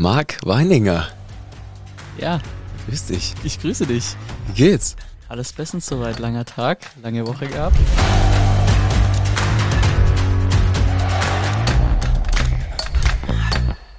Marc 0.00 0.38
Weininger. 0.46 1.08
Ja, 2.16 2.40
Grüß 2.86 3.08
dich. 3.08 3.34
ich 3.44 3.60
grüße 3.60 3.84
dich. 3.84 4.16
Wie 4.46 4.54
geht's? 4.54 4.96
Alles 5.28 5.52
bestens 5.52 5.84
soweit. 5.84 6.18
Langer 6.18 6.46
Tag, 6.46 6.90
lange 7.02 7.26
Woche 7.26 7.46
gehabt. 7.46 7.76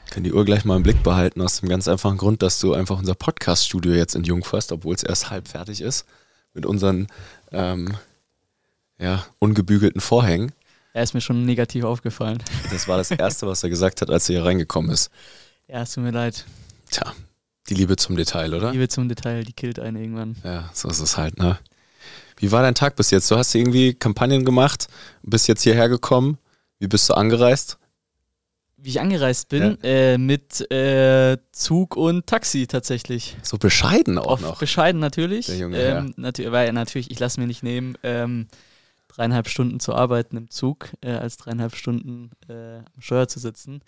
Können 0.09 0.23
die 0.23 0.33
Uhr 0.33 0.43
gleich 0.43 0.65
mal 0.65 0.77
im 0.77 0.81
Blick 0.81 1.03
behalten, 1.03 1.39
aus 1.39 1.59
dem 1.59 1.69
ganz 1.69 1.87
einfachen 1.87 2.17
Grund, 2.17 2.41
dass 2.41 2.59
du 2.59 2.73
einfach 2.73 2.97
unser 2.97 3.13
Podcast-Studio 3.13 3.93
jetzt 3.93 4.15
in 4.15 4.23
Jungförst, 4.23 4.71
obwohl 4.71 4.95
es 4.95 5.03
erst 5.03 5.29
halb 5.29 5.47
fertig 5.49 5.81
ist, 5.81 6.07
mit 6.55 6.65
unseren 6.65 7.09
ähm, 7.51 7.95
ja, 8.97 9.23
ungebügelten 9.37 10.01
Vorhängen. 10.01 10.51
Er 10.93 11.03
ist 11.03 11.13
mir 11.13 11.21
schon 11.21 11.45
negativ 11.45 11.83
aufgefallen. 11.83 12.39
Das 12.71 12.87
war 12.87 12.97
das 12.97 13.11
Erste, 13.11 13.45
was 13.45 13.61
er 13.61 13.69
gesagt 13.69 14.01
hat, 14.01 14.09
als 14.09 14.27
er 14.29 14.37
hier 14.37 14.45
reingekommen 14.45 14.89
ist. 14.89 15.11
Ja, 15.71 15.83
es 15.83 15.93
tut 15.93 16.03
mir 16.03 16.11
leid. 16.11 16.43
Tja, 16.89 17.13
die 17.69 17.75
Liebe 17.75 17.95
zum 17.95 18.17
Detail, 18.17 18.53
oder? 18.53 18.73
Liebe 18.73 18.89
zum 18.89 19.07
Detail, 19.07 19.45
die 19.45 19.53
killt 19.53 19.79
einen 19.79 19.95
irgendwann. 19.95 20.35
Ja, 20.43 20.69
so 20.73 20.89
ist 20.89 20.99
es 20.99 21.15
halt, 21.15 21.39
ne? 21.39 21.59
Wie 22.35 22.51
war 22.51 22.61
dein 22.61 22.75
Tag 22.75 22.97
bis 22.97 23.09
jetzt? 23.09 23.31
Du 23.31 23.37
hast 23.37 23.55
irgendwie 23.55 23.93
Kampagnen 23.93 24.43
gemacht, 24.43 24.87
bist 25.23 25.47
jetzt 25.47 25.61
hierher 25.61 25.87
gekommen. 25.87 26.39
Wie 26.79 26.87
bist 26.87 27.07
du 27.07 27.13
angereist? 27.13 27.77
Wie 28.75 28.89
ich 28.89 28.99
angereist 28.99 29.47
bin, 29.47 29.77
äh, 29.83 30.17
mit 30.17 30.69
äh, 30.71 31.37
Zug 31.53 31.95
und 31.95 32.27
Taxi 32.27 32.67
tatsächlich. 32.67 33.37
So 33.41 33.57
bescheiden 33.57 34.17
auch 34.17 34.25
Auf 34.25 34.41
noch. 34.41 34.59
bescheiden 34.59 34.99
natürlich. 34.99 35.45
Der 35.45 35.57
junge 35.57 35.77
ähm, 35.77 36.13
natür 36.17 36.51
weil 36.51 36.73
natürlich, 36.73 37.11
ich 37.11 37.19
lasse 37.19 37.39
mir 37.39 37.47
nicht 37.47 37.63
nehmen, 37.63 37.97
ähm, 38.03 38.47
dreieinhalb 39.13 39.47
Stunden 39.49 39.79
zu 39.79 39.93
arbeiten 39.93 40.37
im 40.37 40.49
Zug, 40.49 40.89
äh, 41.01 41.11
als 41.11 41.37
dreieinhalb 41.37 41.75
Stunden 41.75 42.31
äh, 42.47 42.77
am 42.77 43.01
Steuer 43.01 43.27
zu 43.27 43.39
sitzen. 43.39 43.81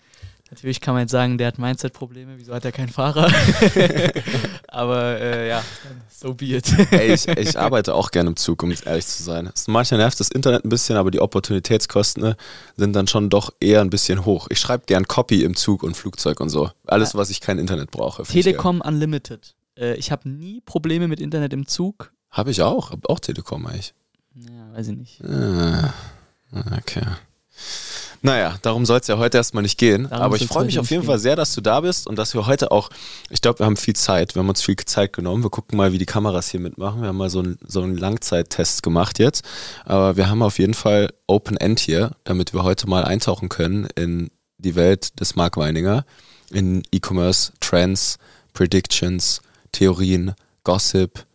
Natürlich 0.50 0.80
kann 0.80 0.94
man 0.94 1.02
jetzt 1.04 1.10
sagen, 1.10 1.38
der 1.38 1.48
hat 1.48 1.58
Mindset-Probleme, 1.58 2.34
wieso 2.36 2.54
hat 2.54 2.64
er 2.64 2.70
keinen 2.72 2.90
Fahrer? 2.90 3.32
Aber 4.68 5.20
äh, 5.20 5.48
ja, 5.48 5.62
so 6.10 6.34
be 6.34 6.46
it. 6.56 6.64
Ey, 6.92 7.14
ich, 7.14 7.26
ich 7.28 7.58
arbeite 7.58 7.94
auch 7.94 8.10
gerne 8.10 8.30
im 8.30 8.36
Zug, 8.36 8.62
um 8.62 8.70
jetzt 8.70 8.86
ehrlich 8.86 9.06
zu 9.06 9.22
sein. 9.22 9.50
Es- 9.52 9.66
Manchmal 9.68 9.98
nervt 9.98 10.18
das 10.20 10.28
Internet 10.30 10.64
ein 10.64 10.68
bisschen, 10.68 10.96
aber 10.96 11.10
die 11.10 11.20
Opportunitätskosten 11.20 12.22
ne, 12.22 12.36
sind 12.76 12.94
dann 12.94 13.06
schon 13.06 13.30
doch 13.30 13.52
eher 13.60 13.80
ein 13.80 13.90
bisschen 13.90 14.24
hoch. 14.24 14.46
Ich 14.50 14.58
schreibe 14.60 14.84
gern 14.86 15.06
Copy 15.08 15.42
im 15.42 15.56
Zug 15.56 15.82
und 15.82 15.96
Flugzeug 15.96 16.40
und 16.40 16.48
so. 16.50 16.70
Alles, 16.86 17.14
was 17.14 17.30
ich 17.30 17.40
kein 17.40 17.58
Internet 17.58 17.90
brauche. 17.90 18.22
Telekom 18.24 18.80
Unlimited. 18.80 19.54
Äh, 19.76 19.94
ich 19.94 20.12
habe 20.12 20.28
nie 20.28 20.60
Probleme 20.60 21.08
mit 21.08 21.20
Internet 21.20 21.52
im 21.52 21.66
Zug. 21.66 22.12
Habe 22.30 22.50
ich 22.50 22.62
auch. 22.62 22.90
Hab 22.90 23.08
auch 23.08 23.20
Telekom 23.20 23.66
eigentlich. 23.66 23.94
Ja, 24.34 24.74
weiß 24.74 24.88
ich 24.88 24.96
nicht. 24.96 25.24
Ah, 25.24 25.92
okay. 26.76 27.06
Naja, 28.22 28.56
darum 28.62 28.86
soll 28.86 29.00
es 29.00 29.06
ja 29.06 29.18
heute 29.18 29.36
erstmal 29.36 29.62
nicht 29.62 29.78
gehen. 29.78 30.08
Darum 30.08 30.24
aber 30.24 30.36
ich 30.36 30.46
freue 30.46 30.64
mich 30.64 30.78
auf 30.78 30.90
jeden 30.90 31.02
gehen. 31.02 31.08
Fall 31.08 31.18
sehr, 31.18 31.36
dass 31.36 31.54
du 31.54 31.60
da 31.60 31.80
bist 31.82 32.06
und 32.06 32.16
dass 32.16 32.32
wir 32.32 32.46
heute 32.46 32.70
auch, 32.70 32.88
ich 33.28 33.42
glaube, 33.42 33.58
wir 33.58 33.66
haben 33.66 33.76
viel 33.76 33.94
Zeit. 33.94 34.34
Wir 34.34 34.40
haben 34.40 34.48
uns 34.48 34.62
viel 34.62 34.76
Zeit 34.76 35.12
genommen. 35.12 35.42
Wir 35.42 35.50
gucken 35.50 35.76
mal, 35.76 35.92
wie 35.92 35.98
die 35.98 36.06
Kameras 36.06 36.48
hier 36.48 36.60
mitmachen. 36.60 37.02
Wir 37.02 37.08
haben 37.08 37.18
mal 37.18 37.28
so 37.28 37.40
einen, 37.40 37.58
so 37.66 37.82
einen 37.82 37.98
Langzeittest 37.98 38.82
gemacht 38.82 39.18
jetzt. 39.18 39.44
Aber 39.84 40.16
wir 40.16 40.30
haben 40.30 40.42
auf 40.42 40.58
jeden 40.58 40.72
Fall 40.72 41.12
Open 41.26 41.58
End 41.58 41.80
hier, 41.80 42.12
damit 42.24 42.54
wir 42.54 42.62
heute 42.62 42.88
mal 42.88 43.04
eintauchen 43.04 43.50
können 43.50 43.88
in 43.94 44.30
die 44.56 44.74
Welt 44.74 45.20
des 45.20 45.36
Mark 45.36 45.58
Weininger, 45.58 46.06
in 46.50 46.82
E-Commerce, 46.92 47.52
Trends, 47.60 48.18
Predictions, 48.54 49.42
Theorien, 49.72 50.34
Gossip, 50.62 51.26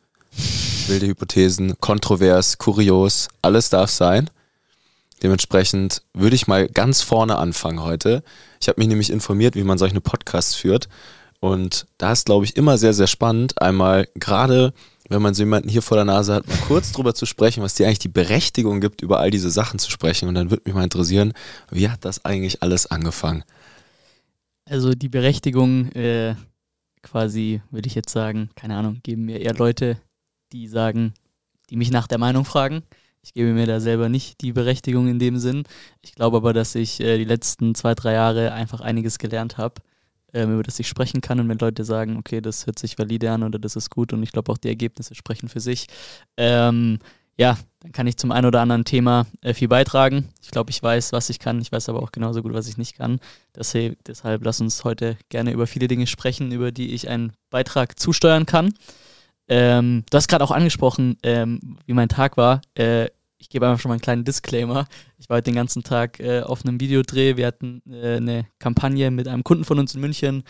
wilde 0.88 1.08
Hypothesen, 1.08 1.80
kontrovers, 1.80 2.58
kurios, 2.58 3.28
alles 3.42 3.70
darf 3.70 3.90
sein. 3.90 4.30
Dementsprechend 5.22 6.02
würde 6.14 6.36
ich 6.36 6.48
mal 6.48 6.68
ganz 6.68 7.02
vorne 7.02 7.38
anfangen 7.38 7.82
heute. 7.82 8.24
Ich 8.62 8.68
habe 8.68 8.80
mich 8.80 8.88
nämlich 8.88 9.10
informiert, 9.10 9.56
wie 9.56 9.64
man 9.64 9.78
solche 9.78 10.02
Podcasts 10.02 10.56
führt. 10.56 10.88
Und 11.42 11.88
da 11.98 12.12
ist, 12.12 12.26
glaube 12.26 12.46
ich, 12.46 12.58
immer 12.58 12.78
sehr, 12.78 12.94
sehr 12.94 13.08
spannend, 13.08 13.62
einmal 13.62 14.08
gerade, 14.16 14.74
wenn 15.08 15.22
man 15.22 15.34
so 15.34 15.44
jemanden 15.44 15.70
hier 15.70 15.82
vor 15.82 15.96
der 15.96 16.06
Nase 16.06 16.34
hat, 16.34 16.48
mal 16.48 16.58
kurz 16.68 16.92
drüber 16.92 17.16
zu 17.16 17.26
sprechen, 17.26 17.64
was 17.64 17.76
dir 17.76 17.86
eigentlich 17.86 18.00
die 18.00 18.10
Berechtigung 18.10 18.82
gibt, 18.82 19.02
über 19.02 19.20
all 19.20 19.32
diese 19.32 19.50
Sachen 19.50 19.80
zu 19.80 19.90
sprechen. 19.90 20.28
Und 20.28 20.36
dann 20.36 20.52
würde 20.52 20.64
mich 20.66 20.76
mal 20.76 20.84
interessieren, 20.84 21.34
wie 21.72 21.90
hat 21.90 22.04
das 22.04 22.26
eigentlich 22.26 22.62
alles 22.62 22.88
angefangen? 22.88 23.44
Also 24.66 24.94
die 24.94 25.10
Berechtigung, 25.10 25.92
äh, 25.94 26.36
quasi, 27.02 27.62
würde 27.72 27.88
ich 27.88 27.96
jetzt 27.96 28.12
sagen, 28.12 28.50
keine 28.56 28.76
Ahnung, 28.76 29.00
geben 29.02 29.26
mir 29.26 29.40
eher 29.40 29.56
Leute, 29.56 29.98
die 30.52 30.68
sagen, 30.68 31.14
die 31.70 31.78
mich 31.78 31.92
nach 31.92 32.08
der 32.08 32.18
Meinung 32.18 32.46
fragen. 32.46 32.84
Ich 33.22 33.34
gebe 33.34 33.52
mir 33.54 33.68
da 33.68 33.80
selber 33.80 34.10
nicht 34.10 34.42
die 34.42 34.54
Berechtigung 34.54 35.08
in 35.08 35.20
dem 35.20 35.38
Sinn. 35.38 35.64
Ich 36.02 36.16
glaube 36.16 36.38
aber, 36.38 36.54
dass 36.54 36.76
ich 36.76 37.00
äh, 37.00 37.18
die 37.18 37.26
letzten 37.26 37.76
zwei, 37.76 37.94
drei 37.94 38.14
Jahre 38.14 38.54
einfach 38.54 38.82
einiges 38.82 39.20
gelernt 39.20 39.58
habe, 39.58 39.82
ähm, 40.34 40.54
über 40.54 40.64
das 40.64 40.80
ich 40.80 40.88
sprechen 40.88 41.22
kann. 41.22 41.40
Und 41.40 41.50
wenn 41.50 41.58
Leute 41.58 41.84
sagen, 41.84 42.18
okay, 42.18 42.42
das 42.42 42.66
hört 42.66 42.80
sich 42.80 42.98
valide 42.98 43.32
an 43.32 43.44
oder 43.44 43.60
das 43.60 43.76
ist 43.76 43.90
gut 43.90 44.14
und 44.14 44.24
ich 44.24 44.32
glaube 44.32 44.52
auch 44.52 44.58
die 44.58 44.70
Ergebnisse 44.70 45.16
sprechen 45.16 45.50
für 45.50 45.60
sich, 45.60 45.88
ähm, 46.38 47.00
ja, 47.38 47.58
dann 47.80 47.94
kann 47.94 48.06
ich 48.06 48.18
zum 48.18 48.34
einen 48.34 48.48
oder 48.48 48.60
anderen 48.60 48.84
Thema 48.84 49.26
äh, 49.42 49.54
viel 49.54 49.70
beitragen. 49.70 50.28
Ich 50.42 50.52
glaube, 50.52 50.72
ich 50.72 50.84
weiß, 50.84 51.14
was 51.14 51.30
ich 51.30 51.40
kann. 51.40 51.62
Ich 51.62 51.72
weiß 51.72 51.88
aber 51.88 52.04
auch 52.04 52.12
genauso 52.12 52.42
gut, 52.42 52.54
was 52.54 52.68
ich 52.68 52.78
nicht 52.78 52.98
kann. 52.98 53.22
Deshalb, 53.56 53.98
deshalb 54.04 54.44
lass 54.44 54.60
uns 54.60 54.84
heute 54.84 55.18
gerne 55.30 55.54
über 55.54 55.66
viele 55.66 55.88
Dinge 55.88 56.06
sprechen, 56.06 56.52
über 56.52 56.74
die 56.74 56.94
ich 56.94 57.08
einen 57.08 57.32
Beitrag 57.50 57.98
zusteuern 57.98 58.46
kann. 58.46 58.74
Ähm, 59.50 60.04
du 60.10 60.16
hast 60.16 60.28
gerade 60.28 60.44
auch 60.44 60.52
angesprochen, 60.52 61.18
ähm, 61.24 61.78
wie 61.86 61.94
mein 61.94 62.08
Tag 62.08 62.38
war. 62.38 62.62
Äh, 62.76 63.08
ich 63.40 63.50
gebe 63.50 63.66
einfach 63.68 63.82
schon 63.82 63.90
mal 63.90 63.94
einen 63.96 64.02
kleinen 64.02 64.24
Disclaimer. 64.24 64.86
Ich 65.18 65.28
war 65.30 65.38
heute 65.38 65.46
den 65.46 65.56
ganzen 65.56 65.84
Tag 65.84 66.20
äh, 66.20 66.42
auf 66.42 66.64
einem 66.64 66.80
Videodreh. 66.80 67.36
Wir 67.36 67.48
hatten 67.48 67.82
äh, 67.90 68.18
eine 68.18 68.46
Kampagne 68.60 69.10
mit 69.10 69.28
einem 69.28 69.44
Kunden 69.44 69.66
von 69.66 69.80
uns 69.80 69.96
in 69.96 70.02
München. 70.02 70.44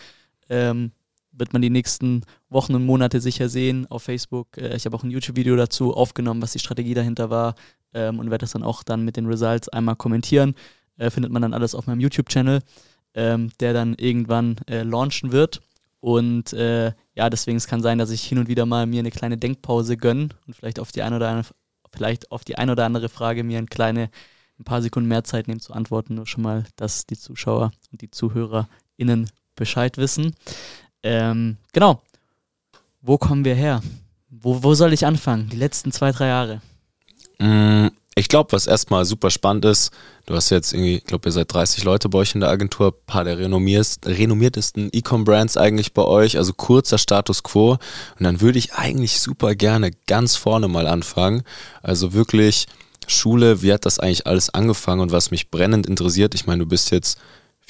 Ähm, 0.50 0.92
wird 1.32 1.52
man 1.52 1.62
die 1.62 1.70
nächsten 1.70 2.22
Wochen 2.50 2.74
und 2.74 2.84
Monate 2.84 3.20
sicher 3.20 3.48
sehen 3.48 3.86
auf 3.88 4.02
Facebook. 4.02 4.58
Äh, 4.58 4.76
ich 4.76 4.84
habe 4.84 4.96
auch 4.96 5.02
ein 5.02 5.10
YouTube-Video 5.10 5.56
dazu 5.56 5.94
aufgenommen, 5.94 6.42
was 6.42 6.52
die 6.52 6.58
Strategie 6.58 6.94
dahinter 6.94 7.30
war 7.30 7.54
ähm, 7.94 8.18
und 8.18 8.30
werde 8.30 8.42
das 8.42 8.52
dann 8.52 8.64
auch 8.64 8.82
dann 8.82 9.04
mit 9.04 9.16
den 9.16 9.26
Results 9.26 9.68
einmal 9.70 9.96
kommentieren. 9.96 10.54
Äh, 10.98 11.08
findet 11.08 11.32
man 11.32 11.40
dann 11.40 11.54
alles 11.54 11.74
auf 11.74 11.86
meinem 11.86 12.00
YouTube-Channel, 12.00 12.60
ähm, 13.14 13.50
der 13.60 13.72
dann 13.72 13.94
irgendwann 13.94 14.56
äh, 14.68 14.82
launchen 14.82 15.32
wird. 15.32 15.62
Und 16.00 16.52
äh, 16.52 16.92
ja, 17.20 17.28
deswegen 17.28 17.58
es 17.58 17.66
kann 17.66 17.82
sein, 17.82 17.98
dass 17.98 18.08
ich 18.08 18.22
hin 18.22 18.38
und 18.38 18.48
wieder 18.48 18.64
mal 18.64 18.86
mir 18.86 19.00
eine 19.00 19.10
kleine 19.10 19.36
Denkpause 19.36 19.98
gönne 19.98 20.30
und 20.46 20.56
vielleicht 20.56 20.80
auf 20.80 20.90
die 20.90 21.02
eine 21.02 21.16
oder 21.16 21.28
andere, 21.28 21.52
vielleicht 21.92 22.32
auf 22.32 22.44
die 22.44 22.56
eine 22.56 22.72
oder 22.72 22.86
andere 22.86 23.10
Frage 23.10 23.44
mir 23.44 23.58
ein 23.58 23.68
kleine, 23.68 24.08
ein 24.58 24.64
paar 24.64 24.80
Sekunden 24.80 25.06
mehr 25.06 25.22
Zeit 25.22 25.46
nehme 25.46 25.60
zu 25.60 25.74
antworten. 25.74 26.14
Nur 26.14 26.26
schon 26.26 26.42
mal, 26.42 26.64
dass 26.76 27.04
die 27.04 27.18
Zuschauer 27.18 27.72
und 27.92 28.00
die 28.00 28.10
ZuhörerInnen 28.10 29.30
Bescheid 29.54 29.98
wissen. 29.98 30.34
Ähm, 31.02 31.58
genau. 31.74 32.00
Wo 33.02 33.18
kommen 33.18 33.44
wir 33.44 33.54
her? 33.54 33.82
Wo, 34.30 34.62
wo 34.62 34.72
soll 34.72 34.94
ich 34.94 35.04
anfangen? 35.04 35.50
Die 35.50 35.58
letzten 35.58 35.92
zwei, 35.92 36.12
drei 36.12 36.28
Jahre. 36.28 36.62
Mm, 37.38 37.88
Ich 38.20 38.28
glaube, 38.28 38.52
was 38.52 38.66
erstmal 38.66 39.06
super 39.06 39.30
spannend 39.30 39.64
ist, 39.64 39.92
du 40.26 40.34
hast 40.34 40.50
jetzt 40.50 40.74
irgendwie, 40.74 40.96
ich 40.96 41.04
glaube, 41.04 41.26
ihr 41.30 41.32
seid 41.32 41.50
30 41.54 41.84
Leute 41.84 42.10
bei 42.10 42.18
euch 42.18 42.34
in 42.34 42.42
der 42.42 42.50
Agentur, 42.50 42.88
ein 42.88 43.06
paar 43.06 43.24
der 43.24 43.38
renommiertesten 43.38 44.90
E-Com-Brands 44.92 45.56
eigentlich 45.56 45.94
bei 45.94 46.02
euch, 46.02 46.36
also 46.36 46.52
kurzer 46.52 46.98
Status 46.98 47.42
quo. 47.42 47.78
Und 48.18 48.24
dann 48.24 48.42
würde 48.42 48.58
ich 48.58 48.74
eigentlich 48.74 49.20
super 49.20 49.54
gerne 49.54 49.92
ganz 50.06 50.36
vorne 50.36 50.68
mal 50.68 50.86
anfangen. 50.86 51.44
Also 51.82 52.12
wirklich 52.12 52.66
Schule, 53.06 53.62
wie 53.62 53.72
hat 53.72 53.86
das 53.86 53.98
eigentlich 53.98 54.26
alles 54.26 54.50
angefangen 54.50 55.00
und 55.00 55.12
was 55.12 55.30
mich 55.30 55.50
brennend 55.50 55.86
interessiert, 55.86 56.34
ich 56.34 56.46
meine, 56.46 56.58
du 56.58 56.66
bist 56.68 56.90
jetzt 56.90 57.18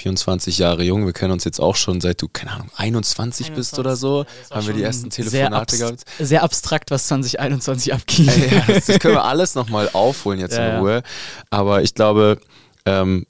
24 0.00 0.58
Jahre 0.58 0.82
jung, 0.82 1.06
wir 1.06 1.12
kennen 1.12 1.32
uns 1.32 1.44
jetzt 1.44 1.60
auch 1.60 1.76
schon 1.76 2.00
seit 2.00 2.20
du, 2.22 2.28
keine 2.28 2.52
Ahnung, 2.52 2.70
21, 2.76 3.52
bist 3.52 3.78
oder 3.78 3.96
so, 3.96 4.24
haben 4.50 4.66
wir 4.66 4.74
die 4.74 4.82
ersten 4.82 5.10
sehr 5.10 5.24
Telefonate 5.26 5.56
abs- 5.74 5.78
gehabt. 5.78 6.04
Sehr 6.18 6.42
abstrakt, 6.42 6.90
was 6.90 7.06
2021 7.08 7.94
abging. 7.94 8.26
Ja, 8.50 8.62
das, 8.66 8.86
das 8.86 8.98
können 8.98 9.14
wir 9.14 9.24
alles 9.32 9.54
nochmal 9.54 9.90
aufholen 9.92 10.40
jetzt 10.40 10.56
Ja, 10.56 10.76
in. 10.76 10.80
Ruhe. 10.80 11.02
Aber 11.50 11.82
ich 11.82 11.94
glaube, 11.94 12.38
ähm, 12.86 13.26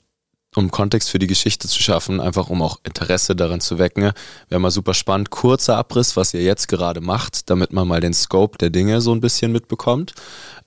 um 0.55 0.69
Kontext 0.69 1.09
für 1.09 1.19
die 1.19 1.27
Geschichte 1.27 1.67
zu 1.69 1.81
schaffen, 1.81 2.19
einfach 2.19 2.49
um 2.49 2.61
auch 2.61 2.77
Interesse 2.83 3.35
daran 3.37 3.61
zu 3.61 3.77
wecken, 3.79 4.11
wäre 4.49 4.59
mal 4.59 4.69
super 4.71 4.93
spannend. 4.93 5.29
Kurzer 5.29 5.77
Abriss, 5.77 6.17
was 6.17 6.33
ihr 6.33 6.43
jetzt 6.43 6.67
gerade 6.67 6.99
macht, 6.99 7.49
damit 7.49 7.71
man 7.71 7.87
mal 7.87 8.01
den 8.01 8.13
Scope 8.13 8.57
der 8.57 8.69
Dinge 8.69 8.99
so 8.99 9.13
ein 9.13 9.21
bisschen 9.21 9.51
mitbekommt. 9.53 10.13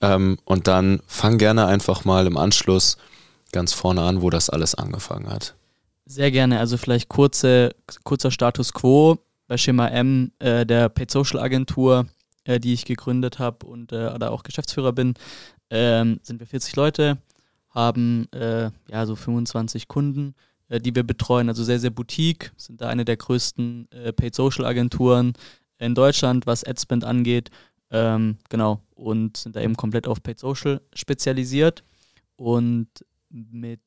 Ähm, 0.01 0.39
und 0.45 0.69
dann 0.69 1.01
fang 1.07 1.37
gerne 1.39 1.67
einfach 1.67 2.05
mal 2.07 2.27
im 2.27 2.37
Anschluss 2.39 2.97
ganz 3.53 3.73
vorne 3.75 4.01
an, 4.03 4.23
wo 4.23 4.31
das 4.31 4.49
alles 4.49 4.75
angefangen 4.75 5.29
hat. 5.31 5.55
Sehr 6.07 6.31
gerne. 6.31 6.59
Also 6.59 6.77
vielleicht 6.77 7.09
kurze, 7.09 7.75
kurzer 8.03 8.31
Status 8.31 8.73
quo 8.73 9.19
bei 9.47 9.57
Schema 9.57 9.89
M, 9.89 10.33
äh, 10.39 10.67
der 10.67 10.89
Paid 10.89 11.11
Social 11.11 11.41
Agentur, 11.41 12.07
äh, 12.45 12.61
die 12.61 12.75
ich 12.75 12.85
gegründet 12.85 13.39
habe 13.39 13.67
und 13.67 13.93
äh, 13.93 14.19
da 14.19 14.29
auch 14.29 14.43
Geschäftsführer 14.43 14.93
bin, 14.93 15.15
ähm, 15.71 16.21
sind 16.23 16.41
wir 16.41 16.47
40 16.47 16.77
Leute, 16.77 17.19
haben 17.71 18.31
äh, 18.33 18.71
ja 18.89 19.07
so 19.07 19.17
25 19.17 19.89
Kunden, 19.89 20.35
äh, 20.69 20.79
die 20.79 20.95
wir 20.95 21.05
betreuen. 21.05 21.49
Also 21.49 21.65
sehr, 21.65 21.81
sehr 21.81 21.91
Boutique, 21.91 22.53
sind 22.57 22.83
da 22.83 22.89
eine 22.89 23.07
der 23.07 23.17
größten 23.17 23.91
äh, 23.91 24.13
Paid 24.13 24.35
Social 24.35 24.67
Agenturen 24.67 25.33
in 25.79 25.95
Deutschland, 25.95 26.47
was 26.47 26.65
Adspend 26.65 27.05
angeht. 27.05 27.51
Ähm, 27.91 28.39
genau. 28.51 28.81
Und 28.95 29.39
sind 29.39 29.57
da 29.57 29.61
eben 29.61 29.77
komplett 29.77 30.07
auf 30.07 30.23
Paid 30.23 30.39
Social 30.39 30.81
spezialisiert. 30.93 31.83
Und 32.37 32.89
mit 33.31 33.81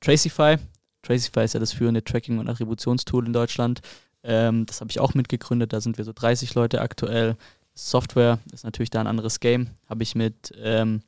Tracify 0.00 0.56
Tracify 1.02 1.44
ist 1.44 1.54
ja 1.54 1.60
das 1.60 1.72
führende 1.72 2.04
Tracking- 2.04 2.38
und 2.38 2.48
Attributionstool 2.48 3.26
in 3.26 3.32
Deutschland. 3.32 3.80
Ähm, 4.22 4.66
das 4.66 4.80
habe 4.80 4.90
ich 4.90 5.00
auch 5.00 5.14
mitgegründet. 5.14 5.72
Da 5.72 5.80
sind 5.80 5.98
wir 5.98 6.04
so 6.04 6.12
30 6.12 6.54
Leute 6.54 6.80
aktuell. 6.80 7.36
Software 7.74 8.38
ist 8.52 8.64
natürlich 8.64 8.90
da 8.90 9.00
ein 9.00 9.06
anderes 9.06 9.40
Game. 9.40 9.68
Habe 9.88 10.02
ich 10.02 10.14
mit 10.14 10.52
ähm, 10.62 11.02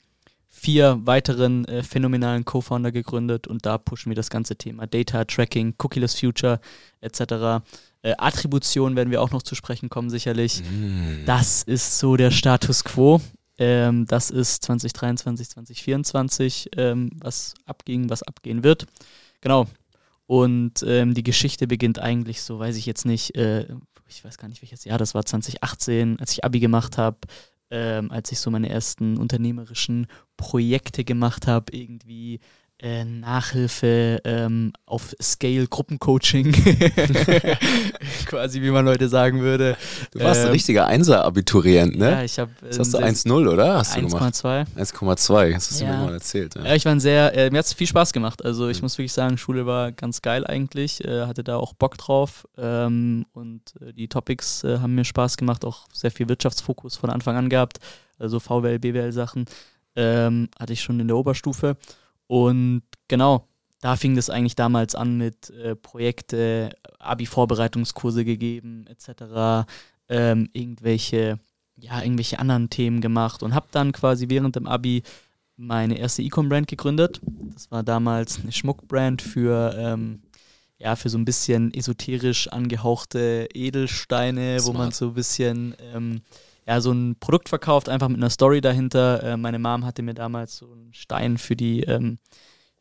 vier 0.49 1.00
weiteren 1.05 1.65
äh, 1.65 1.83
phänomenalen 1.83 2.44
Co-Founder 2.44 2.93
gegründet 2.93 3.47
und 3.47 3.67
da 3.67 3.79
pushen 3.79 4.11
wir 4.11 4.17
das 4.17 4.31
ganze 4.31 4.56
Thema 4.56 4.87
Data, 4.87 5.25
Tracking, 5.25 5.75
Cookieless 5.79 6.19
Future 6.19 6.61
etc. 7.00 7.65
Äh, 8.03 8.15
Attribution 8.19 8.94
werden 8.94 9.11
wir 9.11 9.23
auch 9.23 9.31
noch 9.31 9.43
zu 9.43 9.55
sprechen 9.55 9.89
kommen, 9.89 10.11
sicherlich. 10.11 10.62
Mm. 10.62 11.25
Das 11.25 11.62
ist 11.62 11.99
so 11.99 12.17
der 12.17 12.31
Status 12.31 12.85
quo. 12.85 13.21
Ähm, 13.59 14.06
das 14.06 14.31
ist 14.31 14.65
2023, 14.65 15.50
2024, 15.50 16.71
ähm, 16.77 17.11
was 17.21 17.55
abging, 17.67 18.11
was 18.11 18.23
abgehen 18.23 18.62
wird. 18.62 18.87
Genau. 19.41 19.67
Und 20.32 20.82
ähm, 20.87 21.12
die 21.12 21.25
Geschichte 21.25 21.67
beginnt 21.67 21.99
eigentlich 21.99 22.40
so, 22.40 22.58
weiß 22.58 22.79
ich 22.79 22.87
jetzt 22.87 23.05
nicht, 23.05 23.37
äh, 23.37 23.67
ich 24.08 24.25
weiß 24.25 24.38
gar 24.38 24.49
nicht 24.49 24.62
welches 24.62 24.82
Jahr, 24.87 24.96
das 24.96 25.14
war 25.14 25.26
2018, 25.26 26.19
als 26.20 26.32
ich 26.32 26.43
Abi 26.43 26.58
gemacht 26.58 26.96
habe, 26.96 27.19
ähm, 27.69 28.11
als 28.11 28.32
ich 28.32 28.38
so 28.38 28.50
meine 28.50 28.70
ersten 28.70 29.19
unternehmerischen 29.19 30.06
Projekte 30.38 31.05
gemacht 31.05 31.46
habe, 31.46 31.76
irgendwie 31.76 32.40
äh, 32.82 33.05
Nachhilfe 33.05 34.20
ähm, 34.25 34.73
auf 34.87 35.14
Scale 35.23 35.69
Gruppencoaching, 35.69 36.52
quasi 38.26 38.61
wie 38.61 38.70
man 38.70 38.88
heute 38.88 39.08
sagen 39.08 39.40
würde. 39.40 39.76
Du 40.11 40.19
warst 40.19 40.40
ähm, 40.40 40.46
ein 40.46 40.52
richtiger 40.52 40.87
Einser-Abiturient, 40.87 41.96
ne? 41.96 42.11
Ja, 42.11 42.23
ich 42.25 42.38
habe. 42.40 42.50
Äh, 42.62 42.76
hast 42.76 42.93
du 42.93 42.99
1-0, 42.99 43.49
oder? 43.49 43.79
Hast 43.79 43.96
1,2. 43.96 44.67
1,2, 44.76 45.55
hast 45.55 45.81
du 45.81 45.84
ja. 45.84 45.90
mir 45.93 46.05
mal 46.06 46.14
erzählt. 46.14 46.56
Ja, 46.56 46.64
ja 46.64 46.75
ich 46.75 46.84
war 46.84 46.93
ein 46.93 47.00
sehr, 47.00 47.37
äh, 47.37 47.50
mir 47.50 47.58
hat 47.58 47.67
es 47.67 47.73
viel 47.73 47.87
Spaß 47.87 48.12
gemacht. 48.12 48.44
Also 48.44 48.69
ich 48.69 48.79
mhm. 48.79 48.87
muss 48.87 48.99
wirklich 48.99 49.12
sagen, 49.12 49.38
Schule 49.38 49.64
war 49.64 49.93
ganz 49.93 50.20
geil 50.20 50.44
eigentlich, 50.44 51.05
äh, 51.05 51.26
hatte 51.26 51.44
da 51.44 51.58
auch 51.58 51.75
Bock 51.75 51.96
drauf 51.99 52.49
ähm, 52.58 53.26
und 53.32 53.61
äh, 53.81 53.93
die 53.93 54.08
Topics 54.08 54.64
äh, 54.64 54.79
haben 54.79 54.96
mir 54.96 55.05
Spaß 55.05 55.37
gemacht, 55.37 55.64
auch 55.64 55.87
sehr 55.93 56.11
viel 56.11 56.29
Wirtschaftsfokus 56.29 56.96
von 56.96 57.11
Anfang 57.11 57.37
an 57.37 57.49
gehabt, 57.49 57.79
also 58.19 58.40
VWL, 58.40 58.81
BWL 58.81 59.12
Sachen 59.12 59.46
ähm, 59.96 60.49
hatte 60.58 60.73
ich 60.73 60.81
schon 60.81 61.00
in 61.00 61.08
der 61.08 61.17
Oberstufe. 61.17 61.76
Und 62.27 62.83
genau, 63.09 63.49
da 63.81 63.97
fing 63.97 64.15
das 64.15 64.31
eigentlich 64.31 64.55
damals 64.55 64.95
an 64.95 65.19
mit 65.19 65.51
äh, 65.51 65.75
Projekte, 65.75 66.71
Abi-Vorbereitungskurse 66.99 68.25
gegeben, 68.25 68.87
etc., 68.87 69.69
ähm, 70.09 70.49
irgendwelche, 70.53 71.41
ja, 71.77 72.01
irgendwelche 72.01 72.39
anderen 72.39 72.71
Themen 72.71 73.01
gemacht 73.01 73.43
und 73.43 73.55
habe 73.55 73.67
dann 73.73 73.93
quasi 73.93 74.29
während 74.29 74.57
dem 74.57 74.67
Abi 74.67 75.03
meine 75.57 75.99
erste 75.99 76.23
E-Com-Brand 76.23 76.69
gegründet. 76.69 77.21
Das 77.55 77.71
war 77.71 77.83
damals 77.83 78.41
eine 78.41 78.53
Schmuckbrand 78.53 79.21
für, 79.21 79.75
ähm, 79.77 80.23
ja, 80.79 80.97
für 80.97 81.09
so 81.09 81.19
ein 81.19 81.25
bisschen 81.25 81.75
esoterisch 81.75 82.49
angehauchte 82.49 83.49
Edelsteine, 83.53 84.61
Smart. 84.61 84.75
wo 84.75 84.79
man 84.79 84.93
so 84.93 85.09
ein 85.09 85.15
bisschen 85.15 85.75
ähm, 85.93 86.23
ja, 86.67 86.81
so 86.81 86.93
ein 86.93 87.17
Produkt 87.19 87.49
verkauft, 87.49 87.88
einfach 87.88 88.09
mit 88.09 88.19
einer 88.19 88.31
Story 88.31 88.61
dahinter. 88.61 89.23
Äh, 89.23 89.37
meine 89.37 89.59
Mom 89.59 89.85
hatte 89.85 90.03
mir 90.03 90.14
damals 90.14 90.56
so 90.56 90.73
einen 90.73 90.93
Stein 90.93 91.38
für 91.38 91.56
die 91.56 91.81
ähm, 91.82 92.19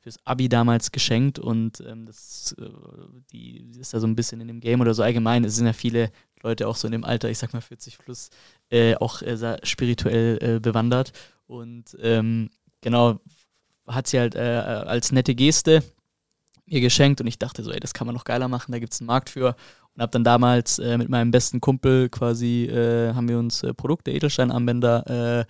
fürs 0.02 0.20
Abi 0.26 0.50
damals 0.50 0.92
geschenkt 0.92 1.38
und 1.38 1.82
ähm, 1.88 2.06
das 2.06 2.56
äh, 2.60 2.70
die 3.32 3.72
ist 3.80 3.94
da 3.94 4.00
so 4.00 4.08
ein 4.08 4.16
bisschen 4.16 4.42
in 4.42 4.48
dem 4.48 4.60
Game 4.60 4.82
oder 4.82 4.94
so 4.94 5.04
allgemein. 5.04 5.44
Es 5.44 5.56
sind 5.56 5.68
ja 5.68 5.74
viele 5.74 6.12
Leute 6.42 6.68
auch 6.68 6.76
so 6.76 6.88
in 6.88 6.92
dem 6.92 7.04
Alter, 7.04 7.30
ich 7.30 7.38
sag 7.38 7.54
mal 7.54 7.62
40 7.62 8.00
plus, 8.00 8.30
äh, 8.70 8.96
auch 8.96 9.22
äh, 9.22 9.58
spirituell 9.64 10.40
äh, 10.42 10.60
bewandert 10.60 11.14
und 11.46 11.96
ähm, 12.02 12.50
genau 12.82 13.20
hat 13.88 14.08
sie 14.08 14.20
halt 14.20 14.36
äh, 14.36 14.40
als 14.40 15.12
nette 15.12 15.36
Geste 15.36 15.84
mir 16.72 16.82
geschenkt 16.82 17.22
und 17.22 17.28
ich 17.28 17.38
dachte 17.38 17.64
so, 17.64 17.72
ey, 17.72 17.80
das 17.80 17.94
kann 17.94 18.08
man 18.08 18.16
noch 18.16 18.24
geiler 18.24 18.48
machen, 18.48 18.72
da 18.72 18.80
gibt 18.80 18.94
es 18.94 19.02
einen 19.02 19.08
Markt 19.08 19.30
für. 19.30 19.56
Und 19.94 20.02
habe 20.02 20.12
dann 20.12 20.24
damals 20.24 20.80
äh, 20.80 20.98
mit 20.98 21.10
meinem 21.10 21.32
besten 21.32 21.60
Kumpel 21.60 22.10
quasi, 22.10 22.66
äh, 22.66 23.14
haben 23.14 23.28
wir 23.28 23.38
uns 23.38 23.62
äh, 23.64 23.74
Produkte, 23.74 24.12
Edelsteinarmbänder 24.12 25.40
äh, 25.40 25.46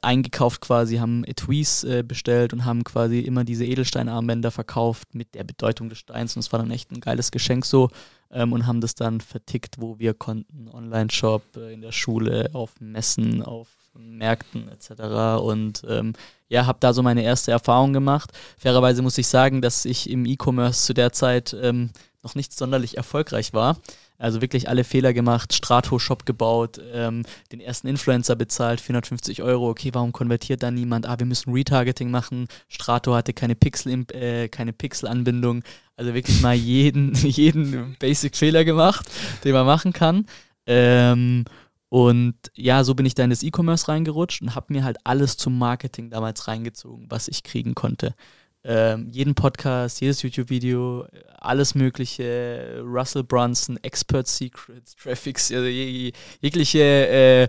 eingekauft 0.00 0.60
quasi, 0.62 0.96
haben 0.96 1.24
Etuis 1.24 1.84
äh, 1.84 2.02
bestellt 2.06 2.52
und 2.52 2.64
haben 2.64 2.84
quasi 2.84 3.20
immer 3.20 3.44
diese 3.44 3.64
Edelsteinarmbänder 3.66 4.50
verkauft 4.50 5.14
mit 5.14 5.34
der 5.34 5.44
Bedeutung 5.44 5.88
des 5.88 5.98
Steins. 5.98 6.36
Und 6.36 6.40
es 6.40 6.52
war 6.52 6.60
dann 6.60 6.70
echt 6.70 6.90
ein 6.90 7.00
geiles 7.00 7.30
Geschenk 7.32 7.64
so 7.66 7.90
ähm, 8.30 8.52
und 8.52 8.66
haben 8.66 8.80
das 8.80 8.94
dann 8.94 9.20
vertickt, 9.20 9.76
wo 9.78 9.98
wir 9.98 10.14
konnten, 10.14 10.68
Online-Shop, 10.68 11.56
äh, 11.56 11.74
in 11.74 11.82
der 11.82 11.92
Schule, 11.92 12.50
auf 12.52 12.80
Messen, 12.80 13.42
auf 13.42 13.68
Märkten 13.98 14.68
etc. 14.68 15.40
Und 15.42 15.82
ähm, 15.88 16.12
ja, 16.48 16.66
habe 16.66 16.78
da 16.80 16.92
so 16.92 17.02
meine 17.02 17.22
erste 17.22 17.50
Erfahrung 17.50 17.92
gemacht. 17.92 18.32
Fairerweise 18.58 19.02
muss 19.02 19.18
ich 19.18 19.26
sagen, 19.26 19.62
dass 19.62 19.84
ich 19.84 20.10
im 20.10 20.26
E-Commerce 20.26 20.84
zu 20.86 20.94
der 20.94 21.12
Zeit 21.12 21.56
ähm, 21.60 21.90
noch 22.22 22.34
nicht 22.34 22.56
sonderlich 22.56 22.96
erfolgreich 22.96 23.52
war. 23.52 23.76
Also 24.16 24.40
wirklich 24.40 24.68
alle 24.68 24.84
Fehler 24.84 25.12
gemacht, 25.12 25.52
Strato-Shop 25.52 26.24
gebaut, 26.24 26.80
ähm, 26.92 27.24
den 27.50 27.60
ersten 27.60 27.88
Influencer 27.88 28.36
bezahlt, 28.36 28.80
450 28.80 29.42
Euro. 29.42 29.68
Okay, 29.68 29.90
warum 29.92 30.12
konvertiert 30.12 30.62
da 30.62 30.70
niemand? 30.70 31.06
Ah, 31.06 31.18
wir 31.18 31.26
müssen 31.26 31.52
Retargeting 31.52 32.10
machen. 32.10 32.46
Strato 32.68 33.14
hatte 33.14 33.32
keine 33.32 33.56
Pixel, 33.56 34.06
äh, 34.12 34.48
keine 34.48 34.72
Pixel-Anbindung. 34.72 35.64
Also 35.96 36.14
wirklich 36.14 36.40
mal 36.40 36.54
jeden, 36.54 37.14
jeden 37.14 37.96
Basic-Fehler 37.98 38.64
gemacht, 38.64 39.06
den 39.42 39.52
man 39.52 39.66
machen 39.66 39.92
kann. 39.92 40.26
Ähm, 40.66 41.44
und 41.94 42.34
ja, 42.56 42.82
so 42.82 42.96
bin 42.96 43.06
ich 43.06 43.14
da 43.14 43.22
in 43.22 43.30
das 43.30 43.44
E-Commerce 43.44 43.86
reingerutscht 43.86 44.42
und 44.42 44.56
habe 44.56 44.72
mir 44.72 44.82
halt 44.82 44.96
alles 45.04 45.36
zum 45.36 45.56
Marketing 45.56 46.10
damals 46.10 46.48
reingezogen, 46.48 47.06
was 47.08 47.28
ich 47.28 47.44
kriegen 47.44 47.76
konnte. 47.76 48.16
Ähm, 48.64 49.10
jeden 49.12 49.36
Podcast, 49.36 50.00
jedes 50.00 50.20
YouTube-Video, 50.22 51.06
alles 51.38 51.76
Mögliche, 51.76 52.82
Russell 52.84 53.22
Brunson, 53.22 53.78
Expert 53.84 54.26
Secrets, 54.26 54.96
Traffics, 54.96 55.52
also 55.52 55.68
jegliche 55.68 56.80
äh, 56.80 57.48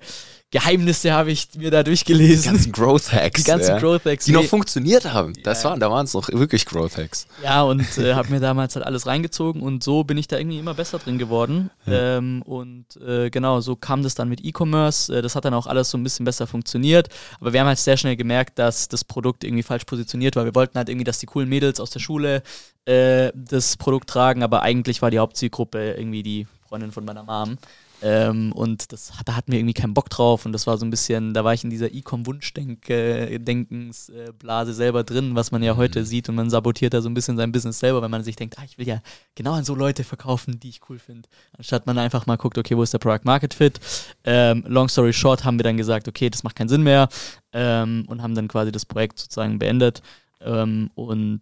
Geheimnisse 0.56 1.12
habe 1.12 1.32
ich 1.32 1.50
mir 1.58 1.70
da 1.70 1.84
durchgelesen. 1.84 2.44
Die 2.44 2.48
ganzen 2.48 2.72
Growth 2.72 3.12
Hacks. 3.12 3.44
Die 3.44 3.46
ganzen 3.46 3.72
ja. 3.72 3.78
Growth 3.78 4.06
Hacks. 4.06 4.24
Die 4.24 4.32
noch 4.32 4.46
funktioniert 4.46 5.04
haben. 5.04 5.34
Das 5.44 5.64
ja. 5.64 5.70
waren, 5.70 5.82
da 5.82 5.92
waren 5.92 6.06
es 6.06 6.14
noch 6.14 6.30
wirklich 6.30 6.66
Growth 6.66 6.96
Hacks. 6.96 7.28
Ja, 7.44 7.64
und 7.64 7.98
äh, 7.98 8.14
habe 8.14 8.30
mir 8.30 8.40
damals 8.40 8.74
halt 8.78 8.86
alles 8.86 9.06
reingezogen 9.06 9.62
und 9.62 9.84
so 9.84 10.06
bin 10.06 10.18
ich 10.18 10.30
da 10.30 10.38
irgendwie 10.38 10.58
immer 10.58 10.74
besser 10.74 10.98
drin 10.98 11.18
geworden. 11.18 11.72
Ja. 11.86 12.20
Ähm, 12.20 12.42
und 12.44 12.86
äh, 13.06 13.30
genau, 13.30 13.60
so 13.60 13.76
kam 13.76 14.02
das 14.02 14.16
dann 14.16 14.30
mit 14.30 14.46
E-Commerce. 14.46 15.18
Äh, 15.18 15.22
das 15.22 15.36
hat 15.36 15.44
dann 15.44 15.54
auch 15.54 15.68
alles 15.68 15.90
so 15.90 15.98
ein 15.98 16.04
bisschen 16.04 16.24
besser 16.24 16.48
funktioniert. 16.48 17.10
Aber 17.42 17.52
wir 17.52 17.60
haben 17.60 17.68
halt 17.68 17.80
sehr 17.80 17.98
schnell 17.98 18.16
gemerkt, 18.16 18.58
dass 18.58 18.88
das 18.88 19.04
Produkt 19.04 19.44
irgendwie 19.44 19.64
falsch 19.64 19.84
positioniert 19.84 20.38
war. 20.38 20.46
Wir 20.46 20.56
wollten 20.56 20.78
halt 20.78 20.88
irgendwie, 20.88 21.04
dass 21.04 21.20
die 21.20 21.26
coolen 21.26 21.50
Mädels 21.50 21.82
aus 21.82 21.90
der 21.90 22.00
Schule 22.00 22.44
äh, 22.86 23.34
das 23.36 23.76
Produkt 23.76 24.10
tragen, 24.10 24.42
aber 24.42 24.62
eigentlich 24.62 25.02
war 25.02 25.12
die 25.12 25.20
Hauptzielgruppe 25.20 25.96
irgendwie 25.98 26.24
die 26.24 26.48
Freundin 26.70 26.94
von 26.94 27.04
meiner 27.04 27.24
Mom. 27.24 27.58
Ähm, 28.06 28.52
und 28.52 28.92
das, 28.94 29.12
da 29.26 29.36
hatten 29.36 29.52
wir 29.52 29.58
irgendwie 29.58 29.74
keinen 29.74 29.96
Bock 29.96 30.12
drauf 30.12 30.46
und 30.46 30.52
das 30.52 30.68
war 30.68 30.78
so 30.78 30.86
ein 30.86 30.92
bisschen, 30.92 31.34
da 31.34 31.44
war 31.44 31.56
ich 31.56 31.64
in 31.64 31.72
dieser 31.72 31.92
E-Com-Wunschdenkensblase 31.92 34.76
selber 34.76 35.04
drin, 35.04 35.34
was 35.34 35.52
man 35.52 35.64
ja 35.64 35.74
mhm. 35.74 35.78
heute 35.78 36.06
sieht 36.06 36.30
und 36.30 36.36
man 36.36 36.52
sabotiert 36.52 36.94
da 36.94 37.02
so 37.02 37.10
ein 37.10 37.16
bisschen 37.16 37.36
sein 37.36 37.52
Business 37.52 37.80
selber, 37.80 38.04
wenn 38.04 38.12
man 38.12 38.24
sich 38.24 38.36
denkt, 38.36 38.60
ah, 38.60 38.64
ich 38.64 38.78
will 38.78 38.88
ja 38.88 39.02
genau 39.34 39.54
an 39.54 39.64
so 39.64 39.74
Leute 39.74 40.04
verkaufen, 40.04 40.60
die 40.60 40.70
ich 40.70 40.82
cool 40.88 41.00
finde. 41.00 41.28
Anstatt 41.58 41.88
man 41.88 41.98
einfach 41.98 42.28
mal 42.28 42.36
guckt, 42.36 42.60
okay, 42.60 42.78
wo 42.78 42.84
ist 42.84 42.94
der 42.94 43.00
Product 43.00 43.22
Market 43.24 43.56
Fit? 43.56 43.80
Ähm, 44.24 44.64
long 44.68 44.88
story 44.88 45.12
short 45.12 45.44
haben 45.44 45.58
wir 45.58 45.64
dann 45.64 45.78
gesagt, 45.78 46.08
okay, 46.08 46.30
das 46.30 46.44
macht 46.44 46.58
keinen 46.58 46.70
Sinn 46.70 46.84
mehr 46.84 47.10
ähm, 47.54 48.06
und 48.08 48.22
haben 48.22 48.36
dann 48.36 48.48
quasi 48.48 48.72
das 48.72 48.86
Projekt 48.86 49.18
sozusagen 49.18 49.58
beendet 49.58 50.04
ähm, 50.42 50.92
und 50.94 51.42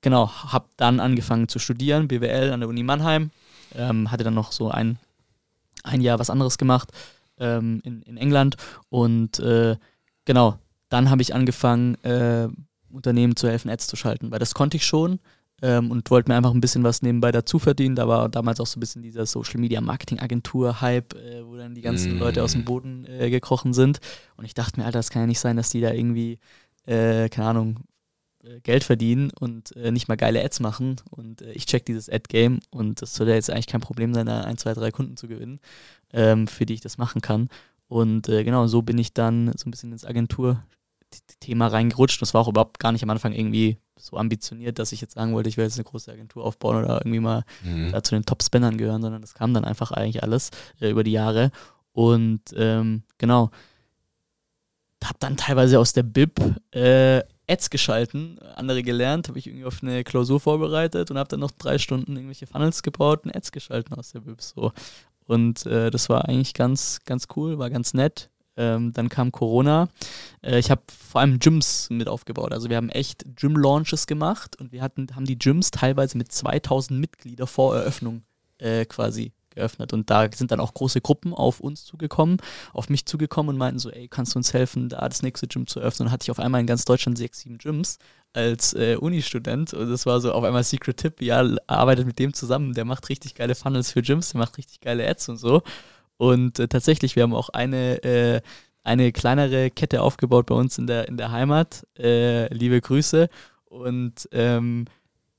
genau, 0.00 0.30
habe 0.30 0.66
dann 0.76 1.00
angefangen 1.00 1.48
zu 1.48 1.58
studieren, 1.58 2.06
BWL 2.06 2.52
an 2.52 2.60
der 2.60 2.68
Uni 2.68 2.84
Mannheim, 2.84 3.32
ähm, 3.74 4.12
hatte 4.12 4.22
dann 4.22 4.34
noch 4.34 4.52
so 4.52 4.70
ein 4.70 5.00
ein 5.82 6.00
Jahr 6.00 6.18
was 6.18 6.30
anderes 6.30 6.58
gemacht 6.58 6.90
ähm, 7.38 7.80
in, 7.84 8.02
in 8.02 8.16
England 8.16 8.56
und 8.88 9.38
äh, 9.40 9.76
genau, 10.24 10.58
dann 10.88 11.10
habe 11.10 11.22
ich 11.22 11.34
angefangen, 11.34 11.94
äh, 12.04 12.48
Unternehmen 12.90 13.36
zu 13.36 13.48
helfen, 13.48 13.70
Ads 13.70 13.86
zu 13.86 13.96
schalten, 13.96 14.30
weil 14.30 14.38
das 14.38 14.54
konnte 14.54 14.76
ich 14.76 14.84
schon 14.84 15.18
ähm, 15.62 15.90
und 15.90 16.10
wollte 16.10 16.30
mir 16.30 16.36
einfach 16.36 16.52
ein 16.52 16.60
bisschen 16.60 16.84
was 16.84 17.02
nebenbei 17.02 17.32
dazu 17.32 17.58
verdienen. 17.58 17.96
Da 17.96 18.06
war 18.08 18.28
damals 18.28 18.60
auch 18.60 18.66
so 18.66 18.78
ein 18.78 18.80
bisschen 18.80 19.02
dieser 19.02 19.24
Social 19.24 19.60
Media 19.60 19.80
Marketing 19.80 20.18
Agentur 20.18 20.80
Hype, 20.80 21.14
äh, 21.14 21.46
wo 21.46 21.56
dann 21.56 21.74
die 21.74 21.80
ganzen 21.80 22.16
mm. 22.16 22.18
Leute 22.18 22.42
aus 22.42 22.52
dem 22.52 22.64
Boden 22.64 23.06
äh, 23.06 23.30
gekrochen 23.30 23.72
sind 23.72 24.00
und 24.36 24.44
ich 24.44 24.54
dachte 24.54 24.78
mir, 24.78 24.86
Alter, 24.86 24.98
das 24.98 25.10
kann 25.10 25.22
ja 25.22 25.26
nicht 25.26 25.40
sein, 25.40 25.56
dass 25.56 25.70
die 25.70 25.80
da 25.80 25.92
irgendwie, 25.92 26.38
äh, 26.86 27.28
keine 27.28 27.48
Ahnung, 27.48 27.76
Geld 28.62 28.84
verdienen 28.84 29.30
und 29.38 29.74
äh, 29.76 29.92
nicht 29.92 30.08
mal 30.08 30.16
geile 30.16 30.44
Ads 30.44 30.60
machen. 30.60 30.96
Und 31.10 31.42
äh, 31.42 31.52
ich 31.52 31.66
check 31.66 31.86
dieses 31.86 32.08
Ad-Game 32.08 32.60
und 32.70 33.02
das 33.02 33.14
soll 33.14 33.28
ja 33.28 33.34
jetzt 33.34 33.50
eigentlich 33.50 33.66
kein 33.66 33.80
Problem 33.80 34.14
sein, 34.14 34.26
da 34.26 34.42
ein, 34.42 34.58
zwei, 34.58 34.74
drei 34.74 34.90
Kunden 34.90 35.16
zu 35.16 35.28
gewinnen, 35.28 35.60
ähm, 36.12 36.48
für 36.48 36.66
die 36.66 36.74
ich 36.74 36.80
das 36.80 36.98
machen 36.98 37.20
kann. 37.20 37.48
Und 37.88 38.28
äh, 38.28 38.42
genau, 38.42 38.66
so 38.66 38.82
bin 38.82 38.98
ich 38.98 39.14
dann 39.14 39.52
so 39.56 39.68
ein 39.68 39.70
bisschen 39.70 39.92
ins 39.92 40.04
Agentur-Thema 40.04 41.68
reingerutscht. 41.68 42.20
Das 42.22 42.34
war 42.34 42.40
auch 42.40 42.48
überhaupt 42.48 42.78
gar 42.78 42.92
nicht 42.92 43.02
am 43.02 43.10
Anfang 43.10 43.32
irgendwie 43.32 43.78
so 43.98 44.16
ambitioniert, 44.16 44.78
dass 44.78 44.92
ich 44.92 45.00
jetzt 45.00 45.14
sagen 45.14 45.32
wollte, 45.34 45.48
ich 45.48 45.56
will 45.56 45.64
jetzt 45.64 45.76
eine 45.76 45.84
große 45.84 46.10
Agentur 46.10 46.44
aufbauen 46.44 46.82
oder 46.82 47.00
irgendwie 47.00 47.20
mal 47.20 47.44
mhm. 47.62 47.92
da 47.92 48.02
zu 48.02 48.14
den 48.14 48.24
Top-Spannern 48.24 48.76
gehören, 48.76 49.02
sondern 49.02 49.22
das 49.22 49.34
kam 49.34 49.54
dann 49.54 49.64
einfach 49.64 49.92
eigentlich 49.92 50.22
alles 50.22 50.50
äh, 50.80 50.90
über 50.90 51.04
die 51.04 51.12
Jahre. 51.12 51.52
Und 51.92 52.40
ähm, 52.56 53.02
genau, 53.18 53.50
habe 55.04 55.18
dann 55.20 55.36
teilweise 55.36 55.78
aus 55.78 55.92
der 55.92 56.02
Bib 56.02 56.40
äh, 56.74 57.22
Ads 57.48 57.70
geschalten, 57.70 58.38
andere 58.56 58.82
gelernt, 58.82 59.28
habe 59.28 59.38
ich 59.38 59.46
irgendwie 59.46 59.64
auf 59.64 59.82
eine 59.82 60.04
Klausur 60.04 60.40
vorbereitet 60.40 61.10
und 61.10 61.18
habe 61.18 61.28
dann 61.28 61.40
noch 61.40 61.50
drei 61.50 61.78
Stunden 61.78 62.14
irgendwelche 62.14 62.46
Funnels 62.46 62.82
gebaut 62.82 63.24
und 63.24 63.34
Ads 63.34 63.52
geschalten 63.52 63.94
aus 63.94 64.12
der 64.12 64.24
Web 64.26 64.40
so. 64.40 64.72
Und 65.26 65.66
äh, 65.66 65.90
das 65.90 66.08
war 66.08 66.28
eigentlich 66.28 66.54
ganz, 66.54 67.00
ganz 67.04 67.26
cool, 67.36 67.58
war 67.58 67.70
ganz 67.70 67.94
nett. 67.94 68.30
Ähm, 68.56 68.92
dann 68.92 69.08
kam 69.08 69.32
Corona. 69.32 69.88
Äh, 70.42 70.58
ich 70.58 70.70
habe 70.70 70.82
vor 70.86 71.20
allem 71.20 71.38
Gyms 71.38 71.88
mit 71.90 72.08
aufgebaut. 72.08 72.52
Also 72.52 72.68
wir 72.68 72.76
haben 72.76 72.90
echt 72.90 73.24
Gym-Launches 73.36 74.06
gemacht 74.06 74.60
und 74.60 74.72
wir 74.72 74.82
hatten, 74.82 75.08
haben 75.14 75.24
die 75.24 75.38
Gyms 75.38 75.70
teilweise 75.70 76.18
mit 76.18 76.30
2000 76.30 77.00
Mitgliedern 77.00 77.46
vor 77.46 77.74
Eröffnung 77.74 78.22
äh, 78.58 78.84
quasi 78.84 79.32
geöffnet. 79.54 79.92
Und 79.92 80.10
da 80.10 80.28
sind 80.32 80.50
dann 80.50 80.60
auch 80.60 80.74
große 80.74 81.00
Gruppen 81.00 81.34
auf 81.34 81.60
uns 81.60 81.84
zugekommen, 81.84 82.38
auf 82.72 82.88
mich 82.88 83.06
zugekommen 83.06 83.50
und 83.50 83.58
meinten 83.58 83.78
so, 83.78 83.90
ey, 83.90 84.08
kannst 84.08 84.34
du 84.34 84.38
uns 84.38 84.52
helfen, 84.52 84.88
da 84.88 85.08
das 85.08 85.22
nächste 85.22 85.46
Gym 85.46 85.66
zu 85.66 85.80
öffnen? 85.80 86.08
Und 86.08 86.12
hatte 86.12 86.24
ich 86.24 86.30
auf 86.30 86.38
einmal 86.38 86.60
in 86.60 86.66
ganz 86.66 86.84
Deutschland 86.84 87.18
sechs, 87.18 87.40
sieben 87.40 87.58
Gyms 87.58 87.98
als 88.32 88.72
äh, 88.74 88.96
Uni-Student. 88.96 89.74
Und 89.74 89.90
das 89.90 90.06
war 90.06 90.20
so 90.20 90.32
auf 90.32 90.44
einmal 90.44 90.64
Secret 90.64 90.96
Tip, 90.96 91.22
ja, 91.22 91.44
arbeitet 91.66 92.06
mit 92.06 92.18
dem 92.18 92.32
zusammen, 92.34 92.74
der 92.74 92.84
macht 92.84 93.08
richtig 93.08 93.34
geile 93.34 93.54
Funnels 93.54 93.92
für 93.92 94.02
Gyms, 94.02 94.30
der 94.30 94.38
macht 94.38 94.58
richtig 94.58 94.80
geile 94.80 95.08
Ads 95.08 95.28
und 95.30 95.36
so. 95.36 95.62
Und 96.16 96.58
äh, 96.58 96.68
tatsächlich, 96.68 97.16
wir 97.16 97.24
haben 97.24 97.34
auch 97.34 97.48
eine, 97.50 98.02
äh, 98.04 98.40
eine 98.84 99.12
kleinere 99.12 99.70
Kette 99.70 100.02
aufgebaut 100.02 100.46
bei 100.46 100.54
uns 100.54 100.78
in 100.78 100.86
der, 100.86 101.08
in 101.08 101.16
der 101.16 101.30
Heimat. 101.32 101.86
Äh, 101.98 102.52
liebe 102.54 102.80
Grüße. 102.80 103.28
Und 103.64 104.28
ähm, 104.32 104.86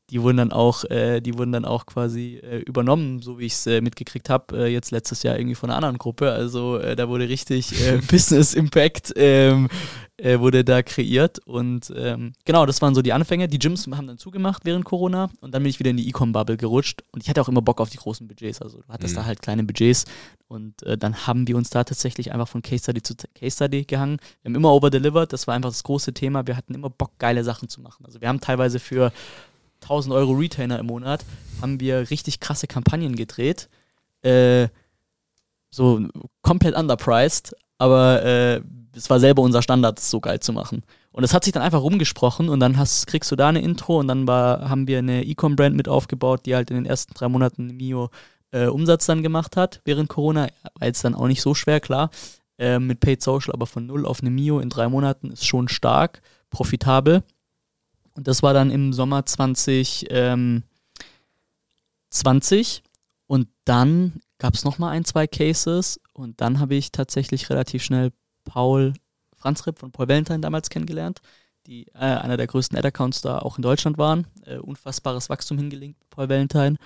die 0.10 0.22
wurden 0.22 0.38
dann 0.38 0.52
auch, 0.52 0.84
äh, 0.86 1.22
die 1.22 1.38
wurden 1.38 1.54
dann 1.54 1.66
auch 1.66 1.86
quasi 1.86 2.36
äh, 2.44 2.58
übernommen, 2.60 3.22
so 3.22 3.40
wie 3.40 3.46
ich 3.46 3.54
es 3.54 3.68
äh, 3.68 3.82
mitgekriegt 3.82 4.30
habe, 4.30 4.66
äh, 4.66 4.68
jetzt 4.68 4.92
letztes 4.92 5.24
Jahr 5.24 5.38
irgendwie 5.38 5.56
von 5.56 5.70
einer 5.70 5.78
anderen 5.78 5.98
Gruppe. 5.98 6.32
Also 6.32 6.78
äh, 6.78 6.96
da 6.96 7.08
wurde 7.08 7.30
richtig 7.30 7.74
äh, 7.82 7.98
Business 8.12 8.54
Impact 8.54 9.14
ähm, 9.16 9.70
wurde 10.22 10.64
da 10.64 10.84
kreiert. 10.84 11.40
Und 11.40 11.92
ähm, 11.98 12.34
genau, 12.46 12.66
das 12.66 12.82
waren 12.82 12.96
so 12.96 13.02
die 13.02 13.12
Anfänge. 13.12 13.48
Die 13.48 13.60
Gyms 13.60 13.88
haben 13.88 14.08
dann 14.08 14.18
zugemacht 14.18 14.64
während 14.64 14.86
Corona 14.86 15.30
und 15.42 15.54
dann 15.54 15.64
bin 15.64 15.70
ich 15.70 15.80
wieder 15.80 15.90
in 15.90 15.98
die 15.98 16.08
E-Com-Bubble 16.08 16.56
gerutscht. 16.56 17.04
Und 17.12 17.24
ich 17.24 17.30
hatte 17.30 17.42
auch 17.42 17.50
immer 17.50 17.62
Bock 17.62 17.82
auf 17.82 17.90
die 17.90 17.98
großen 17.98 18.28
Budgets. 18.28 18.62
Also 18.62 18.78
du 18.78 18.88
hattest 18.88 19.16
mhm. 19.16 19.20
da 19.20 19.26
halt 19.26 19.42
kleine 19.42 19.64
Budgets. 19.64 20.06
Und 20.48 20.76
dann 21.00 21.28
haben 21.28 21.48
wir 21.48 21.58
uns 21.58 21.72
da 21.72 21.84
tatsächlich 21.84 22.32
einfach 22.32 22.48
von 22.48 22.62
Case 22.62 22.84
Study 22.84 23.02
zu 23.02 23.16
Case 23.34 23.56
Study 23.56 23.84
gehangen. 23.84 24.18
Wir 24.44 24.50
haben 24.50 24.56
immer 24.56 24.72
over-delivered. 24.72 25.34
Das 25.34 25.48
war 25.48 25.56
einfach 25.56 25.72
das 25.72 25.84
große 25.84 26.14
Thema. 26.14 26.48
Wir 26.48 26.56
hatten 26.56 26.74
immer 26.74 26.92
Bock, 26.92 27.12
geile 27.18 27.44
Sachen 27.44 27.68
zu 27.68 27.82
machen. 27.82 28.06
Also 28.06 28.22
wir 28.22 28.30
haben 28.30 28.40
teilweise 28.40 28.80
für 28.80 29.12
1000 29.84 30.13
Euro 30.13 30.34
Retainer 30.34 30.80
im 30.80 30.88
Monat, 30.88 31.25
haben 31.62 31.80
wir 31.80 32.10
richtig 32.10 32.40
krasse 32.40 32.68
Kampagnen 32.68 33.16
gedreht. 33.16 33.70
Äh, 34.22 34.68
so 35.70 36.02
komplett 36.42 36.75
underpriced, 36.75 37.56
aber 37.78 38.24
äh, 38.24 38.62
es 38.96 39.10
war 39.10 39.20
selber 39.20 39.42
unser 39.42 39.62
Standard, 39.62 39.98
das 39.98 40.10
so 40.10 40.20
geil 40.20 40.40
zu 40.40 40.54
machen. 40.54 40.84
Und 41.12 41.24
es 41.24 41.34
hat 41.34 41.44
sich 41.44 41.54
dann 41.54 41.63
einfach 41.63 41.82
rumgesprochen 41.82 42.50
und 42.50 42.60
dann 42.60 42.78
hast, 42.78 43.08
kriegst 43.08 43.32
du 43.32 43.36
da 43.36 43.50
eine 43.50 43.62
Intro 43.62 44.00
und 44.00 44.08
dann 44.08 44.28
war, 44.28 44.70
haben 44.70 44.88
wir 44.88 45.00
eine 45.00 45.24
E-Com-Brand 45.24 45.75
mit 45.75 45.88
aufgebaut, 45.88 46.46
die 46.46 46.56
halt 46.56 46.70
in 46.70 46.75
den 46.75 46.86
ersten 46.86 47.13
drei 47.13 47.28
Monaten 47.28 47.68
Mio 47.78 48.10
äh, 48.52 48.68
Umsatz 48.68 49.06
dann 49.06 49.24
gemacht 49.24 49.58
hat 49.58 49.82
während 49.86 50.10
Corona. 50.10 50.48
War 50.80 50.88
jetzt 50.88 51.04
dann 51.04 51.16
auch 51.16 51.28
nicht 51.28 51.42
so 51.42 51.54
schwer, 51.54 51.80
klar. 51.80 52.10
Äh, 52.58 52.80
mit 52.80 53.00
Paid 53.00 53.22
Social, 53.22 53.54
aber 53.54 53.66
von 53.66 53.86
null 53.86 54.06
auf 54.06 54.22
eine 54.22 54.30
Mio 54.30 54.60
in 54.60 54.70
drei 54.70 54.88
Monaten 54.88 55.32
ist 55.32 55.46
schon 55.46 55.68
stark, 55.68 56.22
profitabel. 56.50 57.24
Und 58.15 58.27
das 58.27 58.43
war 58.43 58.53
dann 58.53 58.70
im 58.72 58.93
Sommer 58.93 59.25
2020. 59.25 60.08
Ähm, 60.10 60.63
und 63.27 63.48
dann 63.65 64.20
gab 64.38 64.53
es 64.53 64.63
nochmal 64.63 64.91
ein, 64.91 65.05
zwei 65.05 65.25
Cases. 65.27 66.00
Und 66.13 66.41
dann 66.41 66.60
habe 66.60 66.75
ich 66.75 66.91
tatsächlich 66.91 67.50
relativ 67.50 67.84
schnell 67.84 68.12
Paul 68.46 68.93
Franz 69.36 69.65
Ripp 69.67 69.79
von 69.79 69.91
Paul 69.91 70.08
Valentine 70.08 70.39
damals 70.39 70.70
kennengelernt, 70.70 71.20
die 71.67 71.88
äh, 71.88 71.98
einer 71.98 72.38
der 72.38 72.48
größten 72.48 72.77
Ad-Accounts 72.77 73.22
da 73.22 73.39
auch 73.39 73.58
in 73.58 73.62
Deutschland 73.62 73.98
waren. 73.98 74.27
Äh, 74.46 74.58
unfassbares 74.58 75.29
Wachstum 75.29 75.58
hingelegt, 75.58 76.00
Paul 76.10 76.29
Valentine. 76.29 76.77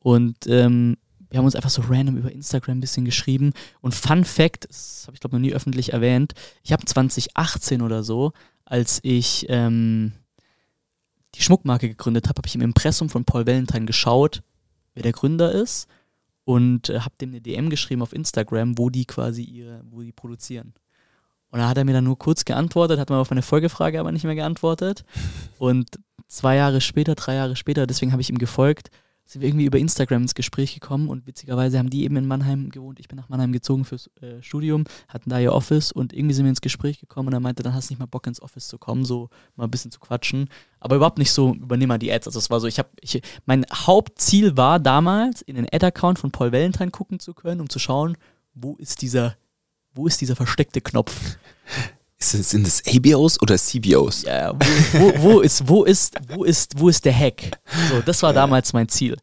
Und 0.00 0.46
ähm, 0.46 0.96
wir 1.30 1.38
haben 1.38 1.44
uns 1.44 1.54
einfach 1.54 1.70
so 1.70 1.82
random 1.88 2.16
über 2.16 2.32
Instagram 2.32 2.78
ein 2.78 2.80
bisschen 2.80 3.04
geschrieben. 3.04 3.52
Und 3.80 3.94
Fun 3.94 4.24
Fact, 4.24 4.66
das 4.68 5.04
habe 5.06 5.14
ich 5.14 5.20
glaube 5.20 5.36
noch 5.36 5.40
nie 5.40 5.52
öffentlich 5.52 5.92
erwähnt, 5.92 6.32
ich 6.62 6.72
habe 6.72 6.84
2018 6.84 7.82
oder 7.82 8.02
so, 8.02 8.32
als 8.64 8.98
ich 9.02 9.46
ähm, 9.48 10.12
die 11.34 11.42
Schmuckmarke 11.42 11.88
gegründet 11.88 12.28
habe, 12.28 12.38
habe 12.38 12.48
ich 12.48 12.54
im 12.54 12.60
Impressum 12.60 13.08
von 13.08 13.24
Paul 13.24 13.46
Valentine 13.46 13.86
geschaut, 13.86 14.42
wer 14.94 15.02
der 15.02 15.12
Gründer 15.12 15.52
ist 15.52 15.88
und 16.44 16.88
äh, 16.88 17.00
habe 17.00 17.14
dem 17.20 17.30
eine 17.30 17.40
DM 17.40 17.70
geschrieben 17.70 18.02
auf 18.02 18.12
Instagram, 18.12 18.78
wo 18.78 18.90
die 18.90 19.04
quasi 19.04 19.42
ihre, 19.42 19.82
wo 19.90 20.02
die 20.02 20.12
produzieren. 20.12 20.74
Und 21.50 21.58
da 21.58 21.68
hat 21.68 21.78
er 21.78 21.84
mir 21.84 21.92
dann 21.92 22.04
nur 22.04 22.18
kurz 22.18 22.44
geantwortet, 22.44 22.98
hat 22.98 23.10
mir 23.10 23.16
auf 23.16 23.30
meine 23.30 23.42
Folgefrage 23.42 23.98
aber 23.98 24.12
nicht 24.12 24.24
mehr 24.24 24.34
geantwortet. 24.34 25.04
Und 25.58 25.98
zwei 26.28 26.56
Jahre 26.56 26.80
später, 26.80 27.14
drei 27.14 27.34
Jahre 27.34 27.56
später, 27.56 27.86
deswegen 27.86 28.12
habe 28.12 28.22
ich 28.22 28.30
ihm 28.30 28.38
gefolgt, 28.38 28.90
sind 29.30 29.42
wir 29.42 29.48
irgendwie 29.48 29.66
über 29.66 29.78
Instagram 29.78 30.22
ins 30.22 30.34
Gespräch 30.34 30.74
gekommen 30.74 31.08
und 31.08 31.24
witzigerweise 31.28 31.78
haben 31.78 31.88
die 31.88 32.02
eben 32.02 32.16
in 32.16 32.26
Mannheim 32.26 32.68
gewohnt. 32.70 32.98
Ich 32.98 33.06
bin 33.06 33.16
nach 33.16 33.28
Mannheim 33.28 33.52
gezogen 33.52 33.84
fürs 33.84 34.10
äh, 34.20 34.42
Studium, 34.42 34.84
hatten 35.06 35.30
da 35.30 35.38
ihr 35.38 35.52
Office 35.52 35.92
und 35.92 36.12
irgendwie 36.12 36.34
sind 36.34 36.46
wir 36.46 36.50
ins 36.50 36.60
Gespräch 36.60 36.98
gekommen 36.98 37.28
und 37.28 37.34
er 37.34 37.40
meinte, 37.40 37.62
dann 37.62 37.72
hast 37.72 37.88
du 37.88 37.92
nicht 37.92 38.00
mal 38.00 38.06
Bock 38.06 38.26
ins 38.26 38.42
Office 38.42 38.66
zu 38.66 38.76
kommen, 38.76 39.04
so 39.04 39.28
mal 39.54 39.64
ein 39.64 39.70
bisschen 39.70 39.92
zu 39.92 40.00
quatschen. 40.00 40.48
Aber 40.80 40.96
überhaupt 40.96 41.18
nicht 41.18 41.30
so, 41.30 41.54
übernimm 41.54 41.86
mal 41.86 41.98
die 41.98 42.10
Ads. 42.12 42.26
Also 42.26 42.40
es 42.40 42.50
war 42.50 42.58
so, 42.58 42.66
ich 42.66 42.80
habe, 42.80 42.88
ich, 43.00 43.22
mein 43.46 43.64
Hauptziel 43.72 44.56
war 44.56 44.80
damals, 44.80 45.42
in 45.42 45.54
den 45.54 45.66
Ad-Account 45.70 46.18
von 46.18 46.32
Paul 46.32 46.50
Valentine 46.50 46.90
gucken 46.90 47.20
zu 47.20 47.32
können, 47.32 47.60
um 47.60 47.70
zu 47.70 47.78
schauen, 47.78 48.16
wo 48.54 48.74
ist 48.76 49.00
dieser, 49.00 49.36
wo 49.94 50.08
ist 50.08 50.20
dieser 50.20 50.34
versteckte 50.34 50.80
Knopf? 50.80 51.36
sind 52.22 52.66
das 52.66 52.82
ABOs 52.86 53.40
oder 53.40 53.56
CBOs? 53.56 54.22
Ja, 54.22 54.52
wo, 54.54 54.98
wo, 54.98 55.22
wo, 55.22 55.40
ist, 55.40 55.68
wo, 55.68 55.84
ist, 55.84 56.16
wo, 56.28 56.44
ist, 56.44 56.78
wo 56.78 56.88
ist 56.88 57.04
der 57.04 57.16
Hack? 57.16 57.58
So, 57.90 58.00
das 58.02 58.22
war 58.22 58.32
damals 58.32 58.72
mein 58.72 58.88
Ziel. 58.88 59.16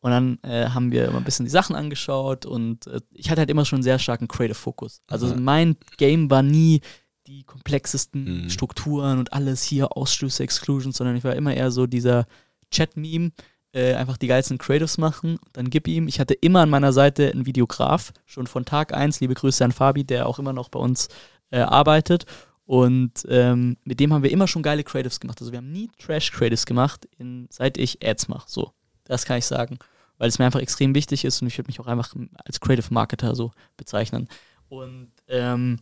Und 0.00 0.10
dann 0.12 0.38
äh, 0.42 0.68
haben 0.68 0.92
wir 0.92 1.06
immer 1.06 1.18
ein 1.18 1.24
bisschen 1.24 1.46
die 1.46 1.50
Sachen 1.50 1.74
angeschaut 1.74 2.46
und 2.46 2.86
äh, 2.86 3.00
ich 3.14 3.30
hatte 3.30 3.40
halt 3.40 3.50
immer 3.50 3.64
schon 3.64 3.78
einen 3.78 3.82
sehr 3.82 3.98
starken 3.98 4.28
Creative 4.28 4.54
Fokus. 4.54 5.02
Also 5.08 5.34
mhm. 5.34 5.42
mein 5.42 5.76
Game 5.96 6.30
war 6.30 6.42
nie 6.42 6.82
die 7.26 7.42
komplexesten 7.42 8.44
mhm. 8.44 8.50
Strukturen 8.50 9.18
und 9.18 9.32
alles 9.32 9.62
hier, 9.62 9.96
Ausschlüsse, 9.96 10.44
Exclusions, 10.44 10.96
sondern 10.96 11.16
ich 11.16 11.24
war 11.24 11.34
immer 11.34 11.52
eher 11.52 11.70
so 11.70 11.86
dieser 11.86 12.26
Chat-Meme, 12.70 13.32
äh, 13.72 13.94
einfach 13.94 14.16
die 14.16 14.28
geilsten 14.28 14.58
Creatives 14.58 14.98
machen, 14.98 15.38
dann 15.52 15.68
gib 15.68 15.88
ihm. 15.88 16.08
Ich 16.08 16.20
hatte 16.20 16.34
immer 16.34 16.60
an 16.60 16.70
meiner 16.70 16.92
Seite 16.92 17.30
einen 17.30 17.44
Videograf, 17.44 18.12
schon 18.24 18.46
von 18.46 18.64
Tag 18.64 18.94
1, 18.94 19.20
liebe 19.20 19.34
Grüße 19.34 19.64
an 19.64 19.72
Fabi, 19.72 20.04
der 20.04 20.26
auch 20.26 20.38
immer 20.38 20.52
noch 20.52 20.68
bei 20.68 20.78
uns 20.78 21.08
äh, 21.50 21.60
arbeitet. 21.60 22.24
Und 22.64 23.24
ähm, 23.28 23.78
mit 23.84 23.98
dem 23.98 24.12
haben 24.12 24.22
wir 24.22 24.30
immer 24.30 24.46
schon 24.46 24.62
geile 24.62 24.84
Creatives 24.84 25.20
gemacht. 25.20 25.40
Also 25.40 25.52
wir 25.52 25.56
haben 25.56 25.72
nie 25.72 25.90
Trash-Creatives 25.98 26.66
gemacht, 26.66 27.08
in, 27.16 27.46
seit 27.50 27.78
ich 27.78 28.06
Ads 28.06 28.28
mache. 28.28 28.44
So, 28.46 28.72
das 29.04 29.24
kann 29.24 29.38
ich 29.38 29.46
sagen. 29.46 29.78
Weil 30.18 30.28
es 30.28 30.38
mir 30.38 30.44
einfach 30.44 30.60
extrem 30.60 30.94
wichtig 30.94 31.24
ist 31.24 31.40
und 31.40 31.48
ich 31.48 31.56
würde 31.56 31.68
mich 31.68 31.80
auch 31.80 31.86
einfach 31.86 32.14
als 32.44 32.60
Creative 32.60 32.92
Marketer 32.92 33.34
so 33.34 33.52
bezeichnen. 33.76 34.28
Und 34.68 35.12
ähm, 35.28 35.78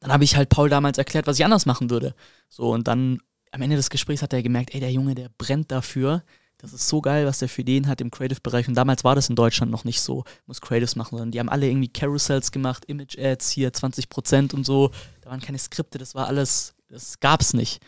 dann 0.00 0.12
habe 0.12 0.24
ich 0.24 0.36
halt 0.36 0.48
Paul 0.48 0.68
damals 0.68 0.96
erklärt, 0.96 1.26
was 1.26 1.38
ich 1.38 1.44
anders 1.44 1.66
machen 1.66 1.90
würde. 1.90 2.14
So, 2.48 2.72
und 2.72 2.88
dann 2.88 3.20
am 3.50 3.62
Ende 3.62 3.76
des 3.76 3.90
Gesprächs 3.90 4.22
hat 4.22 4.32
er 4.32 4.42
gemerkt, 4.42 4.74
ey, 4.74 4.80
der 4.80 4.92
Junge, 4.92 5.14
der 5.14 5.30
brennt 5.36 5.70
dafür, 5.70 6.22
das 6.58 6.72
ist 6.72 6.88
so 6.88 7.00
geil, 7.00 7.24
was 7.24 7.38
der 7.38 7.48
für 7.48 7.64
den 7.64 7.86
hat 7.86 8.00
im 8.00 8.10
Creative-Bereich. 8.10 8.66
Und 8.68 8.74
damals 8.74 9.04
war 9.04 9.14
das 9.14 9.28
in 9.28 9.36
Deutschland 9.36 9.70
noch 9.70 9.84
nicht 9.84 10.00
so, 10.00 10.24
muss 10.46 10.60
Creatives 10.60 10.96
machen, 10.96 11.10
sondern 11.16 11.30
die 11.30 11.38
haben 11.38 11.48
alle 11.48 11.68
irgendwie 11.68 11.88
Carousels 11.88 12.50
gemacht, 12.50 12.84
Image-Ads 12.86 13.50
hier 13.50 13.72
20% 13.72 14.54
und 14.54 14.64
so. 14.64 14.90
Da 15.20 15.30
waren 15.30 15.40
keine 15.40 15.58
Skripte, 15.58 15.98
das 15.98 16.16
war 16.16 16.26
alles, 16.26 16.74
das 16.88 17.20
gab's 17.20 17.54
nicht. 17.54 17.80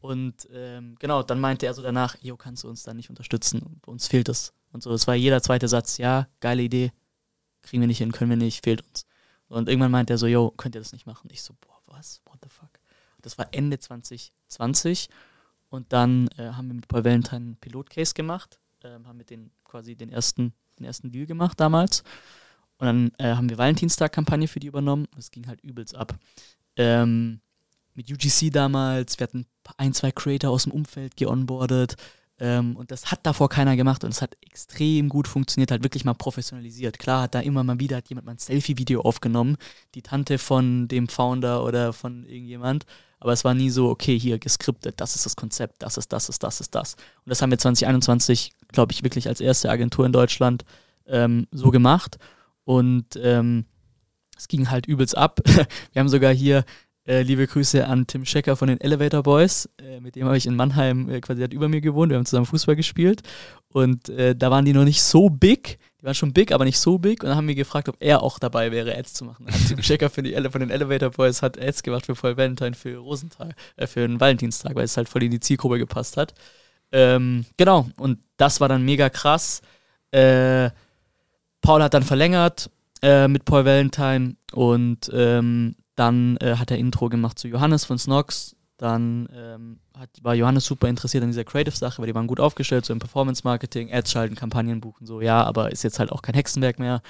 Und 0.00 0.48
ähm, 0.52 0.96
genau, 0.98 1.22
dann 1.22 1.40
meinte 1.40 1.66
er 1.66 1.74
so 1.74 1.82
danach, 1.82 2.16
Jo, 2.20 2.36
kannst 2.36 2.64
du 2.64 2.68
uns 2.68 2.82
da 2.82 2.92
nicht 2.92 3.08
unterstützen? 3.08 3.80
Uns 3.86 4.06
fehlt 4.06 4.28
es. 4.28 4.52
Und 4.72 4.82
so, 4.82 4.92
es 4.92 5.06
war 5.06 5.14
jeder 5.14 5.42
zweite 5.42 5.68
Satz, 5.68 5.96
ja, 5.96 6.28
geile 6.40 6.62
Idee, 6.62 6.92
kriegen 7.62 7.80
wir 7.80 7.88
nicht 7.88 7.98
hin, 7.98 8.12
können 8.12 8.30
wir 8.30 8.36
nicht, 8.36 8.64
fehlt 8.64 8.82
uns. 8.86 9.06
Und 9.48 9.68
irgendwann 9.68 9.90
meinte 9.90 10.12
er 10.12 10.18
so, 10.18 10.26
Jo, 10.26 10.50
könnt 10.50 10.74
ihr 10.74 10.80
das 10.80 10.92
nicht 10.92 11.06
machen? 11.06 11.28
Ich 11.32 11.42
so, 11.42 11.54
boah, 11.60 11.80
was? 11.86 12.20
What 12.26 12.38
the 12.42 12.50
fuck? 12.50 12.70
Das 13.22 13.38
war 13.38 13.48
Ende 13.52 13.78
2020 13.78 15.08
und 15.70 15.92
dann 15.92 16.28
äh, 16.36 16.50
haben 16.50 16.68
wir 16.68 16.74
mit 16.74 16.88
Paul 16.88 17.04
Valentine 17.04 17.36
einen 17.36 17.56
Pilotcase 17.56 18.12
gemacht, 18.12 18.60
äh, 18.82 18.90
haben 18.90 19.16
mit 19.16 19.30
denen 19.30 19.52
quasi 19.64 19.96
den 19.96 20.10
ersten, 20.10 20.52
den 20.78 20.84
ersten 20.84 21.10
Deal 21.10 21.26
gemacht 21.26 21.58
damals. 21.58 22.02
Und 22.78 22.86
dann 22.86 23.12
äh, 23.18 23.34
haben 23.34 23.48
wir 23.48 23.56
Valentinstag-Kampagne 23.56 24.48
für 24.48 24.58
die 24.58 24.66
übernommen. 24.66 25.06
Das 25.14 25.30
ging 25.30 25.46
halt 25.46 25.60
übelst 25.60 25.94
ab. 25.94 26.18
Ähm, 26.76 27.40
mit 27.94 28.10
UGC 28.10 28.50
damals, 28.52 29.18
wir 29.18 29.24
hatten 29.24 29.46
ein, 29.76 29.92
zwei 29.92 30.10
Creator 30.10 30.50
aus 30.50 30.64
dem 30.64 30.72
Umfeld 30.72 31.16
geonboardet. 31.16 31.96
Ähm, 32.40 32.74
und 32.76 32.90
das 32.90 33.12
hat 33.12 33.20
davor 33.24 33.48
keiner 33.48 33.76
gemacht 33.76 34.02
und 34.02 34.10
es 34.10 34.22
hat 34.22 34.36
extrem 34.40 35.08
gut 35.10 35.28
funktioniert, 35.28 35.70
halt 35.70 35.84
wirklich 35.84 36.04
mal 36.04 36.14
professionalisiert. 36.14 36.98
Klar 36.98 37.22
hat 37.22 37.34
da 37.34 37.40
immer 37.40 37.62
mal 37.62 37.78
wieder 37.78 37.98
hat 37.98 38.08
jemand 38.08 38.26
mal 38.26 38.32
ein 38.32 38.38
Selfie-Video 38.38 39.02
aufgenommen, 39.02 39.56
die 39.94 40.02
Tante 40.02 40.38
von 40.38 40.88
dem 40.88 41.06
Founder 41.08 41.62
oder 41.64 41.92
von 41.92 42.24
irgendjemand. 42.24 42.86
Aber 43.20 43.32
es 43.32 43.44
war 43.44 43.54
nie 43.54 43.70
so, 43.70 43.90
okay, 43.90 44.18
hier 44.18 44.38
geskriptet, 44.38 45.00
das 45.00 45.14
ist 45.14 45.26
das 45.26 45.36
Konzept, 45.36 45.82
das 45.82 45.98
ist 45.98 46.12
das, 46.12 46.28
ist 46.30 46.42
das, 46.42 46.60
ist 46.60 46.74
das. 46.74 46.94
Und 46.94 47.30
das 47.30 47.42
haben 47.42 47.50
wir 47.50 47.58
2021, 47.58 48.52
glaube 48.68 48.92
ich, 48.92 49.04
wirklich 49.04 49.28
als 49.28 49.40
erste 49.40 49.70
Agentur 49.70 50.06
in 50.06 50.12
Deutschland 50.12 50.64
ähm, 51.06 51.46
so 51.52 51.70
gemacht. 51.70 52.18
Und 52.64 53.16
ähm, 53.22 53.66
es 54.36 54.48
ging 54.48 54.70
halt 54.70 54.86
übelst 54.86 55.16
ab. 55.16 55.40
wir 55.44 56.00
haben 56.00 56.08
sogar 56.08 56.32
hier 56.32 56.64
Äh, 57.10 57.22
liebe 57.22 57.44
Grüße 57.44 57.88
an 57.88 58.06
Tim 58.06 58.24
Schecker 58.24 58.54
von 58.54 58.68
den 58.68 58.80
Elevator 58.80 59.24
Boys. 59.24 59.68
Äh, 59.82 59.98
mit 59.98 60.14
dem 60.14 60.26
habe 60.26 60.36
ich 60.36 60.46
in 60.46 60.54
Mannheim 60.54 61.10
äh, 61.10 61.20
quasi 61.20 61.42
über 61.42 61.68
mir 61.68 61.80
gewohnt. 61.80 62.10
Wir 62.10 62.16
haben 62.16 62.24
zusammen 62.24 62.46
Fußball 62.46 62.76
gespielt. 62.76 63.22
Und 63.72 64.08
äh, 64.10 64.36
da 64.36 64.52
waren 64.52 64.64
die 64.64 64.72
noch 64.72 64.84
nicht 64.84 65.02
so 65.02 65.28
big. 65.28 65.80
Die 66.00 66.04
waren 66.04 66.14
schon 66.14 66.32
big, 66.32 66.52
aber 66.52 66.64
nicht 66.64 66.78
so 66.78 66.98
big. 66.98 67.24
Und 67.24 67.30
dann 67.30 67.36
haben 67.36 67.48
wir 67.48 67.56
gefragt, 67.56 67.88
ob 67.88 67.96
er 67.98 68.22
auch 68.22 68.38
dabei 68.38 68.70
wäre, 68.70 68.96
Ads 68.96 69.14
zu 69.14 69.24
machen. 69.24 69.46
Und 69.46 69.68
Tim 69.68 69.82
Schecker 69.82 70.08
von, 70.08 70.22
den 70.22 70.70
Elevator 70.70 71.10
Boys 71.10 71.42
hat 71.42 71.60
Ads 71.60 71.82
gemacht 71.82 72.06
für 72.06 72.14
Paul 72.14 72.36
Valentine 72.36 72.74
für 72.74 72.98
Rosenthal, 72.98 73.56
äh, 73.74 73.88
für 73.88 74.06
den 74.06 74.20
Valentinstag, 74.20 74.76
weil 74.76 74.84
es 74.84 74.96
halt 74.96 75.08
voll 75.08 75.24
in 75.24 75.32
die 75.32 75.40
Zielgruppe 75.40 75.78
gepasst 75.78 76.16
hat. 76.16 76.32
Ähm, 76.92 77.44
genau, 77.56 77.88
und 77.96 78.20
das 78.36 78.60
war 78.60 78.68
dann 78.68 78.84
mega 78.84 79.10
krass. 79.10 79.62
Äh, 80.12 80.70
Paul 81.60 81.82
hat 81.82 81.92
dann 81.92 82.04
verlängert 82.04 82.70
äh, 83.02 83.26
mit 83.26 83.44
Paul 83.44 83.64
Valentine 83.64 84.36
und 84.52 85.10
ähm, 85.12 85.74
dann 86.00 86.38
äh, 86.38 86.56
hat 86.56 86.70
er 86.70 86.78
Intro 86.78 87.10
gemacht 87.10 87.38
zu 87.38 87.46
Johannes 87.46 87.84
von 87.84 87.98
Snox. 87.98 88.56
Dann 88.78 89.28
ähm, 89.34 89.80
hat, 89.94 90.08
war 90.22 90.34
Johannes 90.34 90.64
super 90.64 90.88
interessiert 90.88 91.22
an 91.22 91.28
dieser 91.28 91.44
Creative-Sache, 91.44 92.00
weil 92.00 92.06
die 92.06 92.14
waren 92.14 92.26
gut 92.26 92.40
aufgestellt, 92.40 92.86
so 92.86 92.94
im 92.94 92.98
Performance-Marketing, 92.98 93.92
Ads 93.92 94.10
schalten, 94.10 94.34
Kampagnen 94.34 94.80
buchen, 94.80 95.06
so, 95.06 95.20
ja, 95.20 95.44
aber 95.44 95.70
ist 95.70 95.84
jetzt 95.84 95.98
halt 95.98 96.10
auch 96.10 96.22
kein 96.22 96.34
Hexenwerk 96.34 96.78
mehr. 96.78 97.02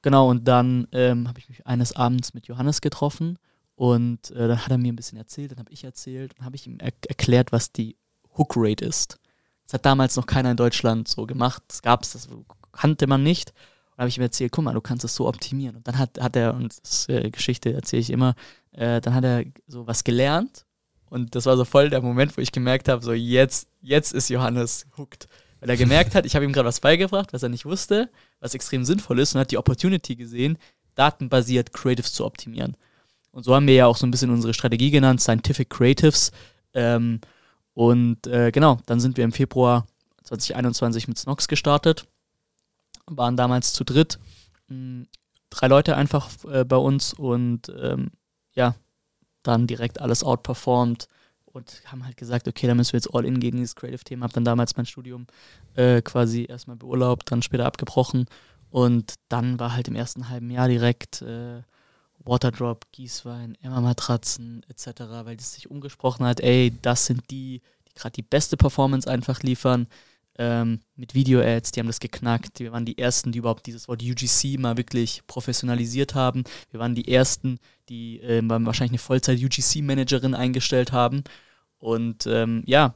Genau, 0.00 0.30
und 0.30 0.48
dann 0.48 0.88
ähm, 0.92 1.28
habe 1.28 1.38
ich 1.38 1.50
mich 1.50 1.66
eines 1.66 1.94
Abends 1.94 2.32
mit 2.32 2.46
Johannes 2.46 2.80
getroffen 2.80 3.38
und 3.74 4.30
äh, 4.30 4.48
dann 4.48 4.64
hat 4.64 4.70
er 4.70 4.78
mir 4.78 4.90
ein 4.90 4.96
bisschen 4.96 5.18
erzählt, 5.18 5.52
dann 5.52 5.58
habe 5.58 5.72
ich 5.72 5.84
erzählt 5.84 6.32
und 6.38 6.46
habe 6.46 6.56
ich 6.56 6.66
ihm 6.66 6.78
er 6.78 6.92
erklärt, 7.08 7.52
was 7.52 7.72
die 7.72 7.98
Hook-Rate 8.38 8.82
ist. 8.82 9.18
Das 9.66 9.74
hat 9.74 9.84
damals 9.84 10.16
noch 10.16 10.24
keiner 10.24 10.52
in 10.52 10.56
Deutschland 10.56 11.08
so 11.08 11.26
gemacht. 11.26 11.62
Das 11.68 11.82
gab 11.82 12.02
es, 12.04 12.12
das 12.12 12.28
kannte 12.72 13.06
man 13.06 13.22
nicht. 13.22 13.52
Und 13.96 14.02
habe 14.02 14.08
ich 14.08 14.18
ihm 14.18 14.22
erzählt, 14.22 14.52
guck 14.52 14.64
mal, 14.64 14.74
du 14.74 14.80
kannst 14.80 15.04
es 15.04 15.14
so 15.14 15.26
optimieren. 15.26 15.76
Und 15.76 15.88
dann 15.88 15.98
hat, 15.98 16.20
hat 16.20 16.36
er, 16.36 16.54
und 16.54 16.74
das 16.82 17.08
äh, 17.08 17.30
Geschichte 17.30 17.72
erzähle 17.72 18.02
ich 18.02 18.10
immer, 18.10 18.34
äh, 18.72 19.00
dann 19.00 19.14
hat 19.14 19.24
er 19.24 19.44
so 19.66 19.86
was 19.86 20.04
gelernt. 20.04 20.66
Und 21.08 21.34
das 21.34 21.46
war 21.46 21.56
so 21.56 21.64
voll 21.64 21.88
der 21.88 22.02
Moment, 22.02 22.36
wo 22.36 22.42
ich 22.42 22.52
gemerkt 22.52 22.88
habe, 22.88 23.02
so 23.02 23.12
jetzt, 23.12 23.68
jetzt 23.80 24.12
ist 24.12 24.28
Johannes 24.28 24.86
hooked. 24.98 25.28
Weil 25.60 25.70
er 25.70 25.76
gemerkt 25.76 26.14
hat, 26.14 26.26
ich 26.26 26.34
habe 26.34 26.44
ihm 26.44 26.52
gerade 26.52 26.68
was 26.68 26.80
beigebracht, 26.80 27.32
was 27.32 27.42
er 27.42 27.48
nicht 27.48 27.64
wusste, 27.64 28.10
was 28.40 28.54
extrem 28.54 28.84
sinnvoll 28.84 29.18
ist 29.18 29.34
und 29.34 29.40
hat 29.40 29.50
die 29.50 29.58
Opportunity 29.58 30.16
gesehen, 30.16 30.58
datenbasiert 30.94 31.72
Creatives 31.72 32.12
zu 32.12 32.24
optimieren. 32.24 32.76
Und 33.30 33.44
so 33.44 33.54
haben 33.54 33.66
wir 33.66 33.74
ja 33.74 33.86
auch 33.86 33.96
so 33.96 34.06
ein 34.06 34.10
bisschen 34.10 34.30
unsere 34.30 34.54
Strategie 34.54 34.90
genannt, 34.90 35.20
Scientific 35.20 35.70
Creatives. 35.70 36.32
Ähm, 36.74 37.20
und 37.74 38.26
äh, 38.26 38.50
genau, 38.50 38.78
dann 38.86 39.00
sind 39.00 39.16
wir 39.16 39.24
im 39.24 39.32
Februar 39.32 39.86
2021 40.24 41.08
mit 41.08 41.18
Snox 41.18 41.46
gestartet, 41.48 42.06
waren 43.06 43.36
damals 43.36 43.72
zu 43.72 43.84
dritt, 43.84 44.18
mh, 44.68 44.74
hm, 44.76 45.06
drei 45.50 45.68
Leute 45.68 45.96
einfach 45.96 46.30
äh, 46.44 46.64
bei 46.64 46.76
uns 46.76 47.14
und 47.14 47.72
ähm, 47.80 48.10
ja, 48.54 48.74
dann 49.42 49.66
direkt 49.66 50.00
alles 50.00 50.24
outperformed 50.24 51.08
und 51.44 51.82
haben 51.86 52.04
halt 52.04 52.16
gesagt, 52.16 52.48
okay, 52.48 52.66
da 52.66 52.74
müssen 52.74 52.92
wir 52.92 52.98
jetzt 52.98 53.14
all 53.14 53.24
in 53.24 53.40
gehen, 53.40 53.56
dieses 53.56 53.76
Creative-Thema. 53.76 54.24
Hab 54.24 54.32
dann 54.32 54.44
damals 54.44 54.76
mein 54.76 54.86
Studium 54.86 55.26
äh, 55.74 56.02
quasi 56.02 56.46
erstmal 56.48 56.76
beurlaubt, 56.76 57.30
dann 57.30 57.42
später 57.42 57.64
abgebrochen 57.64 58.26
und 58.70 59.14
dann 59.28 59.58
war 59.58 59.72
halt 59.72 59.88
im 59.88 59.94
ersten 59.94 60.28
halben 60.28 60.50
Jahr 60.50 60.68
direkt 60.68 61.22
äh, 61.22 61.62
Waterdrop, 62.24 62.84
Gießwein, 62.92 63.56
Emma-Matratzen 63.62 64.64
etc., 64.68 65.02
weil 65.24 65.36
das 65.36 65.54
sich 65.54 65.70
umgesprochen 65.70 66.26
hat, 66.26 66.40
ey, 66.40 66.74
das 66.82 67.06
sind 67.06 67.30
die, 67.30 67.62
die 67.88 67.94
gerade 67.94 68.12
die 68.12 68.22
beste 68.22 68.56
Performance 68.56 69.08
einfach 69.08 69.42
liefern. 69.42 69.86
Ähm, 70.38 70.80
mit 70.96 71.14
Video-Ads, 71.14 71.72
die 71.72 71.80
haben 71.80 71.86
das 71.86 72.00
geknackt. 72.00 72.60
Wir 72.60 72.72
waren 72.72 72.84
die 72.84 72.98
Ersten, 72.98 73.32
die 73.32 73.38
überhaupt 73.38 73.66
dieses 73.66 73.88
Wort 73.88 74.02
UGC 74.02 74.58
mal 74.58 74.76
wirklich 74.76 75.22
professionalisiert 75.26 76.14
haben. 76.14 76.44
Wir 76.70 76.80
waren 76.80 76.94
die 76.94 77.08
Ersten, 77.08 77.58
die 77.88 78.20
äh, 78.20 78.42
wahrscheinlich 78.44 78.92
eine 78.92 78.98
Vollzeit-UGC-Managerin 78.98 80.34
eingestellt 80.34 80.92
haben. 80.92 81.24
Und 81.78 82.26
ähm, 82.26 82.62
ja, 82.66 82.94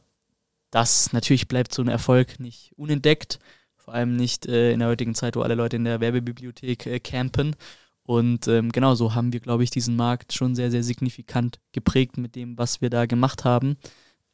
das 0.71 1.13
natürlich 1.13 1.49
bleibt 1.49 1.75
so 1.75 1.83
ein 1.83 1.89
Erfolg 1.89 2.41
nicht 2.41 2.73
unentdeckt. 2.77 3.39
Vor 3.77 3.95
allem 3.95 4.17
nicht 4.17 4.47
äh, 4.47 4.73
in 4.73 4.81
der 4.81 4.89
heutigen 4.89 5.15
Zeit, 5.15 5.37
wo 5.37 5.43
alle 5.43 5.55
Leute 5.55 5.77
in 5.77 5.85
der 5.85 6.01
Werbebibliothek 6.01 6.87
äh, 6.87 7.01
campen. 7.01 7.57
Und 8.05 8.49
ähm, 8.49 8.73
genau 8.73 8.95
so 8.95 9.15
haben 9.15 9.33
wir, 9.33 9.41
glaube 9.41 9.65
ich, 9.65 9.71
diesen 9.71 9.97
Markt 9.97 10.33
schon 10.33 10.55
sehr, 10.55 10.71
sehr 10.71 10.83
signifikant 10.83 11.61
geprägt 11.73 12.19
mit 12.19 12.35
dem, 12.35 12.59
was 12.59 12.81
wir 12.81 12.91
da 12.91 13.07
gemacht 13.07 13.45
haben, 13.45 13.77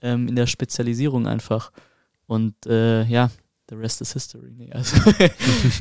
ähm, 0.03 0.29
in 0.29 0.37
der 0.37 0.47
Spezialisierung 0.47 1.27
einfach. 1.27 1.73
Und 2.27 2.67
äh, 2.67 3.05
ja, 3.05 3.31
the 3.69 3.77
rest 3.77 4.01
is 4.01 4.13
history. 4.13 4.53
Nee, 4.57 4.73
also, 4.73 4.97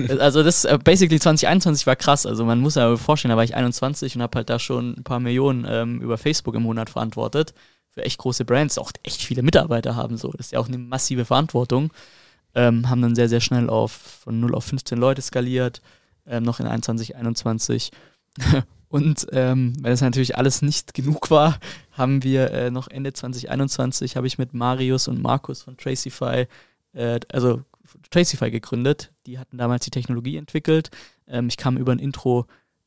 also 0.19 0.43
das 0.43 0.65
äh, 0.65 0.77
basically 0.84 1.19
2021 1.19 1.86
war 1.88 1.95
krass. 1.95 2.25
Also 2.25 2.45
man 2.45 2.60
muss 2.60 2.75
ja 2.75 2.95
vorstellen, 2.97 3.31
da 3.31 3.38
war 3.38 3.43
ich 3.43 3.55
21 3.55 4.15
und 4.15 4.21
habe 4.21 4.38
halt 4.38 4.49
da 4.49 4.60
schon 4.60 4.95
ein 4.97 5.03
paar 5.03 5.19
Millionen 5.19 5.65
ähm, 5.67 6.01
über 6.01 6.17
Facebook 6.17 6.55
im 6.55 6.63
Monat 6.63 6.89
verantwortet. 6.89 7.53
Für 7.89 8.03
echt 8.03 8.17
große 8.17 8.45
Brands, 8.45 8.77
auch 8.77 8.91
echt 9.03 9.21
viele 9.21 9.41
Mitarbeiter 9.41 9.95
haben 9.95 10.17
so. 10.17 10.31
Das 10.31 10.47
ist 10.47 10.51
ja 10.51 10.60
auch 10.60 10.67
eine 10.67 10.77
massive 10.77 11.25
Verantwortung. 11.25 11.91
Ähm, 12.53 12.89
haben 12.89 13.01
dann 13.01 13.15
sehr, 13.15 13.29
sehr 13.29 13.41
schnell 13.41 13.69
auf 13.69 13.91
von 13.91 14.39
0 14.39 14.55
auf 14.55 14.65
15 14.65 14.97
Leute 14.97 15.21
skaliert 15.21 15.81
ähm, 16.27 16.43
noch 16.43 16.60
in 16.60 16.65
2021. 16.81 17.91
Und 18.88 19.28
ähm, 19.32 19.74
weil 19.82 19.91
das 19.91 20.02
natürlich 20.02 20.38
alles 20.38 20.62
nicht 20.62 20.93
genug 20.93 21.32
war, 21.32 21.60
haben 21.91 22.24
wir 22.24 22.52
äh, 22.52 22.71
noch 22.71 22.88
Ende 22.88 23.13
2021 23.13 24.15
habe 24.15 24.28
ich 24.28 24.38
mit 24.38 24.54
Marius 24.54 25.08
und 25.08 25.21
Markus 25.21 25.63
von 25.63 25.78
Tracify, 25.78 26.48
äh, 26.93 27.19
also 27.32 27.63
Tracify 28.12 28.52
gegründet. 28.52 29.12
Die 29.26 29.39
hatten 29.39 29.58
damals 29.58 29.86
die 29.86 29.91
Technologie 29.91 30.38
entwickelt. 30.38 30.91
Ähm, 31.28 31.48
ich 31.48 31.58
kam 31.58 31.78
über 31.78 31.91
ein 31.91 32.00
Intro, 32.00 32.45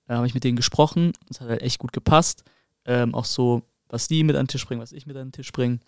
äh, 0.08 0.14
habe 0.14 0.26
ich 0.26 0.34
mit 0.34 0.44
denen 0.44 0.56
gesprochen. 0.56 1.12
Es 1.30 1.40
hat 1.40 1.48
halt 1.48 1.62
echt 1.62 1.78
gut 1.78 1.92
gepasst. 1.92 2.44
Ähm, 2.84 3.14
auch 3.14 3.24
so, 3.24 3.62
was 3.88 4.08
die 4.08 4.24
mit 4.24 4.36
an 4.36 4.44
den 4.44 4.48
Tisch 4.48 4.66
bringen, 4.66 4.80
was 4.80 4.92
ich 4.92 5.06
mit 5.06 5.16
an 5.16 5.28
den 5.28 5.32
Tisch 5.32 5.52
bringe. 5.52 5.80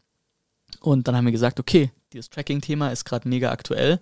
Und 0.81 1.09
dann 1.09 1.17
haben 1.17 1.25
wir 1.25 1.33
gesagt, 1.33 1.59
okay, 1.59 1.91
dieses 2.13 2.31
Tracking-Thema 2.31 2.91
ist 2.91 3.05
gerade 3.05 3.29
mega 3.29 3.51
aktuell. 3.51 4.01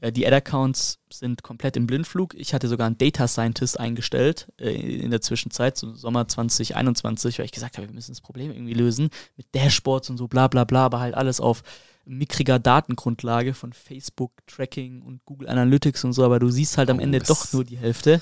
Äh, 0.00 0.12
die 0.12 0.26
Ad-Accounts 0.26 0.98
sind 1.12 1.42
komplett 1.42 1.76
im 1.76 1.86
Blindflug. 1.86 2.34
Ich 2.34 2.54
hatte 2.54 2.68
sogar 2.68 2.86
einen 2.86 2.98
Data 2.98 3.28
Scientist 3.28 3.78
eingestellt 3.78 4.48
äh, 4.58 4.70
in 4.70 5.10
der 5.10 5.20
Zwischenzeit, 5.20 5.76
so 5.76 5.94
Sommer 5.94 6.26
2021, 6.28 7.38
weil 7.38 7.46
ich 7.46 7.52
gesagt 7.52 7.76
habe, 7.76 7.88
wir 7.88 7.94
müssen 7.94 8.12
das 8.12 8.20
Problem 8.20 8.50
irgendwie 8.50 8.74
lösen 8.74 9.10
mit 9.36 9.46
Dashboards 9.54 10.10
und 10.10 10.16
so 10.16 10.28
bla 10.28 10.48
bla 10.48 10.64
bla, 10.64 10.84
aber 10.84 11.00
halt 11.00 11.14
alles 11.14 11.40
auf 11.40 11.62
mickriger 12.04 12.58
Datengrundlage 12.58 13.54
von 13.54 13.72
Facebook, 13.72 14.32
Tracking 14.46 15.02
und 15.02 15.24
Google 15.26 15.48
Analytics 15.48 16.04
und 16.04 16.12
so, 16.12 16.24
aber 16.24 16.38
du 16.38 16.48
siehst 16.48 16.78
halt 16.78 16.90
am 16.90 16.98
oh, 16.98 17.02
Ende 17.02 17.20
doch 17.20 17.52
nur 17.52 17.64
die 17.64 17.76
Hälfte. 17.76 18.20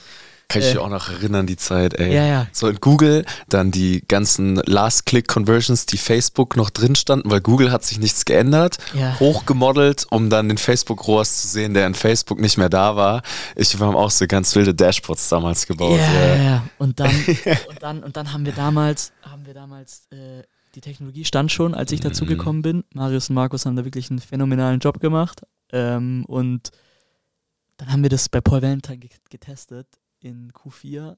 Kann 0.48 0.62
ich 0.62 0.68
äh, 0.68 0.70
mich 0.70 0.78
auch 0.78 0.88
noch 0.88 1.10
erinnern, 1.10 1.46
die 1.46 1.56
Zeit, 1.56 1.92
ey. 1.94 2.14
Ja, 2.14 2.24
ja. 2.24 2.46
So 2.52 2.68
in 2.68 2.76
Google, 2.80 3.26
dann 3.50 3.70
die 3.70 4.02
ganzen 4.08 4.56
Last-Click-Conversions, 4.56 5.84
die 5.84 5.98
Facebook 5.98 6.56
noch 6.56 6.70
drin 6.70 6.94
standen, 6.94 7.30
weil 7.30 7.42
Google 7.42 7.70
hat 7.70 7.84
sich 7.84 7.98
nichts 7.98 8.24
geändert, 8.24 8.78
ja. 8.94 9.20
hochgemodelt, 9.20 10.06
um 10.08 10.30
dann 10.30 10.48
den 10.48 10.56
Facebook-ROAS 10.56 11.42
zu 11.42 11.48
sehen, 11.48 11.74
der 11.74 11.86
in 11.86 11.92
Facebook 11.92 12.40
nicht 12.40 12.56
mehr 12.56 12.70
da 12.70 12.96
war. 12.96 13.20
Ich, 13.56 13.78
wir 13.78 13.86
haben 13.86 13.94
auch 13.94 14.10
so 14.10 14.26
ganz 14.26 14.54
wilde 14.54 14.74
Dashboards 14.74 15.28
damals 15.28 15.66
gebaut. 15.66 15.98
Ja, 15.98 16.12
ja. 16.12 16.42
ja. 16.42 16.64
Und 16.78 16.98
dann, 16.98 17.10
und 17.68 17.82
dann, 17.82 18.02
und 18.02 18.16
dann 18.16 18.32
haben 18.32 18.46
wir 18.46 18.54
damals, 18.54 19.12
haben 19.20 19.44
wir 19.44 19.52
damals, 19.52 20.06
äh, 20.12 20.42
die 20.74 20.80
Technologie 20.80 21.26
stand 21.26 21.52
schon, 21.52 21.74
als 21.74 21.92
ich 21.92 22.00
dazugekommen 22.00 22.62
bin. 22.62 22.84
Marius 22.94 23.28
und 23.28 23.34
Markus 23.34 23.66
haben 23.66 23.76
da 23.76 23.84
wirklich 23.84 24.08
einen 24.10 24.20
phänomenalen 24.20 24.80
Job 24.80 24.98
gemacht. 24.98 25.42
Ähm, 25.72 26.24
und 26.26 26.70
dann 27.76 27.92
haben 27.92 28.02
wir 28.02 28.10
das 28.10 28.30
bei 28.30 28.40
Paul 28.40 28.62
Valentine 28.62 28.98
getestet 29.28 29.86
in 30.20 30.52
Q4 30.52 31.16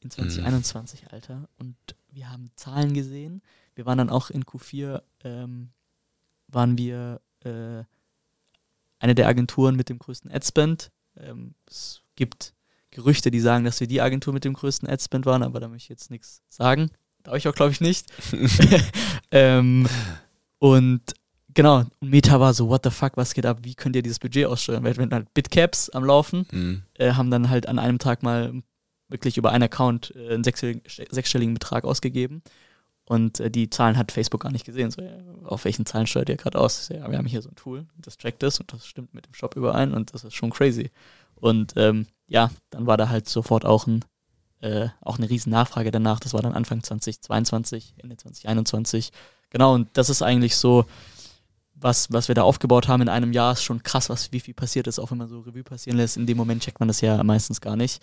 in 0.00 0.10
2021, 0.10 1.02
mhm. 1.02 1.08
Alter. 1.10 1.48
Und 1.58 1.76
wir 2.10 2.30
haben 2.30 2.50
Zahlen 2.56 2.92
gesehen. 2.94 3.42
Wir 3.74 3.86
waren 3.86 3.98
dann 3.98 4.10
auch 4.10 4.30
in 4.30 4.44
Q4, 4.44 5.02
ähm, 5.24 5.70
waren 6.48 6.76
wir 6.76 7.20
äh, 7.40 7.84
eine 8.98 9.14
der 9.14 9.28
Agenturen 9.28 9.76
mit 9.76 9.88
dem 9.88 9.98
größten 9.98 10.30
Adspend. 10.30 10.90
Ähm, 11.16 11.54
es 11.66 12.02
gibt 12.16 12.54
Gerüchte, 12.90 13.30
die 13.30 13.40
sagen, 13.40 13.64
dass 13.64 13.80
wir 13.80 13.86
die 13.86 14.00
Agentur 14.00 14.32
mit 14.32 14.44
dem 14.44 14.52
größten 14.52 14.88
Adspend 14.88 15.24
waren, 15.24 15.42
aber 15.42 15.60
da 15.60 15.68
möchte 15.68 15.86
ich 15.86 15.88
jetzt 15.88 16.10
nichts 16.10 16.42
sagen. 16.48 16.90
Darf 17.22 17.36
ich 17.36 17.48
auch, 17.48 17.54
glaube 17.54 17.72
ich, 17.72 17.80
nicht. 17.80 18.12
ähm, 19.30 19.88
und 20.58 21.14
genau, 21.54 21.84
und 22.00 22.10
Meta 22.10 22.40
war 22.40 22.54
so, 22.54 22.68
what 22.68 22.82
the 22.84 22.90
fuck, 22.90 23.16
was 23.16 23.34
geht 23.34 23.46
ab, 23.46 23.58
wie 23.62 23.74
könnt 23.74 23.96
ihr 23.96 24.02
dieses 24.02 24.18
Budget 24.18 24.46
aussteuern? 24.46 24.84
Wir 24.84 24.90
hatten 24.90 25.12
halt 25.12 25.32
Bitcaps 25.34 25.90
am 25.90 26.04
Laufen, 26.04 26.46
mhm. 26.50 26.82
äh, 26.94 27.12
haben 27.12 27.30
dann 27.30 27.50
halt 27.50 27.66
an 27.66 27.78
einem 27.78 27.98
Tag 27.98 28.22
mal 28.22 28.52
wirklich 29.08 29.36
über 29.36 29.52
einen 29.52 29.64
Account 29.64 30.12
äh, 30.16 30.34
einen 30.34 30.44
sechsstelligen, 30.44 30.82
sechsstelligen, 30.86 31.54
Betrag 31.54 31.84
ausgegeben. 31.84 32.42
Und 33.04 33.40
äh, 33.40 33.50
die 33.50 33.68
Zahlen 33.68 33.96
hat 33.96 34.12
Facebook 34.12 34.42
gar 34.42 34.52
nicht 34.52 34.64
gesehen. 34.64 34.90
So, 34.90 35.02
ja, 35.02 35.12
auf 35.44 35.64
welchen 35.64 35.86
Zahlen 35.86 36.06
steuert 36.06 36.28
ihr 36.28 36.36
gerade 36.36 36.58
aus? 36.58 36.88
Ja, 36.88 37.10
wir 37.10 37.18
haben 37.18 37.26
hier 37.26 37.42
so 37.42 37.50
ein 37.50 37.56
Tool, 37.56 37.86
das 37.96 38.16
trackt 38.16 38.42
das 38.42 38.58
und 38.58 38.72
das 38.72 38.86
stimmt 38.86 39.12
mit 39.14 39.26
dem 39.26 39.34
Shop 39.34 39.56
überein 39.56 39.92
und 39.92 40.14
das 40.14 40.24
ist 40.24 40.34
schon 40.34 40.50
crazy. 40.50 40.90
Und 41.34 41.74
ähm, 41.76 42.06
ja, 42.26 42.50
dann 42.70 42.86
war 42.86 42.96
da 42.96 43.08
halt 43.08 43.28
sofort 43.28 43.64
auch, 43.64 43.86
ein, 43.86 44.04
äh, 44.60 44.88
auch 45.00 45.18
eine 45.18 45.28
riesen 45.28 45.50
Nachfrage 45.50 45.90
danach. 45.90 46.20
Das 46.20 46.32
war 46.32 46.42
dann 46.42 46.54
Anfang 46.54 46.82
2022, 46.82 47.94
Ende 47.98 48.16
2021. 48.16 49.10
Genau, 49.50 49.74
und 49.74 49.88
das 49.94 50.08
ist 50.08 50.22
eigentlich 50.22 50.56
so 50.56 50.86
was, 51.82 52.12
was 52.12 52.28
wir 52.28 52.34
da 52.34 52.42
aufgebaut 52.42 52.88
haben 52.88 53.02
in 53.02 53.08
einem 53.08 53.32
Jahr, 53.32 53.52
ist 53.52 53.62
schon 53.62 53.82
krass, 53.82 54.08
was, 54.08 54.32
wie 54.32 54.40
viel 54.40 54.54
passiert 54.54 54.86
ist, 54.86 54.98
auch 54.98 55.10
wenn 55.10 55.18
man 55.18 55.28
so 55.28 55.40
Revue 55.40 55.64
passieren 55.64 55.96
lässt. 55.96 56.16
In 56.16 56.26
dem 56.26 56.36
Moment 56.36 56.62
checkt 56.62 56.80
man 56.80 56.88
das 56.88 57.00
ja 57.00 57.22
meistens 57.22 57.60
gar 57.60 57.76
nicht. 57.76 58.02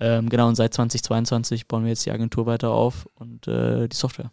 Ähm, 0.00 0.28
genau, 0.28 0.48
und 0.48 0.54
seit 0.54 0.74
2022 0.74 1.66
bauen 1.66 1.82
wir 1.82 1.90
jetzt 1.90 2.06
die 2.06 2.12
Agentur 2.12 2.46
weiter 2.46 2.70
auf 2.70 3.08
und 3.14 3.48
äh, 3.48 3.88
die 3.88 3.96
Software. 3.96 4.30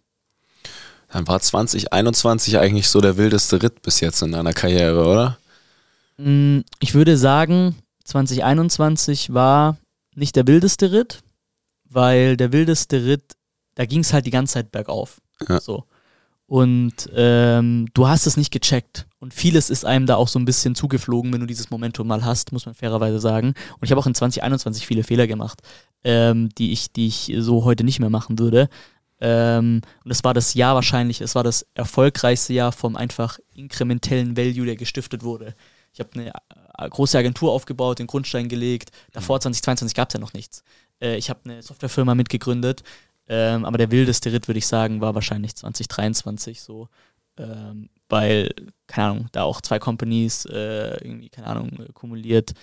Dann 1.10 1.28
war 1.28 1.40
2021 1.40 2.58
eigentlich 2.58 2.90
so 2.90 3.02
der 3.02 3.18
wildeste 3.18 3.62
Ritt 3.62 3.82
bis 3.82 4.00
jetzt 4.00 4.22
in 4.22 4.32
deiner 4.32 4.54
Karriere, 4.54 5.06
oder? 5.06 5.38
Mm, 6.18 6.60
ich 6.80 6.94
würde 6.94 7.18
sagen, 7.18 7.76
2021 8.04 9.34
war 9.34 9.78
nicht 10.14 10.36
der 10.36 10.48
wildeste 10.48 10.92
Ritt, 10.92 11.22
weil 11.86 12.38
der 12.38 12.52
wildeste 12.52 13.06
Ritt, 13.06 13.34
da 13.76 13.86
ging 13.86 14.02
es 14.02 14.14
halt 14.14 14.26
die 14.26 14.32
ganze 14.32 14.56
Zeit 14.56 14.72
bergauf. 14.72 15.22
Ja. 15.48 15.60
So. 15.60 15.86
Und 16.48 17.10
ähm, 17.16 17.88
du 17.94 18.08
hast 18.08 18.28
es 18.28 18.38
nicht 18.38 18.52
gecheckt. 18.52 19.08
Und 19.20 19.34
vieles 19.34 19.70
ist 19.70 19.84
einem 19.84 20.06
da 20.06 20.16
auch 20.16 20.28
so 20.28 20.38
ein 20.38 20.46
bisschen 20.46 20.76
zugeflogen, 20.76 21.34
wenn 21.34 21.40
du 21.40 21.48
dieses 21.48 21.72
Momentum 21.72 22.08
mal 22.08 22.24
hast, 22.24 22.52
muss 22.52 22.68
man 22.68 22.76
fairerweise 22.76 23.20
sagen. 23.20 23.48
Und 23.48 23.84
ich 23.84 23.92
habe 23.92 24.00
auch 24.00 24.06
in 24.06 24.14
2021 24.14 24.86
viele 24.86 25.04
Fehler 25.04 25.26
gemacht, 25.26 25.62
ähm, 26.04 26.50
die, 26.58 26.72
ich, 26.72 26.92
die 26.92 27.08
ich 27.08 27.34
so 27.40 27.64
heute 27.66 27.84
nicht 27.84 28.00
mehr 28.00 28.12
machen 28.12 28.38
würde. 28.38 28.70
Ähm, 29.20 29.82
und 30.04 30.12
es 30.12 30.24
war 30.24 30.36
das 30.36 30.54
Jahr 30.54 30.76
wahrscheinlich, 30.76 31.22
es 31.22 31.34
war 31.34 31.44
das 31.44 31.66
erfolgreichste 31.74 32.54
Jahr 32.54 32.72
vom 32.72 32.96
einfach 32.96 33.40
inkrementellen 33.54 34.38
Value, 34.38 34.66
der 34.66 34.76
gestiftet 34.76 35.24
wurde. 35.24 35.56
Ich 35.94 36.00
habe 36.00 36.10
eine 36.14 36.32
äh, 36.78 36.90
große 36.90 37.18
Agentur 37.18 37.54
aufgebaut, 37.54 37.98
den 37.98 38.08
Grundstein 38.08 38.50
gelegt. 38.50 38.92
Davor 39.14 39.40
2022 39.40 39.96
gab 39.96 40.10
es 40.10 40.14
ja 40.14 40.20
noch 40.20 40.34
nichts. 40.34 40.64
Äh, 41.02 41.18
ich 41.18 41.32
habe 41.32 41.40
eine 41.46 41.64
Softwarefirma 41.64 42.14
mitgegründet 42.14 42.84
ähm, 43.28 43.66
aber 43.66 43.78
der 43.78 43.92
wildeste 43.92 44.32
Ritt, 44.32 44.48
würde 44.48 44.60
ich 44.60 44.68
sagen, 44.68 45.02
war 45.02 45.16
wahrscheinlich 45.16 45.56
2023 45.56 46.62
so. 46.62 46.90
Ähm, 47.38 47.90
weil, 48.08 48.54
keine 48.88 49.08
Ahnung, 49.08 49.28
da 49.32 49.44
auch 49.44 49.62
zwei 49.62 49.80
Companies, 49.80 50.46
äh, 50.46 51.04
irgendwie, 51.04 51.30
keine 51.30 51.48
Ahnung, 51.48 51.72
kumuliert 51.94 52.54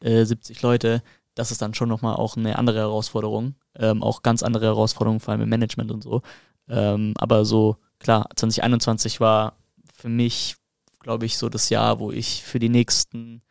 äh, 0.00 0.24
70 0.24 0.60
Leute, 0.62 1.02
das 1.34 1.52
ist 1.52 1.62
dann 1.62 1.74
schon 1.74 1.88
nochmal 1.88 2.16
auch 2.16 2.36
eine 2.36 2.58
andere 2.58 2.80
Herausforderung. 2.80 3.54
Ähm, 3.76 4.02
auch 4.02 4.22
ganz 4.22 4.42
andere 4.42 4.66
Herausforderungen, 4.66 5.20
vor 5.20 5.32
allem 5.32 5.42
im 5.42 5.48
Management 5.48 5.92
und 5.92 6.02
so. 6.02 6.22
Ähm, 6.68 7.14
aber 7.16 7.44
so, 7.44 7.76
klar, 8.00 8.28
2021 8.34 9.20
war 9.20 9.56
für 9.94 10.08
mich, 10.08 10.56
glaube 11.00 11.26
ich, 11.26 11.38
so 11.38 11.48
das 11.48 11.70
Jahr, 11.70 12.00
wo 12.00 12.10
ich 12.10 12.42
für 12.42 12.58
die 12.58 12.68
nächsten 12.68 13.42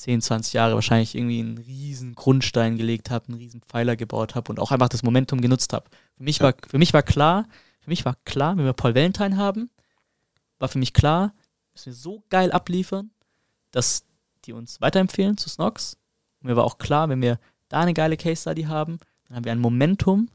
10, 0.00 0.22
20 0.22 0.54
Jahre 0.54 0.76
wahrscheinlich 0.76 1.14
irgendwie 1.14 1.40
einen 1.40 1.58
riesen 1.58 2.14
Grundstein 2.14 2.78
gelegt 2.78 3.10
habe, 3.10 3.28
einen 3.28 3.36
riesen 3.36 3.60
Pfeiler 3.60 3.96
gebaut 3.96 4.34
habe 4.34 4.50
und 4.50 4.58
auch 4.58 4.72
einfach 4.72 4.88
das 4.88 5.02
Momentum 5.02 5.42
genutzt 5.42 5.74
habe. 5.74 5.90
Für 6.16 6.22
mich 6.22 6.38
ja. 6.38 6.44
war, 6.44 6.54
für 6.66 6.78
mich 6.78 6.94
war 6.94 7.02
klar, 7.02 7.46
für 7.80 7.90
mich 7.90 8.06
war 8.06 8.16
klar, 8.24 8.56
wenn 8.56 8.64
wir 8.64 8.72
Paul 8.72 8.94
Valentine 8.94 9.36
haben, 9.36 9.68
war 10.58 10.68
für 10.68 10.78
mich 10.78 10.94
klar, 10.94 11.34
dass 11.74 11.84
wir 11.84 11.92
so 11.92 12.24
geil 12.30 12.50
abliefern, 12.50 13.10
dass 13.72 14.04
die 14.46 14.54
uns 14.54 14.80
weiterempfehlen 14.80 15.36
zu 15.36 15.50
Snox. 15.50 15.98
Und 16.40 16.48
mir 16.48 16.56
war 16.56 16.64
auch 16.64 16.78
klar, 16.78 17.10
wenn 17.10 17.20
wir 17.20 17.38
da 17.68 17.80
eine 17.80 17.92
geile 17.92 18.16
Case 18.16 18.40
Study 18.40 18.62
haben, 18.62 19.00
dann 19.28 19.36
haben 19.36 19.44
wir 19.44 19.52
ein 19.52 19.58
Momentum, 19.58 20.30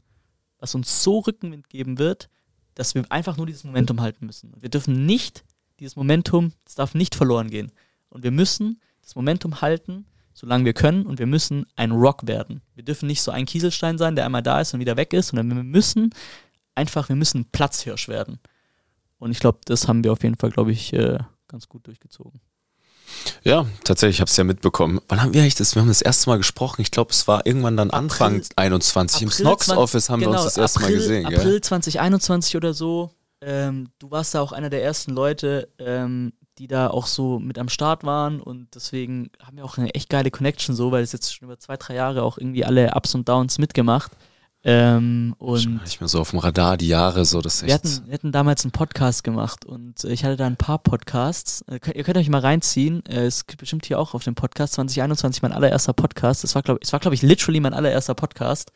was 0.58 0.76
uns 0.76 1.02
so 1.02 1.18
Rückenwind 1.18 1.68
geben 1.68 1.98
wird, 1.98 2.30
dass 2.76 2.94
wir 2.94 3.04
einfach 3.10 3.36
nur 3.36 3.46
dieses 3.46 3.64
Momentum 3.64 4.00
halten 4.00 4.26
müssen. 4.26 4.54
Und 4.54 4.62
wir 4.62 4.68
dürfen 4.68 5.06
nicht 5.06 5.44
dieses 5.80 5.96
Momentum, 5.96 6.52
es 6.64 6.76
darf 6.76 6.94
nicht 6.94 7.16
verloren 7.16 7.50
gehen. 7.50 7.72
Und 8.10 8.22
wir 8.22 8.30
müssen 8.30 8.80
das 9.06 9.14
Momentum 9.14 9.60
halten, 9.60 10.04
solange 10.34 10.64
wir 10.64 10.74
können 10.74 11.06
und 11.06 11.18
wir 11.18 11.26
müssen 11.26 11.64
ein 11.76 11.92
Rock 11.92 12.26
werden. 12.26 12.60
Wir 12.74 12.84
dürfen 12.84 13.06
nicht 13.06 13.22
so 13.22 13.30
ein 13.30 13.46
Kieselstein 13.46 13.98
sein, 13.98 14.16
der 14.16 14.26
einmal 14.26 14.42
da 14.42 14.60
ist 14.60 14.74
und 14.74 14.80
wieder 14.80 14.96
weg 14.96 15.12
ist, 15.12 15.28
sondern 15.28 15.48
wir 15.48 15.62
müssen 15.62 16.10
einfach, 16.74 17.08
wir 17.08 17.16
müssen 17.16 17.46
Platzhirsch 17.46 18.08
werden. 18.08 18.40
Und 19.18 19.30
ich 19.30 19.38
glaube, 19.38 19.60
das 19.64 19.88
haben 19.88 20.04
wir 20.04 20.12
auf 20.12 20.22
jeden 20.24 20.36
Fall, 20.36 20.50
glaube 20.50 20.72
ich, 20.72 20.92
äh, 20.92 21.18
ganz 21.48 21.68
gut 21.68 21.86
durchgezogen. 21.86 22.40
Ja, 23.44 23.66
tatsächlich, 23.84 24.16
ich 24.16 24.20
habe 24.20 24.28
es 24.28 24.36
ja 24.36 24.42
mitbekommen. 24.42 25.00
Wann 25.08 25.22
haben 25.22 25.32
wir 25.32 25.40
eigentlich 25.40 25.54
das? 25.54 25.76
Wir 25.76 25.82
haben 25.82 25.88
das 25.88 26.02
erste 26.02 26.28
Mal 26.28 26.36
gesprochen. 26.36 26.82
Ich 26.82 26.90
glaube, 26.90 27.12
es 27.12 27.28
war 27.28 27.46
irgendwann 27.46 27.76
dann 27.76 27.90
Anfang 27.90 28.36
April, 28.36 28.48
21. 28.56 29.16
April 29.16 29.26
Im 29.26 29.30
Snox 29.30 29.68
Office 29.70 30.10
haben 30.10 30.20
genau, 30.20 30.32
wir 30.32 30.40
uns 30.40 30.54
das 30.54 30.58
erste 30.58 30.80
April, 30.80 30.96
Mal 30.96 30.98
gesehen. 30.98 31.26
April 31.26 31.44
gell? 31.44 31.60
2021 31.60 32.56
oder 32.56 32.74
so. 32.74 33.12
Ähm, 33.40 33.88
du 34.00 34.10
warst 34.10 34.34
da 34.34 34.40
auch 34.40 34.52
einer 34.52 34.68
der 34.68 34.82
ersten 34.82 35.12
Leute, 35.12 35.68
ähm, 35.78 36.32
die 36.58 36.68
da 36.68 36.88
auch 36.88 37.06
so 37.06 37.38
mit 37.38 37.58
am 37.58 37.68
Start 37.68 38.04
waren 38.04 38.40
und 38.40 38.74
deswegen 38.74 39.30
haben 39.44 39.56
wir 39.56 39.64
auch 39.64 39.78
eine 39.78 39.94
echt 39.94 40.08
geile 40.08 40.30
Connection 40.30 40.74
so, 40.74 40.90
weil 40.90 41.02
es 41.02 41.12
jetzt 41.12 41.34
schon 41.34 41.46
über 41.46 41.58
zwei, 41.58 41.76
drei 41.76 41.94
Jahre 41.94 42.22
auch 42.22 42.38
irgendwie 42.38 42.64
alle 42.64 42.92
Ups 42.94 43.14
und 43.14 43.28
Downs 43.28 43.58
mitgemacht. 43.58 44.12
Ähm, 44.68 45.36
und 45.38 45.82
nicht 45.82 46.00
mehr 46.00 46.08
so 46.08 46.20
auf 46.20 46.30
dem 46.30 46.40
Radar 46.40 46.76
die 46.76 46.88
Jahre 46.88 47.24
so 47.24 47.40
das 47.40 47.64
wir 47.64 47.72
hatten, 47.72 48.02
wir 48.06 48.14
hatten 48.14 48.32
damals 48.32 48.64
einen 48.64 48.72
Podcast 48.72 49.22
gemacht 49.22 49.64
und 49.64 50.02
ich 50.02 50.24
hatte 50.24 50.36
da 50.36 50.46
ein 50.46 50.56
paar 50.56 50.78
Podcasts. 50.78 51.62
Äh, 51.68 51.78
ihr 51.94 52.02
könnt 52.02 52.16
euch 52.16 52.28
mal 52.28 52.40
reinziehen. 52.40 53.06
Äh, 53.06 53.26
es 53.26 53.46
gibt 53.46 53.60
bestimmt 53.60 53.86
hier 53.86 54.00
auch 54.00 54.14
auf 54.14 54.24
dem 54.24 54.34
Podcast 54.34 54.72
2021 54.74 55.42
mein 55.42 55.52
allererster 55.52 55.92
Podcast. 55.92 56.42
Das 56.42 56.56
war 56.56 56.62
glaube 56.62 56.80
es 56.82 56.92
war 56.92 56.98
glaube 56.98 57.14
ich 57.14 57.22
literally 57.22 57.60
mein 57.60 57.74
allererster 57.74 58.14
Podcast 58.14 58.72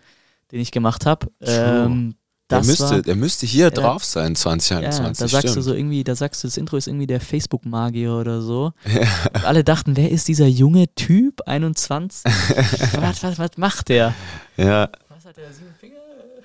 den 0.53 0.61
ich 0.61 0.73
gemacht 0.73 1.07
habe 1.07 1.31
ähm, 1.41 2.15
das 2.51 2.67
der, 2.67 2.73
müsste, 2.73 2.91
war, 2.97 3.03
der 3.03 3.17
müsste 3.17 3.47
hier 3.47 3.65
ja, 3.65 3.71
drauf 3.71 4.05
sein, 4.05 4.35
2021. 4.35 4.99
Ja, 4.99 5.09
da 5.09 5.29
sagst 5.29 5.39
stimmt. 5.39 5.57
du 5.57 5.63
so 5.63 5.75
irgendwie, 5.75 6.05
da 6.05 6.15
sagst 6.15 6.43
du, 6.43 6.49
das 6.49 6.57
Intro 6.57 6.77
ist 6.77 6.89
irgendwie 6.89 7.07
der 7.07 7.21
Facebook-Magier 7.21 8.13
oder 8.13 8.43
so. 8.43 8.73
Ja. 8.85 9.07
alle 9.45 9.65
dachten, 9.65 9.97
wer 9.97 10.11
ist 10.11 10.29
dieser 10.29 10.47
junge 10.47 10.93
Typ, 10.95 11.43
21? 11.47 12.25
was, 13.01 13.23
was, 13.23 13.39
was 13.39 13.51
macht 13.57 13.89
der? 13.89 14.15
Ja. 14.57 14.91
Was 15.09 15.25
hat 15.25 15.37
der, 15.37 15.53
sieben 15.53 15.75
Finger 15.79 15.97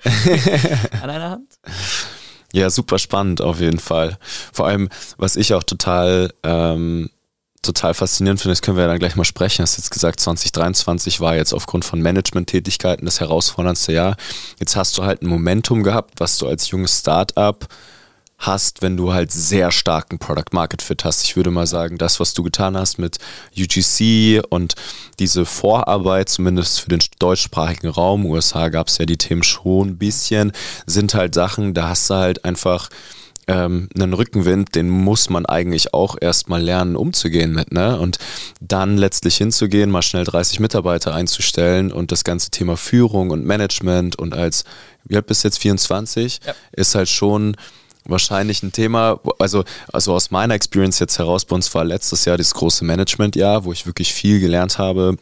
an 1.02 1.10
einer 1.10 1.30
Hand? 1.30 1.58
Ja, 2.52 2.70
super 2.70 2.98
spannend 2.98 3.40
auf 3.40 3.60
jeden 3.60 3.80
Fall. 3.80 4.16
Vor 4.52 4.66
allem, 4.66 4.88
was 5.18 5.36
ich 5.36 5.54
auch 5.54 5.64
total 5.64 6.32
ähm, 6.44 7.10
total 7.66 7.94
faszinierend 7.94 8.40
finde, 8.40 8.52
das 8.52 8.62
können 8.62 8.76
wir 8.76 8.84
ja 8.84 8.88
dann 8.88 8.98
gleich 8.98 9.16
mal 9.16 9.24
sprechen. 9.24 9.58
Du 9.58 9.62
hast 9.62 9.76
jetzt 9.76 9.90
gesagt, 9.90 10.20
2023 10.20 11.20
war 11.20 11.36
jetzt 11.36 11.52
aufgrund 11.52 11.84
von 11.84 12.00
Management-Tätigkeiten 12.00 13.04
das 13.04 13.20
herausforderndste 13.20 13.92
Jahr. 13.92 14.16
Jetzt 14.58 14.76
hast 14.76 14.96
du 14.96 15.04
halt 15.04 15.22
ein 15.22 15.26
Momentum 15.26 15.82
gehabt, 15.82 16.20
was 16.20 16.38
du 16.38 16.46
als 16.46 16.70
junges 16.70 17.00
Startup 17.00 17.66
hast, 18.38 18.82
wenn 18.82 18.96
du 18.96 19.12
halt 19.12 19.32
sehr 19.32 19.70
starken 19.70 20.18
Product 20.18 20.52
Market 20.52 20.82
Fit 20.82 21.04
hast. 21.04 21.24
Ich 21.24 21.36
würde 21.36 21.50
mal 21.50 21.66
sagen, 21.66 21.98
das, 21.98 22.20
was 22.20 22.34
du 22.34 22.42
getan 22.42 22.76
hast 22.76 22.98
mit 22.98 23.18
UGC 23.56 24.42
und 24.50 24.74
diese 25.18 25.46
Vorarbeit, 25.46 26.28
zumindest 26.28 26.80
für 26.80 26.90
den 26.90 27.02
deutschsprachigen 27.18 27.88
Raum, 27.88 28.26
USA 28.26 28.68
gab 28.68 28.88
es 28.88 28.98
ja 28.98 29.06
die 29.06 29.16
Themen 29.16 29.42
schon 29.42 29.88
ein 29.88 29.98
bisschen, 29.98 30.52
sind 30.86 31.14
halt 31.14 31.34
Sachen, 31.34 31.72
da 31.72 31.88
hast 31.88 32.10
du 32.10 32.14
halt 32.14 32.44
einfach 32.44 32.88
ähm, 33.48 33.88
einen 33.94 34.12
Rückenwind, 34.12 34.74
den 34.74 34.88
muss 34.88 35.30
man 35.30 35.46
eigentlich 35.46 35.94
auch 35.94 36.16
erstmal 36.20 36.62
lernen, 36.62 36.96
umzugehen 36.96 37.52
mit, 37.52 37.72
ne? 37.72 37.98
Und 37.98 38.18
dann 38.60 38.96
letztlich 38.96 39.36
hinzugehen, 39.36 39.90
mal 39.90 40.02
schnell 40.02 40.24
30 40.24 40.60
Mitarbeiter 40.60 41.14
einzustellen 41.14 41.92
und 41.92 42.10
das 42.12 42.24
ganze 42.24 42.50
Thema 42.50 42.76
Führung 42.76 43.30
und 43.30 43.44
Management 43.44 44.16
und 44.16 44.34
als, 44.34 44.64
wie 45.04 45.16
alt 45.16 45.26
bist 45.26 45.44
jetzt, 45.44 45.58
24, 45.58 46.40
ja. 46.44 46.54
ist 46.72 46.94
halt 46.94 47.08
schon 47.08 47.56
wahrscheinlich 48.04 48.62
ein 48.62 48.72
Thema, 48.72 49.20
also, 49.38 49.64
also 49.92 50.14
aus 50.14 50.30
meiner 50.30 50.54
Experience 50.54 50.98
jetzt 50.98 51.18
heraus, 51.18 51.44
bei 51.44 51.54
uns 51.54 51.72
war 51.74 51.84
letztes 51.84 52.24
Jahr 52.24 52.38
das 52.38 52.54
große 52.54 52.84
Management-Jahr, 52.84 53.64
wo 53.64 53.72
ich 53.72 53.86
wirklich 53.86 54.12
viel 54.12 54.40
gelernt 54.40 54.78
habe, 54.78 55.16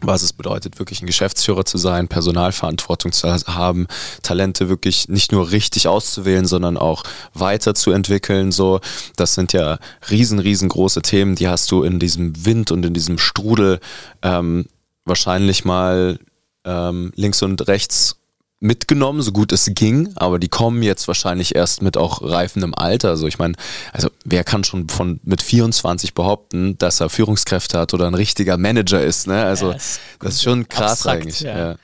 was 0.00 0.22
es 0.22 0.32
bedeutet, 0.32 0.78
wirklich 0.78 1.02
ein 1.02 1.06
Geschäftsführer 1.06 1.64
zu 1.64 1.78
sein, 1.78 2.08
Personalverantwortung 2.08 3.12
zu 3.12 3.28
haben, 3.32 3.86
Talente 4.22 4.68
wirklich 4.68 5.08
nicht 5.08 5.32
nur 5.32 5.50
richtig 5.50 5.88
auszuwählen, 5.88 6.46
sondern 6.46 6.76
auch 6.76 7.02
weiterzuentwickeln. 7.34 8.52
So, 8.52 8.80
das 9.16 9.34
sind 9.34 9.52
ja 9.52 9.78
riesen, 10.10 10.38
riesengroße 10.38 11.02
Themen, 11.02 11.34
die 11.34 11.48
hast 11.48 11.70
du 11.70 11.82
in 11.82 11.98
diesem 11.98 12.44
Wind 12.44 12.70
und 12.70 12.84
in 12.84 12.94
diesem 12.94 13.18
Strudel 13.18 13.80
ähm, 14.22 14.66
wahrscheinlich 15.04 15.64
mal 15.64 16.18
ähm, 16.64 17.12
links 17.16 17.42
und 17.42 17.66
rechts 17.66 18.17
mitgenommen, 18.60 19.22
so 19.22 19.30
gut 19.32 19.52
es 19.52 19.70
ging, 19.74 20.12
aber 20.16 20.38
die 20.38 20.48
kommen 20.48 20.82
jetzt 20.82 21.06
wahrscheinlich 21.06 21.54
erst 21.54 21.80
mit 21.80 21.96
auch 21.96 22.22
reifendem 22.22 22.74
Alter. 22.74 23.10
Also 23.10 23.26
ich 23.26 23.38
meine, 23.38 23.54
also 23.92 24.10
wer 24.24 24.42
kann 24.42 24.64
schon 24.64 24.88
von 24.88 25.20
mit 25.22 25.42
24 25.42 26.14
behaupten, 26.14 26.76
dass 26.78 27.00
er 27.00 27.08
Führungskräfte 27.08 27.78
hat 27.78 27.94
oder 27.94 28.06
ein 28.06 28.14
richtiger 28.14 28.56
Manager 28.56 29.00
ist, 29.00 29.28
ne? 29.28 29.44
Also 29.44 29.70
ja, 29.70 29.76
ist 29.76 30.00
das 30.18 30.34
ist 30.34 30.42
schon 30.42 30.68
krass 30.68 30.92
abstrakt, 30.92 31.22
eigentlich. 31.22 31.40
Ja. 31.40 31.58
Ja. 31.58 31.76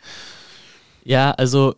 ja, 1.05 1.31
also 1.33 1.77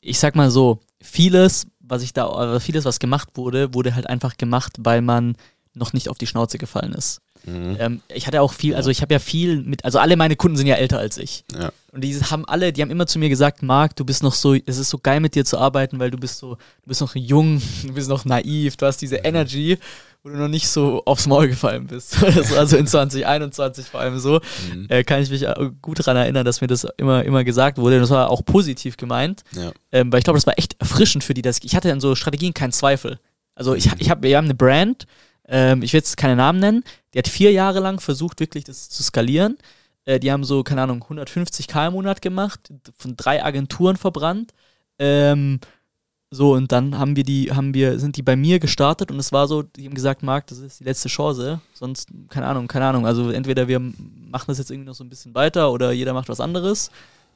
ich 0.00 0.18
sag 0.18 0.36
mal 0.36 0.50
so, 0.50 0.78
vieles, 1.00 1.66
was 1.80 2.02
ich 2.02 2.12
da, 2.12 2.60
vieles, 2.60 2.84
was 2.84 3.00
gemacht 3.00 3.30
wurde, 3.34 3.74
wurde 3.74 3.94
halt 3.94 4.08
einfach 4.08 4.36
gemacht, 4.36 4.74
weil 4.78 5.02
man 5.02 5.36
noch 5.74 5.92
nicht 5.92 6.08
auf 6.08 6.18
die 6.18 6.26
Schnauze 6.26 6.58
gefallen 6.58 6.92
ist. 6.92 7.20
Mhm. 7.44 7.76
Ähm, 7.78 8.00
ich 8.08 8.26
hatte 8.26 8.40
auch 8.40 8.52
viel, 8.52 8.74
also 8.74 8.90
ich 8.90 9.02
habe 9.02 9.12
ja 9.12 9.18
viel 9.18 9.62
mit, 9.62 9.84
also 9.84 9.98
alle 9.98 10.16
meine 10.16 10.36
Kunden 10.36 10.56
sind 10.56 10.66
ja 10.66 10.76
älter 10.76 10.98
als 10.98 11.18
ich. 11.18 11.44
Ja. 11.56 11.72
Und 11.92 12.02
die 12.02 12.14
haben 12.18 12.44
alle, 12.46 12.72
die 12.72 12.82
haben 12.82 12.90
immer 12.90 13.06
zu 13.06 13.18
mir 13.18 13.28
gesagt, 13.28 13.62
Marc, 13.62 13.96
du 13.96 14.04
bist 14.04 14.22
noch 14.22 14.34
so, 14.34 14.54
es 14.54 14.78
ist 14.78 14.90
so 14.90 14.98
geil 14.98 15.20
mit 15.20 15.34
dir 15.34 15.44
zu 15.44 15.58
arbeiten, 15.58 15.98
weil 15.98 16.10
du 16.10 16.18
bist 16.18 16.38
so, 16.38 16.54
du 16.54 16.88
bist 16.88 17.00
noch 17.00 17.14
jung, 17.14 17.60
du 17.82 17.92
bist 17.92 18.08
noch 18.08 18.24
naiv, 18.24 18.76
du 18.76 18.86
hast 18.86 18.98
diese 18.98 19.16
Energy, 19.16 19.78
wo 20.22 20.28
du 20.28 20.36
noch 20.36 20.48
nicht 20.48 20.68
so 20.68 21.02
aufs 21.04 21.26
Maul 21.26 21.48
gefallen 21.48 21.88
bist. 21.88 22.22
also 22.56 22.76
in 22.76 22.86
2021 22.86 23.86
vor 23.86 24.00
allem 24.00 24.18
so, 24.20 24.40
mhm. 24.72 24.86
äh, 24.88 25.02
kann 25.02 25.20
ich 25.20 25.30
mich 25.30 25.42
äh, 25.42 25.70
gut 25.82 25.98
daran 25.98 26.16
erinnern, 26.16 26.44
dass 26.44 26.60
mir 26.60 26.68
das 26.68 26.86
immer, 26.96 27.24
immer 27.24 27.42
gesagt 27.42 27.78
wurde. 27.78 27.96
Und 27.96 28.02
das 28.02 28.10
war 28.10 28.30
auch 28.30 28.44
positiv 28.44 28.96
gemeint. 28.96 29.42
Ja. 29.52 29.72
Ähm, 29.90 30.12
weil 30.12 30.18
ich 30.18 30.24
glaube, 30.24 30.36
das 30.36 30.46
war 30.46 30.58
echt 30.58 30.76
erfrischend 30.78 31.24
für 31.24 31.34
die. 31.34 31.42
Dass 31.42 31.58
ich, 31.58 31.64
ich 31.64 31.76
hatte 31.76 31.90
in 31.90 32.00
so 32.00 32.14
Strategien 32.14 32.54
keinen 32.54 32.72
Zweifel. 32.72 33.18
Also 33.56 33.74
ich, 33.74 33.90
ich 33.98 34.10
hab, 34.10 34.22
wir 34.22 34.36
haben 34.36 34.44
eine 34.44 34.54
Brand, 34.54 35.06
ähm, 35.48 35.82
ich 35.82 35.92
will 35.92 35.98
jetzt 35.98 36.16
keine 36.16 36.36
Namen 36.36 36.60
nennen, 36.60 36.84
die 37.14 37.18
hat 37.18 37.28
vier 37.28 37.52
Jahre 37.52 37.80
lang 37.80 38.00
versucht, 38.00 38.40
wirklich 38.40 38.64
das 38.64 38.88
zu 38.88 39.02
skalieren. 39.02 39.58
Äh, 40.04 40.20
die 40.20 40.32
haben 40.32 40.44
so, 40.44 40.62
keine 40.62 40.82
Ahnung, 40.82 41.04
150k 41.04 41.88
im 41.88 41.94
Monat 41.94 42.22
gemacht, 42.22 42.72
von 42.96 43.16
drei 43.16 43.44
Agenturen 43.44 43.96
verbrannt. 43.96 44.52
Ähm, 44.98 45.60
so, 46.34 46.54
und 46.54 46.72
dann 46.72 46.98
haben 46.98 47.14
wir 47.14 47.24
die, 47.24 47.52
haben 47.52 47.74
wir, 47.74 47.98
sind 47.98 48.16
die 48.16 48.22
bei 48.22 48.36
mir 48.36 48.58
gestartet 48.58 49.10
und 49.10 49.18
es 49.18 49.32
war 49.32 49.46
so, 49.46 49.62
die 49.62 49.84
haben 49.84 49.94
gesagt, 49.94 50.22
Marc, 50.22 50.46
das 50.46 50.58
ist 50.58 50.80
die 50.80 50.84
letzte 50.84 51.10
Chance. 51.10 51.60
Sonst, 51.74 52.08
keine 52.30 52.46
Ahnung, 52.46 52.68
keine 52.68 52.86
Ahnung. 52.86 53.06
Also 53.06 53.30
entweder 53.30 53.68
wir 53.68 53.78
machen 53.78 54.46
das 54.46 54.56
jetzt 54.56 54.70
irgendwie 54.70 54.88
noch 54.88 54.94
so 54.94 55.04
ein 55.04 55.10
bisschen 55.10 55.34
weiter 55.34 55.70
oder 55.70 55.92
jeder 55.92 56.14
macht 56.14 56.30
was 56.30 56.40
anderes. 56.40 56.90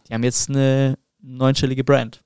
Die 0.08 0.14
haben 0.14 0.22
jetzt 0.22 0.48
eine 0.48 0.96
neunstellige 1.20 1.84
Brand. 1.84 2.22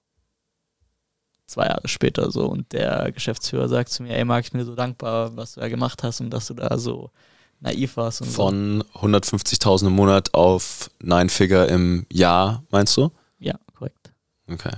Zwei 1.47 1.67
Jahre 1.67 1.89
später 1.89 2.31
so. 2.31 2.47
Und 2.47 2.73
der 2.73 3.11
Geschäftsführer 3.11 3.69
sagt 3.69 3.89
zu 3.89 4.05
mir, 4.05 4.17
ey 4.17 4.25
Marc, 4.25 4.45
ich 4.45 4.53
bin 4.53 4.61
dir 4.61 4.67
so 4.67 4.77
dankbar, 4.77 5.37
was 5.37 5.55
du 5.55 5.61
da 5.61 5.69
gemacht 5.69 6.05
hast 6.05 6.21
und 6.21 6.31
dass 6.31 6.47
du 6.47 6.55
da 6.55 6.79
so 6.79 7.11
naiv 7.61 7.97
warst. 7.97 8.25
Von 8.25 8.85
so. 8.93 9.01
150.000 9.01 9.87
im 9.87 9.93
Monat 9.93 10.35
auf 10.35 10.91
Nine 11.03 11.29
Figure 11.29 11.67
im 11.67 12.07
Jahr, 12.13 12.65
meinst 12.71 12.97
du? 12.97 13.11
Ja, 13.39 13.55
korrekt. 13.75 14.13
Okay 14.51 14.73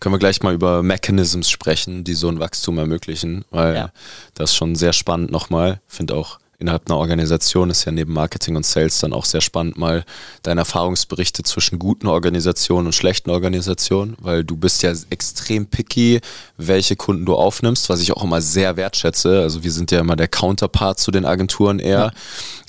können 0.00 0.14
wir 0.14 0.18
gleich 0.18 0.42
mal 0.42 0.54
über 0.54 0.82
Mechanisms 0.82 1.50
sprechen, 1.50 2.04
die 2.04 2.14
so 2.14 2.28
ein 2.28 2.40
Wachstum 2.40 2.78
ermöglichen, 2.78 3.44
weil 3.50 3.74
ja. 3.74 3.92
das 4.34 4.50
ist 4.50 4.56
schon 4.56 4.74
sehr 4.74 4.92
spannend 4.92 5.30
nochmal. 5.30 5.80
Finde 5.86 6.14
auch 6.14 6.38
innerhalb 6.58 6.88
einer 6.88 6.98
Organisation 6.98 7.70
ist 7.70 7.84
ja 7.84 7.92
neben 7.92 8.12
Marketing 8.12 8.56
und 8.56 8.64
Sales 8.64 8.98
dann 8.98 9.12
auch 9.12 9.24
sehr 9.24 9.40
spannend, 9.40 9.76
mal 9.76 10.04
deine 10.42 10.62
Erfahrungsberichte 10.62 11.42
zwischen 11.42 11.78
guten 11.78 12.06
Organisationen 12.06 12.86
und 12.86 12.94
schlechten 12.94 13.30
Organisationen, 13.30 14.16
weil 14.20 14.44
du 14.44 14.56
bist 14.56 14.82
ja 14.82 14.92
extrem 15.10 15.66
picky, 15.66 16.20
welche 16.56 16.96
Kunden 16.96 17.26
du 17.26 17.34
aufnimmst, 17.34 17.88
was 17.88 18.00
ich 18.00 18.12
auch 18.12 18.24
immer 18.24 18.40
sehr 18.40 18.76
wertschätze. 18.76 19.40
Also 19.40 19.62
wir 19.62 19.72
sind 19.72 19.90
ja 19.90 20.00
immer 20.00 20.16
der 20.16 20.28
Counterpart 20.28 20.98
zu 20.98 21.10
den 21.10 21.24
Agenturen 21.24 21.78
eher. 21.78 21.98
Ja. 21.98 22.12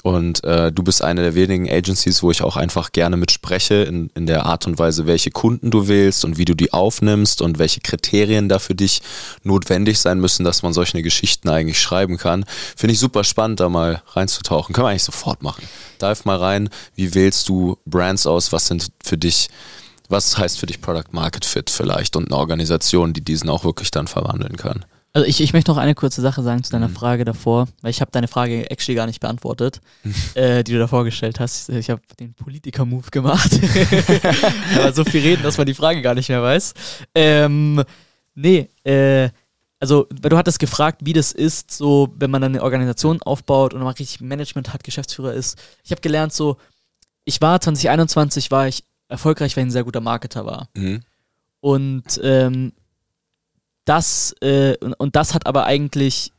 Und 0.08 0.42
äh, 0.46 0.72
du 0.72 0.84
bist 0.84 1.04
eine 1.04 1.22
der 1.22 1.36
wenigen 1.36 1.70
Agencies, 1.70 2.24
wo 2.24 2.32
ich 2.32 2.42
auch 2.42 2.56
einfach 2.56 2.94
gerne 2.94 3.18
mit 3.18 3.30
spreche, 3.30 3.84
in, 3.84 4.10
in 4.16 4.26
der 4.26 4.46
Art 4.46 4.66
und 4.66 4.80
Weise, 4.80 5.06
welche 5.06 5.32
Kunden 5.32 5.70
du 5.70 5.90
wählst 5.90 6.24
und 6.24 6.38
wie 6.38 6.46
du 6.46 6.56
die 6.56 6.72
aufnimmst 6.72 7.42
und 7.42 7.60
welche 7.60 7.82
Kriterien 7.82 8.48
da 8.48 8.58
für 8.58 8.74
dich 8.74 9.02
notwendig 9.44 10.00
sein 10.00 10.22
müssen, 10.22 10.46
dass 10.46 10.64
man 10.64 10.72
solche 10.72 11.02
Geschichten 11.02 11.50
eigentlich 11.50 11.82
schreiben 11.82 12.16
kann. 12.16 12.46
Finde 12.78 12.94
ich 12.94 13.02
super 13.02 13.26
spannend, 13.26 13.60
da 13.60 13.68
mal 13.68 14.02
reinzutauchen. 14.14 14.72
Können 14.74 14.86
wir 14.86 14.92
eigentlich 14.92 15.04
sofort 15.04 15.44
machen. 15.44 15.68
Dive 16.02 16.22
mal 16.24 16.38
rein. 16.38 16.70
Wie 16.96 17.14
wählst 17.14 17.50
du 17.50 17.78
Brands 17.86 18.26
aus? 18.28 18.54
Was 18.54 18.68
sind 18.68 18.88
für 19.04 19.18
dich, 19.18 19.50
was 20.08 20.38
heißt 20.38 20.58
für 20.58 20.68
dich 20.68 20.80
Product 20.80 21.12
Market 21.12 21.44
Fit 21.44 21.70
vielleicht 21.70 22.16
und 22.16 22.32
eine 22.32 22.38
Organisation, 22.38 23.12
die 23.12 23.26
diesen 23.26 23.50
auch 23.50 23.66
wirklich 23.66 23.92
dann 23.92 24.08
verwandeln 24.08 24.56
kann? 24.56 24.86
Also 25.14 25.28
ich, 25.28 25.42
ich 25.42 25.54
möchte 25.54 25.72
noch 25.72 25.78
eine 25.78 25.96
kurze 25.96 26.22
Sache 26.22 26.44
sagen 26.44 26.64
zu 26.64 26.72
deiner 26.72 26.90
mhm. 26.90 26.96
Frage 26.96 27.26
davor, 27.26 27.68
weil 27.82 27.92
ich 27.92 28.02
habe 28.02 28.12
deine 28.12 28.28
Frage 28.28 28.70
actually 28.70 28.96
gar 28.96 29.08
nicht 29.08 29.20
beantwortet, 29.20 29.82
äh, 30.36 30.64
die 30.64 30.74
du 30.74 30.80
davor 30.80 31.06
gestellt 31.06 31.40
hast. 31.40 31.70
Ich 31.70 31.90
habe 31.90 32.02
den 32.20 32.34
Politiker-Move 32.34 33.10
gemacht. 33.10 33.52
Aber 34.76 34.94
so 34.94 35.04
viel 35.04 35.22
reden, 35.22 35.44
dass 35.44 35.58
man 35.58 35.66
die 35.66 35.74
Frage 35.74 36.02
gar 36.02 36.14
nicht 36.14 36.30
mehr 36.30 36.44
weiß. 36.44 36.74
Ähm, 37.16 37.84
nee, 38.36 38.70
äh, 38.84 39.30
also 39.80 40.08
du 40.10 40.38
hattest 40.38 40.60
gefragt, 40.60 41.02
wie 41.04 41.14
das 41.14 41.32
ist, 41.32 41.72
so 41.72 42.14
wenn 42.18 42.32
man 42.32 42.42
dann 42.42 42.54
eine 42.54 42.64
Organisation 42.64 43.22
aufbaut 43.22 43.74
und 43.74 43.82
man 43.84 43.94
richtig 43.94 44.22
Management 44.22 44.74
hat, 44.74 44.84
Geschäftsführer 44.84 45.34
ist. 45.34 45.58
Ich 45.84 45.92
habe 45.92 46.02
gelernt, 46.02 46.34
so 46.34 46.58
ich 47.28 47.42
war 47.42 47.60
2021 47.60 48.52
war 48.52 48.68
ich 48.68 48.86
erfolgreich, 49.10 49.56
weil 49.56 49.64
ich 49.64 49.68
ein 49.68 49.72
sehr 49.72 49.84
guter 49.84 50.00
Marketer 50.00 50.46
war. 50.46 50.70
Mhm. 50.76 51.02
Und 51.60 52.20
ähm, 52.24 52.72
das, 53.88 54.36
äh, 54.42 54.76
und, 54.82 54.94
und, 54.94 55.16
das 55.16 55.34
hat 55.34 55.46
aber 55.48 55.66
eigentlich, 55.66 56.34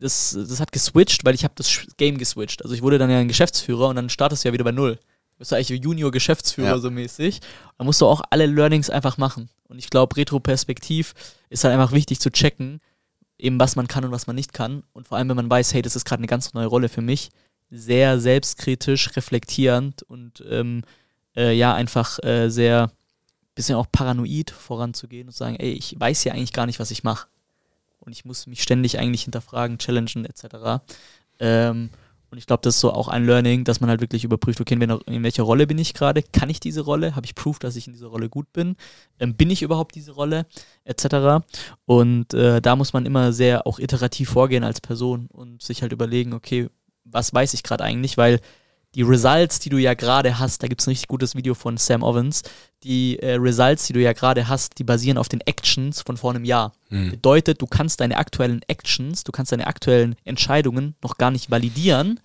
das, 0.00 0.32
das 0.32 0.60
hat 0.60 0.72
geswitcht, 0.72 1.24
weil 1.24 1.34
ich 1.34 1.44
habe 1.44 1.54
das 1.56 1.86
Game 1.96 2.18
geswitcht. 2.18 2.62
Also 2.62 2.74
ich 2.74 2.82
wurde 2.82 2.98
dann 2.98 3.10
ja 3.10 3.18
ein 3.18 3.28
Geschäftsführer 3.28 3.88
und 3.88 3.96
dann 3.96 4.08
startest 4.08 4.44
du 4.44 4.48
ja 4.48 4.52
wieder 4.52 4.64
bei 4.64 4.72
Null. 4.72 4.96
Du 4.96 5.38
bist 5.38 5.50
ja 5.50 5.58
eigentlich 5.58 5.82
Junior-Geschäftsführer 5.82 6.68
ja. 6.68 6.78
so 6.78 6.90
mäßig. 6.90 7.40
Da 7.76 7.84
musst 7.84 8.00
du 8.00 8.06
auch 8.06 8.22
alle 8.30 8.46
Learnings 8.46 8.88
einfach 8.88 9.18
machen. 9.18 9.50
Und 9.68 9.78
ich 9.78 9.90
glaube, 9.90 10.16
Retroperspektiv 10.16 11.14
ist 11.50 11.64
halt 11.64 11.74
einfach 11.74 11.92
wichtig 11.92 12.20
zu 12.20 12.30
checken, 12.30 12.80
eben 13.38 13.58
was 13.60 13.76
man 13.76 13.88
kann 13.88 14.04
und 14.04 14.12
was 14.12 14.26
man 14.26 14.36
nicht 14.36 14.52
kann. 14.52 14.84
Und 14.92 15.08
vor 15.08 15.18
allem, 15.18 15.28
wenn 15.28 15.36
man 15.36 15.50
weiß, 15.50 15.74
hey, 15.74 15.82
das 15.82 15.96
ist 15.96 16.04
gerade 16.04 16.20
eine 16.20 16.28
ganz 16.28 16.54
neue 16.54 16.66
Rolle 16.66 16.88
für 16.88 17.02
mich, 17.02 17.30
sehr 17.70 18.20
selbstkritisch, 18.20 19.16
reflektierend 19.16 20.02
und 20.04 20.42
ähm, 20.48 20.82
äh, 21.36 21.52
ja, 21.52 21.74
einfach 21.74 22.22
äh, 22.22 22.48
sehr 22.48 22.90
bisschen 23.54 23.76
auch 23.76 23.86
paranoid 23.90 24.50
voranzugehen 24.50 25.28
und 25.28 25.34
sagen, 25.34 25.56
ey, 25.56 25.72
ich 25.72 25.98
weiß 25.98 26.24
ja 26.24 26.32
eigentlich 26.32 26.52
gar 26.52 26.66
nicht, 26.66 26.80
was 26.80 26.90
ich 26.90 27.04
mache. 27.04 27.28
Und 28.00 28.12
ich 28.12 28.24
muss 28.24 28.46
mich 28.46 28.62
ständig 28.62 28.98
eigentlich 28.98 29.22
hinterfragen, 29.22 29.78
challengen 29.78 30.26
etc. 30.26 30.82
Ähm, 31.40 31.90
und 32.34 32.38
ich 32.38 32.46
glaube, 32.46 32.62
das 32.62 32.74
ist 32.74 32.80
so 32.80 32.92
auch 32.92 33.06
ein 33.06 33.24
Learning, 33.26 33.62
dass 33.62 33.80
man 33.80 33.88
halt 33.88 34.00
wirklich 34.00 34.24
überprüft, 34.24 34.60
okay, 34.60 34.74
in 34.74 35.22
welcher 35.22 35.44
Rolle 35.44 35.68
bin 35.68 35.78
ich 35.78 35.94
gerade? 35.94 36.20
Kann 36.20 36.50
ich 36.50 36.58
diese 36.58 36.80
Rolle? 36.80 37.14
Habe 37.14 37.26
ich 37.26 37.36
Proof, 37.36 37.60
dass 37.60 37.76
ich 37.76 37.86
in 37.86 37.92
dieser 37.92 38.08
Rolle 38.08 38.28
gut 38.28 38.52
bin? 38.52 38.74
Ähm, 39.20 39.36
bin 39.36 39.50
ich 39.50 39.62
überhaupt 39.62 39.94
diese 39.94 40.10
Rolle? 40.10 40.46
Etc. 40.82 41.44
Und 41.86 42.34
äh, 42.34 42.60
da 42.60 42.74
muss 42.74 42.92
man 42.92 43.06
immer 43.06 43.32
sehr 43.32 43.68
auch 43.68 43.78
iterativ 43.78 44.30
vorgehen 44.30 44.64
als 44.64 44.80
Person 44.80 45.28
und 45.28 45.62
sich 45.62 45.82
halt 45.82 45.92
überlegen, 45.92 46.32
okay, 46.32 46.68
was 47.04 47.32
weiß 47.32 47.54
ich 47.54 47.62
gerade 47.62 47.84
eigentlich? 47.84 48.16
Weil 48.16 48.40
die 48.94 49.02
Results, 49.02 49.58
die 49.58 49.68
du 49.68 49.78
ja 49.78 49.94
gerade 49.94 50.38
hast, 50.38 50.62
da 50.62 50.68
gibt 50.68 50.80
es 50.80 50.86
ein 50.86 50.90
richtig 50.90 51.08
gutes 51.08 51.34
Video 51.34 51.54
von 51.54 51.76
Sam 51.76 52.02
Ovens, 52.02 52.42
die 52.82 53.18
äh, 53.18 53.34
Results, 53.34 53.86
die 53.86 53.92
du 53.92 54.00
ja 54.00 54.12
gerade 54.12 54.48
hast, 54.48 54.78
die 54.78 54.84
basieren 54.84 55.18
auf 55.18 55.28
den 55.28 55.40
Actions 55.40 56.02
von 56.02 56.16
vor 56.16 56.30
einem 56.30 56.44
Jahr. 56.44 56.72
Mhm. 56.90 57.12
Bedeutet, 57.12 57.60
du 57.60 57.66
kannst 57.66 58.00
deine 58.00 58.16
aktuellen 58.16 58.62
Actions, 58.68 59.24
du 59.24 59.32
kannst 59.32 59.52
deine 59.52 59.66
aktuellen 59.66 60.14
Entscheidungen 60.24 60.94
noch 61.02 61.18
gar 61.18 61.30
nicht 61.30 61.50
validieren, 61.50 62.20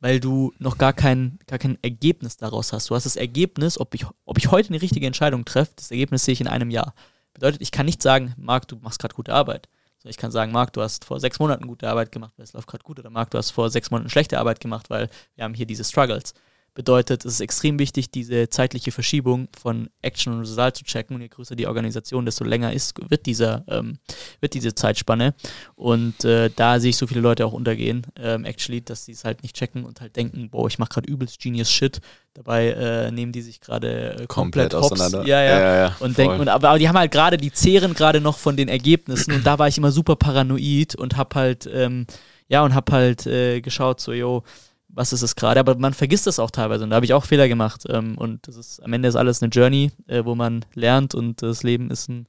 weil 0.00 0.18
du 0.18 0.52
noch 0.58 0.78
gar 0.78 0.92
kein, 0.92 1.38
gar 1.46 1.58
kein 1.58 1.78
Ergebnis 1.82 2.36
daraus 2.36 2.72
hast. 2.72 2.90
Du 2.90 2.94
hast 2.94 3.04
das 3.04 3.16
Ergebnis, 3.16 3.78
ob 3.78 3.94
ich, 3.94 4.06
ob 4.24 4.38
ich 4.38 4.50
heute 4.50 4.70
eine 4.70 4.82
richtige 4.82 5.06
Entscheidung 5.06 5.44
treffe, 5.44 5.72
das 5.76 5.90
Ergebnis 5.90 6.24
sehe 6.24 6.32
ich 6.32 6.40
in 6.40 6.48
einem 6.48 6.70
Jahr. 6.70 6.94
Bedeutet, 7.34 7.62
ich 7.62 7.70
kann 7.70 7.86
nicht 7.86 8.02
sagen, 8.02 8.34
Marc, 8.36 8.66
du 8.66 8.76
machst 8.76 8.98
gerade 8.98 9.14
gute 9.14 9.32
Arbeit. 9.32 9.68
Ich 10.04 10.16
kann 10.16 10.30
sagen, 10.30 10.52
Marc, 10.52 10.72
du 10.72 10.80
hast 10.80 11.04
vor 11.04 11.20
sechs 11.20 11.38
Monaten 11.38 11.66
gute 11.66 11.88
Arbeit 11.88 12.10
gemacht, 12.10 12.32
weil 12.36 12.44
es 12.44 12.54
läuft 12.54 12.68
gerade 12.68 12.84
gut. 12.84 12.98
Oder 12.98 13.10
Marc, 13.10 13.30
du 13.30 13.38
hast 13.38 13.50
vor 13.50 13.68
sechs 13.70 13.90
Monaten 13.90 14.08
schlechte 14.08 14.38
Arbeit 14.38 14.60
gemacht, 14.60 14.88
weil 14.88 15.10
wir 15.34 15.44
haben 15.44 15.54
hier 15.54 15.66
diese 15.66 15.84
Struggles. 15.84 16.34
Bedeutet, 16.72 17.24
es 17.24 17.34
ist 17.34 17.40
extrem 17.40 17.78
wichtig, 17.78 18.10
diese 18.10 18.48
zeitliche 18.48 18.92
Verschiebung 18.92 19.48
von 19.60 19.90
Action 20.02 20.32
und 20.32 20.40
Result 20.40 20.76
zu 20.76 20.84
checken. 20.84 21.16
Und 21.16 21.22
je 21.22 21.28
größer 21.28 21.56
die 21.56 21.66
Organisation, 21.66 22.24
desto 22.24 22.44
länger 22.44 22.72
ist, 22.72 22.94
wird, 23.10 23.26
dieser, 23.26 23.64
ähm, 23.68 23.98
wird 24.40 24.54
diese 24.54 24.74
Zeitspanne. 24.74 25.34
Und 25.74 26.24
äh, 26.24 26.48
da 26.54 26.78
sehe 26.78 26.90
ich 26.90 26.96
so 26.96 27.06
viele 27.08 27.20
Leute 27.20 27.44
auch 27.44 27.52
untergehen, 27.52 28.06
ähm, 28.16 28.44
actually, 28.44 28.80
dass 28.80 29.04
sie 29.04 29.12
es 29.12 29.24
halt 29.24 29.42
nicht 29.42 29.56
checken 29.56 29.84
und 29.84 30.00
halt 30.00 30.14
denken, 30.14 30.48
boah, 30.48 30.68
ich 30.68 30.78
mache 30.78 30.90
gerade 30.90 31.10
übelst 31.10 31.40
Genius 31.40 31.70
Shit. 31.70 32.00
Dabei 32.34 32.68
äh, 32.68 33.10
nehmen 33.10 33.32
die 33.32 33.42
sich 33.42 33.60
gerade 33.60 34.12
äh, 34.12 34.26
komplett, 34.26 34.72
komplett 34.72 34.74
auseinander. 34.74 35.26
Ja, 35.26 35.42
ja. 35.42 35.58
ja, 35.58 35.76
ja 35.76 35.96
und 35.98 36.16
denken, 36.16 36.40
und, 36.40 36.48
aber, 36.48 36.68
aber 36.68 36.78
die 36.78 36.88
haben 36.88 36.98
halt 36.98 37.10
gerade, 37.10 37.36
die 37.36 37.50
zehren 37.50 37.94
gerade 37.94 38.20
noch 38.20 38.38
von 38.38 38.56
den 38.56 38.68
Ergebnissen. 38.68 39.32
und 39.34 39.44
da 39.44 39.58
war 39.58 39.66
ich 39.66 39.76
immer 39.76 39.90
super 39.90 40.14
paranoid 40.14 40.94
und 40.94 41.16
hab 41.16 41.34
halt, 41.34 41.68
ähm, 41.72 42.06
ja, 42.46 42.62
und 42.62 42.74
hab 42.74 42.92
halt 42.92 43.26
äh, 43.26 43.60
geschaut, 43.60 44.00
so, 44.00 44.12
yo, 44.12 44.44
was 44.92 45.12
ist 45.12 45.22
es 45.22 45.36
gerade, 45.36 45.60
aber 45.60 45.76
man 45.76 45.94
vergisst 45.94 46.26
das 46.26 46.38
auch 46.38 46.50
teilweise 46.50 46.84
und 46.84 46.90
da 46.90 46.96
habe 46.96 47.06
ich 47.06 47.14
auch 47.14 47.24
Fehler 47.24 47.48
gemacht 47.48 47.84
ähm, 47.88 48.16
und 48.18 48.46
das 48.46 48.56
ist, 48.56 48.82
am 48.82 48.92
Ende 48.92 49.08
ist 49.08 49.16
alles 49.16 49.42
eine 49.42 49.50
Journey, 49.50 49.92
äh, 50.06 50.24
wo 50.24 50.34
man 50.34 50.64
lernt 50.74 51.14
und 51.14 51.42
das 51.42 51.62
Leben 51.62 51.90
ist 51.90 52.08
ein, 52.08 52.26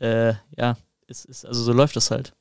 äh, 0.00 0.34
ja, 0.56 0.76
ist, 1.06 1.24
ist, 1.24 1.46
also 1.46 1.62
so 1.62 1.72
läuft 1.72 1.96
das 1.96 2.10
halt. 2.10 2.32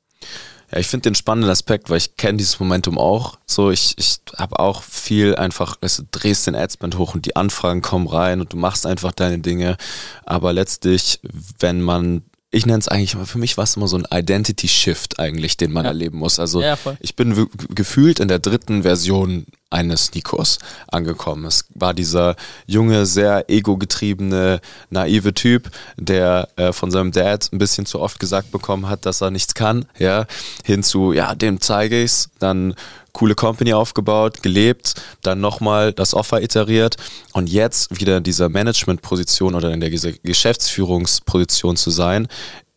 Ja, 0.72 0.80
ich 0.80 0.88
finde 0.88 1.10
den 1.10 1.16
spannenden 1.16 1.52
Aspekt, 1.52 1.89
weil 1.89 1.98
ich 1.98 2.18
kenne 2.18 2.38
dieses 2.38 2.60
Momentum 2.60 2.98
auch. 2.98 3.38
So, 3.46 3.70
ich, 3.70 3.94
ich 3.98 4.20
habe 4.38 4.58
auch 4.58 4.82
viel 4.82 5.36
einfach, 5.36 5.78
weißt 5.82 6.00
du, 6.00 6.04
drehst 6.10 6.48
den 6.48 6.56
Adspend 6.56 6.98
hoch 6.98 7.13
und 7.13 7.26
die 7.26 7.36
Anfragen 7.36 7.82
kommen 7.82 8.08
rein 8.08 8.42
und 8.42 8.54
du 8.54 8.58
machst 8.58 8.88
einfach 8.88 9.12
deine 9.12 9.39
Dinge. 9.39 9.78
Aber 10.26 10.52
letztlich, 10.52 11.20
wenn 11.60 11.82
man 11.82 12.24
ich 12.54 12.68
nenne 12.68 12.78
es 12.78 12.88
eigentlich, 12.88 13.18
für 13.28 13.39
mich 13.39 13.58
war 13.58 13.63
es 13.63 13.76
immer 13.76 13.88
so 13.88 13.98
ein 13.98 14.06
Identity 14.12 14.68
Shift 14.68 15.20
eigentlich, 15.20 15.58
den 15.58 15.72
man 15.72 15.86
ja. 15.86 15.89
erleben 15.89 16.20
muss. 16.20 16.39
Also 16.39 16.62
ja, 16.62 16.78
ich 17.00 17.16
bin 17.16 17.50
gefühlt 17.74 18.20
in 18.20 18.28
der 18.28 18.38
dritten 18.38 18.84
Version 18.84 19.48
eines 19.72 20.13
Nikos 20.13 20.60
angekommen. 20.88 21.46
Es 21.46 21.66
war 21.74 21.96
dieser 21.96 22.36
junge, 22.68 23.08
sehr 23.08 23.50
ego-getriebene, 23.50 24.62
naive 24.92 25.34
Typ, 25.34 25.72
der 25.98 26.48
äh, 26.56 26.72
von 26.74 26.92
seinem 26.92 27.12
Dad 27.12 27.50
ein 27.52 27.58
bisschen 27.58 27.88
zu 27.88 28.00
oft 28.00 28.20
gesagt 28.20 28.52
bekommen 28.52 28.88
hat, 28.88 29.08
dass 29.08 29.22
er 29.22 29.32
nichts 29.32 29.56
kann, 29.56 29.86
ja, 29.98 30.28
hin 30.63 30.84
zu, 30.84 31.12
ja, 31.12 31.34
dem 31.34 31.60
zeige 31.60 32.04
ich's, 32.04 32.30
dann 32.38 32.76
coole 33.13 33.36
Company 33.36 33.73
aufgebaut, 33.73 34.43
gelebt, 34.43 34.95
dann 35.21 35.39
nochmal 35.39 35.93
das 35.93 36.13
Offer 36.13 36.41
iteriert 36.41 36.97
und 37.32 37.47
jetzt 37.49 37.99
wieder 37.99 38.17
in 38.17 38.23
dieser 38.23 38.49
Management-Position 38.49 39.56
oder 39.56 39.71
in 39.71 39.80
der 39.80 39.91
Geschäftsführungsposition 39.91 41.78
zu 41.78 41.91
sein, 41.91 42.28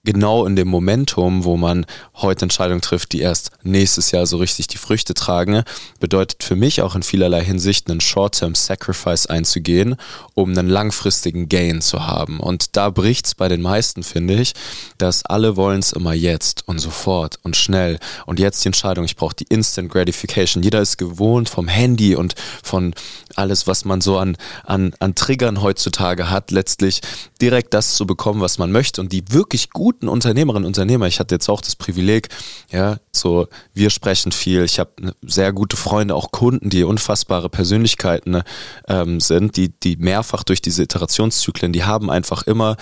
genau 0.07 0.47
in 0.47 0.57
dem 0.57 0.69
Momentum, 0.69 1.45
wo 1.45 1.59
man 1.59 1.85
heute 2.15 2.47
Entscheidungen 2.47 2.81
trifft, 2.81 3.13
die 3.13 3.21
erst 3.21 3.51
nächstes 3.63 4.11
Jahr 4.13 4.27
so 4.27 4.39
richtig 4.39 4.69
die 4.69 4.79
Früchte 4.79 5.13
tragen, 5.13 5.63
bedeutet 6.01 6.43
für 6.43 6.57
mich 6.57 6.81
auch 6.81 6.95
in 6.95 7.03
vielerlei 7.03 7.45
Hinsicht 7.45 7.91
einen 7.91 8.01
Short-Term 8.01 8.55
Sacrifice 8.55 9.27
einzugehen, 9.27 9.97
um 10.33 10.51
einen 10.51 10.69
langfristigen 10.69 11.51
Gain 11.51 11.83
zu 11.83 12.07
haben. 12.07 12.41
Und 12.41 12.77
da 12.77 12.89
bricht 12.89 13.27
es 13.27 13.35
bei 13.35 13.49
den 13.49 13.61
meisten, 13.61 14.03
finde 14.03 14.35
ich, 14.35 14.55
dass 14.97 15.27
alle 15.27 15.57
wollen 15.57 15.81
es 15.81 15.93
immer 15.93 16.15
jetzt 16.15 16.67
und 16.67 16.79
sofort 16.79 17.39
und 17.43 17.57
schnell. 17.57 17.99
Und 18.25 18.39
jetzt 18.39 18.65
die 18.65 18.69
Entscheidung, 18.69 19.05
ich 19.05 19.17
brauche 19.17 19.37
die 19.37 19.47
Instant 19.49 19.91
Gratification. 19.91 20.63
Jeder 20.63 20.81
ist 20.81 20.97
gewohnt 20.97 21.49
vom 21.49 21.69
Handy 21.69 22.15
und 22.15 22.35
von 22.63 22.95
alles, 23.39 23.67
was 23.67 23.85
man 23.85 24.01
so 24.01 24.19
an, 24.19 24.37
an, 24.65 24.95
an 25.01 25.15
Triggern 25.15 25.63
heutzutage 25.63 26.31
hat, 26.31 26.51
letztlich 26.51 27.01
direkt 27.41 27.75
das 27.75 27.95
zu 27.95 28.07
bekommen, 28.07 28.41
was 28.41 28.59
man 28.59 28.73
möchte. 28.73 29.01
Und 29.01 29.13
die 29.13 29.25
wirklich 29.33 29.71
guten 29.71 30.09
Unternehmerinnen 30.09 30.65
und 30.65 30.71
Unternehmer, 30.77 31.07
ich 31.07 31.21
hatte 31.21 31.35
jetzt 31.35 31.49
auch 31.49 31.61
das 31.61 31.77
Privileg, 31.77 32.29
ja, 32.71 32.99
so, 33.13 33.49
wir 33.75 33.91
sprechen 33.91 34.33
viel. 34.33 34.65
Ich 34.65 34.79
habe 34.79 34.91
ne, 35.01 35.15
sehr 35.23 35.53
gute 35.53 35.77
Freunde, 35.77 36.15
auch 36.15 36.31
Kunden, 36.31 36.71
die 36.71 36.85
unfassbare 36.85 37.49
Persönlichkeiten 37.49 38.31
ne, 38.31 38.45
ähm, 38.89 39.21
sind, 39.21 39.57
die, 39.57 39.69
die 39.69 39.97
mehrfach 39.97 40.43
durch 40.43 40.63
diese 40.63 40.83
Iterationszyklen, 40.83 41.73
die 41.73 41.85
haben 41.85 42.11
einfach 42.11 42.43
immer 42.45 42.77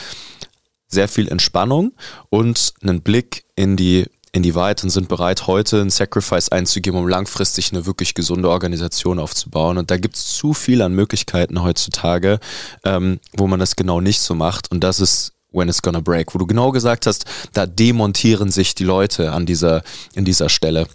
sehr 0.88 1.08
viel 1.08 1.28
Entspannung 1.28 1.92
und 2.30 2.74
einen 2.82 3.02
Blick 3.02 3.44
in 3.56 3.76
die 3.76 4.06
in 4.34 4.42
die 4.42 4.56
Weite 4.56 4.84
und 4.84 4.90
sind 4.90 5.08
bereit, 5.08 5.46
heute 5.46 5.80
ein 5.80 5.90
Sacrifice 5.90 6.48
einzugeben, 6.48 6.98
um 6.98 7.06
langfristig 7.06 7.72
eine 7.72 7.86
wirklich 7.86 8.14
gesunde 8.14 8.50
Organisation 8.50 9.20
aufzubauen. 9.20 9.78
Und 9.78 9.92
da 9.92 9.96
gibt 9.96 10.16
es 10.16 10.26
zu 10.34 10.54
viel 10.54 10.82
an 10.82 10.92
Möglichkeiten 10.92 11.62
heutzutage, 11.62 12.40
ähm, 12.84 13.20
wo 13.36 13.46
man 13.46 13.60
das 13.60 13.76
genau 13.76 14.00
nicht 14.00 14.20
so 14.20 14.34
macht. 14.34 14.72
Und 14.72 14.82
das 14.82 14.98
ist 14.98 15.34
when 15.52 15.68
it's 15.68 15.82
gonna 15.82 16.00
break, 16.00 16.34
wo 16.34 16.38
du 16.38 16.46
genau 16.46 16.72
gesagt 16.72 17.06
hast, 17.06 17.26
da 17.52 17.64
demontieren 17.64 18.50
sich 18.50 18.74
die 18.74 18.82
Leute 18.82 19.30
an 19.30 19.46
dieser, 19.46 19.84
in 20.14 20.24
dieser 20.24 20.48
Stelle. 20.48 20.88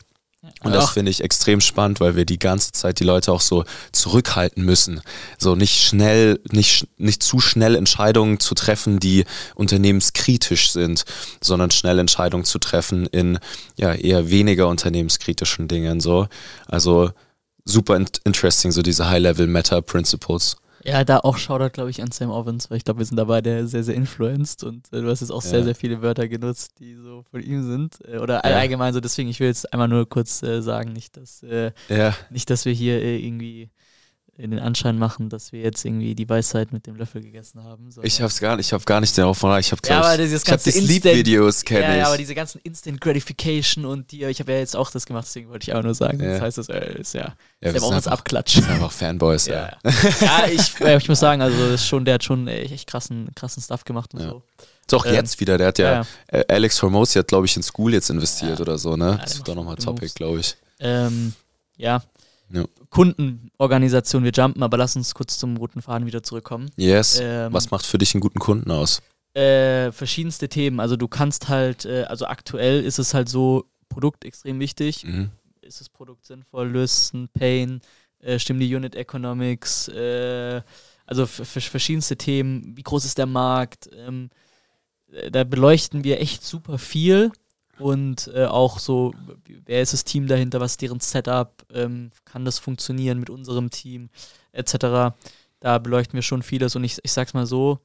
Und 0.61 0.73
das 0.73 0.89
finde 0.91 1.09
ich 1.09 1.23
extrem 1.23 1.61
spannend, 1.61 1.99
weil 2.01 2.15
wir 2.15 2.25
die 2.25 2.39
ganze 2.39 2.73
Zeit 2.73 2.99
die 2.99 3.05
Leute 3.05 3.31
auch 3.31 3.41
so 3.41 3.63
zurückhalten 3.91 4.63
müssen. 4.63 5.01
So 5.37 5.55
nicht 5.55 5.81
schnell, 5.81 6.39
nicht, 6.51 6.87
nicht 6.97 7.23
zu 7.23 7.39
schnell 7.39 7.75
Entscheidungen 7.75 8.39
zu 8.39 8.55
treffen, 8.55 8.99
die 8.99 9.23
unternehmenskritisch 9.55 10.71
sind, 10.71 11.05
sondern 11.41 11.71
schnell 11.71 11.97
Entscheidungen 11.99 12.43
zu 12.43 12.59
treffen 12.59 13.05
in 13.05 13.39
ja 13.77 13.93
eher 13.93 14.29
weniger 14.29 14.67
unternehmenskritischen 14.67 15.69
Dingen. 15.69 16.01
So. 16.01 16.27
Also 16.67 17.11
super 17.63 17.99
interesting, 18.25 18.71
so 18.71 18.81
diese 18.81 19.09
High-Level-Meta-Principles. 19.09 20.57
Ja, 20.89 21.03
da 21.03 21.19
auch 21.19 21.37
Shoutout, 21.37 21.69
glaube 21.69 21.89
ich, 21.89 22.01
an 22.01 22.11
Sam 22.11 22.31
Ovens, 22.31 22.69
weil 22.69 22.77
ich 22.77 22.83
glaube, 22.83 22.99
wir 22.99 23.05
sind 23.05 23.17
dabei, 23.17 23.41
der 23.41 23.67
sehr, 23.67 23.83
sehr 23.83 23.95
influenced 23.95 24.63
und 24.63 24.91
äh, 24.91 25.01
du 25.01 25.09
hast 25.09 25.21
jetzt 25.21 25.31
auch 25.31 25.43
ja. 25.43 25.49
sehr, 25.49 25.63
sehr 25.63 25.75
viele 25.75 26.01
Wörter 26.01 26.27
genutzt, 26.27 26.79
die 26.79 26.95
so 26.95 27.23
von 27.29 27.41
ihm 27.41 27.63
sind. 27.63 27.99
Äh, 28.07 28.17
oder 28.17 28.35
ja. 28.35 28.57
allgemein 28.57 28.93
so, 28.93 28.99
deswegen, 28.99 29.29
ich 29.29 29.39
will 29.39 29.47
jetzt 29.47 29.71
einmal 29.71 29.87
nur 29.87 30.07
kurz 30.09 30.41
äh, 30.41 30.61
sagen, 30.61 30.93
nicht, 30.93 31.17
dass, 31.17 31.43
äh, 31.43 31.71
ja. 31.89 32.15
nicht, 32.29 32.49
dass 32.49 32.65
wir 32.65 32.73
hier 32.73 33.01
äh, 33.01 33.17
irgendwie 33.17 33.69
den 34.47 34.59
Anschein 34.59 34.97
machen, 34.97 35.29
dass 35.29 35.51
wir 35.51 35.61
jetzt 35.61 35.83
irgendwie 35.83 36.15
die 36.15 36.27
Weisheit 36.29 36.71
mit 36.71 36.87
dem 36.87 36.95
Löffel 36.95 37.21
gegessen 37.21 37.63
haben. 37.63 37.89
Ich 38.03 38.21
hab's 38.21 38.39
gar 38.39 38.55
nicht, 38.55 38.67
ich 38.67 38.73
habe 38.73 38.83
gar 38.85 39.01
nicht 39.01 39.17
darauf 39.17 39.37
von 39.37 39.59
Ich 39.59 39.71
habe 39.71 39.81
ja, 39.85 39.99
aber 40.01 40.17
dieses 40.17 40.43
ich 40.43 40.51
hab 40.51 40.63
die 40.63 40.71
Sleep-Videos 40.71 41.65
kenne 41.65 41.81
ja, 41.81 41.91
ich. 41.91 41.97
Ja, 41.97 42.07
aber 42.07 42.17
diese 42.17 42.35
ganzen 42.35 42.59
Instant 42.63 43.01
Gratification 43.01 43.85
und 43.85 44.11
die, 44.11 44.23
ich 44.23 44.39
habe 44.39 44.53
ja 44.53 44.59
jetzt 44.59 44.75
auch 44.75 44.91
das 44.91 45.05
gemacht, 45.05 45.25
deswegen 45.27 45.49
wollte 45.49 45.69
ich 45.69 45.75
auch 45.75 45.83
nur 45.83 45.93
sagen. 45.93 46.21
Ja. 46.23 46.33
Das 46.33 46.41
heißt, 46.41 46.57
das 46.57 46.69
äh, 46.69 46.99
ist 46.99 47.13
ja, 47.13 47.35
ja 47.61 47.71
ja 47.71 47.81
auch 47.81 47.93
uns 47.93 48.07
Abklatsch. 48.07 48.55
Das 48.55 48.63
sind 48.63 48.73
einfach 48.73 48.91
Fanboys, 48.91 49.45
ja. 49.47 49.77
Ja, 49.83 49.91
ja 50.21 50.47
ich, 50.47 50.79
äh, 50.81 50.97
ich 50.97 51.09
muss 51.09 51.19
sagen, 51.19 51.41
also 51.41 51.77
schon, 51.77 52.05
der 52.05 52.13
hat 52.15 52.23
schon 52.23 52.47
echt 52.47 52.87
krassen, 52.87 53.29
krassen 53.35 53.61
Stuff 53.61 53.83
gemacht 53.83 54.13
und 54.13 54.21
so. 54.21 54.43
Doch 54.87 55.05
ähm, 55.05 55.15
jetzt 55.15 55.39
wieder, 55.39 55.57
der 55.57 55.67
hat 55.67 55.79
ja, 55.79 56.05
äh, 56.27 56.45
Alex 56.47 56.81
Hormozy 56.81 57.19
hat, 57.19 57.27
glaube 57.27 57.45
ich, 57.45 57.55
in 57.57 57.63
School 57.63 57.93
jetzt 57.93 58.09
investiert 58.09 58.61
oder 58.61 58.77
so, 58.77 58.95
ne? 58.95 59.19
das 59.21 59.35
ist 59.35 59.47
doch 59.47 59.55
nochmal 59.55 59.75
Topic, 59.75 60.13
glaube 60.15 60.39
ich. 60.39 60.55
Ähm, 60.79 61.33
ja, 61.77 62.01
ja. 62.51 62.65
Kundenorganisation, 62.89 64.23
wir 64.23 64.31
jumpen, 64.31 64.63
aber 64.63 64.77
lass 64.77 64.95
uns 64.95 65.13
kurz 65.13 65.37
zum 65.37 65.57
roten 65.57 65.81
Faden 65.81 66.07
wieder 66.07 66.23
zurückkommen. 66.23 66.69
Yes. 66.75 67.19
Ähm, 67.21 67.53
Was 67.53 67.71
macht 67.71 67.85
für 67.85 67.97
dich 67.97 68.13
einen 68.13 68.21
guten 68.21 68.39
Kunden 68.39 68.71
aus? 68.71 69.01
Äh, 69.33 69.91
verschiedenste 69.91 70.49
Themen. 70.49 70.79
Also 70.79 70.95
du 70.95 71.07
kannst 71.07 71.49
halt, 71.49 71.85
äh, 71.85 72.03
also 72.03 72.25
aktuell 72.25 72.83
ist 72.83 72.99
es 72.99 73.13
halt 73.13 73.29
so, 73.29 73.65
Produkt 73.89 74.23
extrem 74.23 74.59
wichtig. 74.59 75.03
Mhm. 75.03 75.31
Ist 75.61 75.81
das 75.81 75.89
Produkt 75.89 76.25
sinnvoll, 76.25 76.69
löst 76.69 77.13
ein 77.13 77.27
Pain, 77.27 77.81
äh, 78.19 78.39
stimmen 78.39 78.59
die 78.59 78.73
Unit 78.73 78.95
Economics, 78.95 79.87
äh, 79.89 80.61
also 81.05 81.25
verschiedenste 81.25 82.15
Themen. 82.17 82.77
Wie 82.77 82.83
groß 82.83 83.03
ist 83.03 83.17
der 83.17 83.25
Markt? 83.25 83.89
Ähm, 83.93 84.29
äh, 85.11 85.31
da 85.31 85.43
beleuchten 85.43 86.03
wir 86.03 86.21
echt 86.21 86.45
super 86.45 86.77
viel 86.77 87.31
und 87.79 88.29
äh, 88.33 88.45
auch 88.45 88.77
so, 88.77 89.13
wer 89.65 89.81
ist 89.81 89.93
das 89.93 90.03
Team 90.03 90.27
dahinter, 90.27 90.59
was 90.59 90.71
ist 90.71 90.81
deren 90.81 90.99
Setup, 90.99 91.65
ähm, 91.73 92.11
kann 92.25 92.45
das 92.45 92.59
funktionieren 92.59 93.19
mit 93.19 93.29
unserem 93.29 93.69
Team, 93.69 94.09
etc. 94.51 95.15
Da 95.59 95.77
beleuchten 95.77 96.15
wir 96.15 96.21
schon 96.21 96.43
vieles 96.43 96.75
und 96.75 96.83
ich, 96.83 96.97
ich 97.03 97.11
sag's 97.11 97.33
mal 97.33 97.45
so, 97.45 97.79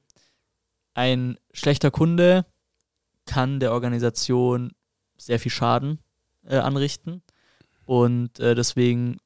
ein 0.94 1.38
schlechter 1.52 1.90
Kunde 1.90 2.44
kann 3.26 3.60
der 3.60 3.72
Organisation 3.72 4.72
sehr 5.16 5.38
viel 5.38 5.52
Schaden 5.52 5.98
äh, 6.44 6.56
anrichten 6.56 7.22
und 7.86 8.38
äh, 8.40 8.54
deswegen 8.54 9.18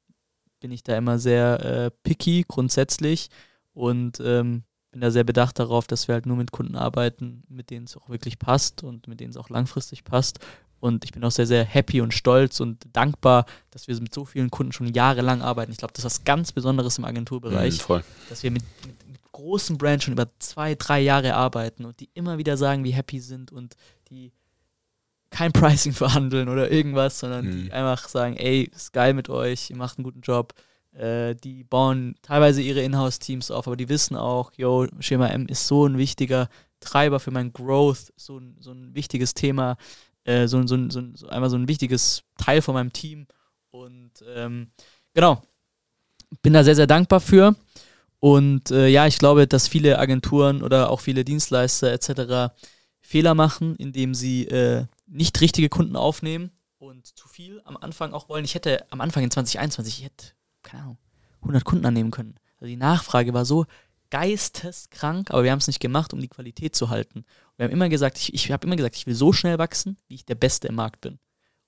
bin 0.61 0.70
ich 0.70 0.83
da 0.83 0.96
immer 0.96 1.18
sehr 1.18 1.64
äh, 1.64 1.90
picky 2.02 2.44
grundsätzlich 2.46 3.28
und 3.72 4.20
ähm, 4.20 4.64
bin 4.98 5.02
da 5.02 5.12
sehr 5.12 5.22
bedacht 5.22 5.61
darauf, 5.61 5.87
dass 5.87 6.08
wir 6.08 6.14
halt 6.14 6.26
nur 6.26 6.37
mit 6.37 6.50
Kunden 6.50 6.74
arbeiten, 6.74 7.44
mit 7.48 7.70
denen 7.70 7.87
es 7.87 7.96
auch 7.96 8.08
wirklich 8.08 8.40
passt 8.40 8.82
und 8.82 9.06
mit 9.06 9.20
denen 9.20 9.30
es 9.30 9.37
auch 9.37 9.48
langfristig 9.48 10.02
passt. 10.02 10.40
Und 10.80 11.04
ich 11.04 11.12
bin 11.12 11.22
auch 11.22 11.30
sehr, 11.30 11.46
sehr 11.46 11.64
happy 11.64 12.00
und 12.00 12.12
stolz 12.12 12.58
und 12.58 12.84
dankbar, 12.92 13.46
dass 13.70 13.87
wir 13.87 13.94
mit 14.00 14.12
so 14.12 14.24
vielen 14.24 14.50
Kunden 14.50 14.72
schon 14.72 14.92
jahrelang 14.92 15.40
arbeiten. 15.40 15.70
Ich 15.70 15.78
glaube, 15.78 15.92
das 15.92 16.04
ist 16.04 16.18
was 16.18 16.24
ganz 16.24 16.50
Besonderes 16.50 16.98
im 16.98 17.04
Agenturbereich, 17.04 17.88
mhm, 17.88 18.00
dass 18.28 18.42
wir 18.42 18.50
mit, 18.50 18.64
mit, 18.84 19.08
mit 19.08 19.32
großen 19.32 19.78
Brands 19.78 20.04
schon 20.04 20.14
über 20.14 20.28
zwei, 20.40 20.74
drei 20.74 20.98
Jahre 21.00 21.34
arbeiten 21.34 21.84
und 21.84 22.00
die 22.00 22.11
immer 22.14 22.38
wieder 22.38 22.56
sagen, 22.56 22.82
wie 22.82 22.90
happy 22.90 23.20
sind 23.20 23.52
und 23.52 23.76
die 24.11 24.32
kein 25.30 25.52
Pricing 25.52 25.92
verhandeln 25.92 26.48
oder 26.48 26.72
irgendwas, 26.72 27.20
sondern 27.20 27.46
mhm. 27.46 27.62
die 27.64 27.72
einfach 27.72 28.08
sagen, 28.08 28.37
ey, 28.37 28.64
ist 28.74 28.92
geil 28.92 29.14
mit 29.14 29.28
euch, 29.28 29.70
ihr 29.70 29.76
macht 29.76 29.98
einen 29.98 30.04
guten 30.04 30.22
Job. 30.22 30.54
Äh, 30.92 31.35
die 31.37 31.64
bauen 31.64 32.16
teilweise 32.22 32.62
ihre 32.62 32.83
Inhouse-Teams 32.83 33.51
auf, 33.51 33.66
aber 33.66 33.77
die 33.77 33.88
wissen 33.88 34.16
auch, 34.16 34.53
yo, 34.57 34.87
Schema 35.01 35.29
M 35.29 35.46
ist 35.46 35.66
so 35.66 35.87
ein 35.87 35.98
wichtiger 35.98 36.48
Treiber 36.81 37.20
für 37.20 37.31
mein 37.31 37.53
Growth, 37.53 38.12
so 38.16 38.38
ein, 38.38 38.57
so 38.61 38.72
ein 38.72 38.94
wichtiges 38.94 39.35
Thema, 39.35 39.77
äh, 40.24 40.46
so, 40.46 40.66
so, 40.66 40.90
so, 40.90 41.03
so, 41.14 41.29
einmal 41.29 41.51
so 41.51 41.57
ein 41.57 41.68
wichtiges 41.68 42.22
Teil 42.37 42.62
von 42.62 42.74
meinem 42.74 42.92
Team. 42.92 43.27
Und 43.70 44.12
ähm, 44.35 44.70
genau, 45.14 45.42
bin 46.42 46.53
da 46.53 46.64
sehr, 46.64 46.77
sehr 46.77 46.87
dankbar 46.87 47.20
für. 47.20 47.55
Und 48.20 48.70
äh, 48.70 48.88
ja, 48.88 49.07
ich 49.07 49.18
glaube, 49.18 49.46
dass 49.46 49.68
viele 49.68 49.98
Agenturen 49.98 50.62
oder 50.62 50.90
auch 50.90 51.01
viele 51.01 51.24
Dienstleister 51.24 51.92
etc. 51.92 52.53
Fehler 53.01 53.35
machen, 53.35 53.77
indem 53.77 54.14
sie 54.14 54.46
äh, 54.48 54.87
nicht 55.07 55.40
richtige 55.40 55.68
Kunden 55.68 55.96
aufnehmen 55.96 56.51
und 56.79 57.07
zu 57.07 57.29
viel 57.29 57.61
am 57.64 57.77
Anfang 57.77 58.12
auch 58.12 58.29
wollen. 58.29 58.44
Ich 58.44 58.55
hätte 58.55 58.85
am 58.90 59.01
Anfang 59.01 59.22
in 59.22 59.31
2021, 59.31 59.98
ich 59.98 60.05
hätte 60.05 60.38
keine 60.62 60.85
Ahnung, 60.85 60.99
100 61.42 61.64
Kunden 61.64 61.87
annehmen 61.87 62.11
können. 62.11 62.35
Also 62.57 62.66
die 62.66 62.77
Nachfrage 62.77 63.35
war 63.35 63.44
so 63.44 63.66
geisteskrank, 64.11 65.31
aber 65.31 65.44
wir 65.44 65.51
haben 65.51 65.59
es 65.59 65.66
nicht 65.66 65.81
gemacht, 65.81 66.12
um 66.12 66.21
die 66.21 66.29
Qualität 66.29 66.75
zu 66.75 66.88
halten. 66.88 67.25
wir 67.57 67.64
haben 67.64 67.73
immer 67.73 67.88
gesagt, 67.88 68.18
ich, 68.18 68.33
ich 68.33 68.51
habe 68.51 68.66
immer 68.66 68.77
gesagt, 68.77 68.97
ich 68.97 69.07
will 69.07 69.14
so 69.14 69.33
schnell 69.33 69.59
wachsen, 69.59 69.99
wie 70.09 70.14
ich 70.14 70.25
der 70.25 70.35
Beste 70.35 70.68
im 70.68 70.77
Markt 70.77 71.01
bin. 71.01 71.18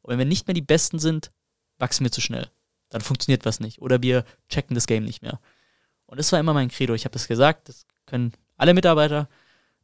Und 0.02 0.12
wenn 0.12 0.18
wir 0.18 0.26
nicht 0.26 0.46
mehr 0.46 0.54
die 0.54 0.62
Besten 0.62 0.98
sind, 0.98 1.30
wachsen 1.78 2.04
wir 2.04 2.12
zu 2.12 2.20
schnell. 2.20 2.48
Dann 2.88 3.02
funktioniert 3.02 3.44
was 3.44 3.60
nicht. 3.60 3.80
Oder 3.80 4.02
wir 4.02 4.24
checken 4.48 4.74
das 4.74 4.86
Game 4.86 5.04
nicht 5.04 5.22
mehr. 5.22 5.40
Und 6.06 6.18
das 6.18 6.32
war 6.32 6.40
immer 6.40 6.54
mein 6.54 6.70
Credo. 6.70 6.94
Ich 6.94 7.04
habe 7.04 7.12
das 7.12 7.28
gesagt, 7.28 7.68
das 7.68 7.86
können 8.06 8.32
alle 8.56 8.74
Mitarbeiter 8.74 9.28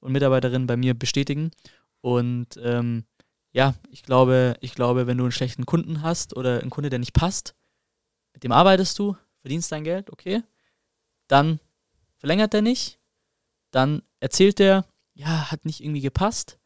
und 0.00 0.12
Mitarbeiterinnen 0.12 0.66
bei 0.66 0.76
mir 0.76 0.94
bestätigen. 0.94 1.50
Und 2.00 2.58
ähm, 2.62 3.04
ja, 3.52 3.74
ich 3.90 4.02
glaube, 4.02 4.56
ich 4.60 4.74
glaube, 4.74 5.06
wenn 5.06 5.18
du 5.18 5.24
einen 5.24 5.32
schlechten 5.32 5.66
Kunden 5.66 6.02
hast 6.02 6.36
oder 6.36 6.60
einen 6.60 6.70
Kunde, 6.70 6.90
der 6.90 6.98
nicht 6.98 7.14
passt, 7.14 7.54
mit 8.36 8.44
dem 8.44 8.52
arbeitest 8.52 8.98
du, 8.98 9.16
verdienst 9.40 9.72
dein 9.72 9.82
Geld, 9.82 10.10
okay. 10.12 10.42
Dann 11.26 11.58
verlängert 12.18 12.52
er 12.52 12.60
nicht. 12.60 12.98
Dann 13.70 14.02
erzählt 14.20 14.60
er, 14.60 14.84
ja, 15.14 15.50
hat 15.50 15.64
nicht 15.64 15.80
irgendwie 15.82 16.02
gepasst. 16.02 16.58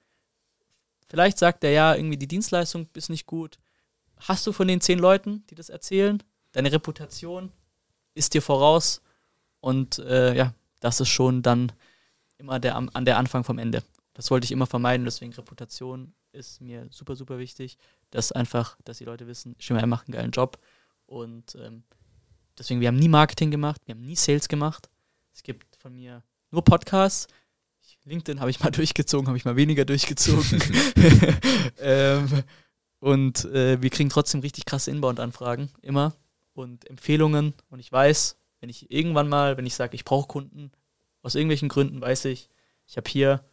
Vielleicht 1.09 1.39
sagt 1.39 1.63
er, 1.63 1.71
ja, 1.71 1.95
irgendwie 1.95 2.17
die 2.17 2.27
Dienstleistung 2.27 2.89
ist 2.95 3.09
nicht 3.09 3.25
gut. 3.25 3.61
Hast 4.17 4.45
du 4.49 4.53
von 4.53 4.67
den 4.67 4.81
zehn 4.81 4.99
Leuten, 4.99 5.47
die 5.47 5.55
das 5.55 5.69
erzählen, 5.69 6.21
deine 6.51 6.73
Reputation 6.73 7.53
ist 8.15 8.35
dir 8.35 8.43
voraus. 8.43 9.01
Und 9.61 10.01
äh, 10.01 10.35
ja, 10.35 10.53
das 10.81 10.99
ist 10.99 11.09
schon 11.09 11.41
dann 11.43 11.71
immer 12.37 12.59
der, 12.59 12.75
an 12.75 13.05
der 13.05 13.17
Anfang 13.17 13.45
vom 13.45 13.59
Ende. 13.59 13.85
Das 14.15 14.33
wollte 14.33 14.45
ich 14.45 14.51
immer 14.51 14.67
vermeiden, 14.67 15.05
deswegen 15.05 15.33
Reputation 15.35 16.15
ist 16.33 16.61
mir 16.61 16.89
super, 16.91 17.15
super 17.15 17.39
wichtig, 17.39 17.79
dass 18.11 18.33
einfach, 18.33 18.77
dass 18.83 18.99
die 18.99 19.05
Leute 19.05 19.29
wissen, 19.29 19.55
Schimmer 19.61 19.87
macht 19.87 20.09
einen 20.09 20.15
geilen 20.15 20.33
Job 20.33 20.59
und 21.11 21.57
ähm, 21.57 21.83
deswegen, 22.57 22.81
wir 22.81 22.87
haben 22.87 22.97
nie 22.97 23.09
Marketing 23.09 23.51
gemacht, 23.51 23.83
wir 23.85 23.97
haben 23.97 24.03
nie 24.03 24.15
Sales 24.15 24.49
gemacht. 24.49 24.89
Es 25.35 25.43
gibt 25.43 25.77
von 25.77 25.93
mir 25.93 26.23
nur 26.53 26.63
Podcasts. 26.63 27.27
LinkedIn 28.05 28.39
habe 28.39 28.51
ich 28.51 28.61
mal 28.61 28.71
durchgezogen, 28.71 29.27
habe 29.27 29.37
ich 29.37 29.45
mal 29.45 29.57
weniger 29.57 29.85
durchgezogen. 29.85 30.63
ähm, 31.79 32.45
und 33.01 33.45
äh, 33.47 33.83
wir 33.83 33.91
kriegen 33.91 34.09
trotzdem 34.09 34.41
richtig 34.41 34.67
krasse 34.67 34.93
Inbound-Anfragen, 34.93 35.71
immer. 35.83 36.15
Und 36.55 36.89
Empfehlungen. 36.89 37.55
Und 37.71 37.81
ich 37.81 37.91
weiß, 37.91 38.37
wenn 38.61 38.69
ich 38.69 38.91
irgendwann 38.93 39.29
mal, 39.29 39.57
wenn 39.57 39.67
ich 39.67 39.75
sage, 39.75 39.97
ich 39.97 40.05
brauche 40.05 40.29
Kunden, 40.29 40.71
aus 41.23 41.35
irgendwelchen 41.35 41.69
Gründen 41.69 42.01
weiß 42.01 42.27
ich, 42.27 42.49
ich 42.87 42.97
habe 42.97 43.11
hier 43.11 43.45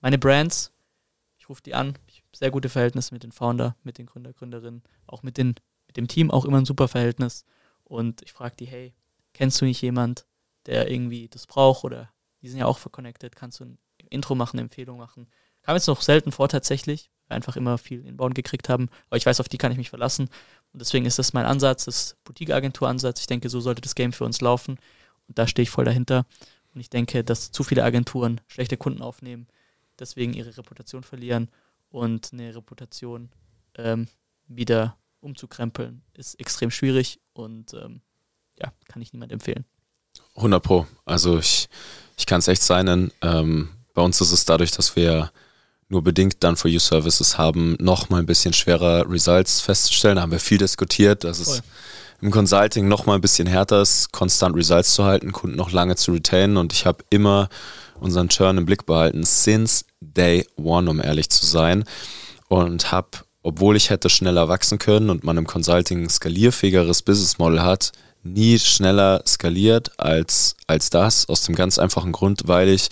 meine 0.00 0.18
Brands, 0.18 0.72
ich 1.36 1.48
rufe 1.48 1.62
die 1.62 1.74
an, 1.74 1.98
ich 2.06 2.18
habe 2.18 2.36
sehr 2.36 2.50
gute 2.52 2.68
Verhältnisse 2.68 3.12
mit 3.12 3.24
den 3.24 3.32
Founder, 3.32 3.76
mit 3.82 3.98
den 3.98 4.06
Gründer, 4.06 4.32
Gründerinnen, 4.32 4.84
auch 5.06 5.24
mit, 5.24 5.36
den, 5.36 5.56
mit 5.90 5.96
dem 5.96 6.06
Team 6.06 6.30
auch 6.30 6.44
immer 6.44 6.58
ein 6.58 6.64
super 6.64 6.86
Verhältnis. 6.86 7.44
Und 7.82 8.22
ich 8.22 8.32
frage 8.32 8.54
die, 8.56 8.66
hey, 8.66 8.94
kennst 9.32 9.60
du 9.60 9.64
nicht 9.64 9.82
jemand, 9.82 10.24
der 10.66 10.88
irgendwie 10.88 11.28
das 11.28 11.48
braucht 11.48 11.82
oder 11.82 12.12
die 12.42 12.48
sind 12.48 12.60
ja 12.60 12.66
auch 12.66 12.78
verconnected, 12.78 13.34
kannst 13.34 13.58
du 13.58 13.64
ein 13.64 13.78
Intro 14.08 14.36
machen, 14.36 14.56
eine 14.58 14.62
Empfehlung 14.62 14.98
machen. 14.98 15.26
Kam 15.62 15.74
jetzt 15.74 15.88
noch 15.88 16.00
selten 16.00 16.30
vor 16.30 16.48
tatsächlich, 16.48 17.10
weil 17.26 17.30
wir 17.30 17.36
einfach 17.36 17.56
immer 17.56 17.76
viel 17.76 18.06
Inbound 18.06 18.36
gekriegt 18.36 18.68
haben, 18.68 18.88
aber 19.08 19.16
ich 19.16 19.26
weiß, 19.26 19.40
auf 19.40 19.48
die 19.48 19.58
kann 19.58 19.72
ich 19.72 19.78
mich 19.78 19.90
verlassen 19.90 20.28
und 20.72 20.80
deswegen 20.80 21.06
ist 21.06 21.18
das 21.18 21.32
mein 21.32 21.44
Ansatz, 21.44 21.84
das 21.84 22.16
Boutique-Agentur-Ansatz. 22.24 23.20
Ich 23.20 23.26
denke, 23.26 23.48
so 23.48 23.60
sollte 23.60 23.82
das 23.82 23.96
Game 23.96 24.12
für 24.12 24.24
uns 24.24 24.40
laufen 24.40 24.78
und 25.26 25.38
da 25.38 25.46
stehe 25.46 25.64
ich 25.64 25.70
voll 25.70 25.84
dahinter 25.84 26.24
und 26.72 26.80
ich 26.80 26.88
denke, 26.88 27.24
dass 27.24 27.50
zu 27.50 27.64
viele 27.64 27.82
Agenturen 27.84 28.40
schlechte 28.46 28.76
Kunden 28.76 29.02
aufnehmen, 29.02 29.48
deswegen 29.98 30.34
ihre 30.34 30.56
Reputation 30.56 31.02
verlieren 31.02 31.50
und 31.90 32.32
eine 32.32 32.54
Reputation 32.54 33.30
ähm, 33.76 34.08
wieder 34.46 34.96
umzukrempeln, 35.20 36.02
ist 36.14 36.38
extrem 36.40 36.70
schwierig 36.70 37.20
und 37.32 37.74
ähm, 37.74 38.00
ja, 38.58 38.72
kann 38.88 39.02
ich 39.02 39.12
niemand 39.12 39.32
empfehlen. 39.32 39.64
100 40.36 40.62
Pro. 40.62 40.86
Also 41.04 41.38
ich, 41.38 41.68
ich 42.16 42.26
kann 42.26 42.38
es 42.38 42.48
echt 42.48 42.62
sein. 42.62 43.10
Ähm, 43.22 43.68
bei 43.94 44.02
uns 44.02 44.20
ist 44.20 44.32
es 44.32 44.44
dadurch, 44.44 44.70
dass 44.70 44.96
wir 44.96 45.30
nur 45.88 46.02
bedingt 46.02 46.36
dann 46.40 46.56
for 46.56 46.70
You 46.70 46.78
Services 46.78 47.36
haben, 47.36 47.76
noch 47.80 48.08
mal 48.10 48.18
ein 48.18 48.26
bisschen 48.26 48.52
schwerer 48.52 49.10
Results 49.10 49.60
festzustellen. 49.60 50.16
Da 50.16 50.22
haben 50.22 50.32
wir 50.32 50.40
viel 50.40 50.58
diskutiert, 50.58 51.24
dass 51.24 51.42
Voll. 51.42 51.56
es 51.56 51.62
im 52.20 52.30
Consulting 52.30 52.86
noch 52.86 53.06
mal 53.06 53.14
ein 53.14 53.20
bisschen 53.20 53.48
härter 53.48 53.82
ist, 53.82 54.12
konstant 54.12 54.56
Results 54.56 54.94
zu 54.94 55.04
halten, 55.04 55.32
Kunden 55.32 55.56
noch 55.56 55.72
lange 55.72 55.96
zu 55.96 56.12
retainen. 56.12 56.56
Und 56.56 56.72
ich 56.72 56.86
habe 56.86 57.04
immer 57.10 57.48
unseren 57.98 58.28
Churn 58.28 58.58
im 58.58 58.66
Blick 58.66 58.86
behalten, 58.86 59.24
since 59.24 59.84
day 60.00 60.46
one, 60.56 60.88
um 60.88 61.00
ehrlich 61.00 61.28
zu 61.28 61.44
sein. 61.44 61.84
Und 62.48 62.92
habe, 62.92 63.08
obwohl 63.42 63.76
ich 63.76 63.90
hätte 63.90 64.10
schneller 64.10 64.48
wachsen 64.48 64.78
können 64.78 65.10
und 65.10 65.24
man 65.24 65.36
im 65.36 65.46
Consulting 65.46 66.04
ein 66.04 66.08
skalierfähigeres 66.08 67.02
Business 67.02 67.38
Model 67.38 67.62
hat, 67.62 67.92
nie 68.22 68.58
schneller 68.58 69.22
skaliert 69.26 69.92
als, 69.98 70.56
als 70.66 70.90
das, 70.90 71.28
aus 71.28 71.42
dem 71.42 71.54
ganz 71.54 71.78
einfachen 71.78 72.12
Grund, 72.12 72.42
weil 72.46 72.68
ich 72.68 72.88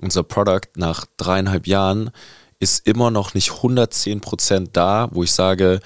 unser 0.00 0.22
Product 0.22 0.68
nach 0.76 1.06
dreieinhalb 1.16 1.66
Jahren 1.66 2.10
ist 2.58 2.86
immer 2.86 3.10
noch 3.10 3.34
nicht 3.34 3.52
110 3.52 4.20
Prozent 4.20 4.70
da, 4.74 5.08
wo 5.12 5.22
ich 5.22 5.32
sage, 5.32 5.80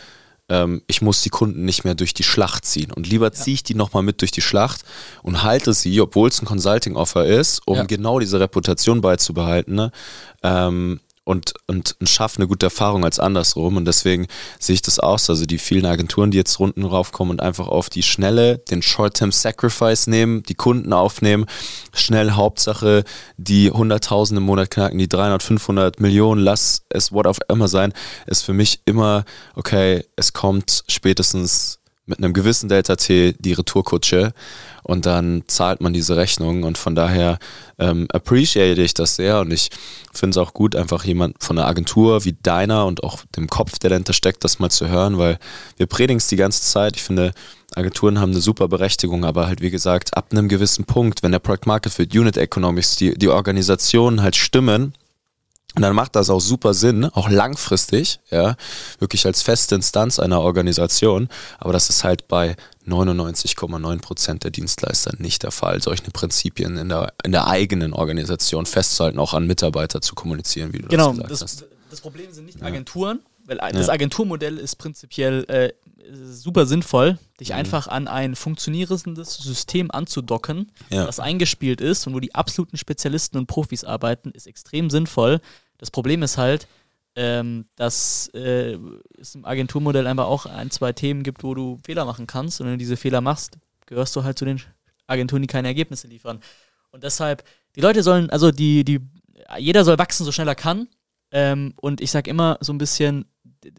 ähm, 0.48 0.82
ich 0.86 1.02
muss 1.02 1.22
die 1.22 1.30
Kunden 1.30 1.64
nicht 1.64 1.84
mehr 1.84 1.94
durch 1.94 2.14
die 2.14 2.22
Schlacht 2.22 2.64
ziehen. 2.64 2.92
Und 2.92 3.08
lieber 3.08 3.32
ziehe 3.32 3.54
ich 3.54 3.62
die 3.62 3.74
nochmal 3.74 4.02
mit 4.02 4.20
durch 4.20 4.30
die 4.30 4.42
Schlacht 4.42 4.82
und 5.22 5.42
halte 5.42 5.72
sie, 5.72 6.00
obwohl 6.00 6.28
es 6.28 6.42
ein 6.42 6.46
Consulting-Offer 6.46 7.26
ist, 7.26 7.62
um 7.66 7.76
ja. 7.76 7.84
genau 7.84 8.18
diese 8.18 8.40
Reputation 8.40 9.00
beizubehalten. 9.00 9.74
Ne? 9.74 9.92
Ähm, 10.42 11.00
und, 11.24 11.54
und, 11.66 11.96
und 12.00 12.08
schaffe 12.08 12.38
eine 12.38 12.48
gute 12.48 12.66
Erfahrung 12.66 13.04
als 13.04 13.18
andersrum. 13.18 13.76
Und 13.76 13.84
deswegen 13.84 14.26
sehe 14.58 14.74
ich 14.74 14.82
das 14.82 14.98
aus. 14.98 15.28
Also 15.30 15.46
die 15.46 15.58
vielen 15.58 15.86
Agenturen, 15.86 16.30
die 16.30 16.38
jetzt 16.38 16.58
runden 16.58 16.84
raufkommen 16.84 17.32
und 17.32 17.40
einfach 17.40 17.68
auf 17.68 17.90
die 17.90 18.02
Schnelle 18.02 18.58
den 18.58 18.82
Short-Term-Sacrifice 18.82 20.06
nehmen, 20.06 20.42
die 20.42 20.54
Kunden 20.54 20.92
aufnehmen, 20.92 21.46
schnell 21.92 22.32
Hauptsache 22.32 23.04
die 23.36 23.70
100.000 23.70 24.38
im 24.38 24.44
Monat 24.44 24.70
knacken, 24.70 24.98
die 24.98 25.08
300, 25.08 25.42
500 25.42 26.00
Millionen, 26.00 26.40
lass 26.40 26.82
es 26.88 27.12
what 27.12 27.26
auf 27.26 27.38
immer 27.48 27.68
sein, 27.68 27.92
ist 28.26 28.42
für 28.42 28.52
mich 28.52 28.80
immer, 28.84 29.24
okay, 29.54 30.04
es 30.16 30.32
kommt 30.32 30.84
spätestens 30.88 31.79
mit 32.06 32.18
einem 32.18 32.32
gewissen 32.32 32.68
Delta-T 32.68 33.34
die 33.38 33.52
Retourkutsche 33.52 34.32
und 34.82 35.06
dann 35.06 35.44
zahlt 35.46 35.80
man 35.80 35.92
diese 35.92 36.16
Rechnung 36.16 36.64
und 36.64 36.78
von 36.78 36.94
daher 36.94 37.38
ähm, 37.78 38.06
appreciate 38.12 38.80
ich 38.82 38.94
das 38.94 39.16
sehr 39.16 39.40
und 39.40 39.52
ich 39.52 39.70
finde 40.12 40.30
es 40.30 40.36
auch 40.38 40.52
gut, 40.52 40.74
einfach 40.74 41.04
jemand 41.04 41.42
von 41.42 41.58
einer 41.58 41.68
Agentur 41.68 42.24
wie 42.24 42.36
deiner 42.42 42.86
und 42.86 43.04
auch 43.04 43.20
dem 43.36 43.48
Kopf, 43.48 43.78
der 43.78 43.90
dahinter 43.90 44.12
steckt, 44.12 44.42
das 44.44 44.58
mal 44.58 44.70
zu 44.70 44.88
hören, 44.88 45.18
weil 45.18 45.38
wir 45.76 45.86
predigen 45.86 46.18
es 46.18 46.26
die 46.26 46.36
ganze 46.36 46.62
Zeit. 46.62 46.96
Ich 46.96 47.02
finde, 47.02 47.32
Agenturen 47.74 48.18
haben 48.18 48.32
eine 48.32 48.40
super 48.40 48.66
Berechtigung, 48.66 49.24
aber 49.24 49.46
halt 49.46 49.60
wie 49.60 49.70
gesagt, 49.70 50.16
ab 50.16 50.28
einem 50.32 50.48
gewissen 50.48 50.84
Punkt, 50.84 51.22
wenn 51.22 51.32
der 51.32 51.38
Product 51.38 51.66
Market 51.66 51.92
Fit, 51.92 52.14
Unit 52.16 52.36
Economics, 52.36 52.96
die, 52.96 53.14
die 53.14 53.28
Organisationen 53.28 54.22
halt 54.22 54.34
stimmen, 54.34 54.94
und 55.76 55.82
dann 55.82 55.94
macht 55.94 56.16
das 56.16 56.30
auch 56.30 56.40
super 56.40 56.74
Sinn, 56.74 57.04
auch 57.04 57.28
langfristig, 57.28 58.18
ja, 58.30 58.56
wirklich 58.98 59.24
als 59.26 59.42
feste 59.42 59.76
Instanz 59.76 60.18
einer 60.18 60.40
Organisation. 60.40 61.28
Aber 61.58 61.72
das 61.72 61.88
ist 61.90 62.02
halt 62.02 62.26
bei 62.26 62.56
99,9 62.88 64.00
Prozent 64.00 64.44
der 64.44 64.50
Dienstleister 64.50 65.12
nicht 65.18 65.44
der 65.44 65.52
Fall, 65.52 65.80
solche 65.80 66.10
Prinzipien 66.10 66.76
in 66.76 66.88
der, 66.88 67.12
in 67.24 67.32
der 67.32 67.46
eigenen 67.46 67.92
Organisation 67.92 68.66
festzuhalten, 68.66 69.18
auch 69.18 69.32
an 69.32 69.46
Mitarbeiter 69.46 70.00
zu 70.00 70.14
kommunizieren, 70.14 70.72
wie 70.72 70.78
du 70.78 70.88
genau, 70.88 71.12
das 71.12 71.16
gesagt 71.16 71.30
das, 71.30 71.42
hast. 71.42 71.64
Das 71.90 72.00
Problem 72.00 72.32
sind 72.32 72.46
nicht 72.46 72.62
Agenturen, 72.62 73.20
weil 73.46 73.58
das 73.72 73.88
Agenturmodell 73.88 74.58
ist 74.58 74.76
prinzipiell 74.76 75.44
äh, 75.48 75.72
super 76.12 76.66
sinnvoll, 76.66 77.18
dich 77.38 77.50
mhm. 77.50 77.56
einfach 77.56 77.86
an 77.86 78.08
ein 78.08 78.34
funktionierendes 78.34 79.34
System 79.34 79.90
anzudocken, 79.90 80.72
ja. 80.90 81.06
das 81.06 81.20
eingespielt 81.20 81.80
ist 81.80 82.06
und 82.06 82.14
wo 82.14 82.20
die 82.20 82.34
absoluten 82.34 82.76
Spezialisten 82.76 83.38
und 83.38 83.46
Profis 83.46 83.84
arbeiten, 83.84 84.30
ist 84.30 84.46
extrem 84.46 84.90
sinnvoll. 84.90 85.40
Das 85.78 85.90
Problem 85.90 86.22
ist 86.22 86.38
halt, 86.38 86.66
ähm, 87.16 87.66
dass 87.76 88.28
äh, 88.34 88.78
es 89.18 89.34
im 89.34 89.44
Agenturmodell 89.44 90.06
einfach 90.06 90.26
auch 90.26 90.46
ein, 90.46 90.70
zwei 90.70 90.92
Themen 90.92 91.22
gibt, 91.22 91.42
wo 91.42 91.54
du 91.54 91.78
Fehler 91.84 92.04
machen 92.04 92.26
kannst. 92.26 92.60
Und 92.60 92.66
wenn 92.66 92.74
du 92.74 92.78
diese 92.78 92.96
Fehler 92.96 93.20
machst, 93.20 93.58
gehörst 93.86 94.14
du 94.14 94.22
halt 94.22 94.38
zu 94.38 94.44
den 94.44 94.60
Agenturen, 95.06 95.42
die 95.42 95.48
keine 95.48 95.68
Ergebnisse 95.68 96.06
liefern. 96.06 96.40
Und 96.92 97.04
deshalb, 97.04 97.44
die 97.76 97.80
Leute 97.80 98.02
sollen, 98.02 98.30
also 98.30 98.50
die, 98.50 98.84
die, 98.84 99.00
jeder 99.58 99.84
soll 99.84 99.98
wachsen, 99.98 100.24
so 100.24 100.32
schnell 100.32 100.48
er 100.48 100.54
kann. 100.54 100.88
Ähm, 101.32 101.74
und 101.76 102.00
ich 102.00 102.10
sag 102.10 102.26
immer 102.28 102.58
so 102.60 102.72
ein 102.72 102.78
bisschen, 102.78 103.24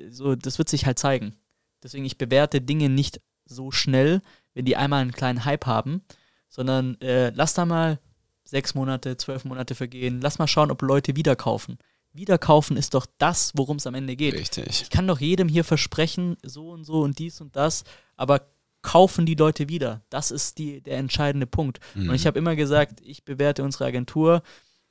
so, 0.10 0.36
das 0.36 0.58
wird 0.58 0.70
sich 0.70 0.86
halt 0.86 1.00
zeigen. 1.00 1.36
Deswegen, 1.84 2.06
ich 2.06 2.18
bewerte 2.18 2.62
Dinge 2.62 2.90
nicht 2.90 3.22
so 3.46 3.72
schnell, 3.72 4.22
wenn 4.54 4.66
die 4.66 4.76
einmal 4.76 5.02
einen 5.02 5.12
kleinen 5.12 5.46
Hype 5.46 5.66
haben, 5.66 6.02
sondern 6.50 7.00
äh, 7.02 7.32
lass 7.32 7.54
da 7.54 7.66
mal 7.66 8.00
sechs 8.44 8.76
Monate, 8.76 9.18
zwölf 9.18 9.46
Monate 9.46 9.76
vergehen. 9.76 10.20
Lass 10.22 10.40
mal 10.40 10.48
schauen, 10.48 10.72
ob 10.72 10.82
Leute 10.82 11.16
wieder 11.16 11.36
kaufen. 11.36 11.78
Wiederkaufen 12.14 12.76
ist 12.76 12.94
doch 12.94 13.06
das, 13.18 13.54
worum 13.56 13.78
es 13.78 13.88
am 13.88 13.96
Ende 13.96 14.16
geht. 14.16 14.34
Richtig. 14.34 14.82
Ich 14.82 14.90
kann 14.90 15.08
doch 15.08 15.22
jedem 15.22 15.48
hier 15.48 15.64
versprechen, 15.64 16.36
so 16.44 16.72
und 16.72 16.84
so 16.84 17.02
und 17.02 17.20
dies 17.20 17.40
und 17.40 17.56
das, 17.56 17.86
aber 18.18 18.42
kaufen 18.82 19.26
die 19.26 19.36
Leute 19.36 19.70
wieder? 19.70 20.02
Das 20.10 20.32
ist 20.32 20.58
die, 20.58 20.82
der 20.82 20.98
entscheidende 20.98 21.48
Punkt. 21.48 21.80
Mhm. 21.96 22.10
Und 22.10 22.16
ich 22.16 22.26
habe 22.26 22.40
immer 22.40 22.56
gesagt, 22.56 23.00
ich 23.02 23.24
bewerte 23.24 23.64
unsere 23.64 23.86
Agentur 23.86 24.44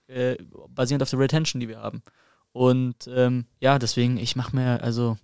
äh, 0.07 0.37
basierend 0.69 1.03
auf 1.03 1.11
der 1.11 1.19
Retention, 1.19 1.61
die 1.61 1.69
wir 1.69 1.81
haben. 1.81 2.03
Und 2.53 3.09
ähm, 3.13 3.47
ja, 3.61 3.79
deswegen, 3.79 4.17
ich 4.17 4.37
mache 4.37 4.57
mir, 4.57 4.83
also, 4.83 5.17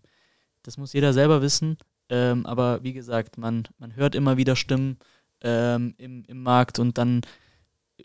das 0.67 0.79
muss 0.79 0.93
jeder 0.93 1.13
selber 1.13 1.43
wissen. 1.43 1.79
Ähm, 2.09 2.47
aber 2.47 2.83
wie 2.83 2.93
gesagt, 2.93 3.39
man, 3.39 3.65
man 3.79 3.97
hört 3.97 4.15
immer 4.15 4.37
wieder 4.37 4.57
Stimmen 4.57 4.99
ähm, 5.43 5.95
im, 5.99 6.25
im 6.27 6.43
Markt 6.43 6.79
und 6.79 6.99
dann 6.99 7.23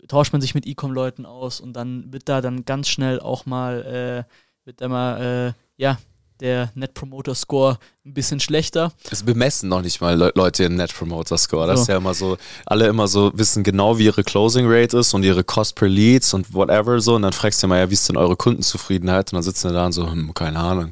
tauscht 0.08 0.32
man 0.32 0.40
sich 0.40 0.54
mit 0.54 0.66
E-Com-Leuten 0.66 1.26
aus 1.26 1.60
und 1.60 1.74
dann 1.74 2.12
wird 2.12 2.28
da 2.28 2.40
dann 2.40 2.64
ganz 2.64 2.88
schnell 2.88 3.20
auch 3.20 3.46
mal, 3.46 4.26
äh, 4.26 4.64
wird 4.64 4.80
da 4.80 4.88
mal, 4.88 5.20
äh, 5.20 5.52
ja, 5.76 5.98
der 6.40 6.72
Net 6.74 6.94
Promoter 6.94 7.36
Score 7.36 7.78
ein 8.04 8.14
bisschen 8.14 8.40
schlechter. 8.40 8.92
Es 9.10 9.22
bemessen 9.22 9.68
noch 9.68 9.80
nicht 9.80 10.00
mal 10.00 10.16
Le 10.16 10.32
Leute 10.34 10.64
den 10.64 10.74
Net 10.74 10.92
Promoter 10.92 11.38
Score. 11.38 11.68
Das 11.68 11.76
so. 11.76 11.82
ist 11.82 11.88
ja 11.88 11.96
immer 11.98 12.14
so, 12.14 12.36
alle 12.66 12.88
immer 12.88 13.06
so 13.06 13.30
wissen 13.34 13.62
genau, 13.62 13.98
wie 13.98 14.06
ihre 14.06 14.24
Closing 14.24 14.66
Rate 14.68 14.98
ist 14.98 15.14
und 15.14 15.22
ihre 15.22 15.44
Cost 15.44 15.76
per 15.76 15.88
Leads 15.88 16.34
und 16.34 16.52
whatever 16.52 17.00
so. 17.00 17.14
Und 17.14 17.22
dann 17.22 17.32
fragst 17.32 17.62
du 17.62 17.68
mal, 17.68 17.78
ja, 17.78 17.88
wie 17.90 17.94
ist 17.94 18.08
denn 18.08 18.16
eure 18.16 18.34
Kundenzufriedenheit? 18.34 19.32
Und 19.32 19.36
dann 19.36 19.42
sitzen 19.44 19.70
wir 19.70 19.74
da 19.74 19.86
und 19.86 19.92
so, 19.92 20.10
hm, 20.10 20.34
keine 20.34 20.58
Ahnung, 20.58 20.90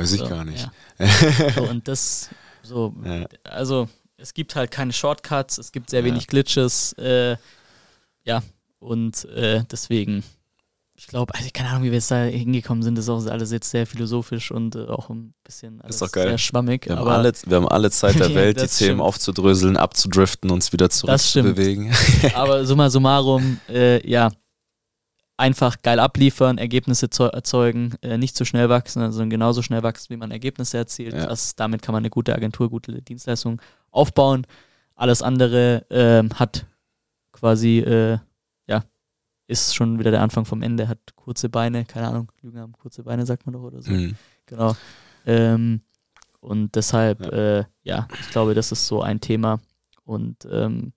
weiß 0.00 0.12
ich 0.12 0.20
so, 0.20 0.28
gar 0.28 0.44
nicht. 0.44 0.68
Ja. 0.98 1.06
so, 1.54 1.62
und 1.62 1.86
das, 1.86 2.30
so, 2.62 2.94
ja. 3.04 3.26
also 3.44 3.88
es 4.16 4.34
gibt 4.34 4.54
halt 4.54 4.70
keine 4.70 4.92
Shortcuts, 4.92 5.58
es 5.58 5.72
gibt 5.72 5.90
sehr 5.90 6.04
wenig 6.04 6.26
Glitches. 6.26 6.92
Äh, 6.94 7.36
ja, 8.24 8.42
und 8.78 9.24
äh, 9.26 9.64
deswegen, 9.70 10.22
ich 10.94 11.06
glaube, 11.06 11.34
also 11.34 11.48
keine 11.52 11.70
Ahnung, 11.70 11.84
wie 11.84 11.90
wir 11.90 11.94
jetzt 11.94 12.10
da 12.10 12.24
hingekommen 12.24 12.82
sind, 12.82 12.96
das 12.96 13.06
ist 13.06 13.08
auch 13.08 13.26
alles 13.26 13.50
jetzt 13.50 13.70
sehr 13.70 13.86
philosophisch 13.86 14.50
und 14.50 14.76
äh, 14.76 14.86
auch 14.86 15.10
ein 15.10 15.34
bisschen 15.44 15.80
alles 15.80 15.98
sehr 15.98 16.38
schwammig. 16.38 16.86
Wir, 16.86 16.96
haben 16.96 17.08
alle, 17.08 17.32
wir 17.46 17.56
haben 17.56 17.68
alle 17.68 17.90
Zeit 17.90 18.18
der 18.18 18.34
Welt, 18.34 18.56
die 18.56 18.66
Themen 18.66 18.70
stimmt. 18.70 19.00
aufzudröseln, 19.00 19.76
abzudriften, 19.76 20.50
uns 20.50 20.72
wieder 20.72 20.90
zurückzubewegen. 20.90 21.92
aber 22.34 22.64
summa 22.66 22.90
summarum, 22.90 23.60
äh, 23.68 24.06
ja, 24.08 24.30
einfach 25.40 25.82
geil 25.82 25.98
abliefern, 25.98 26.58
Ergebnisse 26.58 27.08
erzeugen, 27.32 27.94
äh, 28.02 28.18
nicht 28.18 28.36
zu 28.36 28.44
schnell 28.44 28.68
wachsen, 28.68 29.10
sondern 29.10 29.30
genauso 29.30 29.62
schnell 29.62 29.82
wachsen, 29.82 30.10
wie 30.10 30.16
man 30.16 30.30
Ergebnisse 30.30 30.78
erzielt. 30.78 31.14
Ja. 31.14 31.26
Das, 31.26 31.56
damit 31.56 31.82
kann 31.82 31.92
man 31.92 32.02
eine 32.02 32.10
gute 32.10 32.34
Agentur, 32.34 32.70
gute 32.70 33.02
Dienstleistung 33.02 33.60
aufbauen. 33.90 34.46
Alles 34.94 35.22
andere 35.22 35.90
äh, 35.90 36.28
hat 36.34 36.66
quasi, 37.32 37.78
äh, 37.78 38.18
ja, 38.66 38.84
ist 39.48 39.74
schon 39.74 39.98
wieder 39.98 40.10
der 40.10 40.22
Anfang 40.22 40.44
vom 40.44 40.62
Ende, 40.62 40.86
hat 40.86 40.98
kurze 41.16 41.48
Beine, 41.48 41.84
keine 41.84 42.08
Ahnung, 42.08 42.30
Lügen 42.42 42.60
haben 42.60 42.72
kurze 42.72 43.02
Beine, 43.02 43.26
sagt 43.26 43.46
man 43.46 43.54
doch 43.54 43.62
oder 43.62 43.82
so. 43.82 43.90
Mhm. 43.90 44.14
Genau. 44.46 44.76
Ähm, 45.26 45.80
und 46.40 46.74
deshalb, 46.74 47.24
Ja. 47.24 47.58
Äh, 47.58 47.64
ja, 47.82 48.08
ich 48.20 48.30
glaube, 48.30 48.54
das 48.54 48.72
ist 48.72 48.86
so 48.86 49.02
ein 49.02 49.20
Thema. 49.20 49.60
Und 50.04 50.46
ähm, 50.50 50.92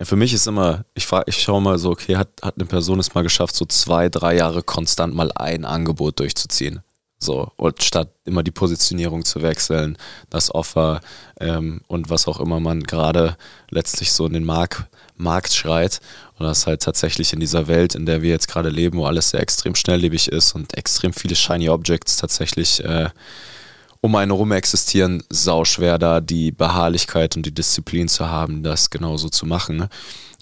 Ja, 0.00 0.06
für 0.06 0.16
mich 0.16 0.32
ist 0.32 0.46
immer, 0.46 0.86
ich 0.94 1.06
frage, 1.06 1.26
ich 1.28 1.42
schaue 1.42 1.60
mal 1.60 1.78
so, 1.78 1.90
okay, 1.90 2.16
hat, 2.16 2.28
hat 2.42 2.54
eine 2.56 2.64
Person 2.64 2.98
es 2.98 3.14
mal 3.14 3.22
geschafft, 3.22 3.54
so 3.54 3.66
zwei, 3.66 4.08
drei 4.08 4.34
Jahre 4.34 4.62
konstant 4.62 5.14
mal 5.14 5.30
ein 5.34 5.66
Angebot 5.66 6.18
durchzuziehen? 6.20 6.80
So, 7.18 7.52
und 7.56 7.82
statt 7.82 8.08
immer 8.24 8.42
die 8.42 8.50
Positionierung 8.50 9.26
zu 9.26 9.42
wechseln, 9.42 9.98
das 10.30 10.54
Offer 10.54 11.02
ähm, 11.38 11.82
und 11.86 12.08
was 12.08 12.26
auch 12.28 12.40
immer 12.40 12.60
man 12.60 12.82
gerade 12.82 13.36
letztlich 13.68 14.10
so 14.12 14.24
in 14.24 14.32
den 14.32 14.44
Markt, 14.44 14.86
Markt 15.16 15.52
schreit. 15.52 16.00
Und 16.38 16.46
das 16.46 16.66
halt 16.66 16.80
tatsächlich 16.80 17.34
in 17.34 17.40
dieser 17.40 17.68
Welt, 17.68 17.94
in 17.94 18.06
der 18.06 18.22
wir 18.22 18.30
jetzt 18.30 18.48
gerade 18.48 18.70
leben, 18.70 18.96
wo 18.96 19.04
alles 19.04 19.28
sehr 19.28 19.40
extrem 19.40 19.74
schnelllebig 19.74 20.28
ist 20.28 20.54
und 20.54 20.78
extrem 20.78 21.12
viele 21.12 21.36
Shiny 21.36 21.68
Objects 21.68 22.16
tatsächlich 22.16 22.82
äh, 22.82 23.10
um 24.00 24.14
einen 24.16 24.30
herum 24.30 24.52
existieren, 24.52 25.22
sau 25.28 25.64
schwer 25.64 25.98
da 25.98 26.20
die 26.20 26.52
Beharrlichkeit 26.52 27.36
und 27.36 27.44
die 27.44 27.54
Disziplin 27.54 28.08
zu 28.08 28.28
haben, 28.28 28.62
das 28.62 28.90
genauso 28.90 29.28
zu 29.28 29.46
machen. 29.46 29.76
Ne? 29.76 29.88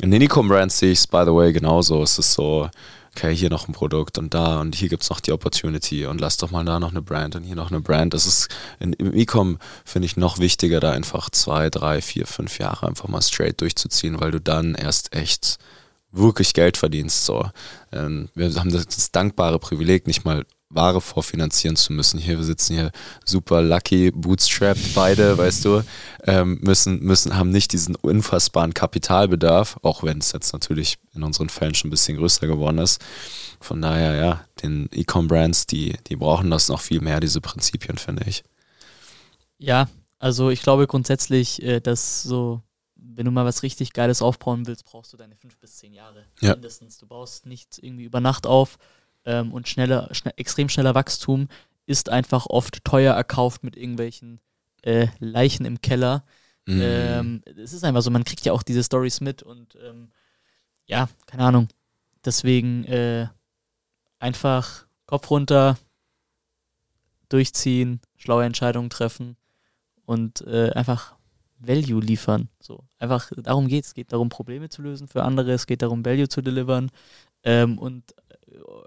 In 0.00 0.11
den 0.11 0.22
E-Com-Brands 0.22 0.78
sehe 0.78 0.92
ich 0.92 1.00
es, 1.00 1.06
by 1.06 1.22
the 1.24 1.34
way, 1.34 1.52
genauso. 1.52 2.02
Es 2.02 2.18
ist 2.18 2.34
so, 2.34 2.70
okay, 3.16 3.34
hier 3.34 3.50
noch 3.50 3.66
ein 3.66 3.72
Produkt 3.72 4.16
und 4.16 4.32
da 4.32 4.61
und 4.61 4.76
hier 4.76 4.88
gibt 4.88 5.02
es 5.02 5.11
noch 5.11 5.18
die 5.18 5.32
Opportunity 5.32 6.06
und 6.06 6.20
lass 6.20 6.36
doch 6.36 6.52
mal 6.52 6.64
da 6.64 6.78
noch 6.78 6.90
eine 6.90 7.02
Brand 7.02 7.34
und 7.34 7.42
hier 7.42 7.56
noch 7.56 7.70
eine 7.70 7.80
Brand. 7.80 8.14
Das 8.14 8.26
ist 8.26 8.48
in, 8.78 8.92
im 8.92 9.12
E-Com, 9.12 9.59
finde 9.84 10.06
ich, 10.06 10.16
noch 10.16 10.38
wichtiger, 10.38 10.78
da 10.78 10.92
einfach 10.92 11.28
zwei, 11.30 11.68
drei, 11.68 12.00
vier, 12.00 12.26
fünf 12.26 12.59
Jahre 12.61 12.86
einfach 12.86 13.09
mal 13.09 13.22
straight 13.22 13.61
durchzuziehen, 13.61 14.20
weil 14.20 14.30
du 14.30 14.40
dann 14.40 14.76
erst 14.76 15.16
echt 15.16 15.59
wirklich 16.12 16.54
Geld 16.54 16.76
verdienst. 16.76 17.24
So. 17.24 17.50
Ähm, 17.92 18.28
wir 18.36 18.54
haben 18.54 18.72
das 18.72 19.11
dankbare 19.11 19.59
Privileg, 19.59 20.06
nicht 20.06 20.24
mal 20.24 20.44
Ware 20.70 21.00
vorfinanzieren 21.00 21.76
zu 21.76 21.92
müssen. 21.94 22.18
Hier, 22.18 22.36
wir 22.36 22.44
sitzen 22.44 22.74
hier 22.74 22.90
super 23.24 23.62
lucky, 23.62 24.10
bootstrapped 24.10 24.94
beide, 24.94 25.38
weißt 25.38 25.64
du, 25.64 25.82
ähm, 26.24 26.58
müssen, 26.60 27.00
müssen, 27.00 27.36
haben 27.36 27.50
nicht 27.50 27.72
diesen 27.72 27.96
unfassbaren 27.96 28.74
Kapitalbedarf, 28.74 29.78
auch 29.82 30.02
wenn 30.02 30.18
es 30.18 30.32
jetzt 30.32 30.52
natürlich 30.52 30.98
in 31.14 31.22
unseren 31.22 31.48
Fällen 31.48 31.74
schon 31.74 31.88
ein 31.88 31.92
bisschen 31.92 32.18
größer 32.18 32.46
geworden 32.46 32.78
ist. 32.78 33.00
Von 33.60 33.80
daher, 33.80 34.14
ja, 34.16 34.44
den 34.62 34.88
E-Com-Brands, 34.92 35.66
die, 35.66 35.96
die 36.06 36.16
brauchen 36.16 36.50
das 36.50 36.68
noch 36.68 36.80
viel 36.80 37.00
mehr, 37.00 37.20
diese 37.20 37.40
Prinzipien, 37.40 37.96
finde 37.96 38.24
ich. 38.26 38.44
ja, 39.58 39.88
also 40.18 40.50
ich 40.50 40.62
glaube 40.62 40.86
grundsätzlich, 40.86 41.62
äh, 41.62 41.80
dass 41.80 42.22
so, 42.22 42.60
wenn 42.96 43.24
du 43.24 43.30
mal 43.30 43.44
was 43.44 43.62
richtig 43.62 43.92
Geiles 43.92 44.20
aufbauen 44.20 44.66
willst, 44.66 44.84
brauchst 44.84 45.12
du 45.12 45.16
deine 45.16 45.36
fünf 45.36 45.56
bis 45.58 45.76
zehn 45.76 45.92
Jahre 45.94 46.24
Ja. 46.40 46.52
mindestens. 46.54 46.98
Du 46.98 47.06
baust 47.06 47.46
nichts 47.46 47.78
irgendwie 47.78 48.04
über 48.04 48.20
Nacht 48.20 48.46
auf 48.46 48.78
ähm, 49.28 49.52
und 49.52 49.68
schneller, 49.68 50.08
schnell, 50.12 50.32
extrem 50.36 50.70
schneller 50.70 50.94
Wachstum 50.94 51.48
ist 51.86 52.08
einfach 52.08 52.46
oft 52.46 52.82
teuer 52.84 53.14
erkauft 53.14 53.62
mit 53.62 53.76
irgendwelchen 53.76 54.40
äh, 54.82 55.08
Leichen 55.20 55.66
im 55.66 55.80
Keller. 55.82 56.24
Mhm. 56.66 56.80
Ähm, 56.82 57.42
es 57.44 57.72
ist 57.74 57.84
einfach 57.84 58.02
so, 58.02 58.10
man 58.10 58.24
kriegt 58.24 58.44
ja 58.46 58.52
auch 58.52 58.62
diese 58.62 58.82
Stories 58.82 59.20
mit 59.20 59.42
und 59.42 59.76
ähm, 59.82 60.10
ja, 60.86 61.08
keine 61.26 61.44
Ahnung. 61.44 61.68
Deswegen 62.24 62.84
äh, 62.84 63.28
einfach 64.18 64.86
Kopf 65.06 65.30
runter, 65.30 65.78
durchziehen, 67.28 68.00
schlaue 68.16 68.44
Entscheidungen 68.44 68.88
treffen 68.88 69.36
und 70.06 70.40
äh, 70.46 70.70
einfach 70.70 71.16
Value 71.58 72.00
liefern. 72.00 72.48
So, 72.60 72.84
einfach 72.98 73.30
darum 73.36 73.68
geht 73.68 73.84
es. 73.84 73.88
Es 73.88 73.94
geht 73.94 74.12
darum, 74.12 74.30
Probleme 74.30 74.70
zu 74.70 74.80
lösen 74.80 75.06
für 75.06 75.22
andere, 75.22 75.52
es 75.52 75.66
geht 75.66 75.82
darum, 75.82 76.04
Value 76.04 76.28
zu 76.28 76.40
delivern 76.40 76.90
ähm, 77.42 77.78
und 77.78 78.14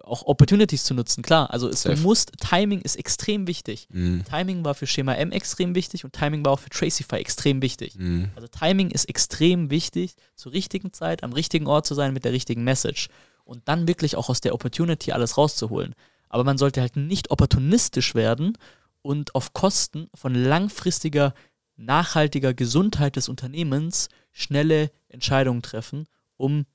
auch 0.03 0.23
Opportunities 0.23 0.83
zu 0.83 0.93
nutzen. 0.93 1.21
Klar, 1.21 1.51
also 1.51 1.67
es 1.67 1.83
Safe. 1.83 1.99
muss, 2.01 2.25
Timing 2.25 2.81
ist 2.81 2.95
extrem 2.95 3.47
wichtig. 3.47 3.87
Mhm. 3.91 4.23
Timing 4.29 4.65
war 4.65 4.75
für 4.75 4.87
Schema 4.87 5.13
M 5.15 5.31
extrem 5.31 5.75
wichtig 5.75 6.03
und 6.03 6.13
Timing 6.13 6.43
war 6.45 6.53
auch 6.53 6.59
für 6.59 6.69
Tracify 6.69 7.17
extrem 7.17 7.61
wichtig. 7.61 7.95
Mhm. 7.97 8.29
Also 8.35 8.47
Timing 8.47 8.91
ist 8.91 9.05
extrem 9.09 9.69
wichtig, 9.69 10.15
zur 10.35 10.53
richtigen 10.53 10.93
Zeit, 10.93 11.23
am 11.23 11.33
richtigen 11.33 11.67
Ort 11.67 11.85
zu 11.85 11.93
sein 11.93 12.13
mit 12.13 12.25
der 12.25 12.31
richtigen 12.31 12.63
Message 12.63 13.09
und 13.43 13.67
dann 13.67 13.87
wirklich 13.87 14.15
auch 14.15 14.29
aus 14.29 14.41
der 14.41 14.53
Opportunity 14.53 15.11
alles 15.11 15.37
rauszuholen. 15.37 15.95
Aber 16.29 16.43
man 16.43 16.57
sollte 16.57 16.81
halt 16.81 16.95
nicht 16.95 17.31
opportunistisch 17.31 18.15
werden 18.15 18.57
und 19.01 19.35
auf 19.35 19.53
Kosten 19.53 20.09
von 20.13 20.33
langfristiger, 20.33 21.33
nachhaltiger 21.75 22.53
Gesundheit 22.53 23.15
des 23.15 23.29
Unternehmens 23.29 24.09
schnelle 24.31 24.91
Entscheidungen 25.09 25.61
treffen, 25.61 26.07
um 26.37 26.65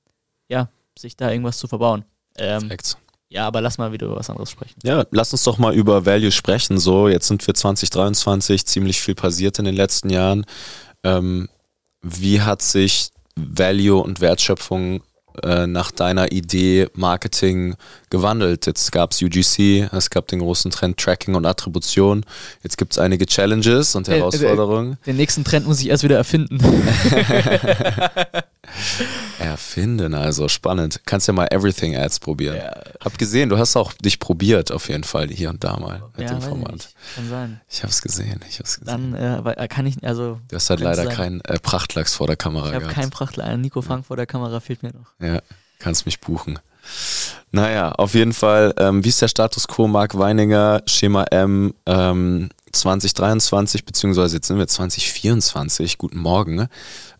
ja, 0.47 0.69
sich 0.97 1.17
da 1.17 1.31
irgendwas 1.31 1.57
zu 1.57 1.67
verbauen. 1.67 2.05
Ähm, 2.37 2.61
Perfekt. 2.61 2.97
Ja, 3.29 3.45
aber 3.45 3.61
lass 3.61 3.77
mal 3.77 3.91
wieder 3.91 4.07
über 4.07 4.15
was 4.15 4.29
anderes 4.29 4.49
sprechen. 4.49 4.75
Ja, 4.83 5.05
lass 5.11 5.33
uns 5.33 5.43
doch 5.43 5.57
mal 5.57 5.73
über 5.73 6.05
Value 6.05 6.31
sprechen. 6.31 6.77
So, 6.77 7.09
jetzt 7.09 7.27
sind 7.27 7.45
wir 7.45 7.53
2023, 7.53 8.65
ziemlich 8.65 9.01
viel 9.01 9.15
passiert 9.15 9.59
in 9.59 9.65
den 9.65 9.75
letzten 9.75 10.09
Jahren. 10.09 10.45
Ähm, 11.03 11.49
wie 12.01 12.41
hat 12.41 12.61
sich 12.61 13.09
Value 13.35 14.01
und 14.01 14.21
Wertschöpfung 14.21 15.01
äh, 15.43 15.67
nach 15.67 15.91
deiner 15.91 16.31
Idee 16.31 16.87
Marketing 16.93 17.75
gewandelt? 18.09 18.65
Jetzt 18.65 18.91
gab 18.93 19.11
es 19.11 19.21
UGC, 19.21 19.89
es 19.91 20.09
gab 20.09 20.27
den 20.29 20.39
großen 20.39 20.71
Trend 20.71 20.97
Tracking 20.97 21.35
und 21.35 21.45
Attribution. 21.45 22.25
Jetzt 22.63 22.77
gibt 22.77 22.93
es 22.93 22.97
einige 22.97 23.25
Challenges 23.25 23.95
und 23.95 24.07
Äh, 24.07 24.13
äh, 24.13 24.17
Herausforderungen. 24.19 24.97
Den 25.05 25.17
nächsten 25.17 25.43
Trend 25.43 25.67
muss 25.67 25.81
ich 25.81 25.89
erst 25.89 26.03
wieder 26.03 26.15
erfinden. 26.15 26.59
Erfinden, 29.39 30.13
also 30.13 30.47
spannend. 30.47 31.01
Kannst 31.05 31.27
ja 31.27 31.33
mal 31.33 31.47
Everything 31.51 31.95
Ads 31.95 32.19
probieren. 32.19 32.57
Ja. 32.57 32.81
Hab 33.03 33.17
gesehen, 33.17 33.49
du 33.49 33.57
hast 33.57 33.75
auch 33.75 33.93
dich 33.93 34.19
probiert 34.19 34.71
auf 34.71 34.89
jeden 34.89 35.03
Fall 35.03 35.27
hier 35.29 35.49
und 35.49 35.63
da 35.63 35.77
mal 35.79 36.03
mit 36.17 36.29
ja, 36.29 36.35
dem 36.35 36.41
Format. 36.41 36.89
Kann 37.15 37.29
sein. 37.29 37.61
Ich 37.69 37.83
hab's 37.83 38.01
gesehen, 38.01 38.39
ich 38.49 38.59
hab's 38.59 38.79
gesehen. 38.79 39.13
Dann 39.13 39.45
äh, 39.45 39.51
äh, 39.63 39.67
kann 39.67 39.85
ich, 39.85 40.03
also 40.03 40.39
Du 40.47 40.55
hast 40.55 40.69
halt 40.69 40.79
leider 40.81 41.03
sein. 41.05 41.15
keinen 41.15 41.41
äh, 41.41 41.59
Prachtlachs 41.59 42.15
vor 42.15 42.27
der 42.27 42.35
Kamera 42.35 42.67
ich 42.67 42.73
habe 42.73 42.81
gehabt. 42.85 42.95
keinen 42.95 43.09
Prachtler. 43.11 43.55
Nico 43.57 43.81
Frank 43.81 44.05
vor 44.05 44.17
der 44.17 44.25
Kamera 44.25 44.59
fehlt 44.59 44.83
mir 44.83 44.91
noch. 44.93 45.13
ja, 45.25 45.39
kannst 45.79 46.05
mich 46.05 46.19
buchen. 46.19 46.59
Naja, 47.51 47.91
auf 47.93 48.13
jeden 48.13 48.33
Fall, 48.33 48.73
ähm, 48.77 49.03
wie 49.03 49.09
ist 49.09 49.21
der 49.21 49.27
Status 49.27 49.67
quo? 49.67 49.87
Marc 49.87 50.17
Weininger, 50.17 50.81
Schema 50.85 51.23
M, 51.25 51.73
ähm, 51.85 52.49
2023, 52.71 53.85
beziehungsweise 53.85 54.37
jetzt 54.37 54.47
sind 54.47 54.57
wir 54.57 54.67
2024, 54.67 55.97
guten 55.97 56.19
Morgen. 56.19 56.55
ne? 56.55 56.69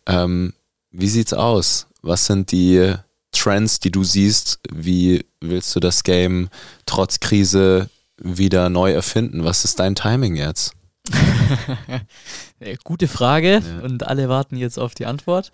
Ähm, 0.05 0.53
wie 0.91 1.07
sieht's 1.07 1.33
aus? 1.33 1.87
Was 2.01 2.25
sind 2.25 2.51
die 2.51 2.93
Trends, 3.31 3.79
die 3.79 3.91
du 3.91 4.03
siehst? 4.03 4.59
Wie 4.71 5.25
willst 5.41 5.75
du 5.75 5.79
das 5.79 6.03
Game 6.03 6.49
trotz 6.85 7.19
Krise 7.19 7.89
wieder 8.17 8.69
neu 8.69 8.91
erfinden? 8.93 9.43
Was 9.43 9.63
ist 9.65 9.79
dein 9.79 9.95
Timing 9.95 10.35
jetzt? 10.35 10.73
Gute 12.83 13.07
Frage 13.07 13.61
Ja. 13.65 13.79
und 13.83 14.03
alle 14.07 14.29
warten 14.29 14.57
jetzt 14.57 14.77
auf 14.77 14.95
die 14.95 15.05
Antwort. 15.05 15.51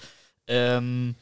Ähm, 0.47 1.15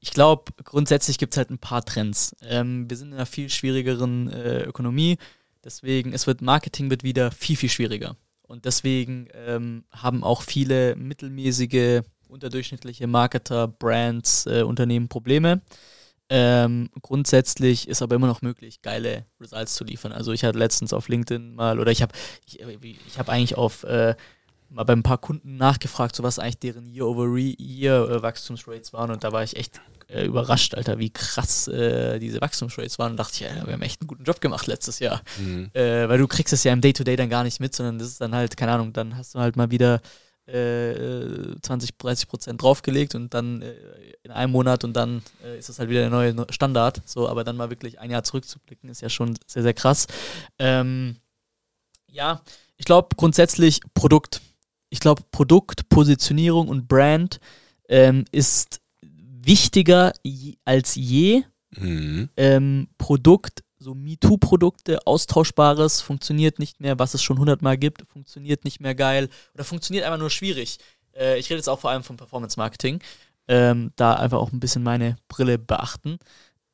ich 0.00 0.10
glaube, 0.10 0.52
grundsätzlich 0.64 1.18
gibt 1.18 1.34
es 1.34 1.38
halt 1.38 1.50
ein 1.50 1.58
paar 1.58 1.84
Trends. 1.84 2.34
Ähm, 2.42 2.88
wir 2.88 2.96
sind 2.96 3.08
in 3.08 3.14
einer 3.14 3.26
viel 3.26 3.50
schwierigeren 3.50 4.28
äh, 4.30 4.62
Ökonomie, 4.62 5.18
deswegen, 5.64 6.12
es 6.12 6.26
wird 6.26 6.42
Marketing 6.42 6.90
wird 6.90 7.02
wieder 7.02 7.30
viel, 7.30 7.56
viel 7.56 7.70
schwieriger. 7.70 8.16
Und 8.42 8.64
deswegen 8.64 9.28
ähm, 9.34 9.84
haben 9.90 10.22
auch 10.22 10.42
viele 10.42 10.94
mittelmäßige, 10.96 12.02
unterdurchschnittliche 12.36 13.06
Marketer, 13.06 13.68
Brands, 13.68 14.46
äh, 14.46 14.62
Unternehmen 14.62 15.08
Probleme. 15.08 15.60
Ähm, 16.28 16.90
grundsätzlich 17.02 17.88
ist 17.88 18.02
aber 18.02 18.16
immer 18.16 18.26
noch 18.26 18.42
möglich, 18.42 18.82
geile 18.82 19.26
Results 19.40 19.74
zu 19.74 19.84
liefern. 19.84 20.12
Also 20.12 20.32
ich 20.32 20.44
hatte 20.44 20.58
letztens 20.58 20.92
auf 20.92 21.08
LinkedIn 21.08 21.54
mal, 21.54 21.78
oder 21.78 21.92
ich 21.92 22.02
habe 22.02 22.12
ich, 22.46 22.60
ich 22.60 23.18
hab 23.18 23.28
eigentlich 23.28 23.56
auf 23.56 23.84
äh, 23.84 24.16
mal 24.68 24.84
bei 24.84 24.92
ein 24.92 25.04
paar 25.04 25.18
Kunden 25.18 25.56
nachgefragt, 25.56 26.16
so 26.16 26.24
was 26.24 26.38
eigentlich 26.38 26.58
deren 26.58 26.88
Year-over-Year-Wachstumsrates 26.88 28.92
waren 28.92 29.12
und 29.12 29.22
da 29.22 29.30
war 29.30 29.44
ich 29.44 29.56
echt 29.56 29.80
äh, 30.08 30.24
überrascht, 30.24 30.74
Alter, 30.74 30.98
wie 30.98 31.10
krass 31.10 31.68
äh, 31.68 32.18
diese 32.18 32.40
Wachstumsrates 32.40 32.98
waren 32.98 33.12
und 33.12 33.18
dachte 33.18 33.34
ich, 33.34 33.40
ja, 33.40 33.66
wir 33.66 33.72
haben 33.72 33.82
echt 33.82 34.00
einen 34.00 34.08
guten 34.08 34.24
Job 34.24 34.40
gemacht 34.40 34.66
letztes 34.66 34.98
Jahr. 34.98 35.22
Mhm. 35.38 35.70
Äh, 35.72 36.08
weil 36.08 36.18
du 36.18 36.26
kriegst 36.26 36.52
es 36.52 36.64
ja 36.64 36.72
im 36.72 36.80
Day-to-Day 36.80 37.16
dann 37.16 37.30
gar 37.30 37.44
nicht 37.44 37.60
mit, 37.60 37.74
sondern 37.74 37.98
das 37.98 38.08
ist 38.08 38.20
dann 38.20 38.34
halt, 38.34 38.56
keine 38.56 38.72
Ahnung, 38.72 38.92
dann 38.92 39.16
hast 39.16 39.34
du 39.34 39.38
halt 39.38 39.56
mal 39.56 39.70
wieder 39.70 40.00
äh, 40.46 41.60
20, 41.60 41.96
30 41.98 42.28
Prozent 42.28 42.62
draufgelegt 42.62 43.14
und 43.14 43.34
dann 43.34 43.62
äh, 43.62 43.74
in 44.22 44.30
einem 44.30 44.52
Monat 44.52 44.84
und 44.84 44.94
dann 44.94 45.22
äh, 45.44 45.58
ist 45.58 45.68
das 45.68 45.78
halt 45.78 45.88
wieder 45.90 46.00
der 46.00 46.10
neue 46.10 46.46
Standard. 46.50 47.02
So, 47.04 47.28
aber 47.28 47.44
dann 47.44 47.56
mal 47.56 47.70
wirklich 47.70 47.98
ein 47.98 48.10
Jahr 48.10 48.24
zurückzublicken, 48.24 48.88
ist 48.88 49.00
ja 49.02 49.08
schon 49.08 49.38
sehr, 49.46 49.62
sehr 49.62 49.74
krass. 49.74 50.06
Ähm, 50.58 51.16
ja, 52.08 52.42
ich 52.76 52.84
glaube 52.84 53.08
grundsätzlich 53.16 53.80
Produkt. 53.94 54.40
Ich 54.88 55.00
glaube, 55.00 55.22
Produkt, 55.32 55.88
Positionierung 55.88 56.68
und 56.68 56.88
Brand 56.88 57.40
ähm, 57.88 58.24
ist 58.30 58.80
wichtiger 59.02 60.12
je, 60.22 60.56
als 60.64 60.94
je 60.94 61.42
Mhm. 61.78 62.30
ähm, 62.36 62.88
Produkt, 62.98 63.62
so 63.86 63.94
MeToo-Produkte, 63.94 65.06
austauschbares, 65.06 66.00
funktioniert 66.00 66.58
nicht 66.58 66.80
mehr, 66.80 66.98
was 66.98 67.14
es 67.14 67.22
schon 67.22 67.38
hundertmal 67.38 67.78
gibt, 67.78 68.02
funktioniert 68.08 68.64
nicht 68.64 68.80
mehr 68.80 68.96
geil 68.96 69.28
oder 69.54 69.62
funktioniert 69.62 70.04
einfach 70.04 70.18
nur 70.18 70.30
schwierig. 70.30 70.78
Äh, 71.14 71.38
ich 71.38 71.48
rede 71.48 71.58
jetzt 71.58 71.68
auch 71.68 71.78
vor 71.78 71.90
allem 71.90 72.02
vom 72.02 72.16
Performance-Marketing. 72.16 73.00
ähm, 73.48 73.92
da 73.94 74.14
einfach 74.14 74.38
auch 74.38 74.52
ein 74.52 74.58
bisschen 74.58 74.82
meine 74.82 75.16
Brille 75.28 75.56
beachten. 75.56 76.18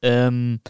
Ähm, 0.01 0.61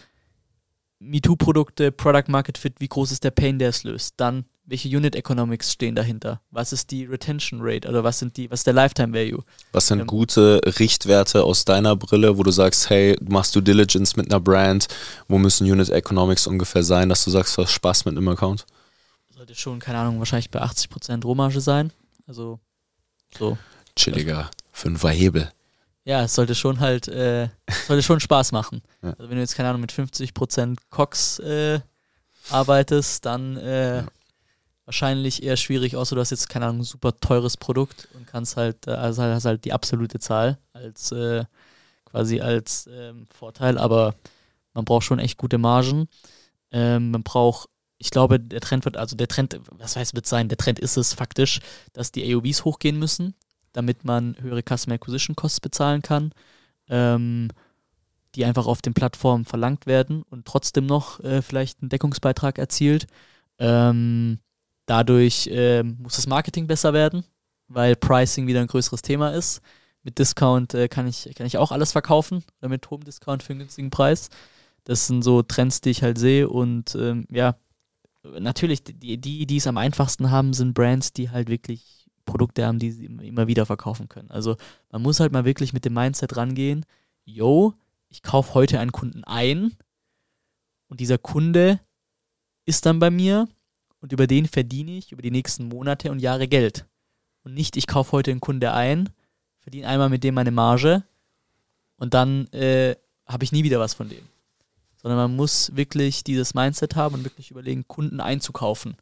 MeToo-Produkte, 1.03 1.91
Product 1.91 2.25
Market 2.27 2.57
Fit, 2.57 2.75
wie 2.79 2.87
groß 2.87 3.11
ist 3.11 3.23
der 3.23 3.31
Pain, 3.31 3.59
der 3.59 3.69
es 3.69 3.83
löst? 3.83 4.15
Dann, 4.17 4.45
welche 4.65 4.87
Unit 4.87 5.15
Economics 5.15 5.71
stehen 5.71 5.95
dahinter? 5.95 6.41
Was 6.51 6.71
ist 6.73 6.91
die 6.91 7.05
Retention 7.05 7.59
Rate 7.61 7.87
oder 7.87 8.03
was 8.03 8.19
sind 8.19 8.37
die, 8.37 8.49
was 8.49 8.61
ist 8.61 8.67
der 8.67 8.73
Lifetime 8.73 9.13
Value? 9.13 9.43
Was 9.71 9.87
sind 9.87 9.99
ähm, 9.99 10.07
gute 10.07 10.61
Richtwerte 10.79 11.43
aus 11.43 11.65
deiner 11.65 11.95
Brille, 11.95 12.37
wo 12.37 12.43
du 12.43 12.51
sagst, 12.51 12.89
hey, 12.89 13.17
machst 13.21 13.55
du 13.55 13.61
Diligence 13.61 14.15
mit 14.15 14.31
einer 14.31 14.39
Brand, 14.39 14.87
wo 15.27 15.37
müssen 15.37 15.69
Unit 15.69 15.89
Economics 15.89 16.47
ungefähr 16.47 16.83
sein, 16.83 17.09
dass 17.09 17.23
du 17.23 17.31
sagst, 17.31 17.57
du 17.57 17.63
hast 17.63 17.71
Spaß 17.71 18.05
mit 18.05 18.17
einem 18.17 18.27
Account? 18.29 18.65
Sollte 19.29 19.55
schon, 19.55 19.79
keine 19.79 19.97
Ahnung, 19.99 20.19
wahrscheinlich 20.19 20.49
bei 20.49 20.61
80% 20.61 21.23
Rohmarge 21.23 21.59
sein. 21.59 21.91
Also 22.27 22.59
so. 23.37 23.57
Chilliger, 23.95 24.49
fünfer 24.71 25.09
Hebel 25.09 25.51
ja, 26.05 26.23
es 26.23 26.35
sollte 26.35 26.55
schon 26.55 26.79
halt, 26.79 27.07
äh, 27.07 27.49
sollte 27.87 28.03
schon 28.03 28.19
Spaß 28.19 28.51
machen. 28.51 28.81
Ja. 29.01 29.09
Also 29.09 29.29
wenn 29.29 29.35
du 29.35 29.41
jetzt, 29.41 29.55
keine 29.55 29.67
Ahnung, 29.67 29.81
mit 29.81 29.91
50% 29.91 30.77
Cox 30.89 31.39
äh, 31.39 31.81
arbeitest, 32.49 33.25
dann 33.25 33.57
äh, 33.57 33.97
ja. 33.97 34.05
wahrscheinlich 34.85 35.43
eher 35.43 35.57
schwierig, 35.57 35.97
außer 35.97 36.15
du 36.15 36.21
hast 36.21 36.31
jetzt, 36.31 36.47
keine 36.47 36.67
Ahnung, 36.67 36.81
ein 36.81 36.85
super 36.85 37.13
teures 37.17 37.57
Produkt 37.57 38.07
und 38.13 38.25
kannst 38.25 38.55
halt, 38.55 38.87
äh, 38.87 38.91
also 38.91 39.23
hast 39.23 39.43
halt 39.43 39.65
die 39.65 39.73
absolute 39.73 40.19
Zahl 40.19 40.57
als 40.71 41.11
äh, 41.11 41.43
quasi 42.05 42.39
als 42.39 42.87
ähm, 42.93 43.27
Vorteil, 43.33 43.77
aber 43.77 44.15
man 44.73 44.85
braucht 44.85 45.03
schon 45.03 45.19
echt 45.19 45.37
gute 45.37 45.57
Margen. 45.57 46.07
Ähm, 46.71 47.11
man 47.11 47.23
braucht 47.23 47.67
ich 47.97 48.09
glaube, 48.09 48.37
der 48.39 48.59
Trend 48.59 48.83
wird, 48.83 48.97
also 48.97 49.15
der 49.15 49.29
Trend, 49.29 49.59
was 49.71 49.95
weiß 49.95 50.13
wird 50.13 50.27
sein, 50.27 50.49
der 50.49 50.57
Trend 50.57 50.77
ist 50.77 50.97
es 50.97 51.13
faktisch, 51.13 51.61
dass 51.93 52.11
die 52.11 52.33
AOVs 52.33 52.65
hochgehen 52.65 52.99
müssen 52.99 53.33
damit 53.73 54.05
man 54.05 54.35
höhere 54.39 54.63
Customer 54.63 54.95
Acquisition 54.95 55.35
Costs 55.35 55.59
bezahlen 55.59 56.01
kann, 56.01 56.31
ähm, 56.89 57.49
die 58.35 58.45
einfach 58.45 58.65
auf 58.65 58.81
den 58.81 58.93
Plattformen 58.93 59.45
verlangt 59.45 59.85
werden 59.85 60.23
und 60.23 60.45
trotzdem 60.45 60.85
noch 60.85 61.19
äh, 61.19 61.41
vielleicht 61.41 61.81
einen 61.81 61.89
Deckungsbeitrag 61.89 62.57
erzielt. 62.57 63.07
Ähm, 63.59 64.39
dadurch 64.85 65.47
äh, 65.47 65.83
muss 65.83 66.15
das 66.15 66.27
Marketing 66.27 66.67
besser 66.67 66.93
werden, 66.93 67.23
weil 67.67 67.95
Pricing 67.95 68.47
wieder 68.47 68.61
ein 68.61 68.67
größeres 68.67 69.01
Thema 69.01 69.29
ist. 69.29 69.61
Mit 70.03 70.19
Discount 70.19 70.73
äh, 70.73 70.87
kann, 70.87 71.07
ich, 71.07 71.29
kann 71.35 71.47
ich 71.47 71.57
auch 71.57 71.71
alles 71.71 71.91
verkaufen 71.91 72.43
oder 72.59 72.69
mit 72.69 72.89
hohem 72.89 73.03
Discount 73.03 73.43
für 73.43 73.53
einen 73.53 73.59
günstigen 73.59 73.89
Preis. 73.89 74.29
Das 74.83 75.07
sind 75.07 75.21
so 75.23 75.43
Trends, 75.43 75.79
die 75.81 75.91
ich 75.91 76.03
halt 76.03 76.17
sehe 76.17 76.49
und 76.49 76.95
ähm, 76.95 77.25
ja, 77.31 77.55
natürlich, 78.39 78.83
die, 78.83 79.17
die, 79.17 79.45
die 79.45 79.57
es 79.57 79.67
am 79.67 79.77
einfachsten 79.77 80.31
haben, 80.31 80.53
sind 80.53 80.73
Brands, 80.73 81.13
die 81.13 81.29
halt 81.29 81.49
wirklich 81.49 82.02
Produkte 82.25 82.65
haben, 82.65 82.79
die 82.79 82.91
sie 82.91 83.05
immer 83.05 83.47
wieder 83.47 83.65
verkaufen 83.65 84.09
können. 84.09 84.31
Also 84.31 84.55
man 84.91 85.01
muss 85.01 85.19
halt 85.19 85.31
mal 85.31 85.45
wirklich 85.45 85.73
mit 85.73 85.85
dem 85.85 85.93
Mindset 85.93 86.35
rangehen, 86.37 86.85
yo, 87.25 87.73
ich 88.09 88.21
kaufe 88.21 88.53
heute 88.53 88.79
einen 88.79 88.91
Kunden 88.91 89.23
ein 89.23 89.75
und 90.87 90.99
dieser 90.99 91.17
Kunde 91.17 91.79
ist 92.65 92.85
dann 92.85 92.99
bei 92.99 93.09
mir 93.09 93.47
und 93.99 94.11
über 94.13 94.27
den 94.27 94.47
verdiene 94.47 94.91
ich 94.91 95.11
über 95.11 95.21
die 95.21 95.31
nächsten 95.31 95.67
Monate 95.67 96.11
und 96.11 96.19
Jahre 96.19 96.47
Geld. 96.47 96.85
Und 97.43 97.53
nicht, 97.53 97.75
ich 97.75 97.87
kaufe 97.87 98.13
heute 98.13 98.31
einen 98.31 98.39
Kunde 98.39 98.73
ein, 98.73 99.09
verdiene 99.59 99.87
einmal 99.87 100.09
mit 100.09 100.23
dem 100.23 100.35
meine 100.35 100.51
Marge 100.51 101.03
und 101.97 102.13
dann 102.13 102.47
äh, 102.47 102.95
habe 103.25 103.43
ich 103.43 103.51
nie 103.51 103.63
wieder 103.63 103.79
was 103.79 103.93
von 103.93 104.09
dem. 104.09 104.23
Sondern 104.95 105.17
man 105.17 105.35
muss 105.35 105.75
wirklich 105.75 106.23
dieses 106.23 106.53
Mindset 106.53 106.95
haben 106.95 107.15
und 107.15 107.23
wirklich 107.23 107.51
überlegen, 107.51 107.87
Kunden 107.87 108.21
einzukaufen. 108.21 108.95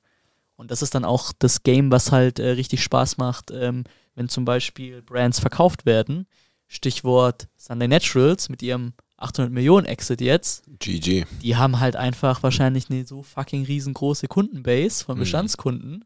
Und 0.61 0.69
das 0.69 0.83
ist 0.83 0.93
dann 0.93 1.05
auch 1.05 1.33
das 1.39 1.63
Game, 1.63 1.91
was 1.91 2.11
halt 2.11 2.37
äh, 2.37 2.49
richtig 2.49 2.83
Spaß 2.83 3.17
macht, 3.17 3.49
ähm, 3.49 3.83
wenn 4.13 4.29
zum 4.29 4.45
Beispiel 4.45 5.01
Brands 5.01 5.39
verkauft 5.39 5.87
werden. 5.87 6.27
Stichwort 6.67 7.47
Sunday 7.57 7.87
Naturals 7.87 8.47
mit 8.47 8.61
ihrem 8.61 8.93
800 9.17 9.51
Millionen 9.51 9.87
Exit 9.87 10.21
jetzt. 10.21 10.63
GG. 10.77 11.25
Die 11.41 11.55
haben 11.55 11.79
halt 11.79 11.95
einfach 11.95 12.43
wahrscheinlich 12.43 12.91
eine 12.91 13.07
so 13.07 13.23
fucking 13.23 13.65
riesengroße 13.65 14.27
Kundenbase 14.27 15.03
von 15.03 15.15
mhm. 15.15 15.21
Bestandskunden, 15.21 15.91
mhm. 15.91 16.03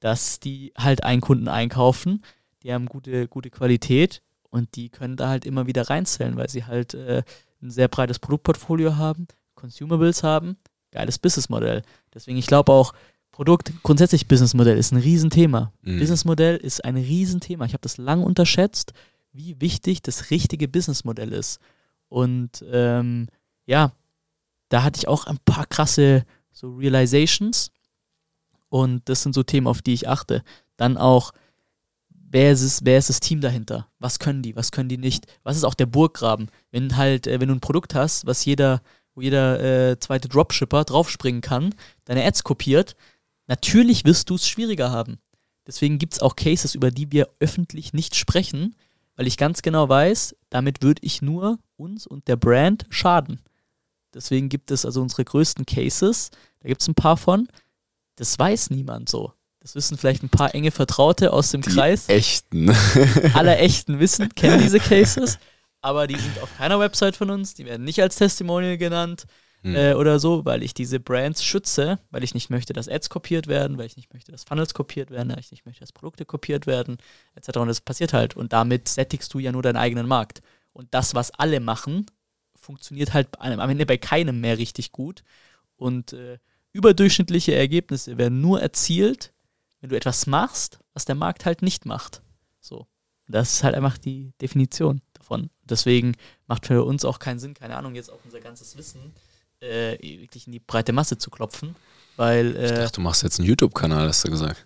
dass 0.00 0.40
die 0.40 0.72
halt 0.76 1.04
einen 1.04 1.20
Kunden 1.20 1.46
einkaufen. 1.46 2.24
Die 2.64 2.72
haben 2.72 2.86
gute, 2.86 3.28
gute 3.28 3.50
Qualität 3.50 4.22
und 4.50 4.74
die 4.74 4.88
können 4.88 5.16
da 5.16 5.28
halt 5.28 5.44
immer 5.44 5.68
wieder 5.68 5.88
reinzählen, 5.88 6.36
weil 6.36 6.50
sie 6.50 6.64
halt 6.64 6.94
äh, 6.94 7.22
ein 7.62 7.70
sehr 7.70 7.86
breites 7.86 8.18
Produktportfolio 8.18 8.96
haben, 8.96 9.28
Consumables 9.54 10.24
haben, 10.24 10.56
geiles 10.90 11.20
Businessmodell. 11.20 11.82
Deswegen, 12.12 12.38
ich 12.38 12.48
glaube 12.48 12.72
auch, 12.72 12.92
Produkt, 13.34 13.72
grundsätzlich 13.82 14.28
Businessmodell 14.28 14.78
ist 14.78 14.92
ein 14.92 14.98
Riesenthema. 14.98 15.72
Mhm. 15.82 15.98
Businessmodell 15.98 16.56
ist 16.56 16.84
ein 16.84 16.96
Riesenthema. 16.96 17.64
Ich 17.64 17.72
habe 17.72 17.82
das 17.82 17.96
lange 17.98 18.24
unterschätzt, 18.24 18.92
wie 19.32 19.60
wichtig 19.60 20.02
das 20.02 20.30
richtige 20.30 20.68
Businessmodell 20.68 21.32
ist. 21.32 21.58
Und 22.08 22.64
ähm, 22.70 23.26
ja, 23.66 23.90
da 24.68 24.84
hatte 24.84 24.98
ich 24.98 25.08
auch 25.08 25.26
ein 25.26 25.38
paar 25.44 25.66
krasse 25.66 26.24
so 26.52 26.76
Realizations. 26.76 27.72
Und 28.68 29.08
das 29.08 29.24
sind 29.24 29.34
so 29.34 29.42
Themen, 29.42 29.66
auf 29.66 29.82
die 29.82 29.94
ich 29.94 30.08
achte. 30.08 30.44
Dann 30.76 30.96
auch, 30.96 31.32
wer 32.10 32.52
ist, 32.52 32.62
es, 32.62 32.84
wer 32.84 32.98
ist 32.98 33.08
das 33.08 33.18
Team 33.18 33.40
dahinter? 33.40 33.88
Was 33.98 34.20
können 34.20 34.42
die, 34.42 34.54
was 34.54 34.70
können 34.70 34.88
die 34.88 34.96
nicht? 34.96 35.26
Was 35.42 35.56
ist 35.56 35.64
auch 35.64 35.74
der 35.74 35.86
Burggraben? 35.86 36.50
Wenn 36.70 36.96
halt, 36.96 37.26
äh, 37.26 37.40
wenn 37.40 37.48
du 37.48 37.56
ein 37.56 37.60
Produkt 37.60 37.96
hast, 37.96 38.26
was 38.26 38.44
jeder, 38.44 38.80
wo 39.16 39.22
jeder 39.22 39.90
äh, 39.90 39.98
zweite 39.98 40.28
Dropshipper 40.28 40.84
draufspringen 40.84 41.40
kann, 41.40 41.74
deine 42.04 42.24
Ads 42.24 42.44
kopiert, 42.44 42.94
Natürlich 43.46 44.04
wirst 44.04 44.30
du 44.30 44.36
es 44.36 44.48
schwieriger 44.48 44.90
haben. 44.90 45.18
Deswegen 45.66 45.98
gibt 45.98 46.14
es 46.14 46.20
auch 46.20 46.36
Cases, 46.36 46.74
über 46.74 46.90
die 46.90 47.10
wir 47.12 47.28
öffentlich 47.40 47.92
nicht 47.92 48.16
sprechen, 48.16 48.74
weil 49.16 49.26
ich 49.26 49.36
ganz 49.36 49.62
genau 49.62 49.88
weiß, 49.88 50.36
damit 50.50 50.82
würde 50.82 51.00
ich 51.04 51.22
nur 51.22 51.58
uns 51.76 52.06
und 52.06 52.28
der 52.28 52.36
Brand 52.36 52.86
schaden. 52.90 53.40
Deswegen 54.12 54.48
gibt 54.48 54.70
es 54.70 54.84
also 54.84 55.00
unsere 55.02 55.24
größten 55.24 55.66
Cases, 55.66 56.30
da 56.60 56.68
gibt 56.68 56.82
es 56.82 56.88
ein 56.88 56.94
paar 56.94 57.16
von, 57.16 57.48
das 58.16 58.38
weiß 58.38 58.70
niemand 58.70 59.08
so. 59.08 59.32
Das 59.60 59.74
wissen 59.74 59.96
vielleicht 59.96 60.22
ein 60.22 60.28
paar 60.28 60.54
enge 60.54 60.70
Vertraute 60.70 61.32
aus 61.32 61.50
dem 61.50 61.62
die 61.62 61.70
Kreis. 61.70 62.08
Echten. 62.08 62.70
Alle 63.32 63.56
echten 63.56 63.98
wissen, 63.98 64.28
kennen 64.34 64.60
diese 64.60 64.78
Cases, 64.80 65.38
aber 65.80 66.06
die 66.06 66.18
sind 66.18 66.38
auf 66.40 66.54
keiner 66.58 66.78
Website 66.78 67.16
von 67.16 67.30
uns, 67.30 67.54
die 67.54 67.64
werden 67.64 67.84
nicht 67.84 68.00
als 68.00 68.16
Testimonial 68.16 68.76
genannt 68.76 69.24
mhm. 69.64 69.74
äh, 69.74 69.94
oder 69.94 70.18
so, 70.18 70.44
weil 70.44 70.62
ich 70.62 70.74
diese 70.74 71.00
Brands 71.00 71.42
schütze, 71.42 71.98
weil 72.10 72.22
ich 72.22 72.34
nicht 72.34 72.50
möchte, 72.50 72.72
dass 72.72 72.88
Ads 72.88 73.08
kopiert 73.08 73.46
werden, 73.46 73.78
weil 73.78 73.86
ich 73.86 73.96
nicht 73.96 74.12
möchte, 74.12 74.30
dass 74.30 74.44
Funnels 74.44 74.74
kopiert 74.74 75.10
werden, 75.10 75.30
weil 75.30 75.40
ich 75.40 75.50
nicht 75.50 75.66
möchte, 75.66 75.80
dass 75.80 75.92
Produkte 75.92 76.24
kopiert 76.24 76.66
werden, 76.66 76.98
etc. 77.34 77.58
Und 77.58 77.68
das 77.68 77.80
passiert 77.80 78.12
halt. 78.12 78.36
Und 78.36 78.52
damit 78.52 78.88
sättigst 78.88 79.32
du 79.34 79.38
ja 79.38 79.50
nur 79.50 79.62
deinen 79.62 79.76
eigenen 79.76 80.06
Markt. 80.06 80.42
Und 80.72 80.92
das, 80.92 81.14
was 81.14 81.30
alle 81.32 81.60
machen, 81.60 82.06
funktioniert 82.54 83.12
halt 83.12 83.40
am 83.40 83.70
Ende 83.70 83.86
bei 83.86 83.96
keinem 83.96 84.40
mehr 84.40 84.58
richtig 84.58 84.92
gut. 84.92 85.24
Und 85.76 86.12
äh, 86.12 86.38
überdurchschnittliche 86.72 87.54
Ergebnisse 87.54 88.18
werden 88.18 88.40
nur 88.40 88.60
erzielt, 88.60 89.32
wenn 89.80 89.90
du 89.90 89.96
etwas 89.96 90.26
machst, 90.26 90.78
was 90.92 91.04
der 91.04 91.14
Markt 91.14 91.46
halt 91.46 91.62
nicht 91.62 91.86
macht. 91.86 92.22
So. 92.60 92.86
Das 93.26 93.54
ist 93.54 93.64
halt 93.64 93.74
einfach 93.74 93.96
die 93.96 94.32
Definition 94.40 95.00
davon. 95.14 95.48
Deswegen 95.62 96.14
macht 96.46 96.66
für 96.66 96.84
uns 96.84 97.04
auch 97.04 97.18
keinen 97.18 97.38
Sinn, 97.38 97.54
keine 97.54 97.76
Ahnung, 97.76 97.94
jetzt 97.94 98.10
auch 98.10 98.18
unser 98.24 98.40
ganzes 98.40 98.76
Wissen 98.76 99.14
äh, 99.64 99.98
wirklich 100.00 100.46
in 100.46 100.52
die 100.52 100.60
breite 100.60 100.92
Masse 100.92 101.18
zu 101.18 101.30
klopfen. 101.30 101.74
Weil, 102.16 102.56
äh, 102.56 102.64
ich 102.66 102.72
dachte, 102.72 102.96
du 102.96 103.00
machst 103.00 103.22
jetzt 103.22 103.40
einen 103.40 103.48
YouTube-Kanal, 103.48 104.08
hast 104.08 104.24
du 104.24 104.30
gesagt. 104.30 104.64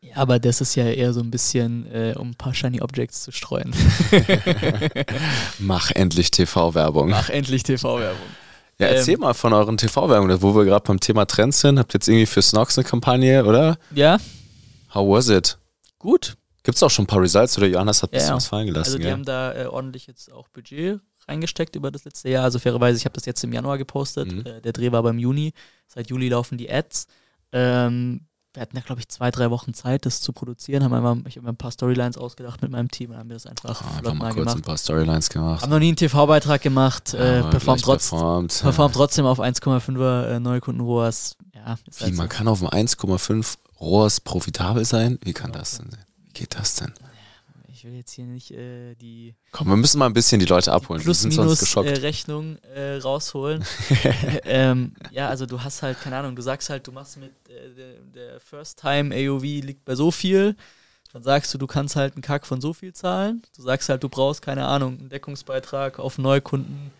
Ja, 0.00 0.16
aber 0.16 0.38
das 0.38 0.60
ist 0.60 0.74
ja 0.74 0.84
eher 0.84 1.12
so 1.12 1.20
ein 1.20 1.30
bisschen, 1.30 1.86
äh, 1.90 2.14
um 2.18 2.30
ein 2.30 2.34
paar 2.34 2.52
Shiny 2.52 2.82
Objects 2.82 3.22
zu 3.22 3.32
streuen. 3.32 3.74
Mach 5.58 5.90
endlich 5.92 6.30
TV-Werbung. 6.30 7.08
Mach 7.08 7.30
endlich 7.30 7.62
TV-Werbung. 7.62 8.26
Ja, 8.78 8.88
erzähl 8.88 9.14
ähm, 9.14 9.20
mal 9.20 9.34
von 9.34 9.52
euren 9.52 9.76
TV-Werbungen, 9.76 10.42
wo 10.42 10.54
wir 10.54 10.64
gerade 10.64 10.84
beim 10.84 11.00
Thema 11.00 11.24
Trends 11.26 11.60
sind. 11.60 11.78
Habt 11.78 11.94
ihr 11.94 11.98
jetzt 11.98 12.08
irgendwie 12.08 12.26
für 12.26 12.42
Snox 12.42 12.76
eine 12.76 12.86
Kampagne, 12.86 13.44
oder? 13.44 13.78
Ja. 13.94 14.18
How 14.92 15.08
was 15.08 15.28
it? 15.28 15.58
Gut. 15.98 16.36
Gibt 16.64 16.76
es 16.76 16.82
auch 16.82 16.90
schon 16.90 17.04
ein 17.04 17.06
paar 17.06 17.20
Results 17.20 17.56
oder 17.56 17.66
Johannes 17.66 18.02
hat 18.02 18.10
ein 18.10 18.14
bisschen 18.14 18.30
ja. 18.30 18.36
was 18.36 18.46
fallen 18.46 18.66
gelassen? 18.66 18.88
Also 18.88 18.98
die 18.98 19.04
ja? 19.04 19.12
haben 19.12 19.24
da 19.24 19.54
äh, 19.54 19.66
ordentlich 19.66 20.06
jetzt 20.06 20.32
auch 20.32 20.48
Budget 20.48 21.00
reingesteckt 21.28 21.76
über 21.76 21.90
das 21.90 22.04
letzte 22.04 22.28
Jahr. 22.30 22.44
Also 22.44 22.58
fairerweise, 22.58 22.98
ich 22.98 23.04
habe 23.04 23.14
das 23.14 23.26
jetzt 23.26 23.42
im 23.44 23.52
Januar 23.52 23.78
gepostet. 23.78 24.32
Mhm. 24.32 24.46
Äh, 24.46 24.60
der 24.60 24.72
Dreh 24.72 24.92
war 24.92 25.02
beim 25.02 25.18
Juni. 25.18 25.52
Seit 25.86 26.10
Juli 26.10 26.28
laufen 26.28 26.58
die 26.58 26.70
Ads. 26.70 27.06
Ähm, 27.52 28.26
wir 28.54 28.60
hatten 28.60 28.76
ja, 28.76 28.82
glaube 28.82 29.00
ich, 29.00 29.08
zwei, 29.08 29.32
drei 29.32 29.50
Wochen 29.50 29.74
Zeit, 29.74 30.06
das 30.06 30.20
zu 30.20 30.32
produzieren. 30.32 30.84
Haben 30.84 30.94
einmal, 30.94 31.18
ich 31.26 31.36
habe 31.36 31.44
mir 31.44 31.52
ein 31.52 31.56
paar 31.56 31.72
Storylines 31.72 32.16
ausgedacht 32.16 32.62
mit 32.62 32.70
meinem 32.70 32.88
Team 32.88 33.10
und 33.10 33.16
haben 33.16 33.28
wir 33.28 33.34
das 33.34 33.46
einfach 33.46 33.82
ah, 33.82 33.98
flott 33.98 34.14
mal, 34.14 34.14
mal 34.14 34.32
kurz 34.32 34.44
gemacht. 34.44 34.56
ein 34.56 34.62
paar 34.62 34.78
Storylines 34.78 35.28
gemacht. 35.28 35.62
Haben 35.62 35.70
noch 35.70 35.80
nie 35.80 35.88
einen 35.88 35.96
TV-Beitrag 35.96 36.62
gemacht, 36.62 37.14
äh, 37.14 37.42
performt, 37.42 37.82
trotz, 37.82 38.10
performt. 38.10 38.60
performt 38.62 38.94
trotzdem 38.94 39.26
auf 39.26 39.40
1,5er 39.40 40.36
äh, 40.36 40.40
Neukunden 40.40 40.86
ROAS. 40.86 41.36
Ja, 41.52 41.76
Wie, 41.96 42.04
halt 42.04 42.14
man 42.14 42.28
kann 42.28 42.46
auf 42.46 42.60
dem 42.60 42.68
1,5 42.68 43.56
ROAS 43.80 44.20
profitabel 44.20 44.84
sein? 44.84 45.18
Wie 45.24 45.32
kann 45.32 45.50
das 45.50 45.78
denn 45.78 45.90
sein? 45.90 46.04
Wie 46.24 46.32
geht 46.32 46.54
das 46.54 46.76
denn? 46.76 46.92
Ich 47.84 47.90
will 47.90 47.98
jetzt 47.98 48.12
hier 48.12 48.24
nicht 48.24 48.50
äh, 48.50 48.94
die. 48.94 49.34
Komm, 49.52 49.68
wir 49.68 49.76
müssen 49.76 49.98
mal 49.98 50.06
ein 50.06 50.14
bisschen 50.14 50.40
die 50.40 50.46
Leute 50.46 50.72
abholen. 50.72 51.00
Die 51.00 51.04
Plus-Minus-Rechnung 51.04 52.56
äh, 52.74 52.96
äh, 52.96 53.00
rausholen. 53.00 53.62
ähm, 54.44 54.94
ja, 55.10 55.28
also 55.28 55.44
du 55.44 55.62
hast 55.62 55.82
halt, 55.82 56.00
keine 56.00 56.16
Ahnung, 56.16 56.34
du 56.34 56.40
sagst 56.40 56.70
halt, 56.70 56.86
du 56.86 56.92
machst 56.92 57.18
mit 57.18 57.32
äh, 57.50 57.74
der, 57.74 58.00
der 58.14 58.40
First-Time 58.40 59.14
AOV 59.14 59.42
liegt 59.42 59.84
bei 59.84 59.96
so 59.96 60.10
viel. 60.10 60.56
dann 61.12 61.22
sagst 61.22 61.52
du, 61.52 61.58
du 61.58 61.66
kannst 61.66 61.94
halt 61.94 62.14
einen 62.14 62.22
Kack 62.22 62.46
von 62.46 62.62
so 62.62 62.72
viel 62.72 62.94
zahlen. 62.94 63.42
Du 63.54 63.60
sagst 63.60 63.90
halt, 63.90 64.02
du 64.02 64.08
brauchst, 64.08 64.40
keine 64.40 64.66
Ahnung, 64.66 64.98
einen 64.98 65.10
Deckungsbeitrag 65.10 65.98
auf 65.98 66.16
Neukunden. 66.16 66.90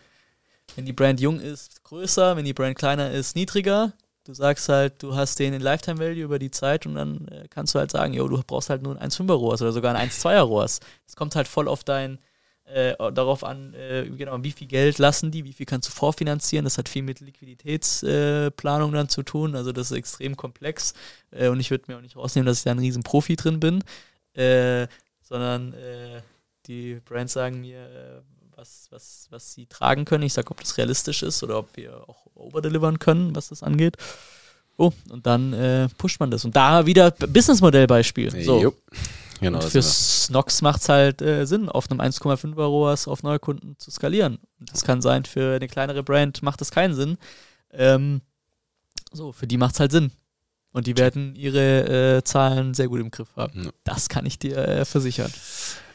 Wenn 0.75 0.85
die 0.85 0.93
Brand 0.93 1.19
jung 1.19 1.39
ist, 1.39 1.83
größer, 1.83 2.37
wenn 2.37 2.45
die 2.45 2.53
Brand 2.53 2.77
kleiner 2.77 3.09
ist, 3.09 3.35
niedriger. 3.35 3.93
Du 4.25 4.33
sagst 4.33 4.69
halt, 4.69 5.03
du 5.03 5.15
hast 5.15 5.37
den 5.37 5.53
in 5.53 5.61
Lifetime 5.61 5.99
Value 5.99 6.23
über 6.23 6.39
die 6.39 6.49
Zeit 6.49 6.87
und 6.87 6.95
dann 6.95 7.27
äh, 7.27 7.47
kannst 7.47 7.75
du 7.75 7.79
halt 7.79 7.91
sagen, 7.91 8.13
jo, 8.13 8.27
du 8.27 8.41
brauchst 8.45 8.71
halt 8.71 8.81
nur 8.81 8.99
ein 8.99 9.11
1,5er 9.11 9.33
ROAS 9.33 9.61
oder 9.61 9.71
sogar 9.71 9.95
ein 9.95 10.09
1,2er 10.09 10.41
ROAS. 10.41 10.79
Das 11.05 11.15
kommt 11.15 11.35
halt 11.35 11.47
voll 11.47 11.67
auf 11.67 11.83
dein, 11.83 12.17
äh, 12.65 12.95
darauf 13.13 13.43
an, 13.43 13.75
äh, 13.75 14.09
genau, 14.09 14.43
wie 14.43 14.51
viel 14.51 14.65
Geld 14.67 14.97
lassen 14.97 15.29
die, 15.29 15.43
wie 15.45 15.53
viel 15.53 15.67
kannst 15.67 15.89
du 15.89 15.93
vorfinanzieren. 15.93 16.63
Das 16.63 16.79
hat 16.79 16.89
viel 16.89 17.03
mit 17.03 17.19
Liquiditätsplanung 17.19 18.91
dann 18.93 19.09
zu 19.09 19.21
tun. 19.21 19.55
Also 19.55 19.71
das 19.71 19.91
ist 19.91 19.97
extrem 19.97 20.35
komplex. 20.35 20.95
Äh, 21.29 21.49
und 21.49 21.59
ich 21.59 21.69
würde 21.69 21.85
mir 21.87 21.97
auch 21.97 22.01
nicht 22.01 22.15
rausnehmen, 22.15 22.47
dass 22.47 22.57
ich 22.57 22.63
da 22.63 22.71
ein 22.71 22.79
riesen 22.79 23.03
Profi 23.03 23.35
drin 23.35 23.59
bin. 23.59 23.83
Äh, 24.33 24.87
sondern 25.21 25.73
äh, 25.73 26.21
die 26.65 26.95
Brands 27.05 27.33
sagen 27.33 27.61
mir, 27.61 28.23
was, 28.65 28.87
was, 28.91 29.27
was 29.29 29.53
sie 29.53 29.65
tragen 29.67 30.05
können. 30.05 30.23
Ich 30.23 30.33
sage, 30.33 30.51
ob 30.51 30.59
das 30.59 30.77
realistisch 30.77 31.23
ist 31.23 31.43
oder 31.43 31.59
ob 31.59 31.75
wir 31.77 32.07
auch 32.09 32.25
overdelivern 32.33 32.99
können, 32.99 33.35
was 33.35 33.49
das 33.49 33.63
angeht. 33.63 33.97
Oh, 34.77 34.91
und 35.09 35.25
dann 35.25 35.53
äh, 35.53 35.87
pusht 35.97 36.19
man 36.19 36.31
das. 36.31 36.43
Und 36.43 36.55
da 36.55 36.85
wieder 36.85 37.11
Businessmodellbeispiel. 37.11 38.43
So. 38.43 38.75
Genau, 39.39 39.59
und 39.59 39.69
für 39.69 39.81
Snox 39.81 40.61
macht 40.61 40.81
es 40.81 40.89
halt 40.89 41.21
äh, 41.21 41.45
Sinn, 41.45 41.69
auf 41.69 41.89
einem 41.89 42.01
1,5er 42.01 42.55
ROAS 42.55 43.07
auf 43.07 43.23
Neukunden 43.23 43.77
zu 43.77 43.91
skalieren. 43.91 44.39
Das 44.59 44.83
kann 44.83 45.01
sein, 45.01 45.25
für 45.25 45.55
eine 45.55 45.67
kleinere 45.67 46.03
Brand 46.03 46.41
macht 46.41 46.61
das 46.61 46.71
keinen 46.71 46.93
Sinn. 46.93 47.17
Ähm, 47.71 48.21
so, 49.11 49.31
für 49.31 49.47
die 49.47 49.57
macht 49.57 49.75
es 49.75 49.79
halt 49.79 49.91
Sinn. 49.91 50.11
Und 50.71 50.87
die 50.87 50.97
werden 50.97 51.35
ihre 51.35 52.17
äh, 52.17 52.23
Zahlen 52.23 52.73
sehr 52.73 52.87
gut 52.87 52.99
im 52.99 53.11
Griff 53.11 53.29
haben. 53.37 53.65
Ja. 53.65 53.71
Das 53.85 54.09
kann 54.09 54.25
ich 54.25 54.39
dir 54.39 54.57
äh, 54.57 54.85
versichern. 54.85 55.31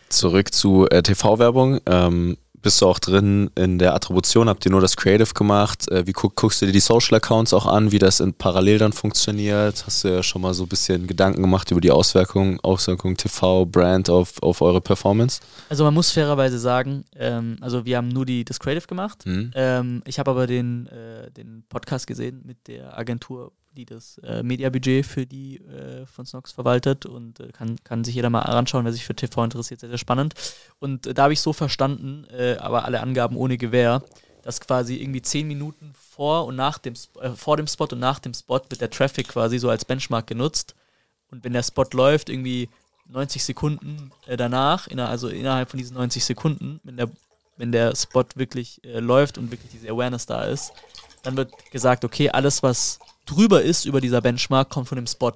Zurück 0.09 0.53
zu 0.55 0.89
äh, 0.89 1.03
TV-Werbung. 1.03 1.81
Ähm, 1.87 2.37
bist 2.63 2.81
du 2.81 2.87
auch 2.87 2.99
drin 2.99 3.51
in 3.55 3.79
der 3.79 3.95
Attribution? 3.95 4.49
Habt 4.49 4.65
ihr 4.65 4.71
nur 4.71 4.81
das 4.81 4.97
Creative 4.97 5.33
gemacht? 5.35 5.91
Äh, 5.91 6.07
wie 6.07 6.13
guck, 6.13 6.37
guckst 6.37 6.63
du 6.63 6.67
dir 6.67 6.73
die 6.73 6.81
Social 6.81 7.17
Accounts 7.17 7.53
auch 7.53 7.67
an, 7.67 7.93
wie 7.93 7.99
das 7.99 8.21
in 8.21 8.35
parallel 8.35 8.79
dann 8.79 8.93
funktioniert? 8.93 9.85
Hast 9.87 10.05
du 10.05 10.09
ja 10.09 10.23
schon 10.23 10.43
mal 10.43 10.55
so 10.55 10.65
ein 10.65 10.69
bisschen 10.69 11.07
Gedanken 11.07 11.43
gemacht 11.43 11.71
über 11.71 11.81
die 11.81 11.91
Auswirkungen, 11.91 12.61
Auswirkungen 12.61 13.17
TV, 13.17 13.67
Brand 13.67 14.11
auf, 14.11 14.43
auf 14.43 14.61
eure 14.63 14.81
Performance? 14.81 15.41
Also 15.69 15.85
man 15.85 15.95
muss 15.95 16.11
fairerweise 16.11 16.59
sagen, 16.59 17.05
ähm, 17.17 17.57
also 17.61 17.85
wir 17.85 17.97
haben 17.97 18.09
nur 18.09 18.27
die, 18.27 18.45
das 18.45 18.61
Creative 18.61 18.87
gemacht. 18.87 19.25
Mhm. 19.27 19.51
Ähm, 19.55 20.03
ich 20.07 20.19
habe 20.19 20.31
aber 20.31 20.47
den, 20.47 20.87
äh, 20.89 21.31
den 21.31 21.65
Podcast 21.69 22.07
gesehen 22.07 22.43
mit 22.45 22.69
der 22.69 22.97
Agentur, 22.99 23.53
die 23.77 23.85
das 23.85 24.19
äh, 24.19 24.43
Mediabudget 24.43 25.07
für 25.07 25.27
die 25.27 25.59
äh, 25.59 26.07
von 26.07 26.27
Snox 26.27 26.53
verwaltet 26.53 27.07
und 27.07 27.41
äh, 27.41 27.49
kann, 27.53 27.77
kann 27.85 28.05
sich 28.05 28.15
jeder 28.15 28.31
mal 28.31 28.43
anschauen, 28.43 28.85
wer 28.85 28.93
sich 28.93 29.05
für 29.05 29.15
TV 29.15 29.45
interessiert, 29.45 29.81
sehr, 29.81 29.89
sehr 29.89 29.99
spannend. 29.99 30.35
Und 30.79 31.07
äh, 31.07 31.15
da 31.15 31.25
habe 31.25 31.33
ich 31.33 31.41
so 31.41 31.53
verstanden, 31.53 32.27
äh, 32.31 32.57
aber 32.59 32.85
alle 32.85 33.01
Angaben 33.01 33.37
ohne 33.37 33.59
Gewähr, 33.59 34.03
dass 34.43 34.61
quasi 34.61 34.97
irgendwie 34.97 35.23
zehn 35.23 35.47
Minuten 35.47 35.93
vor 35.95 36.47
und 36.47 36.57
nach 36.57 36.79
dem 36.79 36.95
äh, 37.21 37.31
vor 37.31 37.57
dem 37.57 37.67
Spot 37.67 37.89
und 37.93 38.01
nach 38.01 38.19
dem 38.19 38.35
Spot 38.35 38.61
wird 38.69 38.81
der 38.81 38.91
Traffic 38.91 39.29
quasi 39.29 39.59
so 39.59 39.71
als 39.71 39.85
Benchmark 39.85 40.27
genutzt. 40.27 40.75
Und 41.31 41.45
wenn 41.45 41.53
der 41.53 41.63
Spot 41.63 41.87
läuft, 41.93 42.29
irgendwie 42.29 42.69
90 43.07 43.45
Sekunden 43.45 44.11
danach, 44.27 44.89
inner, 44.89 45.09
also 45.09 45.29
innerhalb 45.29 45.71
von 45.71 45.79
diesen 45.79 45.95
90 45.95 46.25
Sekunden, 46.25 46.81
wenn 46.83 46.97
der, 46.97 47.09
wenn 47.57 47.71
der 47.71 47.95
Spot 47.95 48.25
wirklich 48.35 48.81
läuft 48.85 49.39
und 49.39 49.51
wirklich 49.51 49.71
diese 49.71 49.91
Awareness 49.91 50.27
da 50.27 50.45
ist, 50.45 50.73
dann 51.23 51.37
wird 51.37 51.53
gesagt, 51.71 52.05
okay, 52.05 52.31
alles, 52.31 52.63
was 52.63 52.99
drüber 53.31 53.63
ist 53.63 53.85
über 53.85 54.01
dieser 54.01 54.21
Benchmark, 54.21 54.69
kommt 54.69 54.89
von 54.89 54.97
dem 54.97 55.07
Spot. 55.07 55.33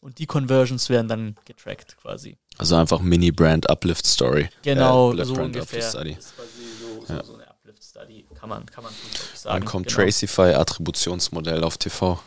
Und 0.00 0.18
die 0.18 0.26
Conversions 0.26 0.88
werden 0.90 1.08
dann 1.08 1.36
getrackt 1.44 1.96
quasi. 2.00 2.36
Also 2.56 2.76
einfach 2.76 3.00
Mini-Brand 3.00 3.68
Uplift 3.68 4.06
Story. 4.06 4.48
Genau, 4.62 5.12
äh, 5.12 5.24
so 5.24 5.34
Brand 5.34 5.56
ungefähr. 5.56 5.80
Uplift 5.80 5.90
Study. 5.90 6.14
Das 6.14 6.24
ist 6.26 6.36
quasi 6.36 6.48
so, 6.80 7.14
ja. 7.14 7.24
so, 7.24 7.34
eine 7.34 7.50
Uplift 7.50 7.84
Study, 7.84 8.26
kann 8.38 8.48
man, 8.48 8.66
kann 8.66 8.84
man 8.84 8.92
sagen. 9.34 9.60
Dann 9.60 9.64
kommt 9.64 9.88
genau. 9.88 10.02
Tracify 10.02 10.54
Attributionsmodell 10.54 11.64
auf 11.64 11.78
TV. 11.78 12.20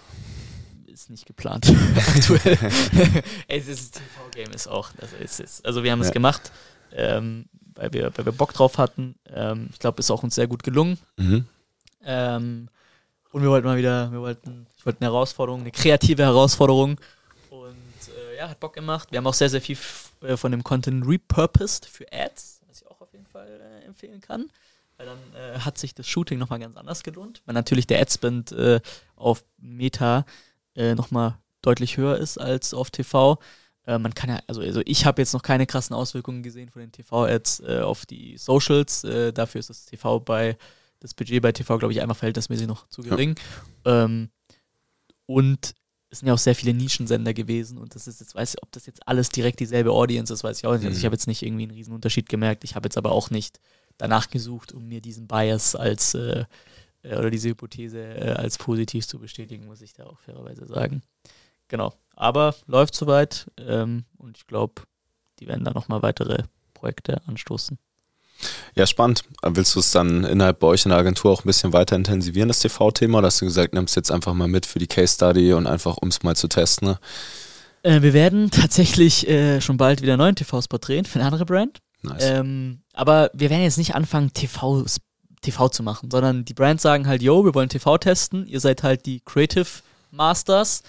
Ist 0.87 1.09
nicht 1.09 1.25
geplant 1.25 1.73
aktuell. 1.95 2.57
Ey, 3.47 3.63
das 3.63 3.91
TV-Game 3.91 4.51
ist 4.51 4.67
auch, 4.67 4.89
also, 4.99 5.15
ist, 5.17 5.39
ist, 5.39 5.65
also 5.65 5.83
wir 5.83 5.91
haben 5.91 6.01
ja. 6.01 6.07
es 6.07 6.11
gemacht, 6.11 6.51
ähm, 6.91 7.45
weil, 7.75 7.93
wir, 7.93 8.11
weil 8.15 8.25
wir 8.25 8.33
Bock 8.33 8.53
drauf 8.53 8.77
hatten. 8.77 9.15
Ähm, 9.33 9.69
ich 9.71 9.79
glaube, 9.79 9.99
ist 9.99 10.11
auch 10.11 10.23
uns 10.23 10.35
sehr 10.35 10.47
gut 10.47 10.63
gelungen. 10.63 10.97
Mhm. 11.15 11.45
Ähm, 12.03 12.69
und 13.31 13.41
wir 13.41 13.49
wollten 13.49 13.67
mal 13.67 13.77
wieder, 13.77 14.11
wir 14.11 14.19
wollten, 14.19 14.67
ich 14.77 14.85
wollte 14.85 15.01
eine 15.01 15.11
Herausforderung, 15.11 15.61
eine 15.61 15.71
kreative 15.71 16.23
Herausforderung. 16.23 16.99
Und 17.49 17.69
äh, 18.31 18.37
ja, 18.37 18.49
hat 18.49 18.59
Bock 18.59 18.73
gemacht. 18.73 19.09
Wir 19.11 19.17
haben 19.17 19.27
auch 19.27 19.33
sehr, 19.33 19.49
sehr 19.49 19.61
viel 19.61 19.77
äh, 20.21 20.35
von 20.35 20.51
dem 20.51 20.63
Content 20.63 21.05
repurposed 21.07 21.85
für 21.85 22.05
Ads, 22.11 22.61
was 22.67 22.81
ich 22.81 22.87
auch 22.87 22.99
auf 22.99 23.13
jeden 23.13 23.25
Fall 23.25 23.47
äh, 23.47 23.85
empfehlen 23.85 24.19
kann. 24.21 24.49
Weil 24.97 25.05
dann 25.05 25.17
äh, 25.35 25.59
hat 25.59 25.77
sich 25.77 25.95
das 25.95 26.07
Shooting 26.07 26.39
nochmal 26.39 26.59
ganz 26.59 26.75
anders 26.75 27.03
gelohnt. 27.03 27.41
Weil 27.45 27.53
natürlich 27.53 27.87
der 27.87 28.01
Adspend 28.01 28.51
äh, 28.51 28.81
auf 29.15 29.43
Meta 29.57 30.25
äh, 30.75 30.93
nochmal 30.95 31.37
deutlich 31.61 31.97
höher 31.97 32.17
ist 32.17 32.37
als 32.37 32.73
auf 32.73 32.91
TV. 32.91 33.39
Äh, 33.87 33.97
man 33.97 34.13
kann 34.13 34.29
ja, 34.29 34.39
also, 34.47 34.61
also 34.61 34.81
ich 34.85 35.05
habe 35.05 35.21
jetzt 35.21 35.33
noch 35.33 35.43
keine 35.43 35.65
krassen 35.65 35.95
Auswirkungen 35.95 36.43
gesehen 36.43 36.69
von 36.69 36.81
den 36.81 36.91
TV-Ads 36.91 37.61
auf 37.61 38.05
die 38.05 38.37
Socials. 38.37 39.01
dafür 39.33 39.59
ist 39.59 39.69
das 39.69 39.85
TV 39.85 40.19
bei 40.19 40.57
das 41.01 41.13
Budget 41.13 41.41
bei 41.41 41.51
TV, 41.51 41.77
glaube 41.77 41.93
ich, 41.93 42.01
einfach 42.01 42.15
verhältnismäßig 42.15 42.67
noch 42.67 42.87
zu 42.87 43.01
gering. 43.01 43.35
Ja. 43.85 44.05
Ähm, 44.05 44.29
und 45.25 45.75
es 46.09 46.19
sind 46.19 46.27
ja 46.27 46.33
auch 46.33 46.39
sehr 46.39 46.55
viele 46.55 46.73
Nischensender 46.73 47.33
gewesen 47.33 47.77
und 47.77 47.95
das 47.95 48.07
ist 48.07 48.19
jetzt, 48.19 48.35
weiß 48.35 48.55
ich, 48.55 48.63
ob 48.63 48.71
das 48.71 48.85
jetzt 48.85 49.07
alles 49.07 49.29
direkt 49.29 49.59
dieselbe 49.59 49.91
Audience 49.91 50.33
ist, 50.33 50.43
weiß 50.43 50.59
ich 50.59 50.65
auch 50.65 50.73
nicht. 50.73 50.85
Also 50.85 50.95
ich 50.95 51.03
mhm. 51.03 51.05
habe 51.05 51.15
jetzt 51.15 51.27
nicht 51.27 51.41
irgendwie 51.41 51.63
einen 51.63 51.71
riesen 51.71 51.93
Unterschied 51.93 52.29
gemerkt. 52.29 52.63
Ich 52.63 52.75
habe 52.75 52.85
jetzt 52.87 52.97
aber 52.97 53.11
auch 53.11 53.29
nicht 53.29 53.59
danach 53.97 54.29
gesucht, 54.29 54.73
um 54.73 54.87
mir 54.87 55.01
diesen 55.01 55.27
Bias 55.27 55.75
als 55.75 56.13
äh, 56.13 56.45
äh, 57.03 57.15
oder 57.17 57.29
diese 57.29 57.49
Hypothese 57.49 57.99
äh, 57.99 58.31
als 58.31 58.57
positiv 58.57 59.07
zu 59.07 59.19
bestätigen, 59.19 59.65
muss 59.65 59.81
ich 59.81 59.93
da 59.93 60.05
auch 60.05 60.19
fairerweise 60.19 60.65
sagen. 60.65 61.01
Genau. 61.67 61.93
Aber 62.15 62.55
läuft 62.67 62.95
soweit 62.95 63.49
ähm, 63.57 64.05
und 64.17 64.37
ich 64.37 64.47
glaube, 64.47 64.83
die 65.39 65.47
werden 65.47 65.63
da 65.63 65.71
nochmal 65.71 66.01
weitere 66.01 66.43
Projekte 66.73 67.25
anstoßen. 67.25 67.77
Ja, 68.75 68.87
spannend. 68.87 69.23
Willst 69.43 69.75
du 69.75 69.79
es 69.79 69.91
dann 69.91 70.23
innerhalb 70.23 70.59
bei 70.59 70.67
euch 70.67 70.85
in 70.85 70.89
der 70.89 70.97
Agentur 70.97 71.31
auch 71.31 71.43
ein 71.43 71.47
bisschen 71.47 71.73
weiter 71.73 71.95
intensivieren, 71.95 72.47
das 72.47 72.59
TV-Thema? 72.59 73.19
Oder 73.19 73.27
hast 73.27 73.41
du 73.41 73.45
gesagt, 73.45 73.73
nimmst 73.73 73.95
jetzt 73.95 74.11
einfach 74.11 74.33
mal 74.33 74.47
mit 74.47 74.65
für 74.65 74.79
die 74.79 74.87
Case 74.87 75.13
Study 75.15 75.53
und 75.53 75.67
einfach, 75.67 75.97
um 75.97 76.09
es 76.09 76.23
mal 76.23 76.35
zu 76.35 76.47
testen? 76.47 76.89
Ne? 76.89 76.99
Äh, 77.83 78.01
wir 78.01 78.13
werden 78.13 78.51
tatsächlich 78.51 79.27
äh, 79.27 79.61
schon 79.61 79.77
bald 79.77 80.01
wieder 80.01 80.13
einen 80.13 80.21
neuen 80.21 80.35
TV-Spot 80.35 80.77
drehen 80.77 81.05
für 81.05 81.19
eine 81.19 81.25
andere 81.25 81.45
Brand. 81.45 81.79
Nice. 82.03 82.23
Ähm, 82.25 82.81
aber 82.93 83.29
wir 83.33 83.49
werden 83.49 83.63
jetzt 83.63 83.77
nicht 83.77 83.95
anfangen, 83.95 84.33
TV, 84.33 84.85
TV 85.41 85.69
zu 85.69 85.83
machen, 85.83 86.09
sondern 86.11 86.45
die 86.45 86.53
Brands 86.53 86.83
sagen 86.83 87.07
halt, 87.07 87.21
yo, 87.21 87.45
wir 87.45 87.53
wollen 87.53 87.69
TV 87.69 87.97
testen, 87.97 88.47
ihr 88.47 88.59
seid 88.59 88.83
halt 88.83 89.05
die 89.05 89.21
Creative 89.21 89.67
Masters 90.11 90.83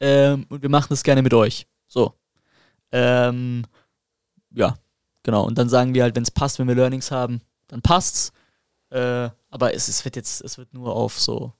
ähm, 0.00 0.46
und 0.48 0.62
wir 0.62 0.68
machen 0.68 0.88
das 0.90 1.02
gerne 1.02 1.22
mit 1.22 1.34
euch. 1.34 1.66
So. 1.86 2.14
Ähm, 2.92 3.64
ja, 4.52 4.76
Genau, 5.26 5.44
und 5.44 5.58
dann 5.58 5.68
sagen 5.68 5.92
wir 5.92 6.04
halt, 6.04 6.14
wenn 6.14 6.22
es 6.22 6.30
passt, 6.30 6.60
wenn 6.60 6.68
wir 6.68 6.76
Learnings 6.76 7.10
haben, 7.10 7.40
dann 7.66 7.82
passt's. 7.82 8.30
Äh, 8.90 9.28
aber 9.50 9.74
es, 9.74 9.88
es 9.88 10.04
wird 10.04 10.14
jetzt, 10.14 10.40
es 10.40 10.56
wird 10.56 10.72
nur 10.72 10.94
auf 10.94 11.18
so 11.18 11.52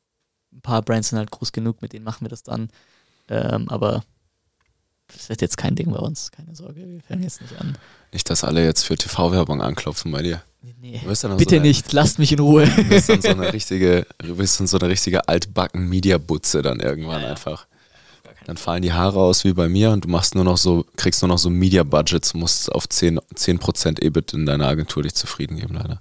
ein 0.52 0.60
paar 0.60 0.82
Brands 0.82 1.08
sind 1.08 1.18
halt 1.18 1.32
groß 1.32 1.50
genug, 1.50 1.82
mit 1.82 1.92
denen 1.92 2.04
machen 2.04 2.24
wir 2.24 2.28
das 2.28 2.44
dann. 2.44 2.70
Ähm, 3.28 3.68
aber 3.68 4.04
das 5.08 5.28
wird 5.28 5.42
jetzt 5.42 5.56
kein 5.56 5.74
Ding 5.74 5.90
bei 5.90 5.98
uns, 5.98 6.30
keine 6.30 6.54
Sorge, 6.54 6.86
wir 6.86 7.00
fangen 7.00 7.24
jetzt 7.24 7.42
nicht 7.42 7.60
an. 7.60 7.76
Nicht, 8.12 8.30
dass 8.30 8.44
alle 8.44 8.64
jetzt 8.64 8.84
für 8.84 8.94
TV-Werbung 8.94 9.60
anklopfen 9.60 10.12
bei 10.12 10.22
dir. 10.22 10.42
Nee, 10.80 11.00
bitte 11.04 11.16
so 11.16 11.28
eine, 11.56 11.60
nicht, 11.60 11.92
lasst 11.92 12.20
mich 12.20 12.30
in 12.30 12.38
Ruhe. 12.38 12.68
Du 12.68 12.84
bist 12.84 13.08
dann 13.08 13.20
so 13.20 13.30
eine 13.30 13.52
richtige, 13.52 14.06
du 14.18 14.36
bist 14.36 14.60
dann 14.60 14.68
so 14.68 14.78
eine 14.78 14.88
richtige 14.90 15.28
altbacken 15.28 15.88
Media-Butze 15.88 16.62
dann 16.62 16.78
irgendwann 16.78 17.22
ja, 17.22 17.26
ja. 17.26 17.30
einfach. 17.32 17.66
Dann 18.46 18.56
fallen 18.56 18.82
die 18.82 18.92
Haare 18.92 19.18
aus 19.18 19.42
wie 19.42 19.54
bei 19.54 19.68
mir 19.68 19.90
und 19.90 20.04
du 20.04 20.08
machst 20.08 20.36
nur 20.36 20.44
noch 20.44 20.56
so, 20.56 20.86
kriegst 20.96 21.20
nur 21.20 21.28
noch 21.28 21.38
so 21.38 21.50
Media 21.50 21.82
Budgets, 21.82 22.32
musst 22.32 22.70
auf 22.70 22.84
10%, 22.84 23.18
10 23.34 23.96
EBIT 24.00 24.34
in 24.34 24.46
deiner 24.46 24.68
Agentur 24.68 25.02
dich 25.02 25.16
zufrieden 25.16 25.56
geben, 25.56 25.74
leider. 25.74 26.00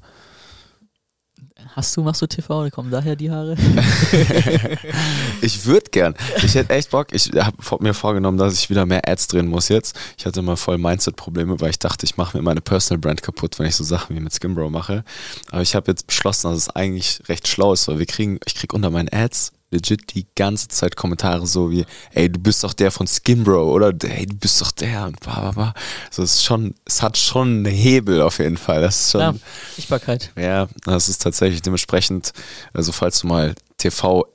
Hast 1.76 1.98
du, 1.98 2.04
machst 2.04 2.22
du 2.22 2.28
TV 2.28 2.62
oder 2.62 2.70
kommen 2.70 2.92
daher 2.92 3.16
die 3.16 3.32
Haare? 3.32 3.58
ich 5.42 5.66
würde 5.66 5.90
gern. 5.90 6.14
Ich 6.44 6.54
hätte 6.54 6.72
echt 6.72 6.92
Bock. 6.92 7.08
Ich 7.14 7.32
habe 7.32 7.84
mir 7.84 7.96
vorgenommen, 7.96 8.38
dass 8.38 8.54
ich 8.54 8.70
wieder 8.70 8.86
mehr 8.86 9.10
Ads 9.10 9.28
drehen 9.30 9.48
muss 9.48 9.68
jetzt. 9.68 9.98
Ich 10.16 10.28
hatte 10.28 10.44
mal 10.44 10.56
voll 10.56 10.78
Mindset-Probleme, 10.78 11.60
weil 11.60 11.72
ich 11.72 11.80
dachte, 11.80 12.06
ich 12.06 12.16
mache 12.16 12.38
mir 12.38 12.44
meine 12.44 12.62
Personal 12.62 13.00
Brand 13.00 13.24
kaputt, 13.24 13.58
wenn 13.58 13.66
ich 13.66 13.76
so 13.76 13.84
Sachen 13.84 14.16
wie 14.16 14.20
mit 14.20 14.32
Skimbro 14.32 14.70
mache. 14.70 15.04
Aber 15.50 15.64
ich 15.64 15.76
habe 15.76 15.92
jetzt 15.92 16.06
beschlossen, 16.06 16.52
dass 16.52 16.60
es 16.60 16.70
eigentlich 16.70 17.22
recht 17.28 17.48
schlau 17.48 17.74
ist, 17.74 17.88
weil 17.88 17.98
wir 17.98 18.06
kriegen, 18.06 18.40
ich 18.46 18.54
kriege 18.54 18.76
unter 18.76 18.92
meinen 18.92 19.10
Ads 19.12 19.55
legit 19.72 20.14
die 20.14 20.28
ganze 20.36 20.68
Zeit 20.68 20.96
Kommentare 20.96 21.46
so 21.48 21.72
wie, 21.72 21.86
ey, 22.14 22.30
du 22.30 22.40
bist 22.40 22.64
doch 22.64 22.74
der 22.74 22.92
von 22.92 23.08
Skimbro 23.08 23.72
oder 23.72 23.88
ey, 23.88 24.26
du 24.26 24.36
bist 24.36 24.62
doch 24.62 24.72
der 24.72 25.06
und 25.06 25.20
bla 25.20 25.40
bla 25.42 25.52
bla. 25.52 25.74
So, 26.12 26.24
es 26.24 26.36
ist 26.36 26.44
schon, 26.44 26.76
es 26.86 27.02
hat 27.02 27.18
schon 27.18 27.48
einen 27.48 27.66
Hebel 27.66 28.22
auf 28.22 28.40
jeden 28.40 28.58
Fall. 28.58 28.82
Das 28.82 29.02
ist 29.02 29.12
schon. 29.12 29.22
Ja, 29.22 29.34
Sichtbarkeit. 29.76 30.32
Ja, 30.38 30.68
das 30.86 31.10
ist 31.10 31.22
tatsächlich 31.22 31.62
dementsprechend, 31.62 32.32
also 32.74 32.92
falls 32.92 33.20
du 33.20 33.28
mal 33.28 33.56
TV 33.78 34.26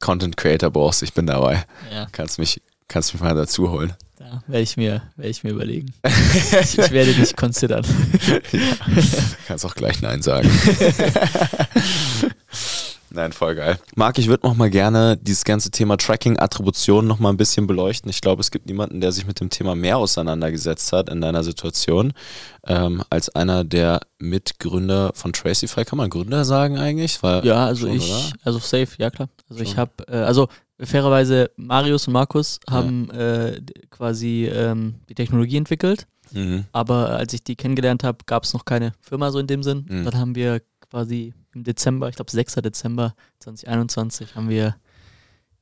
Content 0.00 0.36
Creator 0.36 0.70
brauchst, 0.70 1.02
ich 1.02 1.14
bin 1.14 1.26
dabei. 1.26 1.64
Ja. 1.90 2.06
Kannst 2.12 2.38
mich, 2.38 2.60
kannst 2.88 3.14
mich 3.14 3.22
mal 3.22 3.34
dazu 3.34 3.70
holen. 3.70 3.94
Da 4.18 4.42
werde 4.46 4.62
ich 4.62 4.76
mir, 4.76 5.02
werde 5.16 5.30
ich 5.30 5.44
mir 5.44 5.50
überlegen. 5.50 5.94
ich, 6.04 6.52
ich 6.78 6.90
werde 6.90 7.14
dich 7.14 7.36
considern. 7.36 7.84
ja, 8.52 8.60
kannst 9.46 9.64
auch 9.64 9.74
gleich 9.74 10.02
Nein 10.02 10.22
sagen. 10.22 10.50
Nein, 13.14 13.32
voll 13.32 13.54
geil. 13.54 13.78
Marc, 13.94 14.18
ich 14.18 14.28
würde 14.28 14.46
noch 14.46 14.54
mal 14.54 14.70
gerne 14.70 15.18
dieses 15.20 15.44
ganze 15.44 15.70
Thema 15.70 15.96
Tracking, 15.96 16.38
Attribution 16.38 17.06
noch 17.06 17.18
mal 17.18 17.28
ein 17.28 17.36
bisschen 17.36 17.66
beleuchten. 17.66 18.08
Ich 18.08 18.20
glaube, 18.20 18.40
es 18.40 18.50
gibt 18.50 18.66
niemanden, 18.66 19.00
der 19.00 19.12
sich 19.12 19.26
mit 19.26 19.40
dem 19.40 19.50
Thema 19.50 19.74
mehr 19.74 19.98
auseinandergesetzt 19.98 20.92
hat 20.92 21.10
in 21.10 21.20
deiner 21.20 21.44
Situation, 21.44 22.12
ähm, 22.66 23.02
als 23.10 23.28
einer 23.28 23.64
der 23.64 24.00
Mitgründer 24.18 25.12
von 25.14 25.32
Tracify. 25.32 25.84
Kann 25.84 25.98
man 25.98 26.08
Gründer 26.08 26.44
sagen 26.44 26.78
eigentlich? 26.78 27.22
War 27.22 27.44
ja, 27.44 27.66
also 27.66 27.86
schon, 27.86 27.96
ich, 27.96 28.10
oder? 28.10 28.22
also 28.44 28.58
safe, 28.58 28.88
ja 28.98 29.10
klar. 29.10 29.28
Also 29.48 29.62
schon. 29.62 29.72
ich 29.72 29.76
habe, 29.76 29.92
äh, 30.08 30.16
also 30.16 30.48
fairerweise 30.80 31.50
Marius 31.56 32.06
und 32.06 32.14
Markus 32.14 32.60
haben 32.68 33.08
ja. 33.12 33.46
äh, 33.46 33.62
quasi 33.90 34.46
ähm, 34.46 34.96
die 35.08 35.14
Technologie 35.14 35.58
entwickelt. 35.58 36.06
Mhm. 36.32 36.64
Aber 36.72 37.10
als 37.10 37.34
ich 37.34 37.44
die 37.44 37.56
kennengelernt 37.56 38.04
habe, 38.04 38.18
gab 38.24 38.44
es 38.44 38.54
noch 38.54 38.64
keine 38.64 38.92
Firma 39.00 39.30
so 39.30 39.38
in 39.38 39.46
dem 39.46 39.62
Sinn. 39.62 39.84
Mhm. 39.88 40.04
Dann 40.04 40.18
haben 40.18 40.34
wir 40.34 40.62
quasi 40.80 41.34
im 41.54 41.64
Dezember, 41.64 42.08
ich 42.08 42.16
glaube 42.16 42.30
6. 42.30 42.54
Dezember 42.56 43.14
2021, 43.40 44.34
haben 44.34 44.48
wir 44.48 44.76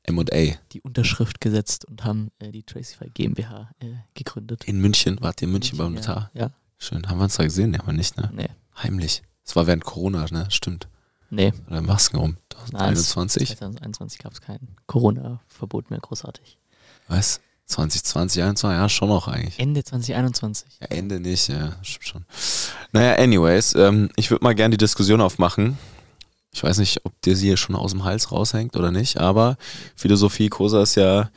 M&A 0.05 0.57
die 0.73 0.81
Unterschrift 0.81 1.41
gesetzt 1.41 1.85
und 1.85 2.05
haben 2.05 2.31
äh, 2.39 2.51
die 2.51 2.63
Tracify 2.63 3.11
GmbH 3.11 3.71
äh, 3.81 3.87
gegründet. 4.15 4.65
In 4.65 4.81
München, 4.81 5.19
wart 5.21 5.43
ihr 5.43 5.49
in 5.49 5.53
München, 5.53 5.77
München 5.77 5.95
beim 5.95 6.03
Notar? 6.03 6.31
Ja, 6.35 6.41
ja. 6.41 6.51
Schön, 6.79 7.07
haben 7.09 7.19
wir 7.19 7.25
uns 7.25 7.37
da 7.37 7.45
gesehen, 7.45 7.75
ja, 7.75 7.81
aber 7.81 7.93
nicht, 7.93 8.17
ne? 8.17 8.31
Nee. 8.35 8.49
Heimlich. 8.83 9.23
Es 9.45 9.55
war 9.55 9.67
während 9.67 9.85
Corona, 9.85 10.27
ne? 10.31 10.47
Stimmt. 10.51 10.89
Nee. 11.29 11.53
Oder 11.69 11.83
Masken 11.83 12.17
um. 12.17 12.37
2021? 12.49 13.49
2021 13.57 14.19
gab 14.19 14.33
es 14.33 14.41
kein 14.41 14.77
Corona-Verbot 14.87 15.91
mehr, 15.91 16.01
großartig. 16.01 16.59
Was? 17.09 17.41
2020, 17.71 18.03
2021, 18.43 18.79
ja, 18.79 18.89
schon 18.89 19.09
noch 19.09 19.29
eigentlich. 19.29 19.59
Ende 19.59 19.85
2021. 19.85 20.67
Ja, 20.81 20.87
Ende 20.89 21.21
nicht, 21.21 21.49
ja, 21.49 21.77
stimmt 21.83 22.07
schon. 22.07 22.25
Naja, 22.93 23.15
anyways, 23.23 23.75
ähm, 23.75 24.11
ich 24.17 24.31
würde 24.31 24.45
mal 24.45 24.55
gerne 24.55 24.77
die 24.77 24.85
Diskussion 24.85 25.21
aufmachen. 25.21 25.79
Ich 26.53 26.63
weiß 26.63 26.79
nicht, 26.79 27.05
ob 27.05 27.21
dir 27.23 27.37
sie 27.37 27.47
hier 27.47 27.57
schon 27.57 27.77
aus 27.77 27.93
dem 27.93 28.05
Hals 28.05 28.33
raushängt 28.33 28.77
oder 28.77 28.91
nicht, 28.91 29.19
aber 29.19 29.57
Philosophie 29.95 30.49
Kosa 30.49 30.83
ist 30.83 30.97
ja, 30.97 31.31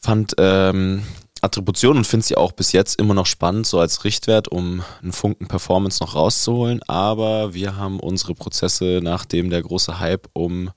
fand 0.00 0.34
ähm, 0.38 1.02
Attribution 1.44 1.96
und 1.96 2.06
finde 2.06 2.24
sie 2.24 2.36
auch 2.36 2.52
bis 2.52 2.72
jetzt 2.72 2.98
immer 2.98 3.14
noch 3.14 3.26
spannend, 3.26 3.66
so 3.66 3.78
als 3.78 4.04
Richtwert, 4.04 4.48
um 4.48 4.82
einen 5.02 5.12
Funken 5.12 5.46
Performance 5.46 6.02
noch 6.02 6.14
rauszuholen. 6.14 6.82
Aber 6.88 7.52
wir 7.52 7.76
haben 7.76 8.00
unsere 8.00 8.34
Prozesse, 8.34 9.00
nachdem 9.02 9.50
der 9.50 9.62
große 9.62 9.98
Hype 9.98 10.28
um 10.32 10.70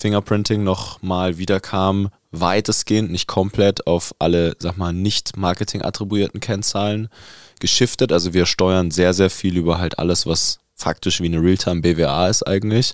Fingerprinting 0.00 0.62
noch 0.62 1.02
mal 1.02 1.38
wieder 1.38 1.60
kam, 1.60 2.10
weitestgehend, 2.30 3.10
nicht 3.10 3.26
komplett 3.26 3.86
auf 3.86 4.14
alle, 4.18 4.56
sag 4.58 4.76
mal, 4.76 4.92
nicht 4.92 5.36
Marketing 5.36 5.82
attribuierten 5.82 6.40
Kennzahlen 6.40 7.08
geschiftet. 7.60 8.12
Also 8.12 8.34
wir 8.34 8.46
steuern 8.46 8.90
sehr, 8.90 9.14
sehr 9.14 9.30
viel 9.30 9.56
über 9.56 9.78
halt 9.78 9.98
alles, 9.98 10.26
was 10.26 10.58
faktisch 10.74 11.20
wie 11.20 11.26
eine 11.26 11.42
Realtime 11.42 11.80
BWA 11.80 12.28
ist 12.28 12.46
eigentlich. 12.46 12.92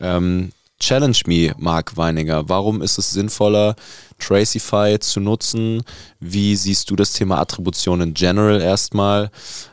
Ähm, 0.00 0.52
Challenge 0.78 1.16
me, 1.26 1.54
Marc 1.56 1.96
Weininger. 1.96 2.48
Warum 2.48 2.82
ist 2.82 2.98
es 2.98 3.10
sinnvoller, 3.10 3.76
Tracify 4.18 4.98
zu 5.00 5.20
nutzen? 5.20 5.82
Wie 6.20 6.54
siehst 6.54 6.90
du 6.90 6.96
das 6.96 7.12
Thema 7.12 7.38
Attribution 7.38 8.02
in 8.02 8.14
general 8.14 8.60
erstmal? 8.60 9.30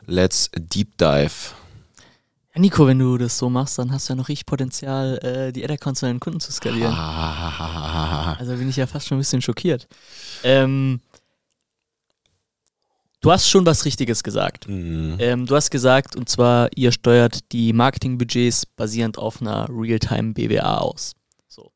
Let's 0.07 0.49
deep 0.55 0.97
dive. 0.97 1.31
Ja, 2.55 2.61
Nico, 2.61 2.85
wenn 2.85 2.99
du 2.99 3.17
das 3.17 3.37
so 3.37 3.49
machst, 3.49 3.79
dann 3.79 3.91
hast 3.91 4.07
du 4.07 4.13
ja 4.13 4.15
noch 4.15 4.29
richtig 4.29 4.45
Potenzial, 4.45 5.17
äh, 5.23 5.51
die 5.51 5.63
Ad-Accounts 5.63 6.01
von 6.01 6.09
deinen 6.09 6.19
Kunden 6.19 6.39
zu 6.39 6.51
skalieren. 6.51 6.93
also 6.93 8.55
bin 8.55 8.69
ich 8.69 8.75
ja 8.75 8.85
fast 8.85 9.07
schon 9.07 9.17
ein 9.17 9.21
bisschen 9.21 9.41
schockiert. 9.41 9.87
Ähm, 10.43 11.01
du 13.21 13.31
hast 13.31 13.49
schon 13.49 13.65
was 13.65 13.85
Richtiges 13.85 14.21
gesagt. 14.23 14.67
Mhm. 14.69 15.15
Ähm, 15.17 15.45
du 15.47 15.55
hast 15.55 15.71
gesagt, 15.71 16.15
und 16.15 16.29
zwar, 16.29 16.69
ihr 16.75 16.91
steuert 16.91 17.51
die 17.51 17.73
Marketingbudgets 17.73 18.67
basierend 18.67 19.17
auf 19.17 19.41
einer 19.41 19.67
Realtime 19.69 20.33
BWA 20.33 20.77
aus. 20.77 21.13
So. 21.47 21.71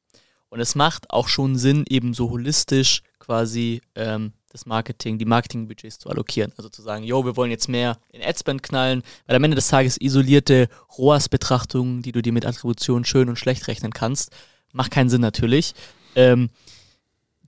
Und 0.49 0.59
es 0.59 0.75
macht 0.75 1.09
auch 1.09 1.27
schon 1.27 1.55
Sinn, 1.55 1.85
eben 1.89 2.13
so 2.13 2.29
holistisch 2.29 3.01
quasi 3.17 3.81
ähm, 3.95 4.33
das 4.57 4.65
Marketing, 4.65 5.17
die 5.17 5.25
Marketingbudgets 5.25 5.99
zu 5.99 6.09
allokieren. 6.09 6.51
Also 6.57 6.69
zu 6.69 6.81
sagen, 6.81 7.03
yo, 7.03 7.25
wir 7.25 7.37
wollen 7.37 7.51
jetzt 7.51 7.69
mehr 7.69 7.99
in 8.09 8.21
Adspend 8.21 8.63
knallen, 8.63 9.03
weil 9.25 9.35
am 9.35 9.43
Ende 9.43 9.55
des 9.55 9.67
Tages 9.67 9.97
isolierte 10.01 10.67
ROAS-Betrachtungen, 10.97 12.01
die 12.01 12.11
du 12.11 12.21
dir 12.21 12.33
mit 12.33 12.45
Attribution 12.45 13.05
schön 13.05 13.29
und 13.29 13.37
schlecht 13.37 13.67
rechnen 13.67 13.93
kannst, 13.93 14.31
macht 14.73 14.91
keinen 14.91 15.09
Sinn 15.09 15.21
natürlich. 15.21 15.75
Ähm, 16.15 16.49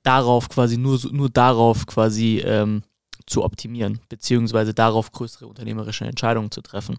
darauf 0.03 0.49
quasi, 0.49 0.77
nur, 0.77 0.99
nur 1.11 1.29
darauf 1.29 1.87
quasi 1.87 2.41
ähm, 2.45 2.83
zu 3.25 3.43
optimieren, 3.43 3.99
beziehungsweise 4.07 4.73
darauf 4.73 5.11
größere 5.11 5.47
unternehmerische 5.47 6.05
Entscheidungen 6.05 6.51
zu 6.51 6.61
treffen. 6.61 6.97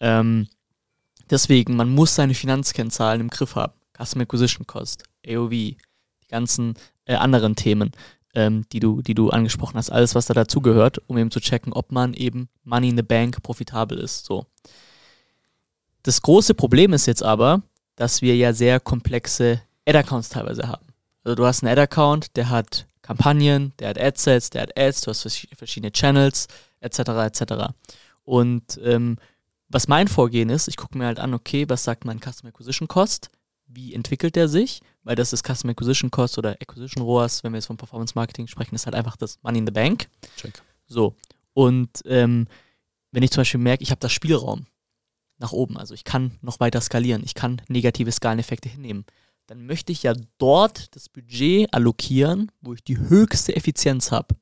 Ähm, 0.00 0.48
deswegen, 1.30 1.76
man 1.76 1.90
muss 1.90 2.14
seine 2.14 2.34
Finanzkennzahlen 2.34 3.20
im 3.20 3.28
Griff 3.28 3.54
haben. 3.54 3.74
Customer 3.96 4.22
Acquisition 4.22 4.66
Cost, 4.66 5.04
AOV, 5.26 5.50
die 5.50 5.76
ganzen 6.28 6.74
äh, 7.04 7.14
anderen 7.14 7.54
Themen 7.54 7.92
ähm, 8.34 8.64
die, 8.72 8.80
du, 8.80 9.02
die 9.02 9.14
du 9.14 9.30
angesprochen 9.30 9.76
hast, 9.76 9.90
alles, 9.90 10.14
was 10.14 10.26
da 10.26 10.34
dazugehört, 10.34 11.00
um 11.06 11.18
eben 11.18 11.30
zu 11.30 11.40
checken, 11.40 11.72
ob 11.72 11.92
man 11.92 12.14
eben 12.14 12.48
Money 12.64 12.90
in 12.90 12.96
the 12.96 13.02
Bank 13.02 13.42
profitabel 13.42 13.98
ist. 13.98 14.24
So. 14.24 14.46
Das 16.02 16.22
große 16.22 16.54
Problem 16.54 16.92
ist 16.92 17.06
jetzt 17.06 17.22
aber, 17.22 17.62
dass 17.96 18.22
wir 18.22 18.36
ja 18.36 18.52
sehr 18.52 18.80
komplexe 18.80 19.60
Ad-Accounts 19.86 20.30
teilweise 20.30 20.66
haben. 20.66 20.86
Also 21.24 21.36
du 21.36 21.46
hast 21.46 21.62
einen 21.62 21.72
Ad-Account, 21.72 22.36
der 22.36 22.48
hat 22.48 22.86
Kampagnen, 23.02 23.72
der 23.78 23.90
hat 23.90 24.00
Adsets, 24.00 24.50
der 24.50 24.62
hat 24.62 24.78
Ads, 24.78 25.02
du 25.02 25.10
hast 25.10 25.46
verschiedene 25.56 25.92
Channels, 25.92 26.48
etc. 26.80 26.98
etc. 26.98 27.42
Und 28.24 28.80
ähm, 28.82 29.18
was 29.68 29.88
mein 29.88 30.08
Vorgehen 30.08 30.50
ist, 30.50 30.68
ich 30.68 30.76
gucke 30.76 30.98
mir 30.98 31.06
halt 31.06 31.18
an, 31.18 31.34
okay, 31.34 31.68
was 31.68 31.84
sagt 31.84 32.04
mein 32.04 32.20
Customer 32.20 32.48
Acquisition 32.48 32.88
Cost? 32.88 33.30
wie 33.74 33.94
entwickelt 33.94 34.36
der 34.36 34.48
sich, 34.48 34.80
weil 35.04 35.16
das 35.16 35.32
ist 35.32 35.44
Customer 35.44 35.72
Acquisition 35.72 36.10
Cost 36.10 36.38
oder 36.38 36.52
Acquisition 36.60 37.02
ROAS, 37.02 37.42
wenn 37.42 37.52
wir 37.52 37.58
jetzt 37.58 37.66
von 37.66 37.76
Performance 37.76 38.12
Marketing 38.14 38.46
sprechen, 38.46 38.74
ist 38.74 38.86
halt 38.86 38.94
einfach 38.94 39.16
das 39.16 39.38
Money 39.42 39.58
in 39.58 39.66
the 39.66 39.72
Bank. 39.72 40.08
Check. 40.36 40.62
So. 40.86 41.14
Und 41.54 42.02
ähm, 42.06 42.46
wenn 43.10 43.22
ich 43.22 43.30
zum 43.30 43.40
Beispiel 43.40 43.60
merke, 43.60 43.82
ich 43.82 43.90
habe 43.90 44.00
das 44.00 44.12
Spielraum 44.12 44.66
nach 45.38 45.52
oben, 45.52 45.76
also 45.76 45.94
ich 45.94 46.04
kann 46.04 46.38
noch 46.40 46.60
weiter 46.60 46.80
skalieren, 46.80 47.22
ich 47.24 47.34
kann 47.34 47.60
negative 47.68 48.12
Skaleneffekte 48.12 48.68
hinnehmen, 48.68 49.04
dann 49.46 49.66
möchte 49.66 49.92
ich 49.92 50.04
ja 50.04 50.14
dort 50.38 50.94
das 50.94 51.08
Budget 51.08 51.72
allokieren, 51.74 52.50
wo 52.60 52.74
ich 52.74 52.84
die 52.84 52.98
höchste 52.98 53.54
Effizienz 53.54 54.10
habe. 54.12 54.36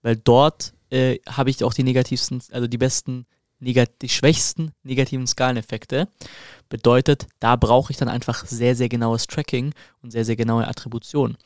Weil 0.00 0.16
dort 0.16 0.74
äh, 0.90 1.18
habe 1.28 1.50
ich 1.50 1.62
auch 1.62 1.74
die 1.74 1.84
negativsten, 1.84 2.42
also 2.50 2.66
die 2.66 2.78
besten 2.78 3.26
die 3.62 4.08
schwächsten 4.08 4.72
negativen 4.82 5.26
Skaleneffekte. 5.26 6.08
Bedeutet, 6.68 7.26
da 7.40 7.56
brauche 7.56 7.92
ich 7.92 7.96
dann 7.96 8.08
einfach 8.08 8.44
sehr, 8.46 8.74
sehr 8.74 8.88
genaues 8.88 9.26
Tracking 9.26 9.72
und 10.02 10.10
sehr, 10.10 10.24
sehr 10.24 10.36
genaue 10.36 10.66
Attribution. 10.66 11.36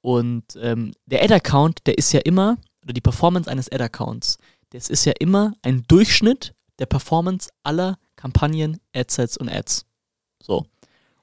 Und 0.00 0.44
ähm, 0.60 0.92
der 1.06 1.22
Ad-Account, 1.22 1.86
der 1.86 1.98
ist 1.98 2.12
ja 2.12 2.20
immer, 2.20 2.56
oder 2.82 2.92
die 2.92 3.00
Performance 3.00 3.50
eines 3.50 3.70
Ad-Accounts, 3.70 4.38
das 4.70 4.88
ist 4.88 5.04
ja 5.04 5.12
immer 5.18 5.54
ein 5.62 5.84
Durchschnitt 5.88 6.54
der 6.78 6.86
Performance 6.86 7.50
aller 7.62 7.98
Kampagnen, 8.16 8.80
Adsets 8.94 9.36
und 9.36 9.48
Ads. 9.48 9.84
So. 10.42 10.66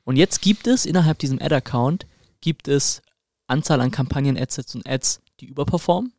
Und 0.04 0.18
jetzt 0.18 0.41
gibt 0.41 0.68
es 0.68 0.86
innerhalb 0.86 1.20
diesem 1.20 1.41
Ad-Account, 1.41 2.06
gibt 2.41 2.68
es 2.68 3.02
Anzahl 3.48 3.82
an 3.82 3.91
Kampagnen, 3.91 4.38
Adsets 4.38 4.76
und 4.76 4.88
Ads, 4.88 5.22
die 5.39 5.46
überperformen. 5.46 6.14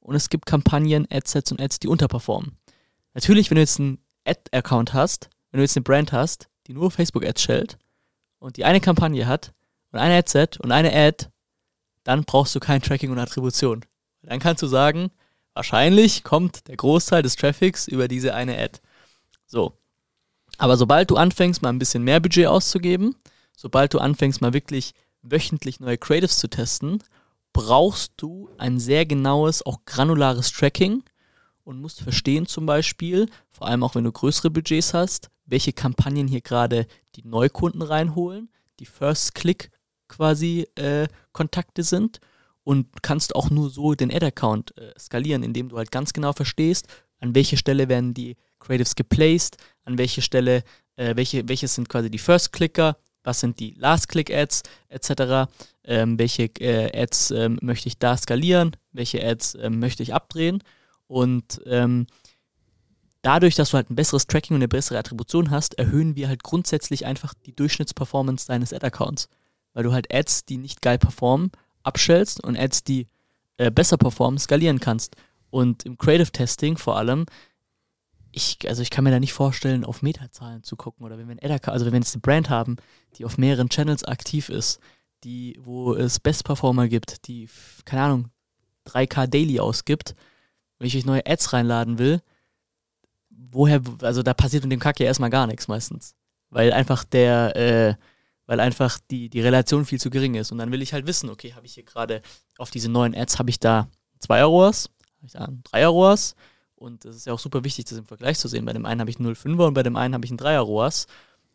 Und 0.00 0.14
es 0.14 0.28
gibt 0.28 0.46
Kampagnen, 0.46 1.06
Adsets 1.10 1.50
und 1.50 1.60
Ads, 1.60 1.80
die 1.80 1.88
unterperformen. 1.88 2.58
Natürlich, 3.14 3.50
wenn 3.50 3.56
du 3.56 3.62
jetzt 3.62 3.80
einen 3.80 3.98
Ad-Account 4.26 4.92
hast, 4.92 5.30
wenn 5.50 5.58
du 5.58 5.62
jetzt 5.62 5.76
eine 5.76 5.84
Brand 5.84 6.12
hast, 6.12 6.48
die 6.66 6.74
nur 6.74 6.90
Facebook-Ads 6.90 7.42
stellt 7.42 7.78
und 8.38 8.56
die 8.56 8.64
eine 8.64 8.80
Kampagne 8.80 9.26
hat 9.26 9.52
und 9.92 10.00
eine 10.00 10.16
Adset 10.16 10.60
und 10.60 10.72
eine 10.72 10.92
Ad, 10.92 11.28
dann 12.02 12.24
brauchst 12.24 12.54
du 12.54 12.60
kein 12.60 12.82
Tracking 12.82 13.10
und 13.10 13.18
Attribution. 13.18 13.84
Dann 14.22 14.40
kannst 14.40 14.62
du 14.62 14.66
sagen, 14.66 15.10
wahrscheinlich 15.52 16.24
kommt 16.24 16.68
der 16.68 16.76
Großteil 16.76 17.22
des 17.22 17.36
Traffics 17.36 17.88
über 17.88 18.08
diese 18.08 18.34
eine 18.34 18.58
Ad. 18.58 18.80
So. 19.46 19.78
Aber 20.58 20.76
sobald 20.76 21.10
du 21.10 21.16
anfängst, 21.16 21.62
mal 21.62 21.70
ein 21.70 21.78
bisschen 21.78 22.04
mehr 22.04 22.20
Budget 22.20 22.46
auszugeben, 22.46 23.16
sobald 23.56 23.92
du 23.94 23.98
anfängst, 23.98 24.40
mal 24.40 24.52
wirklich 24.52 24.94
wöchentlich 25.22 25.80
neue 25.80 25.98
Creatives 25.98 26.38
zu 26.38 26.48
testen, 26.48 27.02
brauchst 27.52 28.12
du 28.16 28.50
ein 28.58 28.78
sehr 28.78 29.06
genaues, 29.06 29.64
auch 29.64 29.84
granulares 29.84 30.52
Tracking, 30.52 31.02
und 31.64 31.80
musst 31.80 32.02
verstehen 32.02 32.46
zum 32.46 32.66
Beispiel, 32.66 33.28
vor 33.50 33.66
allem 33.66 33.82
auch 33.82 33.94
wenn 33.94 34.04
du 34.04 34.12
größere 34.12 34.50
Budgets 34.50 34.94
hast, 34.94 35.30
welche 35.46 35.72
Kampagnen 35.72 36.28
hier 36.28 36.40
gerade 36.40 36.86
die 37.16 37.26
Neukunden 37.26 37.82
reinholen, 37.82 38.50
die 38.80 38.86
First-Click 38.86 39.70
quasi 40.08 40.66
äh, 40.76 41.08
Kontakte 41.32 41.82
sind 41.82 42.20
und 42.62 43.02
kannst 43.02 43.34
auch 43.34 43.50
nur 43.50 43.70
so 43.70 43.94
den 43.94 44.12
Ad-Account 44.12 44.76
äh, 44.78 44.92
skalieren, 44.98 45.42
indem 45.42 45.68
du 45.68 45.76
halt 45.76 45.90
ganz 45.90 46.12
genau 46.12 46.32
verstehst, 46.32 46.86
an 47.20 47.34
welche 47.34 47.56
Stelle 47.56 47.88
werden 47.88 48.14
die 48.14 48.36
Creatives 48.58 48.94
geplaced, 48.94 49.56
an 49.84 49.98
welche 49.98 50.22
Stelle, 50.22 50.62
äh, 50.96 51.16
welche, 51.16 51.48
welche 51.48 51.68
sind 51.68 51.88
quasi 51.88 52.10
die 52.10 52.18
First-Clicker, 52.18 52.96
was 53.22 53.40
sind 53.40 53.58
die 53.58 53.74
Last-Click-Ads 53.78 54.62
etc., 54.88 55.50
ähm, 55.84 56.18
welche 56.18 56.44
äh, 56.60 57.02
Ads 57.02 57.30
ähm, 57.32 57.58
möchte 57.62 57.88
ich 57.88 57.98
da 57.98 58.16
skalieren, 58.16 58.76
welche 58.92 59.26
Ads 59.26 59.56
ähm, 59.56 59.78
möchte 59.78 60.02
ich 60.02 60.14
abdrehen 60.14 60.62
und 61.14 61.60
ähm, 61.66 62.08
dadurch, 63.22 63.54
dass 63.54 63.70
du 63.70 63.76
halt 63.76 63.88
ein 63.88 63.94
besseres 63.94 64.26
Tracking 64.26 64.56
und 64.56 64.62
eine 64.62 64.66
bessere 64.66 64.98
Attribution 64.98 65.52
hast, 65.52 65.78
erhöhen 65.78 66.16
wir 66.16 66.26
halt 66.26 66.42
grundsätzlich 66.42 67.06
einfach 67.06 67.34
die 67.46 67.54
Durchschnittsperformance 67.54 68.48
deines 68.48 68.72
Ad-Accounts, 68.72 69.28
weil 69.74 69.84
du 69.84 69.92
halt 69.92 70.12
Ads, 70.12 70.44
die 70.46 70.56
nicht 70.56 70.82
geil 70.82 70.98
performen, 70.98 71.52
abstellst 71.84 72.42
und 72.42 72.58
Ads, 72.58 72.82
die 72.82 73.06
äh, 73.58 73.70
besser 73.70 73.96
performen, 73.96 74.40
skalieren 74.40 74.80
kannst. 74.80 75.14
Und 75.50 75.86
im 75.86 75.98
Creative 75.98 76.32
Testing 76.32 76.78
vor 76.78 76.96
allem 76.96 77.26
ich, 78.32 78.58
also 78.68 78.82
ich 78.82 78.90
kann 78.90 79.04
mir 79.04 79.12
da 79.12 79.20
nicht 79.20 79.34
vorstellen, 79.34 79.84
auf 79.84 80.02
Metazahlen 80.02 80.64
zu 80.64 80.74
gucken 80.74 81.06
oder 81.06 81.16
wenn 81.16 81.28
wir 81.28 81.36
ein 81.40 81.60
also 81.68 81.86
wenn 81.86 81.92
wir 81.92 82.00
jetzt 82.00 82.16
eine 82.16 82.22
Brand 82.22 82.50
haben, 82.50 82.74
die 83.16 83.24
auf 83.24 83.38
mehreren 83.38 83.68
Channels 83.68 84.02
aktiv 84.02 84.48
ist, 84.48 84.80
die, 85.22 85.56
wo 85.62 85.94
es 85.94 86.18
Best 86.18 86.42
Performer 86.42 86.88
gibt, 86.88 87.28
die, 87.28 87.48
keine 87.84 88.02
Ahnung, 88.02 88.30
3K 88.88 89.28
Daily 89.28 89.60
ausgibt, 89.60 90.16
wenn 90.92 90.98
ich 90.98 91.06
neue 91.06 91.26
Ads 91.26 91.52
reinladen 91.52 91.98
will, 91.98 92.20
woher, 93.30 93.80
also 94.02 94.22
da 94.22 94.34
passiert 94.34 94.64
in 94.64 94.70
dem 94.70 94.80
Kack 94.80 95.00
ja 95.00 95.06
erstmal 95.06 95.30
gar 95.30 95.46
nichts 95.46 95.66
meistens. 95.66 96.14
Weil 96.50 96.72
einfach 96.72 97.04
der, 97.04 97.56
äh, 97.56 97.94
weil 98.46 98.60
einfach 98.60 98.98
die, 99.10 99.28
die 99.28 99.40
Relation 99.40 99.86
viel 99.86 99.98
zu 99.98 100.10
gering 100.10 100.34
ist. 100.34 100.52
Und 100.52 100.58
dann 100.58 100.70
will 100.70 100.82
ich 100.82 100.92
halt 100.92 101.06
wissen, 101.06 101.30
okay, 101.30 101.54
habe 101.54 101.66
ich 101.66 101.74
hier 101.74 101.84
gerade 101.84 102.20
auf 102.58 102.70
diese 102.70 102.90
neuen 102.90 103.14
Ads, 103.14 103.38
habe 103.38 103.50
ich 103.50 103.58
da 103.58 103.88
2 104.20 104.42
Euros, 104.42 104.90
habe 105.16 105.26
ich 105.26 105.32
da 105.32 105.48
3 105.70 105.86
Euros, 105.86 106.34
und 106.76 107.06
es 107.06 107.16
ist 107.16 107.26
ja 107.26 107.32
auch 107.32 107.38
super 107.38 107.64
wichtig, 107.64 107.86
das 107.86 107.96
im 107.96 108.04
Vergleich 108.04 108.38
zu 108.38 108.46
sehen. 108.46 108.66
Bei 108.66 108.74
dem 108.74 108.84
einen 108.84 109.00
habe 109.00 109.08
ich 109.08 109.18
einen 109.18 109.34
0,5er 109.34 109.68
und 109.68 109.74
bei 109.74 109.82
dem 109.82 109.96
einen 109.96 110.12
habe 110.12 110.26
ich 110.26 110.30
einen 110.30 110.38
3er 110.38 110.58
ROAS. 110.58 111.06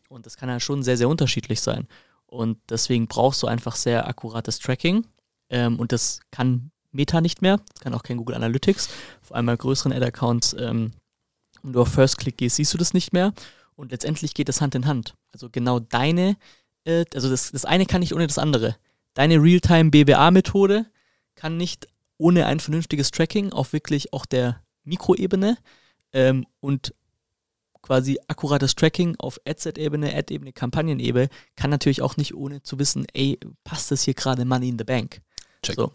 Und 0.08 0.26
das 0.26 0.36
kann 0.36 0.48
ja 0.48 0.58
schon 0.58 0.82
sehr, 0.82 0.96
sehr 0.96 1.08
unterschiedlich 1.08 1.60
sein. 1.60 1.86
Und 2.26 2.58
deswegen 2.68 3.06
brauchst 3.06 3.42
du 3.44 3.46
einfach 3.46 3.76
sehr 3.76 4.08
akkurates 4.08 4.58
Tracking. 4.58 5.06
Ähm, 5.48 5.78
und 5.78 5.92
das 5.92 6.20
kann 6.32 6.72
Meta 6.92 7.20
nicht 7.20 7.42
mehr. 7.42 7.58
Das 7.72 7.80
kann 7.80 7.94
auch 7.94 8.02
kein 8.02 8.16
Google 8.16 8.36
Analytics. 8.36 8.88
Vor 9.22 9.36
allem 9.36 9.46
bei 9.46 9.56
größeren 9.56 9.92
Ad-Accounts, 9.92 10.54
ähm, 10.58 10.92
wenn 11.62 11.72
du 11.72 11.82
auf 11.82 11.88
First 11.88 12.18
Click 12.18 12.36
gehst, 12.36 12.56
siehst 12.56 12.74
du 12.74 12.78
das 12.78 12.94
nicht 12.94 13.12
mehr. 13.12 13.32
Und 13.76 13.92
letztendlich 13.92 14.34
geht 14.34 14.48
das 14.48 14.60
Hand 14.60 14.74
in 14.74 14.86
Hand. 14.86 15.14
Also 15.32 15.48
genau 15.50 15.78
deine, 15.78 16.36
äh, 16.84 17.04
also 17.14 17.30
das, 17.30 17.52
das 17.52 17.64
eine 17.64 17.86
kann 17.86 18.00
nicht 18.00 18.14
ohne 18.14 18.26
das 18.26 18.38
andere. 18.38 18.76
Deine 19.14 19.42
Realtime-BBA-Methode 19.42 20.86
kann 21.34 21.56
nicht 21.56 21.88
ohne 22.18 22.46
ein 22.46 22.60
vernünftiges 22.60 23.10
Tracking 23.10 23.52
auf 23.52 23.72
wirklich 23.72 24.12
auch 24.12 24.26
der 24.26 24.62
Mikroebene 24.84 25.56
ähm, 26.12 26.46
und 26.60 26.94
quasi 27.82 28.18
akkurates 28.28 28.74
Tracking 28.74 29.16
auf 29.18 29.40
Adset-Ebene, 29.46 30.14
Ad-Ebene, 30.14 30.52
Kampagnenebene 30.52 31.28
kann 31.56 31.70
natürlich 31.70 32.02
auch 32.02 32.16
nicht 32.16 32.34
ohne 32.34 32.62
zu 32.62 32.78
wissen, 32.78 33.06
ey, 33.14 33.38
passt 33.64 33.90
das 33.90 34.02
hier 34.02 34.14
gerade 34.14 34.44
Money 34.44 34.68
in 34.68 34.78
the 34.78 34.84
Bank? 34.84 35.22
Check. 35.62 35.76
So. 35.76 35.92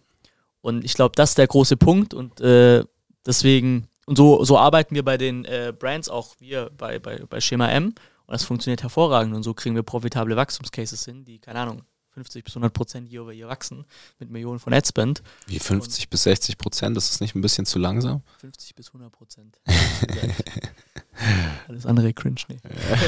Und 0.66 0.84
ich 0.84 0.96
glaube, 0.96 1.14
das 1.16 1.30
ist 1.30 1.38
der 1.38 1.46
große 1.46 1.78
Punkt 1.78 2.16
und 2.16 2.42
äh, 2.42 2.84
deswegen, 3.24 3.88
und 4.08 4.18
so, 4.18 4.44
so 4.44 4.58
arbeiten 4.58 4.96
wir 4.96 5.06
bei 5.06 5.16
den 5.16 5.46
äh, 5.46 5.72
Brands 5.78 6.10
auch 6.10 6.34
wir 6.40 6.72
bei, 6.76 6.98
bei, 6.98 7.20
bei 7.30 7.40
Schema 7.40 7.70
M 7.70 7.90
und 7.90 8.34
das 8.34 8.46
funktioniert 8.46 8.82
hervorragend 8.82 9.36
und 9.36 9.44
so 9.44 9.54
kriegen 9.54 9.76
wir 9.76 9.84
profitable 9.84 10.36
Wachstumscases 10.36 11.06
hin, 11.06 11.24
die, 11.24 11.38
keine 11.38 11.60
Ahnung, 11.60 11.84
50 12.16 12.44
bis 12.44 12.56
100 12.56 12.74
Prozent 12.74 13.12
year 13.12 13.22
over 13.22 13.32
year 13.32 13.48
wachsen 13.48 13.86
mit 14.18 14.32
Millionen 14.32 14.58
von 14.58 14.74
Adspend. 14.74 15.22
Wie 15.46 15.60
50 15.60 16.06
und 16.06 16.10
bis 16.10 16.24
60 16.24 16.58
Prozent? 16.58 16.98
Ist 16.98 17.12
das 17.12 17.22
nicht 17.22 17.36
ein 17.36 17.42
bisschen 17.42 17.68
zu 17.68 17.78
langsam? 17.78 18.24
50 18.40 18.74
bis 18.74 18.88
100 18.88 19.12
Prozent. 19.12 19.60
Alles 21.68 21.86
andere 21.86 22.12
cringe, 22.12 22.42
nee. 22.48 22.58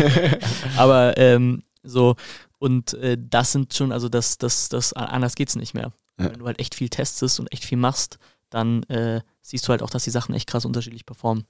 Aber 0.77 1.17
ähm, 1.17 1.63
so, 1.81 2.17
und 2.59 2.93
äh, 2.93 3.17
das 3.19 3.51
sind 3.51 3.73
schon, 3.73 3.91
also 3.91 4.09
das, 4.09 4.37
das, 4.37 4.69
das, 4.69 4.93
anders 4.93 5.33
geht's 5.33 5.55
nicht 5.55 5.73
mehr. 5.73 5.91
Ja. 6.19 6.31
Wenn 6.31 6.39
du 6.39 6.45
halt 6.45 6.59
echt 6.59 6.75
viel 6.75 6.89
testest 6.89 7.39
und 7.39 7.51
echt 7.51 7.65
viel 7.65 7.77
machst, 7.77 8.17
dann 8.49 8.83
äh, 8.83 9.21
siehst 9.41 9.67
du 9.67 9.69
halt 9.69 9.83
auch, 9.83 9.89
dass 9.89 10.03
die 10.03 10.09
Sachen 10.09 10.33
echt 10.33 10.47
krass 10.47 10.65
unterschiedlich 10.65 11.05
performen. 11.05 11.45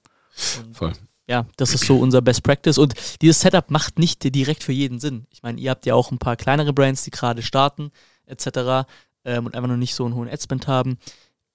Und 0.60 0.76
Voll 0.76 0.94
ja, 1.28 1.46
das 1.58 1.74
ist 1.74 1.86
so 1.86 1.98
unser 1.98 2.22
Best 2.22 2.44
Practice. 2.44 2.78
Und 2.78 2.94
dieses 3.22 3.42
Setup 3.42 3.70
macht 3.70 4.00
nicht 4.00 4.24
direkt 4.34 4.64
für 4.64 4.72
jeden 4.72 5.00
Sinn. 5.00 5.28
Ich 5.30 5.44
meine, 5.44 5.60
ihr 5.60 5.70
habt 5.70 5.86
ja 5.86 5.94
auch 5.94 6.12
ein 6.12 6.20
paar 6.20 6.38
kleinere 6.38 6.74
Brands, 6.74 7.04
die 7.04 7.12
gerade 7.12 7.42
starten, 7.42 7.92
etc. 8.26 8.88
Ähm, 9.26 9.46
und 9.46 9.56
einfach 9.56 9.68
noch 9.68 9.78
nicht 9.78 9.94
so 9.94 10.06
einen 10.06 10.16
hohen 10.16 10.30
Adspend 10.30 10.68
haben. 10.68 10.98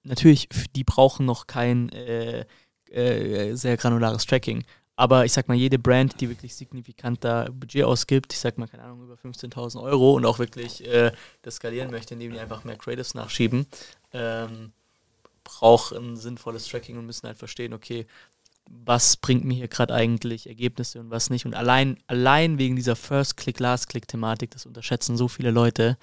Natürlich, 0.03 0.47
die 0.75 0.83
brauchen 0.83 1.25
noch 1.25 1.47
kein 1.47 1.89
äh, 1.89 2.45
äh, 2.91 3.55
sehr 3.55 3.77
granulares 3.77 4.25
Tracking. 4.25 4.63
Aber 4.95 5.25
ich 5.25 5.33
sag 5.33 5.47
mal, 5.47 5.55
jede 5.55 5.79
Brand, 5.79 6.21
die 6.21 6.29
wirklich 6.29 6.53
signifikant 6.55 7.23
da 7.23 7.47
Budget 7.51 7.83
ausgibt, 7.83 8.31
ich 8.31 8.39
sag 8.39 8.57
mal, 8.59 8.67
keine 8.67 8.83
Ahnung, 8.83 9.03
über 9.03 9.15
15.000 9.15 9.81
Euro 9.81 10.13
und 10.13 10.25
auch 10.25 10.37
wirklich 10.37 10.85
äh, 10.85 11.11
das 11.41 11.55
skalieren 11.55 11.89
möchte, 11.89 12.13
indem 12.13 12.33
die 12.33 12.39
einfach 12.39 12.63
mehr 12.63 12.77
Creatives 12.77 13.15
nachschieben, 13.15 13.65
ähm, 14.11 14.71
braucht 15.43 15.93
ein 15.93 16.15
sinnvolles 16.15 16.67
Tracking 16.67 16.97
und 16.97 17.07
müssen 17.07 17.27
halt 17.27 17.39
verstehen, 17.39 17.73
okay, 17.73 18.05
was 18.69 19.17
bringt 19.17 19.43
mir 19.43 19.55
hier 19.55 19.67
gerade 19.67 19.93
eigentlich 19.93 20.47
Ergebnisse 20.47 20.99
und 20.99 21.09
was 21.09 21.29
nicht. 21.29 21.45
Und 21.45 21.55
allein, 21.55 21.97
allein 22.07 22.57
wegen 22.57 22.75
dieser 22.75 22.95
First-Click, 22.95 23.59
Last-Click-Thematik, 23.59 24.51
das 24.51 24.65
unterschätzen 24.65 25.17
so 25.17 25.27
viele 25.27 25.51
Leute, 25.51 25.97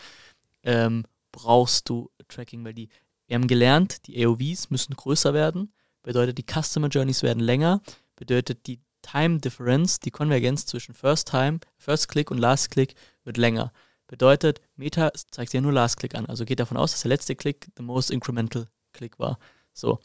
ähm, 0.62 1.04
brauchst 1.32 1.88
du 1.88 2.10
Tracking, 2.28 2.64
weil 2.64 2.74
die, 2.74 2.88
wir 3.26 3.36
haben 3.36 3.46
gelernt, 3.46 4.06
die 4.06 4.24
AOVs 4.24 4.70
müssen 4.70 4.94
größer 4.94 5.32
werden, 5.32 5.72
bedeutet, 6.02 6.38
die 6.38 6.44
Customer 6.44 6.88
Journeys 6.88 7.22
werden 7.22 7.40
länger, 7.40 7.80
bedeutet, 8.20 8.66
die 8.66 8.80
Time 9.02 9.38
Difference, 9.38 9.98
die 9.98 10.10
Konvergenz 10.10 10.66
zwischen 10.66 10.94
First 10.94 11.28
Time, 11.28 11.58
First 11.78 12.08
Click 12.08 12.30
und 12.30 12.38
Last 12.38 12.70
Click 12.70 12.94
wird 13.24 13.38
länger. 13.38 13.72
Bedeutet, 14.06 14.60
Meta 14.76 15.10
zeigt 15.30 15.52
ja 15.54 15.60
nur 15.60 15.72
Last 15.72 15.96
Click 15.96 16.14
an, 16.14 16.26
also 16.26 16.44
geht 16.44 16.60
davon 16.60 16.76
aus, 16.76 16.92
dass 16.92 17.02
der 17.02 17.08
letzte 17.08 17.34
Click 17.34 17.68
the 17.76 17.82
most 17.82 18.10
incremental 18.10 18.68
Click 18.92 19.18
war. 19.18 19.38
So. 19.72 20.00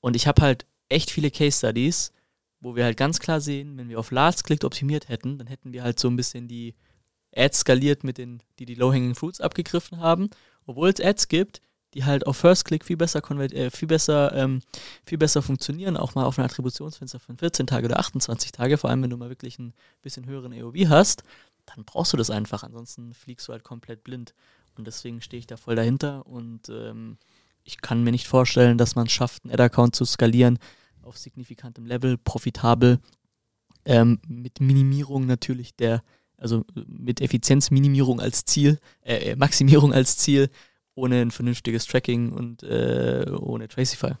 Und 0.00 0.14
ich 0.14 0.26
habe 0.26 0.42
halt 0.42 0.66
echt 0.88 1.10
viele 1.10 1.30
Case 1.30 1.58
Studies, 1.58 2.12
wo 2.60 2.76
wir 2.76 2.84
halt 2.84 2.96
ganz 2.96 3.18
klar 3.18 3.40
sehen, 3.40 3.78
wenn 3.78 3.88
wir 3.88 3.98
auf 3.98 4.10
Last 4.10 4.44
Click 4.44 4.62
optimiert 4.64 5.08
hätten, 5.08 5.38
dann 5.38 5.46
hätten 5.46 5.72
wir 5.72 5.82
halt 5.82 5.98
so 5.98 6.08
ein 6.08 6.16
bisschen 6.16 6.48
die 6.48 6.74
Ads 7.34 7.60
skaliert 7.60 8.04
mit 8.04 8.18
den, 8.18 8.42
die 8.58 8.66
die 8.66 8.74
Low-Hanging 8.74 9.14
Fruits 9.14 9.40
abgegriffen 9.40 10.00
haben, 10.00 10.28
obwohl 10.66 10.90
es 10.90 11.00
Ads 11.00 11.28
gibt, 11.28 11.62
die 11.98 12.04
halt 12.04 12.28
auf 12.28 12.36
First 12.36 12.64
Click 12.64 12.84
viel 12.84 12.96
besser 12.96 13.20
äh, 13.52 13.70
viel 13.70 13.88
besser 13.88 14.32
ähm, 14.32 14.60
viel 15.04 15.18
besser 15.18 15.42
funktionieren, 15.42 15.96
auch 15.96 16.14
mal 16.14 16.24
auf 16.24 16.38
einem 16.38 16.46
Attributionsfenster 16.46 17.18
von 17.18 17.36
14 17.36 17.66
Tage 17.66 17.86
oder 17.86 17.98
28 17.98 18.52
Tage, 18.52 18.78
vor 18.78 18.88
allem 18.88 19.02
wenn 19.02 19.10
du 19.10 19.16
mal 19.16 19.30
wirklich 19.30 19.58
ein 19.58 19.74
bisschen 20.00 20.26
höheren 20.26 20.52
AOV 20.52 20.88
hast, 20.88 21.24
dann 21.66 21.84
brauchst 21.84 22.12
du 22.12 22.16
das 22.16 22.30
einfach, 22.30 22.62
ansonsten 22.62 23.14
fliegst 23.14 23.48
du 23.48 23.52
halt 23.52 23.64
komplett 23.64 24.04
blind. 24.04 24.32
Und 24.76 24.86
deswegen 24.86 25.20
stehe 25.20 25.40
ich 25.40 25.48
da 25.48 25.56
voll 25.56 25.74
dahinter 25.74 26.24
und 26.24 26.68
ähm, 26.68 27.18
ich 27.64 27.80
kann 27.80 28.04
mir 28.04 28.12
nicht 28.12 28.28
vorstellen, 28.28 28.78
dass 28.78 28.94
man 28.94 29.06
es 29.06 29.12
schafft, 29.12 29.44
einen 29.44 29.52
Ad-Account 29.52 29.96
zu 29.96 30.04
skalieren 30.04 30.60
auf 31.02 31.18
signifikantem 31.18 31.84
Level, 31.84 32.16
profitabel, 32.16 33.00
ähm, 33.84 34.20
mit 34.28 34.60
Minimierung 34.60 35.26
natürlich 35.26 35.74
der, 35.74 36.04
also 36.36 36.64
mit 36.86 37.20
Effizienzminimierung 37.20 38.20
als 38.20 38.44
Ziel, 38.44 38.78
äh, 39.02 39.30
äh 39.30 39.36
Maximierung 39.36 39.92
als 39.92 40.16
Ziel, 40.16 40.48
ohne 40.98 41.20
ein 41.20 41.30
vernünftiges 41.30 41.86
Tracking 41.86 42.32
und 42.32 42.62
äh, 42.62 43.24
ohne 43.30 43.68
Tracify. 43.68 44.12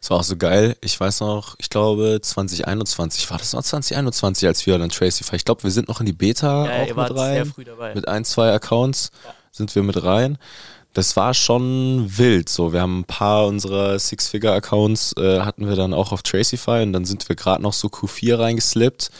Das 0.00 0.10
war 0.10 0.18
auch 0.18 0.24
so 0.24 0.36
geil. 0.36 0.76
Ich 0.80 0.98
weiß 0.98 1.20
noch, 1.20 1.56
ich 1.58 1.70
glaube 1.70 2.18
2021, 2.20 3.30
war 3.30 3.38
das 3.38 3.52
noch 3.52 3.62
2021, 3.62 4.46
als 4.48 4.66
wir 4.66 4.78
dann 4.78 4.90
Tracify, 4.90 5.36
ich 5.36 5.44
glaube, 5.44 5.62
wir 5.62 5.70
sind 5.70 5.88
noch 5.88 6.00
in 6.00 6.06
die 6.06 6.12
Beta 6.12 6.66
ja, 6.66 6.82
auch 6.82 6.96
mit 6.96 7.16
rein. 7.16 7.52
Mit 7.94 8.08
ein, 8.08 8.24
zwei 8.24 8.52
Accounts 8.52 9.10
ja. 9.24 9.34
sind 9.52 9.74
wir 9.74 9.82
mit 9.82 10.02
rein 10.02 10.38
das 10.92 11.16
war 11.16 11.34
schon 11.34 12.06
wild. 12.18 12.48
So, 12.48 12.72
wir 12.72 12.80
haben 12.80 13.00
ein 13.00 13.04
paar 13.04 13.46
unserer 13.46 13.98
Six-Figure-Accounts 13.98 15.14
äh, 15.16 15.40
hatten 15.40 15.68
wir 15.68 15.76
dann 15.76 15.94
auch 15.94 16.12
auf 16.12 16.22
Tracify 16.22 16.82
und 16.82 16.92
dann 16.92 17.04
sind 17.04 17.28
wir 17.28 17.36
gerade 17.36 17.62
noch 17.62 17.72
so 17.72 17.88
Q4 17.88 18.38
reingeslippt 18.38 19.10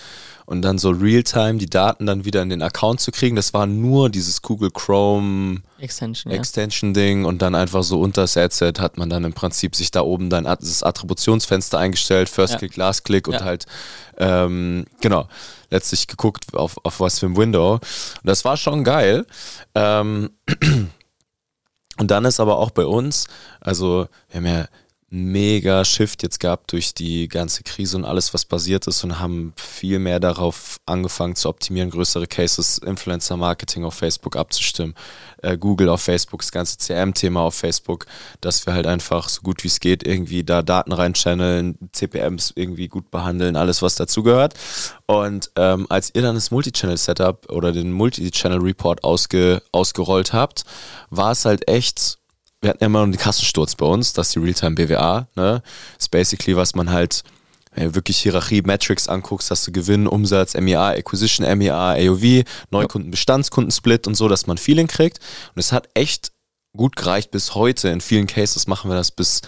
und 0.51 0.62
dann 0.62 0.78
so 0.78 0.90
Realtime 0.90 1.59
die 1.59 1.70
Daten 1.70 2.07
dann 2.07 2.24
wieder 2.24 2.42
in 2.42 2.51
den 2.51 2.61
Account 2.61 3.01
zu 3.01 3.12
kriegen. 3.12 3.36
Das 3.36 3.55
war 3.55 3.68
nur 3.68 4.11
dieses 4.11 4.42
Google 4.42 4.72
Chrome 4.72 5.62
Extension, 5.78 6.32
Extension 6.32 6.92
Ding 6.92 7.24
und 7.24 7.40
dann 7.40 7.55
einfach 7.55 7.84
so 7.84 8.01
unter 8.01 8.22
das 8.22 8.36
Adset 8.36 8.80
hat 8.80 8.98
man 8.98 9.09
dann 9.09 9.22
im 9.22 9.32
Prinzip 9.32 9.76
sich 9.76 9.92
da 9.92 10.01
oben 10.01 10.28
dann 10.28 10.42
das 10.42 10.82
Attributionsfenster 10.82 11.78
eingestellt, 11.78 12.28
First 12.28 12.55
ja. 12.55 12.59
Click, 12.59 12.76
Last 12.76 13.05
Click 13.05 13.28
und 13.28 13.34
ja. 13.34 13.44
halt 13.44 13.66
ähm, 14.18 14.86
genau 15.01 15.28
letztlich 15.70 16.09
geguckt 16.09 16.53
auf, 16.53 16.78
auf 16.82 16.98
was 16.98 17.20
für 17.20 17.26
ein 17.26 17.36
Window. 17.36 17.74
Und 17.74 17.82
das 18.24 18.44
war 18.44 18.57
schon 18.57 18.82
geil. 18.82 19.26
Ähm, 19.76 20.30
Und 21.98 22.11
dann 22.11 22.24
ist 22.24 22.40
aber 22.40 22.57
auch 22.57 22.70
bei 22.70 22.86
uns, 22.86 23.26
also 23.61 24.09
wir 24.30 24.38
haben 24.38 24.46
ja 24.46 24.68
mega 25.11 25.84
Shift 25.84 26.22
jetzt 26.22 26.38
gehabt 26.38 26.70
durch 26.70 26.94
die 26.94 27.26
ganze 27.26 27.64
Krise 27.64 27.96
und 27.96 28.04
alles, 28.04 28.32
was 28.32 28.44
passiert 28.44 28.86
ist 28.86 29.02
und 29.02 29.18
haben 29.18 29.52
viel 29.56 29.98
mehr 29.98 30.20
darauf 30.20 30.76
angefangen 30.86 31.34
zu 31.34 31.48
optimieren, 31.48 31.90
größere 31.90 32.28
Cases, 32.28 32.78
Influencer-Marketing 32.78 33.84
auf 33.84 33.94
Facebook 33.94 34.36
abzustimmen, 34.36 34.94
äh, 35.42 35.58
Google 35.58 35.88
auf 35.88 36.00
Facebook, 36.00 36.42
das 36.42 36.52
ganze 36.52 36.78
CM-Thema 36.78 37.40
auf 37.40 37.56
Facebook, 37.56 38.06
dass 38.40 38.66
wir 38.66 38.74
halt 38.74 38.86
einfach 38.86 39.28
so 39.28 39.42
gut 39.42 39.64
wie 39.64 39.68
es 39.68 39.80
geht 39.80 40.06
irgendwie 40.06 40.44
da 40.44 40.62
Daten 40.62 40.92
reinchanneln, 40.92 41.76
CPMs 41.90 42.52
irgendwie 42.54 42.86
gut 42.86 43.11
behandeln, 43.11 43.56
alles 43.56 43.82
was 43.82 43.96
dazugehört. 43.96 44.54
Und 45.06 45.50
ähm, 45.56 45.86
als 45.88 46.14
ihr 46.14 46.22
dann 46.22 46.36
das 46.36 46.52
Multi-Channel-Setup 46.52 47.50
oder 47.50 47.72
den 47.72 47.90
Multi-Channel-Report 47.90 49.02
ausge, 49.02 49.61
ausgerollt 49.72 50.32
habt, 50.32 50.62
war 51.11 51.32
es 51.32 51.44
halt 51.44 51.68
echt 51.68 52.19
wir 52.61 52.70
hatten 52.70 52.80
ja 52.80 52.86
immer 52.86 53.02
einen 53.02 53.16
Kassensturz 53.16 53.74
bei 53.74 53.86
uns, 53.86 54.12
das 54.12 54.28
ist 54.28 54.36
die 54.36 54.40
Realtime 54.40 54.74
BWA, 54.74 55.28
ne? 55.34 55.62
Das 55.96 56.04
ist 56.04 56.11
basically, 56.11 56.56
was 56.56 56.74
man 56.74 56.90
halt 56.90 57.22
wenn 57.72 57.84
du 57.84 57.94
wirklich 57.94 58.18
Hierarchie, 58.18 58.62
Metrics 58.62 59.08
anguckst, 59.08 59.50
hast 59.50 59.66
du 59.66 59.72
Gewinn, 59.72 60.06
Umsatz, 60.06 60.54
MEA, 60.54 60.90
Acquisition, 60.90 61.46
MEA, 61.58 61.92
AOV, 61.92 62.44
Neukunden, 62.70 63.11
Bestandskundensplit 63.11 64.06
und 64.06 64.16
so, 64.16 64.28
dass 64.28 64.46
man 64.46 64.58
Feeling 64.58 64.88
kriegt. 64.88 65.20
Und 65.54 65.61
es 65.61 65.70
hat 65.70 65.88
echt 65.94 66.32
gut 66.76 66.96
gereicht 66.96 67.30
bis 67.30 67.54
heute. 67.54 67.88
In 67.88 68.00
vielen 68.00 68.26
Cases 68.26 68.66
machen 68.66 68.90
wir 68.90 68.96
das 68.96 69.12
bis 69.12 69.42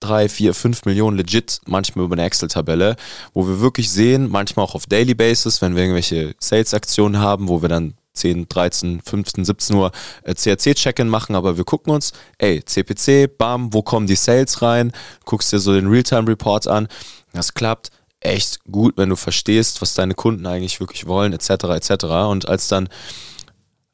drei, 0.00 0.28
vier, 0.28 0.54
fünf 0.54 0.84
Millionen 0.84 1.16
legit, 1.16 1.60
manchmal 1.66 2.06
über 2.06 2.14
eine 2.14 2.24
Excel-Tabelle, 2.24 2.96
wo 3.34 3.46
wir 3.46 3.60
wirklich 3.60 3.90
sehen, 3.90 4.30
manchmal 4.30 4.64
auch 4.64 4.74
auf 4.74 4.86
Daily 4.86 5.14
Basis, 5.14 5.62
wenn 5.62 5.76
wir 5.76 5.82
irgendwelche 5.82 6.34
Sales-Aktionen 6.38 7.18
haben, 7.18 7.48
wo 7.48 7.62
wir 7.62 7.68
dann 7.68 7.94
10, 8.14 8.48
13, 8.48 9.00
15, 9.00 9.44
17 9.44 9.76
Uhr 9.76 9.92
äh, 10.22 10.34
CRC-Check-In 10.34 11.08
machen, 11.08 11.34
aber 11.34 11.56
wir 11.56 11.64
gucken 11.64 11.92
uns, 11.92 12.12
ey, 12.38 12.62
CPC, 12.64 13.38
bam, 13.38 13.72
wo 13.72 13.82
kommen 13.82 14.06
die 14.06 14.16
Sales 14.16 14.62
rein, 14.62 14.92
guckst 15.24 15.52
dir 15.52 15.58
so 15.58 15.72
den 15.72 15.88
Realtime-Report 15.88 16.66
an, 16.68 16.88
das 17.32 17.54
klappt 17.54 17.90
echt 18.20 18.60
gut, 18.70 18.96
wenn 18.96 19.08
du 19.08 19.16
verstehst, 19.16 19.82
was 19.82 19.94
deine 19.94 20.14
Kunden 20.14 20.46
eigentlich 20.46 20.80
wirklich 20.80 21.06
wollen, 21.06 21.32
etc., 21.32 21.50
etc. 21.64 22.04
Und 22.28 22.48
als 22.48 22.68
dann 22.68 22.88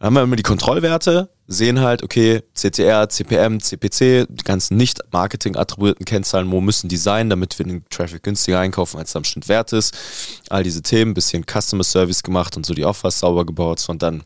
haben 0.01 0.14
wir 0.14 0.22
immer 0.22 0.36
die 0.36 0.42
Kontrollwerte, 0.42 1.28
sehen 1.49 1.80
halt, 1.80 2.03
okay, 2.03 2.42
CTR, 2.55 3.09
CPM, 3.09 3.61
CPC, 3.61 4.26
die 4.28 4.44
ganzen 4.44 4.76
nicht 4.76 5.01
Marketing-attribuierten 5.12 6.05
Kennzahlen, 6.05 6.51
wo 6.53 6.61
müssen 6.61 6.88
die 6.88 6.96
sein, 6.96 7.30
damit 7.30 7.59
wir 7.59 7.66
den 7.66 7.84
Traffic 7.90 8.22
günstiger 8.22 8.61
einkaufen, 8.61 8.99
als 8.99 9.11
es 9.11 9.16
am 9.16 9.24
Schnitt 9.24 9.49
wert 9.49 9.72
ist. 9.72 9.96
All 10.51 10.62
diese 10.62 10.82
Themen, 10.82 11.14
bisschen 11.14 11.44
Customer 11.44 11.84
Service 11.84 12.22
gemacht 12.22 12.57
und 12.57 12.64
so 12.64 12.74
die 12.74 12.84
Offers 12.84 13.18
sauber 13.18 13.44
gebaut. 13.44 13.84
Und 13.88 14.03
dann 14.03 14.22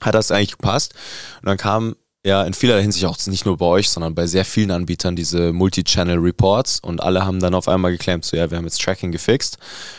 hat 0.00 0.14
das 0.14 0.30
eigentlich 0.30 0.52
gepasst. 0.52 0.94
Und 1.42 1.48
dann 1.48 1.58
kam 1.58 1.96
ja 2.24 2.42
in 2.42 2.54
vieler 2.54 2.80
Hinsicht 2.80 3.04
auch 3.04 3.18
nicht 3.26 3.44
nur 3.44 3.56
bei 3.56 3.66
euch, 3.66 3.90
sondern 3.90 4.14
bei 4.14 4.26
sehr 4.26 4.44
vielen 4.44 4.70
Anbietern 4.70 5.14
diese 5.14 5.52
Multi-Channel 5.52 6.18
Reports 6.18 6.80
und 6.80 7.00
alle 7.00 7.24
haben 7.24 7.38
dann 7.38 7.54
auf 7.54 7.68
einmal 7.68 7.92
geclaimt, 7.92 8.24
so 8.24 8.36
ja, 8.36 8.50
wir 8.50 8.58
haben 8.58 8.64
jetzt 8.64 8.82
Tracking 8.82 9.12
gefixt. 9.12 9.58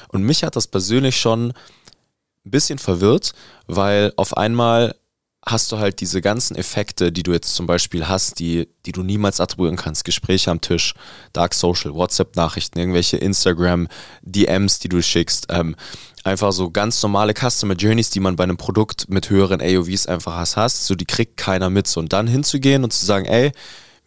Und 0.09 0.23
mich 0.23 0.43
hat 0.43 0.55
das 0.55 0.67
persönlich 0.67 1.17
schon 1.17 1.53
ein 2.47 2.51
bisschen 2.51 2.79
verwirrt, 2.79 3.33
weil 3.67 4.13
auf 4.15 4.35
einmal 4.35 4.95
hast 5.45 5.71
du 5.71 5.77
halt 5.77 6.01
diese 6.01 6.21
ganzen 6.21 6.55
Effekte, 6.55 7.11
die 7.11 7.23
du 7.23 7.31
jetzt 7.31 7.55
zum 7.55 7.67
Beispiel 7.67 8.07
hast, 8.07 8.39
die, 8.39 8.67
die 8.85 8.91
du 8.91 9.01
niemals 9.03 9.39
attribuieren 9.39 9.77
kannst. 9.77 10.03
Gespräche 10.03 10.51
am 10.51 10.61
Tisch, 10.61 10.93
Dark 11.31 11.53
Social, 11.53 11.93
WhatsApp-Nachrichten, 11.93 12.79
irgendwelche 12.79 13.17
Instagram-DMs, 13.17 14.79
die 14.79 14.89
du 14.89 15.01
schickst. 15.01 15.47
Ähm, 15.49 15.75
einfach 16.23 16.51
so 16.51 16.69
ganz 16.69 17.01
normale 17.01 17.33
Customer 17.33 17.75
Journeys, 17.75 18.09
die 18.09 18.19
man 18.19 18.35
bei 18.35 18.43
einem 18.43 18.57
Produkt 18.57 19.09
mit 19.09 19.29
höheren 19.29 19.61
AOVs 19.61 20.07
einfach 20.07 20.55
hast. 20.55 20.85
So, 20.85 20.95
die 20.95 21.05
kriegt 21.05 21.37
keiner 21.37 21.69
mit. 21.69 21.87
So, 21.87 22.01
und 22.01 22.11
dann 22.11 22.27
hinzugehen 22.27 22.83
und 22.83 22.91
zu 22.91 23.05
sagen, 23.05 23.25
ey, 23.25 23.51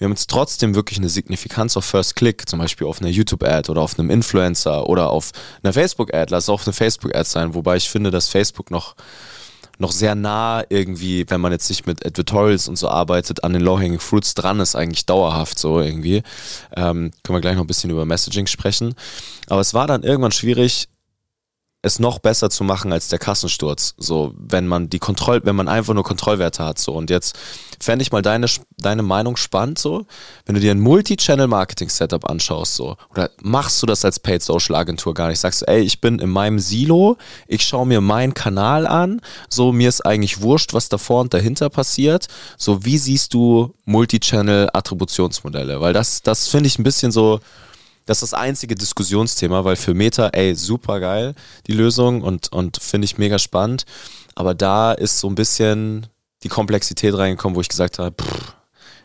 wir 0.00 0.06
haben 0.06 0.12
jetzt 0.12 0.30
trotzdem 0.30 0.74
wirklich 0.74 0.98
eine 0.98 1.10
Signifikanz 1.10 1.76
auf 1.76 1.84
First 1.84 2.16
Click, 2.16 2.48
zum 2.48 2.58
Beispiel 2.58 2.86
auf 2.86 3.02
einer 3.02 3.10
YouTube-Ad 3.10 3.70
oder 3.70 3.82
auf 3.82 3.98
einem 3.98 4.08
Influencer 4.08 4.88
oder 4.88 5.10
auf 5.10 5.30
einer 5.62 5.74
Facebook-Ad. 5.74 6.30
Lass 6.30 6.48
auch 6.48 6.64
eine 6.64 6.72
Facebook-Ad 6.72 7.28
sein, 7.28 7.52
wobei 7.54 7.76
ich 7.76 7.90
finde, 7.90 8.10
dass 8.10 8.28
Facebook 8.28 8.70
noch 8.70 8.96
noch 9.78 9.92
sehr 9.92 10.14
nah 10.14 10.62
irgendwie, 10.68 11.24
wenn 11.28 11.40
man 11.40 11.52
jetzt 11.52 11.68
nicht 11.68 11.86
mit 11.86 12.04
Advertorials 12.04 12.68
und 12.68 12.76
so 12.76 12.88
arbeitet, 12.88 13.44
an 13.44 13.52
den 13.52 13.62
Low-Hanging 13.62 13.98
Fruits 13.98 14.34
dran 14.34 14.60
ist, 14.60 14.74
eigentlich 14.74 15.06
dauerhaft 15.06 15.58
so 15.58 15.80
irgendwie. 15.80 16.22
Ähm, 16.76 17.10
können 17.22 17.36
wir 17.36 17.40
gleich 17.40 17.54
noch 17.54 17.64
ein 17.64 17.66
bisschen 17.66 17.90
über 17.90 18.04
Messaging 18.04 18.46
sprechen. 18.46 18.94
Aber 19.48 19.60
es 19.60 19.72
war 19.72 19.86
dann 19.86 20.02
irgendwann 20.02 20.32
schwierig, 20.32 20.88
es 21.82 21.98
noch 21.98 22.18
besser 22.18 22.50
zu 22.50 22.62
machen 22.62 22.92
als 22.92 23.08
der 23.08 23.18
Kassensturz. 23.18 23.94
So, 23.96 24.34
wenn 24.36 24.66
man 24.66 24.90
die 24.90 24.98
Kontroll, 24.98 25.40
wenn 25.44 25.56
man 25.56 25.68
einfach 25.68 25.94
nur 25.94 26.04
Kontrollwerte 26.04 26.64
hat. 26.64 26.78
So, 26.78 26.92
und 26.92 27.08
jetzt 27.08 27.38
fände 27.80 28.02
ich 28.02 28.12
mal 28.12 28.20
deine, 28.20 28.46
deine 28.76 29.02
Meinung 29.02 29.36
spannend, 29.36 29.78
so, 29.78 30.04
wenn 30.44 30.54
du 30.54 30.60
dir 30.60 30.72
ein 30.72 30.80
Multi-Channel-Marketing-Setup 30.80 32.28
anschaust, 32.28 32.74
so, 32.74 32.96
oder 33.10 33.30
machst 33.40 33.82
du 33.82 33.86
das 33.86 34.04
als 34.04 34.20
Paid 34.20 34.42
Social 34.42 34.74
Agentur 34.74 35.14
gar 35.14 35.28
nicht? 35.28 35.40
Sagst 35.40 35.62
du, 35.62 35.68
ey, 35.68 35.80
ich 35.80 36.02
bin 36.02 36.18
in 36.18 36.28
meinem 36.28 36.58
Silo, 36.58 37.16
ich 37.46 37.62
schaue 37.62 37.86
mir 37.86 38.02
meinen 38.02 38.34
Kanal 38.34 38.86
an, 38.86 39.22
so, 39.48 39.72
mir 39.72 39.88
ist 39.88 40.04
eigentlich 40.04 40.42
wurscht, 40.42 40.74
was 40.74 40.90
davor 40.90 41.22
und 41.22 41.32
dahinter 41.32 41.70
passiert. 41.70 42.28
So, 42.58 42.84
wie 42.84 42.98
siehst 42.98 43.32
du 43.32 43.74
Multi-Channel-Attributionsmodelle? 43.86 45.80
Weil 45.80 45.94
das, 45.94 46.20
das 46.20 46.48
finde 46.48 46.66
ich 46.66 46.78
ein 46.78 46.84
bisschen 46.84 47.10
so, 47.10 47.40
das 48.10 48.24
ist 48.24 48.32
das 48.32 48.40
einzige 48.40 48.74
Diskussionsthema, 48.74 49.64
weil 49.64 49.76
für 49.76 49.94
Meta, 49.94 50.30
ey, 50.32 50.56
super 50.56 50.98
geil, 50.98 51.36
die 51.68 51.72
Lösung 51.72 52.22
und, 52.22 52.52
und 52.52 52.82
finde 52.82 53.04
ich 53.04 53.18
mega 53.18 53.38
spannend. 53.38 53.84
Aber 54.34 54.52
da 54.52 54.90
ist 54.90 55.20
so 55.20 55.28
ein 55.28 55.36
bisschen 55.36 56.08
die 56.42 56.48
Komplexität 56.48 57.16
reingekommen, 57.16 57.54
wo 57.54 57.60
ich 57.60 57.68
gesagt 57.68 58.00
habe, 58.00 58.20
pff, 58.20 58.54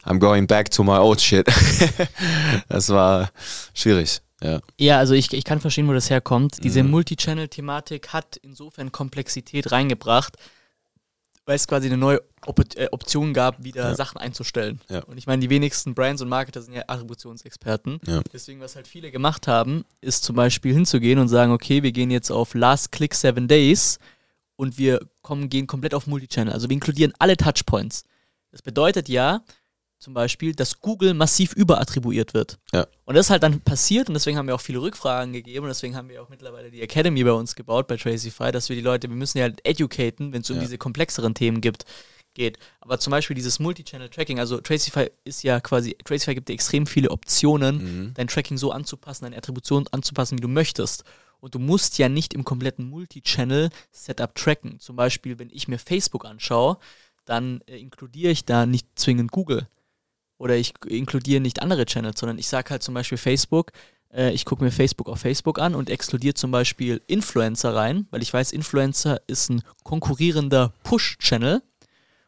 I'm 0.06 0.18
going 0.18 0.47
back 0.47 0.72
to 0.72 0.84
my 0.84 0.97
old 0.97 1.22
shit. 1.22 1.45
das 2.68 2.89
war 2.89 3.30
schwierig. 3.76 4.22
Ja. 4.41 4.60
ja, 4.80 4.97
also 4.97 5.14
ich, 5.14 5.32
ich 5.34 5.43
kann 5.43 5.62
verstehen, 5.62 5.88
wo 5.88 5.93
das 5.93 6.10
herkommt. 6.10 6.64
Diese 6.64 6.82
mhm. 6.82 6.89
Multichannel-Thematik 6.89 8.08
hat 8.08 8.38
insofern 8.38 8.91
Komplexität 8.91 9.72
reingebracht, 9.72 10.36
weil 11.45 11.55
es 11.55 11.67
quasi 11.67 11.87
eine 11.87 11.97
neue 11.97 12.21
Op 12.45 12.59
äh, 12.75 12.87
Option 12.91 13.33
gab, 13.33 13.63
wieder 13.63 13.83
ja. 13.89 13.95
Sachen 13.95 14.17
einzustellen. 14.17 14.81
Ja. 14.89 15.03
Und 15.03 15.17
ich 15.17 15.27
meine, 15.27 15.41
die 15.41 15.49
wenigsten 15.49 15.93
Brands 15.93 16.21
und 16.21 16.29
Marketer 16.29 16.61
sind 16.61 16.73
ja 16.73 16.83
Attributionsexperten. 16.87 17.99
Ja. 18.05 18.21
Deswegen, 18.31 18.59
was 18.59 18.75
halt 18.75 18.87
viele 18.87 19.11
gemacht 19.11 19.47
haben, 19.47 19.85
ist 20.01 20.23
zum 20.23 20.35
Beispiel 20.35 20.73
hinzugehen 20.73 21.19
und 21.19 21.27
sagen, 21.27 21.51
okay, 21.51 21.83
wir 21.83 21.91
gehen 21.91 22.11
jetzt 22.11 22.31
auf 22.31 22.53
Last 22.53 22.91
Click 22.91 23.13
Seven 23.13 23.47
Days 23.47 23.99
und 24.55 24.77
wir 24.77 24.99
kommen, 25.21 25.49
gehen 25.49 25.67
komplett 25.67 25.93
auf 25.93 26.07
Multichannel. 26.07 26.53
Also 26.53 26.69
wir 26.69 26.73
inkludieren 26.73 27.13
alle 27.19 27.37
Touchpoints. 27.37 28.03
Das 28.51 28.61
bedeutet 28.61 29.09
ja, 29.09 29.41
zum 29.99 30.13
Beispiel, 30.13 30.53
dass 30.53 30.81
Google 30.81 31.13
massiv 31.13 31.53
überattribuiert 31.53 32.33
wird. 32.33 32.57
Ja. 32.73 32.85
Und 33.05 33.15
das 33.15 33.27
ist 33.27 33.29
halt 33.29 33.43
dann 33.43 33.61
passiert 33.61 34.07
und 34.07 34.13
deswegen 34.13 34.37
haben 34.37 34.47
wir 34.47 34.55
auch 34.55 34.61
viele 34.61 34.81
Rückfragen 34.81 35.33
gegeben 35.33 35.65
und 35.65 35.69
deswegen 35.69 35.95
haben 35.95 36.09
wir 36.09 36.21
auch 36.21 36.29
mittlerweile 36.29 36.69
die 36.69 36.81
Academy 36.81 37.23
bei 37.23 37.31
uns 37.31 37.55
gebaut 37.55 37.87
bei 37.87 37.97
Tracify, 37.97 38.51
dass 38.51 38.69
wir 38.69 38.75
die 38.75 38.81
Leute, 38.81 39.09
wir 39.09 39.15
müssen 39.15 39.37
ja 39.37 39.45
halt 39.45 39.65
educaten, 39.65 40.33
wenn 40.33 40.41
es 40.41 40.49
um 40.49 40.57
ja. 40.57 40.61
diese 40.61 40.77
komplexeren 40.77 41.33
Themen 41.33 41.61
gibt, 41.61 41.85
geht. 42.33 42.59
Aber 42.81 42.99
zum 42.99 43.11
Beispiel 43.11 43.35
dieses 43.35 43.59
Multi-Channel-Tracking, 43.59 44.39
also 44.39 44.59
Tracify 44.59 45.09
ist 45.23 45.43
ja 45.43 45.59
quasi, 45.59 45.95
Tracify 46.03 46.35
gibt 46.35 46.49
dir 46.49 46.53
extrem 46.53 46.85
viele 46.85 47.09
Optionen, 47.09 47.77
mhm. 47.77 48.13
dein 48.13 48.27
Tracking 48.27 48.57
so 48.57 48.71
anzupassen, 48.71 49.23
deine 49.23 49.37
Attribution 49.37 49.87
anzupassen, 49.91 50.37
wie 50.37 50.41
du 50.41 50.47
möchtest. 50.47 51.03
Und 51.39 51.55
du 51.55 51.59
musst 51.59 51.97
ja 51.97 52.09
nicht 52.09 52.33
im 52.33 52.43
kompletten 52.43 52.89
Multi-Channel-Setup 52.89 54.35
tracken. 54.35 54.79
Zum 54.79 54.95
Beispiel, 54.95 55.39
wenn 55.39 55.49
ich 55.51 55.67
mir 55.67 55.79
Facebook 55.79 56.25
anschaue, 56.25 56.77
dann 57.25 57.61
äh, 57.65 57.77
inkludiere 57.77 58.31
ich 58.31 58.45
da 58.45 58.65
nicht 58.65 58.87
zwingend 58.95 59.31
Google 59.31 59.67
oder 60.38 60.55
ich 60.55 60.73
inkludiere 60.88 61.41
nicht 61.41 61.61
andere 61.61 61.86
Channels, 61.86 62.19
sondern 62.19 62.38
ich 62.38 62.47
sage 62.47 62.69
halt 62.69 62.83
zum 62.83 62.93
Beispiel 62.93 63.17
Facebook, 63.17 63.71
äh, 64.13 64.31
ich 64.31 64.45
gucke 64.45 64.63
mir 64.63 64.71
Facebook 64.71 65.09
auf 65.09 65.19
Facebook 65.19 65.59
an 65.59 65.75
und 65.75 65.89
exkludiere 65.89 66.33
zum 66.33 66.51
Beispiel 66.51 67.01
Influencer 67.07 67.75
rein, 67.75 68.07
weil 68.11 68.21
ich 68.21 68.33
weiß, 68.33 68.51
Influencer 68.51 69.21
ist 69.27 69.49
ein 69.49 69.61
konkurrierender 69.83 70.73
Push-Channel 70.83 71.61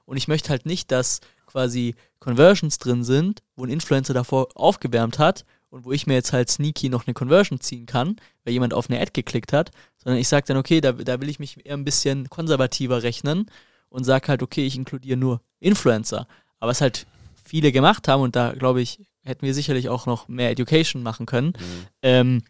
und 0.05 0.17
ich 0.17 0.27
möchte 0.27 0.49
halt 0.49 0.65
nicht, 0.65 0.91
dass 0.91 1.21
quasi 1.45 1.95
Conversions 2.19 2.77
drin 2.77 3.03
sind, 3.03 3.41
wo 3.55 3.65
ein 3.65 3.69
Influencer 3.69 4.13
davor 4.13 4.49
aufgewärmt 4.55 5.19
hat 5.19 5.45
und 5.69 5.85
wo 5.85 5.91
ich 5.91 6.07
mir 6.07 6.13
jetzt 6.13 6.33
halt 6.33 6.49
sneaky 6.49 6.89
noch 6.89 7.07
eine 7.07 7.13
Conversion 7.13 7.59
ziehen 7.59 7.85
kann, 7.85 8.17
weil 8.43 8.53
jemand 8.53 8.73
auf 8.73 8.89
eine 8.89 8.99
Ad 8.99 9.11
geklickt 9.13 9.53
hat, 9.53 9.71
sondern 9.97 10.19
ich 10.19 10.27
sage 10.27 10.45
dann, 10.47 10.57
okay, 10.57 10.81
da, 10.81 10.91
da 10.91 11.19
will 11.21 11.29
ich 11.29 11.39
mich 11.39 11.65
eher 11.65 11.75
ein 11.75 11.85
bisschen 11.85 12.29
konservativer 12.29 13.03
rechnen 13.03 13.49
und 13.89 14.03
sage 14.03 14.27
halt, 14.29 14.43
okay, 14.43 14.65
ich 14.65 14.75
inkludiere 14.75 15.17
nur 15.17 15.41
Influencer. 15.59 16.27
Aber 16.59 16.71
es 16.71 16.81
halt 16.81 17.05
viele 17.47 17.71
gemacht 17.71 18.07
haben 18.07 18.21
und 18.21 18.35
da 18.35 18.53
glaube 18.53 18.81
ich, 18.81 18.99
hätten 19.23 19.45
wir 19.45 19.53
sicherlich 19.53 19.89
auch 19.89 20.05
noch 20.05 20.27
mehr 20.27 20.51
Education 20.51 21.03
machen 21.03 21.25
können, 21.25 21.47
mhm. 21.47 21.85
ähm, 22.01 22.43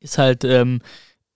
ist 0.00 0.18
halt, 0.18 0.44
ähm, 0.44 0.80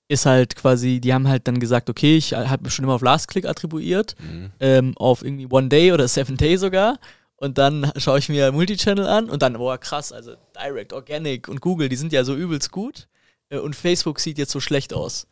ist 0.09 0.27
halt 0.27 0.57
quasi, 0.57 1.01
die 1.01 1.15
haben 1.15 1.29
halt 1.29 1.49
dann 1.49 1.61
gesagt, 1.61 1.89
okay, 1.89 2.17
ich 2.17 2.35
habe 2.35 2.71
schon 2.71 2.85
immer 2.85 2.95
auf 2.95 3.03
Last 3.03 3.29
Click 3.29 3.47
attribuiert, 3.47 4.17
mhm. 4.21 4.53
ähm, 4.61 4.93
auf 4.97 5.25
irgendwie 5.25 5.47
One 5.51 5.69
Day 5.69 5.93
oder 5.93 6.07
Seven 6.09 6.37
Day 6.37 6.57
sogar. 6.57 6.99
Und 7.37 7.59
dann 7.59 7.91
schaue 7.97 8.19
ich 8.19 8.29
mir 8.29 8.53
Multichannel 8.53 9.07
an 9.07 9.29
und 9.29 9.43
dann, 9.43 9.55
boah, 9.55 9.77
krass, 9.77 10.13
also 10.13 10.35
Direct, 10.55 10.93
Organic 10.93 11.49
und 11.49 11.61
Google, 11.61 11.89
die 11.89 11.97
sind 11.97 12.13
ja 12.13 12.25
so 12.25 12.35
übelst 12.35 12.71
gut. 12.71 13.09
Äh, 13.49 13.59
und 13.59 13.75
Facebook 13.77 14.21
sieht 14.21 14.39
jetzt 14.39 14.53
so 14.53 14.61
schlecht 14.61 14.95
aus. 14.95 15.27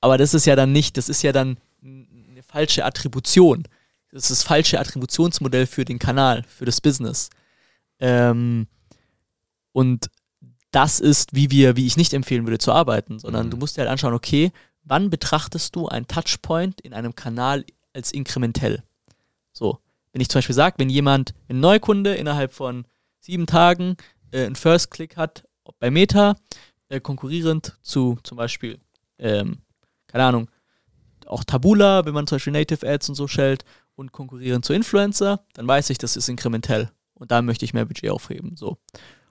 Aber 0.00 0.18
das 0.18 0.34
ist 0.34 0.46
ja 0.46 0.56
dann 0.56 0.72
nicht, 0.72 0.96
das 0.96 1.08
ist 1.08 1.22
ja 1.22 1.32
dann 1.32 1.56
eine 1.82 2.42
falsche 2.42 2.84
Attribution 2.84 3.64
das 4.16 4.30
ist 4.30 4.40
das 4.40 4.42
falsche 4.44 4.80
Attributionsmodell 4.80 5.66
für 5.66 5.84
den 5.84 5.98
Kanal, 5.98 6.42
für 6.48 6.64
das 6.64 6.80
Business. 6.80 7.28
Ähm, 7.98 8.66
Und 9.72 10.08
das 10.70 11.00
ist, 11.00 11.34
wie 11.34 11.50
wir, 11.50 11.76
wie 11.76 11.86
ich 11.86 11.98
nicht 11.98 12.14
empfehlen 12.14 12.46
würde 12.46 12.56
zu 12.58 12.72
arbeiten, 12.72 13.18
sondern 13.18 13.46
Mhm. 13.46 13.50
du 13.50 13.56
musst 13.58 13.76
dir 13.76 13.82
halt 13.82 13.90
anschauen, 13.90 14.14
okay, 14.14 14.52
wann 14.84 15.10
betrachtest 15.10 15.76
du 15.76 15.86
einen 15.86 16.06
Touchpoint 16.06 16.80
in 16.80 16.94
einem 16.94 17.14
Kanal 17.14 17.64
als 17.92 18.10
inkrementell? 18.10 18.82
So, 19.52 19.78
wenn 20.12 20.22
ich 20.22 20.30
zum 20.30 20.38
Beispiel 20.38 20.54
sage, 20.54 20.76
wenn 20.78 20.88
jemand, 20.88 21.34
ein 21.50 21.60
Neukunde 21.60 22.14
innerhalb 22.14 22.54
von 22.54 22.86
sieben 23.20 23.46
Tagen 23.46 23.96
äh, 24.30 24.46
einen 24.46 24.56
First 24.56 24.90
Click 24.90 25.16
hat 25.18 25.44
bei 25.78 25.90
Meta, 25.90 26.36
äh, 26.88 27.00
konkurrierend 27.00 27.76
zu 27.82 28.18
zum 28.22 28.38
Beispiel, 28.38 28.78
ähm, 29.18 29.58
keine 30.06 30.24
Ahnung, 30.24 30.50
auch 31.26 31.44
Tabula, 31.44 32.06
wenn 32.06 32.14
man 32.14 32.26
zum 32.26 32.36
Beispiel 32.36 32.52
Native 32.54 32.88
Ads 32.88 33.10
und 33.10 33.14
so 33.14 33.28
stellt 33.28 33.64
und 33.96 34.12
konkurrierend 34.12 34.64
zu 34.64 34.72
Influencer, 34.72 35.40
dann 35.54 35.66
weiß 35.66 35.90
ich, 35.90 35.98
das 35.98 36.16
ist 36.16 36.28
inkrementell 36.28 36.90
und 37.14 37.30
da 37.30 37.42
möchte 37.42 37.64
ich 37.64 37.74
mehr 37.74 37.84
Budget 37.84 38.10
aufheben. 38.10 38.56
So. 38.56 38.76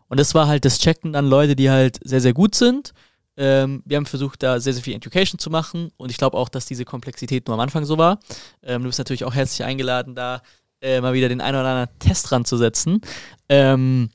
Und 0.07 0.19
das 0.19 0.35
war 0.35 0.47
halt 0.47 0.65
das 0.65 0.79
Checken 0.79 1.13
dann 1.13 1.27
Leute, 1.27 1.55
die 1.55 1.69
halt 1.69 1.99
sehr, 2.03 2.21
sehr 2.21 2.33
gut 2.33 2.55
sind. 2.55 2.93
Ähm, 3.37 3.83
wir 3.85 3.97
haben 3.97 4.05
versucht, 4.05 4.43
da 4.43 4.59
sehr, 4.59 4.73
sehr 4.73 4.83
viel 4.83 4.95
Education 4.95 5.39
zu 5.39 5.49
machen 5.49 5.91
und 5.97 6.09
ich 6.09 6.17
glaube 6.17 6.37
auch, 6.37 6.49
dass 6.49 6.65
diese 6.65 6.85
Komplexität 6.85 7.47
nur 7.47 7.53
am 7.55 7.59
Anfang 7.59 7.85
so 7.85 7.97
war. 7.97 8.19
Ähm, 8.63 8.81
du 8.83 8.87
bist 8.89 8.99
natürlich 8.99 9.25
auch 9.25 9.33
herzlich 9.35 9.65
eingeladen, 9.65 10.15
da 10.15 10.41
äh, 10.81 11.01
mal 11.01 11.13
wieder 11.13 11.29
den 11.29 11.41
einen 11.41 11.57
oder 11.59 11.67
anderen 11.69 11.99
Test 11.99 12.31
ranzusetzen. 12.31 13.01
Ähm, 13.49 14.09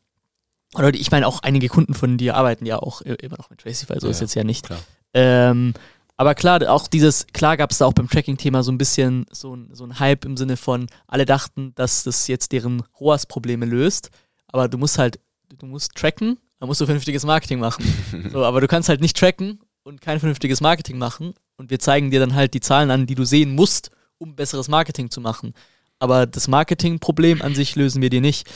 oder 0.74 0.94
ich 0.94 1.10
meine, 1.10 1.27
auch 1.27 1.43
einige 1.43 1.68
Kunden 1.68 1.94
von 1.94 2.16
dir 2.16 2.36
arbeiten 2.36 2.64
ja 2.64 2.78
auch 2.78 3.01
immer 3.02 3.36
noch 3.36 3.51
mit 3.51 3.60
Tracify, 3.60 3.94
so 3.98 4.06
Ja, 4.06 4.10
ist 4.12 4.20
jetzt 4.20 4.35
ja 4.35 4.44
nicht. 4.44 4.66
klar. 4.66 4.81
Ähm, 5.12 5.74
aber 6.20 6.34
klar, 6.34 6.60
auch 6.70 6.86
dieses, 6.86 7.26
klar 7.28 7.56
gab 7.56 7.70
es 7.70 7.78
da 7.78 7.86
auch 7.86 7.94
beim 7.94 8.06
Tracking-Thema 8.06 8.62
so 8.62 8.70
ein 8.70 8.76
bisschen 8.76 9.24
so 9.30 9.56
ein, 9.56 9.70
so 9.72 9.84
ein 9.84 10.01
Hype 10.01 10.26
im 10.26 10.36
Sinne 10.36 10.59
von, 10.59 10.86
alle 11.06 11.24
dachten, 11.24 11.72
dass 11.76 12.02
das 12.02 12.28
jetzt 12.28 12.52
deren 12.52 12.82
ROAS-Probleme 13.01 13.64
löst, 13.64 14.10
aber 14.48 14.68
du 14.68 14.76
musst 14.76 14.98
halt, 14.98 15.18
du 15.48 15.64
musst 15.64 15.94
tracken, 15.94 16.38
dann 16.59 16.66
musst 16.66 16.82
du 16.82 16.84
vernünftiges 16.84 17.24
Marketing 17.24 17.59
machen. 17.59 17.86
so, 18.32 18.44
aber 18.44 18.60
du 18.60 18.68
kannst 18.68 18.90
halt 18.90 19.01
nicht 19.01 19.16
tracken 19.16 19.60
und 19.82 20.02
kein 20.02 20.20
vernünftiges 20.20 20.60
Marketing 20.60 20.98
machen 20.98 21.32
und 21.56 21.70
wir 21.70 21.78
zeigen 21.78 22.10
dir 22.10 22.20
dann 22.20 22.34
halt 22.34 22.52
die 22.52 22.60
Zahlen 22.60 22.90
an, 22.90 23.06
die 23.06 23.14
du 23.14 23.24
sehen 23.24 23.55
musst, 23.55 23.90
um 24.18 24.36
besseres 24.36 24.68
Marketing 24.68 25.09
zu 25.09 25.22
machen. 25.22 25.55
Aber 26.01 26.26
das 26.26 26.48
Marketingproblem 26.48 27.40
an 27.40 27.55
sich 27.55 27.76
lösen 27.76 28.02
wir 28.02 28.10
dir 28.10 28.20
nicht. 28.20 28.47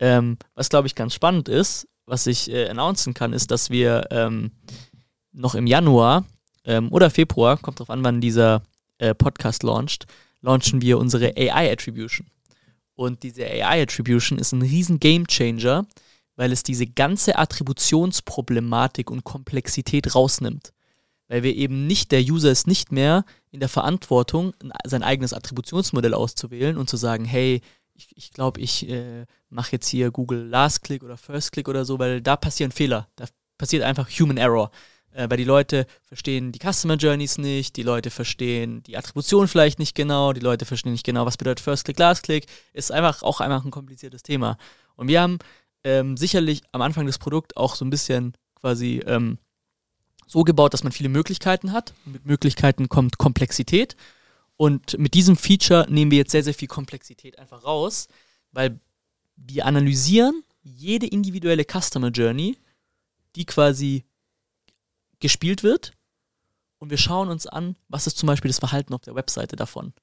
Ähm, 0.00 0.38
was 0.56 0.70
glaube 0.70 0.88
ich 0.88 0.96
ganz 0.96 1.14
spannend 1.14 1.48
ist, 1.48 1.86
was 2.04 2.26
ich 2.26 2.50
äh, 2.50 2.68
announcen 2.68 3.14
kann, 3.14 3.32
ist, 3.32 3.52
dass 3.52 3.70
wir 3.70 4.08
ähm, 4.10 4.50
noch 5.30 5.54
im 5.54 5.68
Januar 5.68 6.24
ähm, 6.64 6.90
oder 6.92 7.10
Februar, 7.10 7.56
kommt 7.58 7.80
drauf 7.80 7.90
an, 7.90 8.04
wann 8.04 8.20
dieser 8.20 8.62
äh, 8.98 9.14
Podcast 9.14 9.62
launcht, 9.62 10.06
launchen 10.40 10.80
wir 10.82 10.98
unsere 10.98 11.34
AI 11.36 11.72
Attribution. 11.72 12.26
Und 12.94 13.22
diese 13.22 13.44
AI 13.44 13.82
Attribution 13.82 14.38
ist 14.38 14.52
ein 14.52 14.62
riesen 14.62 15.00
Game 15.00 15.26
Changer, 15.26 15.86
weil 16.36 16.52
es 16.52 16.62
diese 16.62 16.86
ganze 16.86 17.36
Attributionsproblematik 17.38 19.10
und 19.10 19.24
Komplexität 19.24 20.14
rausnimmt. 20.14 20.72
Weil 21.28 21.42
wir 21.42 21.54
eben 21.56 21.86
nicht, 21.86 22.12
der 22.12 22.20
User 22.22 22.50
ist 22.50 22.66
nicht 22.66 22.92
mehr 22.92 23.24
in 23.50 23.60
der 23.60 23.68
Verantwortung, 23.68 24.52
ein- 24.62 24.72
sein 24.84 25.02
eigenes 25.02 25.32
Attributionsmodell 25.32 26.14
auszuwählen 26.14 26.76
und 26.76 26.90
zu 26.90 26.96
sagen, 26.96 27.24
hey, 27.24 27.60
ich 27.94 28.06
glaube, 28.08 28.18
ich, 28.18 28.32
glaub, 28.32 28.58
ich 28.58 28.88
äh, 28.90 29.26
mache 29.50 29.72
jetzt 29.72 29.88
hier 29.88 30.10
Google 30.10 30.46
Last 30.48 30.82
Click 30.82 31.02
oder 31.02 31.16
First 31.16 31.52
Click 31.52 31.68
oder 31.68 31.84
so, 31.84 31.98
weil 31.98 32.20
da 32.20 32.36
passieren 32.36 32.72
Fehler. 32.72 33.08
Da 33.16 33.26
passiert 33.58 33.82
einfach 33.82 34.08
Human 34.10 34.36
Error. 34.38 34.70
Äh, 35.12 35.28
weil 35.28 35.36
die 35.36 35.44
Leute 35.44 35.86
verstehen 36.02 36.52
die 36.52 36.58
Customer 36.58 36.96
Journeys 36.96 37.38
nicht, 37.38 37.76
die 37.76 37.82
Leute 37.82 38.10
verstehen 38.10 38.82
die 38.84 38.96
Attribution 38.96 39.48
vielleicht 39.48 39.78
nicht 39.78 39.94
genau, 39.94 40.32
die 40.32 40.40
Leute 40.40 40.64
verstehen 40.64 40.92
nicht 40.92 41.04
genau, 41.04 41.26
was 41.26 41.36
bedeutet 41.36 41.60
First 41.60 41.84
Click, 41.84 41.98
Last 41.98 42.22
Click. 42.22 42.46
Ist 42.72 42.92
einfach 42.92 43.22
auch 43.22 43.40
einfach 43.40 43.64
ein 43.64 43.70
kompliziertes 43.70 44.22
Thema. 44.22 44.56
Und 44.96 45.08
wir 45.08 45.20
haben 45.20 45.38
ähm, 45.84 46.16
sicherlich 46.16 46.62
am 46.72 46.82
Anfang 46.82 47.06
des 47.06 47.18
Produkts 47.18 47.56
auch 47.56 47.74
so 47.74 47.84
ein 47.84 47.90
bisschen 47.90 48.34
quasi 48.54 49.02
ähm, 49.06 49.38
so 50.26 50.44
gebaut, 50.44 50.72
dass 50.72 50.84
man 50.84 50.92
viele 50.92 51.08
Möglichkeiten 51.08 51.72
hat. 51.72 51.92
Und 52.06 52.12
mit 52.12 52.26
Möglichkeiten 52.26 52.88
kommt 52.88 53.18
Komplexität. 53.18 53.96
Und 54.56 54.98
mit 54.98 55.14
diesem 55.14 55.36
Feature 55.36 55.86
nehmen 55.90 56.10
wir 56.10 56.18
jetzt 56.18 56.30
sehr, 56.30 56.44
sehr 56.44 56.54
viel 56.54 56.68
Komplexität 56.68 57.38
einfach 57.38 57.64
raus, 57.64 58.08
weil 58.52 58.78
wir 59.36 59.66
analysieren 59.66 60.44
jede 60.62 61.06
individuelle 61.06 61.64
Customer 61.64 62.08
Journey, 62.08 62.56
die 63.34 63.44
quasi 63.44 64.04
gespielt 65.22 65.62
wird. 65.62 65.92
Und 66.78 66.90
wir 66.90 66.98
schauen 66.98 67.30
uns 67.30 67.46
an, 67.46 67.76
was 67.88 68.06
ist 68.06 68.18
zum 68.18 68.26
Beispiel 68.26 68.50
das 68.50 68.58
Verhalten 68.58 68.92
auf 68.92 69.02
der 69.02 69.14
Webseite 69.14 69.56
davon. 69.56 69.94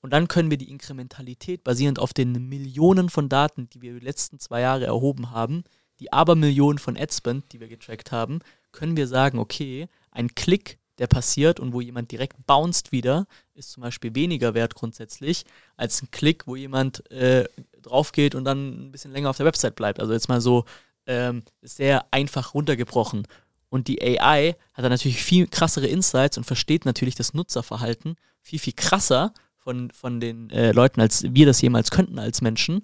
Und 0.00 0.12
dann 0.12 0.28
können 0.28 0.50
wir 0.50 0.56
die 0.56 0.70
Inkrementalität 0.70 1.64
basierend 1.64 1.98
auf 1.98 2.14
den 2.14 2.48
Millionen 2.48 3.10
von 3.10 3.28
Daten, 3.28 3.68
die 3.70 3.82
wir 3.82 3.94
die 3.94 4.04
letzten 4.04 4.38
zwei 4.38 4.60
Jahre 4.60 4.86
erhoben 4.86 5.32
haben, 5.32 5.64
die 5.98 6.12
Abermillionen 6.12 6.78
von 6.78 6.96
Adspend, 6.96 7.52
die 7.52 7.60
wir 7.60 7.68
getrackt 7.68 8.12
haben, 8.12 8.38
können 8.72 8.96
wir 8.96 9.08
sagen, 9.08 9.38
okay, 9.38 9.88
ein 10.10 10.34
Klick, 10.34 10.78
der 10.98 11.06
passiert 11.06 11.58
und 11.60 11.72
wo 11.72 11.80
jemand 11.80 12.12
direkt 12.12 12.46
bounced 12.46 12.92
wieder, 12.92 13.26
ist 13.54 13.72
zum 13.72 13.82
Beispiel 13.82 14.14
weniger 14.14 14.54
wert 14.54 14.74
grundsätzlich 14.74 15.44
als 15.76 16.02
ein 16.02 16.10
Klick, 16.10 16.46
wo 16.46 16.56
jemand 16.56 17.10
äh, 17.10 17.48
drauf 17.82 18.12
geht 18.12 18.34
und 18.34 18.44
dann 18.44 18.88
ein 18.88 18.92
bisschen 18.92 19.12
länger 19.12 19.30
auf 19.30 19.36
der 19.36 19.46
Website 19.46 19.74
bleibt. 19.74 20.00
Also 20.00 20.12
jetzt 20.12 20.28
mal 20.28 20.40
so 20.40 20.64
ähm, 21.06 21.42
sehr 21.62 22.06
einfach 22.12 22.54
runtergebrochen. 22.54 23.26
Und 23.68 23.88
die 23.88 24.00
AI 24.00 24.56
hat 24.74 24.84
dann 24.84 24.92
natürlich 24.92 25.22
viel 25.22 25.46
krassere 25.46 25.86
Insights 25.86 26.38
und 26.38 26.44
versteht 26.44 26.84
natürlich 26.84 27.14
das 27.14 27.34
Nutzerverhalten 27.34 28.16
viel, 28.40 28.58
viel 28.58 28.74
krasser 28.74 29.32
von, 29.56 29.90
von 29.90 30.20
den 30.20 30.50
äh, 30.50 30.72
Leuten, 30.72 31.00
als 31.00 31.24
wir 31.34 31.46
das 31.46 31.60
jemals 31.60 31.90
könnten 31.90 32.18
als 32.18 32.40
Menschen. 32.40 32.82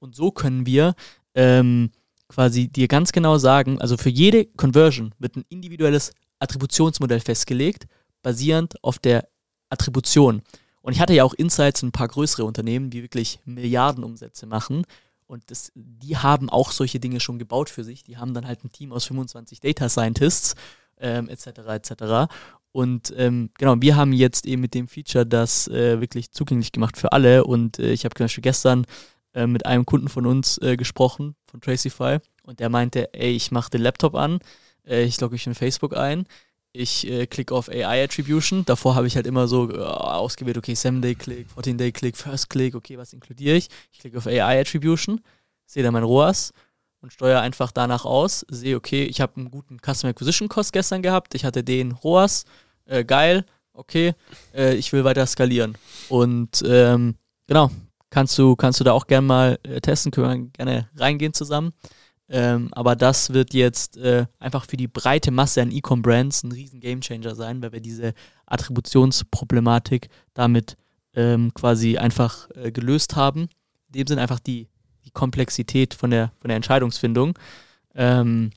Und 0.00 0.16
so 0.16 0.32
können 0.32 0.66
wir 0.66 0.94
ähm, 1.34 1.92
quasi 2.28 2.68
dir 2.68 2.88
ganz 2.88 3.12
genau 3.12 3.38
sagen, 3.38 3.80
also 3.80 3.96
für 3.96 4.10
jede 4.10 4.44
Conversion 4.44 5.14
wird 5.18 5.36
ein 5.36 5.44
individuelles 5.48 6.12
Attributionsmodell 6.40 7.20
festgelegt, 7.20 7.86
basierend 8.22 8.82
auf 8.82 8.98
der 8.98 9.28
Attribution. 9.70 10.42
Und 10.80 10.92
ich 10.92 11.00
hatte 11.00 11.14
ja 11.14 11.24
auch 11.24 11.34
Insights 11.34 11.82
in 11.82 11.88
ein 11.88 11.92
paar 11.92 12.08
größere 12.08 12.44
Unternehmen, 12.44 12.90
die 12.90 13.02
wirklich 13.02 13.38
Milliardenumsätze 13.44 14.46
machen. 14.46 14.84
Und 15.26 15.50
das, 15.50 15.72
die 15.74 16.16
haben 16.16 16.50
auch 16.50 16.70
solche 16.70 17.00
Dinge 17.00 17.20
schon 17.20 17.38
gebaut 17.38 17.70
für 17.70 17.84
sich. 17.84 18.04
Die 18.04 18.18
haben 18.18 18.34
dann 18.34 18.46
halt 18.46 18.64
ein 18.64 18.72
Team 18.72 18.92
aus 18.92 19.04
25 19.06 19.60
Data 19.60 19.88
Scientists, 19.88 20.54
ähm, 20.98 21.28
etc. 21.28 21.46
etc. 21.68 22.32
Und 22.72 23.14
ähm, 23.16 23.50
genau, 23.56 23.76
wir 23.80 23.96
haben 23.96 24.12
jetzt 24.12 24.46
eben 24.46 24.60
mit 24.60 24.74
dem 24.74 24.88
Feature 24.88 25.24
das 25.24 25.68
äh, 25.68 26.00
wirklich 26.00 26.32
zugänglich 26.32 26.72
gemacht 26.72 26.96
für 26.96 27.12
alle. 27.12 27.44
Und 27.44 27.78
äh, 27.78 27.92
ich 27.92 28.04
habe 28.04 28.14
zum 28.14 28.24
Beispiel 28.24 28.42
gestern 28.42 28.84
äh, 29.32 29.46
mit 29.46 29.64
einem 29.64 29.86
Kunden 29.86 30.08
von 30.08 30.26
uns 30.26 30.58
äh, 30.58 30.76
gesprochen, 30.76 31.36
von 31.46 31.60
Tracify, 31.60 32.18
und 32.42 32.60
der 32.60 32.68
meinte, 32.68 33.12
ey, 33.14 33.32
ich 33.32 33.50
mache 33.50 33.70
den 33.70 33.80
Laptop 33.80 34.14
an, 34.14 34.38
äh, 34.86 35.04
ich 35.04 35.20
logge 35.20 35.34
mich 35.34 35.46
in 35.46 35.54
Facebook 35.54 35.96
ein, 35.96 36.26
ich 36.74 37.08
äh, 37.08 37.26
klicke 37.26 37.54
auf 37.54 37.68
AI 37.68 38.04
Attribution. 38.04 38.64
Davor 38.66 38.96
habe 38.96 39.06
ich 39.06 39.16
halt 39.16 39.26
immer 39.26 39.48
so 39.48 39.70
äh, 39.70 39.78
ausgewählt, 39.78 40.58
okay, 40.58 40.72
7-Day-Click, 40.72 41.46
14-Day-Click, 41.56 42.16
First-Click, 42.16 42.74
okay, 42.74 42.98
was 42.98 43.12
inkludiere 43.12 43.56
ich? 43.56 43.68
Ich 43.92 44.00
klicke 44.00 44.18
auf 44.18 44.26
AI 44.26 44.60
Attribution, 44.60 45.20
sehe 45.64 45.82
dann 45.82 45.92
mein 45.92 46.02
ROAS 46.02 46.52
und 47.00 47.12
steuere 47.12 47.40
einfach 47.40 47.70
danach 47.70 48.04
aus, 48.04 48.44
sehe, 48.48 48.76
okay, 48.76 49.04
ich 49.04 49.20
habe 49.20 49.36
einen 49.36 49.50
guten 49.50 49.78
Customer 49.78 50.10
Acquisition 50.10 50.48
Cost 50.48 50.72
gestern 50.72 51.00
gehabt, 51.00 51.34
ich 51.34 51.44
hatte 51.44 51.62
den 51.62 51.92
ROAS, 51.92 52.44
äh, 52.86 53.04
geil, 53.04 53.46
okay, 53.72 54.14
äh, 54.52 54.74
ich 54.74 54.92
will 54.92 55.04
weiter 55.04 55.26
skalieren. 55.26 55.78
Und 56.08 56.62
ähm, 56.66 57.14
genau, 57.46 57.70
kannst 58.10 58.36
du, 58.36 58.56
kannst 58.56 58.80
du 58.80 58.84
da 58.84 58.92
auch 58.92 59.06
gerne 59.06 59.26
mal 59.26 59.58
äh, 59.62 59.80
testen, 59.80 60.10
können 60.10 60.44
wir 60.44 60.50
gerne 60.50 60.90
reingehen 60.96 61.34
zusammen. 61.34 61.72
Ähm, 62.36 62.68
aber 62.72 62.96
das 62.96 63.32
wird 63.32 63.54
jetzt 63.54 63.96
äh, 63.96 64.26
einfach 64.40 64.64
für 64.64 64.76
die 64.76 64.88
breite 64.88 65.30
Masse 65.30 65.62
an 65.62 65.70
E-Com-Brands 65.70 66.42
ein 66.42 66.50
riesen 66.50 66.80
Gamechanger 66.80 67.36
sein, 67.36 67.62
weil 67.62 67.70
wir 67.70 67.80
diese 67.80 68.12
Attributionsproblematik 68.46 70.08
damit 70.34 70.76
ähm, 71.14 71.54
quasi 71.54 71.96
einfach 71.96 72.50
äh, 72.56 72.72
gelöst 72.72 73.14
haben. 73.14 73.42
In 73.86 74.00
dem 74.00 74.06
Sinne 74.08 74.22
einfach 74.22 74.40
die, 74.40 74.66
die 75.04 75.12
Komplexität 75.12 75.94
von 75.94 76.10
der, 76.10 76.32
von 76.40 76.48
der 76.48 76.56
Entscheidungsfindung. 76.56 77.38
Ähm, 77.94 78.50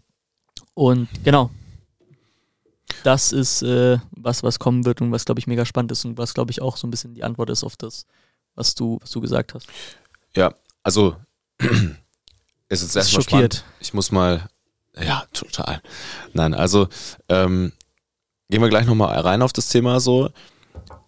und 0.74 1.08
genau, 1.24 1.52
das 3.04 3.32
ist 3.32 3.62
äh, 3.62 4.00
was, 4.10 4.42
was 4.42 4.58
kommen 4.58 4.86
wird 4.86 5.02
und 5.02 5.12
was, 5.12 5.26
glaube 5.26 5.38
ich, 5.38 5.46
mega 5.46 5.66
spannend 5.66 5.92
ist 5.92 6.04
und 6.04 6.18
was, 6.18 6.34
glaube 6.34 6.50
ich, 6.50 6.64
auch 6.64 6.78
so 6.78 6.88
ein 6.88 6.90
bisschen 6.90 7.14
die 7.14 7.24
Antwort 7.24 7.52
ist 7.52 7.64
auf 7.64 7.78
das, 7.78 8.08
was 8.56 8.74
du, 8.74 8.98
was 9.02 9.12
du 9.12 9.22
gesagt 9.22 9.54
hast. 9.54 9.68
Ja, 10.36 10.56
also 10.82 11.16
ist 12.70 12.82
Bist 12.82 12.96
erstmal 12.96 13.24
schockiert. 13.24 13.54
spannend. 13.56 13.66
Ich 13.80 13.94
muss 13.94 14.12
mal, 14.12 14.50
ja, 15.00 15.26
total. 15.34 15.82
Nein, 16.34 16.54
also 16.54 16.88
ähm, 17.30 17.72
gehen 18.50 18.62
wir 18.62 18.70
gleich 18.70 18.86
nochmal 18.86 19.18
rein 19.20 19.42
auf 19.42 19.54
das 19.54 19.70
Thema 19.70 20.00
so. 20.00 20.30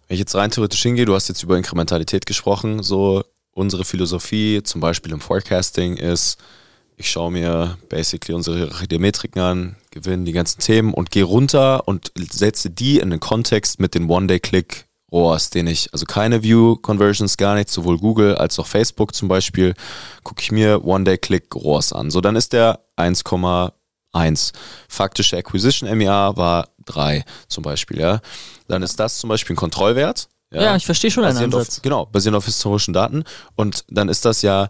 Wenn 0.06 0.14
ich 0.14 0.18
jetzt 0.18 0.34
rein 0.34 0.50
theoretisch 0.50 0.82
hingehe, 0.82 1.04
du 1.04 1.14
hast 1.14 1.28
jetzt 1.28 1.42
über 1.42 1.56
Inkrementalität 1.56 2.26
gesprochen, 2.26 2.82
so 2.82 3.24
unsere 3.52 3.84
Philosophie 3.84 4.62
zum 4.62 4.80
Beispiel 4.80 5.12
im 5.12 5.20
Forecasting 5.20 5.96
ist, 5.96 6.38
ich 6.96 7.10
schaue 7.10 7.30
mir 7.30 7.78
basically 7.88 8.34
unsere 8.34 8.68
Metriken 8.98 9.40
an, 9.40 9.76
gewinne 9.90 10.24
die 10.24 10.32
ganzen 10.32 10.60
Themen 10.60 10.92
und 10.92 11.10
gehe 11.10 11.24
runter 11.24 11.88
und 11.88 12.12
setze 12.30 12.68
die 12.68 12.98
in 12.98 13.10
den 13.10 13.20
Kontext 13.20 13.80
mit 13.80 13.94
den 13.94 14.08
One-Day-Click 14.10 14.86
ROAS, 15.12 15.50
den 15.50 15.66
ich, 15.66 15.92
also 15.92 16.06
keine 16.06 16.42
View-Conversions, 16.42 17.36
gar 17.36 17.54
nichts, 17.54 17.72
sowohl 17.72 17.98
Google 17.98 18.36
als 18.36 18.58
auch 18.58 18.66
Facebook 18.66 19.14
zum 19.14 19.28
Beispiel, 19.28 19.74
gucke 20.22 20.42
ich 20.42 20.52
mir 20.52 20.84
One-Day-Click 20.84 21.54
ROAS 21.54 21.92
an. 21.92 22.10
So, 22.10 22.20
dann 22.20 22.36
ist 22.36 22.52
der 22.52 22.80
1,1. 22.96 24.52
Faktische 24.88 25.36
Acquisition 25.36 25.96
MEA 25.96 26.36
war 26.36 26.68
3 26.86 27.24
zum 27.48 27.62
Beispiel, 27.62 28.00
ja. 28.00 28.20
Dann 28.68 28.82
ist 28.82 29.00
das 29.00 29.18
zum 29.18 29.28
Beispiel 29.28 29.54
ein 29.54 29.58
Kontrollwert. 29.58 30.28
Ja, 30.52 30.62
ja 30.62 30.76
ich 30.76 30.86
verstehe 30.86 31.10
schon 31.10 31.22
deinen 31.22 31.36
Ansatz. 31.36 31.78
Auf, 31.78 31.82
genau, 31.82 32.06
basierend 32.06 32.36
auf 32.36 32.44
historischen 32.44 32.92
Daten. 32.92 33.24
Und 33.56 33.84
dann 33.88 34.08
ist 34.08 34.24
das 34.24 34.42
ja 34.42 34.68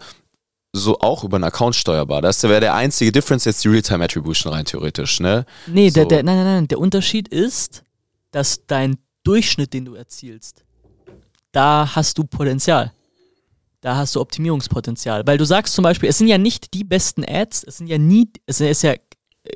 so 0.73 0.99
auch 1.01 1.25
über 1.25 1.37
einen 1.37 1.45
Account 1.45 1.75
steuerbar. 1.75 2.23
Das 2.23 2.43
wäre 2.43 2.61
der 2.61 2.75
einzige 2.75 3.13
Difference 3.13 3.45
jetzt 3.45 3.65
die 3.65 3.69
Realtime 3.69 4.05
Attribution 4.05 4.53
rein 4.53 4.65
theoretisch, 4.65 5.21
ne? 5.21 5.45
Nee, 5.67 5.89
so. 5.89 5.95
der, 5.95 6.07
der, 6.07 6.23
nein, 6.23 6.37
nein, 6.37 6.45
nein. 6.45 6.69
Der 6.69 6.79
Unterschied 6.79 7.29
ist, 7.29 7.83
dass 8.31 8.67
dein 8.67 8.99
Durchschnitt, 9.25 9.73
den 9.73 9.85
du 9.85 9.95
erzielst, 9.95 10.65
da 11.53 11.95
hast 11.95 12.17
du 12.19 12.25
Potenzial. 12.25 12.93
Da 13.81 13.97
hast 13.97 14.15
du 14.15 14.21
Optimierungspotenzial. 14.21 15.27
Weil 15.27 15.39
du 15.39 15.45
sagst 15.45 15.75
zum 15.75 15.85
Beispiel, 15.85 16.09
es 16.09 16.19
sind 16.19 16.29
ja 16.29 16.39
nicht 16.39 16.75
die 16.75 16.85
besten 16.85 17.25
Ads, 17.27 17.65
es 17.65 17.79
sind 17.79 17.87
ja 17.87 17.99
nie, 17.99 18.29
es 18.47 18.61
ist 18.61 18.83
ja 18.83 18.95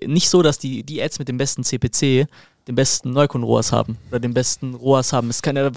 nicht 0.07 0.31
so, 0.31 0.43
dass 0.43 0.59
die, 0.59 0.83
die 0.83 1.03
Ads 1.03 1.19
mit 1.19 1.29
dem 1.29 1.37
besten 1.37 1.63
CPC 1.63 2.27
den 2.67 2.75
besten 2.75 3.13
Neukunden-ROAS 3.13 3.73
haben 3.73 3.99
oder 4.09 4.21
den 4.21 4.33
besten 4.33 4.75
ROAS 4.75 5.13
haben. 5.13 5.29
Es 5.29 5.43
kann 5.43 5.57
ja, 5.57 5.71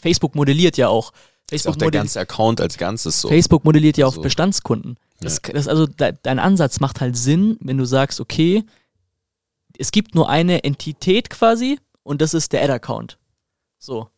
Facebook 0.00 0.36
modelliert 0.36 0.76
ja 0.76 0.88
auch. 0.88 1.12
Facebook 1.48 1.74
ist 1.74 1.76
auch 1.76 1.76
der 1.76 1.90
ganze 1.90 2.20
Account 2.20 2.60
als 2.60 2.76
Ganzes 2.76 3.20
so. 3.20 3.28
Facebook 3.28 3.64
modelliert 3.64 3.96
ja 3.96 4.06
auch 4.06 4.18
Bestandskunden. 4.18 4.96
Das, 5.20 5.40
ja. 5.46 5.54
das 5.54 5.66
also 5.66 5.86
de, 5.86 6.12
dein 6.22 6.38
Ansatz 6.38 6.78
macht 6.78 7.00
halt 7.00 7.16
Sinn, 7.16 7.56
wenn 7.60 7.78
du 7.78 7.84
sagst, 7.84 8.20
okay, 8.20 8.64
es 9.76 9.90
gibt 9.90 10.14
nur 10.14 10.28
eine 10.28 10.62
Entität 10.62 11.30
quasi 11.30 11.80
und 12.02 12.20
das 12.22 12.34
ist 12.34 12.52
der 12.52 12.62
Ad-Account. 12.62 13.18
So. 13.78 14.08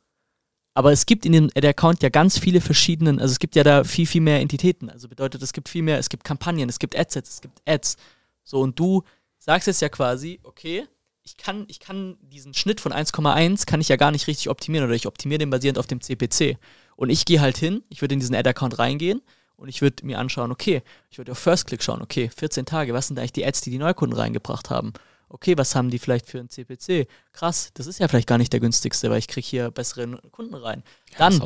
Aber 0.74 0.92
es 0.92 1.04
gibt 1.04 1.26
in 1.26 1.32
dem 1.32 1.50
Ad-Account 1.54 2.02
ja 2.02 2.08
ganz 2.08 2.38
viele 2.38 2.60
verschiedenen, 2.60 3.20
also 3.20 3.32
es 3.32 3.38
gibt 3.38 3.56
ja 3.56 3.64
da 3.64 3.84
viel, 3.84 4.06
viel 4.06 4.20
mehr 4.20 4.40
Entitäten. 4.40 4.88
Also 4.88 5.08
bedeutet, 5.08 5.42
es 5.42 5.52
gibt 5.52 5.68
viel 5.68 5.82
mehr, 5.82 5.98
es 5.98 6.08
gibt 6.08 6.24
Kampagnen, 6.24 6.68
es 6.68 6.78
gibt 6.78 6.96
Adsets, 6.96 7.30
es 7.30 7.40
gibt 7.40 7.60
Ads. 7.66 7.96
So, 8.44 8.60
und 8.60 8.78
du 8.78 9.02
sagst 9.38 9.66
jetzt 9.66 9.82
ja 9.82 9.88
quasi, 9.88 10.40
okay, 10.42 10.86
ich 11.22 11.36
kann, 11.36 11.64
ich 11.68 11.80
kann 11.80 12.16
diesen 12.22 12.54
Schnitt 12.54 12.80
von 12.80 12.92
1,1 12.92 13.66
kann 13.66 13.80
ich 13.80 13.88
ja 13.88 13.96
gar 13.96 14.10
nicht 14.10 14.26
richtig 14.26 14.48
optimieren 14.48 14.86
oder 14.86 14.94
ich 14.94 15.06
optimiere 15.06 15.38
den 15.38 15.50
basierend 15.50 15.78
auf 15.78 15.86
dem 15.86 16.00
CPC. 16.00 16.56
Und 16.96 17.10
ich 17.10 17.24
gehe 17.24 17.40
halt 17.40 17.56
hin, 17.56 17.82
ich 17.88 18.00
würde 18.00 18.14
in 18.14 18.20
diesen 18.20 18.34
Ad-Account 18.34 18.78
reingehen 18.78 19.22
und 19.56 19.68
ich 19.68 19.82
würde 19.82 20.06
mir 20.06 20.18
anschauen, 20.18 20.52
okay, 20.52 20.82
ich 21.10 21.18
würde 21.18 21.32
auf 21.32 21.38
First 21.38 21.66
Click 21.66 21.82
schauen, 21.82 22.02
okay, 22.02 22.30
14 22.34 22.64
Tage, 22.64 22.94
was 22.94 23.08
sind 23.08 23.18
eigentlich 23.18 23.32
die 23.32 23.44
Ads, 23.44 23.60
die 23.62 23.70
die 23.70 23.78
Neukunden 23.78 24.18
reingebracht 24.18 24.70
haben? 24.70 24.92
Okay, 25.32 25.56
was 25.56 25.76
haben 25.76 25.90
die 25.90 26.00
vielleicht 26.00 26.26
für 26.26 26.40
ein 26.40 26.48
CPC? 26.48 27.06
Krass, 27.32 27.70
das 27.74 27.86
ist 27.86 28.00
ja 28.00 28.08
vielleicht 28.08 28.26
gar 28.26 28.36
nicht 28.36 28.52
der 28.52 28.58
günstigste, 28.58 29.10
weil 29.10 29.20
ich 29.20 29.28
kriege 29.28 29.46
hier 29.46 29.70
bessere 29.70 30.18
Kunden 30.32 30.56
rein. 30.56 30.82
Dann, 31.18 31.32
ja, 31.32 31.38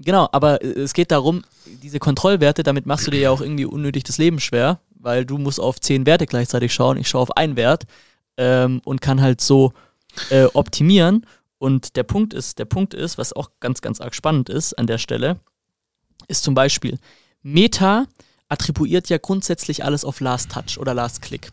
genau, 0.00 0.28
aber 0.32 0.62
äh, 0.62 0.80
es 0.80 0.94
geht 0.94 1.12
darum, 1.12 1.44
diese 1.64 2.00
Kontrollwerte, 2.00 2.64
damit 2.64 2.86
machst 2.86 3.06
du 3.06 3.12
dir 3.12 3.20
ja 3.20 3.30
auch 3.30 3.40
irgendwie 3.40 3.66
unnötig 3.66 4.02
das 4.02 4.18
Leben 4.18 4.40
schwer, 4.40 4.80
weil 4.90 5.24
du 5.24 5.38
musst 5.38 5.60
auf 5.60 5.80
10 5.80 6.06
Werte 6.06 6.26
gleichzeitig 6.26 6.74
schauen. 6.74 6.96
Ich 6.96 7.08
schaue 7.08 7.22
auf 7.22 7.36
einen 7.36 7.54
Wert 7.54 7.84
ähm, 8.36 8.80
und 8.84 9.00
kann 9.00 9.20
halt 9.20 9.40
so 9.40 9.72
äh, 10.30 10.46
optimieren. 10.46 11.24
Und 11.58 11.94
der 11.94 12.02
Punkt 12.02 12.34
ist, 12.34 12.58
der 12.58 12.64
Punkt 12.64 12.94
ist, 12.94 13.16
was 13.16 13.32
auch 13.32 13.50
ganz, 13.60 13.80
ganz 13.80 14.00
arg 14.00 14.14
spannend 14.14 14.48
ist 14.48 14.74
an 14.74 14.88
der 14.88 14.98
Stelle, 14.98 15.38
ist 16.26 16.42
zum 16.42 16.54
Beispiel, 16.54 16.98
Meta 17.42 18.06
attribuiert 18.48 19.08
ja 19.08 19.18
grundsätzlich 19.18 19.84
alles 19.84 20.04
auf 20.04 20.18
Last 20.18 20.50
Touch 20.50 20.78
oder 20.78 20.94
Last 20.94 21.22
Click. 21.22 21.52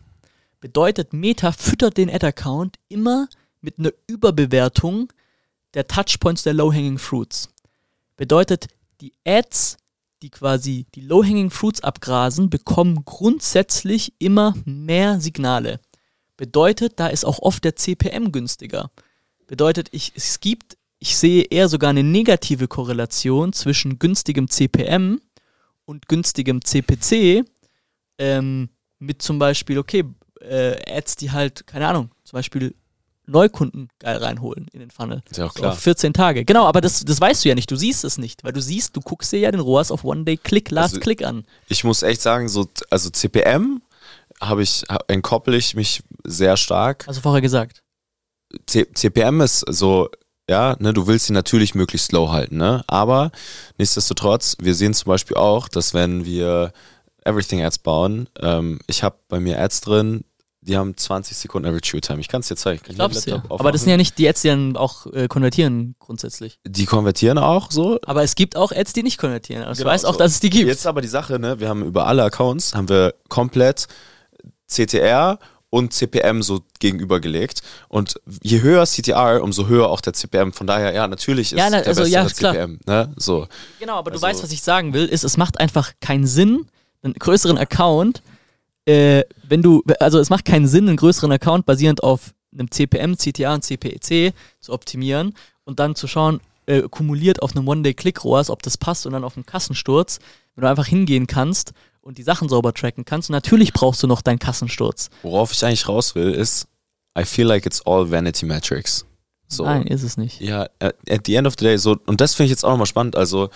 Bedeutet, 0.66 1.12
Meta 1.12 1.52
füttert 1.52 1.96
den 1.96 2.10
Ad-Account 2.10 2.80
immer 2.88 3.28
mit 3.60 3.78
einer 3.78 3.92
Überbewertung 4.08 5.12
der 5.74 5.86
Touchpoints 5.86 6.42
der 6.42 6.54
Low-Hanging 6.54 6.98
Fruits. 6.98 7.50
Bedeutet, 8.16 8.66
die 9.00 9.12
Ads, 9.24 9.76
die 10.22 10.30
quasi 10.30 10.84
die 10.96 11.02
Low-Hanging 11.02 11.50
Fruits 11.50 11.84
abgrasen, 11.84 12.50
bekommen 12.50 13.04
grundsätzlich 13.04 14.14
immer 14.18 14.56
mehr 14.64 15.20
Signale. 15.20 15.78
Bedeutet, 16.36 16.94
da 16.98 17.06
ist 17.06 17.24
auch 17.24 17.38
oft 17.38 17.62
der 17.62 17.76
CPM 17.76 18.32
günstiger. 18.32 18.90
Bedeutet, 19.46 19.86
ich, 19.92 20.14
es 20.16 20.40
gibt, 20.40 20.76
ich 20.98 21.16
sehe 21.16 21.44
eher 21.44 21.68
sogar 21.68 21.90
eine 21.90 22.02
negative 22.02 22.66
Korrelation 22.66 23.52
zwischen 23.52 24.00
günstigem 24.00 24.48
CPM 24.48 25.20
und 25.84 26.08
günstigem 26.08 26.60
CPC 26.60 27.44
ähm, 28.18 28.68
mit 28.98 29.22
zum 29.22 29.38
Beispiel, 29.38 29.78
okay, 29.78 30.02
äh, 30.46 30.76
Ads, 30.88 31.16
die 31.16 31.30
halt, 31.32 31.66
keine 31.66 31.88
Ahnung, 31.88 32.10
zum 32.24 32.38
Beispiel 32.38 32.74
Neukunden 33.26 33.88
geil 33.98 34.18
reinholen 34.18 34.68
in 34.72 34.80
den 34.80 34.90
Funnel. 34.90 35.22
Ist 35.28 35.38
ja 35.38 35.46
auch 35.46 35.54
klar. 35.54 35.72
auf 35.72 35.80
14 35.80 36.12
Tage. 36.12 36.44
Genau, 36.44 36.66
aber 36.66 36.80
das, 36.80 37.04
das 37.04 37.20
weißt 37.20 37.44
du 37.44 37.48
ja 37.48 37.54
nicht. 37.54 37.70
Du 37.70 37.76
siehst 37.76 38.04
es 38.04 38.18
nicht, 38.18 38.44
weil 38.44 38.52
du 38.52 38.62
siehst, 38.62 38.96
du 38.96 39.00
guckst 39.00 39.32
dir 39.32 39.40
ja 39.40 39.50
den 39.50 39.60
ROAS 39.60 39.90
auf 39.90 40.04
One-Day-Click, 40.04 40.70
Last-Click 40.70 41.22
also, 41.22 41.38
an. 41.38 41.44
Ich 41.68 41.82
muss 41.82 42.02
echt 42.02 42.22
sagen, 42.22 42.48
so, 42.48 42.68
also 42.88 43.10
CPM 43.10 43.82
habe 44.40 44.62
ich, 44.62 44.84
entkoppel 45.08 45.54
ich 45.54 45.74
mich 45.74 46.02
sehr 46.24 46.56
stark. 46.56 47.04
Hast 47.06 47.16
du 47.16 47.22
vorher 47.22 47.42
gesagt. 47.42 47.82
C 48.66 48.86
CPM 48.92 49.40
ist 49.40 49.64
so, 49.68 50.08
ja, 50.48 50.76
ne, 50.78 50.92
du 50.92 51.06
willst 51.06 51.26
sie 51.26 51.32
natürlich 51.32 51.74
möglichst 51.74 52.12
low 52.12 52.30
halten, 52.30 52.56
ne? 52.56 52.84
Aber 52.86 53.32
nichtsdestotrotz, 53.78 54.56
wir 54.60 54.74
sehen 54.74 54.94
zum 54.94 55.08
Beispiel 55.08 55.36
auch, 55.36 55.68
dass 55.68 55.94
wenn 55.94 56.24
wir 56.24 56.72
Everything 57.24 57.62
Ads 57.62 57.78
bauen, 57.78 58.28
ähm, 58.40 58.78
ich 58.86 59.02
habe 59.02 59.16
bei 59.28 59.40
mir 59.40 59.60
Ads 59.60 59.80
drin, 59.80 60.24
die 60.66 60.76
haben 60.76 60.96
20 60.96 61.36
Sekunden 61.36 61.68
Average 61.68 61.92
View 61.92 62.00
Time. 62.00 62.20
Ich 62.20 62.28
kann 62.28 62.40
es 62.40 62.48
dir 62.48 62.56
zeigen. 62.56 62.82
Ich 62.88 62.96
glaub's 62.96 63.24
ja. 63.24 63.42
Aber 63.48 63.72
das 63.72 63.82
sind 63.82 63.90
ja 63.90 63.96
nicht 63.96 64.18
die 64.18 64.28
Ads, 64.28 64.42
die 64.42 64.48
dann 64.48 64.76
auch 64.76 65.06
äh, 65.12 65.28
konvertieren 65.28 65.94
grundsätzlich. 65.98 66.58
Die 66.66 66.86
konvertieren 66.86 67.38
auch 67.38 67.70
so. 67.70 67.98
Aber 68.04 68.22
es 68.22 68.34
gibt 68.34 68.56
auch 68.56 68.72
Ads, 68.72 68.92
die 68.92 69.02
nicht 69.02 69.18
konvertieren. 69.18 69.62
Also 69.62 69.80
genau, 69.80 69.90
ich 69.90 69.94
weiß 69.94 70.04
auch, 70.04 70.14
so. 70.14 70.18
dass 70.18 70.32
es 70.32 70.40
die 70.40 70.50
gibt. 70.50 70.66
Jetzt 70.66 70.86
aber 70.86 71.00
die 71.00 71.08
Sache, 71.08 71.38
ne, 71.38 71.60
wir 71.60 71.68
haben 71.68 71.84
über 71.84 72.06
alle 72.06 72.24
Accounts 72.24 72.74
haben 72.74 72.88
wir 72.88 73.14
komplett 73.28 73.86
CTR 74.66 75.38
und 75.70 75.92
CPM 75.92 76.42
so 76.42 76.60
gegenübergelegt. 76.80 77.62
Und 77.88 78.20
je 78.42 78.62
höher 78.62 78.84
CTR, 78.86 79.42
umso 79.42 79.68
höher 79.68 79.88
auch 79.88 80.00
der 80.00 80.14
CPM. 80.14 80.52
Von 80.52 80.66
daher, 80.66 80.92
ja, 80.92 81.06
natürlich 81.06 81.52
ist 81.52 81.58
ja, 81.58 81.70
na, 81.70 81.78
der 81.78 81.88
also, 81.88 82.04
ja, 82.04 82.26
CPM. 82.26 82.80
Ne? 82.86 83.12
So. 83.16 83.46
Genau, 83.78 83.96
aber 83.96 84.10
also, 84.10 84.20
du 84.20 84.26
weißt, 84.26 84.42
was 84.42 84.52
ich 84.52 84.62
sagen 84.62 84.94
will, 84.94 85.06
ist, 85.06 85.22
es 85.22 85.36
macht 85.36 85.60
einfach 85.60 85.92
keinen 86.00 86.26
Sinn, 86.26 86.66
einen 87.02 87.14
größeren 87.14 87.58
Account, 87.58 88.22
äh, 88.86 89.24
wenn 89.46 89.62
du, 89.62 89.82
also 90.00 90.18
es 90.18 90.30
macht 90.30 90.44
keinen 90.44 90.66
Sinn, 90.66 90.88
einen 90.88 90.96
größeren 90.96 91.32
Account 91.32 91.66
basierend 91.66 92.02
auf 92.02 92.32
einem 92.52 92.70
CPM, 92.70 93.16
CTA 93.16 93.54
und 93.54 93.62
CPEC 93.62 94.32
zu 94.60 94.72
optimieren 94.72 95.34
und 95.64 95.78
dann 95.78 95.94
zu 95.94 96.06
schauen, 96.06 96.40
äh, 96.66 96.82
kumuliert 96.82 97.42
auf 97.42 97.54
einem 97.54 97.68
One-Day-Click-ROAS, 97.68 98.50
ob 98.50 98.62
das 98.62 98.78
passt 98.78 99.06
und 99.06 99.12
dann 99.12 99.24
auf 99.24 99.36
einem 99.36 99.46
Kassensturz, 99.46 100.18
wenn 100.54 100.62
du 100.62 100.70
einfach 100.70 100.86
hingehen 100.86 101.26
kannst 101.26 101.72
und 102.00 102.18
die 102.18 102.22
Sachen 102.22 102.48
sauber 102.48 102.72
tracken 102.72 103.04
kannst. 103.04 103.28
Und 103.28 103.34
natürlich 103.34 103.72
brauchst 103.72 104.02
du 104.02 104.06
noch 104.06 104.22
deinen 104.22 104.38
Kassensturz. 104.38 105.10
Worauf 105.22 105.52
ich 105.52 105.64
eigentlich 105.64 105.88
raus 105.88 106.14
will, 106.14 106.32
ist, 106.32 106.66
I 107.18 107.24
feel 107.24 107.46
like 107.46 107.66
it's 107.66 107.84
all 107.84 108.10
vanity 108.10 108.46
metrics. 108.46 109.06
So. 109.48 109.64
Nein, 109.64 109.86
ist 109.86 110.02
es 110.02 110.16
nicht. 110.16 110.40
Ja, 110.40 110.68
at 110.80 111.26
the 111.26 111.36
end 111.36 111.46
of 111.46 111.54
the 111.58 111.64
day, 111.64 111.78
so, 111.78 111.96
und 112.06 112.20
das 112.20 112.34
finde 112.34 112.46
ich 112.46 112.50
jetzt 112.50 112.64
auch 112.64 112.70
nochmal 112.70 112.86
spannend. 112.86 113.16
Also, 113.16 113.48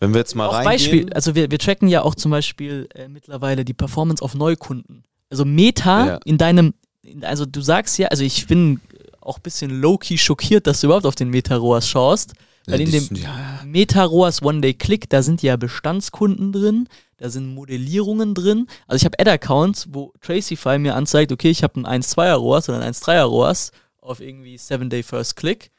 wenn 0.00 0.12
wir 0.12 0.18
jetzt 0.18 0.34
mal 0.34 0.48
rein. 0.48 0.64
Beispiel, 0.64 1.12
also 1.12 1.34
wir, 1.34 1.50
wir 1.50 1.58
tracken 1.58 1.88
ja 1.88 2.02
auch 2.02 2.14
zum 2.14 2.30
Beispiel 2.30 2.88
äh, 2.94 3.08
mittlerweile 3.08 3.64
die 3.64 3.74
Performance 3.74 4.22
auf 4.22 4.34
Neukunden. 4.34 5.04
Also 5.30 5.44
Meta 5.44 6.06
ja. 6.06 6.18
in 6.24 6.38
deinem, 6.38 6.74
in, 7.02 7.24
also 7.24 7.46
du 7.46 7.60
sagst 7.60 7.98
ja, 7.98 8.08
also 8.08 8.22
ich 8.22 8.46
bin 8.46 8.80
auch 9.20 9.38
ein 9.38 9.42
bisschen 9.42 9.80
low-key 9.80 10.18
schockiert, 10.18 10.66
dass 10.66 10.80
du 10.80 10.88
überhaupt 10.88 11.06
auf 11.06 11.14
den 11.14 11.30
Meta-ROAS 11.30 11.88
schaust. 11.88 12.34
Weil 12.66 12.80
ja, 12.80 12.86
in 12.86 12.92
dem 12.92 13.16
ja. 13.16 13.62
Meta-ROAS 13.64 14.42
One-Day-Click, 14.42 15.08
da 15.08 15.22
sind 15.22 15.42
ja 15.42 15.56
Bestandskunden 15.56 16.52
drin, 16.52 16.88
da 17.16 17.30
sind 17.30 17.54
Modellierungen 17.54 18.34
drin. 18.34 18.66
Also 18.86 18.96
ich 18.96 19.04
habe 19.04 19.18
Ad-Accounts, 19.18 19.88
wo 19.92 20.12
Tracify 20.20 20.78
mir 20.78 20.94
anzeigt, 20.96 21.32
okay, 21.32 21.50
ich 21.50 21.62
habe 21.62 21.80
ein 21.80 22.02
1-2er 22.02 22.34
ROAS 22.34 22.68
oder 22.68 22.80
ein 22.80 22.92
1-3er 22.92 23.22
ROAS 23.22 23.70
auf 24.00 24.20
irgendwie 24.20 24.56
7-Day 24.56 25.02
First 25.02 25.36
Click. 25.36 25.70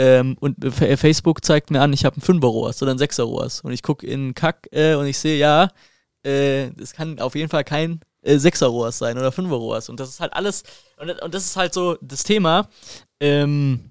Ähm, 0.00 0.38
und 0.40 0.56
Facebook 0.74 1.44
zeigt 1.44 1.70
mir 1.70 1.82
an, 1.82 1.92
ich 1.92 2.06
habe 2.06 2.16
ein 2.16 2.22
5er 2.22 2.46
ROAS 2.46 2.82
oder 2.82 2.92
ein 2.92 2.98
6er 2.98 3.24
ROAS. 3.24 3.60
Und 3.60 3.72
ich 3.72 3.82
gucke 3.82 4.06
in 4.06 4.32
Kack 4.32 4.66
äh, 4.72 4.94
und 4.94 5.04
ich 5.04 5.18
sehe, 5.18 5.36
ja, 5.36 5.68
äh, 6.22 6.70
das 6.74 6.94
kann 6.94 7.18
auf 7.18 7.34
jeden 7.34 7.50
Fall 7.50 7.64
kein 7.64 8.00
äh, 8.22 8.36
6er 8.36 8.68
ROAS 8.68 8.96
sein 8.96 9.18
oder 9.18 9.28
5er 9.28 9.50
ROAS. 9.50 9.90
Und 9.90 10.00
das 10.00 10.08
ist 10.08 10.20
halt 10.20 10.32
alles, 10.32 10.62
und, 10.96 11.10
und 11.20 11.34
das 11.34 11.44
ist 11.44 11.56
halt 11.56 11.74
so 11.74 11.98
das 12.00 12.22
Thema. 12.22 12.70
Ähm, 13.20 13.90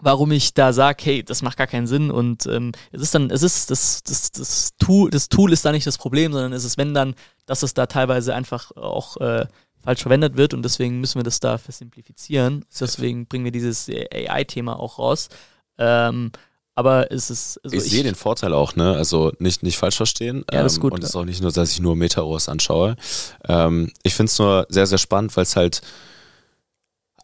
warum 0.00 0.30
ich 0.30 0.54
da 0.54 0.72
sage, 0.72 1.02
hey, 1.02 1.24
das 1.24 1.42
macht 1.42 1.58
gar 1.58 1.66
keinen 1.66 1.88
Sinn 1.88 2.12
und 2.12 2.46
ähm, 2.46 2.70
es 2.92 3.02
ist 3.02 3.14
dann, 3.16 3.30
es 3.30 3.42
ist 3.42 3.72
das, 3.72 4.04
das, 4.04 4.30
das 4.30 4.76
Tool, 4.78 5.10
das 5.10 5.28
Tool 5.28 5.52
ist 5.52 5.64
da 5.64 5.72
nicht 5.72 5.86
das 5.86 5.98
Problem, 5.98 6.32
sondern 6.32 6.52
es 6.52 6.62
ist, 6.62 6.78
wenn 6.78 6.94
dann, 6.94 7.14
dass 7.46 7.64
es 7.64 7.74
da 7.74 7.86
teilweise 7.86 8.36
einfach 8.36 8.70
auch 8.76 9.16
äh, 9.16 9.46
falsch 9.84 10.02
verwendet 10.02 10.36
wird 10.36 10.54
und 10.54 10.62
deswegen 10.62 11.00
müssen 11.00 11.18
wir 11.18 11.24
das 11.24 11.40
da 11.40 11.58
versimplifizieren. 11.58 12.64
Deswegen 12.78 13.26
bringen 13.26 13.44
wir 13.44 13.52
dieses 13.52 13.88
AI-Thema 13.88 14.78
auch 14.78 14.98
raus. 14.98 15.28
Ähm, 15.78 16.32
aber 16.74 17.12
es 17.12 17.30
ist. 17.30 17.60
Also 17.62 17.76
ich, 17.76 17.84
ich 17.84 17.90
sehe 17.90 18.02
den 18.02 18.14
Vorteil 18.14 18.52
auch, 18.52 18.74
ne? 18.74 18.94
Also 18.94 19.32
nicht, 19.38 19.62
nicht 19.62 19.78
falsch 19.78 19.96
verstehen. 19.96 20.44
Ja, 20.50 20.62
das 20.62 20.72
ist 20.72 20.78
ähm, 20.78 20.82
gut. 20.82 20.92
Und 20.94 21.04
es 21.04 21.10
ist 21.10 21.16
auch 21.16 21.24
nicht 21.24 21.40
nur, 21.40 21.52
dass 21.52 21.70
ich 21.70 21.80
nur 21.80 21.94
Metaros 21.94 22.48
anschaue. 22.48 22.96
Ähm, 23.46 23.92
ich 24.02 24.14
finde 24.14 24.30
es 24.30 24.38
nur 24.38 24.66
sehr, 24.68 24.86
sehr 24.86 24.98
spannend, 24.98 25.36
weil 25.36 25.44
es 25.44 25.54
halt. 25.54 25.82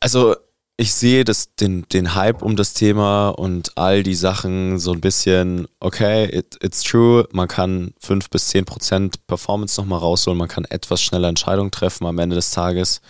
Also 0.00 0.36
ich 0.80 0.94
sehe 0.94 1.24
das, 1.24 1.54
den, 1.56 1.86
den 1.92 2.14
Hype 2.14 2.40
um 2.40 2.56
das 2.56 2.72
Thema 2.72 3.28
und 3.28 3.76
all 3.76 4.02
die 4.02 4.14
Sachen 4.14 4.78
so 4.78 4.92
ein 4.92 5.02
bisschen, 5.02 5.68
okay, 5.78 6.24
it, 6.34 6.56
it's 6.62 6.82
true, 6.82 7.28
man 7.32 7.48
kann 7.48 7.92
5 8.00 8.30
bis 8.30 8.48
10 8.48 8.64
Prozent 8.64 9.26
Performance 9.26 9.78
nochmal 9.78 9.98
rausholen, 9.98 10.38
man 10.38 10.48
kann 10.48 10.64
etwas 10.64 11.02
schneller 11.02 11.28
Entscheidungen 11.28 11.70
treffen 11.70 12.06
am 12.06 12.18
Ende 12.18 12.34
des 12.34 12.52
Tages. 12.52 13.02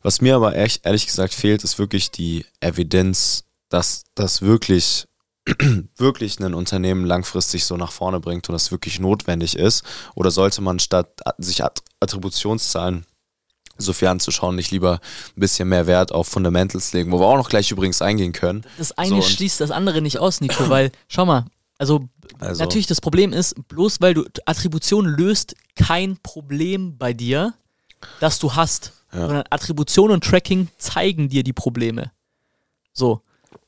Was 0.00 0.22
mir 0.22 0.34
aber 0.34 0.56
echt, 0.56 0.86
ehrlich 0.86 1.04
gesagt 1.04 1.34
fehlt, 1.34 1.62
ist 1.62 1.78
wirklich 1.78 2.10
die 2.10 2.46
Evidenz, 2.60 3.44
dass 3.68 4.04
das 4.14 4.40
wirklich, 4.40 5.04
wirklich 5.98 6.40
ein 6.40 6.54
Unternehmen 6.54 7.04
langfristig 7.04 7.66
so 7.66 7.76
nach 7.76 7.92
vorne 7.92 8.18
bringt 8.18 8.48
und 8.48 8.54
das 8.54 8.70
wirklich 8.70 8.98
notwendig 8.98 9.58
ist. 9.58 9.84
Oder 10.14 10.30
sollte 10.30 10.62
man 10.62 10.78
statt 10.78 11.20
sich 11.36 11.62
Attributionszahlen 12.00 13.04
so 13.78 13.92
viel 13.92 14.08
anzuschauen, 14.08 14.56
nicht 14.56 14.70
lieber 14.70 15.00
ein 15.36 15.40
bisschen 15.40 15.68
mehr 15.68 15.86
Wert 15.86 16.12
auf 16.12 16.28
Fundamentals 16.28 16.92
legen, 16.92 17.12
wo 17.12 17.20
wir 17.20 17.26
auch 17.26 17.36
noch 17.36 17.48
gleich 17.48 17.70
übrigens 17.70 18.02
eingehen 18.02 18.32
können. 18.32 18.64
Das 18.78 18.92
eine 18.92 19.16
so, 19.16 19.22
schließt 19.22 19.60
das 19.60 19.70
andere 19.70 20.02
nicht 20.02 20.18
aus, 20.18 20.40
Nico, 20.40 20.68
weil, 20.68 20.92
schau 21.08 21.26
mal, 21.26 21.44
also, 21.78 22.08
also, 22.38 22.62
natürlich 22.62 22.86
das 22.86 23.00
Problem 23.00 23.32
ist, 23.32 23.56
bloß 23.68 24.00
weil 24.00 24.14
du 24.14 24.24
Attribution 24.46 25.06
löst 25.06 25.54
kein 25.76 26.18
Problem 26.22 26.96
bei 26.96 27.12
dir, 27.12 27.54
das 28.20 28.38
du 28.38 28.54
hast. 28.54 28.92
Ja. 29.12 29.26
Sondern 29.26 29.44
Attribution 29.50 30.10
und 30.10 30.24
Tracking 30.24 30.68
zeigen 30.76 31.28
dir 31.28 31.42
die 31.42 31.52
Probleme. 31.52 32.10
So. 32.92 33.20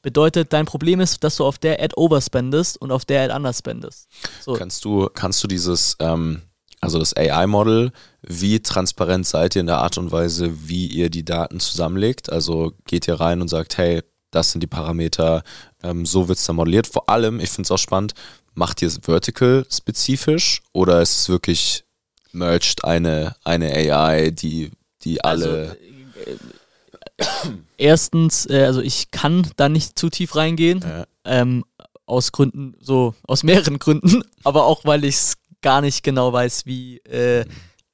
Bedeutet, 0.03 0.53
dein 0.53 0.67
Problem 0.67 1.01
ist, 1.01 1.25
dass 1.25 1.37
du 1.37 1.45
auf 1.45 1.59
der 1.59 1.83
Ad 1.83 1.95
overspendest 1.97 2.81
und 2.81 2.93
auf 2.93 3.05
der 3.05 3.25
Ad 3.25 3.35
underspendest. 3.35 4.09
So. 4.41 4.55
Kannst 4.55 4.85
du, 4.85 5.09
kannst 5.13 5.43
du 5.43 5.49
dieses, 5.49 5.97
ähm, 5.99 6.43
also 6.87 7.01
das 7.01 7.17
AI-Model, 7.17 7.91
wie 8.23 8.61
transparent 8.61 9.27
seid 9.27 9.57
ihr 9.57 9.61
in 9.61 9.67
der 9.67 9.79
Art 9.79 9.99
und 9.99 10.13
Weise, 10.13 10.69
wie 10.69 10.87
ihr 10.87 11.11
die 11.11 11.25
Daten 11.25 11.59
zusammenlegt? 11.59 12.31
Also 12.31 12.75
geht 12.87 13.09
ihr 13.09 13.19
rein 13.19 13.41
und 13.41 13.49
sagt, 13.49 13.77
hey, 13.77 14.03
das 14.31 14.53
sind 14.53 14.61
die 14.61 14.69
Parameter, 14.69 15.43
ähm, 15.83 16.07
so 16.07 16.29
wird 16.29 16.39
es 16.39 16.45
dann 16.45 16.55
modelliert. 16.55 16.87
Vor 16.87 17.09
allem, 17.09 17.41
ich 17.41 17.51
finde 17.51 17.67
es 17.67 17.73
auch 17.73 17.79
spannend, 17.79 18.15
macht 18.55 18.83
ihr 18.83 18.89
es 18.89 19.01
vertical-spezifisch 19.03 20.63
oder 20.73 21.03
ist 21.03 21.23
es 21.23 21.29
wirklich 21.29 21.85
merged 22.31 22.85
eine, 22.85 23.35
eine 23.43 23.73
AI, 23.73 24.31
die, 24.31 24.71
die 25.03 25.25
alle. 25.25 25.77
Also, 27.17 27.57
erstens, 27.79 28.47
äh, 28.49 28.65
also 28.65 28.81
ich 28.81 29.11
kann 29.11 29.51
da 29.57 29.69
nicht 29.69 29.99
zu 29.99 30.09
tief 30.09 30.37
reingehen. 30.37 30.85
Ja. 30.87 31.07
Ähm, 31.25 31.65
aus 32.07 32.31
Gründen, 32.31 32.77
so 32.81 33.15
aus 33.27 33.43
mehreren 33.43 33.81
Gründen, 33.81 34.23
aber 34.45 34.65
auch 34.67 34.85
weil 34.85 35.05
ich 35.05 35.17
es 35.17 35.37
gar 35.67 35.81
nicht 35.81 36.05
genau 36.05 36.33
weiß, 36.33 36.65
wie 36.65 36.99
äh, 36.99 37.45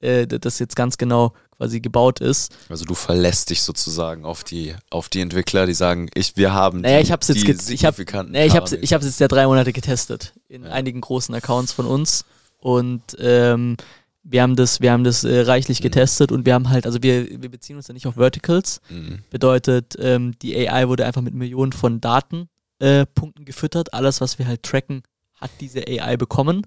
äh, 0.01 0.27
das 0.27 0.59
jetzt 0.59 0.77
ganz 0.77 0.99
genau 0.99 1.33
quasi 1.57 1.81
gebaut 1.81 2.21
ist. 2.21 2.55
Also 2.69 2.85
du 2.85 2.93
verlässt 2.93 3.49
dich 3.49 3.63
sozusagen 3.63 4.27
auf 4.27 4.45
die 4.45 4.75
auf 4.91 5.09
die 5.09 5.23
Entwickler, 5.23 5.65
die 5.65 5.73
sagen, 5.73 6.11
ich 6.13 6.37
wir 6.37 6.53
haben 6.53 6.83
naja, 6.83 6.99
die, 6.99 7.05
ich 7.05 7.13
hab's 7.13 7.29
jetzt 7.29 7.47
die 7.47 7.73
ich 7.73 7.87
habe 7.87 8.05
naja, 8.29 8.45
ich 8.45 8.55
habe 8.55 8.77
ich 8.77 8.93
habe 8.93 9.03
jetzt 9.03 9.21
ja 9.21 9.29
drei 9.29 9.47
Monate 9.47 9.73
getestet 9.73 10.35
in 10.49 10.65
ja. 10.65 10.71
einigen 10.71 11.01
großen 11.01 11.35
Accounts 11.35 11.73
von 11.73 11.87
uns 11.87 12.27
und 12.59 13.17
ähm, 13.19 13.79
wir 14.23 14.43
haben 14.43 14.55
das, 14.55 14.83
wir 14.83 14.93
haben 14.93 15.03
das 15.03 15.25
äh, 15.25 15.41
reichlich 15.41 15.81
mhm. 15.81 15.85
getestet 15.85 16.31
und 16.31 16.45
wir 16.45 16.53
haben 16.53 16.69
halt, 16.69 16.85
also 16.85 17.03
wir, 17.03 17.41
wir 17.41 17.51
beziehen 17.51 17.77
uns 17.77 17.89
ja 17.89 17.95
nicht 17.95 18.07
auf 18.07 18.15
Verticals. 18.15 18.83
Mhm. 18.91 19.21
Bedeutet, 19.31 19.97
ähm, 19.99 20.39
die 20.43 20.57
AI 20.57 20.89
wurde 20.89 21.07
einfach 21.07 21.23
mit 21.23 21.35
Millionen 21.35 21.73
von 21.73 22.01
Datenpunkten 22.01 23.43
äh, 23.43 23.45
gefüttert. 23.45 23.95
Alles, 23.95 24.21
was 24.21 24.39
wir 24.39 24.47
halt 24.47 24.63
tracken, 24.63 25.03
hat 25.41 25.51
diese 25.61 25.81
AI 25.89 26.17
bekommen. 26.17 26.67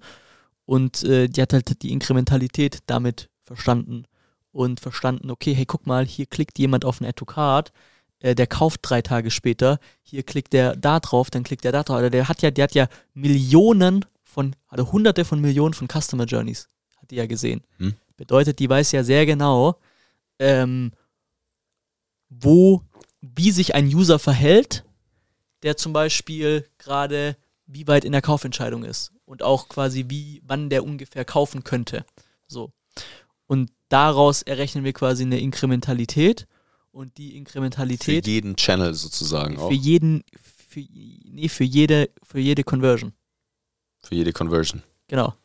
Und 0.65 1.03
äh, 1.03 1.27
die 1.27 1.41
hat 1.41 1.53
halt 1.53 1.81
die 1.83 1.91
Inkrementalität 1.91 2.79
damit 2.87 3.29
verstanden 3.43 4.05
und 4.51 4.79
verstanden, 4.79 5.29
okay, 5.29 5.53
hey, 5.53 5.65
guck 5.65 5.85
mal, 5.85 6.05
hier 6.05 6.25
klickt 6.25 6.57
jemand 6.57 6.85
auf 6.85 6.99
ein 6.99 7.05
Add 7.05 7.17
to 7.17 7.25
Card, 7.25 7.71
äh, 8.19 8.33
der 8.33 8.47
kauft 8.47 8.79
drei 8.83 9.01
Tage 9.01 9.29
später, 9.29 9.79
hier 10.01 10.23
klickt 10.23 10.53
der 10.53 10.75
da 10.75 10.99
drauf, 10.99 11.29
dann 11.29 11.43
klickt 11.43 11.63
der 11.63 11.71
da 11.71 11.83
drauf. 11.83 12.09
Der 12.09 12.27
hat 12.27 12.41
ja, 12.41 12.51
der 12.51 12.63
hat 12.63 12.73
ja 12.73 12.87
Millionen 13.13 14.05
von, 14.23 14.55
also 14.67 14.91
hunderte 14.91 15.23
von 15.25 15.39
Millionen 15.39 15.73
von 15.73 15.87
Customer 15.87 16.25
Journeys, 16.25 16.67
hat 16.97 17.11
die 17.11 17.15
ja 17.15 17.27
gesehen. 17.27 17.61
Hm. 17.77 17.93
Bedeutet, 18.17 18.59
die 18.59 18.69
weiß 18.69 18.91
ja 18.93 19.03
sehr 19.03 19.25
genau, 19.25 19.79
ähm, 20.39 20.91
wo, 22.29 22.81
wie 23.21 23.51
sich 23.51 23.75
ein 23.75 23.87
User 23.87 24.19
verhält, 24.19 24.83
der 25.63 25.77
zum 25.77 25.93
Beispiel 25.93 26.67
gerade 26.77 27.37
wie 27.67 27.87
weit 27.87 28.05
in 28.05 28.11
der 28.11 28.21
Kaufentscheidung 28.21 28.83
ist 28.83 29.14
und 29.25 29.43
auch 29.43 29.69
quasi 29.69 30.05
wie, 30.07 30.41
wann 30.45 30.69
der 30.69 30.83
ungefähr 30.83 31.25
kaufen 31.25 31.63
könnte. 31.63 32.05
So. 32.47 32.71
Und 33.47 33.71
daraus 33.89 34.41
errechnen 34.41 34.83
wir 34.83 34.93
quasi 34.93 35.23
eine 35.23 35.39
Inkrementalität 35.39 36.47
und 36.91 37.17
die 37.17 37.35
Inkrementalität. 37.35 38.25
Für 38.25 38.31
jeden 38.31 38.55
Channel 38.55 38.93
sozusagen 38.93 39.55
für 39.55 39.61
auch. 39.61 39.67
Für 39.69 39.75
jeden, 39.75 40.23
für, 40.67 40.81
nee, 40.89 41.49
für 41.49 41.63
jede, 41.63 42.09
für 42.23 42.39
jede 42.39 42.63
Conversion. 42.63 43.13
Für 44.03 44.15
jede 44.15 44.33
Conversion. 44.33 44.83
Genau. 45.07 45.35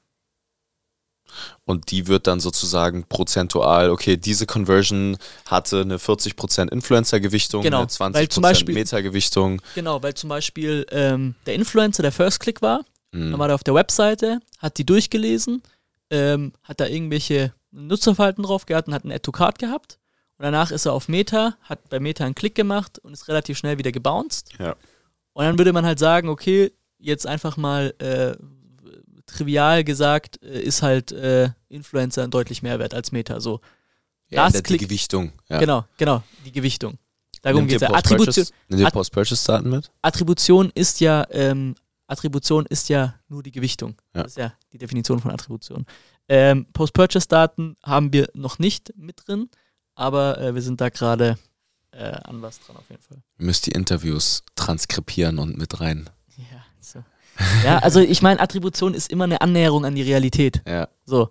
Und 1.64 1.90
die 1.90 2.08
wird 2.08 2.26
dann 2.26 2.40
sozusagen 2.40 3.04
prozentual, 3.04 3.90
okay, 3.90 4.16
diese 4.16 4.46
Conversion 4.46 5.16
hatte 5.46 5.82
eine 5.82 5.98
40% 5.98 6.72
Influencer-Gewichtung, 6.72 7.62
genau, 7.62 7.80
eine 7.80 7.86
20% 7.86 8.72
Meta-Gewichtung. 8.72 9.62
Genau, 9.76 10.02
weil 10.02 10.14
zum 10.14 10.28
Beispiel 10.28 10.86
ähm, 10.90 11.36
der 11.46 11.54
Influencer 11.54 12.02
der 12.02 12.10
First 12.12 12.40
Click 12.40 12.62
war, 12.62 12.84
mhm. 13.12 13.32
dann 13.32 13.40
war 13.40 13.48
er 13.48 13.54
auf 13.54 13.64
der 13.64 13.74
Webseite, 13.74 14.40
hat 14.58 14.78
die 14.78 14.86
durchgelesen, 14.86 15.62
ähm, 16.10 16.52
hat 16.62 16.80
da 16.80 16.86
irgendwelche 16.86 17.52
Nutzerverhalten 17.70 18.44
drauf 18.44 18.66
gehabt 18.66 18.88
und 18.88 18.94
hat 18.94 19.04
ein 19.04 19.12
Add-to-Card 19.12 19.58
gehabt. 19.58 19.98
Und 20.38 20.44
danach 20.44 20.70
ist 20.70 20.86
er 20.86 20.92
auf 20.92 21.08
Meta, 21.08 21.56
hat 21.62 21.88
bei 21.90 22.00
Meta 22.00 22.24
einen 22.24 22.34
Klick 22.34 22.54
gemacht 22.54 22.98
und 22.98 23.12
ist 23.12 23.28
relativ 23.28 23.58
schnell 23.58 23.78
wieder 23.78 23.92
gebounced. 23.92 24.52
Ja. 24.58 24.74
Und 25.34 25.44
dann 25.44 25.58
würde 25.58 25.72
man 25.72 25.84
halt 25.84 25.98
sagen, 25.98 26.28
okay, 26.28 26.72
jetzt 26.98 27.26
einfach 27.26 27.56
mal 27.56 27.94
äh, 27.98 28.36
trivial 29.26 29.84
gesagt, 29.84 30.42
äh, 30.42 30.60
ist 30.60 30.82
halt 30.82 31.12
äh, 31.12 31.50
Influencer 31.68 32.24
ein 32.24 32.30
deutlich 32.30 32.62
mehr 32.62 32.78
wert 32.78 32.94
als 32.94 33.12
Meta. 33.12 33.40
So. 33.40 33.60
Ja, 34.28 34.48
das 34.48 34.62
die 34.62 34.76
Gewichtung. 34.76 35.32
Ja. 35.48 35.58
Genau, 35.58 35.84
genau, 35.96 36.22
die 36.44 36.52
Gewichtung. 36.52 36.98
Darum 37.42 37.66
geht 37.66 37.76
es 37.76 37.82
ja. 37.82 37.94
Attribution. 37.94 38.46
Post-Purchase-Daten 38.92 39.70
mit? 39.70 39.90
Attribution 40.02 40.70
ist 40.74 41.00
ja, 41.00 41.26
ähm, 41.30 41.74
Attribution 42.10 42.66
ist 42.66 42.88
ja 42.88 43.14
nur 43.28 43.42
die 43.42 43.52
Gewichtung. 43.52 43.96
Ja. 44.14 44.22
Das 44.24 44.32
ist 44.32 44.38
ja 44.38 44.52
die 44.72 44.78
Definition 44.78 45.20
von 45.20 45.30
Attribution. 45.30 45.86
Ähm, 46.28 46.66
Post-Purchase-Daten 46.72 47.76
haben 47.82 48.12
wir 48.12 48.28
noch 48.34 48.58
nicht 48.58 48.92
mit 48.96 49.26
drin, 49.26 49.48
aber 49.94 50.38
äh, 50.38 50.54
wir 50.54 50.62
sind 50.62 50.80
da 50.80 50.88
gerade 50.88 51.38
äh, 51.92 52.12
an 52.24 52.42
was 52.42 52.60
dran 52.60 52.76
auf 52.76 52.88
jeden 52.88 53.02
Fall. 53.02 53.18
Ihr 53.38 53.46
müsst 53.46 53.66
die 53.66 53.72
Interviews 53.72 54.42
transkribieren 54.54 55.38
und 55.38 55.56
mit 55.58 55.80
rein. 55.80 56.08
Ja, 56.36 56.64
so. 56.80 57.02
Ja, 57.64 57.78
also 57.78 58.00
ich 58.00 58.22
meine, 58.22 58.40
Attribution 58.40 58.94
ist 58.94 59.10
immer 59.10 59.24
eine 59.24 59.40
Annäherung 59.40 59.84
an 59.84 59.94
die 59.94 60.02
Realität. 60.02 60.62
Ja. 60.66 60.88
So. 61.04 61.30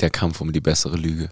Der 0.00 0.10
Kampf 0.10 0.40
um 0.40 0.52
die 0.52 0.60
bessere 0.60 0.96
Lüge. 0.96 1.30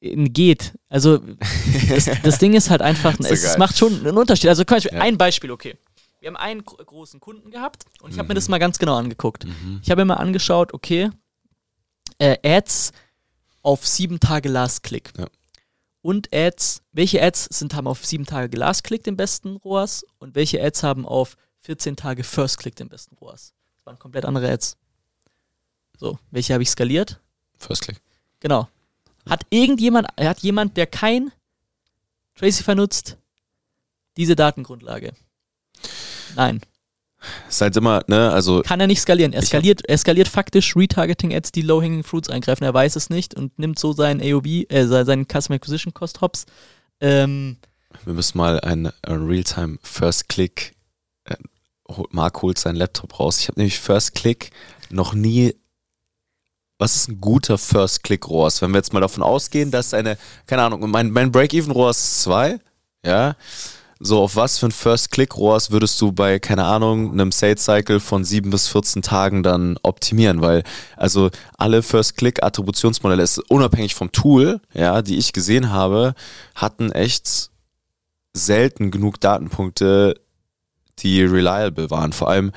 Geht. 0.00 0.74
Also 0.88 1.18
das, 1.88 2.10
das 2.22 2.38
Ding 2.38 2.54
ist 2.54 2.70
halt 2.70 2.82
einfach, 2.82 3.18
ist 3.18 3.30
es, 3.30 3.44
es 3.44 3.58
macht 3.58 3.78
schon 3.78 4.00
einen 4.00 4.18
Unterschied. 4.18 4.48
Also 4.48 4.64
Beispiel, 4.64 4.92
ja. 4.92 5.00
ein 5.00 5.16
Beispiel, 5.16 5.50
okay. 5.50 5.76
Wir 6.26 6.30
haben 6.32 6.42
einen 6.42 6.64
großen 6.64 7.20
Kunden 7.20 7.52
gehabt 7.52 7.84
und 8.00 8.10
ich 8.10 8.18
habe 8.18 8.24
mhm. 8.24 8.30
mir 8.30 8.34
das 8.34 8.48
mal 8.48 8.58
ganz 8.58 8.80
genau 8.80 8.96
angeguckt. 8.96 9.44
Mhm. 9.44 9.78
Ich 9.80 9.92
habe 9.92 10.00
mir 10.00 10.06
mal 10.06 10.14
angeschaut, 10.14 10.74
okay, 10.74 11.10
äh, 12.18 12.36
Ads 12.42 12.90
auf 13.62 13.86
sieben 13.86 14.18
Tage 14.18 14.48
Last 14.48 14.82
Click. 14.82 15.12
Ja. 15.16 15.28
Und 16.02 16.34
Ads, 16.34 16.82
welche 16.90 17.22
Ads 17.22 17.44
sind, 17.44 17.74
haben 17.74 17.86
auf 17.86 18.04
sieben 18.04 18.26
Tage 18.26 18.56
Last 18.56 18.82
Click 18.82 19.04
den 19.04 19.16
besten 19.16 19.54
ROAS 19.58 20.04
und 20.18 20.34
welche 20.34 20.60
Ads 20.60 20.82
haben 20.82 21.06
auf 21.06 21.36
14 21.60 21.94
Tage 21.94 22.24
First 22.24 22.58
Click 22.58 22.74
den 22.74 22.88
besten 22.88 23.14
ROAS. 23.18 23.54
Das 23.76 23.86
waren 23.86 23.96
komplett 24.00 24.24
andere 24.24 24.50
Ads. 24.50 24.76
So, 25.96 26.18
welche 26.32 26.54
habe 26.54 26.64
ich 26.64 26.70
skaliert? 26.70 27.20
First 27.56 27.82
Click. 27.82 28.00
Genau. 28.40 28.68
Hat 29.28 29.46
irgendjemand, 29.50 30.08
hat 30.18 30.40
jemand, 30.40 30.76
der 30.76 30.88
kein 30.88 31.30
Tracify 32.34 32.74
nutzt, 32.74 33.16
diese 34.16 34.34
Datengrundlage? 34.34 35.14
Nein. 36.36 36.60
Ist 37.48 37.60
halt 37.60 37.76
immer, 37.76 38.02
ne, 38.06 38.30
also. 38.30 38.62
Kann 38.62 38.78
er 38.78 38.86
nicht 38.86 39.00
skalieren. 39.00 39.32
Er 39.32 39.42
skaliert, 39.42 39.84
er 39.86 39.98
skaliert 39.98 40.28
faktisch 40.28 40.76
Retargeting-Ads, 40.76 41.50
die 41.50 41.62
Low-Hanging 41.62 42.04
Fruits 42.04 42.28
eingreifen. 42.28 42.64
Er 42.64 42.74
weiß 42.74 42.94
es 42.94 43.10
nicht 43.10 43.34
und 43.34 43.58
nimmt 43.58 43.78
so 43.78 43.92
seinen 43.92 44.20
AOB, 44.20 44.66
äh, 44.68 44.86
seinen 44.86 45.26
Customer 45.26 45.56
Acquisition 45.56 45.94
Cost 45.94 46.20
Hops. 46.20 46.46
Ähm, 47.00 47.56
Wir 48.04 48.12
müssen 48.12 48.38
mal 48.38 48.60
ein 48.60 48.92
Realtime 49.06 49.78
First 49.82 50.28
Click 50.28 50.76
Marc 52.10 52.42
holt 52.42 52.58
seinen 52.58 52.76
Laptop 52.76 53.18
raus. 53.18 53.40
Ich 53.40 53.48
habe 53.48 53.60
nämlich 53.60 53.78
First 53.78 54.14
Click 54.14 54.50
noch 54.90 55.14
nie. 55.14 55.54
Was 56.78 56.94
ist 56.94 57.08
ein 57.08 57.20
guter 57.20 57.56
First 57.56 58.02
Click 58.02 58.28
ROAS? 58.28 58.60
Wenn 58.60 58.70
wir 58.72 58.78
jetzt 58.78 58.92
mal 58.92 59.00
davon 59.00 59.22
ausgehen, 59.22 59.70
dass 59.70 59.94
eine, 59.94 60.18
keine 60.46 60.62
Ahnung, 60.62 60.90
mein, 60.90 61.10
mein 61.10 61.32
Break-Even 61.32 61.70
ROAS 61.72 61.98
ist 61.98 62.22
2, 62.24 62.58
ja. 63.04 63.34
So, 63.98 64.20
auf 64.22 64.36
was 64.36 64.58
für 64.58 64.66
ein 64.66 64.72
First 64.72 65.10
Click 65.10 65.36
ROAS 65.38 65.70
würdest 65.70 65.98
du 66.02 66.12
bei, 66.12 66.38
keine 66.38 66.64
Ahnung, 66.64 67.12
einem 67.12 67.32
Sales 67.32 67.64
Cycle 67.64 67.98
von 67.98 68.24
7 68.24 68.50
bis 68.50 68.68
14 68.68 69.00
Tagen 69.00 69.42
dann 69.42 69.78
optimieren? 69.82 70.42
Weil, 70.42 70.64
also 70.98 71.30
alle 71.56 71.82
First 71.82 72.18
Click 72.18 72.42
Attributionsmodelle, 72.42 73.24
unabhängig 73.48 73.94
vom 73.94 74.12
Tool, 74.12 74.60
ja, 74.74 75.00
die 75.00 75.16
ich 75.16 75.32
gesehen 75.32 75.70
habe, 75.70 76.14
hatten 76.54 76.92
echt 76.92 77.50
selten 78.34 78.90
genug 78.90 79.18
Datenpunkte, 79.18 80.20
die 80.98 81.22
reliable 81.24 81.90
waren. 81.90 82.12
Vor 82.12 82.28
allem, 82.28 82.52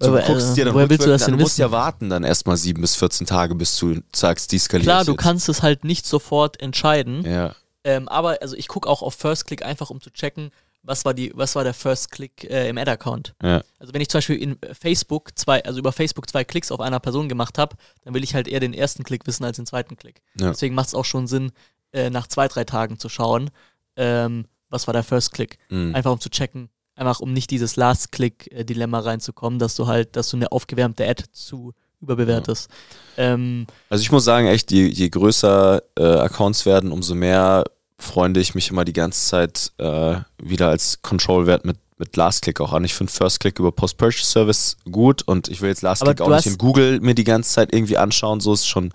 du 0.00 0.08
Aber, 0.08 0.22
guckst 0.22 0.52
äh, 0.52 0.54
dir 0.54 0.64
dann 0.64 0.74
woher 0.74 0.88
willst 0.88 1.04
du 1.04 1.10
das 1.10 1.26
denn 1.26 1.34
musst 1.34 1.58
wissen? 1.58 1.60
ja 1.60 1.70
warten 1.70 2.08
dann 2.08 2.24
erstmal 2.24 2.56
sieben 2.56 2.80
bis 2.80 2.96
14 2.96 3.26
Tage, 3.26 3.54
bis 3.54 3.76
du 3.76 4.00
sagst, 4.14 4.52
die 4.52 4.58
skaliert 4.58 4.86
Klar, 4.86 5.04
du 5.04 5.12
jetzt. 5.12 5.20
kannst 5.20 5.50
es 5.50 5.62
halt 5.62 5.84
nicht 5.84 6.06
sofort 6.06 6.58
entscheiden. 6.62 7.24
Ja, 7.30 7.54
Ähm, 7.84 8.08
aber 8.08 8.38
also 8.40 8.56
ich 8.56 8.68
gucke 8.68 8.88
auch 8.88 9.02
auf 9.02 9.14
First 9.14 9.46
Click 9.46 9.62
einfach, 9.62 9.90
um 9.90 10.00
zu 10.00 10.10
checken, 10.10 10.50
was 10.82 11.04
war 11.04 11.14
die, 11.14 11.32
was 11.34 11.54
war 11.54 11.64
der 11.64 11.74
First 11.74 12.10
Click 12.10 12.44
äh, 12.44 12.68
im 12.68 12.78
Ad-Account. 12.78 13.34
ja, 13.42 13.62
Also 13.78 13.92
wenn 13.92 14.00
ich 14.00 14.08
zum 14.08 14.18
Beispiel 14.18 14.36
in 14.36 14.56
Facebook 14.78 15.36
zwei, 15.38 15.62
also 15.64 15.78
über 15.78 15.92
Facebook 15.92 16.28
zwei 16.28 16.44
Klicks 16.44 16.70
auf 16.72 16.80
einer 16.80 17.00
Person 17.00 17.28
gemacht 17.28 17.58
habe, 17.58 17.76
dann 18.04 18.14
will 18.14 18.24
ich 18.24 18.34
halt 18.34 18.48
eher 18.48 18.60
den 18.60 18.72
ersten 18.74 19.02
Klick 19.04 19.26
wissen 19.26 19.44
als 19.44 19.56
den 19.56 19.66
zweiten 19.66 19.96
Klick. 19.96 20.22
Ja. 20.40 20.50
Deswegen 20.50 20.74
macht 20.74 20.88
es 20.88 20.94
auch 20.94 21.04
schon 21.04 21.26
Sinn, 21.26 21.52
äh, 21.92 22.10
nach 22.10 22.26
zwei, 22.26 22.48
drei 22.48 22.64
Tagen 22.64 22.98
zu 22.98 23.08
schauen, 23.08 23.50
ähm, 23.96 24.46
was 24.70 24.86
war 24.86 24.92
der 24.92 25.02
First 25.04 25.32
Click. 25.32 25.58
mhm. 25.68 25.94
Einfach 25.94 26.12
um 26.12 26.20
zu 26.20 26.30
checken, 26.30 26.68
einfach 26.94 27.20
um 27.20 27.32
nicht 27.32 27.50
dieses 27.50 27.76
Last-Click-Dilemma 27.76 29.00
reinzukommen, 29.00 29.58
dass 29.58 29.74
du 29.74 29.86
halt, 29.86 30.16
dass 30.16 30.30
du 30.30 30.36
eine 30.36 30.52
aufgewärmte 30.52 31.06
Ad 31.08 31.24
zu 31.32 31.72
überbewertest. 32.00 32.70
Ähm, 33.16 33.66
Also 33.88 34.02
ich 34.02 34.12
muss 34.12 34.24
sagen, 34.24 34.46
echt, 34.46 34.70
je, 34.70 34.86
je 34.86 35.08
größer 35.08 35.82
äh, 35.98 36.02
Accounts 36.04 36.64
werden, 36.64 36.92
umso 36.92 37.14
mehr 37.14 37.64
freunde 37.98 38.40
ich 38.40 38.54
mich 38.54 38.70
immer 38.70 38.84
die 38.84 38.92
ganze 38.92 39.26
Zeit 39.28 39.72
äh, 39.78 40.16
wieder 40.42 40.68
als 40.68 41.02
Control-Wert 41.02 41.64
mit, 41.64 41.76
mit 41.98 42.16
Last-Click 42.16 42.60
auch 42.60 42.72
an. 42.72 42.84
Ich 42.84 42.94
finde 42.94 43.12
First-Click 43.12 43.58
über 43.58 43.72
Post-Purchase-Service 43.72 44.76
gut 44.90 45.22
und 45.22 45.48
ich 45.48 45.60
will 45.60 45.68
jetzt 45.68 45.82
Last-Click 45.82 46.20
Aber 46.20 46.30
auch 46.32 46.36
nicht 46.36 46.46
in 46.46 46.58
Google 46.58 47.00
mir 47.00 47.14
die 47.14 47.24
ganze 47.24 47.50
Zeit 47.52 47.74
irgendwie 47.74 47.98
anschauen, 47.98 48.40
so 48.40 48.52
ist 48.52 48.66
schon 48.66 48.92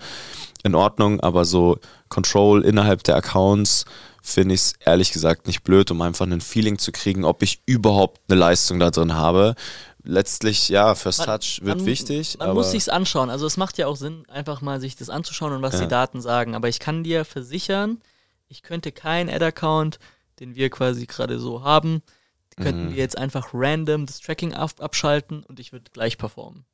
in 0.64 0.76
Ordnung, 0.76 1.20
aber 1.20 1.44
so 1.44 1.80
Control 2.08 2.64
innerhalb 2.64 3.04
der 3.04 3.18
Accounts 3.18 3.84
finde 4.22 4.56
ich 4.56 4.62
es 4.62 4.74
ehrlich 4.86 5.12
gesagt 5.12 5.48
nicht 5.48 5.64
blöd, 5.64 5.92
um 5.92 6.02
einfach 6.02 6.26
ein 6.26 6.40
Feeling 6.40 6.78
zu 6.78 6.94
kriegen, 6.94 7.26
ob 7.26 7.44
ich 7.44 7.62
überhaupt 7.66 8.22
eine 8.30 8.40
Leistung 8.40 8.80
da 8.80 8.90
drin 8.90 9.14
habe. 9.16 9.56
Letztlich, 10.06 10.70
ja, 10.70 10.96
First 10.96 11.20
Man- 11.20 11.28
Touch 11.28 11.60
wird 11.62 11.80
man, 11.80 11.86
wichtig. 11.86 12.38
Man 12.40 12.54
muss 12.54 12.72
sich's 12.72 12.88
anschauen. 12.88 13.30
Also 13.30 13.46
es 13.46 13.58
macht 13.58 13.78
ja 13.78 13.88
auch 13.88 13.98
Sinn, 13.98 14.24
einfach 14.30 14.62
mal 14.62 14.80
sich 14.80 14.96
das 14.96 15.10
anzuschauen 15.10 15.52
und 15.52 15.62
was 15.62 15.74
Ja. 15.74 15.82
die 15.82 15.88
Daten 15.90 16.22
sagen. 16.22 16.56
Aber 16.56 16.70
ich 16.70 16.80
kann 16.80 17.04
dir 17.04 17.26
versichern, 17.26 18.00
ich 18.48 18.62
könnte 18.64 18.92
keinen 18.92 19.30
Ad-Account, 19.30 20.00
den 20.40 20.56
wir 20.56 20.70
quasi 20.70 21.06
gerade 21.06 21.40
so 21.40 21.64
haben, 21.64 22.02
könnten 22.58 22.86
Mhm. 22.88 22.90
wir 22.92 22.98
jetzt 22.98 23.18
einfach 23.18 23.50
random 23.54 24.06
das 24.06 24.20
Tracking 24.20 24.54
ab 24.54 24.72
abschalten 24.80 25.44
und 25.44 25.60
ich 25.60 25.72
würde 25.72 25.90
gleich 25.92 26.18
performen. 26.18 26.66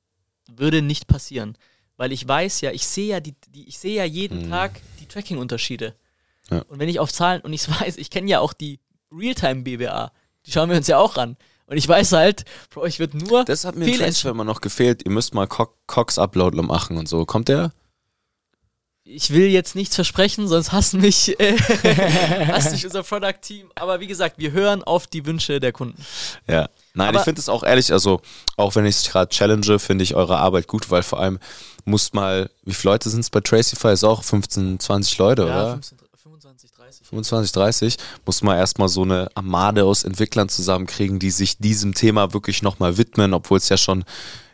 Würde 0.51 0.81
nicht 0.81 1.07
passieren. 1.07 1.57
Weil 1.95 2.11
ich 2.11 2.27
weiß 2.27 2.61
ja, 2.61 2.71
ich 2.71 2.85
sehe 2.87 3.07
ja 3.07 3.19
die, 3.19 3.35
die 3.49 3.67
ich 3.67 3.77
sehe 3.79 3.95
ja 3.95 4.03
jeden 4.05 4.45
Mhm. 4.45 4.49
Tag 4.49 4.81
die 4.99 5.05
Tracking-Unterschiede. 5.05 5.95
Ja. 6.49 6.61
Und 6.63 6.79
wenn 6.79 6.89
ich 6.89 6.99
auf 6.99 7.11
Zahlen, 7.13 7.41
und 7.41 7.53
ich 7.53 7.67
weiß, 7.87 7.97
ich 7.97 8.09
kenne 8.09 8.29
ja 8.29 8.39
auch 8.39 8.53
die 8.53 8.79
Realtime-BWA, 9.11 10.11
die 10.45 10.51
schauen 10.51 10.69
wir 10.69 10.77
uns 10.77 10.87
ja 10.87 10.97
auch 10.97 11.17
an. 11.17 11.37
Und 11.65 11.77
ich 11.77 11.87
weiß 11.87 12.13
halt, 12.13 12.45
Bro, 12.71 12.85
ich 12.87 12.99
würde 12.99 13.17
nur 13.19 13.45
Das 13.45 13.63
hat 13.63 13.75
mir 13.75 13.95
Transfer 13.95 14.31
immer 14.31 14.43
noch 14.43 14.61
gefehlt. 14.61 15.03
Ihr 15.05 15.11
müsst 15.11 15.33
mal 15.35 15.45
Co 15.47 15.67
Cox-Upload 15.87 16.59
machen 16.63 16.97
und 16.97 17.07
so. 17.07 17.25
Kommt 17.25 17.47
der? 17.47 17.73
Ich 19.11 19.31
will 19.31 19.47
jetzt 19.47 19.75
nichts 19.75 19.95
versprechen, 19.95 20.47
sonst 20.47 20.71
hassen 20.71 21.01
mich, 21.01 21.39
äh, 21.39 21.57
hasst 22.47 22.71
mich 22.71 22.85
unser 22.85 23.03
Product 23.03 23.33
Team. 23.41 23.71
Aber 23.75 23.99
wie 23.99 24.07
gesagt, 24.07 24.37
wir 24.37 24.51
hören 24.51 24.83
auf 24.83 25.07
die 25.07 25.25
Wünsche 25.25 25.59
der 25.59 25.71
Kunden. 25.71 25.99
Ja. 26.47 26.69
Nein, 26.93 27.09
Aber- 27.09 27.19
ich 27.19 27.23
finde 27.23 27.41
es 27.41 27.49
auch 27.49 27.63
ehrlich, 27.63 27.91
also 27.91 28.21
auch 28.55 28.75
wenn 28.75 28.85
ich 28.85 28.95
es 28.97 29.09
gerade 29.09 29.29
challenge, 29.29 29.79
finde 29.79 30.03
ich 30.03 30.15
eure 30.15 30.37
Arbeit 30.37 30.67
gut, 30.67 30.91
weil 30.91 31.03
vor 31.03 31.19
allem 31.19 31.39
muss 31.85 32.13
mal, 32.13 32.49
wie 32.63 32.73
viele 32.73 32.93
Leute 32.93 33.09
sind 33.09 33.21
es 33.21 33.29
bei 33.29 33.39
Tracify? 33.39 33.91
Ist 33.93 34.03
auch 34.03 34.23
15, 34.23 34.79
20 34.79 35.17
Leute, 35.17 35.45
oder? 35.45 35.71
15, 35.73 35.97
25, 36.59 36.71
30. 36.77 37.07
25, 37.07 37.51
30, 37.53 37.97
muss 38.25 38.41
man 38.41 38.57
erstmal 38.57 38.89
so 38.89 39.03
eine 39.03 39.29
Armade 39.35 39.85
aus 39.85 40.03
Entwicklern 40.03 40.49
zusammenkriegen, 40.49 41.17
die 41.19 41.31
sich 41.31 41.57
diesem 41.57 41.93
Thema 41.93 42.33
wirklich 42.33 42.61
nochmal 42.63 42.97
widmen, 42.97 43.33
obwohl 43.33 43.59
es 43.59 43.69
ja 43.69 43.77
schon 43.77 44.03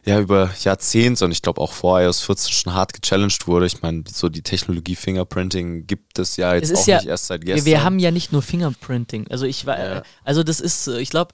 ja 0.06 0.20
über 0.20 0.52
Jahrzehnte 0.62 1.26
und 1.26 1.32
ich 1.32 1.42
glaube 1.42 1.60
auch 1.62 1.72
vor 1.74 2.00
iOS 2.00 2.22
14 2.22 2.52
schon 2.52 2.74
hart 2.76 2.94
gechallenged 2.94 3.48
wurde. 3.48 3.66
Ich 3.66 3.82
meine, 3.82 4.04
so 4.08 4.30
die 4.30 4.44
Technologie 4.44 4.96
Fingerprinting 4.96 5.88
gibt 5.88 6.20
es 6.20 6.38
ja 6.38 6.54
jetzt 6.54 6.66
Es 6.66 6.72
ist 6.72 6.80
auch 6.84 6.88
ja- 6.88 6.98
nicht 6.98 7.08
erst 7.08 7.26
seit 7.26 7.42
Wir, 7.42 7.56
gestern. 7.56 7.66
wir 7.66 7.84
haben 7.84 7.98
ja 7.98 8.12
nicht 8.12 8.32
nur 8.32 8.44
Fingerprinting. 8.44 9.26
Also 9.32 9.46
ich 9.48 9.66
war, 9.66 9.80
Ja. 9.80 10.04
also 10.24 10.44
das 10.44 10.60
ist, 10.60 10.86
äh, 10.88 11.00
ich 11.00 11.10
glaube, 11.10 11.34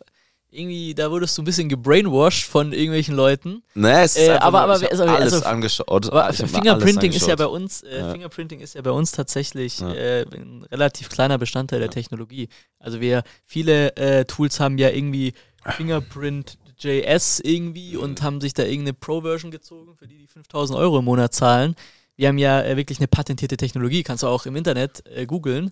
irgendwie, 0.51 0.93
da 0.93 1.09
wurdest 1.09 1.37
du 1.37 1.41
ein 1.41 1.45
bisschen 1.45 1.69
gebrainwashed 1.69 2.45
von 2.45 2.73
irgendwelchen 2.73 3.15
Leuten. 3.15 3.63
Nee, 3.73 4.03
es 4.03 4.15
ist 4.17 4.27
Äh, 4.27 4.31
aber- 4.33 4.61
aber 4.61 4.73
also- 4.73 5.03
alles 5.05 5.33
also- 5.33 5.45
angeschaut. 5.45 6.11
Aber 6.11 6.31
Fingerprinting 6.33 7.13
ist 7.13 7.25
ja 7.27 7.35
bei 7.37 7.45
uns, 7.47 7.83
äh, 7.83 7.99
Ja. 7.99 8.11
Fingerprinting 8.11 8.59
ist 8.59 8.75
ja 8.75 8.81
bei 8.81 8.91
uns 8.91 9.11
tatsächlich 9.13 9.79
Ja. 9.79 9.93
äh, 9.93 10.25
ein 10.33 10.65
relativ 10.69 11.09
kleiner 11.09 11.37
Bestandteil 11.37 11.79
der 11.79 11.89
Technologie. 11.89 12.49
Also 12.79 12.99
wir, 12.99 13.23
viele 13.45 13.95
äh, 13.95 14.25
Tools 14.25 14.59
haben 14.59 14.77
ja 14.77 14.89
irgendwie 14.89 15.33
Fingerprint 15.77 16.57
JS 16.79 17.39
irgendwie 17.39 17.95
Mhm. 17.95 18.01
und 18.03 18.21
haben 18.21 18.41
sich 18.41 18.53
da 18.53 18.63
irgendeine 18.63 18.93
Pro-Version 18.93 19.51
gezogen, 19.51 19.95
für 19.95 20.07
die 20.07 20.17
die 20.17 20.27
5000 20.27 20.77
Euro 20.77 20.99
im 20.99 21.05
Monat 21.05 21.33
zahlen. 21.33 21.75
Wir 22.17 22.27
haben 22.27 22.37
ja 22.37 22.61
äh, 22.61 22.75
wirklich 22.75 22.99
eine 22.99 23.07
patentierte 23.07 23.55
Technologie, 23.57 24.03
kannst 24.03 24.23
du 24.23 24.27
auch 24.27 24.45
im 24.45 24.55
Internet 24.55 25.03
äh, 25.07 25.25
googeln. 25.25 25.71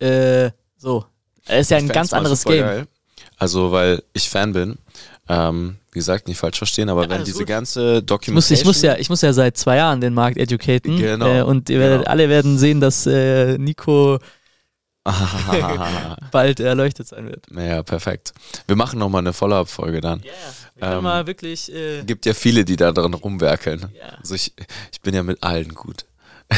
Äh, 0.00 0.50
so, 0.76 1.04
das 1.46 1.60
ist 1.60 1.70
ja 1.70 1.76
ein 1.78 1.88
ganz 1.88 2.12
anderes 2.12 2.44
Game. 2.44 2.60
geil. 2.64 2.86
Also, 3.36 3.72
weil 3.72 4.02
ich 4.12 4.28
Fan 4.30 4.52
bin. 4.52 4.78
Ähm, 5.28 5.76
wie 5.92 5.98
gesagt, 5.98 6.28
nicht 6.28 6.38
falsch 6.38 6.58
verstehen, 6.58 6.88
aber 6.88 7.04
Ja, 7.04 7.10
wenn 7.10 7.24
diese 7.24 7.38
gut. 7.40 7.48
ganze 7.48 7.80
Ich 7.80 7.94
muss, 7.94 8.06
Documentation... 8.06 8.58
ich, 8.58 8.64
muss 8.64 8.82
ja, 8.82 8.96
ich 8.96 9.08
muss 9.10 9.22
ja 9.22 9.32
seit 9.32 9.56
zwei 9.56 9.76
Jahren 9.76 10.00
den 10.00 10.14
Markt 10.14 10.36
educaten. 10.36 10.96
Genau, 10.98 11.26
Äh, 11.26 11.42
und 11.42 11.68
ihr 11.68 11.80
werdet, 11.80 12.00
genau. 12.00 12.10
alle 12.10 12.28
werden 12.28 12.58
sehen, 12.58 12.80
dass 12.80 13.06
äh, 13.06 13.58
Nico 13.58 14.18
bald 16.32 16.60
erleuchtet 16.60 17.08
sein 17.08 17.26
wird. 17.28 17.50
naja, 17.50 17.82
perfekt. 17.82 18.32
Wir 18.66 18.76
machen 18.76 18.98
nochmal 18.98 19.20
eine 19.20 19.32
Follow-up-Folge 19.32 20.00
dann. 20.00 20.20
Ja, 20.22 20.32
wir 20.88 20.96
Ähm, 20.98 21.04
mal 21.04 21.26
wirklich. 21.26 21.72
Äh, 21.72 22.02
Gibt 22.04 22.26
ja 22.26 22.34
viele, 22.34 22.64
die 22.64 22.76
da 22.76 22.92
drin 22.92 23.14
rumwerkeln. 23.14 23.86
ja. 23.98 24.16
Also 24.20 24.34
ich, 24.34 24.52
ich 24.92 25.00
bin 25.00 25.14
ja 25.14 25.22
mit 25.22 25.42
allen 25.42 25.74
gut. 25.74 26.06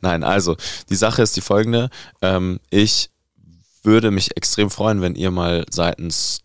Nein, 0.00 0.24
also 0.24 0.56
die 0.90 0.96
Sache 0.96 1.22
ist 1.22 1.36
die 1.36 1.40
folgende. 1.40 1.90
Ähm, 2.22 2.58
ich 2.70 3.10
würde 3.84 4.10
mich 4.10 4.36
extrem 4.36 4.70
freuen, 4.70 5.00
wenn 5.00 5.14
ihr 5.14 5.30
mal 5.30 5.64
seitens 5.70 6.40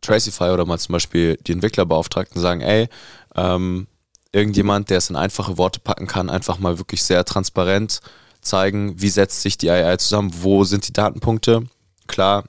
Tracify 0.00 0.50
oder 0.50 0.64
mal 0.64 0.78
zum 0.78 0.92
Beispiel 0.92 1.36
die 1.46 1.52
Entwicklerbeauftragten 1.52 2.40
sagen, 2.40 2.60
ey, 2.60 2.88
ähm, 3.34 3.86
irgendjemand, 4.32 4.90
der 4.90 4.98
es 4.98 5.10
in 5.10 5.16
einfache 5.16 5.58
Worte 5.58 5.80
packen 5.80 6.06
kann, 6.06 6.30
einfach 6.30 6.58
mal 6.58 6.78
wirklich 6.78 7.02
sehr 7.02 7.24
transparent 7.24 8.00
zeigen, 8.40 9.00
wie 9.00 9.08
setzt 9.08 9.42
sich 9.42 9.58
die 9.58 9.70
AI 9.70 9.96
zusammen, 9.96 10.32
wo 10.40 10.64
sind 10.64 10.86
die 10.86 10.92
Datenpunkte. 10.92 11.64
Klar, 12.06 12.44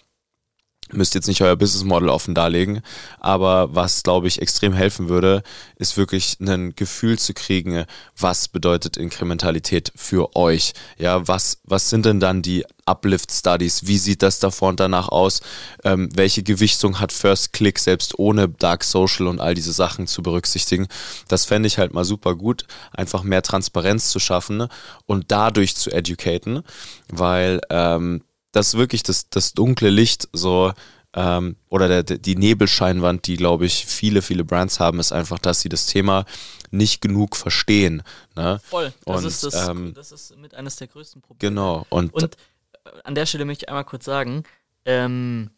müsst 0.92 1.16
jetzt 1.16 1.28
nicht 1.28 1.42
euer 1.42 1.56
Business 1.56 1.84
Model 1.84 2.10
offen 2.10 2.36
darlegen, 2.36 2.82
aber 3.20 3.76
was, 3.76 4.04
glaube 4.04 4.28
ich, 4.28 4.42
extrem 4.42 4.74
helfen 4.74 5.10
würde, 5.10 5.44
ist 5.76 5.98
wirklich 5.98 6.38
ein 6.40 6.76
Gefühl 6.76 7.18
zu 7.20 7.34
kriegen, 7.34 7.86
was 8.18 8.48
bedeutet 8.48 8.98
Inkrementalität 8.98 9.92
für 9.96 10.36
euch. 10.36 10.74
Ja, 10.98 11.28
was, 11.28 11.60
was 11.64 11.90
sind 11.90 12.06
denn 12.06 12.20
dann 12.20 12.42
die 12.42 12.66
Uplift 12.86 13.32
Studies? 13.32 13.86
Wie 13.86 13.98
sieht 13.98 14.24
das 14.24 14.40
davor 14.40 14.70
und 14.70 14.80
danach 14.80 15.10
aus? 15.10 15.42
Ähm, 15.84 16.10
welche 16.14 16.44
Gewichtung 16.44 17.00
hat 17.00 17.12
First 17.12 17.54
Click 17.54 17.78
selbst 17.78 18.18
ohne 18.18 18.50
Dark 18.50 18.84
Social 18.84 19.28
und 19.28 19.40
all 19.40 19.54
diese 19.54 19.74
Sachen 19.74 20.08
zu 20.08 20.24
berücksichtigen? 20.24 20.88
Das 21.28 21.46
fände 21.46 21.68
ich 21.68 21.78
halt 21.78 21.94
mal 21.94 22.04
super 22.04 22.36
gut, 22.36 22.66
einfach 22.92 23.24
mehr 23.24 23.44
Transparenz 23.44 24.10
zu 24.10 24.20
schaffen 24.20 24.68
und 25.06 25.26
dadurch 25.32 25.76
zu 25.76 25.92
educaten, 25.92 26.64
weil 27.10 27.62
ähm, 27.70 28.22
das 28.52 28.70
ist 28.70 28.78
wirklich 28.78 29.04
das, 29.04 29.30
das 29.30 29.54
dunkle 29.54 29.90
Licht 29.90 30.28
so 30.34 30.74
ähm, 31.14 31.56
oder 31.70 31.88
der, 31.88 32.04
der, 32.04 32.18
die 32.20 32.36
Nebelscheinwand, 32.36 33.26
die, 33.26 33.36
glaube 33.36 33.66
ich, 33.66 33.86
viele, 33.86 34.22
viele 34.22 34.44
Brands 34.44 34.80
haben, 34.80 35.00
ist 35.00 35.12
einfach, 35.12 35.40
dass 35.40 35.62
sie 35.62 35.70
das 35.70 35.88
Thema 35.88 36.26
nicht 36.72 37.02
genug 37.02 37.36
verstehen. 37.36 38.04
Ne? 38.36 38.60
Voll. 38.64 38.94
Das, 39.06 39.18
Und, 39.18 39.26
ist 39.26 39.44
das, 39.44 39.68
ähm, 39.70 39.94
das 39.96 40.12
ist 40.12 40.38
mit 40.38 40.54
eines 40.54 40.76
der 40.76 40.88
größten 40.88 41.22
Probleme. 41.22 41.50
Genau. 41.50 41.86
Und, 41.90 42.14
Und 42.14 42.38
äh, 42.86 42.90
an 43.04 43.16
der 43.16 43.26
Stelle 43.26 43.46
möchte 43.46 43.66
ich 43.66 43.70
einmal 43.70 43.86
kurz 43.86 44.06
sagen, 44.06 44.44
ähm, 44.86 45.50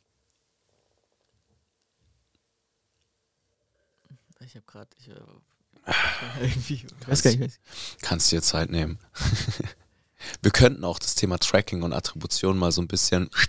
ich 4.40 4.56
habe 4.56 4.66
gerade, 4.66 4.90
ich, 5.00 5.10
äh, 5.10 5.14
irgendwie, 6.42 6.74
ich 6.76 7.08
weiß 7.08 7.24
gar 7.24 7.36
nicht, 7.36 7.60
kannst 8.02 8.32
dir 8.32 8.42
Zeit 8.42 8.70
nehmen. 8.70 9.00
Wir 10.42 10.52
könnten 10.52 10.84
auch 10.84 11.00
das 11.00 11.16
Thema 11.16 11.38
Tracking 11.38 11.82
und 11.84 11.94
Attribution 11.94 12.58
mal 12.58 12.72
so 12.72 12.82
ein 12.82 12.88
bisschen. 12.88 13.30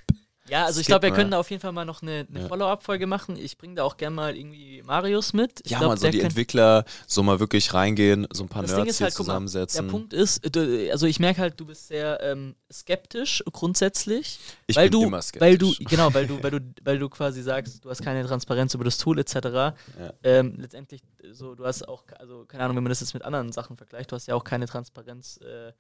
Ja, 0.49 0.67
also 0.67 0.81
ich 0.81 0.87
glaube, 0.87 1.07
wir 1.07 1.15
können 1.15 1.31
da 1.31 1.39
auf 1.39 1.49
jeden 1.51 1.63
Fall 1.63 1.73
mal 1.73 1.87
noch 1.87 2.03
eine, 2.03 2.27
eine 2.29 2.41
Ja. 2.41 2.49
Follow-up-Folge 2.49 3.07
machen. 3.07 3.37
Ich 3.37 3.57
bringe 3.57 3.77
da 3.77 3.85
auch 3.85 3.97
gerne 3.97 4.15
mal 4.17 4.37
irgendwie 4.37 4.83
Marius 4.83 5.33
mit. 5.33 5.61
Ich 5.65 5.71
ja, 5.71 5.79
glaub, 5.79 5.91
mal 5.93 5.97
so 5.97 6.11
die 6.11 6.21
Entwickler 6.21 6.85
so 7.07 7.23
mal 7.23 7.41
wirklich 7.41 7.73
reingehen, 7.73 8.27
so 8.33 8.43
ein 8.43 8.49
paar 8.49 8.61
Das 8.63 8.73
Ding 8.73 8.79
Nerds 8.85 8.91
ist 8.91 8.99
hier 8.99 9.05
halt, 9.07 9.15
guck 9.15 9.29
mal, 9.29 9.35
Der 9.35 9.47
zusammensetzen. 9.47 9.89
Punkt 9.89 10.13
ist, 10.13 10.55
du, 10.55 10.91
also 10.91 11.07
ich 11.07 11.21
merke 11.21 11.41
halt, 11.41 11.59
du 11.59 11.65
bist 11.65 11.87
sehr 11.89 12.21
ähm, 12.23 12.55
skeptisch 12.71 13.43
grundsätzlich, 13.51 14.41
ich 14.67 14.77
weil 14.77 14.91
bin 14.91 15.01
du, 15.01 15.07
immer 15.07 15.23
skeptisch. 15.23 15.41
weil 15.49 15.57
du, 15.57 15.73
genau, 15.89 16.13
weil 16.13 16.27
du, 16.27 16.39
weil 16.43 16.51
du, 16.51 16.61
weil 16.83 16.99
du 16.99 17.09
quasi 17.09 17.41
sagst, 17.41 17.83
du 17.85 17.89
hast 17.89 18.03
keine 18.03 18.27
Transparenz 18.27 18.75
über 18.75 18.85
das 18.85 18.99
Tool 18.99 19.21
etc. 19.21 19.75
Ähm, 20.23 20.57
letztendlich, 20.59 21.03
so, 21.33 21.55
du 21.55 21.65
hast 21.65 21.89
auch, 21.89 22.03
also 22.19 22.45
keine 22.47 22.65
Ahnung, 22.65 22.77
wenn 22.77 22.83
man 22.85 22.91
das 22.91 23.01
jetzt 23.01 23.15
mit 23.15 23.23
anderen 23.25 23.53
Sachen 23.53 23.77
vergleicht, 23.79 24.11
du 24.11 24.17
hast 24.17 24.27
ja 24.27 24.35
auch 24.35 24.45
keine 24.45 24.67
Transparenz, 24.67 25.39
äh, 25.39 25.73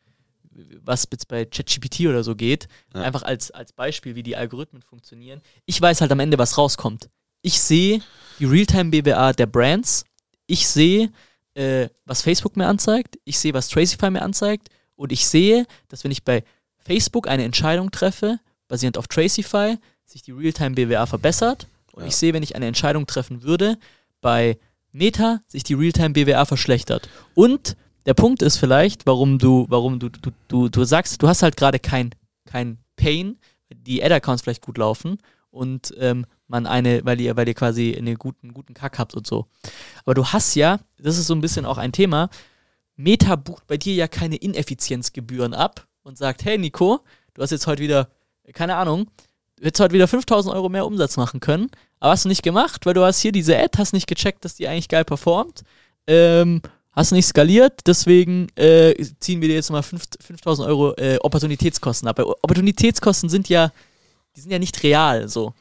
was 0.82 1.08
jetzt 1.10 1.28
bei 1.28 1.44
ChatGPT 1.44 2.00
oder 2.00 2.22
so 2.24 2.34
geht, 2.34 2.68
ja. 2.94 3.02
einfach 3.02 3.22
als, 3.22 3.50
als 3.50 3.72
Beispiel, 3.72 4.14
wie 4.14 4.22
die 4.22 4.36
Algorithmen 4.36 4.82
funktionieren. 4.82 5.40
Ich 5.66 5.80
weiß 5.80 6.00
halt 6.00 6.12
am 6.12 6.20
Ende, 6.20 6.38
was 6.38 6.58
rauskommt. 6.58 7.08
Ich 7.42 7.60
sehe 7.60 8.00
die 8.38 8.44
Realtime-BWA 8.44 9.32
der 9.32 9.46
Brands, 9.46 10.04
ich 10.46 10.68
sehe, 10.68 11.10
äh, 11.54 11.88
was 12.04 12.22
Facebook 12.22 12.56
mir 12.56 12.66
anzeigt, 12.66 13.18
ich 13.24 13.38
sehe, 13.38 13.54
was 13.54 13.68
Tracify 13.68 14.10
mir 14.10 14.22
anzeigt 14.22 14.68
und 14.96 15.12
ich 15.12 15.26
sehe, 15.26 15.66
dass 15.88 16.04
wenn 16.04 16.10
ich 16.10 16.24
bei 16.24 16.44
Facebook 16.78 17.28
eine 17.28 17.44
Entscheidung 17.44 17.90
treffe, 17.90 18.38
basierend 18.68 18.98
auf 18.98 19.08
Tracify, 19.08 19.76
sich 20.04 20.22
die 20.22 20.32
Realtime-BWA 20.32 21.06
verbessert 21.06 21.66
und 21.92 22.02
ja. 22.02 22.08
ich 22.08 22.16
sehe, 22.16 22.32
wenn 22.32 22.42
ich 22.42 22.56
eine 22.56 22.66
Entscheidung 22.66 23.06
treffen 23.06 23.42
würde, 23.42 23.78
bei 24.20 24.58
Meta 24.92 25.40
sich 25.46 25.62
die 25.64 25.74
Realtime-BWA 25.74 26.44
verschlechtert. 26.44 27.08
Und 27.34 27.76
der 28.06 28.14
Punkt 28.14 28.42
ist 28.42 28.56
vielleicht, 28.56 29.06
warum 29.06 29.38
du, 29.38 29.66
warum 29.68 29.98
du, 29.98 30.08
du, 30.08 30.30
du, 30.48 30.68
du 30.68 30.84
sagst, 30.84 31.22
du 31.22 31.28
hast 31.28 31.42
halt 31.42 31.56
gerade 31.56 31.78
kein, 31.78 32.10
kein 32.46 32.78
Pain, 32.96 33.38
die 33.70 34.02
Ad-Accounts 34.02 34.42
vielleicht 34.42 34.64
gut 34.64 34.78
laufen 34.78 35.18
und 35.50 35.94
ähm, 35.98 36.26
man 36.48 36.66
eine, 36.66 37.04
weil 37.04 37.20
ihr, 37.20 37.36
weil 37.36 37.48
ihr 37.48 37.54
quasi 37.54 37.94
einen 37.96 38.16
guten, 38.16 38.52
guten 38.52 38.74
Kack 38.74 38.98
habt 38.98 39.14
und 39.14 39.26
so. 39.26 39.46
Aber 40.04 40.14
du 40.14 40.26
hast 40.26 40.54
ja, 40.54 40.80
das 40.98 41.18
ist 41.18 41.26
so 41.26 41.34
ein 41.34 41.40
bisschen 41.40 41.64
auch 41.64 41.78
ein 41.78 41.92
Thema, 41.92 42.28
Meta 42.96 43.36
bucht 43.36 43.66
bei 43.66 43.76
dir 43.76 43.94
ja 43.94 44.08
keine 44.08 44.36
Ineffizienzgebühren 44.36 45.54
ab 45.54 45.86
und 46.02 46.18
sagt, 46.18 46.44
hey 46.44 46.58
Nico, 46.58 47.00
du 47.34 47.42
hast 47.42 47.50
jetzt 47.50 47.66
heute 47.66 47.82
wieder, 47.82 48.08
keine 48.52 48.76
Ahnung, 48.76 49.06
du 49.56 49.64
hättest 49.64 49.80
heute 49.80 49.94
wieder 49.94 50.08
5000 50.08 50.54
Euro 50.54 50.68
mehr 50.68 50.86
Umsatz 50.86 51.16
machen 51.16 51.40
können, 51.40 51.70
aber 52.00 52.12
hast 52.12 52.24
du 52.24 52.28
nicht 52.28 52.42
gemacht, 52.42 52.84
weil 52.84 52.94
du 52.94 53.04
hast 53.04 53.20
hier 53.20 53.32
diese 53.32 53.56
Ad, 53.56 53.78
hast 53.78 53.92
nicht 53.92 54.06
gecheckt, 54.06 54.44
dass 54.44 54.56
die 54.56 54.68
eigentlich 54.68 54.88
geil 54.88 55.04
performt. 55.04 55.62
Ähm, 56.06 56.60
hast 56.92 57.12
nicht 57.12 57.26
skaliert, 57.26 57.80
deswegen 57.86 58.48
äh, 58.54 58.94
ziehen 59.18 59.40
wir 59.40 59.48
dir 59.48 59.54
jetzt 59.54 59.70
mal 59.70 59.82
5000 59.82 60.68
Euro 60.68 60.94
äh, 60.96 61.18
Opportunitätskosten 61.20 62.08
ab. 62.08 62.18
Opportunitätskosten 62.18 63.28
sind 63.28 63.48
ja, 63.48 63.72
die 64.36 64.40
sind 64.40 64.50
ja 64.50 64.58
nicht 64.58 64.82
real 64.82 65.28
so. 65.28 65.54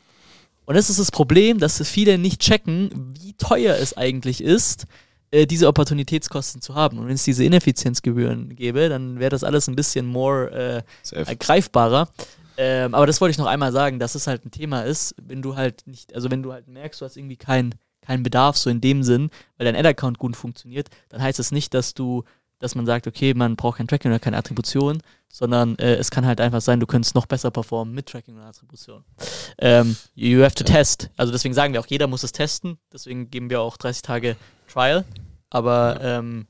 Und 0.66 0.76
das 0.76 0.90
ist 0.90 1.00
das 1.00 1.12
Problem, 1.12 1.60
dass 1.60 1.86
viele 1.88 2.18
nicht 2.18 2.42
checken, 2.42 3.14
wie 3.20 3.34
teuer 3.34 3.76
es 3.76 3.98
eigentlich 3.98 4.44
ist, 4.44 4.86
äh, 5.32 5.48
diese 5.48 5.68
Opportunitätskosten 5.68 6.62
zu 6.62 6.76
haben. 6.76 7.00
Und 7.00 7.08
wenn 7.08 7.16
es 7.16 7.24
diese 7.24 7.44
Ineffizienzgebühren 7.44 8.56
gäbe, 8.56 8.90
dann 8.90 9.20
wäre 9.20 9.30
das 9.30 9.44
alles 9.44 9.68
ein 9.68 9.76
bisschen 9.76 10.06
more 10.06 10.84
äh, 11.14 11.36
greifbarer. 11.36 12.10
Ähm, 12.58 12.94
aber 12.94 13.08
das 13.08 13.22
wollte 13.22 13.32
ich 13.32 13.38
noch 13.38 13.48
einmal 13.48 13.72
sagen, 13.72 13.98
dass 13.98 14.16
es 14.16 14.28
halt 14.28 14.46
ein 14.46 14.52
Thema 14.52 14.82
ist, 14.82 15.16
wenn 15.18 15.42
du 15.42 15.56
halt 15.56 15.88
nicht, 15.88 16.14
also 16.14 16.30
wenn 16.30 16.44
du 16.44 16.52
halt 16.52 16.68
merkst, 16.68 17.00
du 17.02 17.06
hast 17.06 17.18
irgendwie 17.18 17.38
keinen 17.38 17.76
keinen 18.02 18.24
Bedarf, 18.24 18.58
so 18.58 18.70
in 18.70 18.82
dem 18.82 19.04
Sinn, 19.04 19.30
weil 19.58 19.66
dein 19.66 19.76
Ad-Account 19.76 20.18
gut 20.18 20.36
funktioniert, 20.36 20.90
dann 21.10 21.22
heißt 21.22 21.40
das 21.40 21.52
nicht, 21.52 21.74
dass 21.74 21.94
du, 21.94 22.24
dass 22.60 22.76
man 22.76 22.86
sagt, 22.86 23.08
okay, 23.08 23.34
man 23.34 23.56
braucht 23.56 23.78
kein 23.78 23.88
Tracking 23.88 24.12
oder 24.12 24.20
keine 24.20 24.38
Attribution, 24.38 25.02
sondern 25.30 25.78
äh, 25.78 25.96
es 25.96 26.12
kann 26.12 26.26
halt 26.26 26.42
einfach 26.42 26.62
sein, 26.62 26.80
du 26.80 26.88
könntest 26.88 27.16
noch 27.16 27.26
besser 27.26 27.52
performen 27.52 27.94
mit 27.94 28.08
Tracking 28.08 28.36
und 28.36 28.42
Attribution. 28.42 29.04
Ähm, 29.58 29.96
you 30.16 30.44
have 30.44 30.56
to 30.56 30.64
ja. 30.66 30.76
test. 30.76 31.10
Also 31.16 31.32
deswegen 31.32 31.54
sagen 31.54 31.74
wir 31.74 31.80
auch, 31.80 31.88
jeder 31.88 32.08
muss 32.08 32.24
es 32.24 32.32
testen, 32.32 32.78
deswegen 32.92 33.30
geben 33.30 33.50
wir 33.50 33.62
auch 33.62 33.78
30 33.78 34.02
Tage 34.02 34.36
Trial, 34.68 35.06
aber 35.50 36.00
ja. 36.02 36.20
ähm, 36.20 36.48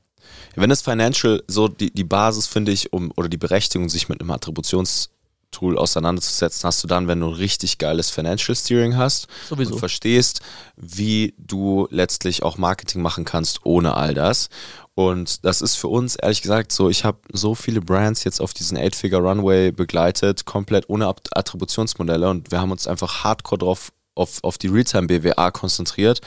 wenn 0.54 0.70
das 0.70 0.82
Financial 0.82 1.42
so 1.48 1.68
die, 1.68 1.92
die 1.92 2.04
Basis, 2.04 2.46
finde 2.46 2.72
ich, 2.72 2.92
um 2.92 3.12
oder 3.16 3.28
die 3.28 3.36
Berechtigung, 3.36 3.88
sich 3.88 4.08
mit 4.08 4.20
einem 4.20 4.30
Attributions- 4.30 5.08
Tool 5.52 5.78
auseinanderzusetzen, 5.78 6.66
hast 6.66 6.82
du 6.82 6.88
dann, 6.88 7.06
wenn 7.06 7.20
du 7.20 7.28
ein 7.28 7.34
richtig 7.34 7.78
geiles 7.78 8.10
Financial 8.10 8.56
Steering 8.56 8.96
hast 8.96 9.28
Sowieso. 9.48 9.74
und 9.74 9.78
verstehst, 9.78 10.40
wie 10.76 11.34
du 11.38 11.86
letztlich 11.90 12.42
auch 12.42 12.58
Marketing 12.58 13.00
machen 13.02 13.24
kannst 13.24 13.64
ohne 13.64 13.94
all 13.94 14.14
das. 14.14 14.48
Und 14.94 15.44
das 15.44 15.62
ist 15.62 15.76
für 15.76 15.88
uns 15.88 16.16
ehrlich 16.16 16.42
gesagt 16.42 16.72
so, 16.72 16.90
ich 16.90 17.04
habe 17.04 17.18
so 17.32 17.54
viele 17.54 17.80
Brands 17.80 18.24
jetzt 18.24 18.40
auf 18.40 18.52
diesen 18.52 18.76
Eight-Figure 18.76 19.22
Runway 19.22 19.70
begleitet, 19.70 20.44
komplett 20.44 20.88
ohne 20.88 21.06
Attributionsmodelle 21.06 22.28
und 22.28 22.50
wir 22.50 22.60
haben 22.60 22.72
uns 22.72 22.86
einfach 22.86 23.24
hardcore 23.24 23.58
drauf 23.58 23.92
auf, 24.14 24.40
auf 24.42 24.58
die 24.58 24.66
Realtime 24.66 25.06
BWA 25.06 25.50
konzentriert 25.50 26.20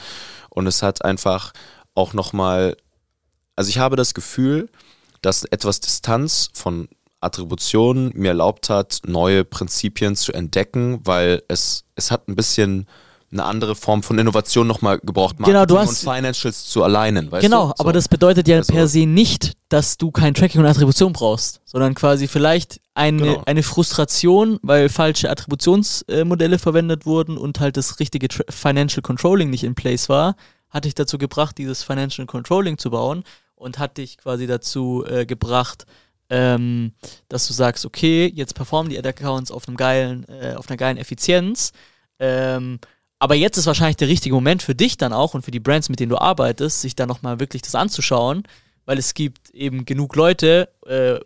und 0.50 0.66
es 0.66 0.82
hat 0.82 1.04
einfach 1.04 1.52
auch 1.94 2.12
nochmal, 2.12 2.76
also 3.54 3.68
ich 3.68 3.78
habe 3.78 3.94
das 3.94 4.14
Gefühl, 4.14 4.68
dass 5.22 5.44
etwas 5.44 5.80
Distanz 5.80 6.50
von 6.52 6.88
Attribution 7.26 8.10
mir 8.14 8.28
erlaubt 8.28 8.70
hat, 8.70 9.00
neue 9.06 9.44
Prinzipien 9.44 10.16
zu 10.16 10.32
entdecken, 10.32 11.00
weil 11.04 11.42
es, 11.48 11.84
es 11.94 12.10
hat 12.10 12.28
ein 12.28 12.36
bisschen 12.36 12.86
eine 13.32 13.44
andere 13.44 13.74
Form 13.74 14.02
von 14.02 14.18
Innovation 14.18 14.66
nochmal 14.66 14.98
gebraucht, 14.98 15.40
Marketing 15.40 15.54
genau, 15.54 15.66
du 15.66 15.78
hast, 15.78 16.06
und 16.06 16.14
Financials 16.14 16.66
zu 16.66 16.84
alleinen. 16.84 17.30
genau, 17.30 17.68
du? 17.68 17.74
aber 17.78 17.92
das 17.92 18.08
bedeutet 18.08 18.46
ja 18.48 18.58
also, 18.58 18.72
per 18.72 18.86
se 18.88 19.06
nicht, 19.06 19.52
dass 19.68 19.98
du 19.98 20.10
kein 20.10 20.34
Tracking 20.34 20.60
und 20.60 20.66
Attribution 20.66 21.12
brauchst, 21.12 21.60
sondern 21.64 21.94
quasi 21.94 22.28
vielleicht 22.28 22.80
eine, 22.94 23.22
genau. 23.22 23.42
eine 23.44 23.62
Frustration, 23.62 24.58
weil 24.62 24.88
falsche 24.88 25.30
Attributionsmodelle 25.30 26.58
verwendet 26.58 27.04
wurden 27.04 27.36
und 27.36 27.60
halt 27.60 27.76
das 27.76 27.98
richtige 27.98 28.28
Tra 28.28 28.44
Financial 28.48 29.02
Controlling 29.02 29.50
nicht 29.50 29.64
in 29.64 29.74
place 29.74 30.08
war, 30.08 30.36
hat 30.70 30.84
dich 30.84 30.94
dazu 30.94 31.18
gebracht, 31.18 31.58
dieses 31.58 31.82
Financial 31.82 32.26
Controlling 32.26 32.78
zu 32.78 32.90
bauen 32.90 33.24
und 33.56 33.78
hat 33.78 33.98
dich 33.98 34.18
quasi 34.18 34.46
dazu 34.46 35.04
äh, 35.06 35.26
gebracht, 35.26 35.86
ähm, 36.30 36.92
dass 37.28 37.46
du 37.46 37.52
sagst, 37.52 37.84
okay, 37.84 38.30
jetzt 38.34 38.54
performen 38.54 38.90
die 38.90 38.98
Ad-Accounts 38.98 39.50
auf 39.50 39.68
einem 39.68 39.76
geilen, 39.76 40.26
äh, 40.28 40.54
auf 40.54 40.68
einer 40.68 40.76
geilen 40.76 40.96
Effizienz. 40.96 41.72
Ähm, 42.18 42.78
aber 43.18 43.34
jetzt 43.34 43.56
ist 43.56 43.66
wahrscheinlich 43.66 43.96
der 43.96 44.08
richtige 44.08 44.34
Moment 44.34 44.62
für 44.62 44.74
dich 44.74 44.96
dann 44.96 45.12
auch 45.12 45.34
und 45.34 45.44
für 45.44 45.50
die 45.50 45.60
Brands, 45.60 45.88
mit 45.88 46.00
denen 46.00 46.10
du 46.10 46.18
arbeitest, 46.18 46.80
sich 46.80 46.96
da 46.96 47.06
nochmal 47.06 47.40
wirklich 47.40 47.62
das 47.62 47.74
anzuschauen, 47.74 48.44
weil 48.84 48.98
es 48.98 49.14
gibt 49.14 49.50
eben 49.50 49.84
genug 49.84 50.16
Leute, 50.16 50.68
äh, 50.86 51.18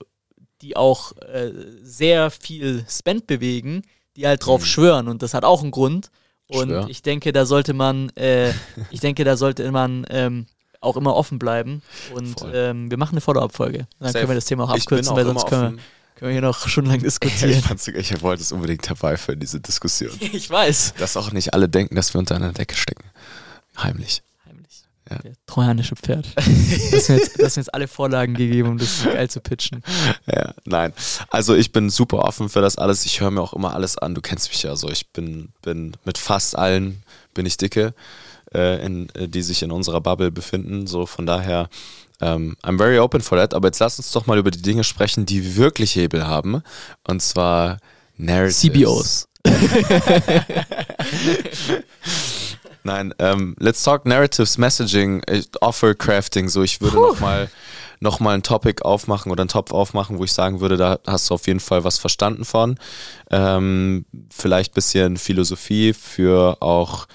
die 0.62 0.77
auch 0.77 1.16
äh, 1.18 1.52
sehr 1.82 2.31
viel 2.31 2.85
Spend 2.89 3.27
bewegen, 3.27 3.82
die 4.16 4.27
halt 4.27 4.44
drauf 4.44 4.60
mhm. 4.60 4.66
schwören 4.66 5.09
und 5.09 5.22
das 5.22 5.35
hat 5.35 5.44
auch 5.44 5.62
einen 5.62 5.70
Grund. 5.70 6.10
Und 6.47 6.68
Schwör. 6.68 6.89
ich 6.89 7.02
denke, 7.02 7.32
da 7.32 7.47
sollte 7.47 7.74
man, 7.74 8.10
äh, 8.10 8.52
ich 8.90 9.01
denke, 9.01 9.24
da 9.24 9.36
sollte 9.36 9.70
man 9.70 10.05
ähm, 10.10 10.47
auch 10.81 10.97
immer 10.97 11.15
offen 11.15 11.39
bleiben. 11.39 11.82
Und 12.15 12.36
ähm, 12.52 12.90
wir 12.90 12.98
machen 12.98 13.12
eine 13.12 13.20
Follow-up-Folge. 13.20 13.86
Dann 13.98 14.09
Safe. 14.09 14.19
können 14.19 14.31
wir 14.31 14.35
das 14.35 14.47
Thema 14.47 14.65
auch 14.65 14.70
abkürzen, 14.70 15.12
auch 15.12 15.16
weil 15.16 15.27
sonst 15.27 15.47
können 15.47 15.62
wir, 15.62 15.82
können 16.16 16.28
wir 16.28 16.32
hier 16.32 16.40
noch 16.40 16.69
stundenlang 16.69 17.02
diskutieren. 17.02 17.62
ich, 17.86 17.89
ich 17.94 18.23
wollte 18.23 18.43
es 18.43 18.52
unbedingt 18.52 18.89
herbeiführen, 18.89 19.40
diese 19.40 19.61
Diskussion. 19.61 20.12
ich 20.20 20.48
weiß. 20.48 20.94
Dass 20.98 21.16
auch 21.16 21.32
nicht 21.32 21.55
alle 21.55 21.69
denken, 21.69 21.94
dass 21.94 22.15
wir 22.15 22.19
unter 22.19 22.36
einer 22.36 22.52
Decke 22.52 22.77
stecken. 22.77 23.05
Heimlich. 23.77 24.23
Heimlich. 24.47 24.82
Ja. 25.11 25.19
Der 25.19 25.32
trojanische 25.47 25.97
Pferd. 25.97 26.27
das 26.36 27.07
sind, 27.07 27.19
jetzt, 27.19 27.40
das 27.40 27.55
sind 27.55 27.65
jetzt 27.65 27.74
alle 27.74 27.86
Vorlagen 27.86 28.35
gegeben, 28.35 28.70
um 28.70 28.78
das 28.78 29.05
geil 29.05 29.28
zu 29.28 29.40
pitchen. 29.40 29.82
Ja, 30.27 30.55
nein. 30.65 30.94
Also 31.28 31.55
ich 31.55 31.73
bin 31.73 31.90
super 31.90 32.20
offen 32.20 32.48
für 32.48 32.62
das 32.62 32.77
alles. 32.77 33.05
Ich 33.05 33.20
höre 33.20 33.31
mir 33.31 33.43
auch 33.43 33.52
immer 33.52 33.74
alles 33.74 33.98
an. 33.98 34.15
Du 34.15 34.23
kennst 34.23 34.48
mich 34.48 34.62
ja 34.62 34.77
so. 34.77 34.89
Ich 34.89 35.11
bin, 35.12 35.51
bin 35.62 35.97
mit 36.05 36.16
fast 36.16 36.57
allen 36.57 37.02
bin 37.35 37.47
ich 37.47 37.57
dicke 37.57 37.94
äh, 38.55 38.85
in, 38.85 39.09
äh, 39.14 39.28
die 39.28 39.43
sich 39.43 39.62
in 39.62 39.70
unserer 39.70 40.01
Bubble 40.01 40.31
befinden. 40.31 40.86
So 40.86 41.06
von 41.06 41.27
daher, 41.27 41.68
ähm, 42.20 42.56
I'm 42.62 42.78
very 42.78 42.98
open 42.98 43.20
for 43.20 43.39
that. 43.39 43.55
Aber 43.55 43.68
jetzt 43.68 43.81
lass 43.81 43.98
uns 43.98 44.12
doch 44.12 44.27
mal 44.27 44.39
über 44.39 44.51
die 44.51 44.62
Dinge 44.62 44.85
sprechen, 44.85 45.27
die 45.27 45.56
wirklich 45.56 45.94
Hebel 45.97 46.27
haben. 46.27 46.62
Und 47.06 47.20
zwar 47.22 47.78
Narratives. 48.16 48.60
CBOs. 48.60 49.28
Nein, 52.82 53.14
ähm, 53.18 53.56
let's 53.59 53.82
talk 53.82 54.06
Narratives, 54.06 54.56
Messaging, 54.59 55.22
Offer 55.60 55.94
Crafting. 55.94 56.48
So, 56.48 56.62
ich 56.62 56.81
würde 56.81 56.97
nochmal 56.97 57.51
noch 58.01 58.18
mal 58.18 58.35
ein 58.35 58.43
Topic 58.43 58.82
aufmachen 58.82 59.31
oder 59.31 59.43
einen 59.43 59.48
Topf 59.48 59.72
aufmachen, 59.72 60.18
wo 60.18 60.24
ich 60.24 60.32
sagen 60.32 60.60
würde, 60.60 60.77
da 60.77 60.98
hast 61.06 61.28
du 61.28 61.35
auf 61.35 61.47
jeden 61.47 61.60
Fall 61.60 61.85
was 61.85 61.98
verstanden 61.98 62.47
von. 62.47 62.78
Ähm, 63.31 64.06
vielleicht 64.31 64.72
bisschen 64.74 65.18
Philosophie 65.18 65.93
für 65.93 66.56
auch 66.60 67.06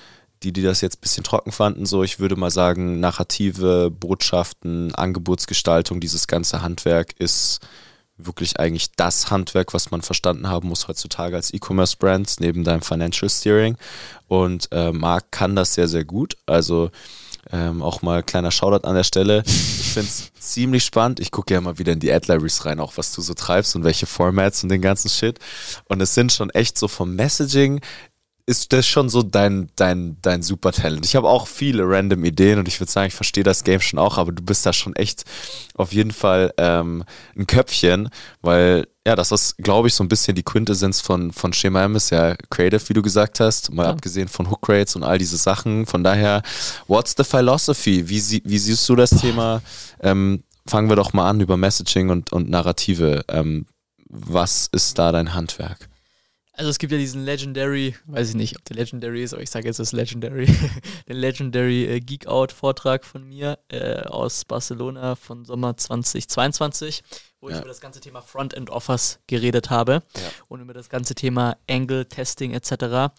die, 0.44 0.54
die 0.54 0.62
das 0.62 0.82
jetzt 0.82 0.98
ein 0.98 1.02
bisschen 1.02 1.24
trocken 1.24 1.52
fanden, 1.52 1.86
so 1.86 2.04
ich 2.04 2.20
würde 2.20 2.36
mal 2.36 2.52
sagen, 2.52 3.00
Narrative, 3.00 3.92
Botschaften, 3.92 4.94
Angebotsgestaltung, 4.94 6.00
dieses 6.00 6.28
ganze 6.28 6.62
Handwerk 6.62 7.14
ist 7.20 7.60
wirklich 8.18 8.60
eigentlich 8.60 8.92
das 8.96 9.30
Handwerk, 9.30 9.74
was 9.74 9.92
man 9.92 10.02
verstanden 10.02 10.48
haben 10.48 10.70
muss 10.70 10.88
heutzutage 10.88 11.36
als 11.36 11.54
E-Commerce-Brand, 11.54 12.36
neben 12.40 12.64
deinem 12.64 12.82
Financial 12.82 13.30
Steering. 13.30 13.78
Und 14.28 14.70
äh, 14.72 14.92
Marc 14.92 15.32
kann 15.32 15.56
das 15.56 15.74
sehr, 15.74 15.88
sehr 15.88 16.06
gut. 16.06 16.38
Also 16.46 16.92
ähm, 17.52 17.84
auch 17.84 18.02
mal 18.02 18.24
kleiner 18.24 18.52
Shoutout 18.52 18.88
an 18.88 18.96
der 18.96 19.04
Stelle. 19.04 19.44
Ich 19.46 19.92
finde 19.92 20.10
es 20.10 20.32
ziemlich 20.40 20.84
spannend. 20.84 21.20
Ich 21.20 21.32
gucke 21.32 21.54
ja 21.54 21.62
mal 21.62 21.78
wieder 21.78 21.94
in 21.94 22.00
die 22.00 22.12
Ad-Libraries 22.12 22.66
rein, 22.66 22.80
auch 22.80 22.98
was 22.98 23.14
du 23.14 23.22
so 23.22 23.34
treibst 23.34 23.76
und 23.76 23.84
welche 23.84 24.06
Formats 24.06 24.64
und 24.64 24.70
den 24.70 24.82
ganzen 24.82 25.10
Shit. 25.10 25.40
Und 25.86 26.02
es 26.02 26.16
sind 26.16 26.32
schon 26.32 26.50
echt 26.52 26.78
so 26.78 26.88
vom 26.88 27.16
Messaging 27.16 27.82
ist 28.48 28.74
das 28.74 28.86
schon 28.86 29.10
so 29.10 29.24
dein, 29.24 29.70
dein, 29.76 30.18
dein 30.22 30.44
Supertalent. 30.44 31.06
Ich 31.06 31.16
habe 31.16 31.28
auch 31.28 31.48
viele 31.48 31.84
random 31.88 32.24
Ideen 32.26 32.60
und 32.60 32.68
ich 32.68 32.80
würde 32.80 32.92
sagen, 32.92 33.08
ich 33.08 33.16
verstehe 33.16 33.44
das 33.44 33.64
Game 33.64 33.82
schon 33.82 33.98
auch, 33.98 34.20
aber 34.20 34.32
du 34.32 34.44
bist 34.44 34.66
da 34.66 34.74
schon 34.74 34.96
echt 34.96 35.24
auf 35.74 35.94
jeden 35.94 36.12
Fall 36.12 36.54
ähm, 36.58 37.04
ein 37.36 37.48
Köpfchen, 37.48 38.10
weil 38.42 38.88
ja, 39.08 39.16
das 39.16 39.32
ist, 39.32 39.58
glaube 39.58 39.88
ich, 39.88 39.96
so 39.96 40.04
ein 40.04 40.10
bisschen 40.10 40.36
die 40.36 40.44
Quintessenz 40.44 41.02
von, 41.02 41.32
von 41.32 41.54
Schema 41.54 41.84
M 41.84 41.96
ist 41.96 42.12
ja 42.12 42.36
creative, 42.50 42.90
wie 42.90 42.94
du 42.94 43.02
gesagt 43.02 43.40
hast, 43.40 43.72
mal 43.72 43.84
ja. 43.84 43.90
abgesehen 43.90 44.28
von 44.28 44.50
Hook 44.50 44.68
Rates 44.70 44.96
und 44.96 45.04
all 45.04 45.18
diese 45.18 45.38
Sachen. 45.38 45.86
Von 45.86 46.04
daher, 46.04 46.42
what's 46.88 47.14
the 47.18 47.24
philosophy? 47.24 48.10
Wie, 48.10 48.42
wie 48.44 48.58
siehst 48.58 48.88
du 48.90 48.96
das 48.96 49.12
Boah. 49.12 49.20
Thema? 49.20 49.62
Ähm, 50.02 50.44
fangen 50.68 50.90
wir 50.90 50.96
doch 50.96 51.14
mal 51.14 51.30
an 51.30 51.40
über 51.40 51.58
Messaging 51.58 52.10
und, 52.10 52.32
und 52.32 52.50
Narrative. 52.50 53.24
Ähm, 53.28 53.68
was 54.08 54.70
ist 54.72 54.98
da 54.98 55.12
dein 55.12 55.34
Handwerk? 55.34 55.88
Also 56.58 56.70
es 56.70 56.80
gibt 56.80 56.94
ja 56.94 56.98
diesen 56.98 57.26
Legendary, 57.26 57.96
weiß 58.06 58.30
ich 58.30 58.36
nicht, 58.36 58.56
ob 58.56 58.64
der 58.64 58.78
Legendary 58.78 59.24
ist, 59.24 59.34
aber 59.34 59.44
ich 59.44 59.50
sage 59.50 59.68
jetzt 59.68 59.80
das 59.80 59.92
Legendary, 59.92 60.46
den 61.08 61.18
Legendary 61.18 61.86
äh, 61.86 62.00
Geek 62.00 62.28
Out 62.28 62.54
Vortrag 62.54 63.04
von 63.04 63.28
mir 63.28 63.60
äh, 63.68 64.04
aus 64.04 64.46
Barcelona 64.46 65.16
von 65.16 65.44
Sommer 65.44 65.76
2022, 65.76 67.04
wo 67.42 67.50
ja. 67.50 67.56
ich 67.56 67.62
über 67.62 67.68
das 67.68 67.82
ganze 67.82 68.00
Thema 68.00 68.22
Frontend 68.22 68.70
Offers 68.70 69.20
geredet 69.28 69.70
habe 69.70 70.04
ja. 70.16 70.22
und 70.48 70.62
über 70.62 70.74
das 70.74 70.88
ganze 70.88 71.14
Thema 71.14 71.58
Angle 71.70 72.08
Testing 72.08 72.54
etc. 72.54 73.14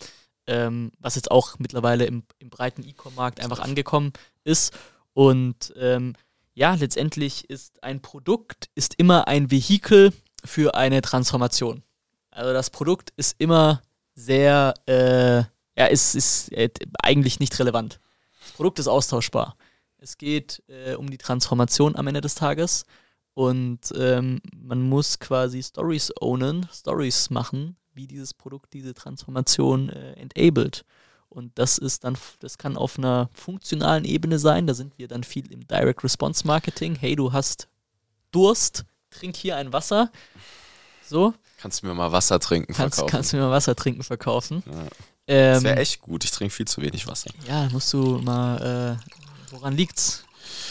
Ähm, 0.46 0.92
was 0.98 1.16
jetzt 1.16 1.30
auch 1.30 1.58
mittlerweile 1.58 2.06
im, 2.06 2.22
im 2.38 2.48
breiten 2.48 2.84
E-Com-Markt 2.84 3.40
einfach 3.40 3.58
angekommen 3.58 4.14
ist 4.44 4.72
und 5.12 5.74
ähm, 5.76 6.14
ja, 6.54 6.74
letztendlich 6.74 7.50
ist 7.50 7.82
ein 7.82 8.00
Produkt 8.00 8.70
ist 8.74 8.94
immer 8.96 9.28
ein 9.28 9.50
Vehikel 9.50 10.14
für 10.42 10.74
eine 10.74 11.02
Transformation. 11.02 11.82
Also 12.36 12.52
das 12.52 12.68
Produkt 12.68 13.14
ist 13.16 13.34
immer 13.38 13.80
sehr, 14.14 14.74
äh, 14.86 15.38
ja, 15.80 15.86
ist, 15.86 16.14
ist 16.14 16.52
äh, 16.52 16.68
eigentlich 17.02 17.40
nicht 17.40 17.58
relevant. 17.58 17.98
Das 18.42 18.52
Produkt 18.52 18.78
ist 18.78 18.88
austauschbar. 18.88 19.56
Es 19.96 20.18
geht 20.18 20.62
äh, 20.68 20.96
um 20.96 21.08
die 21.08 21.16
Transformation 21.16 21.96
am 21.96 22.06
Ende 22.06 22.20
des 22.20 22.34
Tages 22.34 22.84
und 23.32 23.80
ähm, 23.96 24.42
man 24.54 24.82
muss 24.82 25.18
quasi 25.18 25.62
Stories 25.62 26.12
ownen, 26.20 26.68
Stories 26.70 27.30
machen, 27.30 27.76
wie 27.94 28.06
dieses 28.06 28.34
Produkt 28.34 28.74
diese 28.74 28.92
Transformation 28.92 29.88
äh, 29.88 30.12
enabled. 30.12 30.84
Und 31.30 31.58
das 31.58 31.78
ist 31.78 32.04
dann, 32.04 32.18
das 32.40 32.58
kann 32.58 32.76
auf 32.76 32.98
einer 32.98 33.30
funktionalen 33.32 34.04
Ebene 34.04 34.38
sein. 34.38 34.66
Da 34.66 34.74
sind 34.74 34.98
wir 34.98 35.08
dann 35.08 35.24
viel 35.24 35.50
im 35.50 35.66
Direct 35.66 36.04
Response 36.04 36.46
Marketing. 36.46 36.96
Hey, 36.96 37.16
du 37.16 37.32
hast 37.32 37.68
Durst, 38.30 38.84
trink 39.08 39.36
hier 39.36 39.56
ein 39.56 39.72
Wasser. 39.72 40.12
So. 41.08 41.34
Kannst 41.58 41.82
du 41.82 41.86
mir 41.86 41.94
mal 41.94 42.12
Wasser 42.12 42.38
trinken 42.38 42.74
kannst, 42.74 42.96
verkaufen? 42.96 43.10
Kannst 43.10 43.32
du 43.32 43.36
mir 43.36 43.44
mal 43.44 43.50
Wasser 43.50 43.74
trinken 43.74 44.02
verkaufen? 44.02 44.62
Ja. 44.66 44.72
Ähm, 45.28 45.54
das 45.54 45.62
wäre 45.64 45.76
echt 45.78 46.00
gut. 46.00 46.24
Ich 46.24 46.30
trinke 46.30 46.54
viel 46.54 46.66
zu 46.66 46.82
wenig 46.82 47.06
Wasser. 47.06 47.30
Ja, 47.48 47.68
musst 47.72 47.92
du 47.92 48.18
mal, 48.18 48.98
äh, 49.00 49.52
woran 49.52 49.76
liegt's? 49.76 50.24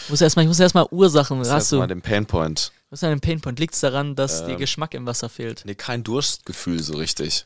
Ich 0.03 0.09
muss 0.09 0.21
erstmal, 0.21 0.45
ich 0.45 0.47
muss 0.47 0.59
erstmal 0.59 0.87
Ursachen. 0.91 1.39
Das 1.39 1.51
hast 1.51 1.71
du 1.71 1.77
mal 1.77 1.87
den 1.87 2.01
Painpoint. 2.01 2.71
Was 2.89 2.97
ist 2.97 3.03
denn 3.03 3.11
ein 3.11 3.19
Painpoint? 3.19 3.59
Liegt 3.59 3.73
es 3.73 3.81
daran, 3.81 4.15
dass 4.15 4.41
ähm, 4.41 4.47
dir 4.47 4.55
Geschmack 4.57 4.93
im 4.93 5.05
Wasser 5.05 5.27
fehlt? 5.29 5.63
Nee, 5.65 5.75
kein 5.75 6.03
Durstgefühl 6.03 6.81
so 6.81 6.95
richtig. 6.95 7.45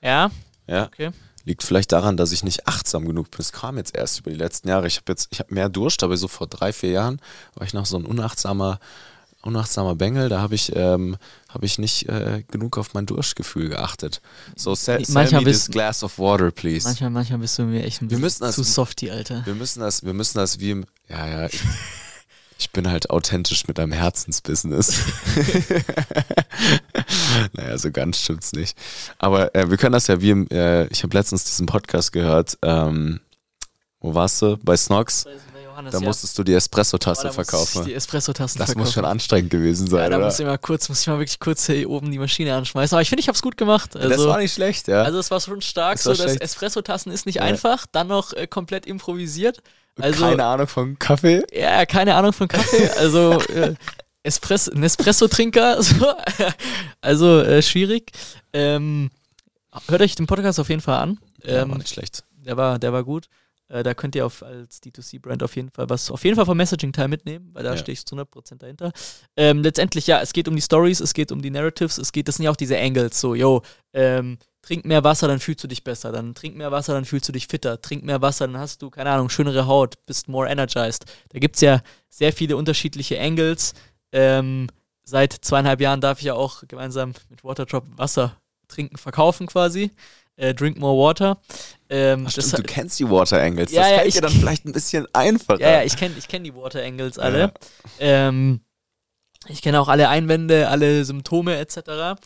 Ja? 0.00 0.30
Ja. 0.66 0.86
Okay. 0.86 1.10
Liegt 1.44 1.62
vielleicht 1.62 1.92
daran, 1.92 2.16
dass 2.16 2.32
ich 2.32 2.44
nicht 2.44 2.66
achtsam 2.66 3.06
genug 3.06 3.30
bin. 3.30 3.40
Es 3.40 3.52
kam 3.52 3.76
jetzt 3.76 3.94
erst 3.96 4.20
über 4.20 4.30
die 4.30 4.36
letzten 4.36 4.68
Jahre. 4.68 4.86
Ich 4.86 4.96
habe 4.96 5.12
jetzt, 5.12 5.28
ich 5.30 5.40
habe 5.40 5.52
mehr 5.52 5.68
Durst, 5.68 6.02
aber 6.02 6.16
so 6.16 6.28
vor 6.28 6.46
drei, 6.46 6.72
vier 6.72 6.90
Jahren 6.90 7.20
war 7.54 7.66
ich 7.66 7.74
noch 7.74 7.86
so 7.86 7.96
ein 7.96 8.04
unachtsamer 8.06 8.78
unachtsamer 9.42 9.94
Bengel, 9.94 10.28
da 10.28 10.40
habe 10.40 10.54
ich, 10.54 10.74
ähm, 10.74 11.16
hab 11.48 11.62
ich 11.62 11.78
nicht 11.78 12.08
äh, 12.08 12.44
genug 12.50 12.78
auf 12.78 12.94
mein 12.94 13.06
Durstgefühl 13.06 13.68
geachtet. 13.68 14.20
So, 14.56 14.74
sell, 14.74 15.04
sell 15.04 15.30
me 15.32 15.44
this 15.44 15.68
glass 15.68 16.02
of 16.02 16.18
water, 16.18 16.50
please. 16.50 16.86
Manchmal, 16.86 17.10
manchmal 17.10 17.40
bist 17.40 17.58
du 17.58 17.64
mir 17.64 17.84
echt 17.84 18.02
ein 18.02 18.08
bisschen 18.08 18.46
das, 18.46 18.54
zu 18.54 18.62
softy, 18.62 19.10
Alter. 19.10 19.44
Wir 19.44 19.54
müssen 19.54 19.80
das, 19.80 20.04
wir 20.04 20.14
müssen 20.14 20.38
das 20.38 20.60
wie 20.60 20.70
im, 20.70 20.84
ja, 21.08 21.26
ja, 21.26 21.46
ich, 21.46 21.60
ich 22.58 22.70
bin 22.70 22.88
halt 22.88 23.10
authentisch 23.10 23.66
mit 23.66 23.80
einem 23.80 23.92
Herzensbusiness. 23.92 25.00
naja, 27.52 27.78
so 27.78 27.90
ganz 27.90 28.18
stimmt's 28.18 28.52
nicht. 28.52 28.78
Aber 29.18 29.54
äh, 29.54 29.68
wir 29.68 29.76
können 29.76 29.92
das 29.92 30.06
ja 30.06 30.20
wie 30.20 30.30
im, 30.30 30.48
äh, 30.50 30.86
ich 30.86 31.02
habe 31.02 31.16
letztens 31.16 31.44
diesen 31.44 31.66
Podcast 31.66 32.12
gehört, 32.12 32.58
ähm, 32.62 33.20
wo 33.98 34.14
warst 34.14 34.42
du? 34.42 34.56
Bei 34.62 34.76
Snox? 34.76 35.26
Johannes, 35.82 35.92
da 35.92 36.00
ja. 36.00 36.06
musstest 36.06 36.38
du 36.38 36.44
die 36.44 36.54
Espresso-Tasse 36.54 37.28
oh, 37.28 37.32
verkaufen. 37.32 37.84
Die 37.84 37.94
Espresso-Tassen 37.94 38.58
Das 38.58 38.74
muss 38.74 38.92
schon 38.92 39.04
anstrengend 39.04 39.50
gewesen 39.50 39.88
sein. 39.88 40.04
Ja, 40.04 40.08
da 40.10 40.16
oder? 40.16 40.26
muss 40.26 40.38
ich 40.38 40.46
mal 40.46 40.58
kurz, 40.58 40.88
muss 40.88 41.00
ich 41.00 41.06
mal 41.06 41.18
wirklich 41.18 41.40
kurz 41.40 41.66
hier 41.66 41.88
oben 41.88 42.10
die 42.10 42.18
Maschine 42.18 42.54
anschmeißen. 42.54 42.94
Aber 42.94 43.02
ich 43.02 43.08
finde, 43.08 43.20
ich 43.20 43.28
habe 43.28 43.36
es 43.36 43.42
gut 43.42 43.56
gemacht. 43.56 43.96
Also, 43.96 44.08
das 44.08 44.24
war 44.24 44.38
nicht 44.38 44.54
schlecht, 44.54 44.88
ja. 44.88 45.02
Also 45.02 45.18
es 45.18 45.30
war 45.30 45.40
schon 45.40 45.60
stark. 45.60 45.94
Das 46.02 46.04
so, 46.04 46.14
das 46.14 46.36
Espresso-Tassen 46.36 47.12
ist 47.12 47.26
nicht 47.26 47.36
ja. 47.36 47.42
einfach. 47.42 47.86
Dann 47.90 48.08
noch 48.08 48.32
äh, 48.32 48.46
komplett 48.46 48.86
improvisiert. 48.86 49.62
Also, 50.00 50.24
keine 50.24 50.44
Ahnung 50.44 50.68
von 50.68 50.98
Kaffee? 50.98 51.44
Ja, 51.52 51.84
keine 51.84 52.14
Ahnung 52.14 52.32
von 52.32 52.48
Kaffee. 52.48 52.88
Also 52.98 53.40
äh, 53.48 53.74
Espresso, 54.22 54.72
ein 54.72 54.82
Espresso-Trinker. 54.82 55.82
So. 55.82 56.14
Also 57.00 57.40
äh, 57.40 57.62
schwierig. 57.62 58.12
Ähm, 58.52 59.10
hört 59.88 60.00
euch 60.00 60.14
den 60.14 60.26
Podcast 60.26 60.60
auf 60.60 60.68
jeden 60.68 60.80
Fall 60.80 60.98
an. 60.98 61.18
Ähm, 61.42 61.54
ja, 61.54 61.68
war 61.68 61.78
nicht 61.78 61.90
schlecht. 61.90 62.24
Der 62.44 62.56
war, 62.56 62.78
der 62.78 62.92
war 62.92 63.04
gut. 63.04 63.28
Äh, 63.72 63.82
da 63.82 63.94
könnt 63.94 64.14
ihr 64.14 64.26
auf, 64.26 64.42
als 64.42 64.82
D2C-Brand 64.82 65.42
auf 65.42 65.56
jeden 65.56 65.70
Fall 65.70 65.88
was, 65.88 66.10
auf 66.10 66.22
jeden 66.24 66.36
Fall 66.36 66.44
vom 66.44 66.58
Messaging-Teil 66.58 67.08
mitnehmen, 67.08 67.48
weil 67.54 67.64
da 67.64 67.70
ja. 67.70 67.76
stehe 67.78 67.94
ich 67.94 68.04
zu 68.04 68.14
100% 68.14 68.58
dahinter. 68.58 68.92
Ähm, 69.34 69.62
letztendlich, 69.62 70.06
ja, 70.06 70.20
es 70.20 70.34
geht 70.34 70.46
um 70.46 70.54
die 70.54 70.60
Stories, 70.60 71.00
es 71.00 71.14
geht 71.14 71.32
um 71.32 71.40
die 71.40 71.50
Narratives, 71.50 71.96
es 71.96 72.12
geht, 72.12 72.28
das 72.28 72.36
sind 72.36 72.44
ja 72.44 72.50
auch 72.50 72.56
diese 72.56 72.78
Angles, 72.78 73.18
so, 73.18 73.34
yo, 73.34 73.62
ähm, 73.94 74.36
trink 74.60 74.84
mehr 74.84 75.04
Wasser, 75.04 75.26
dann 75.26 75.40
fühlst 75.40 75.64
du 75.64 75.68
dich 75.68 75.84
besser, 75.84 76.12
dann 76.12 76.34
trink 76.34 76.54
mehr 76.54 76.70
Wasser, 76.70 76.92
dann 76.92 77.06
fühlst 77.06 77.26
du 77.28 77.32
dich 77.32 77.46
fitter, 77.46 77.80
trink 77.80 78.04
mehr 78.04 78.20
Wasser, 78.20 78.46
dann 78.46 78.58
hast 78.58 78.82
du, 78.82 78.90
keine 78.90 79.10
Ahnung, 79.10 79.30
schönere 79.30 79.66
Haut, 79.66 79.94
bist 80.04 80.28
more 80.28 80.50
energized. 80.50 81.06
Da 81.30 81.38
gibt 81.38 81.56
es 81.56 81.62
ja 81.62 81.80
sehr 82.10 82.34
viele 82.34 82.58
unterschiedliche 82.58 83.18
Angles. 83.18 83.72
Ähm, 84.12 84.68
seit 85.02 85.32
zweieinhalb 85.32 85.80
Jahren 85.80 86.02
darf 86.02 86.18
ich 86.18 86.26
ja 86.26 86.34
auch 86.34 86.62
gemeinsam 86.68 87.14
mit 87.30 87.42
Waterdrop 87.42 87.86
Wasser 87.96 88.36
trinken, 88.68 88.98
verkaufen 88.98 89.46
quasi 89.46 89.90
äh, 90.36 90.54
Drink 90.54 90.78
More 90.78 90.98
Water. 90.98 91.40
Ähm, 91.88 92.24
Ach, 92.26 92.30
stimmt, 92.30 92.58
du 92.58 92.62
kennst 92.62 92.98
die 92.98 93.08
Water 93.08 93.40
Angles. 93.40 93.72
Ja, 93.72 93.82
das 93.82 93.90
ja, 93.90 93.98
fällt 93.98 94.14
dir 94.14 94.20
dann 94.22 94.32
vielleicht 94.32 94.64
ein 94.64 94.72
bisschen 94.72 95.06
einfacher. 95.12 95.60
Ja, 95.60 95.70
ja 95.70 95.82
ich 95.84 95.96
kenne 95.96 96.14
ich 96.18 96.28
kenn 96.28 96.44
die 96.44 96.54
Water 96.54 96.82
Angles 96.82 97.18
alle. 97.18 97.40
Ja. 97.40 97.52
Ähm, 97.98 98.60
ich 99.48 99.62
kenne 99.62 99.80
auch 99.80 99.88
alle 99.88 100.08
Einwände, 100.08 100.68
alle 100.68 101.04
Symptome 101.04 101.56
etc. 101.56 102.20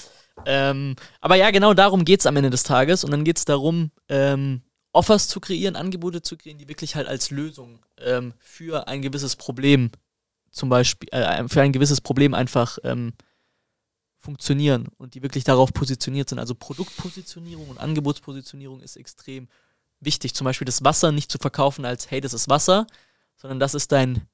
Ähm, 0.44 0.96
aber 1.20 1.36
ja, 1.36 1.50
genau 1.50 1.74
darum 1.74 2.04
geht 2.04 2.20
es 2.20 2.26
am 2.26 2.36
Ende 2.36 2.50
des 2.50 2.62
Tages. 2.62 3.04
Und 3.04 3.10
dann 3.10 3.24
geht 3.24 3.38
es 3.38 3.44
darum, 3.44 3.90
ähm, 4.08 4.62
Offers 4.92 5.28
zu 5.28 5.40
kreieren, 5.40 5.76
Angebote 5.76 6.22
zu 6.22 6.36
kreieren, 6.36 6.58
die 6.58 6.68
wirklich 6.68 6.94
halt 6.96 7.06
als 7.06 7.30
Lösung 7.30 7.80
ähm, 8.00 8.32
für 8.38 8.88
ein 8.88 9.02
gewisses 9.02 9.36
Problem 9.36 9.90
zum 10.50 10.70
Beispiel, 10.70 11.08
äh, 11.12 11.46
für 11.48 11.60
ein 11.60 11.72
gewisses 11.72 12.00
Problem 12.00 12.32
einfach 12.32 12.78
ähm, 12.82 13.12
funktionieren 14.26 14.88
und 14.98 15.14
die 15.14 15.22
wirklich 15.22 15.44
darauf 15.44 15.72
positioniert 15.72 16.28
sind. 16.28 16.40
Also 16.40 16.54
Produktpositionierung 16.54 17.68
und 17.68 17.78
Angebotspositionierung 17.78 18.80
ist 18.80 18.96
extrem 18.96 19.48
wichtig. 20.00 20.34
Zum 20.34 20.44
Beispiel 20.44 20.66
das 20.66 20.82
Wasser 20.82 21.12
nicht 21.12 21.30
zu 21.30 21.38
verkaufen 21.38 21.84
als, 21.84 22.10
hey, 22.10 22.20
das 22.20 22.34
ist 22.34 22.48
Wasser, 22.48 22.86
sondern 23.36 23.60
das 23.60 23.74
ist 23.74 23.92
dein 23.92 24.26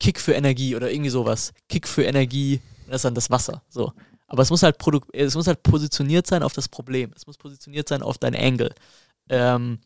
Kick 0.00 0.18
für 0.18 0.32
Energie 0.32 0.74
oder 0.74 0.90
irgendwie 0.90 1.10
sowas. 1.10 1.52
Kick 1.68 1.86
für 1.86 2.04
Energie, 2.04 2.60
das 2.86 2.96
ist 2.96 3.04
dann 3.04 3.14
das 3.14 3.30
Wasser. 3.30 3.62
So. 3.68 3.92
Aber 4.26 4.42
es 4.42 4.50
muss 4.50 4.62
halt 4.62 4.78
Produkt, 4.78 5.14
es 5.14 5.34
muss 5.34 5.46
halt 5.46 5.62
positioniert 5.62 6.26
sein 6.26 6.42
auf 6.42 6.54
das 6.54 6.68
Problem. 6.68 7.12
Es 7.14 7.26
muss 7.26 7.36
positioniert 7.36 7.88
sein 7.88 8.02
auf 8.02 8.16
dein 8.16 8.34
Angle. 8.34 8.74
Ähm, 9.28 9.80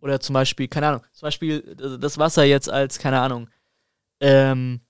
oder 0.00 0.20
zum 0.20 0.32
Beispiel, 0.32 0.68
keine 0.68 0.88
Ahnung, 0.88 1.02
zum 1.12 1.26
Beispiel 1.26 1.76
das 2.00 2.16
Wasser 2.16 2.44
jetzt 2.44 2.70
als, 2.70 2.98
keine 2.98 3.20
Ahnung, 3.20 3.50
ähm, 4.20 4.80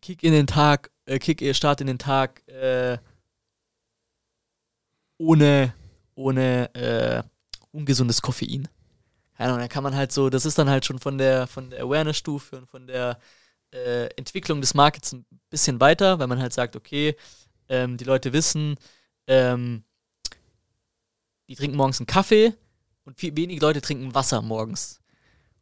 Kick 0.00 0.22
in 0.22 0.32
den 0.32 0.46
Tag, 0.46 0.90
äh, 1.06 1.18
Kick, 1.18 1.54
Start 1.54 1.80
in 1.80 1.86
den 1.86 1.98
Tag 1.98 2.46
äh, 2.48 2.98
ohne, 5.18 5.74
ohne 6.14 6.74
äh, 6.74 7.22
ungesundes 7.72 8.22
Koffein. 8.22 8.68
Keine 9.36 9.50
Ahnung, 9.50 9.60
da 9.60 9.68
kann 9.68 9.84
man 9.84 9.94
halt 9.94 10.12
so, 10.12 10.30
das 10.30 10.44
ist 10.44 10.58
dann 10.58 10.68
halt 10.68 10.84
schon 10.84 10.98
von 10.98 11.18
der, 11.18 11.46
von 11.46 11.70
der 11.70 11.82
Awareness-Stufe 11.82 12.56
und 12.56 12.66
von 12.68 12.86
der 12.86 13.18
äh, 13.72 14.06
Entwicklung 14.16 14.60
des 14.60 14.74
Markets 14.74 15.12
ein 15.12 15.24
bisschen 15.48 15.80
weiter, 15.80 16.18
weil 16.18 16.26
man 16.26 16.40
halt 16.40 16.52
sagt, 16.52 16.76
okay, 16.76 17.16
ähm, 17.68 17.96
die 17.96 18.04
Leute 18.04 18.32
wissen, 18.32 18.76
ähm, 19.26 19.84
die 21.48 21.54
trinken 21.54 21.76
morgens 21.76 22.00
einen 22.00 22.06
Kaffee 22.06 22.54
und 23.04 23.18
viel, 23.18 23.36
wenige 23.36 23.60
Leute 23.60 23.80
trinken 23.80 24.14
Wasser 24.14 24.42
morgens. 24.42 25.00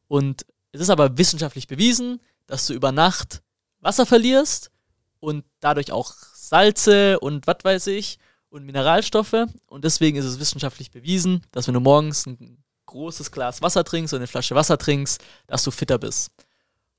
Und 0.07 0.47
es 0.73 0.81
ist 0.81 0.91
aber 0.91 1.19
wissenschaftlich 1.19 1.67
bewiesen, 1.67 2.21
dass 2.47 2.67
du 2.67 2.75
über 2.75 2.93
Nacht 2.93 3.43
Wasser 3.89 4.05
verlierst 4.05 4.71
und 5.19 5.47
dadurch 5.61 5.93
auch 5.93 6.13
Salze 6.35 7.19
und 7.21 7.47
was 7.47 7.57
weiß 7.63 7.87
ich 7.87 8.19
und 8.51 8.67
Mineralstoffe. 8.67 9.47
Und 9.67 9.85
deswegen 9.85 10.19
ist 10.19 10.27
es 10.27 10.39
wissenschaftlich 10.39 10.91
bewiesen, 10.91 11.43
dass 11.53 11.67
wenn 11.67 11.75
du 11.75 11.81
morgens 11.81 12.27
ein 12.27 12.63
großes 12.85 13.33
Glas 13.33 13.63
Wasser 13.63 13.85
trinkst 13.85 14.13
oder 14.13 14.21
eine 14.21 14.27
Flasche 14.27 14.55
Wasser 14.55 14.77
trinkst, 14.77 15.25
dass 15.47 15.63
du 15.63 15.71
fitter 15.71 15.99
bist. 15.99 16.31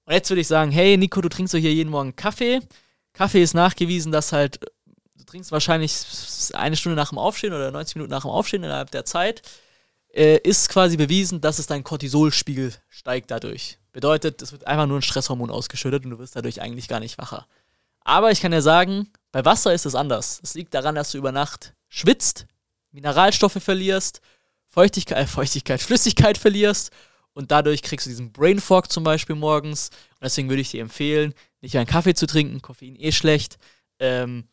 Und 0.06 0.14
jetzt 0.14 0.32
würde 0.32 0.42
ich 0.42 0.48
sagen, 0.48 0.72
hey 0.72 0.98
Nico, 0.98 1.22
du 1.22 1.30
trinkst 1.30 1.54
doch 1.54 1.60
hier 1.60 1.74
jeden 1.74 1.92
Morgen 1.92 2.16
Kaffee. 2.16 2.60
Kaffee 3.14 3.44
ist 3.44 3.54
nachgewiesen, 3.54 4.12
dass 4.12 4.32
halt, 4.32 4.60
du 5.16 5.24
trinkst 5.26 5.52
wahrscheinlich 5.52 5.94
eine 6.54 6.76
Stunde 6.76 6.96
nach 6.96 7.10
dem 7.10 7.20
Aufstehen 7.20 7.54
oder 7.54 7.70
90 7.70 7.98
Minuten 7.98 8.12
nach 8.12 8.24
dem 8.24 8.32
Aufstehen 8.32 8.64
innerhalb 8.64 8.90
der 8.90 9.06
Zeit, 9.06 9.44
äh, 10.14 10.38
ist 10.38 10.70
quasi 10.70 10.98
bewiesen, 10.98 11.42
dass 11.42 11.60
es 11.60 11.68
dein 11.68 11.84
Cortisolspiegel 11.84 12.74
steigt 12.90 13.32
dadurch. 13.32 13.78
Bedeutet, 13.92 14.42
es 14.42 14.52
wird 14.52 14.68
einfach 14.68 14.86
nur 14.86 15.00
ein 15.00 15.04
Stresshormon 15.04 15.52
ausgeschüttet 15.52 16.06
und 16.06 16.12
du 16.12 16.20
wirst 16.20 16.36
dadurch 16.36 16.62
eigentlich 16.62 16.88
gar 16.88 17.00
nicht 17.00 17.18
wacher. 17.18 17.48
Aber 18.02 18.32
ich 18.32 18.42
kann 18.42 18.52
dir 18.52 18.62
sagen, 18.62 19.10
bei 19.32 19.46
Wasser 19.46 19.74
ist 19.74 19.86
es 19.86 19.96
anders. 19.96 20.40
Es 20.44 20.54
liegt 20.56 20.74
daran, 20.74 20.96
dass 20.96 21.12
du 21.12 21.18
über 21.18 21.32
Nacht 21.32 21.74
schwitzt, 21.88 22.46
Mineralstoffe 22.92 23.62
verlierst, 23.62 24.22
Feuchtigkeit, 24.68 25.18
äh, 25.18 25.28
Feuchtigkeit, 25.28 25.82
Flüssigkeit 25.82 26.38
verlierst 26.38 26.92
und 27.34 27.52
dadurch 27.52 27.84
kriegst 27.84 28.06
du 28.06 28.10
diesen 28.10 28.32
Brain 28.32 28.60
Fog 28.60 28.92
zum 28.92 29.04
Beispiel 29.04 29.36
morgens. 29.36 29.90
Und 29.90 30.24
deswegen 30.24 30.50
würde 30.50 30.62
ich 30.62 30.72
dir 30.72 30.82
empfehlen, 30.82 31.34
nicht 31.62 31.78
einen 31.78 31.88
Kaffee 31.88 32.14
zu 32.14 32.28
trinken, 32.28 32.62
Koffein 32.62 32.96
eh 32.98 33.12
schlecht, 33.12 33.58
ähm, 34.00 34.46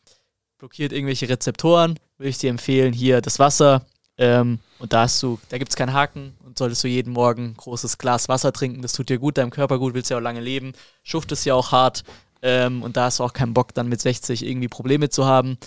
blockiert 0.57 0.91
irgendwelche 0.91 1.29
Rezeptoren, 1.29 1.99
würde 2.17 2.29
ich 2.29 2.37
dir 2.37 2.49
empfehlen, 2.49 2.93
hier 2.93 3.21
das 3.21 3.39
Wasser. 3.39 3.85
Ähm, 4.17 4.59
und 4.79 4.93
da 4.93 5.01
hast 5.03 5.21
du, 5.21 5.39
da 5.49 5.57
gibt 5.57 5.69
es 5.69 5.75
keinen 5.75 5.93
Haken 5.93 6.35
und 6.43 6.57
solltest 6.57 6.83
du 6.83 6.87
jeden 6.87 7.13
Morgen 7.13 7.45
ein 7.45 7.57
großes 7.57 7.97
Glas 7.97 8.29
Wasser 8.29 8.51
trinken. 8.51 8.81
Das 8.81 8.93
tut 8.93 9.09
dir 9.09 9.19
gut, 9.19 9.37
deinem 9.37 9.51
Körper 9.51 9.77
gut, 9.79 9.93
willst 9.93 10.09
ja 10.09 10.17
auch 10.17 10.21
lange 10.21 10.41
leben, 10.41 10.73
schuftest 11.03 11.45
ja 11.45 11.53
auch 11.53 11.71
hart. 11.71 12.03
Ähm, 12.41 12.83
und 12.83 12.97
da 12.97 13.05
hast 13.05 13.19
du 13.19 13.23
auch 13.23 13.33
keinen 13.33 13.53
Bock, 13.53 13.73
dann 13.73 13.89
mit 13.89 14.01
60 14.01 14.45
irgendwie 14.45 14.67
Probleme 14.67 15.09
zu 15.09 15.25
haben, 15.25 15.57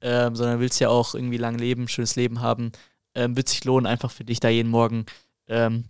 ähm, 0.00 0.36
sondern 0.36 0.60
willst 0.60 0.80
ja 0.80 0.88
auch 0.88 1.14
irgendwie 1.14 1.36
lang 1.36 1.56
leben, 1.58 1.88
schönes 1.88 2.16
Leben 2.16 2.40
haben. 2.40 2.72
Ähm, 3.14 3.36
wird 3.36 3.48
sich 3.48 3.64
lohnen, 3.64 3.86
einfach 3.86 4.10
für 4.10 4.24
dich 4.24 4.40
da 4.40 4.48
jeden 4.48 4.70
Morgen 4.70 5.06
ähm, 5.48 5.84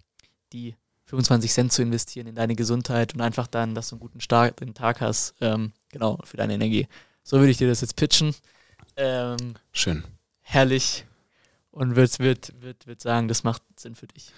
die 0.52 0.74
25 1.06 1.52
Cent 1.52 1.72
zu 1.72 1.82
investieren 1.82 2.26
in 2.26 2.34
deine 2.34 2.54
Gesundheit 2.54 3.14
und 3.14 3.20
einfach 3.20 3.46
dann, 3.46 3.74
dass 3.74 3.88
du 3.88 3.96
einen 3.96 4.00
guten 4.00 4.20
Start 4.20 4.60
in 4.60 4.68
den 4.68 4.74
Tag 4.74 5.00
hast, 5.00 5.34
ähm, 5.40 5.72
genau, 5.90 6.18
für 6.24 6.36
deine 6.36 6.54
Energie. 6.54 6.88
So 7.22 7.38
würde 7.38 7.50
ich 7.50 7.58
dir 7.58 7.68
das 7.68 7.80
jetzt 7.80 7.96
pitchen. 7.96 8.34
Schön. 9.72 10.04
Herrlich. 10.42 11.05
Und 11.76 11.94
wird, 11.94 12.18
wird, 12.20 12.62
wird, 12.62 12.86
wird 12.86 13.02
sagen, 13.02 13.28
das 13.28 13.44
macht 13.44 13.60
Sinn 13.78 13.94
für 13.94 14.06
dich. 14.06 14.32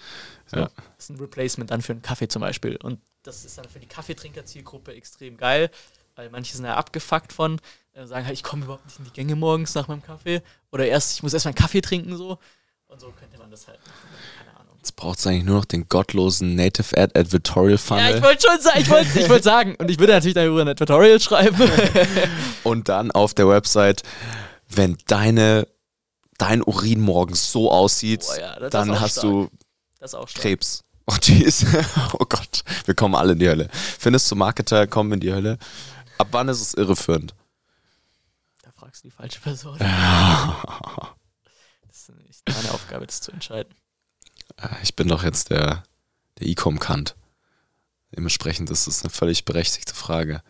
So, 0.45 0.57
Ja. 0.57 0.69
Das 0.97 1.05
ist 1.05 1.09
ein 1.09 1.19
Replacement 1.19 1.71
dann 1.71 1.81
für 1.81 1.93
einen 1.93 2.01
Kaffee 2.01 2.27
zum 2.27 2.41
Beispiel. 2.41 2.75
Und 2.75 2.99
das 3.23 3.45
ist 3.45 3.57
dann 3.57 3.63
für 3.69 3.79
die 3.79 3.87
Kaffeetrinker-Zielgruppe 3.87 4.93
extrem 4.93 5.37
geil, 5.37 5.71
weil 6.15 6.29
manche 6.31 6.53
sind 6.53 6.65
ja 6.65 6.75
abgefuckt 6.75 7.31
von, 7.31 7.61
äh, 7.93 8.05
sagen 8.05 8.25
halt, 8.25 8.33
ich 8.33 8.43
komme 8.43 8.65
überhaupt 8.65 8.85
nicht 8.85 8.99
in 8.99 9.05
die 9.05 9.13
Gänge 9.13 9.37
morgens 9.37 9.73
nach 9.73 9.87
meinem 9.87 10.03
Kaffee. 10.03 10.41
Oder 10.73 10.85
erst, 10.87 11.13
ich 11.13 11.23
muss 11.23 11.33
erst 11.33 11.45
mal 11.45 11.51
einen 11.51 11.55
Kaffee 11.55 11.79
trinken 11.79 12.17
so. 12.17 12.39
Und 12.87 12.99
so 12.99 13.09
könnte 13.17 13.37
man 13.37 13.49
das 13.49 13.69
halt 13.69 13.79
machen. 13.79 13.93
Keine 14.37 14.59
Ahnung. 14.59 14.75
Jetzt 14.75 14.97
braucht 14.97 15.19
es 15.19 15.25
eigentlich 15.25 15.45
nur 15.45 15.59
noch 15.59 15.65
den 15.65 15.87
gottlosen 15.87 16.55
Native 16.55 16.97
Ad 16.97 17.17
Advertorial 17.17 17.71
Ja, 17.71 17.77
Funnel 17.77 18.15
ich 18.17 18.21
wollte 18.21 18.47
schon 18.49 18.59
sagen, 18.59 18.81
ich 18.81 18.89
wollte 18.89 19.17
ich 19.17 19.29
wollte 19.29 19.43
sagen. 19.45 19.75
Und 19.75 19.89
ich 19.89 19.97
würde 19.97 20.11
natürlich 20.11 20.35
darüber 20.35 20.65
ein 20.65 20.75
Tutorial 20.75 21.21
schreiben. 21.21 21.71
und 22.63 22.89
dann 22.89 23.11
auf 23.11 23.33
der 23.33 23.47
Website, 23.47 24.03
wenn 24.67 24.97
deine 25.07 25.69
dein 26.39 26.63
Urin 26.63 26.99
morgens 26.99 27.51
so 27.51 27.71
aussieht, 27.71 28.21
Boah, 28.25 28.39
ja, 28.39 28.69
dann 28.69 28.99
hast 28.99 29.13
stark. 29.19 29.23
du 29.23 29.49
Das 29.99 30.11
ist 30.11 30.15
auch 30.15 30.27
stark. 30.27 30.41
Krebs. 30.41 30.83
Oh 31.05 31.15
jeez. 31.21 31.65
Oh 32.13 32.25
Gott, 32.27 32.63
wir 32.85 32.95
kommen 32.95 33.15
alle 33.15 33.33
in 33.33 33.39
die 33.39 33.47
Hölle. 33.49 33.69
Findest 33.71 34.29
du 34.31 34.35
Marketer 34.35 34.87
kommen 34.87 35.13
in 35.13 35.19
die 35.19 35.33
Hölle? 35.33 35.57
Ab 36.17 36.27
wann 36.31 36.49
ist 36.49 36.61
es 36.61 36.73
irreführend? 36.73 37.33
Da 38.61 38.71
fragst 38.71 39.03
du 39.03 39.07
die 39.07 39.11
falsche 39.15 39.39
Person. 39.39 39.77
Das 41.87 42.07
ist 42.09 42.09
nicht 42.27 42.43
meine 42.47 42.71
Aufgabe, 42.73 43.05
das 43.05 43.21
zu 43.21 43.31
entscheiden. 43.31 43.73
Ich 44.83 44.95
bin 44.95 45.07
doch 45.07 45.23
jetzt 45.23 45.49
der, 45.49 45.83
der 46.39 46.47
E-Com-Kant. 46.47 47.15
Dementsprechend 48.15 48.69
ist 48.69 48.87
es 48.87 49.01
eine 49.03 49.09
völlig 49.09 49.45
berechtigte 49.45 49.93
Frage. 49.93 50.41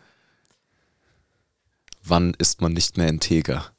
Wann 2.02 2.34
ist 2.34 2.60
man 2.60 2.72
nicht 2.72 2.96
mehr 2.96 3.08
integer? 3.08 3.72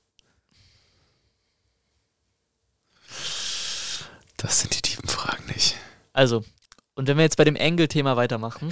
Das 4.41 4.59
sind 4.59 4.75
die 4.75 4.81
tiefen 4.81 5.07
Fragen 5.07 5.45
nicht. 5.47 5.75
Also, 6.13 6.43
und 6.95 7.07
wenn 7.07 7.17
wir 7.17 7.23
jetzt 7.23 7.37
bei 7.37 7.43
dem 7.43 7.55
Angle-Thema 7.55 8.17
weitermachen, 8.17 8.69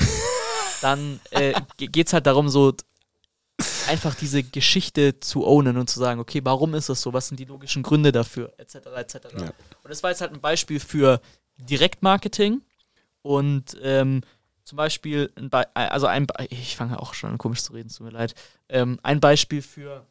dann 0.82 1.20
äh, 1.32 1.54
geht 1.78 2.08
es 2.08 2.14
halt 2.14 2.26
darum, 2.26 2.50
so 2.50 2.74
einfach 3.88 4.16
diese 4.16 4.44
Geschichte 4.44 5.20
zu 5.20 5.46
ownen 5.46 5.78
und 5.78 5.90
zu 5.90 6.00
sagen, 6.00 6.20
okay, 6.20 6.42
warum 6.44 6.74
ist 6.74 6.90
das 6.90 7.02
so? 7.02 7.14
Was 7.14 7.28
sind 7.28 7.40
die 7.40 7.46
logischen 7.46 7.84
Gründe 7.84 8.12
dafür? 8.12 8.54
Etc. 8.58 8.76
etc. 8.76 9.16
Ja. 9.38 9.54
Und 9.84 9.90
das 9.90 10.02
war 10.02 10.10
jetzt 10.10 10.22
halt 10.22 10.34
ein 10.34 10.42
Beispiel 10.42 10.80
für 10.80 11.22
Direktmarketing 11.58 12.62
und 13.22 13.78
ähm, 13.82 14.22
zum 14.64 14.78
Beispiel, 14.78 15.32
ein 15.36 15.50
Be 15.50 15.68
also 15.76 16.08
ein, 16.08 16.28
Be 16.28 16.46
ich 16.50 16.76
fange 16.76 17.00
auch 17.00 17.14
schon 17.14 17.32
an 17.32 17.38
komisch 17.38 17.64
zu 17.64 17.74
reden, 17.74 17.90
tut 17.90 18.02
mir 18.02 18.12
leid. 18.12 18.36
Ähm, 18.70 19.00
ein 19.04 19.20
Beispiel 19.20 19.62
für 19.62 20.06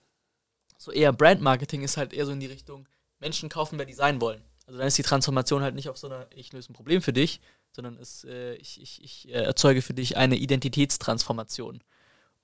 so 0.76 0.92
eher 0.92 1.12
Brandmarketing 1.12 1.82
ist 1.82 1.96
halt 1.96 2.12
eher 2.12 2.26
so 2.26 2.32
in 2.32 2.40
die 2.40 2.46
Richtung, 2.46 2.86
Menschen 3.20 3.48
kaufen, 3.48 3.78
wer 3.78 3.86
die 3.86 3.94
sein 3.94 4.20
wollen. 4.20 4.42
Also 4.68 4.78
dann 4.80 4.88
ist 4.88 4.98
die 4.98 5.02
Transformation 5.02 5.62
halt 5.62 5.74
nicht 5.74 5.88
auf 5.88 5.96
so 5.96 6.08
einer, 6.08 6.26
ich 6.34 6.52
löse 6.52 6.70
ein 6.70 6.74
Problem 6.74 7.00
für 7.00 7.14
dich, 7.14 7.40
sondern 7.72 7.96
es, 7.96 8.24
äh, 8.24 8.52
ich, 8.56 8.82
ich, 8.82 9.02
ich 9.02 9.28
äh, 9.30 9.42
erzeuge 9.42 9.80
für 9.80 9.94
dich 9.94 10.18
eine 10.18 10.36
Identitätstransformation. 10.36 11.82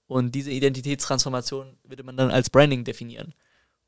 Und 0.06 0.34
diese 0.34 0.50
Identitätstransformation 0.50 1.76
würde 1.84 2.02
man 2.02 2.16
dann 2.16 2.30
als 2.30 2.48
Branding 2.48 2.82
definieren. 2.82 3.34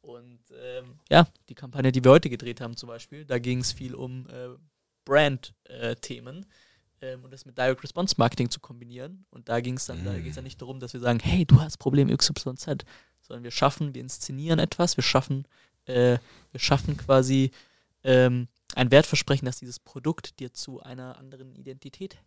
Und 0.02 0.40
ähm, 0.62 1.00
ja, 1.10 1.26
die 1.48 1.54
Kampagne, 1.54 1.90
die 1.92 2.04
wir 2.04 2.10
heute 2.10 2.28
gedreht 2.28 2.60
haben 2.60 2.76
zum 2.76 2.88
Beispiel, 2.88 3.24
da 3.24 3.38
ging 3.38 3.60
es 3.60 3.72
viel 3.72 3.94
um 3.94 4.26
äh, 4.28 4.48
Brand-Themen 5.06 6.44
ähm, 7.00 7.24
und 7.24 7.30
das 7.32 7.46
mit 7.46 7.56
Direct 7.56 7.82
Response 7.82 8.16
Marketing 8.18 8.50
zu 8.50 8.60
kombinieren. 8.60 9.24
Und 9.30 9.48
da 9.48 9.60
ging 9.60 9.78
es 9.78 9.86
dann, 9.86 10.04
da 10.04 10.12
Mm. 10.12 10.22
geht 10.22 10.36
es 10.36 10.42
nicht 10.42 10.60
darum, 10.60 10.78
dass 10.78 10.92
wir 10.92 11.00
sagen, 11.00 11.20
hey, 11.20 11.46
du 11.46 11.58
hast 11.58 11.78
Problem 11.78 12.14
XYZ, 12.14 12.84
sondern 13.22 13.44
wir 13.44 13.50
schaffen, 13.50 13.94
wir 13.94 14.02
inszenieren 14.02 14.58
etwas, 14.58 14.98
wir 14.98 15.04
schaffen, 15.04 15.48
äh, 15.86 16.18
wir 16.52 16.60
schaffen 16.60 16.98
quasi 16.98 17.50
ähm, 18.06 18.48
ein 18.74 18.90
Wertversprechen, 18.90 19.44
dass 19.44 19.58
dieses 19.58 19.80
Produkt 19.80 20.38
dir 20.40 20.52
zu 20.52 20.80
einer 20.80 21.18
anderen 21.18 21.54
Identität 21.54 22.18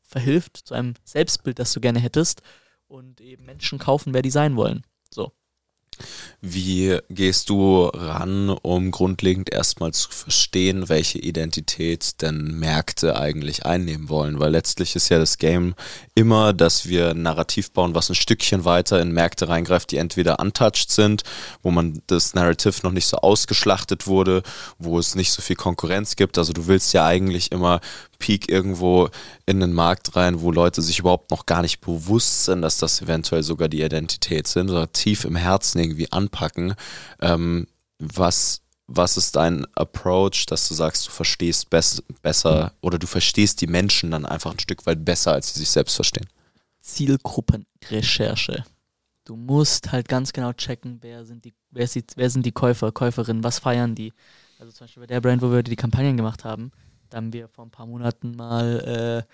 verhilft, 0.00 0.56
zu 0.56 0.74
einem 0.74 0.94
Selbstbild, 1.04 1.58
das 1.58 1.72
du 1.72 1.80
gerne 1.80 2.00
hättest 2.00 2.42
und 2.88 3.20
eben 3.20 3.44
Menschen 3.44 3.78
kaufen, 3.78 4.14
wer 4.14 4.22
die 4.22 4.30
sein 4.30 4.56
wollen. 4.56 4.84
So. 5.10 5.32
Wie 6.40 6.98
gehst 7.10 7.50
du 7.50 7.84
ran, 7.84 8.48
um 8.48 8.90
grundlegend 8.90 9.52
erstmal 9.52 9.92
zu 9.92 10.10
verstehen, 10.10 10.88
welche 10.88 11.18
Identität 11.18 12.22
denn 12.22 12.58
Märkte 12.58 13.16
eigentlich 13.16 13.66
einnehmen 13.66 14.08
wollen? 14.08 14.38
Weil 14.40 14.52
letztlich 14.52 14.96
ist 14.96 15.10
ja 15.10 15.18
das 15.18 15.38
Game 15.38 15.74
immer, 16.14 16.52
dass 16.52 16.88
wir 16.88 17.10
ein 17.10 17.22
Narrativ 17.22 17.72
bauen, 17.72 17.94
was 17.94 18.08
ein 18.08 18.14
Stückchen 18.14 18.64
weiter 18.64 19.00
in 19.00 19.12
Märkte 19.12 19.48
reingreift, 19.48 19.90
die 19.90 19.98
entweder 19.98 20.40
untouched 20.40 20.90
sind, 20.90 21.22
wo 21.62 21.70
man 21.70 22.00
das 22.06 22.34
Narrative 22.34 22.80
noch 22.82 22.92
nicht 22.92 23.06
so 23.06 23.18
ausgeschlachtet 23.18 24.06
wurde, 24.06 24.42
wo 24.78 24.98
es 24.98 25.14
nicht 25.14 25.32
so 25.32 25.42
viel 25.42 25.56
Konkurrenz 25.56 26.16
gibt. 26.16 26.38
Also 26.38 26.52
du 26.52 26.66
willst 26.66 26.92
ja 26.94 27.04
eigentlich 27.04 27.52
immer 27.52 27.80
Peak 28.20 28.48
irgendwo 28.48 29.08
in 29.46 29.58
den 29.58 29.72
Markt 29.72 30.14
rein, 30.14 30.40
wo 30.40 30.52
Leute 30.52 30.80
sich 30.82 31.00
überhaupt 31.00 31.32
noch 31.32 31.46
gar 31.46 31.62
nicht 31.62 31.80
bewusst 31.80 32.44
sind, 32.44 32.62
dass 32.62 32.78
das 32.78 33.02
eventuell 33.02 33.42
sogar 33.42 33.68
die 33.68 33.82
Identität 33.82 34.46
sind 34.46 34.70
oder 34.70 34.92
tief 34.92 35.24
im 35.24 35.34
Herzen 35.34 35.80
irgendwie 35.80 36.12
anpacken. 36.12 36.74
Ähm, 37.20 37.66
was, 37.98 38.60
was 38.86 39.16
ist 39.16 39.34
dein 39.34 39.66
Approach, 39.74 40.46
dass 40.46 40.68
du 40.68 40.74
sagst, 40.74 41.08
du 41.08 41.10
verstehst 41.10 41.70
bess 41.70 42.02
besser 42.22 42.72
oder 42.80 42.98
du 42.98 43.08
verstehst 43.08 43.60
die 43.60 43.66
Menschen 43.66 44.12
dann 44.12 44.26
einfach 44.26 44.52
ein 44.52 44.60
Stück 44.60 44.86
weit 44.86 45.04
besser, 45.04 45.32
als 45.32 45.52
sie 45.52 45.58
sich 45.58 45.70
selbst 45.70 45.96
verstehen? 45.96 46.28
Zielgruppenrecherche. 46.80 48.64
Du 49.24 49.36
musst 49.36 49.92
halt 49.92 50.08
ganz 50.08 50.32
genau 50.32 50.52
checken, 50.52 50.98
wer 51.02 51.24
sind 51.24 51.44
die, 51.44 51.54
wer, 51.70 51.84
ist 51.84 51.94
die, 51.94 52.04
wer 52.16 52.30
sind 52.30 52.44
die 52.46 52.52
Käufer, 52.52 52.92
Käuferinnen, 52.92 53.44
was 53.44 53.58
feiern 53.58 53.94
die. 53.94 54.12
Also 54.58 54.72
zum 54.72 54.84
Beispiel 54.84 55.02
bei 55.02 55.06
der 55.06 55.20
Brand, 55.20 55.40
wo 55.40 55.50
wir 55.50 55.62
die 55.62 55.76
Kampagnen 55.76 56.16
gemacht 56.16 56.44
haben, 56.44 56.72
da 57.10 57.18
haben 57.18 57.32
wir 57.32 57.48
vor 57.48 57.66
ein 57.66 57.70
paar 57.70 57.86
Monaten 57.86 58.34
mal 58.36 59.26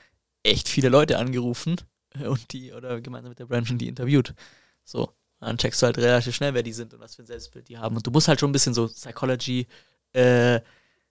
äh, 0.44 0.50
echt 0.50 0.68
viele 0.68 0.88
Leute 0.88 1.18
angerufen 1.18 1.76
äh, 2.18 2.26
und 2.26 2.52
die, 2.52 2.72
oder 2.72 3.00
gemeinsam 3.00 3.30
mit 3.30 3.38
der 3.38 3.46
Brand 3.46 3.68
schon 3.68 3.78
die 3.78 3.88
interviewt. 3.88 4.34
So, 4.84 5.12
dann 5.40 5.58
checkst 5.58 5.82
du 5.82 5.86
halt 5.86 5.98
relativ 5.98 6.34
schnell, 6.34 6.54
wer 6.54 6.62
die 6.62 6.72
sind 6.72 6.94
und 6.94 7.00
was 7.00 7.14
für 7.14 7.22
ein 7.22 7.26
Selbstbild 7.26 7.68
die 7.68 7.78
haben. 7.78 7.96
Und 7.96 8.06
du 8.06 8.10
musst 8.10 8.28
halt 8.28 8.40
schon 8.40 8.50
ein 8.50 8.52
bisschen 8.52 8.74
so 8.74 8.88
Psychology, 8.88 9.66
äh, 10.12 10.60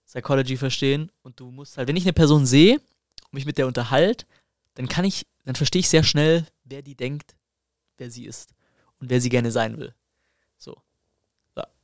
Psychology 0.05 0.57
verstehen. 0.57 1.11
Und 1.21 1.39
du 1.39 1.51
musst 1.51 1.77
halt, 1.77 1.87
wenn 1.87 1.95
ich 1.95 2.03
eine 2.03 2.13
Person 2.13 2.45
sehe 2.45 2.75
und 2.75 3.33
mich 3.33 3.45
mit 3.45 3.57
der 3.57 3.67
unterhalte, 3.67 4.25
dann 4.75 4.87
kann 4.87 5.05
ich, 5.05 5.25
dann 5.45 5.55
verstehe 5.55 5.79
ich 5.79 5.89
sehr 5.89 6.03
schnell, 6.03 6.45
wer 6.63 6.81
die 6.81 6.95
denkt, 6.95 7.35
wer 7.97 8.09
sie 8.09 8.25
ist 8.25 8.53
und 8.99 9.09
wer 9.09 9.21
sie 9.21 9.29
gerne 9.29 9.51
sein 9.51 9.77
will. 9.77 9.93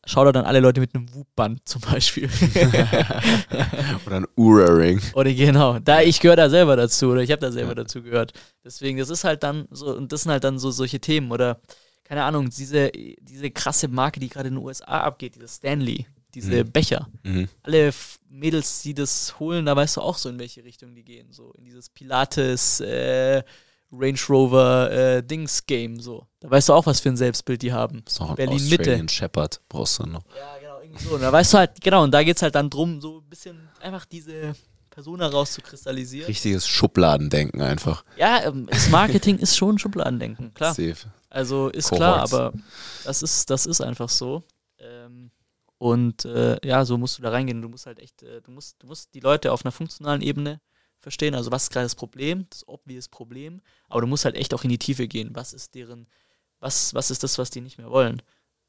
Da 0.03 0.31
dann 0.31 0.45
alle 0.45 0.59
Leute 0.59 0.81
mit 0.81 0.95
einem 0.95 1.13
Whoop-Band 1.13 1.67
zum 1.67 1.81
Beispiel. 1.81 2.27
Oder 4.05 4.15
ein 4.17 4.27
Ura-Ring. 4.35 4.99
Oder 5.13 5.33
genau, 5.33 5.79
da 5.79 6.01
ich 6.01 6.19
gehöre 6.19 6.35
da 6.35 6.49
selber 6.49 6.75
dazu 6.75 7.09
oder 7.11 7.21
ich 7.21 7.31
habe 7.31 7.41
da 7.41 7.51
selber 7.51 7.75
dazu 7.75 8.01
gehört. 8.01 8.33
Deswegen, 8.63 8.97
das 8.97 9.09
ist 9.09 9.23
halt 9.23 9.43
dann 9.43 9.67
so, 9.71 9.95
und 9.95 10.11
das 10.11 10.23
sind 10.23 10.31
halt 10.31 10.43
dann 10.43 10.59
so 10.59 10.71
solche 10.71 10.99
Themen 10.99 11.31
oder 11.31 11.61
keine 12.03 12.23
Ahnung, 12.23 12.49
diese, 12.49 12.91
diese 12.91 13.51
krasse 13.51 13.87
Marke, 13.87 14.19
die 14.19 14.27
gerade 14.27 14.49
in 14.49 14.55
den 14.55 14.63
USA 14.63 15.01
abgeht, 15.01 15.35
diese 15.35 15.47
Stanley, 15.47 16.07
diese 16.33 16.63
Mhm. 16.65 16.71
Becher. 16.71 17.07
Mhm. 17.23 17.47
Alle 17.63 17.91
Mädels, 18.27 18.81
die 18.81 18.93
das 18.93 19.39
holen, 19.39 19.65
da 19.65 19.75
weißt 19.75 19.97
du 19.97 20.01
auch 20.01 20.17
so, 20.17 20.29
in 20.29 20.39
welche 20.39 20.63
Richtung 20.63 20.93
die 20.95 21.03
gehen. 21.05 21.31
So 21.31 21.53
in 21.53 21.63
dieses 21.63 21.89
Pilates, 21.89 22.81
äh, 22.81 23.43
Range 23.91 24.19
Rover 24.29 24.91
äh, 24.91 25.23
Dings 25.23 25.65
Game. 25.65 25.99
So. 25.99 26.25
Da 26.39 26.49
weißt 26.49 26.69
du 26.69 26.73
auch, 26.73 26.85
was 26.85 26.99
für 26.99 27.09
ein 27.09 27.17
Selbstbild 27.17 27.61
die 27.61 27.73
haben. 27.73 28.03
So 28.07 28.25
ein 28.25 28.35
Berlin 28.35 28.63
Mitte. 28.63 28.81
Australian 28.81 29.09
Shepherd 29.09 29.61
brauchst 29.67 29.99
du 29.99 30.05
noch. 30.05 30.23
Ja, 30.35 30.57
genau, 30.59 30.79
irgendwie 30.81 31.03
so. 31.03 31.15
Und 31.15 31.21
da 31.21 31.31
weißt 31.31 31.53
du 31.53 31.57
halt, 31.57 31.81
genau, 31.81 32.03
und 32.03 32.11
da 32.11 32.23
geht 32.23 32.37
es 32.37 32.41
halt 32.41 32.55
dann 32.55 32.69
drum, 32.69 33.01
so 33.01 33.19
ein 33.19 33.29
bisschen 33.29 33.69
einfach 33.81 34.05
diese 34.05 34.55
Persona 34.89 35.27
rauszukristallisieren. 35.27 36.27
Richtiges 36.27 36.67
Schubladendenken 36.67 37.61
einfach. 37.61 38.03
Ja, 38.17 38.43
ähm, 38.43 38.67
das 38.69 38.89
Marketing 38.89 39.37
ist 39.37 39.57
schon 39.57 39.79
Schubladendenken, 39.79 40.53
klar. 40.53 40.73
Safe. 40.73 40.95
Also 41.29 41.69
ist 41.69 41.89
Cohorts. 41.89 42.29
klar, 42.29 42.49
aber 42.49 42.53
das 43.05 43.23
ist, 43.23 43.49
das 43.49 43.65
ist 43.65 43.81
einfach 43.81 44.09
so. 44.09 44.43
Ähm, 44.79 45.31
und 45.77 46.25
äh, 46.25 46.57
ja, 46.63 46.85
so 46.85 46.97
musst 46.97 47.17
du 47.17 47.23
da 47.23 47.29
reingehen. 47.29 47.61
Du 47.61 47.69
musst 47.69 47.85
halt 47.85 47.99
echt, 47.99 48.21
äh, 48.21 48.41
du 48.41 48.51
musst, 48.51 48.83
du 48.83 48.87
musst 48.87 49.13
die 49.13 49.21
Leute 49.21 49.51
auf 49.51 49.65
einer 49.65 49.71
funktionalen 49.71 50.21
Ebene 50.21 50.59
verstehen, 51.01 51.35
also 51.35 51.51
was 51.51 51.63
ist 51.63 51.71
gerade 51.71 51.85
das 51.85 51.95
Problem, 51.95 52.45
das 52.49 52.67
obvious 52.67 53.07
Problem, 53.07 53.61
aber 53.89 54.01
du 54.01 54.07
musst 54.07 54.25
halt 54.25 54.35
echt 54.35 54.53
auch 54.53 54.63
in 54.63 54.69
die 54.69 54.77
Tiefe 54.77 55.07
gehen. 55.07 55.31
Was 55.33 55.53
ist 55.53 55.75
deren, 55.75 56.07
was, 56.59 56.93
was 56.93 57.11
ist 57.11 57.23
das, 57.23 57.37
was 57.37 57.49
die 57.49 57.61
nicht 57.61 57.77
mehr 57.77 57.89
wollen? 57.89 58.21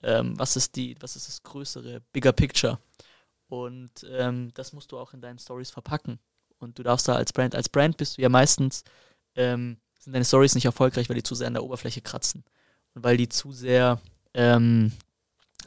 Ähm, 0.03 0.39
was 0.39 0.57
ist 0.57 0.75
die, 0.77 0.97
was 1.01 1.15
ist 1.15 1.29
das 1.29 1.43
größere, 1.43 2.01
bigger 2.13 2.33
picture? 2.33 2.79
Und 3.49 4.07
ähm, 4.11 4.51
das 4.55 4.73
musst 4.73 4.93
du 4.93 4.99
auch 4.99 5.13
in 5.13 5.21
deinen 5.21 5.39
Stories 5.39 5.71
verpacken. 5.71 6.19
Und 6.59 6.79
du 6.79 6.83
darfst 6.83 7.07
da 7.07 7.15
als 7.17 7.33
Brand, 7.33 7.55
als 7.55 7.69
Brand 7.69 7.99
bist 7.99 8.17
du 8.17 8.23
ja 8.23 8.29
meistens, 8.29 8.83
ähm, 9.35 9.77
sind 9.99 10.15
deine 10.15 10.25
Stories 10.25 10.55
nicht 10.55 10.65
erfolgreich, 10.65 11.09
weil 11.09 11.17
die 11.17 11.23
zu 11.23 11.35
sehr 11.35 11.49
an 11.49 11.55
der 11.55 11.65
Oberfläche 11.65 12.01
kratzen. 12.01 12.45
Und 12.95 13.05
weil 13.05 13.17
die 13.17 13.29
zu 13.29 13.53
sehr 13.53 14.01
ähm, 14.35 14.93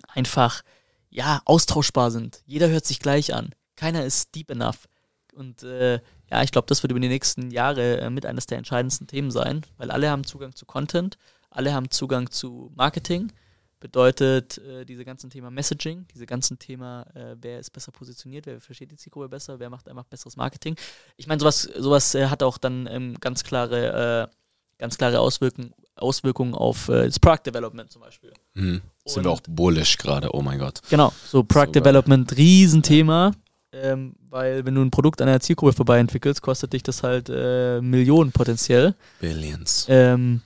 einfach, 0.07 0.63
ja, 1.09 1.41
austauschbar 1.45 2.11
sind. 2.11 2.41
Jeder 2.45 2.69
hört 2.69 2.85
sich 2.85 2.99
gleich 2.99 3.33
an. 3.33 3.53
Keiner 3.75 4.03
ist 4.03 4.33
deep 4.35 4.49
enough. 4.49 4.87
Und 5.33 5.63
äh, 5.63 6.01
ja, 6.31 6.41
ich 6.43 6.51
glaube, 6.51 6.67
das 6.67 6.81
wird 6.83 6.91
über 6.91 6.99
die 6.99 7.07
nächsten 7.07 7.51
Jahre 7.51 7.99
äh, 7.99 8.09
mit 8.09 8.25
eines 8.25 8.45
der 8.45 8.57
entscheidendsten 8.57 9.07
Themen 9.07 9.31
sein, 9.31 9.65
weil 9.77 9.91
alle 9.91 10.09
haben 10.09 10.23
Zugang 10.23 10.55
zu 10.55 10.65
Content, 10.65 11.17
alle 11.49 11.73
haben 11.73 11.89
Zugang 11.89 12.29
zu 12.31 12.71
Marketing. 12.75 13.31
Bedeutet, 13.79 14.57
äh, 14.59 14.85
diese 14.85 15.05
ganzen 15.05 15.29
Thema 15.29 15.51
Messaging, 15.51 16.07
diese 16.13 16.25
ganzen 16.25 16.57
Thema, 16.57 17.05
äh, 17.13 17.35
wer 17.39 17.59
ist 17.59 17.69
besser 17.69 17.91
positioniert, 17.91 18.47
wer 18.47 18.59
versteht 18.59 18.89
die 18.89 18.95
Zielgruppe 18.95 19.29
besser, 19.29 19.59
wer 19.59 19.69
macht 19.69 19.87
einfach 19.87 20.05
besseres 20.05 20.37
Marketing. 20.37 20.75
Ich 21.17 21.27
meine, 21.27 21.39
sowas, 21.39 21.61
sowas 21.61 22.15
äh, 22.15 22.27
hat 22.27 22.41
auch 22.41 22.57
dann 22.57 22.87
ähm, 22.89 23.15
ganz 23.19 23.43
klare, 23.43 24.29
äh, 24.31 24.35
ganz 24.79 24.97
klare 24.97 25.19
Auswirkungen, 25.19 25.73
Auswirkungen 25.95 26.55
auf 26.55 26.89
äh, 26.89 27.05
das 27.05 27.19
Product 27.19 27.43
Development 27.45 27.91
zum 27.91 28.01
Beispiel. 28.01 28.33
Mhm. 28.53 28.81
Sind 29.05 29.25
wir 29.25 29.31
auch 29.31 29.41
bullish 29.47 29.97
gerade, 29.97 30.33
oh 30.33 30.41
mein 30.41 30.57
Gott. 30.57 30.81
Genau, 30.89 31.13
so 31.27 31.43
Product 31.43 31.67
so 31.67 31.71
Development, 31.73 32.35
Riesenthema. 32.35 33.33
Ähm, 33.81 34.15
weil 34.29 34.65
wenn 34.65 34.75
du 34.75 34.81
ein 34.81 34.91
Produkt 34.91 35.21
an 35.21 35.27
einer 35.27 35.39
Zielgruppe 35.39 35.73
vorbei 35.73 35.99
entwickelst, 35.99 36.41
kostet 36.41 36.73
dich 36.73 36.83
das 36.83 37.03
halt 37.03 37.29
äh, 37.29 37.81
Millionen 37.81 38.31
potenziell. 38.31 38.95
Billions. 39.19 39.85
Ähm, 39.89 40.41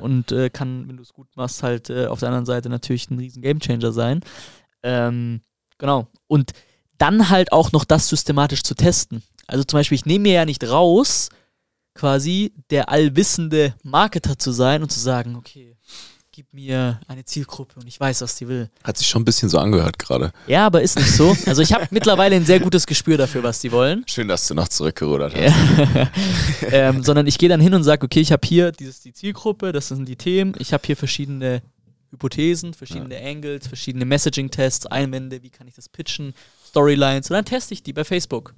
und 0.00 0.32
äh, 0.32 0.50
kann, 0.50 0.88
wenn 0.88 0.96
du 0.96 1.02
es 1.02 1.12
gut 1.12 1.28
machst, 1.34 1.62
halt 1.62 1.90
äh, 1.90 2.06
auf 2.06 2.20
der 2.20 2.28
anderen 2.28 2.46
Seite 2.46 2.68
natürlich 2.68 3.10
ein 3.10 3.18
riesen 3.18 3.42
Gamechanger 3.42 3.92
sein. 3.92 4.20
Ähm, 4.82 5.40
genau. 5.78 6.06
Und 6.26 6.52
dann 6.98 7.30
halt 7.30 7.52
auch 7.52 7.72
noch 7.72 7.84
das 7.84 8.08
systematisch 8.08 8.62
zu 8.62 8.74
testen. 8.74 9.22
Also 9.46 9.64
zum 9.64 9.78
Beispiel, 9.78 9.96
ich 9.96 10.06
nehme 10.06 10.24
mir 10.24 10.34
ja 10.34 10.44
nicht 10.44 10.68
raus, 10.68 11.30
quasi 11.94 12.52
der 12.70 12.90
allwissende 12.90 13.74
Marketer 13.82 14.38
zu 14.38 14.52
sein 14.52 14.82
und 14.82 14.92
zu 14.92 15.00
sagen, 15.00 15.36
okay, 15.36 15.76
gib 16.38 16.54
mir 16.54 17.00
eine 17.08 17.24
Zielgruppe 17.24 17.80
und 17.80 17.88
ich 17.88 17.98
weiß, 17.98 18.20
was 18.20 18.36
die 18.36 18.46
will. 18.46 18.70
Hat 18.84 18.96
sich 18.96 19.08
schon 19.08 19.22
ein 19.22 19.24
bisschen 19.24 19.48
so 19.48 19.58
angehört 19.58 19.98
gerade. 19.98 20.30
Ja, 20.46 20.66
aber 20.66 20.82
ist 20.82 20.96
nicht 20.96 21.10
so. 21.10 21.36
Also 21.46 21.62
ich 21.62 21.72
habe 21.72 21.88
mittlerweile 21.90 22.36
ein 22.36 22.44
sehr 22.44 22.60
gutes 22.60 22.86
Gespür 22.86 23.16
dafür, 23.16 23.42
was 23.42 23.58
die 23.58 23.72
wollen. 23.72 24.04
Schön, 24.06 24.28
dass 24.28 24.46
du 24.46 24.54
noch 24.54 24.68
zurückgerudert 24.68 25.34
hast. 25.34 26.12
ähm, 26.70 27.02
sondern 27.02 27.26
ich 27.26 27.38
gehe 27.38 27.48
dann 27.48 27.60
hin 27.60 27.74
und 27.74 27.82
sage, 27.82 28.04
okay, 28.04 28.20
ich 28.20 28.30
habe 28.30 28.46
hier 28.46 28.70
dieses, 28.70 29.00
die 29.00 29.12
Zielgruppe, 29.12 29.72
das 29.72 29.88
sind 29.88 30.06
die 30.06 30.14
Themen, 30.14 30.54
ich 30.60 30.72
habe 30.72 30.84
hier 30.86 30.96
verschiedene 30.96 31.60
Hypothesen, 32.12 32.72
verschiedene 32.72 33.20
ja. 33.20 33.28
Angles, 33.28 33.66
verschiedene 33.66 34.04
Messaging-Tests, 34.04 34.86
Einwände, 34.86 35.42
wie 35.42 35.50
kann 35.50 35.66
ich 35.66 35.74
das 35.74 35.88
pitchen, 35.88 36.34
Storylines 36.68 37.30
und 37.30 37.34
dann 37.34 37.46
teste 37.46 37.74
ich 37.74 37.82
die 37.82 37.92
bei 37.92 38.04
Facebook. 38.04 38.54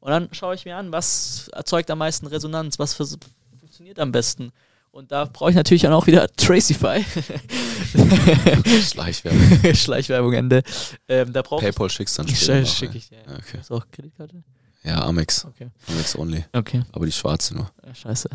Und 0.00 0.10
dann 0.10 0.28
schaue 0.32 0.54
ich 0.54 0.66
mir 0.66 0.76
an, 0.76 0.92
was 0.92 1.48
erzeugt 1.54 1.90
am 1.90 1.96
meisten 1.96 2.26
Resonanz, 2.26 2.78
was 2.78 2.92
funktioniert 2.92 3.98
am 3.98 4.12
besten. 4.12 4.52
Und 4.92 5.10
da 5.10 5.24
brauche 5.24 5.48
ich 5.48 5.56
natürlich 5.56 5.82
dann 5.82 5.94
auch 5.94 6.06
wieder 6.06 6.28
Tracify. 6.36 7.02
Schleichwerbung. 8.82 9.74
Schleichwerbung 9.74 10.34
Ende. 10.34 10.62
Ähm, 11.08 11.32
da 11.32 11.42
PayPal 11.42 11.88
schickst 11.88 12.18
dann 12.18 12.28
später. 12.28 12.66
Schicke 12.66 12.98
ich, 12.98 13.08
ja. 13.08 13.18
Okay. 13.26 13.58
Du 13.66 13.76
auch 13.76 13.86
Kreditkarte? 13.90 14.44
Ja, 14.84 15.02
Amex. 15.02 15.46
Okay. 15.46 15.70
Amex 15.88 16.14
only. 16.14 16.44
Okay. 16.52 16.82
Aber 16.92 17.06
die 17.06 17.12
schwarze 17.12 17.54
nur. 17.54 17.70
Ja, 17.86 17.94
scheiße. 17.94 18.28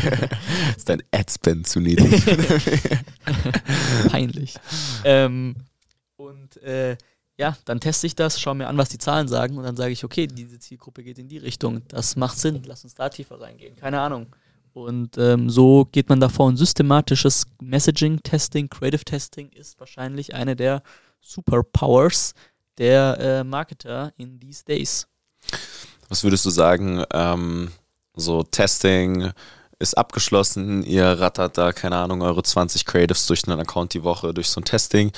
ist 0.76 0.88
dein 0.88 1.02
Adspend 1.10 1.66
zu 1.66 1.80
niedrig? 1.80 2.24
Peinlich. 4.08 4.54
Ähm, 5.04 5.54
und 6.16 6.56
äh, 6.62 6.96
ja, 7.36 7.58
dann 7.66 7.80
teste 7.80 8.06
ich 8.06 8.14
das, 8.14 8.40
schaue 8.40 8.54
mir 8.54 8.68
an, 8.68 8.78
was 8.78 8.88
die 8.88 8.98
Zahlen 8.98 9.28
sagen 9.28 9.58
und 9.58 9.64
dann 9.64 9.76
sage 9.76 9.92
ich, 9.92 10.02
okay, 10.02 10.28
diese 10.28 10.58
Zielgruppe 10.58 11.02
geht 11.02 11.18
in 11.18 11.28
die 11.28 11.38
Richtung. 11.38 11.82
Das 11.88 12.16
macht 12.16 12.38
Sinn. 12.38 12.62
Lass 12.64 12.84
uns 12.84 12.94
da 12.94 13.10
tiefer 13.10 13.38
reingehen. 13.38 13.76
Keine 13.76 14.00
Ahnung. 14.00 14.28
Und 14.74 15.16
ähm, 15.18 15.48
so 15.48 15.86
geht 15.90 16.08
man 16.08 16.20
davor. 16.20 16.46
Und 16.46 16.56
systematisches 16.56 17.46
Messaging-Testing, 17.62 18.68
Creative 18.68 19.04
Testing 19.04 19.48
ist 19.50 19.78
wahrscheinlich 19.78 20.34
eine 20.34 20.56
der 20.56 20.82
Superpowers 21.20 22.34
der 22.76 23.18
äh, 23.20 23.44
Marketer 23.44 24.12
in 24.16 24.40
these 24.40 24.64
days. 24.64 25.06
Was 26.08 26.24
würdest 26.24 26.44
du 26.44 26.50
sagen? 26.50 27.04
Ähm, 27.12 27.70
so 28.16 28.42
Testing 28.42 29.30
ist 29.78 29.96
abgeschlossen, 29.96 30.82
ihr 30.84 31.04
rattert 31.04 31.58
da, 31.58 31.72
keine 31.72 31.96
Ahnung, 31.96 32.22
eure 32.22 32.42
20 32.42 32.84
Creatives 32.84 33.26
durch 33.26 33.46
einen 33.46 33.60
Account 33.60 33.94
die 33.94 34.02
Woche, 34.02 34.34
durch 34.34 34.48
so 34.48 34.60
ein 34.60 34.64
Testing. 34.64 35.12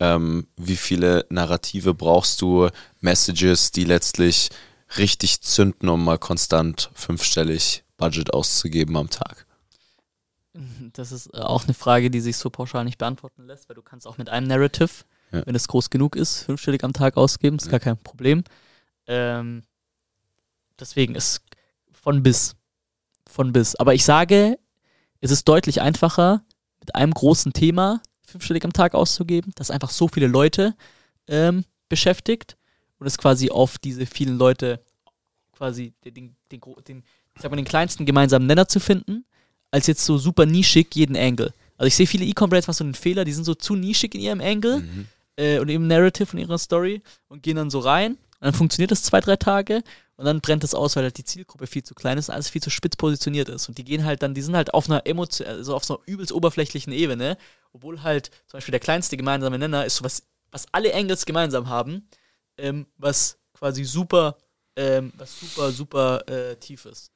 Ähm, 0.00 0.46
wie 0.56 0.76
viele 0.76 1.26
Narrative 1.28 1.94
brauchst 1.94 2.40
du, 2.40 2.68
Messages, 3.00 3.72
die 3.72 3.84
letztlich 3.84 4.50
richtig 4.96 5.42
zünden, 5.42 5.88
um 5.88 6.04
mal 6.04 6.18
konstant 6.18 6.90
fünfstellig 6.94 7.81
Budget 8.02 8.34
auszugeben 8.34 8.96
am 8.96 9.10
Tag? 9.10 9.46
Das 10.92 11.12
ist 11.12 11.28
äh, 11.28 11.38
auch 11.38 11.64
eine 11.64 11.72
Frage, 11.72 12.10
die 12.10 12.20
sich 12.20 12.36
so 12.36 12.50
pauschal 12.50 12.84
nicht 12.84 12.98
beantworten 12.98 13.46
lässt, 13.46 13.70
weil 13.70 13.76
du 13.76 13.80
kannst 13.80 14.06
auch 14.06 14.18
mit 14.18 14.28
einem 14.28 14.48
Narrative, 14.48 14.90
ja. 15.30 15.46
wenn 15.46 15.54
es 15.54 15.66
groß 15.66 15.88
genug 15.88 16.14
ist, 16.14 16.42
fünfstellig 16.42 16.84
am 16.84 16.92
Tag 16.92 17.16
ausgeben, 17.16 17.56
ist 17.56 17.64
ja. 17.64 17.70
gar 17.70 17.80
kein 17.80 17.96
Problem. 17.96 18.44
Ähm, 19.06 19.62
deswegen 20.78 21.14
ist 21.14 21.40
von 21.90 22.22
bis. 22.22 22.54
Von 23.26 23.54
bis. 23.54 23.76
Aber 23.76 23.94
ich 23.94 24.04
sage, 24.04 24.58
es 25.20 25.30
ist 25.30 25.48
deutlich 25.48 25.80
einfacher, 25.80 26.44
mit 26.80 26.94
einem 26.94 27.14
großen 27.14 27.54
Thema 27.54 28.02
fünfstellig 28.22 28.64
am 28.66 28.74
Tag 28.74 28.94
auszugeben, 28.94 29.52
das 29.54 29.70
einfach 29.70 29.90
so 29.90 30.06
viele 30.06 30.26
Leute 30.26 30.76
ähm, 31.28 31.64
beschäftigt 31.88 32.58
und 32.98 33.06
es 33.06 33.16
quasi 33.16 33.50
auf 33.50 33.78
diese 33.78 34.04
vielen 34.04 34.36
Leute 34.36 34.84
quasi 35.52 35.94
den, 36.04 36.14
den, 36.14 36.36
den, 36.50 36.60
den 36.86 37.04
ich 37.34 37.42
sag 37.42 37.50
mal, 37.50 37.56
den 37.56 37.64
kleinsten 37.64 38.06
gemeinsamen 38.06 38.46
Nenner 38.46 38.68
zu 38.68 38.80
finden, 38.80 39.24
als 39.70 39.86
jetzt 39.86 40.04
so 40.04 40.18
super 40.18 40.46
nischig 40.46 40.94
jeden 40.94 41.16
Angle. 41.16 41.52
Also 41.78 41.88
ich 41.88 41.96
sehe 41.96 42.06
viele 42.06 42.24
E-Com-Brands 42.24 42.68
machen 42.68 42.76
so 42.76 42.84
einen 42.84 42.94
Fehler, 42.94 43.24
die 43.24 43.32
sind 43.32 43.44
so 43.44 43.54
zu 43.54 43.74
nischig 43.74 44.14
in 44.14 44.20
ihrem 44.20 44.40
Angle 44.40 44.80
mhm. 44.80 45.06
äh, 45.36 45.58
und 45.58 45.68
im 45.68 45.86
Narrative 45.86 46.26
von 46.26 46.38
ihrer 46.38 46.58
Story 46.58 47.02
und 47.28 47.42
gehen 47.42 47.56
dann 47.56 47.70
so 47.70 47.80
rein 47.80 48.12
und 48.12 48.46
dann 48.46 48.54
funktioniert 48.54 48.90
das 48.90 49.02
zwei, 49.02 49.20
drei 49.20 49.36
Tage 49.36 49.82
und 50.16 50.26
dann 50.26 50.40
brennt 50.40 50.62
das 50.62 50.74
aus, 50.74 50.96
weil 50.96 51.04
halt 51.04 51.16
die 51.16 51.24
Zielgruppe 51.24 51.66
viel 51.66 51.82
zu 51.82 51.94
klein 51.94 52.18
ist 52.18 52.28
und 52.28 52.34
alles 52.34 52.50
viel 52.50 52.62
zu 52.62 52.70
spitz 52.70 52.96
positioniert 52.96 53.48
ist. 53.48 53.68
Und 53.68 53.78
die 53.78 53.84
gehen 53.84 54.04
halt 54.04 54.22
dann, 54.22 54.34
die 54.34 54.42
sind 54.42 54.56
halt 54.56 54.74
auf 54.74 54.88
einer 54.88 55.06
Emotion, 55.06 55.46
also 55.46 55.74
auf 55.74 55.84
so 55.84 55.96
einer 55.96 56.06
übelst 56.06 56.32
oberflächlichen 56.32 56.92
Ebene, 56.92 57.38
obwohl 57.72 58.02
halt 58.02 58.30
zum 58.48 58.58
Beispiel 58.58 58.72
der 58.72 58.80
kleinste 58.80 59.16
gemeinsame 59.16 59.58
Nenner 59.58 59.84
ist 59.86 59.96
so 59.96 60.04
was, 60.04 60.24
was 60.50 60.66
alle 60.72 60.92
Angles 60.92 61.24
gemeinsam 61.24 61.68
haben, 61.68 62.08
ähm, 62.58 62.86
was 62.98 63.38
quasi 63.54 63.84
super, 63.84 64.36
ähm, 64.74 65.12
was 65.16 65.38
super, 65.38 65.70
super 65.70 66.28
äh, 66.28 66.56
tief 66.56 66.84
ist. 66.84 67.11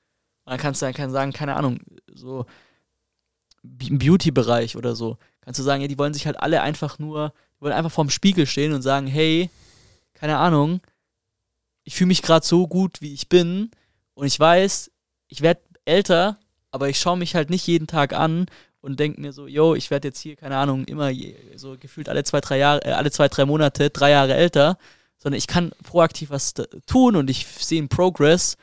Dann 0.47 0.59
kannst 0.59 0.81
du 0.81 0.91
dann 0.91 1.11
sagen, 1.11 1.33
keine 1.33 1.57
Ahnung, 1.57 1.81
so 2.15 2.47
im 3.63 3.99
Beauty-Bereich 3.99 4.77
oder 4.77 4.95
so, 4.95 5.19
kannst 5.41 5.59
du 5.59 5.65
sagen, 5.65 5.83
ja, 5.83 5.89
die 5.89 5.99
wollen 5.99 6.15
sich 6.15 6.27
halt 6.27 6.41
alle 6.41 6.63
einfach 6.63 6.99
nur, 6.99 7.33
die 7.57 7.63
wollen 7.63 7.73
einfach 7.73 7.91
vorm 7.91 8.11
Spiegel 8.11 8.47
stehen 8.47 8.73
und 8.73 8.83
sagen, 8.83 9.07
hey, 9.07 9.51
keine 10.15 10.39
Ahnung, 10.39 10.81
ich 11.85 11.95
fühle 11.95 12.09
mich 12.09 12.23
gerade 12.23 12.47
so 12.47 12.67
gut, 12.67 13.01
wie 13.01 13.13
ich 13.13 13.29
bin 13.29 13.71
und 14.15 14.27
ich 14.27 14.39
weiß, 14.39 14.91
ich 15.29 15.43
werde 15.43 15.61
älter, 15.85 16.39
aber 16.71 16.89
ich 16.89 16.99
schaue 16.99 17.19
mich 17.19 17.35
halt 17.35 17.51
nicht 17.51 17.67
jeden 17.67 17.87
Tag 17.87 18.13
an 18.13 18.47
und 18.81 19.01
denke 19.01 19.21
mir 19.21 19.33
so, 19.33 19.49
yo, 19.49 19.75
ich 19.75 19.91
werde 19.91 20.09
jetzt 20.09 20.21
hier, 20.21 20.37
keine 20.37 20.57
Ahnung, 20.57 20.85
immer 20.85 21.11
so 21.57 21.77
gefühlt 21.79 22.09
alle 22.09 22.23
zwei, 22.23 22.41
drei 22.41 22.59
Jahre, 22.59 22.85
äh, 22.85 22.93
alle 22.93 23.11
zwei, 23.11 23.29
drei 23.29 23.45
Monate, 23.45 23.91
drei 23.91 24.11
Jahre 24.11 24.35
älter, 24.35 24.79
sondern 25.19 25.39
ich 25.39 25.49
kann 25.49 25.73
proaktiv 25.83 26.31
was 26.31 26.55
tun 26.87 27.17
und 27.17 27.29
ich 27.29 27.47
sehe 27.47 27.79
einen 27.79 27.89
Progress 27.89 28.57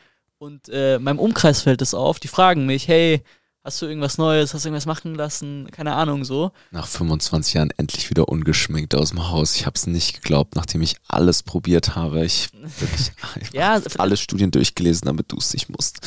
und 0.43 0.69
äh, 0.69 0.99
meinem 0.99 1.19
Umkreis 1.19 1.61
fällt 1.61 1.81
es 1.81 1.93
auf. 1.93 2.19
Die 2.19 2.27
fragen 2.27 2.65
mich, 2.65 2.87
hey, 2.89 3.23
hast 3.63 3.81
du 3.81 3.85
irgendwas 3.85 4.17
Neues, 4.17 4.53
hast 4.53 4.65
du 4.65 4.69
irgendwas 4.69 4.85
machen 4.85 5.15
lassen? 5.15 5.69
Keine 5.71 5.95
Ahnung, 5.95 6.25
so. 6.25 6.51
Nach 6.71 6.85
25 6.85 7.53
Jahren 7.53 7.71
endlich 7.77 8.09
wieder 8.09 8.27
ungeschminkt 8.27 8.93
aus 8.93 9.11
dem 9.11 9.29
Haus. 9.29 9.55
Ich 9.55 9.65
habe 9.65 9.75
es 9.75 9.87
nicht 9.87 10.21
geglaubt, 10.21 10.57
nachdem 10.57 10.81
ich 10.81 10.97
alles 11.07 11.43
probiert 11.43 11.95
habe. 11.95 12.25
Ich 12.25 12.49
wirklich 12.79 13.13
ich 13.39 13.53
ja, 13.53 13.81
alle 13.97 14.17
Studien 14.17 14.51
durchgelesen, 14.51 15.05
damit 15.05 15.31
du 15.31 15.37
es 15.37 15.53
nicht 15.53 15.69
musst. 15.69 15.99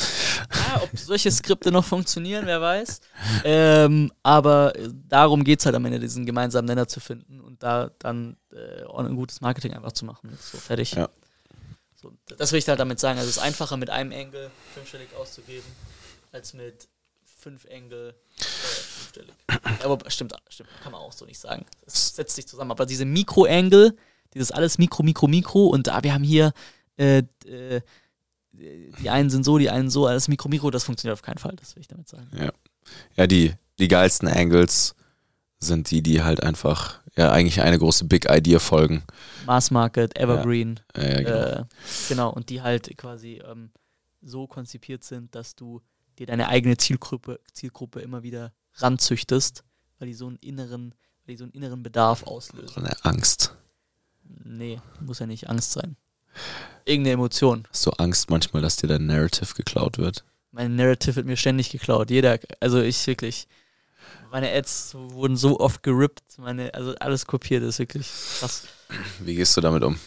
Ja, 0.53 0.83
ob 0.83 0.89
solche 0.93 1.31
Skripte 1.31 1.71
noch 1.71 1.85
funktionieren, 1.85 2.45
wer 2.45 2.61
weiß. 2.61 3.01
Ähm, 3.43 4.11
aber 4.21 4.73
darum 5.09 5.43
geht 5.43 5.59
es 5.59 5.65
halt 5.65 5.75
am 5.75 5.85
Ende, 5.85 5.99
diesen 5.99 6.27
gemeinsamen 6.27 6.67
Nenner 6.67 6.87
zu 6.87 6.99
finden 6.99 7.41
und 7.41 7.63
da 7.63 7.89
dann 7.97 8.37
äh, 8.53 8.85
ein 8.85 9.15
gutes 9.15 9.41
Marketing 9.41 9.73
einfach 9.73 9.93
zu 9.93 10.05
machen. 10.05 10.37
So, 10.39 10.59
fertig. 10.59 10.91
Ja. 10.91 11.09
Das 12.37 12.51
will 12.51 12.59
ich 12.59 12.67
halt 12.67 12.79
damit 12.79 12.99
sagen. 12.99 13.19
Also 13.19 13.29
es 13.29 13.37
ist 13.37 13.43
einfacher 13.43 13.77
mit 13.77 13.89
einem 13.89 14.11
Angle 14.11 14.51
fünfstellig 14.73 15.09
auszugeben, 15.15 15.67
als 16.31 16.53
mit 16.53 16.87
fünf 17.23 17.65
Angle 17.71 18.15
äh, 18.39 18.43
fünfstellig. 18.43 19.33
Aber 19.83 20.09
stimmt, 20.09 20.33
stimmt, 20.49 20.69
kann 20.81 20.91
man 20.91 21.01
auch 21.01 21.13
so 21.13 21.25
nicht 21.25 21.39
sagen. 21.39 21.65
Es 21.85 22.15
setzt 22.15 22.35
sich 22.35 22.47
zusammen. 22.47 22.71
Aber 22.71 22.85
diese 22.85 23.05
Mikro-Angle, 23.05 23.95
dieses 24.33 24.51
alles 24.51 24.77
Mikro, 24.77 25.03
Mikro, 25.03 25.27
Mikro 25.27 25.67
und 25.67 25.87
da 25.87 26.03
wir 26.03 26.13
haben 26.13 26.23
hier 26.23 26.53
äh, 26.97 27.23
äh, 27.45 27.81
die 28.51 29.09
einen 29.09 29.29
sind 29.29 29.43
so, 29.43 29.57
die 29.57 29.69
einen 29.69 29.89
so, 29.89 30.07
das 30.07 30.27
Mikro, 30.27 30.49
Mikro, 30.49 30.71
das 30.71 30.83
funktioniert 30.83 31.13
auf 31.13 31.21
keinen 31.21 31.37
Fall, 31.37 31.55
das 31.57 31.75
will 31.75 31.81
ich 31.81 31.87
damit 31.87 32.07
sagen. 32.07 32.29
Ja, 32.35 32.51
ja 33.15 33.27
die, 33.27 33.53
die 33.79 33.87
geilsten 33.87 34.27
Angles 34.27 34.95
sind 35.59 35.89
die, 35.91 36.01
die 36.01 36.23
halt 36.23 36.43
einfach 36.43 36.99
ja 37.15 37.31
eigentlich 37.31 37.61
eine 37.61 37.79
große 37.79 38.05
Big 38.05 38.29
Idea 38.29 38.59
folgen. 38.59 39.03
Mass 39.45 39.71
Market, 39.71 40.17
Evergreen. 40.17 40.79
Ja, 40.95 41.03
ja, 41.03 41.17
genau. 41.21 41.39
Äh, 41.39 41.63
genau, 42.09 42.29
und 42.31 42.49
die 42.49 42.61
halt 42.61 42.95
quasi 42.97 43.41
ähm, 43.45 43.71
so 44.21 44.47
konzipiert 44.47 45.03
sind, 45.03 45.33
dass 45.33 45.55
du 45.55 45.81
dir 46.19 46.27
deine 46.27 46.47
eigene 46.49 46.77
Zielgruppe, 46.77 47.39
Zielgruppe 47.53 48.01
immer 48.01 48.23
wieder 48.23 48.53
ranzüchtest, 48.75 49.63
weil 49.99 50.07
die 50.07 50.13
so 50.13 50.27
einen 50.27 50.37
inneren, 50.37 50.93
weil 51.25 51.33
die 51.33 51.37
so 51.37 51.43
einen 51.43 51.53
inneren 51.53 51.83
Bedarf 51.83 52.23
auslösen. 52.23 52.69
So 52.69 52.81
eine 52.81 52.95
Angst. 53.03 53.55
Nee, 54.43 54.79
muss 54.99 55.19
ja 55.19 55.25
nicht 55.25 55.49
Angst 55.49 55.71
sein. 55.71 55.95
Irgendeine 56.85 57.13
Emotion. 57.13 57.67
Hast 57.69 57.85
du 57.85 57.91
Angst 57.91 58.29
manchmal, 58.29 58.61
dass 58.61 58.75
dir 58.75 58.87
dein 58.87 59.05
Narrative 59.05 59.53
geklaut 59.55 59.97
wird? 59.97 60.23
Mein 60.51 60.75
Narrative 60.75 61.17
wird 61.17 61.25
mir 61.25 61.37
ständig 61.37 61.69
geklaut. 61.69 62.09
Jeder, 62.09 62.39
also 62.59 62.81
ich 62.81 63.05
wirklich, 63.07 63.47
meine 64.31 64.51
Ads 64.51 64.95
wurden 64.95 65.37
so 65.37 65.59
oft 65.59 65.83
gerippt, 65.83 66.23
meine, 66.37 66.73
also 66.73 66.95
alles 66.99 67.25
kopiert, 67.25 67.63
ist 67.63 67.79
wirklich 67.79 68.07
krass. 68.39 68.63
Wie 69.19 69.35
gehst 69.35 69.55
du 69.57 69.61
damit 69.61 69.83
um? 69.83 69.97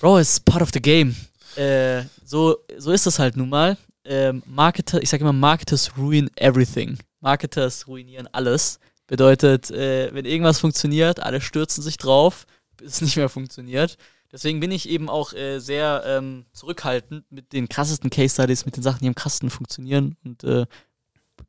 Bro, 0.00 0.20
it's 0.20 0.40
part 0.40 0.62
of 0.62 0.70
the 0.72 0.80
game. 0.80 1.14
Äh, 1.56 2.04
so, 2.24 2.58
so 2.76 2.92
ist 2.92 3.06
das 3.06 3.18
halt 3.18 3.36
nun 3.36 3.48
mal. 3.48 3.76
Ähm, 4.04 4.42
Marketer, 4.46 5.02
ich 5.02 5.08
sage 5.08 5.22
immer, 5.22 5.32
Marketers 5.32 5.96
ruin 5.96 6.30
everything. 6.36 6.98
Marketers 7.20 7.86
ruinieren 7.88 8.28
alles. 8.32 8.78
Bedeutet, 9.06 9.70
äh, 9.70 10.12
wenn 10.12 10.24
irgendwas 10.24 10.58
funktioniert, 10.58 11.20
alle 11.20 11.40
stürzen 11.40 11.82
sich 11.82 11.96
drauf, 11.96 12.46
bis 12.76 12.94
es 12.94 13.00
nicht 13.02 13.16
mehr 13.16 13.28
funktioniert. 13.28 13.96
Deswegen 14.32 14.60
bin 14.60 14.70
ich 14.70 14.88
eben 14.88 15.08
auch 15.08 15.32
äh, 15.32 15.60
sehr 15.60 16.02
ähm, 16.04 16.46
zurückhaltend 16.52 17.30
mit 17.30 17.52
den 17.52 17.68
krassesten 17.68 18.10
Case 18.10 18.34
Studies, 18.34 18.66
mit 18.66 18.76
den 18.76 18.82
Sachen, 18.82 19.00
die 19.00 19.08
am 19.08 19.14
krassesten 19.14 19.50
funktionieren. 19.50 20.16
Und 20.24 20.44
äh, 20.44 20.66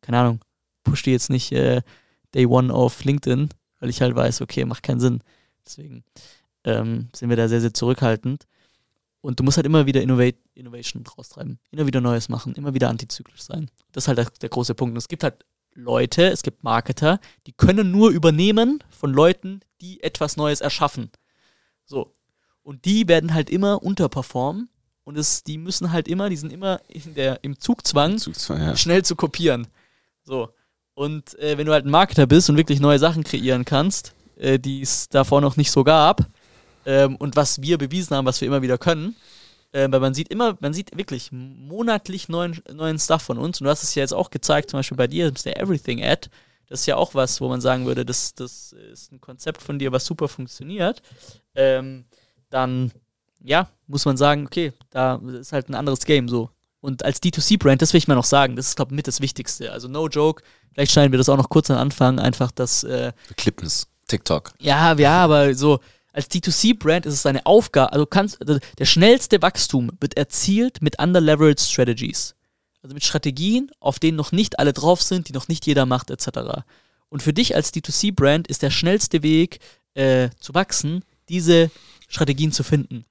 keine 0.02 0.20
Ahnung, 0.20 0.40
push 0.90 1.04
die 1.04 1.12
jetzt 1.12 1.30
nicht 1.30 1.52
äh, 1.52 1.82
Day 2.34 2.46
One 2.46 2.74
auf 2.74 3.04
LinkedIn, 3.04 3.50
weil 3.80 3.90
ich 3.90 4.02
halt 4.02 4.16
weiß, 4.16 4.42
okay, 4.42 4.66
macht 4.66 4.84
keinen 4.84 5.00
Sinn. 5.00 5.22
Deswegen 5.66 6.04
ähm, 6.64 7.10
sind 7.14 7.30
wir 7.30 7.38
da 7.38 7.48
sehr, 7.48 7.62
sehr 7.62 7.74
zurückhaltend. 7.74 8.46
Und 9.22 9.40
du 9.40 9.44
musst 9.44 9.58
halt 9.58 9.66
immer 9.66 9.86
wieder 9.86 10.02
Innovate, 10.02 10.38
Innovation 10.54 11.04
raustreiben. 11.06 11.60
Immer 11.72 11.88
wieder 11.88 12.02
Neues 12.02 12.30
machen, 12.30 12.56
immer 12.56 12.74
wieder 12.74 12.90
antizyklisch 12.90 13.42
sein. 13.42 13.70
Das 13.92 14.04
ist 14.04 14.08
halt 14.08 14.18
der, 14.20 14.30
der 14.42 14.50
große 14.50 14.76
Punkt. 14.76 14.94
Und 14.94 14.98
es 14.98 15.08
gibt 15.08 15.24
halt 15.24 15.46
Leute, 15.74 16.30
es 16.30 16.44
gibt 16.44 16.64
Marketer, 16.64 17.20
die 17.46 17.54
können 17.54 17.92
nur 17.92 18.10
übernehmen 18.10 18.84
von 18.90 19.12
Leuten, 19.14 19.62
die 19.82 20.02
etwas 20.02 20.38
Neues 20.38 20.62
erschaffen. 20.62 21.12
So. 21.86 22.16
Und 22.64 22.86
die 22.86 23.08
werden 23.08 23.34
halt 23.34 23.50
immer 23.50 23.84
unterperformen. 23.84 24.70
Und 25.04 25.18
es, 25.18 25.44
die 25.44 25.58
müssen 25.58 25.92
halt 25.92 26.08
immer, 26.08 26.30
die 26.30 26.36
sind 26.36 26.52
immer 26.52 26.82
in 26.90 27.14
der, 27.14 27.44
im 27.44 27.60
Zugzwang, 27.60 28.18
Zugzwang, 28.18 28.60
ja. 28.60 28.76
schnell 28.76 29.06
zu 29.06 29.16
kopieren. 29.16 29.68
So. 30.24 30.50
Und 30.98 31.38
äh, 31.38 31.60
wenn 31.60 31.68
du 31.68 31.74
halt 31.74 31.86
ein 31.86 31.92
Marketer 31.92 32.26
bist 32.26 32.50
und 32.50 32.58
wirklich 32.58 32.80
neue 32.80 32.98
Sachen 32.98 33.24
kreieren 33.24 33.66
kannst, 33.66 34.16
äh, 34.36 34.58
die 34.58 34.82
es 34.82 35.08
davor 35.10 35.42
noch 35.42 35.56
nicht 35.56 35.70
so 35.70 35.84
gab, 35.84 36.26
ähm, 36.88 37.18
und 37.18 37.36
was 37.36 37.62
wir 37.62 37.78
bewiesen 37.78 38.18
haben, 38.18 38.26
was 38.26 38.42
wir 38.42 38.48
immer 38.48 38.64
wieder 38.64 38.80
können, 38.80 39.16
äh, 39.74 39.88
weil 39.92 40.00
man 40.00 40.16
sieht 40.16 40.30
immer, 40.30 40.58
man 40.60 40.74
sieht 40.74 40.98
wirklich 40.98 41.32
monatlich 41.32 42.30
neuen, 42.30 42.60
neuen 42.74 42.98
Stuff 42.98 43.22
von 43.22 43.38
uns. 43.38 43.62
Und 43.62 43.66
du 43.66 43.70
hast 43.70 43.84
es 43.84 43.94
ja 43.94 44.02
jetzt 44.02 44.14
auch 44.16 44.32
gezeigt, 44.32 44.72
zum 44.72 44.80
Beispiel 44.80 44.98
bei 44.98 45.06
dir, 45.06 45.30
der 45.30 45.62
Everything 45.62 46.04
Ad. 46.04 46.32
Das 46.68 46.80
ist 46.80 46.88
ja 46.88 46.96
auch 46.96 47.14
was, 47.14 47.42
wo 47.42 47.48
man 47.48 47.62
sagen 47.62 47.86
würde, 47.86 48.04
das, 48.04 48.34
das 48.34 48.74
ist 48.74 49.12
ein 49.12 49.22
Konzept 49.22 49.62
von 49.62 49.78
dir, 49.78 49.92
was 49.92 50.04
super 50.04 50.28
funktioniert. 50.28 51.04
Ähm, 51.54 52.06
dann, 52.50 52.92
ja, 53.44 53.70
muss 53.86 54.06
man 54.06 54.18
sagen, 54.18 54.48
okay, 54.48 54.74
da 54.90 55.22
ist 55.40 55.54
halt 55.54 55.70
ein 55.70 55.76
anderes 55.76 56.04
Game 56.06 56.28
so. 56.28 56.50
Und 56.88 57.04
als 57.04 57.22
D2C-Brand, 57.22 57.82
das 57.82 57.92
will 57.92 57.98
ich 57.98 58.08
mal 58.08 58.16
noch 58.16 58.24
sagen, 58.24 58.56
das 58.56 58.70
ist, 58.70 58.78
glaube 58.78 58.94
ich, 58.94 58.96
mit 58.96 59.10
das 59.10 59.20
Wichtigste. 59.20 59.74
Also, 59.74 59.90
no 59.90 60.08
joke, 60.08 60.42
vielleicht 60.74 60.94
schneiden 60.94 61.12
wir 61.12 61.18
das 61.18 61.28
auch 61.28 61.36
noch 61.36 61.50
kurz 61.50 61.70
am 61.70 61.78
Anfang, 61.78 62.18
einfach 62.18 62.50
das. 62.50 62.86
Äh, 62.86 63.12
Clipness, 63.36 63.88
TikTok. 64.08 64.54
ja, 64.62 64.94
ja, 64.94 65.22
aber 65.22 65.54
so, 65.54 65.82
als 66.14 66.32
D2C-Brand 66.32 67.06
ist 67.06 67.14
es 67.16 67.24
deine 67.24 67.46
Aufgabe, 67.46 67.92
also 67.92 68.06
kannst, 68.06 68.40
also 68.40 68.58
der 68.80 68.86
schnellste 68.86 69.42
Wachstum 69.42 69.92
wird 70.00 70.16
erzielt 70.16 70.82
mit 70.82 70.98
under-leveraged 70.98 71.60
Strategies. 71.60 72.36
Also 72.82 72.94
mit 72.94 73.04
Strategien, 73.04 73.70
auf 73.82 74.00
denen 74.00 74.16
noch 74.16 74.32
nicht 74.32 74.58
alle 74.58 74.72
drauf 74.72 75.04
sind, 75.04 75.28
die 75.28 75.34
noch 75.34 75.50
nicht 75.50 75.66
jeder 75.66 75.86
macht, 75.86 76.10
etc. 76.10 76.64
Und 77.10 77.22
für 77.22 77.34
dich 77.34 77.54
als 77.54 77.74
D2C-Brand 77.74 78.48
ist 78.48 78.62
der 78.62 78.72
schnellste 78.72 79.24
Weg 79.24 79.60
äh, 79.94 80.30
zu 80.40 80.54
wachsen, 80.54 81.04
diese 81.28 81.70
Strategien 82.08 82.54
zu 82.54 82.64
finden. 82.64 83.04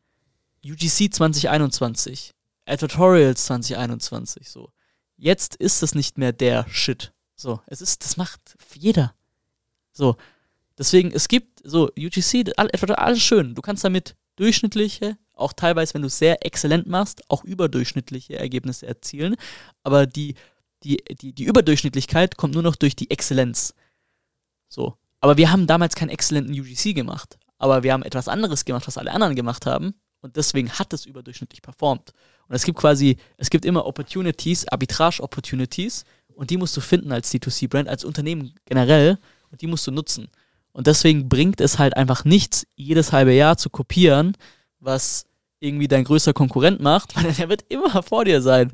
UGC 0.65 1.13
2021, 1.13 2.33
Advertorials 2.67 3.45
2021, 3.47 4.51
so. 4.51 4.71
Jetzt 5.17 5.57
ist 5.57 5.83
es 5.83 5.95
nicht 5.95 6.19
mehr 6.19 6.33
der 6.33 6.67
Shit. 6.69 7.13
So, 7.35 7.61
es 7.67 7.81
ist, 7.81 8.05
das 8.05 8.17
macht 8.17 8.41
jeder. 8.75 9.15
So, 9.93 10.17
deswegen, 10.79 11.11
es 11.13 11.29
gibt 11.29 11.61
so 11.65 11.91
UGC, 11.99 12.53
all- 12.57 12.71
alles 12.97 13.23
schön. 13.23 13.55
Du 13.55 13.63
kannst 13.63 13.85
damit 13.85 14.15
durchschnittliche, 14.37 15.17
auch 15.33 15.53
teilweise, 15.53 15.95
wenn 15.95 16.03
du 16.03 16.09
es 16.09 16.19
sehr 16.19 16.45
exzellent 16.45 16.87
machst, 16.87 17.23
auch 17.31 17.45
überdurchschnittliche 17.45 18.37
Ergebnisse 18.39 18.87
erzielen. 18.87 19.37
Aber 19.83 20.07
die, 20.07 20.35
die, 20.83 20.97
die, 21.21 21.33
die 21.33 21.45
Überdurchschnittlichkeit 21.45 22.37
kommt 22.37 22.55
nur 22.55 22.63
noch 22.63 22.77
durch 22.77 22.97
die 22.97 23.11
Exzellenz. 23.11 23.75
So. 24.69 24.97
Aber 25.21 25.37
wir 25.39 25.51
haben 25.51 25.67
damals 25.67 25.95
keinen 25.95 26.11
exzellenten 26.11 26.59
UGC 26.59 26.95
gemacht. 26.95 27.39
Aber 27.59 27.83
wir 27.83 27.93
haben 27.95 28.03
etwas 28.03 28.29
anderes 28.29 28.65
gemacht, 28.67 28.87
was 28.87 28.99
alle 28.99 29.13
anderen 29.13 29.35
gemacht 29.35 29.65
haben. 29.67 29.95
Und 30.21 30.37
deswegen 30.37 30.71
hat 30.73 30.93
es 30.93 31.07
überdurchschnittlich 31.07 31.63
performt. 31.63 32.13
Und 32.49 32.55
es 32.55 32.65
gibt 32.65 32.79
quasi, 32.79 33.17
es 33.37 33.51
gibt 33.51 33.65
immer 33.65 33.87
Opportunities, 33.87 34.67
Arbitrage-Opportunities. 34.69 36.05
Und 36.35 36.51
die 36.51 36.57
musst 36.57 36.77
du 36.77 36.81
finden 36.81 37.13
als 37.13 37.33
D2C-Brand, 37.33 37.89
als 37.89 38.05
Unternehmen 38.05 38.55
generell. 38.67 39.19
Und 39.51 39.63
die 39.63 39.67
musst 39.67 39.87
du 39.87 39.91
nutzen. 39.91 40.29
Und 40.73 40.87
deswegen 40.87 41.29
bringt 41.29 41.61
es 41.61 41.79
halt 41.79 41.97
einfach 41.97 42.25
nichts, 42.25 42.67
jedes 42.77 43.13
halbe 43.13 43.33
Jahr 43.33 43.57
zu 43.57 43.71
kopieren, 43.71 44.37
was 44.79 45.25
irgendwie 45.59 45.89
dein 45.89 46.05
größter 46.05 46.35
Konkurrent 46.35 46.81
macht, 46.81 47.17
weil 47.23 47.33
der 47.33 47.49
wird 47.49 47.65
immer 47.69 48.03
vor 48.03 48.25
dir 48.25 48.43
sein. 48.43 48.73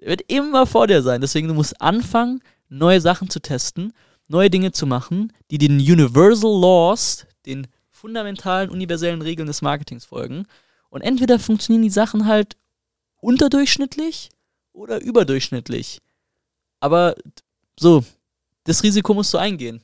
Der 0.00 0.08
wird 0.08 0.22
immer 0.28 0.66
vor 0.66 0.86
dir 0.86 1.02
sein. 1.02 1.20
Deswegen, 1.20 1.48
du 1.48 1.54
musst 1.54 1.80
anfangen, 1.80 2.42
neue 2.68 3.00
Sachen 3.00 3.30
zu 3.30 3.40
testen, 3.40 3.92
neue 4.28 4.50
Dinge 4.50 4.72
zu 4.72 4.86
machen, 4.86 5.32
die 5.50 5.58
den 5.58 5.78
Universal 5.78 6.50
Laws, 6.50 7.26
den 7.46 7.66
fundamentalen, 7.90 8.70
universellen 8.70 9.22
Regeln 9.22 9.46
des 9.46 9.62
Marketings 9.62 10.06
folgen. 10.06 10.46
Und 10.88 11.02
entweder 11.02 11.38
funktionieren 11.38 11.82
die 11.82 11.90
Sachen 11.90 12.26
halt 12.26 12.56
unterdurchschnittlich 13.20 14.30
oder 14.72 15.00
überdurchschnittlich. 15.00 16.00
Aber 16.80 17.14
so, 17.78 18.04
das 18.64 18.82
Risiko 18.82 19.14
musst 19.14 19.32
du 19.34 19.38
eingehen. 19.38 19.82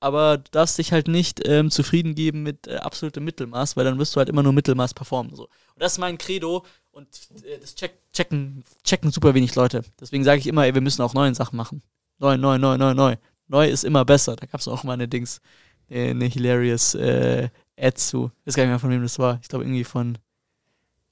Aber 0.00 0.38
du 0.38 0.50
darfst 0.52 0.78
dich 0.78 0.92
halt 0.92 1.08
nicht 1.08 1.46
ähm, 1.46 1.70
zufrieden 1.70 2.14
geben 2.14 2.44
mit 2.44 2.68
äh, 2.68 2.76
absolutem 2.76 3.24
Mittelmaß, 3.24 3.76
weil 3.76 3.84
dann 3.84 3.98
wirst 3.98 4.14
du 4.14 4.18
halt 4.18 4.28
immer 4.28 4.44
nur 4.44 4.52
Mittelmaß 4.52 4.94
performen. 4.94 5.34
So. 5.34 5.44
Und 5.44 5.82
das 5.82 5.92
ist 5.92 5.98
mein 5.98 6.18
Credo 6.18 6.64
und 6.92 7.08
äh, 7.44 7.58
das 7.58 7.74
check, 7.74 7.98
checken, 8.12 8.62
checken 8.84 9.10
super 9.10 9.34
wenig 9.34 9.56
Leute. 9.56 9.82
Deswegen 10.00 10.22
sage 10.22 10.38
ich 10.38 10.46
immer, 10.46 10.64
ey, 10.64 10.74
wir 10.74 10.80
müssen 10.80 11.02
auch 11.02 11.14
neue 11.14 11.34
Sachen 11.34 11.56
machen. 11.56 11.82
Neu, 12.18 12.36
neu, 12.36 12.58
neu, 12.58 12.76
neu, 12.76 12.94
neu. 12.94 13.16
Neu 13.48 13.68
ist 13.68 13.84
immer 13.84 14.04
besser. 14.04 14.36
Da 14.36 14.46
gab 14.46 14.60
es 14.60 14.68
auch 14.68 14.84
mal 14.84 14.92
eine 14.92 15.08
Dings, 15.08 15.40
äh, 15.88 16.10
eine 16.10 16.26
hilarious 16.26 16.94
äh, 16.94 17.48
Ad 17.76 17.96
zu. 17.96 18.30
Ich 18.40 18.48
weiß 18.48 18.54
gar 18.54 18.62
nicht 18.64 18.70
mehr, 18.70 18.78
von 18.78 18.90
wem 18.90 19.02
das 19.02 19.18
war. 19.18 19.38
Ich 19.42 19.48
glaube 19.48 19.64
irgendwie 19.64 19.84
von. 19.84 20.18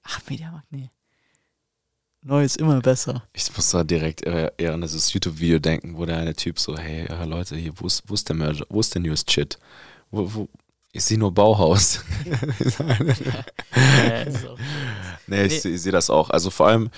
Ach, 0.05 0.20
Mediamarkt, 0.28 0.70
nee. 0.70 0.90
Neu 2.27 2.43
ist 2.43 2.57
immer 2.57 2.81
besser. 2.81 3.23
Ich 3.32 3.57
muss 3.57 3.70
da 3.70 3.85
direkt 3.85 4.23
eher 4.27 4.53
eher 4.59 4.74
an 4.74 4.81
dieses 4.81 5.12
YouTube-Video 5.12 5.61
denken, 5.61 5.97
wo 5.97 6.05
der 6.07 6.16
eine 6.16 6.35
Typ 6.35 6.59
so, 6.59 6.77
hey 6.77 7.07
ja, 7.09 7.23
Leute, 7.23 7.55
hier, 7.55 7.73
wo 7.77 7.86
ist, 7.86 8.03
wo 8.09 8.15
ist 8.15 8.28
der 8.28 8.35
Merger, 8.35 8.66
wo 8.69 8.81
ist 8.81 8.93
der 8.93 9.01
Newest 9.01 9.31
Shit? 9.31 9.61
Wo, 10.11 10.35
wo, 10.35 10.48
ich 10.90 11.05
sehe 11.05 11.19
nur 11.19 11.32
Bauhaus. 11.32 12.01
Ja, 13.77 14.24
nee, 15.27 15.44
ich, 15.44 15.65
Nee. 15.65 15.70
ich 15.74 15.82
sehe 15.82 15.93
das 15.93 16.11
auch. 16.11 16.31
Also 16.31 16.51
vor 16.51 16.66
allem 16.66 16.90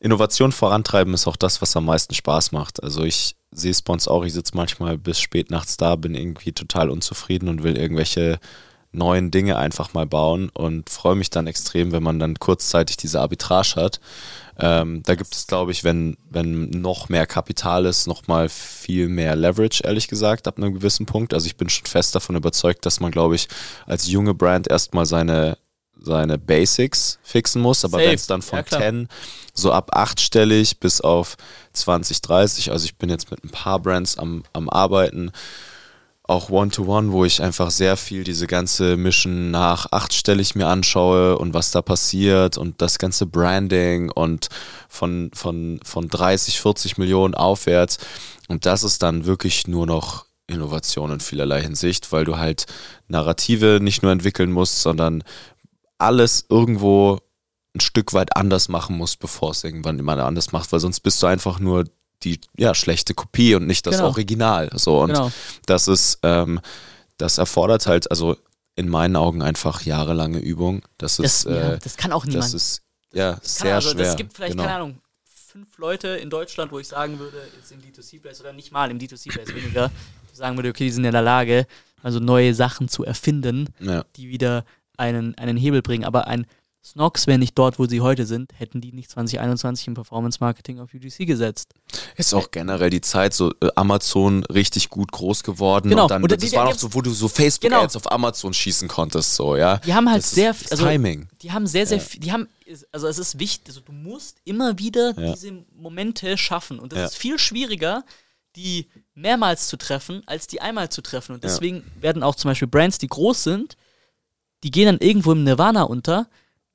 Innovation 0.00 0.50
vorantreiben 0.50 1.14
ist 1.14 1.28
auch 1.28 1.36
das, 1.36 1.62
was 1.62 1.76
am 1.76 1.84
meisten 1.84 2.14
Spaß 2.14 2.50
macht. 2.50 2.82
Also 2.82 3.04
ich 3.04 3.36
sehe 3.52 3.74
uns 3.86 4.08
auch, 4.08 4.24
ich 4.24 4.32
sitze 4.32 4.56
manchmal 4.56 4.98
bis 4.98 5.20
spät 5.20 5.50
nachts 5.50 5.76
da, 5.76 5.94
bin 5.94 6.14
irgendwie 6.16 6.52
total 6.52 6.90
unzufrieden 6.90 7.48
und 7.48 7.62
will 7.62 7.76
irgendwelche 7.76 8.40
neuen 8.92 9.30
Dinge 9.30 9.56
einfach 9.56 9.94
mal 9.94 10.06
bauen 10.06 10.48
und 10.50 10.90
freue 10.90 11.16
mich 11.16 11.30
dann 11.30 11.46
extrem, 11.46 11.92
wenn 11.92 12.02
man 12.02 12.18
dann 12.18 12.38
kurzzeitig 12.38 12.96
diese 12.96 13.20
Arbitrage 13.20 13.76
hat. 13.76 14.00
Ähm, 14.58 15.02
da 15.04 15.14
gibt 15.14 15.34
es, 15.34 15.46
glaube 15.46 15.72
ich, 15.72 15.82
wenn, 15.82 16.16
wenn 16.30 16.70
noch 16.70 17.08
mehr 17.08 17.26
Kapital 17.26 17.86
ist, 17.86 18.06
noch 18.06 18.26
mal 18.26 18.48
viel 18.48 19.08
mehr 19.08 19.34
Leverage, 19.34 19.82
ehrlich 19.84 20.08
gesagt, 20.08 20.46
ab 20.46 20.58
einem 20.58 20.74
gewissen 20.74 21.06
Punkt. 21.06 21.32
Also 21.34 21.46
ich 21.46 21.56
bin 21.56 21.68
schon 21.68 21.86
fest 21.86 22.14
davon 22.14 22.36
überzeugt, 22.36 22.84
dass 22.84 23.00
man, 23.00 23.10
glaube 23.10 23.34
ich, 23.34 23.48
als 23.86 24.08
junge 24.08 24.34
Brand 24.34 24.68
erstmal 24.68 25.06
seine, 25.06 25.56
seine 26.00 26.38
Basics 26.38 27.18
fixen 27.22 27.62
muss. 27.62 27.84
Aber 27.84 27.98
wenn 27.98 28.14
es 28.14 28.26
dann 28.26 28.42
von 28.42 28.58
Ja, 28.58 28.62
klar. 28.62 28.80
10 28.82 29.08
so 29.54 29.72
ab 29.72 29.90
achtstellig 29.94 30.78
bis 30.80 31.00
auf 31.00 31.36
20, 31.74 32.22
30, 32.22 32.70
also 32.72 32.84
ich 32.84 32.96
bin 32.96 33.10
jetzt 33.10 33.30
mit 33.30 33.44
ein 33.44 33.50
paar 33.50 33.78
Brands 33.78 34.18
am, 34.18 34.44
am 34.52 34.68
Arbeiten, 34.68 35.30
auch 36.24 36.50
One-to-One, 36.50 37.12
wo 37.12 37.24
ich 37.24 37.42
einfach 37.42 37.70
sehr 37.70 37.96
viel 37.96 38.22
diese 38.24 38.46
ganze 38.46 38.96
Mission 38.96 39.50
nach 39.50 39.90
achtstellig 39.90 40.54
mir 40.54 40.68
anschaue 40.68 41.36
und 41.36 41.52
was 41.52 41.72
da 41.72 41.82
passiert 41.82 42.56
und 42.58 42.80
das 42.80 42.98
ganze 42.98 43.26
Branding 43.26 44.10
und 44.10 44.48
von, 44.88 45.30
von, 45.34 45.80
von 45.84 46.08
30, 46.08 46.60
40 46.60 46.98
Millionen 46.98 47.34
aufwärts. 47.34 47.98
Und 48.48 48.66
das 48.66 48.84
ist 48.84 49.02
dann 49.02 49.26
wirklich 49.26 49.66
nur 49.66 49.86
noch 49.86 50.26
Innovation 50.46 51.10
in 51.10 51.20
vielerlei 51.20 51.62
Hinsicht, 51.62 52.12
weil 52.12 52.24
du 52.24 52.36
halt 52.36 52.66
Narrative 53.08 53.80
nicht 53.80 54.02
nur 54.02 54.12
entwickeln 54.12 54.52
musst, 54.52 54.82
sondern 54.82 55.24
alles 55.98 56.46
irgendwo 56.48 57.18
ein 57.74 57.80
Stück 57.80 58.12
weit 58.12 58.36
anders 58.36 58.68
machen 58.68 58.96
musst, 58.96 59.18
bevor 59.18 59.52
es 59.52 59.64
irgendwann 59.64 59.96
jemand 59.96 60.20
anders 60.20 60.52
macht, 60.52 60.72
weil 60.72 60.80
sonst 60.80 61.00
bist 61.00 61.22
du 61.22 61.26
einfach 61.26 61.58
nur 61.58 61.84
die 62.24 62.40
ja, 62.56 62.74
schlechte 62.74 63.14
Kopie 63.14 63.54
und 63.54 63.66
nicht 63.66 63.86
das 63.86 63.96
Genau. 63.96 64.08
Original. 64.08 64.70
So 64.74 65.00
und 65.00 65.12
Genau. 65.14 65.30
das 65.66 65.88
ist, 65.88 66.18
ähm, 66.22 66.60
das 67.18 67.38
erfordert 67.38 67.86
halt, 67.86 68.10
also 68.10 68.36
in 68.74 68.88
meinen 68.88 69.16
Augen 69.16 69.42
einfach 69.42 69.82
jahrelange 69.82 70.38
Übung. 70.38 70.82
Das 70.98 71.16
Das, 71.16 71.44
ist, 71.44 71.44
ja, 71.50 71.72
äh, 71.74 71.78
das 71.78 71.96
kann 71.96 72.12
auch 72.12 72.24
niemand. 72.24 72.44
das 72.44 72.54
ist 72.54 72.82
ja 73.12 73.32
Das 73.34 73.58
sehr 73.58 73.74
also, 73.76 73.90
schwer. 73.90 74.08
Es 74.10 74.16
gibt 74.16 74.34
vielleicht, 74.34 74.52
genau. 74.52 74.64
keine 74.64 74.76
Ahnung, 74.76 74.98
fünf 75.24 75.76
Leute 75.78 76.08
in 76.08 76.30
Deutschland, 76.30 76.72
wo 76.72 76.78
ich 76.78 76.88
sagen 76.88 77.18
würde, 77.18 77.36
jetzt 77.58 77.70
im 77.72 77.80
D2C-Place 77.82 78.40
oder 78.40 78.52
nicht 78.54 78.72
mal 78.72 78.90
im 78.90 78.98
D2C-Place 78.98 79.54
weniger, 79.54 79.90
die 80.32 80.36
sagen 80.36 80.56
würde, 80.56 80.70
okay, 80.70 80.84
die 80.84 80.90
sind 80.90 81.04
in 81.04 81.12
der 81.12 81.20
Lage, 81.20 81.66
also 82.02 82.18
neue 82.18 82.54
Sachen 82.54 82.88
zu 82.88 83.04
erfinden, 83.04 83.68
Ja. 83.78 84.04
die 84.16 84.28
wieder 84.30 84.64
einen, 84.96 85.36
einen 85.36 85.58
Hebel 85.58 85.82
bringen. 85.82 86.04
Aber 86.04 86.26
ein 86.26 86.46
Snox 86.84 87.28
wäre 87.28 87.38
nicht 87.38 87.56
dort, 87.56 87.78
wo 87.78 87.86
sie 87.86 88.00
heute 88.00 88.26
sind, 88.26 88.52
hätten 88.58 88.80
die 88.80 88.90
nicht 88.92 89.08
2021 89.10 89.86
im 89.86 89.94
Performance 89.94 90.38
Marketing 90.40 90.80
auf 90.80 90.92
UGC 90.92 91.26
gesetzt. 91.26 91.74
Ist 92.16 92.34
auch 92.34 92.50
generell 92.50 92.90
die 92.90 93.00
Zeit 93.00 93.34
so 93.34 93.52
äh, 93.60 93.68
Amazon 93.76 94.44
richtig 94.46 94.88
gut 94.90 95.12
groß 95.12 95.44
geworden 95.44 95.90
Genau. 95.90 96.02
und 96.04 96.10
dann 96.10 96.22
Und 96.24 96.32
das 96.32 96.38
die- 96.40 96.50
war 96.56 96.64
noch 96.64 96.74
so, 96.76 96.92
wo 96.92 97.00
du 97.00 97.12
so 97.12 97.28
Facebook 97.28 97.70
Genau. 97.70 97.82
Ads 97.84 97.94
auf 97.94 98.10
Amazon 98.10 98.52
schießen 98.52 98.88
konntest, 98.88 99.36
so 99.36 99.54
ja. 99.56 99.76
Die 99.78 99.94
haben 99.94 100.10
halt 100.10 100.24
Das 100.24 100.32
sehr, 100.32 100.52
das 100.54 100.72
also 100.72 100.84
Timing. 100.84 101.28
die 101.40 101.52
haben 101.52 101.68
sehr, 101.68 101.86
sehr 101.86 101.98
Ja. 101.98 102.02
viel, 102.02 102.20
die 102.20 102.32
haben, 102.32 102.48
also 102.90 103.06
es 103.06 103.18
ist 103.18 103.38
wichtig, 103.38 103.68
also 103.68 103.80
du 103.80 103.92
musst 103.92 104.38
immer 104.44 104.76
wieder 104.80 105.14
Ja. 105.16 105.32
diese 105.34 105.52
Momente 105.76 106.36
schaffen 106.36 106.80
und 106.80 106.90
das 106.92 106.98
Ja. 106.98 107.04
ist 107.06 107.16
viel 107.16 107.38
schwieriger, 107.38 108.02
die 108.56 108.88
mehrmals 109.14 109.68
zu 109.68 109.76
treffen, 109.76 110.22
als 110.26 110.48
die 110.48 110.60
einmal 110.60 110.88
zu 110.88 111.00
treffen 111.00 111.32
und 111.34 111.44
deswegen 111.44 111.84
werden 112.00 112.24
auch 112.24 112.34
zum 112.34 112.50
Beispiel 112.50 112.66
Brands, 112.68 112.98
die 112.98 113.06
groß 113.08 113.44
sind, 113.44 113.76
die 114.64 114.72
gehen 114.72 114.86
dann 114.86 114.98
irgendwo 114.98 115.30
im 115.32 115.44
Nirvana 115.44 115.84
unter, 115.84 116.26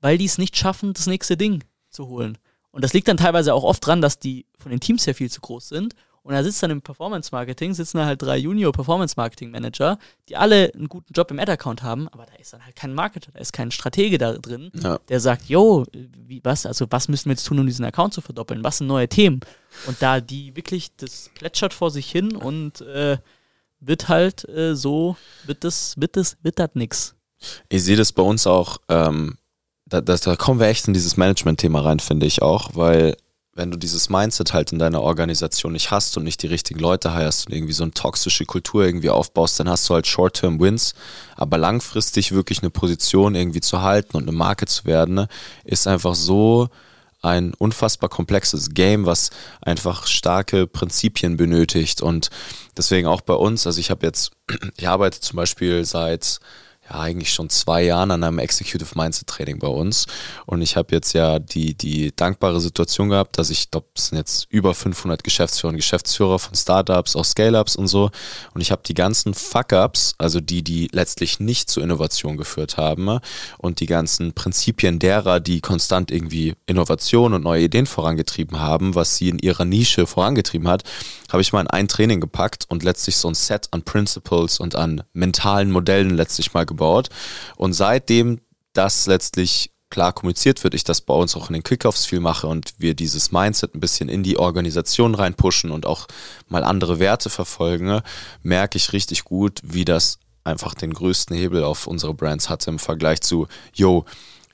weil 0.07 0.17
die 0.17 0.23
es 0.23 0.37
nicht 0.37 0.55
schaffen, 0.55 0.93
das 0.93 1.05
nächste 1.05 1.35
Ding 1.35 1.65
zu 1.89 2.07
holen. 2.07 2.37
Und 2.71 2.81
das 2.85 2.93
liegt 2.93 3.09
dann 3.09 3.17
teilweise 3.17 3.53
auch 3.53 3.63
oft 3.63 3.85
dran, 3.85 3.99
dass 4.01 4.19
die 4.19 4.45
von 4.57 4.71
den 4.71 4.79
Teams 4.79 5.05
her 5.05 5.13
viel 5.13 5.29
zu 5.29 5.41
groß 5.41 5.67
sind. 5.67 5.95
Und 6.23 6.31
da 6.33 6.41
sitzt 6.45 6.63
dann 6.63 6.71
im 6.71 6.81
Performance 6.81 7.29
Marketing, 7.33 7.73
sitzen 7.73 7.97
da 7.97 8.05
halt 8.05 8.21
drei 8.21 8.37
Junior 8.37 8.71
Performance 8.71 9.15
Marketing 9.17 9.51
Manager, 9.51 9.97
die 10.29 10.37
alle 10.37 10.71
einen 10.73 10.87
guten 10.87 11.11
Job 11.13 11.29
im 11.31 11.39
Ad-Account 11.39 11.83
haben, 11.83 12.07
aber 12.07 12.25
da 12.25 12.33
ist 12.35 12.53
dann 12.53 12.63
halt 12.63 12.75
kein 12.77 12.93
Marketer, 12.93 13.31
da 13.33 13.39
ist 13.39 13.51
kein 13.51 13.69
Stratege 13.71 14.17
da 14.17 14.31
drin, 14.37 14.71
Ja. 14.81 14.97
der 15.09 15.19
sagt, 15.19 15.49
yo, 15.49 15.85
wie, 15.93 16.39
was, 16.45 16.65
also 16.65 16.85
was 16.89 17.09
müssen 17.09 17.25
wir 17.25 17.33
jetzt 17.33 17.45
tun, 17.45 17.59
um 17.59 17.65
diesen 17.65 17.83
Account 17.85 18.13
zu 18.13 18.21
verdoppeln? 18.21 18.63
Was 18.63 18.77
sind 18.77 18.87
neue 18.87 19.09
Themen? 19.09 19.41
Und 19.87 20.01
da 20.01 20.21
die 20.21 20.55
wirklich, 20.55 20.95
das 20.95 21.31
plätschert 21.35 21.73
vor 21.73 21.91
sich 21.91 22.09
hin 22.09 22.33
und 22.35 22.79
äh, 22.81 23.17
wird 23.81 24.07
halt 24.07 24.47
äh, 24.47 24.73
so, 24.75 25.17
wird 25.45 25.63
das, 25.65 25.95
wird 25.99 26.15
das, 26.15 26.37
wird 26.43 26.59
das 26.59 26.69
nix. 26.75 27.15
Ich 27.69 27.83
sehe 27.83 27.97
das 27.97 28.11
bei 28.13 28.23
uns 28.23 28.47
auch, 28.47 28.79
ähm, 28.89 29.37
da, 29.89 30.01
das, 30.01 30.21
da 30.21 30.35
kommen 30.35 30.59
wir 30.59 30.67
echt 30.67 30.87
in 30.87 30.93
dieses 30.93 31.17
Management-Thema 31.17 31.81
rein, 31.81 31.99
finde 31.99 32.25
ich 32.25 32.41
auch, 32.41 32.71
weil 32.73 33.15
wenn 33.53 33.71
du 33.71 33.77
dieses 33.77 34.09
Mindset 34.09 34.53
halt 34.53 34.71
in 34.71 34.77
deiner 34.77 35.01
Organisation 35.01 35.73
nicht 35.73 35.89
hast 35.89 36.15
und 36.15 36.23
nicht 36.23 36.43
die 36.43 36.47
richtigen 36.47 36.79
Leute 36.79 37.13
heierst 37.13 37.47
und 37.47 37.53
irgendwie 37.53 37.73
so 37.73 37.83
eine 37.83 37.91
toxische 37.91 38.45
Kultur 38.45 38.85
irgendwie 38.85 39.09
aufbaust, 39.09 39.59
dann 39.59 39.67
hast 39.67 39.89
du 39.89 39.95
halt 39.95 40.05
Short-Term-Wins, 40.05 40.93
aber 41.35 41.57
langfristig 41.57 42.33
wirklich 42.33 42.61
eine 42.61 42.69
Position 42.69 43.33
irgendwie 43.33 43.61
zu 43.61 43.81
halten 43.81 44.15
und 44.15 44.23
eine 44.23 44.31
Marke 44.37 44.67
zu 44.67 44.85
werden, 44.85 45.15
ne, 45.15 45.27
ist 45.63 45.87
einfach 45.87 46.13
so 46.13 46.69
ein 47.23 47.55
unfassbar 47.55 48.09
komplexes 48.09 48.75
Game, 48.75 49.07
was 49.07 49.31
einfach 49.61 50.05
starke 50.05 50.67
Prinzipien 50.67 51.35
benötigt. 51.35 52.01
Und 52.01 52.29
deswegen 52.77 53.07
auch 53.07 53.21
bei 53.21 53.33
uns, 53.33 53.65
also 53.65 53.79
ich 53.79 53.89
habe 53.89 54.05
jetzt, 54.05 54.31
ich 54.77 54.87
arbeite 54.87 55.19
zum 55.19 55.35
Beispiel 55.35 55.83
seit 55.83 56.39
ja 56.89 56.99
eigentlich 56.99 57.33
schon 57.33 57.49
zwei 57.49 57.83
Jahren 57.83 58.11
an 58.11 58.23
einem 58.23 58.39
Executive 58.39 58.91
Mindset 58.95 59.27
Training 59.27 59.59
bei 59.59 59.67
uns. 59.67 60.05
Und 60.45 60.61
ich 60.61 60.75
habe 60.75 60.93
jetzt 60.95 61.13
ja 61.13 61.39
die 61.39 61.75
die 61.75 62.15
dankbare 62.15 62.59
Situation 62.59 63.09
gehabt, 63.09 63.37
dass 63.37 63.49
ich 63.49 63.71
glaube, 63.71 63.87
es 63.95 64.07
sind 64.07 64.17
jetzt 64.17 64.47
über 64.49 64.73
500 64.73 65.23
Geschäftsführer 65.23 65.71
und 65.71 65.77
Geschäftsführer 65.77 66.39
von 66.39 66.55
Startups, 66.55 67.15
auch 67.15 67.25
Scale-ups 67.25 67.75
und 67.75 67.87
so. 67.87 68.09
Und 68.53 68.61
ich 68.61 68.71
habe 68.71 68.81
die 68.85 68.93
ganzen 68.93 69.33
Fuck-ups, 69.33 70.15
also 70.17 70.39
die 70.39 70.63
die 70.63 70.87
letztlich 70.91 71.39
nicht 71.39 71.69
zur 71.69 71.83
Innovation 71.83 72.37
geführt 72.37 72.77
haben 72.77 73.19
und 73.57 73.79
die 73.79 73.85
ganzen 73.85 74.33
Prinzipien 74.33 74.99
derer, 74.99 75.39
die 75.39 75.61
konstant 75.61 76.11
irgendwie 76.11 76.55
Innovation 76.65 77.33
und 77.33 77.43
neue 77.43 77.63
Ideen 77.63 77.85
vorangetrieben 77.85 78.59
haben, 78.59 78.95
was 78.95 79.17
sie 79.17 79.29
in 79.29 79.39
ihrer 79.39 79.65
Nische 79.65 80.07
vorangetrieben 80.07 80.67
hat, 80.67 80.83
habe 81.31 81.41
ich 81.41 81.53
mal 81.53 81.61
in 81.61 81.67
ein 81.67 81.87
Training 81.87 82.21
gepackt 82.21 82.65
und 82.69 82.83
letztlich 82.83 83.17
so 83.17 83.27
ein 83.27 83.35
Set 83.35 83.67
an 83.71 83.83
Principles 83.83 84.59
und 84.59 84.75
an 84.75 85.03
mentalen 85.13 85.71
Modellen 85.71 86.11
letztlich 86.11 86.53
mal 86.53 86.65
gebaut. 86.65 87.09
Und 87.55 87.73
seitdem 87.73 88.41
das 88.73 89.07
letztlich 89.07 89.71
klar 89.89 90.13
kommuniziert 90.13 90.63
wird, 90.63 90.73
ich 90.73 90.83
das 90.83 91.01
bei 91.01 91.13
uns 91.13 91.35
auch 91.35 91.49
in 91.49 91.53
den 91.53 91.63
Kickoffs 91.63 92.05
viel 92.05 92.19
mache 92.19 92.47
und 92.47 92.73
wir 92.77 92.93
dieses 92.93 93.31
Mindset 93.31 93.73
ein 93.73 93.79
bisschen 93.79 94.09
in 94.09 94.23
die 94.23 94.37
Organisation 94.37 95.15
reinpushen 95.15 95.71
und 95.71 95.85
auch 95.85 96.07
mal 96.49 96.63
andere 96.63 96.99
Werte 96.99 97.29
verfolgen, 97.29 98.01
merke 98.43 98.77
ich 98.77 98.93
richtig 98.93 99.23
gut, 99.23 99.61
wie 99.63 99.85
das 99.85 100.19
einfach 100.43 100.73
den 100.73 100.93
größten 100.93 101.35
Hebel 101.35 101.63
auf 101.63 101.87
unsere 101.87 102.13
Brands 102.13 102.49
hatte 102.49 102.69
im 102.69 102.79
Vergleich 102.79 103.21
zu, 103.21 103.47
yo, 103.73 104.05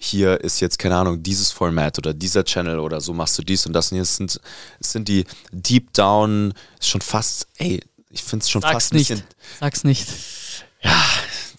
hier 0.03 0.41
ist 0.41 0.59
jetzt, 0.59 0.77
keine 0.79 0.97
Ahnung, 0.97 1.23
dieses 1.23 1.51
Format 1.51 1.97
oder 1.97 2.13
dieser 2.13 2.43
Channel 2.43 2.79
oder 2.79 2.99
so 2.99 3.13
machst 3.13 3.37
du 3.37 3.43
dies 3.43 3.65
und 3.65 3.73
das. 3.73 3.91
Und 3.91 3.95
hier 3.95 4.05
sind, 4.05 4.39
es 4.79 4.91
sind 4.91 5.07
die 5.07 5.25
Deep 5.51 5.93
Down, 5.93 6.53
schon 6.81 7.01
fast, 7.01 7.47
ey, 7.57 7.79
ich 8.09 8.21
finde 8.23 8.43
es 8.43 8.49
schon 8.49 8.61
Sag's 8.61 8.73
fast 8.73 8.93
ein 8.93 8.97
nicht. 8.97 9.09
bisschen. 9.09 9.23
Sag's 9.59 9.83
nicht. 9.83 10.07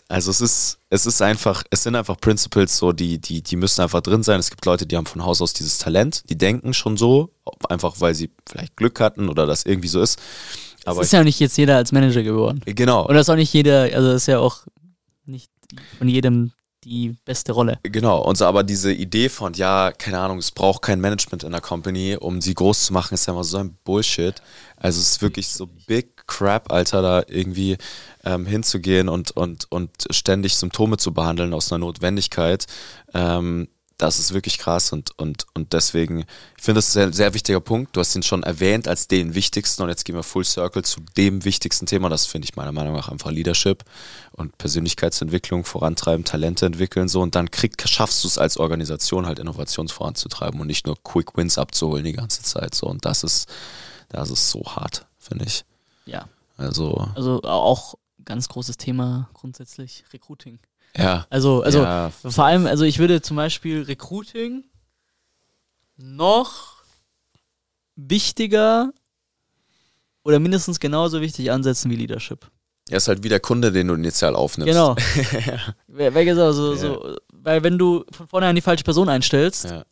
Also 0.09 0.31
es 0.31 0.41
ist, 0.43 0.79
es 0.91 1.07
ist 1.07 1.23
einfach, 1.23 1.65
es 1.71 1.83
sind 1.83 1.97
einfach 1.97 2.21
Principles 2.21 2.77
so, 2.77 2.93
die, 2.93 3.19
die, 3.19 3.43
die 3.43 3.57
müssen 3.57 3.81
einfach 3.81 4.03
drin 4.03 4.23
sein. 4.23 4.39
Es 4.39 4.51
gibt 4.51 4.65
Leute, 4.67 4.87
die 4.87 4.97
haben 4.97 5.07
von 5.07 5.25
Haus 5.25 5.41
aus 5.41 5.55
dieses 5.55 5.79
Talent, 5.79 6.25
die 6.29 6.37
denken 6.37 6.75
schon 6.75 6.97
so, 6.97 7.31
einfach 7.69 7.95
weil 8.01 8.15
sie 8.15 8.31
vielleicht 8.47 8.77
Glück 8.77 9.01
hatten 9.01 9.29
oder 9.31 9.47
das 9.47 9.65
irgendwie 9.65 9.89
so 9.89 10.03
ist. 10.03 10.21
Aber 10.85 10.97
Aber 10.97 11.03
ist 11.03 11.13
ja 11.15 11.25
nicht 11.25 11.41
jetzt 11.41 11.57
jeder 11.57 11.77
als 11.77 11.91
Manager 11.93 12.23
geworden. 12.23 12.61
genau, 12.67 13.07
Und 13.07 13.15
das 13.15 13.23
ist 13.27 13.31
auch 13.31 13.37
nicht 13.37 13.53
jeder, 13.55 13.85
also 13.85 14.13
das 14.13 14.23
ist 14.23 14.27
ja 14.27 14.39
auch 14.39 14.67
nicht 15.25 15.51
von 15.99 16.09
jedem 16.09 16.53
die 16.85 17.17
beste 17.25 17.53
Rolle. 17.53 17.79
Genau, 17.83 18.23
und 18.23 18.37
so 18.37 18.47
aber 18.47 18.63
diese 18.63 18.93
Idee 18.93 19.29
von, 19.29 19.55
ja, 19.55 19.93
keine 19.93 20.19
Ahnung, 20.19 20.39
es 20.39 20.51
braucht 20.51 20.83
kein 20.83 21.01
Management 21.01 21.45
in 21.45 21.53
der 21.53 21.61
Company, 21.61 22.17
um 22.19 22.41
sie 22.41 22.55
groß 22.55 22.87
zu 22.87 22.93
machen, 22.93 23.15
ist 23.15 23.27
ja 23.27 23.33
immer 23.33 23.45
so 23.45 23.59
ein 23.59 23.77
Bullshit. 23.85 24.35
Also 24.77 25.01
es 25.01 25.13
ist 25.13 25.23
wirklich 25.23 25.49
so 25.49 25.69
big 25.87 26.27
crap, 26.27 26.73
Alter, 26.73 27.03
da 27.03 27.23
irgendwie 27.27 27.77
ähm, 28.25 28.47
hinzugehen 28.47 29.09
und, 29.09 29.31
und, 29.33 29.71
und 29.71 29.91
ständig 30.11 30.57
Symptome 30.57 30.97
zu 30.97 31.13
behandeln 31.13 31.55
aus 31.55 31.73
einer 31.73 31.81
Notwendigkeit. 31.81 32.67
Ähm, 33.13 33.69
das 33.99 34.19
ist 34.19 34.35
wirklich 34.35 34.59
krass 34.59 34.93
und, 34.93 35.17
und, 35.19 35.47
und 35.55 35.73
deswegen, 35.73 36.25
ich 36.57 36.63
finde 36.63 36.79
das 36.79 36.89
ist 36.89 36.97
ein 36.97 37.13
sehr, 37.13 37.35
wichtiger 37.35 37.61
Punkt. 37.61 37.95
Du 37.95 38.01
hast 38.01 38.15
ihn 38.17 38.23
schon 38.23 38.43
erwähnt 38.43 38.89
als 38.89 39.07
den 39.07 39.35
wichtigsten 39.35 39.83
und 39.83 39.89
jetzt 39.89 40.05
gehen 40.05 40.17
wir 40.17 40.23
full 40.23 40.45
circle 40.45 40.83
zu 40.83 41.01
dem 41.17 41.45
wichtigsten 41.45 41.87
Thema. 41.87 42.09
Das 42.09 42.27
finde 42.27 42.47
ich 42.47 42.57
meiner 42.57 42.73
Meinung 42.73 42.95
nach 42.95 43.09
einfach 43.09 43.31
Leadership 43.31 43.85
und 44.33 44.59
Persönlichkeitsentwicklung 44.59 45.65
vorantreiben, 45.65 46.25
Talente 46.25 46.67
entwickeln 46.67 47.09
so 47.09 47.21
und 47.21 47.35
dann 47.35 47.51
krieg, 47.51 47.75
schaffst 47.87 48.25
du 48.25 48.29
es 48.29 48.39
als 48.39 48.57
Organisation 48.57 49.27
halt 49.27 49.39
Innovations 49.39 49.93
voranzutreiben 49.93 50.61
und 50.61 50.67
nicht 50.67 50.87
nur 50.87 50.97
Quick 51.03 51.37
Wins 51.37 51.59
abzuholen 51.59 52.05
die 52.05 52.13
ganze 52.13 52.43
Zeit 52.43 52.75
so 52.75 52.87
und 52.87 53.05
das 53.05 53.23
ist, 53.23 53.49
das 54.09 54.31
ist 54.31 54.51
so 54.51 54.63
hart, 54.65 55.07
finde 55.19 55.45
ich. 55.45 55.65
Ja. 56.07 56.29
Also, 56.57 57.09
Also 57.15 57.43
auch 57.43 57.95
ganz 58.25 58.49
großes 58.49 58.77
Thema 58.77 59.29
grundsätzlich 59.35 60.05
Recruiting. 60.13 60.59
Ja. 60.97 61.27
Also, 61.31 61.63
also 61.63 61.83
ja, 61.83 62.11
vor 62.11 62.45
allem, 62.45 62.67
also 62.67 62.85
ich 62.85 62.99
würde 62.99 63.21
zum 63.23 63.37
Beispiel 63.37 63.83
Recruiting 63.83 64.65
noch 65.97 66.75
wichtiger 67.97 68.93
oder 70.25 70.39
mindestens 70.39 70.81
genauso 70.81 71.21
wichtig 71.21 71.51
ansetzen 71.51 71.91
wie 71.91 71.97
Leadership. 71.97 72.51
er 72.89 72.97
ist 72.97 73.09
halt 73.09 73.23
wie 73.23 73.29
der 73.29 73.41
Kunde, 73.41 73.71
den 73.73 73.89
du 73.89 73.95
initial 73.95 74.35
aufnimmst. 74.35 74.73
Genau. 74.73 74.97
Wer- 75.87 76.15
wer 76.15 76.25
gesagt, 76.25 76.55
so, 76.55 77.17
weil 77.33 77.63
wenn 77.63 77.79
du 77.79 78.05
von 78.11 78.27
vornherein 78.29 78.57
die 78.57 78.63
falsche 78.63 78.85
Person 78.85 79.09
einstellst, 79.09 79.65
Ja. 79.65 79.85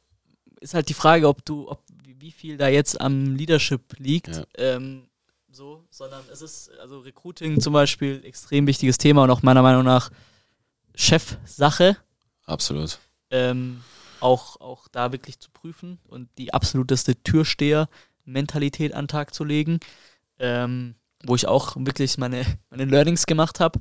ist 0.61 0.75
halt 0.75 0.89
die 0.89 0.95
Frage, 0.95 1.29
ob 1.29 1.45
du, 1.45 1.69
ob 1.71 1.83
wie 2.05 2.21
wie 2.21 2.33
viel 2.33 2.57
da 2.57 2.69
jetzt 2.69 3.01
am 3.01 3.35
Leadership 3.37 3.95
liegt. 3.99 4.29
Ja. 4.37 4.45
Ähm, 4.57 5.05
so, 5.51 5.85
sondern 5.91 6.23
es 6.33 6.41
ist 6.41 6.71
also 6.81 7.01
Recruiting 7.01 7.61
zum 7.61 7.73
Beispiel 7.75 8.23
extrem 8.25 8.67
wichtiges 8.67 8.97
Thema 8.99 9.23
und 9.25 9.31
auch 9.31 9.43
meiner 9.43 9.61
Meinung 9.63 9.85
nach 9.85 10.11
Chefsache. 10.95 11.97
Absolut. 12.45 12.99
ähm, 13.31 13.83
auch, 14.21 14.61
auch 14.61 14.89
da 14.89 15.13
wirklich 15.13 15.41
zu 15.41 15.51
prüfen 15.51 15.99
und 16.09 16.29
die 16.39 16.55
absoluteste 16.55 17.17
Türsteher-Mentalität 17.23 18.95
an 18.95 19.05
den 19.05 19.09
Tag 19.09 19.35
zu 19.35 19.45
legen. 19.45 19.81
Ähm, 20.39 20.95
wo 21.25 21.35
ich 21.35 21.47
auch 21.47 21.77
wirklich 21.77 22.19
meine, 22.19 22.45
meine 22.71 22.85
Learnings 22.85 23.27
gemacht 23.27 23.61
habe. 23.61 23.81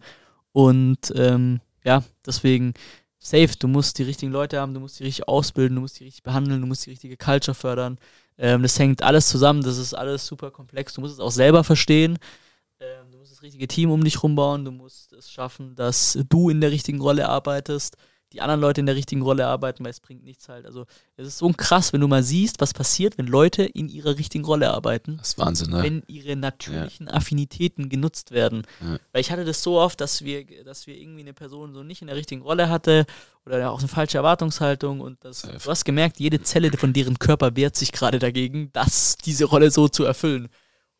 Und 0.51 1.11
ähm, 1.15 1.61
ja, 1.83 2.03
deswegen 2.25 2.73
safe, 3.19 3.51
du 3.57 3.67
musst 3.67 3.97
die 3.97 4.03
richtigen 4.03 4.31
Leute 4.31 4.59
haben, 4.59 4.73
du 4.73 4.79
musst 4.79 4.99
die 4.99 5.03
richtig 5.03 5.27
ausbilden, 5.27 5.75
du 5.75 5.81
musst 5.81 5.99
die 5.99 6.03
richtig 6.03 6.23
behandeln, 6.23 6.61
du 6.61 6.67
musst 6.67 6.85
die 6.85 6.91
richtige 6.91 7.17
Culture 7.17 7.55
fördern. 7.55 7.97
Ähm, 8.38 8.61
das 8.61 8.77
hängt 8.77 9.03
alles 9.03 9.27
zusammen, 9.27 9.63
das 9.63 9.77
ist 9.77 9.93
alles 9.93 10.25
super 10.25 10.51
komplex. 10.51 10.93
Du 10.93 11.01
musst 11.01 11.13
es 11.15 11.19
auch 11.19 11.31
selber 11.31 11.63
verstehen. 11.63 12.17
Das 13.41 13.47
richtige 13.47 13.68
Team 13.68 13.89
um 13.89 14.03
dich 14.03 14.22
rumbauen, 14.22 14.65
du 14.65 14.72
musst 14.72 15.13
es 15.13 15.31
schaffen, 15.31 15.73
dass 15.76 16.19
du 16.30 16.51
in 16.51 16.61
der 16.61 16.69
richtigen 16.69 17.01
Rolle 17.01 17.27
arbeitest 17.27 17.97
die 18.34 18.41
anderen 18.41 18.61
Leute 18.61 18.80
in 18.80 18.85
der 18.85 18.95
richtigen 18.95 19.22
Rolle 19.22 19.45
arbeiten, 19.45 19.84
weil 19.84 19.91
es 19.91 19.99
bringt 19.99 20.23
nichts 20.23 20.47
halt. 20.47 20.65
Also 20.65 20.85
es 21.18 21.27
ist 21.27 21.38
so 21.38 21.51
krass, 21.51 21.91
wenn 21.91 21.99
du 21.99 22.07
mal 22.07 22.23
siehst, 22.23 22.61
was 22.61 22.73
passiert, 22.73 23.18
wenn 23.18 23.27
Leute 23.27 23.63
in 23.63 23.89
ihrer 23.89 24.18
richtigen 24.18 24.45
Rolle 24.45 24.72
arbeiten. 24.72 25.18
Das 25.18 25.30
ist 25.30 25.38
Wahnsinn, 25.38 25.72
ne? 25.72 25.84
Wenn 25.84 26.03
ihre 26.07 26.35
natürlichen 26.35 27.07
ja. 27.07 27.13
Affinitäten 27.13 27.89
genutzt 27.89 28.31
werden. 28.31 28.63
Ja. 28.80 28.97
Weil 29.11 29.22
ich 29.22 29.31
hatte 29.31 29.43
das 29.43 29.61
so 29.63 29.80
oft, 29.80 29.99
dass 29.99 30.23
wir, 30.23 30.45
dass 30.63 30.88
wir 30.88 30.95
irgendwie 30.95 31.22
eine 31.22 31.34
Person 31.34 31.73
so 31.73 31.84
nicht 31.84 32.01
in 32.01 32.07
der 32.07 32.15
richtigen 32.15 32.41
Rolle 32.41 32.69
hatte 32.69 33.05
oder 33.45 33.72
auch 33.72 33.80
eine 33.80 33.89
falsche 33.89 34.18
Erwartungshaltung 34.18 35.01
und 35.01 35.23
das, 35.26 35.41
du 35.41 35.69
hast 35.69 35.84
gemerkt, 35.84 36.19
jede 36.19 36.41
Zelle 36.41 36.72
von 36.77 36.93
deren 36.93 37.19
Körper 37.19 37.55
wehrt 37.55 37.76
sich 37.76 37.91
gerade 37.91 38.19
dagegen, 38.19 38.69
das, 38.72 39.18
diese 39.18 39.45
Rolle 39.45 39.72
so 39.72 39.89
zu 39.89 40.05
erfüllen. 40.05 40.47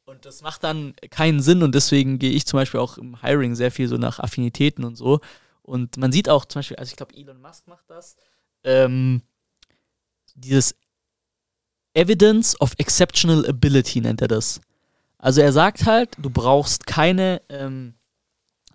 Und 0.06 0.26
das 0.26 0.42
macht 0.42 0.64
dann 0.64 0.94
keinen 1.10 1.42
Sinn 1.42 1.64
und 1.64 1.76
deswegen 1.76 2.20
gehe 2.20 2.32
ich 2.32 2.46
zum 2.46 2.58
Beispiel 2.58 2.80
auch 2.80 2.98
im 2.98 3.22
Hiring 3.22 3.56
sehr 3.56 3.72
viel 3.72 3.88
so 3.88 3.98
nach 3.98 4.20
Affinitäten 4.20 4.84
und 4.84 4.96
so. 4.96 5.20
Und 5.62 5.98
man 5.98 6.12
sieht 6.12 6.28
auch 6.28 6.46
zum 6.46 6.60
Beispiel, 6.60 6.78
also 6.78 6.90
ich 6.90 6.98
glaube, 6.98 7.16
Elon 7.16 7.42
Musk 7.42 7.68
macht 7.68 7.90
das, 7.90 8.16
ähm, 8.64 9.22
dieses 10.36 10.76
Evidence 11.94 12.60
of 12.60 12.74
Exceptional 12.78 13.48
Ability 13.48 14.02
nennt 14.02 14.22
er 14.22 14.28
das. 14.28 14.62
Also 15.18 15.42
er 15.42 15.54
sagt 15.54 15.86
halt, 15.86 16.10
du 16.18 16.30
brauchst 16.30 16.88
keine, 16.88 17.42
ähm, 17.50 17.94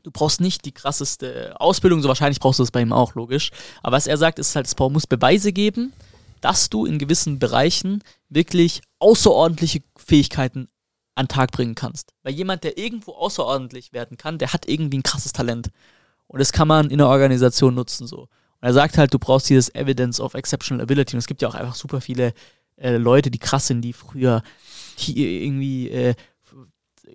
du 0.04 0.10
brauchst 0.10 0.40
nicht 0.40 0.64
die 0.64 0.72
krasseste 0.72 1.60
Ausbildung, 1.60 2.02
so 2.02 2.08
wahrscheinlich 2.08 2.40
brauchst 2.40 2.60
du 2.60 2.62
das 2.62 2.70
bei 2.70 2.82
ihm 2.82 2.92
auch, 2.92 3.14
logisch. 3.14 3.50
Aber 3.82 3.96
was 3.96 4.06
er 4.06 4.16
sagt, 4.16 4.38
ist 4.38 4.54
halt, 4.54 4.66
es 4.66 4.78
muss 4.78 5.06
Beweise 5.06 5.52
geben, 5.52 5.92
dass 6.40 6.70
du 6.70 6.86
in 6.86 6.98
gewissen 6.98 7.38
Bereichen 7.38 8.04
wirklich 8.28 8.82
außerordentliche 9.00 9.82
Fähigkeiten 9.96 10.68
an 11.16 11.28
Tag 11.28 11.50
bringen 11.50 11.74
kannst. 11.74 12.12
Weil 12.22 12.34
jemand, 12.34 12.62
der 12.62 12.78
irgendwo 12.78 13.12
außerordentlich 13.12 13.92
werden 13.92 14.16
kann, 14.16 14.38
der 14.38 14.52
hat 14.52 14.68
irgendwie 14.68 14.98
ein 14.98 15.02
krasses 15.02 15.32
Talent. 15.32 15.70
Und 16.28 16.38
das 16.40 16.52
kann 16.52 16.68
man 16.68 16.90
in 16.90 16.98
der 16.98 17.08
Organisation 17.08 17.74
nutzen 17.74 18.06
so. 18.06 18.20
Und 18.20 18.68
er 18.68 18.72
sagt 18.72 18.98
halt, 18.98 19.12
du 19.12 19.18
brauchst 19.18 19.50
dieses 19.50 19.74
Evidence 19.74 20.20
of 20.20 20.34
Exceptional 20.34 20.82
Ability. 20.82 21.16
Und 21.16 21.18
es 21.18 21.26
gibt 21.26 21.42
ja 21.42 21.48
auch 21.48 21.54
einfach 21.54 21.74
super 21.74 22.00
viele 22.00 22.32
äh, 22.76 22.96
Leute, 22.96 23.30
die 23.30 23.38
krass 23.38 23.66
sind, 23.66 23.82
die 23.82 23.92
früher 23.92 24.42
die 24.98 25.44
irgendwie 25.44 25.90
äh, 25.90 26.14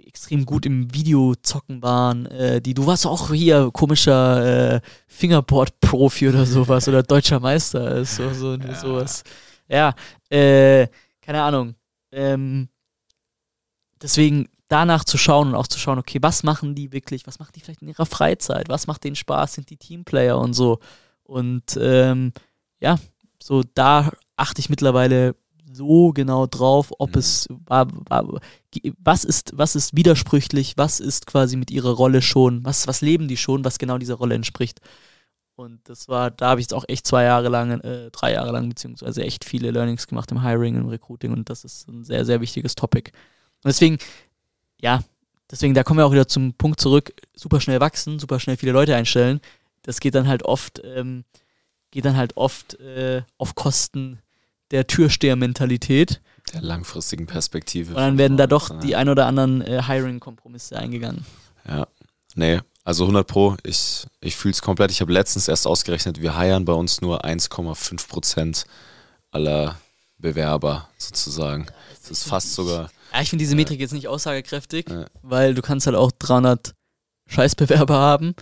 extrem 0.06 0.46
gut 0.46 0.66
im 0.66 0.94
Videozocken 0.94 1.82
waren. 1.82 2.26
Äh, 2.28 2.62
die, 2.62 2.74
du 2.74 2.86
warst 2.86 3.06
auch 3.06 3.32
hier 3.32 3.70
komischer 3.72 4.76
äh, 4.76 4.82
Fingerboard-Profi 5.08 6.30
oder 6.30 6.46
sowas 6.46 6.88
oder 6.88 7.04
deutscher 7.04 7.40
Meister 7.40 7.98
ist 7.98 8.16
so, 8.16 8.34
so 8.34 8.56
ja. 8.56 8.76
sowas. 8.76 9.24
Ja, 9.68 9.94
äh, 10.30 10.88
keine 11.22 11.42
Ahnung. 11.42 11.76
Ähm, 12.12 12.68
deswegen 14.02 14.50
danach 14.68 15.04
zu 15.04 15.18
schauen 15.18 15.50
und 15.50 15.56
auch 15.56 15.68
zu 15.68 15.80
schauen, 15.80 16.00
okay, 16.00 16.20
was 16.22 16.44
machen 16.44 16.76
die 16.76 16.92
wirklich, 16.92 17.28
was 17.28 17.40
machen 17.40 17.52
die 17.56 17.60
vielleicht 17.60 17.82
in 17.82 17.90
ihrer 17.90 18.06
Freizeit, 18.06 18.70
was 18.70 18.88
macht 18.88 19.04
denen 19.04 19.16
Spaß, 19.16 19.54
sind 19.54 19.70
die 19.70 19.78
Teamplayer 19.78 20.40
und 20.40 20.54
so. 20.54 20.80
Und 21.24 21.78
ähm, 21.80 22.34
ja, 22.80 22.98
so 23.42 23.64
da 23.74 24.12
achte 24.38 24.60
ich 24.60 24.70
mittlerweile 24.70 25.36
so 25.74 26.12
genau 26.12 26.48
drauf, 26.48 26.92
ob 27.00 27.16
mhm. 27.16 27.20
es 27.20 27.48
was 28.98 29.24
ist, 29.24 29.52
was 29.56 29.76
ist 29.76 29.96
widersprüchlich, 29.96 30.78
was 30.78 31.00
ist 31.00 31.28
quasi 31.28 31.56
mit 31.56 31.72
ihrer 31.72 31.92
Rolle 31.92 32.22
schon, 32.22 32.64
was, 32.66 32.88
was 32.88 33.02
leben 33.02 33.28
die 33.28 33.38
schon, 33.38 33.64
was 33.64 33.80
genau 33.80 33.98
dieser 33.98 34.16
Rolle 34.16 34.36
entspricht. 34.36 34.80
Und 35.56 35.88
das 35.88 36.08
war, 36.08 36.32
da 36.32 36.50
habe 36.50 36.62
ich 36.62 36.66
jetzt 36.66 36.74
auch 36.74 36.86
echt 36.88 37.06
zwei 37.06 37.24
Jahre 37.24 37.50
lang, 37.50 37.82
äh, 37.82 38.10
drei 38.12 38.34
Jahre 38.34 38.52
lang, 38.52 38.70
beziehungsweise 38.70 39.24
echt 39.24 39.46
viele 39.46 39.72
Learnings 39.72 40.08
gemacht 40.08 40.32
im 40.32 40.42
Hiring, 40.42 40.76
im 40.76 40.88
Recruiting 40.88 41.34
und 41.34 41.50
das 41.50 41.64
ist 41.64 41.88
ein 41.88 42.04
sehr, 42.04 42.26
sehr 42.26 42.42
wichtiges 42.42 42.76
Topic. 42.76 43.12
Und 43.64 43.70
deswegen 43.70 44.00
ja, 44.82 45.02
deswegen, 45.50 45.74
da 45.74 45.84
kommen 45.84 46.00
wir 46.00 46.06
auch 46.06 46.12
wieder 46.12 46.28
zum 46.28 46.54
Punkt 46.54 46.82
zurück, 46.82 47.14
super 47.36 47.62
schnell 47.62 47.80
wachsen, 47.80 48.20
super 48.20 48.40
schnell 48.40 48.58
viele 48.58 48.72
Leute 48.72 48.96
einstellen. 48.96 49.40
Das 49.84 50.00
geht 50.00 50.16
dann 50.16 50.28
halt 50.28 50.44
oft, 50.44 50.82
ähm, 50.84 51.24
geht 51.92 52.06
dann 52.06 52.18
halt 52.18 52.36
oft 52.36 52.80
äh, 52.80 53.22
auf 53.38 53.56
Kosten 53.56 54.20
der 54.72 54.88
Türsteher-Mentalität. 54.88 56.22
Der 56.54 56.62
langfristigen 56.62 57.28
Perspektive. 57.28 57.92
Und 57.92 57.98
dann 57.98 58.18
werden 58.18 58.38
da 58.38 58.48
doch 58.48 58.80
die 58.80 58.96
ein 58.96 59.10
oder 59.10 59.28
anderen 59.28 59.62
äh, 59.62 59.84
Hiring-Kompromisse 59.84 60.78
eingegangen. 60.78 61.26
Ja, 61.68 61.88
nee, 62.36 62.60
also 62.84 63.04
100 63.04 63.28
Pro, 63.28 63.58
ich, 63.64 64.06
ich 64.22 64.36
fühle 64.36 64.54
es 64.54 64.62
komplett. 64.62 64.92
Ich 64.92 65.02
habe 65.02 65.14
letztens 65.14 65.48
erst 65.48 65.68
ausgerechnet, 65.68 66.22
wir 66.22 66.36
heiern 66.36 66.66
bei 66.66 66.74
uns 66.74 67.02
nur 67.02 67.24
1,5 67.24 68.08
Prozent 68.08 68.66
aller 69.30 69.80
Bewerber 70.18 70.90
sozusagen. 70.98 71.68
Das 72.02 72.12
ist 72.12 72.24
fast 72.24 72.54
sogar 72.54 72.90
ja, 73.14 73.22
ich 73.22 73.30
finde 73.30 73.44
diese 73.44 73.56
Metrik 73.56 73.80
jetzt 73.80 73.94
nicht 73.94 74.08
aussagekräftig, 74.08 74.90
ja. 74.90 75.06
weil 75.22 75.54
du 75.54 75.62
kannst 75.62 75.86
halt 75.88 75.96
auch 75.96 76.12
300 76.12 76.74
Scheißbewerber 77.28 77.96
haben 77.96 78.36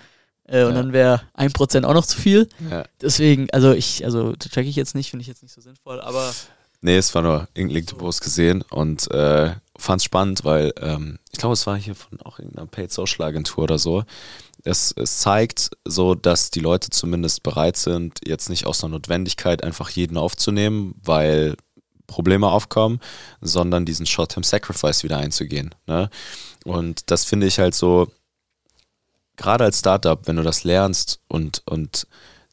äh, 0.45 0.63
und 0.63 0.75
ja. 0.75 0.81
dann 0.81 0.93
wäre 0.93 1.21
1% 1.37 1.85
auch 1.85 1.93
noch 1.93 2.05
zu 2.05 2.19
viel. 2.19 2.49
Ja. 2.69 2.83
Deswegen, 3.01 3.49
also 3.51 3.71
ich, 3.71 4.03
also 4.05 4.33
check 4.35 4.67
ich 4.67 4.75
jetzt 4.75 4.95
nicht, 4.95 5.09
finde 5.09 5.21
ich 5.21 5.27
jetzt 5.27 5.43
nicht 5.43 5.53
so 5.53 5.61
sinnvoll, 5.61 6.01
aber. 6.01 6.33
Nee, 6.81 6.97
es 6.97 7.13
war 7.13 7.21
nur 7.21 7.47
irgendein 7.53 7.75
LinkedIn-Post 7.75 8.21
gesehen 8.21 8.63
und 8.69 9.11
äh, 9.11 9.53
fand 9.77 9.99
es 9.99 10.05
spannend, 10.05 10.45
weil 10.45 10.73
ähm, 10.79 11.19
ich 11.29 11.37
glaube, 11.37 11.53
es 11.53 11.67
war 11.67 11.77
hier 11.77 11.93
von 11.93 12.21
auch 12.21 12.39
irgendeiner 12.39 12.67
Paid 12.67 12.91
Social 12.91 13.25
Agentur 13.25 13.65
oder 13.65 13.77
so. 13.77 14.03
Es, 14.63 14.93
es 14.95 15.17
zeigt 15.17 15.71
so, 15.83 16.15
dass 16.15 16.51
die 16.51 16.61
Leute 16.61 16.89
zumindest 16.89 17.43
bereit 17.43 17.75
sind, 17.75 18.19
jetzt 18.25 18.49
nicht 18.49 18.65
aus 18.65 18.83
einer 18.83 18.91
Notwendigkeit 18.91 19.63
einfach 19.63 19.89
jeden 19.89 20.17
aufzunehmen, 20.17 20.95
weil 21.03 21.55
Probleme 22.09 22.47
aufkommen, 22.47 22.99
sondern 23.39 23.85
diesen 23.85 24.05
Short-Term 24.05 24.43
Sacrifice 24.43 25.03
wieder 25.03 25.17
einzugehen. 25.17 25.73
Ne? 25.87 26.09
Und 26.65 27.09
das 27.11 27.23
finde 27.23 27.47
ich 27.47 27.59
halt 27.59 27.75
so, 27.75 28.11
gerade 29.37 29.63
als 29.63 29.79
Startup, 29.79 30.19
wenn 30.27 30.35
du 30.35 30.43
das 30.43 30.63
lernst 30.63 31.21
und, 31.27 31.61
und 31.65 32.07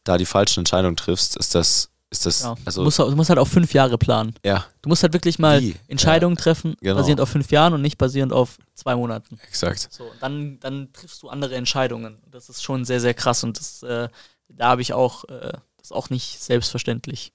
da 0.04 0.16
die 0.18 0.26
falschen 0.26 0.60
Entscheidungen 0.60 0.96
triffst, 0.96 1.36
ist 1.36 1.54
das, 1.54 1.90
ist 2.10 2.26
das, 2.26 2.42
ja. 2.42 2.54
also. 2.64 2.82
Du 2.82 2.84
musst, 2.84 2.98
du 2.98 3.16
musst, 3.16 3.30
halt 3.30 3.38
auf 3.40 3.48
fünf 3.48 3.74
Jahre 3.74 3.98
planen. 3.98 4.34
Ja. 4.44 4.66
Du 4.82 4.88
musst 4.88 5.02
halt 5.02 5.12
wirklich 5.12 5.38
mal 5.38 5.60
Wie? 5.60 5.74
Entscheidungen 5.88 6.36
ja. 6.36 6.42
treffen, 6.42 6.76
genau. 6.80 6.96
basierend 6.96 7.20
auf 7.20 7.28
fünf 7.28 7.50
Jahren 7.50 7.74
und 7.74 7.82
nicht 7.82 7.98
basierend 7.98 8.32
auf 8.32 8.58
zwei 8.74 8.94
Monaten. 8.94 9.38
Exakt. 9.48 9.88
So, 9.90 10.10
dann, 10.20 10.60
dann 10.60 10.92
triffst 10.92 11.22
du 11.22 11.28
andere 11.28 11.56
Entscheidungen. 11.56 12.18
Das 12.30 12.48
ist 12.48 12.62
schon 12.62 12.84
sehr, 12.84 13.00
sehr 13.00 13.14
krass 13.14 13.42
und 13.42 13.58
das, 13.58 13.82
äh, 13.82 14.08
da 14.48 14.68
habe 14.68 14.82
ich 14.82 14.92
auch, 14.92 15.24
äh, 15.24 15.52
das 15.78 15.86
ist 15.86 15.92
auch 15.92 16.10
nicht 16.10 16.40
selbstverständlich. 16.40 17.32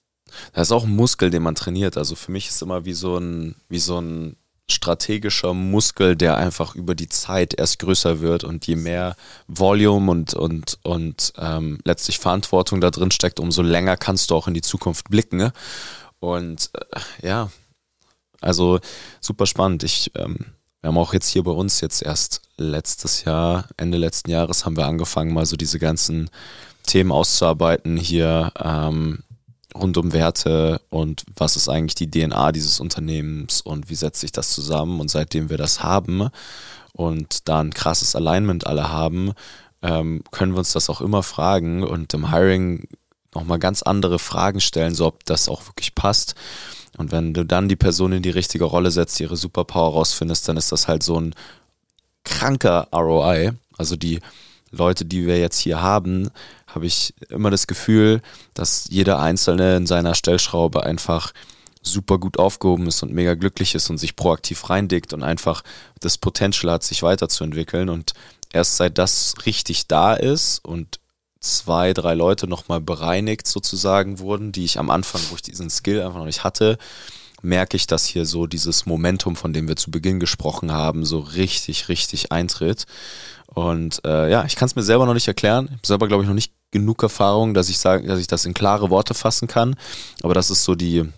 Das 0.54 0.68
ist 0.68 0.72
auch 0.72 0.86
ein 0.86 0.96
Muskel, 0.96 1.30
den 1.30 1.44
man 1.44 1.56
trainiert. 1.56 1.98
Also 1.98 2.16
für 2.16 2.32
mich 2.32 2.50
ist 2.50 2.62
immer 2.62 2.86
wie 2.86 2.94
so 2.94 3.18
ein, 3.18 3.56
wie 3.70 3.80
so 3.80 4.00
ein 4.00 4.36
strategischer 4.72 5.54
Muskel, 5.54 6.16
der 6.16 6.38
einfach 6.38 6.76
über 6.76 6.96
die 6.96 7.10
Zeit 7.10 7.54
erst 7.54 7.80
größer 7.80 8.22
wird 8.22 8.44
und 8.44 8.66
je 8.68 8.76
mehr 8.76 9.16
Volume 9.48 10.12
und, 10.12 10.34
und, 10.34 10.80
und 10.84 11.34
ähm, 11.38 11.80
letztlich 11.84 12.20
Verantwortung 12.20 12.82
da 12.82 12.90
drin 12.90 13.12
steckt, 13.12 13.40
umso 13.40 13.62
länger 13.62 13.98
kannst 13.98 14.32
du 14.32 14.36
auch 14.36 14.48
in 14.48 14.54
die 14.54 14.62
Zukunft 14.62 15.10
blicken. 15.10 15.38
Ne? 15.38 15.54
Und 16.20 16.72
äh, 16.74 17.28
ja, 17.28 17.52
also 18.40 18.80
super 19.20 19.46
spannend. 19.46 19.84
Ich, 19.84 20.12
ähm, 20.16 20.38
wir 20.82 20.88
haben 20.88 20.98
auch 20.98 21.14
jetzt 21.14 21.28
hier 21.28 21.44
bei 21.44 21.52
uns 21.52 21.82
jetzt 21.82 22.02
erst 22.02 22.42
letztes 22.58 23.24
Jahr, 23.24 23.68
Ende 23.78 23.98
letzten 23.98 24.32
Jahres, 24.32 24.66
haben 24.66 24.78
wir 24.78 24.88
angefangen, 24.88 25.34
mal 25.34 25.46
so 25.46 25.56
diese 25.58 25.80
ganzen 25.80 26.30
Themen 26.88 27.12
auszuarbeiten 27.12 27.98
hier. 27.98 28.52
Ähm, 28.60 29.24
rund 29.76 29.98
um 29.98 30.14
Werte 30.14 30.82
und 30.90 31.24
was 31.36 31.56
ist 31.56 31.70
eigentlich 31.70 31.96
die 31.96 32.10
DNA 32.10 32.52
dieses 32.52 32.80
Unternehmens 32.80 33.62
und 33.62 33.90
wie 33.90 33.96
setzt 33.96 34.22
sich 34.22 34.32
das 34.32 34.52
zusammen. 34.52 35.00
Und 35.00 35.10
seitdem 35.10 35.50
wir 35.50 35.58
das 35.58 35.84
haben 35.84 36.30
und 36.94 37.48
da 37.48 37.60
ein 37.60 37.74
krasses 37.74 38.16
Alignment 38.16 38.68
alle 38.68 38.92
haben, 38.92 39.34
ähm, 39.82 40.24
können 40.32 40.54
wir 40.54 40.60
uns 40.60 40.74
das 40.74 40.90
auch 40.90 41.02
immer 41.02 41.24
fragen 41.24 41.84
und 41.84 42.14
im 42.14 42.32
Hiring 42.32 42.88
nochmal 43.34 43.60
ganz 43.60 43.82
andere 43.82 44.20
Fragen 44.20 44.60
stellen, 44.60 44.94
so 44.94 45.08
ob 45.08 45.26
das 45.26 45.50
auch 45.50 45.66
wirklich 45.68 45.96
passt. 45.96 46.36
Und 46.98 47.12
wenn 47.12 47.34
du 47.34 47.46
dann 47.46 47.70
die 47.70 47.78
Person 47.78 48.12
in 48.12 48.22
die 48.22 48.30
richtige 48.30 48.66
Rolle 48.66 48.92
setzt, 48.92 49.20
ihre 49.20 49.38
Superpower 49.38 49.94
rausfindest, 49.94 50.48
dann 50.48 50.58
ist 50.58 50.72
das 50.72 50.88
halt 50.88 51.04
so 51.04 51.20
ein 51.20 51.34
kranker 52.24 52.90
ROI. 52.94 53.54
Also 53.78 53.96
die 53.96 54.20
Leute, 54.72 55.06
die 55.06 55.26
wir 55.26 55.40
jetzt 55.40 55.60
hier 55.60 55.82
haben, 55.82 56.30
habe 56.74 56.86
ich 56.86 57.14
immer 57.30 57.50
das 57.50 57.68
Gefühl, 57.68 58.22
dass 58.54 58.88
jeder 58.90 59.20
Einzelne 59.20 59.78
in 59.78 59.88
seiner 59.88 60.16
Stellschraube 60.16 60.84
einfach 60.84 61.34
super 61.82 62.20
gut 62.20 62.38
aufgehoben 62.38 62.88
ist 62.88 63.02
und 63.04 63.12
mega 63.12 63.34
glücklich 63.34 63.76
ist 63.76 63.90
und 63.90 63.98
sich 63.98 64.16
proaktiv 64.16 64.70
reindickt 64.70 65.14
und 65.14 65.24
einfach 65.24 65.64
das 66.00 66.18
Potenzial 66.18 66.74
hat, 66.74 66.84
sich 66.84 67.04
weiterzuentwickeln. 67.04 67.90
Und 67.90 68.14
erst 68.54 68.78
seit 68.78 68.98
das 68.98 69.36
richtig 69.46 69.88
da 69.88 70.14
ist 70.14 70.64
und 70.64 71.00
zwei, 71.40 71.94
drei 71.94 72.14
Leute 72.14 72.48
nochmal 72.48 72.82
bereinigt 72.82 73.48
sozusagen 73.48 74.20
wurden, 74.20 74.52
die 74.52 74.64
ich 74.64 74.78
am 74.78 74.92
Anfang, 74.92 75.22
wo 75.30 75.36
ich 75.36 75.42
diesen 75.42 75.70
Skill 75.70 76.02
einfach 76.02 76.20
noch 76.20 76.26
nicht 76.26 76.44
hatte, 76.44 76.78
merke 77.42 77.76
ich, 77.76 77.88
dass 77.88 78.06
hier 78.06 78.26
so 78.26 78.46
dieses 78.46 78.86
Momentum, 78.86 79.36
von 79.36 79.52
dem 79.52 79.68
wir 79.68 79.76
zu 79.76 79.90
Beginn 79.90 80.20
gesprochen 80.20 80.72
haben, 80.72 81.04
so 81.04 81.20
richtig, 81.20 81.90
richtig 81.90 82.32
eintritt. 82.32 82.86
Und 83.54 84.02
äh, 84.06 84.30
ja, 84.30 84.46
ich 84.46 84.56
kann 84.56 84.68
es 84.68 84.76
mir 84.76 84.84
selber 84.84 85.06
noch 85.06 85.14
nicht 85.14 85.28
erklären. 85.28 85.66
Ich 85.66 85.72
habe 85.72 85.88
selber, 85.88 86.08
glaube 86.08 86.24
ich, 86.24 86.28
noch 86.28 86.36
nicht 86.36 86.54
genug 86.72 87.04
Erfahrung, 87.04 87.54
dass 87.54 87.70
ich 87.70 87.80
sage, 87.80 88.08
dass 88.08 88.20
ich 88.20 88.28
das 88.28 88.46
in 88.46 88.54
klare 88.54 88.90
Worte 88.90 89.14
fassen 89.14 89.48
kann. 89.48 89.76
Aber 90.24 90.34
das 90.34 90.50
ist 90.50 90.64
so 90.64 90.74
die, 90.74 91.10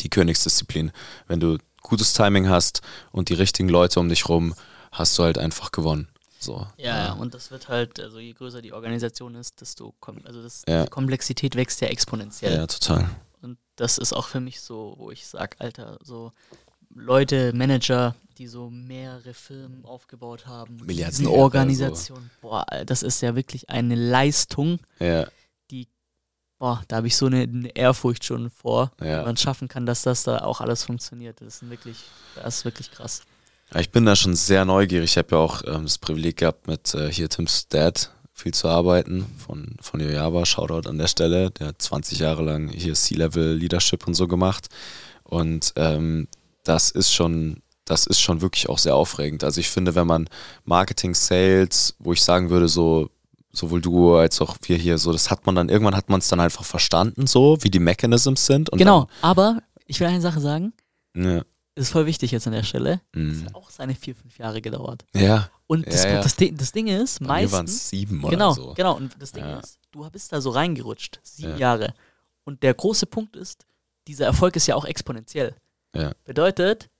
die 0.00 0.08
Königsdisziplin. 0.08 0.90
Wenn 1.28 1.40
du 1.40 1.58
gutes 1.82 2.14
Timing 2.14 2.48
hast 2.48 2.80
und 3.12 3.28
die 3.28 3.34
richtigen 3.34 3.68
Leute 3.68 4.00
um 4.00 4.08
dich 4.08 4.28
rum, 4.28 4.54
hast 4.90 5.18
du 5.18 5.22
halt 5.22 5.36
einfach 5.36 5.70
gewonnen. 5.70 6.08
So. 6.38 6.66
Ja, 6.76 7.04
ja, 7.04 7.12
und 7.12 7.34
das 7.34 7.50
wird 7.50 7.68
halt, 7.68 8.00
also 8.00 8.18
je 8.18 8.32
größer 8.32 8.60
die 8.60 8.72
Organisation 8.72 9.34
ist, 9.34 9.60
desto, 9.60 9.94
also 10.24 10.42
das, 10.42 10.62
ja. 10.68 10.84
die 10.84 10.90
Komplexität 10.90 11.56
wächst 11.56 11.80
ja 11.80 11.88
exponentiell. 11.88 12.54
Ja, 12.54 12.66
total. 12.66 13.08
Und 13.40 13.58
das 13.76 13.98
ist 13.98 14.12
auch 14.12 14.26
für 14.26 14.40
mich 14.40 14.60
so, 14.60 14.94
wo 14.98 15.10
ich 15.10 15.26
sage, 15.26 15.56
Alter, 15.58 15.98
so 16.02 16.32
Leute, 16.94 17.52
Manager, 17.54 18.14
die 18.38 18.46
so 18.46 18.70
mehrere 18.70 19.34
Firmen 19.34 19.84
aufgebaut 19.84 20.46
haben. 20.46 20.76
Milliarden 20.84 21.26
Organisationen. 21.26 22.30
So. 22.40 22.48
Boah, 22.48 22.66
das 22.86 23.02
ist 23.02 23.20
ja 23.20 23.34
wirklich 23.36 23.70
eine 23.70 23.94
Leistung, 23.94 24.78
ja. 24.98 25.26
die, 25.70 25.88
boah, 26.58 26.82
da 26.88 26.96
habe 26.96 27.06
ich 27.06 27.16
so 27.16 27.26
eine, 27.26 27.42
eine, 27.42 27.68
Ehrfurcht 27.76 28.24
schon 28.24 28.50
vor, 28.50 28.92
ja. 29.00 29.20
wie 29.20 29.26
man 29.26 29.36
schaffen 29.36 29.68
kann, 29.68 29.86
dass 29.86 30.02
das 30.02 30.24
da 30.24 30.38
auch 30.38 30.60
alles 30.60 30.84
funktioniert. 30.84 31.40
Das 31.40 31.62
ist 31.62 31.70
wirklich, 31.70 31.98
das 32.34 32.58
ist 32.58 32.64
wirklich 32.64 32.90
krass. 32.90 33.22
Ich 33.76 33.90
bin 33.90 34.04
da 34.04 34.14
schon 34.14 34.34
sehr 34.34 34.64
neugierig. 34.64 35.10
Ich 35.10 35.18
habe 35.18 35.28
ja 35.32 35.38
auch 35.38 35.62
ähm, 35.66 35.84
das 35.84 35.98
Privileg 35.98 36.36
gehabt, 36.36 36.66
mit 36.68 36.94
äh, 36.94 37.10
hier 37.10 37.28
Tim's 37.28 37.68
Dad 37.68 38.10
viel 38.32 38.52
zu 38.52 38.68
arbeiten 38.68 39.26
von, 39.38 39.76
von 39.80 40.00
Yojava. 40.00 40.44
Shoutout 40.44 40.88
an 40.88 40.98
der 40.98 41.06
Stelle. 41.06 41.50
Der 41.52 41.68
hat 41.68 41.80
20 41.80 42.18
Jahre 42.18 42.42
lang 42.42 42.68
hier 42.68 42.94
C-Level 42.94 43.54
Leadership 43.54 44.06
und 44.06 44.14
so 44.14 44.28
gemacht. 44.28 44.68
Und 45.22 45.72
ähm, 45.76 46.28
das 46.64 46.90
ist 46.90 47.12
schon, 47.12 47.62
das 47.84 48.06
ist 48.06 48.20
schon 48.20 48.40
wirklich 48.40 48.68
auch 48.68 48.78
sehr 48.78 48.96
aufregend. 48.96 49.44
Also 49.44 49.60
ich 49.60 49.68
finde, 49.68 49.94
wenn 49.94 50.06
man 50.06 50.28
Marketing, 50.64 51.14
Sales, 51.14 51.94
wo 51.98 52.12
ich 52.12 52.22
sagen 52.22 52.50
würde, 52.50 52.68
so 52.68 53.10
sowohl 53.52 53.80
du 53.80 54.16
als 54.16 54.40
auch 54.40 54.56
wir 54.62 54.76
hier, 54.76 54.98
so 54.98 55.12
das 55.12 55.30
hat 55.30 55.46
man 55.46 55.54
dann, 55.54 55.68
irgendwann 55.68 55.96
hat 55.96 56.08
man 56.08 56.18
es 56.18 56.28
dann 56.28 56.40
einfach 56.40 56.64
verstanden, 56.64 57.26
so 57.26 57.56
wie 57.62 57.70
die 57.70 57.78
Mechanisms 57.78 58.46
sind. 58.46 58.70
genau, 58.72 59.00
dann, 59.00 59.30
aber 59.30 59.62
ich 59.86 60.00
will 60.00 60.08
eine 60.08 60.20
Sache 60.20 60.40
sagen. 60.40 60.72
Ja. 61.14 61.42
Das 61.76 61.86
ist 61.86 61.90
voll 61.90 62.06
wichtig 62.06 62.30
jetzt 62.30 62.46
an 62.46 62.52
der 62.52 62.62
Stelle. 62.62 63.00
Mhm. 63.14 63.32
Das 63.32 63.44
hat 63.46 63.54
auch 63.54 63.70
seine 63.70 63.94
vier, 63.94 64.14
fünf 64.14 64.38
Jahre 64.38 64.60
gedauert. 64.60 65.04
Ja. 65.14 65.50
Und 65.66 65.86
das, 65.86 66.04
ja, 66.04 66.10
ja. 66.10 66.22
Das, 66.22 66.36
das, 66.36 66.72
Ding 66.72 66.86
ist, 66.86 67.20
Bei 67.20 67.26
meistens. 67.26 67.52
waren 67.52 67.66
es 67.66 67.88
sieben 67.88 68.22
oder 68.22 68.30
genau, 68.30 68.52
so. 68.52 68.74
Genau, 68.74 68.96
und 68.96 69.12
das 69.18 69.32
Ding 69.32 69.44
ja. 69.44 69.58
ist, 69.58 69.78
du 69.90 70.08
bist 70.10 70.32
da 70.32 70.40
so 70.40 70.50
reingerutscht. 70.50 71.20
Sieben 71.22 71.58
Jahre. 71.58 71.94
Und 72.44 72.62
der 72.62 72.74
große 72.74 73.06
Punkt 73.06 73.34
ist, 73.36 73.66
dieser 74.06 74.26
Erfolg 74.26 74.54
ist 74.56 74.66
ja 74.66 74.76
auch 74.76 74.84
exponentiell. 74.84 75.54
Ja. 75.94 76.12
Bedeutet, 76.24 76.90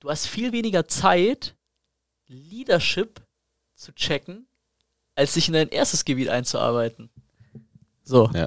du 0.00 0.10
hast 0.10 0.26
viel 0.26 0.52
weniger 0.52 0.86
Zeit, 0.86 1.54
Leadership 2.26 3.20
zu 3.74 3.92
checken, 3.94 4.46
als 5.14 5.34
sich 5.34 5.48
in 5.48 5.54
dein 5.54 5.68
erstes 5.68 6.04
Gebiet 6.04 6.28
einzuarbeiten. 6.28 7.10
So. 8.02 8.30
Ja. 8.34 8.46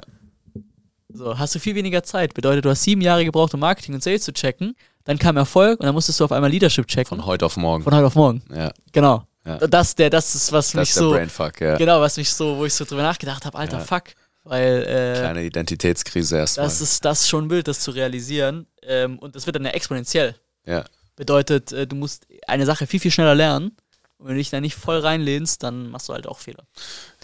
So, 1.10 1.38
hast 1.38 1.54
du 1.54 1.58
viel 1.58 1.74
weniger 1.74 2.02
Zeit. 2.02 2.34
Bedeutet, 2.34 2.64
du 2.64 2.70
hast 2.70 2.82
sieben 2.82 3.00
Jahre 3.00 3.24
gebraucht, 3.24 3.54
um 3.54 3.60
Marketing 3.60 3.94
und 3.94 4.02
Sales 4.02 4.22
zu 4.22 4.32
checken. 4.32 4.76
Dann 5.04 5.18
kam 5.18 5.36
Erfolg 5.38 5.80
und 5.80 5.86
dann 5.86 5.94
musstest 5.94 6.20
du 6.20 6.24
auf 6.24 6.32
einmal 6.32 6.50
Leadership 6.50 6.86
checken. 6.86 7.08
Von 7.08 7.24
heute 7.24 7.46
auf 7.46 7.56
morgen. 7.56 7.82
Von 7.82 7.94
heute 7.94 8.06
auf 8.06 8.14
morgen. 8.14 8.42
Ja. 8.54 8.70
Genau. 8.92 9.24
Ja. 9.46 9.56
Das, 9.58 9.94
der, 9.94 10.10
das 10.10 10.34
ist, 10.34 10.52
was 10.52 10.66
das 10.66 10.74
mich 10.74 10.90
ist 10.90 10.96
so. 10.96 11.10
Brainfuck, 11.12 11.60
ja. 11.62 11.76
Genau, 11.78 12.00
was 12.00 12.18
mich 12.18 12.30
so, 12.30 12.58
wo 12.58 12.66
ich 12.66 12.74
so 12.74 12.84
drüber 12.84 13.02
nachgedacht 13.02 13.46
habe, 13.46 13.56
alter 13.56 13.78
Ja. 13.78 13.84
Fuck. 13.84 14.08
Weil, 14.48 14.82
äh, 14.86 15.18
Kleine 15.18 15.44
Identitätskrise 15.44 16.38
erstmal. 16.38 16.66
das 16.66 16.80
ist 16.80 17.04
das 17.04 17.20
ist 17.20 17.28
schon 17.28 17.50
wild, 17.50 17.68
das 17.68 17.80
zu 17.80 17.90
realisieren. 17.90 18.66
Ähm, 18.82 19.18
und 19.18 19.36
das 19.36 19.44
wird 19.44 19.56
dann 19.56 19.64
ja 19.64 19.72
exponentiell. 19.72 20.34
Ja. 20.64 20.84
Bedeutet, 21.16 21.70
äh, 21.72 21.86
du 21.86 21.96
musst 21.96 22.26
eine 22.46 22.64
Sache 22.64 22.86
viel, 22.86 22.98
viel 22.98 23.10
schneller 23.10 23.34
lernen. 23.34 23.76
Und 24.16 24.26
wenn 24.26 24.34
du 24.34 24.38
dich 24.38 24.48
da 24.50 24.60
nicht 24.60 24.74
voll 24.74 25.00
reinlehnst, 25.00 25.62
dann 25.62 25.90
machst 25.90 26.08
du 26.08 26.14
halt 26.14 26.26
auch 26.26 26.38
Fehler. 26.38 26.64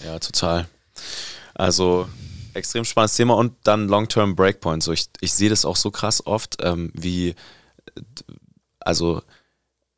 Ja, 0.05 0.19
total. 0.19 0.69
Also 1.55 2.09
extrem 2.53 2.85
spannendes 2.85 3.17
Thema 3.17 3.35
und 3.35 3.55
dann 3.65 3.89
Long-Term 3.89 4.37
Breakpoint. 4.37 4.83
So, 4.83 4.93
ich, 4.93 5.07
ich 5.21 5.33
sehe 5.33 5.49
das 5.49 5.65
auch 5.65 5.77
so 5.77 5.91
krass 5.91 6.27
oft, 6.27 6.59
ähm, 6.61 6.93
wie, 6.95 7.35
also 8.81 9.23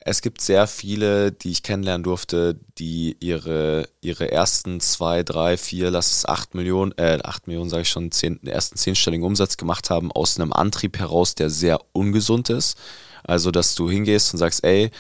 es 0.08 0.22
gibt 0.22 0.40
sehr 0.40 0.68
viele, 0.68 1.32
die 1.32 1.50
ich 1.50 1.64
kennenlernen 1.64 2.04
durfte, 2.04 2.60
die 2.78 3.16
ihre, 3.18 3.88
ihre 4.00 4.30
ersten 4.30 4.78
zwei, 4.78 5.24
drei, 5.24 5.56
vier, 5.56 5.90
lass 5.90 6.12
es 6.12 6.26
acht 6.26 6.54
Millionen, 6.54 6.92
äh, 6.96 7.18
acht 7.24 7.48
Millionen 7.48 7.68
sage 7.68 7.82
ich 7.82 7.88
schon, 7.88 8.12
zehn, 8.12 8.40
ersten 8.46 8.76
zehnstelligen 8.76 9.26
Umsatz 9.26 9.56
gemacht 9.56 9.90
haben 9.90 10.12
aus 10.12 10.38
einem 10.38 10.52
Antrieb 10.52 11.00
heraus, 11.00 11.34
der 11.34 11.50
sehr 11.50 11.80
ungesund 11.90 12.50
ist. 12.50 12.78
Also, 13.24 13.50
dass 13.50 13.74
du 13.74 13.90
hingehst 13.90 14.32
und 14.32 14.38
sagst, 14.38 14.62
ey, 14.62 14.92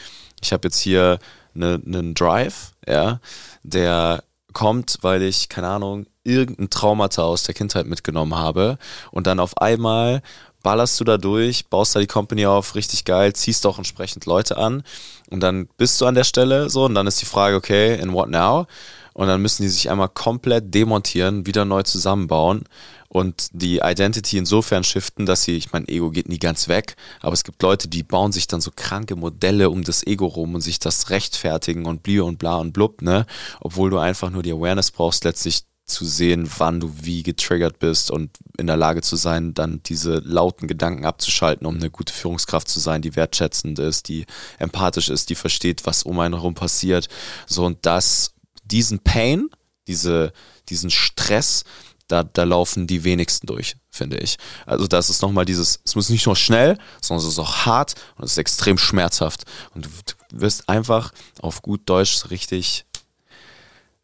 ich 0.42 0.52
habe 0.52 0.66
jetzt 0.66 0.80
hier 0.80 1.20
einen 1.54 1.82
ne, 1.84 2.12
Drive, 2.12 2.72
ja, 2.84 3.20
der 3.62 4.24
kommt, 4.52 4.98
weil 5.02 5.22
ich, 5.22 5.48
keine 5.48 5.68
Ahnung, 5.68 6.06
irgendein 6.24 6.68
Traumata 6.68 7.22
aus 7.22 7.44
der 7.44 7.54
Kindheit 7.54 7.86
mitgenommen 7.86 8.34
habe 8.34 8.76
und 9.12 9.28
dann 9.28 9.38
auf 9.38 9.56
einmal 9.58 10.20
ballerst 10.66 10.98
du 10.98 11.04
da 11.04 11.16
durch, 11.16 11.66
baust 11.66 11.94
da 11.94 12.00
die 12.00 12.08
Company 12.08 12.44
auf, 12.44 12.74
richtig 12.74 13.04
geil, 13.04 13.32
ziehst 13.34 13.64
auch 13.68 13.78
entsprechend 13.78 14.26
Leute 14.26 14.56
an 14.56 14.82
und 15.30 15.38
dann 15.38 15.68
bist 15.76 16.00
du 16.00 16.06
an 16.06 16.16
der 16.16 16.24
Stelle 16.24 16.70
so 16.70 16.86
und 16.86 16.96
dann 16.96 17.06
ist 17.06 17.20
die 17.20 17.24
Frage, 17.24 17.54
okay, 17.54 17.94
in 18.00 18.12
what 18.12 18.28
now? 18.28 18.66
Und 19.12 19.28
dann 19.28 19.40
müssen 19.40 19.62
die 19.62 19.68
sich 19.68 19.88
einmal 19.90 20.08
komplett 20.08 20.74
demontieren, 20.74 21.46
wieder 21.46 21.64
neu 21.64 21.84
zusammenbauen 21.84 22.64
und 23.08 23.46
die 23.52 23.76
Identity 23.76 24.38
insofern 24.38 24.82
shiften, 24.82 25.24
dass 25.24 25.44
sie, 25.44 25.56
ich 25.56 25.70
mein 25.70 25.86
Ego 25.86 26.10
geht 26.10 26.28
nie 26.28 26.40
ganz 26.40 26.66
weg, 26.66 26.96
aber 27.20 27.34
es 27.34 27.44
gibt 27.44 27.62
Leute, 27.62 27.86
die 27.86 28.02
bauen 28.02 28.32
sich 28.32 28.48
dann 28.48 28.60
so 28.60 28.72
kranke 28.74 29.14
Modelle 29.14 29.70
um 29.70 29.84
das 29.84 30.04
Ego 30.04 30.26
rum 30.26 30.56
und 30.56 30.62
sich 30.62 30.80
das 30.80 31.10
rechtfertigen 31.10 31.86
und 31.86 32.02
blie 32.02 32.24
und 32.24 32.38
bla 32.38 32.56
und 32.56 32.72
blub, 32.72 33.02
ne? 33.02 33.24
Obwohl 33.60 33.90
du 33.90 33.98
einfach 33.98 34.30
nur 34.30 34.42
die 34.42 34.50
Awareness 34.50 34.90
brauchst, 34.90 35.22
letztlich 35.22 35.62
zu 35.86 36.04
sehen, 36.04 36.50
wann 36.58 36.80
du 36.80 36.92
wie 37.02 37.22
getriggert 37.22 37.78
bist 37.78 38.10
und 38.10 38.30
in 38.58 38.66
der 38.66 38.76
Lage 38.76 39.02
zu 39.02 39.14
sein, 39.14 39.54
dann 39.54 39.80
diese 39.84 40.16
lauten 40.24 40.66
Gedanken 40.66 41.04
abzuschalten, 41.04 41.66
um 41.66 41.76
eine 41.76 41.90
gute 41.90 42.12
Führungskraft 42.12 42.68
zu 42.68 42.80
sein, 42.80 43.02
die 43.02 43.14
wertschätzend 43.14 43.78
ist, 43.78 44.08
die 44.08 44.26
empathisch 44.58 45.08
ist, 45.08 45.30
die 45.30 45.36
versteht, 45.36 45.86
was 45.86 46.02
um 46.02 46.18
einen 46.18 46.34
herum 46.34 46.54
passiert. 46.54 47.08
So 47.46 47.64
und 47.64 47.78
das, 47.86 48.34
diesen 48.64 48.98
Pain, 48.98 49.48
diese, 49.86 50.32
diesen 50.68 50.90
Stress, 50.90 51.62
da, 52.08 52.24
da 52.24 52.44
laufen 52.44 52.86
die 52.86 53.04
wenigsten 53.04 53.46
durch, 53.46 53.76
finde 53.90 54.18
ich. 54.18 54.38
Also 54.64 54.86
das 54.86 55.10
ist 55.10 55.22
nochmal 55.22 55.44
dieses, 55.44 55.80
es 55.84 55.94
muss 55.94 56.08
nicht 56.08 56.26
nur 56.26 56.36
schnell, 56.36 56.78
sondern 57.00 57.24
es 57.24 57.32
ist 57.32 57.38
auch 57.38 57.66
hart 57.66 57.94
und 58.16 58.24
es 58.24 58.32
ist 58.32 58.38
extrem 58.38 58.78
schmerzhaft. 58.78 59.44
Und 59.74 59.86
du 59.86 59.90
wirst 60.32 60.68
einfach 60.68 61.12
auf 61.40 61.62
gut 61.62 61.82
Deutsch 61.86 62.30
richtig 62.30 62.85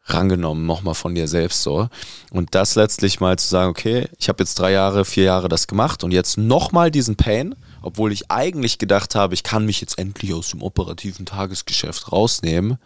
rangenommen, 0.05 0.67
nochmal 0.67 0.95
von 0.95 1.15
dir 1.15 1.29
selbst 1.29 1.63
so. 1.63 1.89
Und 2.31 2.55
das 2.55 2.75
letztlich 2.75 3.21
mal 3.21 3.39
zu 3.39 3.49
sagen, 3.49 3.71
okay, 3.71 4.09
ich 4.19 4.29
habe 4.29 4.43
jetzt 4.43 4.59
drei 4.59 4.73
Jahre, 4.73 5.05
vier 5.05 5.25
Jahre 5.25 5.49
das 5.49 5.67
gemacht 5.67 6.03
und 6.03 6.13
jetzt 6.13 6.39
nochmal 6.39 6.91
diesen 6.91 7.17
Pain, 7.17 7.55
obwohl 7.83 8.13
ich 8.13 8.31
eigentlich 8.31 8.79
gedacht 8.79 9.15
habe, 9.15 9.35
ich 9.35 9.43
kann 9.43 9.65
mich 9.65 9.81
jetzt 9.81 9.99
endlich 9.99 10.35
aus 10.35 10.51
dem 10.51 10.63
operativen 10.63 11.27
Tagesgeschäft 11.27 12.11
rausnehmen. 12.11 12.79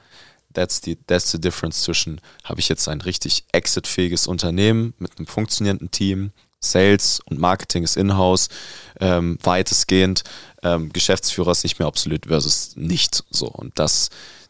That's 0.52 0.80
the, 0.84 0.96
that's 1.06 1.30
the 1.30 1.40
difference 1.40 1.82
zwischen, 1.82 2.20
habe 2.44 2.60
ich 2.60 2.68
jetzt 2.68 2.88
ein 2.88 3.00
richtig 3.00 3.44
exitfähiges 3.52 4.26
Unternehmen 4.26 4.94
mit 4.98 5.18
einem 5.18 5.26
funktionierenden 5.26 5.90
Team, 5.90 6.32
Sales 6.60 7.20
und 7.26 7.38
Marketing 7.38 7.84
ist 7.84 7.96
in-house, 7.96 8.48
ähm, 8.98 9.38
weitestgehend, 9.42 10.24
ähm, 10.62 10.92
Geschäftsführer 10.92 11.52
ist 11.52 11.62
nicht 11.62 11.78
mehr 11.78 11.86
absolut 11.86 12.26
versus 12.26 12.74
nicht 12.74 13.22
so. 13.30 13.46
Und 13.46 13.78
das, 13.78 14.08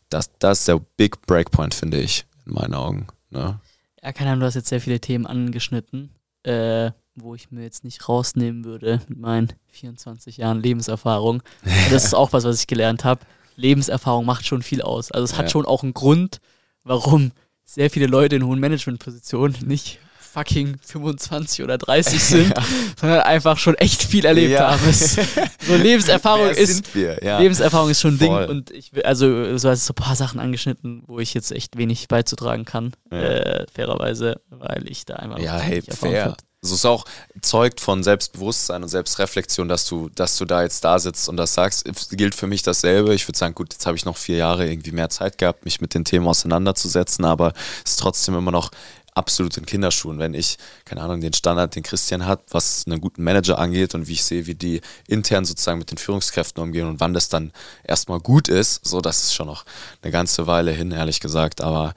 das, 0.09 0.31
das 0.39 0.61
ist 0.61 0.69
der 0.69 0.81
Big 0.97 1.27
Breakpoint, 1.27 1.75
finde 1.75 2.01
ich 2.01 2.25
in 2.47 2.55
meinen 2.55 2.75
Augen. 2.75 3.07
Ne? 3.31 3.61
Ja, 4.03 4.13
keine 4.13 4.31
Ahnung, 4.31 4.41
du 4.41 4.47
hast 4.47 4.55
jetzt 4.55 4.69
sehr 4.69 4.81
viele 4.81 5.01
Themen 5.01 5.27
angeschnitten, 5.27 6.11
äh, 6.45 6.91
wo 7.15 7.35
ich 7.35 7.51
mir 7.51 7.63
jetzt 7.63 7.85
nicht 7.85 8.09
rausnehmen 8.09 8.65
würde 8.65 9.01
mit 9.09 9.19
meinen 9.19 9.53
24 9.69 10.37
Jahren 10.37 10.63
Lebenserfahrung. 10.63 11.43
das 11.91 12.05
ist 12.05 12.15
auch 12.15 12.33
was, 12.33 12.45
was 12.45 12.61
ich 12.61 12.67
gelernt 12.67 13.05
habe. 13.05 13.23
Lebenserfahrung 13.57 14.25
macht 14.25 14.47
schon 14.47 14.63
viel 14.63 14.83
aus. 14.83 15.11
Also 15.11 15.25
es 15.25 15.33
ja. 15.33 15.39
hat 15.39 15.51
schon 15.51 15.67
auch 15.67 15.83
einen 15.83 15.95
Grund, 15.95 16.41
warum 16.85 17.33
sehr 17.65 17.91
viele 17.91 18.07
Leute 18.07 18.37
in 18.37 18.47
hohen 18.47 18.61
Managementpositionen 18.61 19.57
nicht 19.67 19.99
fucking 20.37 20.77
25 20.83 21.65
oder 21.65 21.79
30 21.79 22.23
sind, 22.23 22.49
ja. 22.57 22.65
sondern 23.01 23.21
einfach 23.21 23.57
schon 23.57 23.75
echt 23.77 24.03
viel 24.03 24.27
erlebt 24.27 24.53
ja. 24.53 24.73
haben. 24.73 24.87
Es, 24.89 25.15
so 25.15 25.75
Lebenserfahrung 25.75 26.51
ist 26.51 26.95
ja. 26.95 27.39
Lebenserfahrung 27.39 27.91
ist 27.91 28.01
schon 28.03 28.15
ein 28.15 28.19
Ding 28.19 28.35
und 28.35 28.71
ich 28.71 28.93
also 29.07 29.57
so 29.57 29.71
hast 29.71 29.87
so 29.87 29.93
ein 29.93 29.95
paar 29.95 30.15
Sachen 30.15 30.39
angeschnitten, 30.39 31.05
wo 31.07 31.21
ich 31.21 31.33
jetzt 31.33 31.53
echt 31.53 31.79
wenig 31.79 32.09
beizutragen 32.09 32.67
kann, 32.67 32.93
äh, 33.11 33.65
fairerweise, 33.75 34.41
weil 34.51 34.85
ich 34.91 35.07
da 35.07 35.15
einfach 35.15 35.39
ja 35.39 35.59
hey 35.59 35.81
fair. 35.81 36.25
Hab. 36.27 36.37
Also 36.63 36.75
es 36.75 36.81
ist 36.81 36.87
auch 36.87 37.05
zeugt 37.43 37.81
von 37.81 38.03
Selbstbewusstsein 38.03 38.83
und 38.83 38.89
Selbstreflexion, 38.89 39.69
dass 39.69 39.87
du, 39.87 40.09
dass 40.09 40.37
du 40.37 40.45
da 40.45 40.63
jetzt 40.63 40.85
da 40.85 40.99
sitzt 40.99 41.29
und 41.29 41.37
das 41.37 41.55
sagst. 41.55 41.87
Es 41.87 42.09
gilt 42.09 42.35
für 42.35 42.49
mich 42.49 42.63
dasselbe. 42.63 43.15
Ich 43.15 43.29
würde 43.29 43.39
sagen, 43.39 43.55
gut, 43.55 43.73
jetzt 43.73 43.87
habe 43.87 43.97
ich 43.97 44.05
noch 44.05 44.17
vier 44.17 44.39
Jahre 44.39 44.69
irgendwie 44.69 44.91
mehr 44.91 45.09
Zeit 45.09 45.39
gehabt, 45.39 45.65
mich 45.65 45.81
mit 45.81 45.95
den 45.95 46.05
Themen 46.05 46.27
auseinanderzusetzen, 46.27 47.25
aber 47.25 47.53
es 47.85 47.93
ist 47.93 48.01
trotzdem 48.01 48.35
immer 48.35 48.51
noch 48.51 48.71
absolut 49.17 49.57
in 49.57 49.67
Kinderschuhen. 49.67 50.19
Wenn 50.19 50.35
ich, 50.35 50.59
keine 50.85 51.01
Ahnung, 51.01 51.21
den 51.21 51.33
Standard, 51.33 51.75
den 51.75 51.83
Christian 51.83 52.27
hat, 52.27 52.43
was 52.51 52.85
einen 52.87 53.01
guten 53.01 53.25
Manager 53.25 53.59
angeht 53.59 53.95
und 53.95 54.09
wie 54.09 54.13
ich 54.13 54.25
sehe, 54.25 54.47
wie 54.47 54.55
die 54.55 54.81
intern 55.09 55.45
sozusagen 55.45 55.79
mit 55.79 55.91
den 55.91 55.99
Führungskräften 55.99 56.63
umgehen 56.63 56.87
und 56.87 57.01
wann 57.01 57.15
das 57.15 57.29
dann 57.29 57.53
erstmal 57.83 58.21
gut 58.21 58.49
ist, 58.49 58.87
so 58.87 59.01
das 59.01 59.25
ist 59.25 59.35
schon 59.35 59.47
noch 59.47 59.65
eine 60.03 60.13
ganze 60.13 60.47
Weile 60.47 60.71
hin, 60.71 60.91
ehrlich 60.91 61.21
gesagt. 61.21 61.63
Aber 61.63 61.95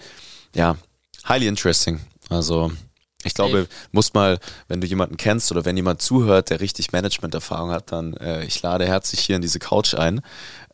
ja, 0.56 0.78
highly 1.28 1.48
interesting. 1.48 2.00
Also 2.30 2.72
ich 3.26 3.34
glaube, 3.34 3.68
muss 3.92 4.14
mal, 4.14 4.40
wenn 4.70 4.80
du 4.80 4.88
jemanden 4.88 5.18
kennst 5.18 5.52
oder 5.52 5.66
wenn 5.66 5.76
jemand 5.76 6.02
zuhört, 6.02 6.50
der 6.50 6.62
richtig 6.62 6.94
Management-Erfahrung 6.94 7.72
hat, 7.72 7.92
dann 7.92 8.14
äh, 8.14 8.46
ich 8.46 8.62
lade 8.62 8.88
herzlich 8.88 9.20
hier 9.20 9.36
in 9.36 9.42
diese 9.42 9.60
Couch 9.60 9.94
ein, 9.94 10.22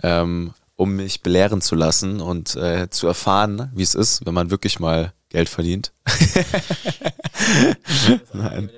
ähm, 0.04 0.54
um 0.76 0.96
mich 0.96 1.24
belehren 1.24 1.62
zu 1.62 1.74
lassen 1.74 2.22
und 2.22 2.56
äh, 2.56 2.88
zu 2.92 3.08
erfahren, 3.08 3.72
wie 3.74 3.82
es 3.82 3.96
ist, 3.96 4.28
wenn 4.28 4.36
man 4.36 4.52
wirklich 4.52 4.80
mal 4.80 5.15
Geld 5.36 5.50
verdient. 5.50 5.92
Nein. 8.32 8.70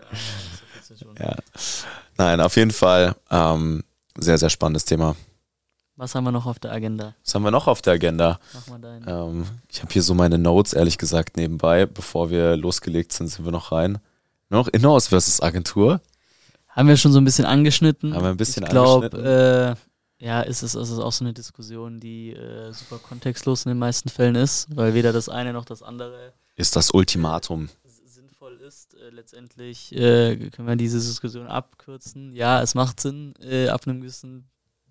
Ja. 1.19 1.35
Nein, 2.17 2.41
auf 2.41 2.55
jeden 2.55 2.71
Fall 2.71 3.15
ähm, 3.29 3.83
sehr, 4.17 4.39
sehr 4.39 4.49
spannendes 4.49 4.83
Thema. 4.83 5.15
Was 5.97 6.15
haben 6.15 6.23
wir 6.23 6.31
noch 6.31 6.47
auf 6.47 6.57
der 6.57 6.71
Agenda? 6.71 7.13
Was 7.23 7.35
haben 7.35 7.43
wir 7.43 7.51
noch 7.51 7.67
auf 7.67 7.83
der 7.83 7.93
Agenda? 7.93 8.39
Ähm, 9.05 9.45
ich 9.69 9.83
habe 9.83 9.93
hier 9.93 10.01
so 10.01 10.15
meine 10.15 10.39
Notes, 10.39 10.73
ehrlich 10.73 10.97
gesagt, 10.97 11.37
nebenbei. 11.37 11.85
Bevor 11.85 12.31
wir 12.31 12.57
losgelegt 12.57 13.13
sind, 13.13 13.27
sind 13.27 13.45
wir 13.45 13.51
noch 13.51 13.71
rein. 13.71 13.99
Noch 14.49 14.67
Inhouse 14.67 15.09
versus 15.09 15.41
Agentur. 15.41 16.01
Haben 16.69 16.87
wir 16.87 16.97
schon 16.97 17.11
so 17.11 17.21
ein 17.21 17.25
bisschen 17.25 17.45
angeschnitten. 17.45 18.15
Haben 18.15 18.23
wir 18.23 18.31
ein 18.31 18.37
bisschen 18.37 18.63
ich 18.63 18.69
glaub, 18.69 19.03
angeschnitten. 19.03 19.27
Äh, 19.27 19.75
ja, 20.17 20.41
ist 20.41 20.63
es, 20.63 20.73
ist 20.73 20.89
es 20.89 20.97
auch 20.97 21.11
so 21.11 21.23
eine 21.23 21.33
Diskussion, 21.33 21.99
die 21.99 22.33
äh, 22.33 22.73
super 22.73 22.97
kontextlos 22.97 23.65
in 23.65 23.69
den 23.69 23.77
meisten 23.77 24.09
Fällen 24.09 24.33
ist, 24.33 24.75
weil 24.75 24.95
weder 24.95 25.13
das 25.13 25.29
eine 25.29 25.53
noch 25.53 25.63
das 25.63 25.83
andere 25.83 26.33
ist 26.57 26.75
das 26.75 26.91
Ultimatum 26.91 27.69
sinnvoll 28.37 28.59
ist. 28.61 28.93
Äh, 28.95 29.09
letztendlich 29.09 29.91
äh, 29.93 30.49
können 30.49 30.67
wir 30.67 30.75
diese 30.75 30.97
Diskussion 30.97 31.47
abkürzen. 31.47 32.35
Ja, 32.35 32.61
es 32.61 32.75
macht 32.75 32.99
Sinn, 32.99 33.33
äh, 33.41 33.67
ab 33.69 33.81
einem 33.85 34.01
gewissen 34.01 34.47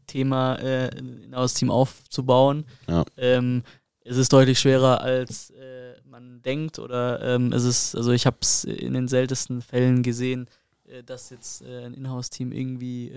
Thema 0.07 0.57
äh, 0.57 0.91
ein 0.97 1.35
Team 1.55 1.71
aufzubauen. 1.71 2.65
Ja. 2.89 3.05
Ähm, 3.17 3.63
es 4.05 4.17
ist 4.17 4.33
deutlich 4.33 4.59
schwerer, 4.61 5.01
als 5.01 5.51
äh, 5.51 5.95
man 6.05 6.41
denkt, 6.43 6.79
oder 6.79 7.21
ähm, 7.23 7.53
es 7.53 7.65
ist, 7.65 7.97
also 7.97 8.13
ich 8.13 8.27
habe 8.27 8.37
es 8.41 8.65
in 8.65 8.95
den 8.95 9.09
seltensten 9.09 9.63
Fällen 9.63 10.03
gesehen, 10.03 10.49
äh, 10.87 11.03
dass 11.03 11.31
jetzt 11.31 11.63
ein 11.63 11.95
Inhouse-Team 11.95 12.53
irgendwie, 12.53 13.11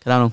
keine 0.00 0.16
Ahnung, 0.16 0.32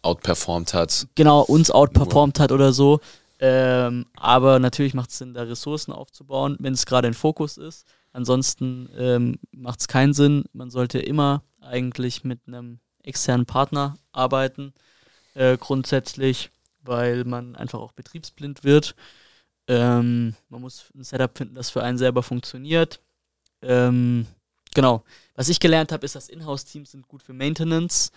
outperformed 0.00 0.72
hat. 0.74 1.06
Genau, 1.14 1.42
uns 1.42 1.70
outperformed 1.70 2.38
Nur. 2.38 2.44
hat 2.44 2.52
oder 2.52 2.72
so. 2.72 3.00
Ähm, 3.44 4.06
aber 4.14 4.60
natürlich 4.60 4.94
macht 4.94 5.10
es 5.10 5.18
Sinn, 5.18 5.34
da 5.34 5.42
Ressourcen 5.42 5.90
aufzubauen, 5.90 6.56
wenn 6.60 6.74
es 6.74 6.86
gerade 6.86 7.08
ein 7.08 7.14
Fokus 7.14 7.58
ist. 7.58 7.88
Ansonsten 8.12 8.88
ähm, 8.96 9.36
macht 9.50 9.80
es 9.80 9.88
keinen 9.88 10.14
Sinn. 10.14 10.44
Man 10.52 10.70
sollte 10.70 11.00
immer 11.00 11.42
eigentlich 11.60 12.22
mit 12.22 12.38
einem 12.46 12.78
externen 13.02 13.44
Partner 13.44 13.98
arbeiten, 14.12 14.72
äh, 15.34 15.56
grundsätzlich, 15.56 16.50
weil 16.82 17.24
man 17.24 17.56
einfach 17.56 17.80
auch 17.80 17.90
betriebsblind 17.90 18.62
wird. 18.62 18.94
Ähm, 19.66 20.36
man 20.48 20.60
muss 20.60 20.84
ein 20.94 21.02
Setup 21.02 21.36
finden, 21.36 21.56
das 21.56 21.70
für 21.70 21.82
einen 21.82 21.98
selber 21.98 22.22
funktioniert. 22.22 23.00
Ähm, 23.60 24.24
genau. 24.72 25.02
Was 25.34 25.48
ich 25.48 25.58
gelernt 25.58 25.90
habe, 25.90 26.04
ist, 26.04 26.14
dass 26.14 26.28
Inhouse-Teams 26.28 26.92
sind 26.92 27.08
gut 27.08 27.24
für 27.24 27.32
Maintenance. 27.32 28.12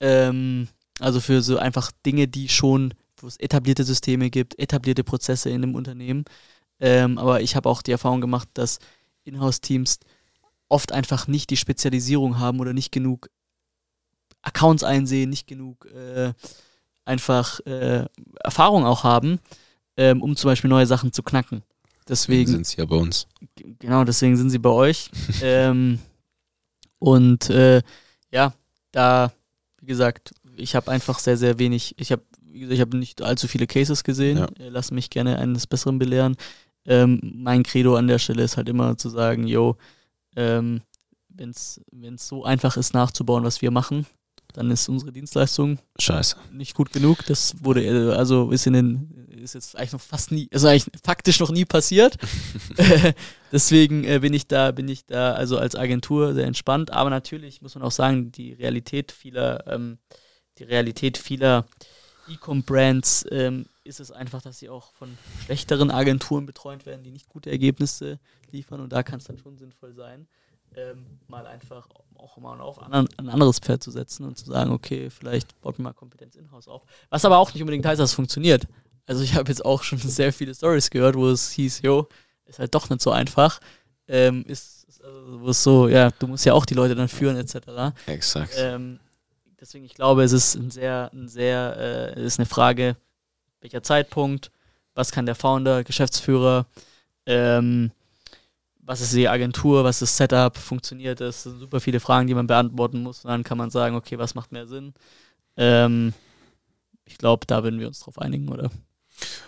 Ähm, 0.00 0.66
also 0.98 1.20
für 1.20 1.42
so 1.42 1.58
einfach 1.58 1.92
Dinge, 2.04 2.26
die 2.26 2.48
schon 2.48 2.92
wo 3.24 3.28
es 3.28 3.38
etablierte 3.38 3.82
Systeme 3.84 4.30
gibt, 4.30 4.58
etablierte 4.58 5.02
Prozesse 5.02 5.48
in 5.48 5.64
einem 5.64 5.74
Unternehmen. 5.74 6.24
Ähm, 6.78 7.18
aber 7.18 7.40
ich 7.40 7.56
habe 7.56 7.68
auch 7.68 7.82
die 7.82 7.92
Erfahrung 7.92 8.20
gemacht, 8.20 8.48
dass 8.54 8.78
Inhouse-Teams 9.24 9.98
oft 10.68 10.92
einfach 10.92 11.26
nicht 11.26 11.50
die 11.50 11.56
Spezialisierung 11.56 12.38
haben 12.38 12.60
oder 12.60 12.72
nicht 12.72 12.92
genug 12.92 13.30
Accounts 14.42 14.84
einsehen, 14.84 15.30
nicht 15.30 15.46
genug 15.46 15.86
äh, 15.86 16.32
einfach 17.04 17.60
äh, 17.60 18.04
Erfahrung 18.40 18.84
auch 18.84 19.04
haben, 19.04 19.40
ähm, 19.96 20.22
um 20.22 20.36
zum 20.36 20.50
Beispiel 20.50 20.70
neue 20.70 20.86
Sachen 20.86 21.12
zu 21.12 21.22
knacken. 21.22 21.62
Deswegen 22.06 22.50
sind 22.50 22.66
sie 22.66 22.76
ja 22.76 22.84
bei 22.84 22.96
uns. 22.96 23.26
Genau, 23.56 24.04
deswegen 24.04 24.36
sind 24.36 24.50
sie 24.50 24.58
bei 24.58 24.70
euch. 24.70 25.10
ähm, 25.42 25.98
und 26.98 27.48
äh, 27.48 27.80
ja, 28.30 28.52
da, 28.92 29.32
wie 29.80 29.86
gesagt, 29.86 30.34
ich 30.56 30.74
habe 30.74 30.90
einfach 30.90 31.18
sehr, 31.18 31.38
sehr 31.38 31.58
wenig, 31.58 31.94
ich 31.98 32.12
habe 32.12 32.22
wie 32.54 32.60
gesagt, 32.60 32.74
ich 32.74 32.80
habe 32.80 32.96
nicht 32.96 33.20
allzu 33.20 33.48
viele 33.48 33.66
Cases 33.66 34.04
gesehen. 34.04 34.38
Ja. 34.38 34.46
Äh, 34.58 34.68
lass 34.68 34.90
mich 34.90 35.10
gerne 35.10 35.38
eines 35.38 35.66
Besseren 35.66 35.98
belehren. 35.98 36.36
Ähm, 36.86 37.20
mein 37.22 37.62
Credo 37.62 37.96
an 37.96 38.06
der 38.06 38.18
Stelle 38.18 38.42
ist 38.42 38.56
halt 38.56 38.68
immer 38.68 38.96
zu 38.96 39.08
sagen, 39.08 39.46
yo, 39.46 39.76
ähm, 40.36 40.82
wenn 41.28 41.50
es 41.50 41.80
so 42.16 42.44
einfach 42.44 42.76
ist 42.76 42.94
nachzubauen, 42.94 43.44
was 43.44 43.60
wir 43.60 43.72
machen, 43.72 44.06
dann 44.52 44.70
ist 44.70 44.88
unsere 44.88 45.10
Dienstleistung 45.10 45.78
Scheiße. 45.98 46.36
nicht 46.52 46.74
gut 46.74 46.92
genug. 46.92 47.26
Das 47.26 47.56
wurde, 47.64 47.82
äh, 47.84 48.14
also 48.14 48.52
ist 48.52 48.66
in 48.68 48.74
den, 48.74 49.26
ist 49.30 49.54
jetzt 49.54 49.76
eigentlich 49.76 49.92
noch 49.92 50.00
fast 50.00 50.30
nie, 50.30 50.48
also 50.52 50.68
eigentlich 50.68 50.86
faktisch 51.02 51.40
noch 51.40 51.50
nie 51.50 51.64
passiert. 51.64 52.16
Deswegen 53.52 54.04
äh, 54.04 54.20
bin 54.20 54.32
ich 54.32 54.46
da, 54.46 54.70
bin 54.70 54.88
ich 54.88 55.06
da 55.06 55.32
also 55.32 55.58
als 55.58 55.74
Agentur 55.74 56.34
sehr 56.34 56.46
entspannt. 56.46 56.92
Aber 56.92 57.10
natürlich 57.10 57.62
muss 57.62 57.74
man 57.74 57.82
auch 57.82 57.90
sagen, 57.90 58.30
die 58.30 58.52
Realität 58.52 59.10
vieler, 59.10 59.66
ähm, 59.66 59.98
die 60.58 60.64
Realität 60.64 61.18
vieler 61.18 61.66
E-Com-Brands 62.28 63.26
ähm, 63.30 63.66
ist 63.84 64.00
es 64.00 64.10
einfach, 64.10 64.42
dass 64.42 64.58
sie 64.58 64.68
auch 64.68 64.92
von 64.94 65.16
schlechteren 65.44 65.90
Agenturen 65.90 66.46
betreut 66.46 66.86
werden, 66.86 67.02
die 67.02 67.10
nicht 67.10 67.28
gute 67.28 67.50
Ergebnisse 67.50 68.18
liefern. 68.50 68.80
Und 68.80 68.92
da 68.92 69.02
kann 69.02 69.18
es 69.18 69.24
dann 69.24 69.38
schon 69.38 69.56
sinnvoll 69.58 69.94
sein, 69.94 70.26
ähm, 70.76 71.06
mal 71.28 71.46
einfach 71.46 71.88
auch 72.16 72.36
mal 72.38 72.60
auf 72.60 72.78
ein 72.78 73.28
anderes 73.28 73.58
Pferd 73.58 73.82
zu 73.82 73.90
setzen 73.90 74.24
und 74.24 74.38
zu 74.38 74.46
sagen, 74.46 74.72
okay, 74.72 75.10
vielleicht 75.10 75.60
baut 75.60 75.78
man 75.78 75.84
mal 75.84 75.92
Kompetenz 75.92 76.36
in-house 76.36 76.68
auf. 76.68 76.82
Was 77.10 77.24
aber 77.24 77.38
auch 77.38 77.52
nicht 77.52 77.62
unbedingt 77.62 77.84
heißt, 77.84 78.00
dass 78.00 78.10
es 78.10 78.16
funktioniert. 78.16 78.66
Also 79.06 79.22
ich 79.22 79.34
habe 79.34 79.50
jetzt 79.50 79.64
auch 79.64 79.82
schon 79.82 79.98
sehr 79.98 80.32
viele 80.32 80.54
Stories 80.54 80.90
gehört, 80.90 81.16
wo 81.16 81.28
es 81.28 81.50
hieß, 81.52 81.82
jo, 81.82 82.08
ist 82.46 82.58
halt 82.58 82.74
doch 82.74 82.88
nicht 82.88 83.02
so 83.02 83.10
einfach. 83.10 83.60
Ähm, 84.08 84.44
ist, 84.46 84.84
ist 84.84 85.04
also, 85.04 85.40
wo 85.40 85.48
es 85.50 85.62
so, 85.62 85.88
ja, 85.88 86.10
du 86.10 86.26
musst 86.26 86.44
ja 86.44 86.54
auch 86.54 86.66
die 86.66 86.74
Leute 86.74 86.94
dann 86.94 87.08
führen, 87.08 87.36
etc. 87.36 87.94
Exakt. 88.06 88.54
Ähm, 88.56 89.00
Deswegen, 89.64 89.86
ich 89.86 89.94
glaube, 89.94 90.22
es 90.22 90.32
ist 90.32 90.56
ein 90.56 90.70
sehr, 90.70 91.10
ein 91.14 91.26
sehr, 91.26 92.14
äh, 92.18 92.22
ist 92.22 92.38
eine 92.38 92.44
Frage, 92.44 92.98
welcher 93.62 93.82
Zeitpunkt, 93.82 94.50
was 94.94 95.10
kann 95.10 95.24
der 95.24 95.34
Founder, 95.34 95.84
Geschäftsführer, 95.84 96.66
ähm, 97.24 97.90
was 98.80 99.00
ist 99.00 99.14
die 99.14 99.26
Agentur, 99.26 99.82
was 99.82 100.02
ist 100.02 100.02
das 100.02 100.16
Setup, 100.18 100.58
funktioniert 100.58 101.18
das? 101.20 101.36
Das 101.36 101.42
sind 101.44 101.60
super 101.60 101.80
viele 101.80 101.98
Fragen, 101.98 102.26
die 102.26 102.34
man 102.34 102.46
beantworten 102.46 103.02
muss. 103.02 103.24
Und 103.24 103.30
dann 103.30 103.42
kann 103.42 103.56
man 103.56 103.70
sagen, 103.70 103.96
okay, 103.96 104.18
was 104.18 104.34
macht 104.34 104.52
mehr 104.52 104.66
Sinn? 104.66 104.92
Ähm, 105.56 106.12
ich 107.06 107.16
glaube, 107.16 107.46
da 107.46 107.62
würden 107.62 107.80
wir 107.80 107.86
uns 107.86 108.00
drauf 108.00 108.18
einigen, 108.18 108.50
oder? 108.50 108.70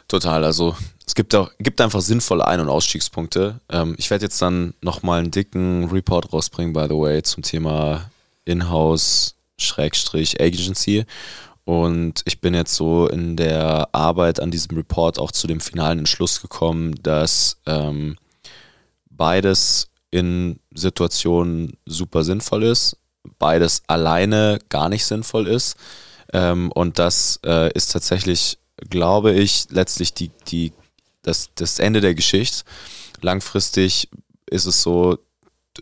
Total, 0.09 0.45
also 0.45 0.75
es 1.07 1.15
gibt 1.15 1.35
auch 1.35 1.51
gibt 1.59 1.79
einfach 1.83 2.01
sinnvolle 2.01 2.47
Ein- 2.47 2.61
und 2.61 2.71
Ausstiegspunkte. 2.71 3.61
Ähm, 3.69 3.95
ich 3.99 4.09
werde 4.09 4.25
jetzt 4.25 4.41
dann 4.41 4.73
nochmal 4.81 5.19
einen 5.19 5.31
dicken 5.31 5.91
Report 5.91 6.33
rausbringen, 6.33 6.73
by 6.73 6.87
the 6.89 6.97
way, 6.97 7.23
zum 7.23 7.43
Thema 7.43 8.11
Inhouse 8.47 9.36
Schrägstrich 9.59 10.41
Agency. 10.41 11.05
Und 11.65 12.23
ich 12.27 12.41
bin 12.41 12.55
jetzt 12.55 12.75
so 12.77 13.09
in 13.09 13.37
der 13.37 13.89
Arbeit 13.93 14.39
an 14.39 14.53
diesem 14.53 14.77
Report 14.77 15.19
auch 15.19 15.33
zu 15.33 15.49
dem 15.49 15.61
finalen 15.61 15.99
Entschluss 16.01 16.41
gekommen, 16.41 16.95
dass 17.03 17.57
ähm, 17.67 18.17
beides 19.11 19.89
in 20.11 20.61
Situationen 20.73 21.77
super 21.85 22.23
sinnvoll 22.23 22.63
ist, 22.63 22.97
beides 23.39 23.83
alleine 23.89 24.61
gar 24.69 24.89
nicht 24.89 25.05
sinnvoll 25.05 25.49
ist. 25.49 25.77
Ähm, 26.33 26.71
und 26.73 26.99
das 26.99 27.41
äh, 27.45 27.73
ist 27.73 27.93
tatsächlich, 27.93 28.59
glaube 28.89 29.33
ich, 29.33 29.67
letztlich 29.71 30.15
die, 30.15 30.31
die, 30.49 30.73
das, 31.23 31.51
das 31.57 31.79
Ende 31.81 32.01
der 32.01 32.15
Geschichte. 32.15 32.65
Langfristig 33.23 34.09
ist 34.49 34.67
es 34.67 34.83
so, 34.83 35.19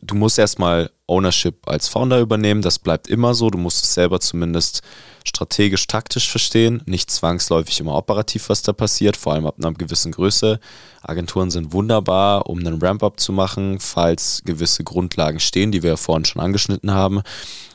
du 0.03 0.15
musst 0.15 0.39
erstmal 0.39 0.91
Ownership 1.07 1.69
als 1.69 1.89
Founder 1.89 2.21
übernehmen, 2.21 2.63
das 2.63 2.79
bleibt 2.79 3.09
immer 3.09 3.35
so. 3.35 3.51
Du 3.51 3.59
musst 3.59 3.85
es 3.85 3.95
selber 3.95 4.21
zumindest 4.21 4.83
strategisch, 5.27 5.87
taktisch 5.87 6.31
verstehen, 6.31 6.83
nicht 6.87 7.11
zwangsläufig 7.11 7.81
immer 7.81 7.95
operativ, 7.95 8.49
was 8.49 8.63
da 8.63 8.73
passiert, 8.73 9.17
vor 9.17 9.33
allem 9.33 9.47
ab 9.47 9.57
einer 9.59 9.73
gewissen 9.73 10.13
Größe. 10.13 10.61
Agenturen 11.03 11.51
sind 11.51 11.73
wunderbar, 11.73 12.49
um 12.49 12.59
einen 12.59 12.81
Ramp-up 12.81 13.21
zu 13.21 13.33
machen, 13.33 13.81
falls 13.81 14.43
gewisse 14.45 14.85
Grundlagen 14.85 15.41
stehen, 15.41 15.73
die 15.73 15.83
wir 15.83 15.91
ja 15.91 15.97
vorhin 15.97 16.25
schon 16.25 16.43
angeschnitten 16.43 16.91
haben. 16.91 17.23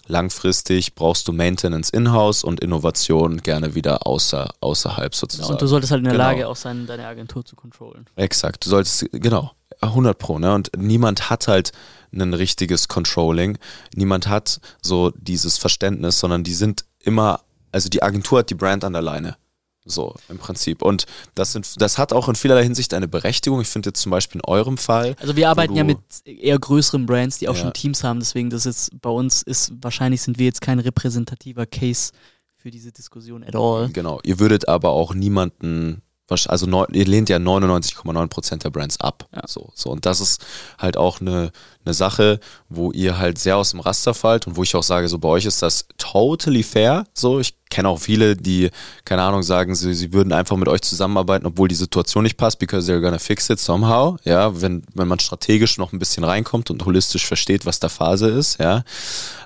Langfristig 0.07 0.95
brauchst 0.95 1.27
du 1.27 1.33
Maintenance 1.33 1.91
in-house 1.91 2.43
und 2.43 2.59
Innovation 2.61 3.37
gerne 3.37 3.75
wieder 3.75 4.07
außer, 4.07 4.49
außerhalb 4.59 5.13
sozusagen. 5.13 5.51
und 5.51 5.61
du 5.61 5.67
solltest 5.67 5.91
halt 5.91 5.99
in 5.99 6.05
der 6.05 6.13
genau. 6.13 6.23
Lage 6.23 6.47
auch 6.47 6.55
sein, 6.55 6.87
deine 6.87 7.05
Agentur 7.05 7.45
zu 7.45 7.55
controllen. 7.55 8.07
Exakt. 8.15 8.65
Du 8.65 8.69
solltest, 8.71 9.05
genau, 9.11 9.51
100 9.81 10.17
Pro, 10.17 10.39
ne? 10.39 10.53
Und 10.53 10.71
niemand 10.77 11.29
hat 11.29 11.47
halt 11.47 11.71
ein 12.11 12.33
richtiges 12.33 12.87
Controlling. 12.87 13.57
Niemand 13.95 14.27
hat 14.27 14.59
so 14.81 15.11
dieses 15.17 15.57
Verständnis, 15.57 16.19
sondern 16.19 16.43
die 16.43 16.53
sind 16.53 16.85
immer, 16.99 17.41
also 17.71 17.89
die 17.89 18.03
Agentur 18.03 18.39
hat 18.39 18.49
die 18.49 18.55
Brand 18.55 18.83
an 18.83 18.93
der 18.93 19.01
Leine. 19.01 19.37
So, 19.85 20.15
im 20.27 20.37
Prinzip. 20.37 20.81
Und 20.83 21.05
das, 21.35 21.53
sind, 21.53 21.81
das 21.81 21.97
hat 21.97 22.13
auch 22.13 22.29
in 22.29 22.35
vielerlei 22.35 22.63
Hinsicht 22.63 22.93
eine 22.93 23.07
Berechtigung. 23.07 23.61
Ich 23.61 23.69
finde 23.69 23.89
jetzt 23.89 24.01
zum 24.01 24.11
Beispiel 24.11 24.39
in 24.39 24.45
eurem 24.45 24.77
Fall. 24.77 25.15
Also 25.19 25.35
wir 25.35 25.49
arbeiten 25.49 25.75
ja 25.75 25.83
mit 25.83 25.97
eher 26.25 26.59
größeren 26.59 27.05
Brands, 27.05 27.39
die 27.39 27.47
auch 27.49 27.55
Ja. 27.55 27.61
schon 27.61 27.73
Teams 27.73 28.03
haben. 28.03 28.19
Deswegen, 28.19 28.49
das 28.49 28.65
ist 28.65 28.91
bei 29.01 29.09
uns 29.09 29.41
ist, 29.41 29.71
wahrscheinlich 29.81 30.21
sind 30.21 30.37
wir 30.37 30.45
jetzt 30.45 30.61
kein 30.61 30.79
repräsentativer 30.79 31.65
Case 31.65 32.11
für 32.55 32.69
diese 32.69 32.91
Diskussion 32.91 33.43
at 33.43 33.55
all. 33.55 33.89
Genau. 33.89 34.19
Ihr 34.23 34.39
würdet 34.39 34.67
aber 34.67 34.89
auch 34.89 35.13
niemanden, 35.15 36.01
also 36.27 36.67
ihr 36.91 37.05
lehnt 37.05 37.29
ja 37.29 37.37
99,9% 37.37 38.57
der 38.57 38.69
Brands 38.69 38.99
ab. 38.99 39.27
Ja. 39.33 39.47
So, 39.47 39.71
so. 39.73 39.89
Und 39.89 40.05
das 40.05 40.19
ist 40.19 40.45
halt 40.77 40.97
auch 40.97 41.21
eine, 41.21 41.51
eine 41.89 41.93
Sache, 41.95 42.39
wo 42.69 42.91
ihr 42.91 43.17
halt 43.17 43.39
sehr 43.39 43.57
aus 43.57 43.71
dem 43.71 43.79
Raster 43.79 44.13
fallt 44.13 44.47
und 44.47 44.55
wo 44.55 44.63
ich 44.63 44.75
auch 44.75 44.83
sage, 44.83 45.07
so 45.07 45.17
bei 45.17 45.27
euch 45.27 45.45
ist 45.45 45.61
das 45.61 45.87
totally 45.97 46.63
fair. 46.63 47.03
So, 47.13 47.39
ich 47.39 47.55
kenne 47.69 47.89
auch 47.89 47.99
viele, 47.99 48.35
die, 48.35 48.69
keine 49.05 49.21
Ahnung, 49.23 49.43
sagen, 49.43 49.75
sie, 49.75 49.93
sie 49.93 50.13
würden 50.13 50.33
einfach 50.33 50.57
mit 50.57 50.67
euch 50.67 50.81
zusammenarbeiten, 50.81 51.45
obwohl 51.45 51.67
die 51.67 51.75
Situation 51.75 52.23
nicht 52.23 52.37
passt, 52.37 52.59
because 52.59 52.91
they're 52.91 53.01
gonna 53.01 53.19
fix 53.19 53.49
it 53.49 53.59
somehow. 53.59 54.17
Ja, 54.23 54.59
wenn, 54.61 54.83
wenn 54.93 55.07
man 55.07 55.19
strategisch 55.19 55.77
noch 55.77 55.91
ein 55.93 55.99
bisschen 55.99 56.23
reinkommt 56.23 56.69
und 56.71 56.85
holistisch 56.85 57.25
versteht, 57.25 57.65
was 57.65 57.79
da 57.79 57.89
Phase 57.89 58.27
ist, 58.29 58.59
ja. 58.59 58.83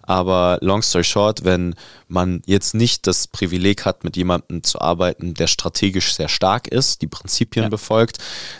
Aber 0.05 0.57
long 0.61 0.81
story 0.81 1.03
short, 1.05 1.45
wenn 1.45 1.75
man 2.09 2.41
jetzt 2.45 2.75
nicht 2.75 3.07
das 3.07 3.27
Privileg 3.27 3.85
hat, 3.85 4.03
mit 4.03 4.17
jemandem 4.17 4.63
zu 4.63 4.81
arbeiten, 4.81 5.33
der 5.33 5.47
strategisch 5.47 6.13
sehr 6.13 6.27
stark 6.29 6.67
ist, 6.67 7.01
die 7.01 7.07
Prinzipien 7.07 7.63
Ja. 7.63 7.69
befolgt, 7.69 8.17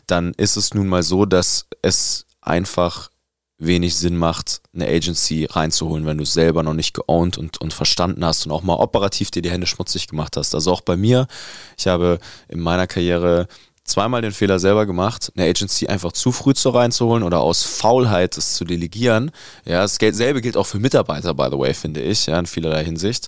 dann 0.08 0.34
ist 0.38 0.56
es 0.56 0.74
nun 0.74 0.88
mal 0.88 1.04
so, 1.04 1.26
dass 1.26 1.66
es 1.82 2.26
einfach 2.42 3.10
wenig 3.58 3.96
Sinn 3.96 4.18
macht, 4.18 4.62
eine 4.74 4.88
Agency 4.88 5.46
reinzuholen, 5.46 6.06
wenn 6.06 6.18
du 6.18 6.24
es 6.24 6.34
selber 6.34 6.64
noch 6.64 6.74
nicht 6.74 6.94
geowned 6.94 7.38
und, 7.38 7.62
und 7.62 7.74
verstanden 7.74 8.26
hast 8.26 8.46
und 8.46 8.52
auch 8.52 8.64
mal 8.64 8.76
operativ 8.76 9.32
dir 9.32 9.42
die 9.42 9.52
Hände 9.52 9.68
schmutzig 9.68 10.08
gemacht 10.08 10.38
hast. 10.38 10.56
Also 10.56 10.72
auch 10.72 10.82
bei 10.82 10.98
mir, 10.98 11.28
ich 11.78 11.88
habe 11.88 12.20
in 12.50 12.60
meiner 12.60 12.88
Karriere 12.88 13.48
zweimal 13.84 14.22
den 14.22 14.32
Fehler 14.32 14.60
selber 14.60 14.86
gemacht, 14.86 15.32
eine 15.36 15.48
Agency 15.48 15.88
einfach 15.88 16.14
zu 16.14 16.32
früh 16.32 16.54
zu 16.54 16.70
reinzuholen 16.70 17.24
oder 17.24 17.42
aus 17.42 17.64
Faulheit 17.64 18.38
es 18.38 18.56
zu 18.56 18.66
delegieren. 18.66 19.32
Ja, 19.66 19.82
dasselbe 19.82 20.42
gilt 20.42 20.58
auch 20.58 20.66
für 20.66 20.80
Mitarbeiter, 20.80 21.34
by 21.34 21.48
the 21.52 21.58
way, 21.58 21.74
finde 21.74 22.02
ich, 22.02 22.26
ja, 22.26 22.40
in 22.40 22.46
vielerlei 22.46 22.84
Hinsicht. 22.84 23.28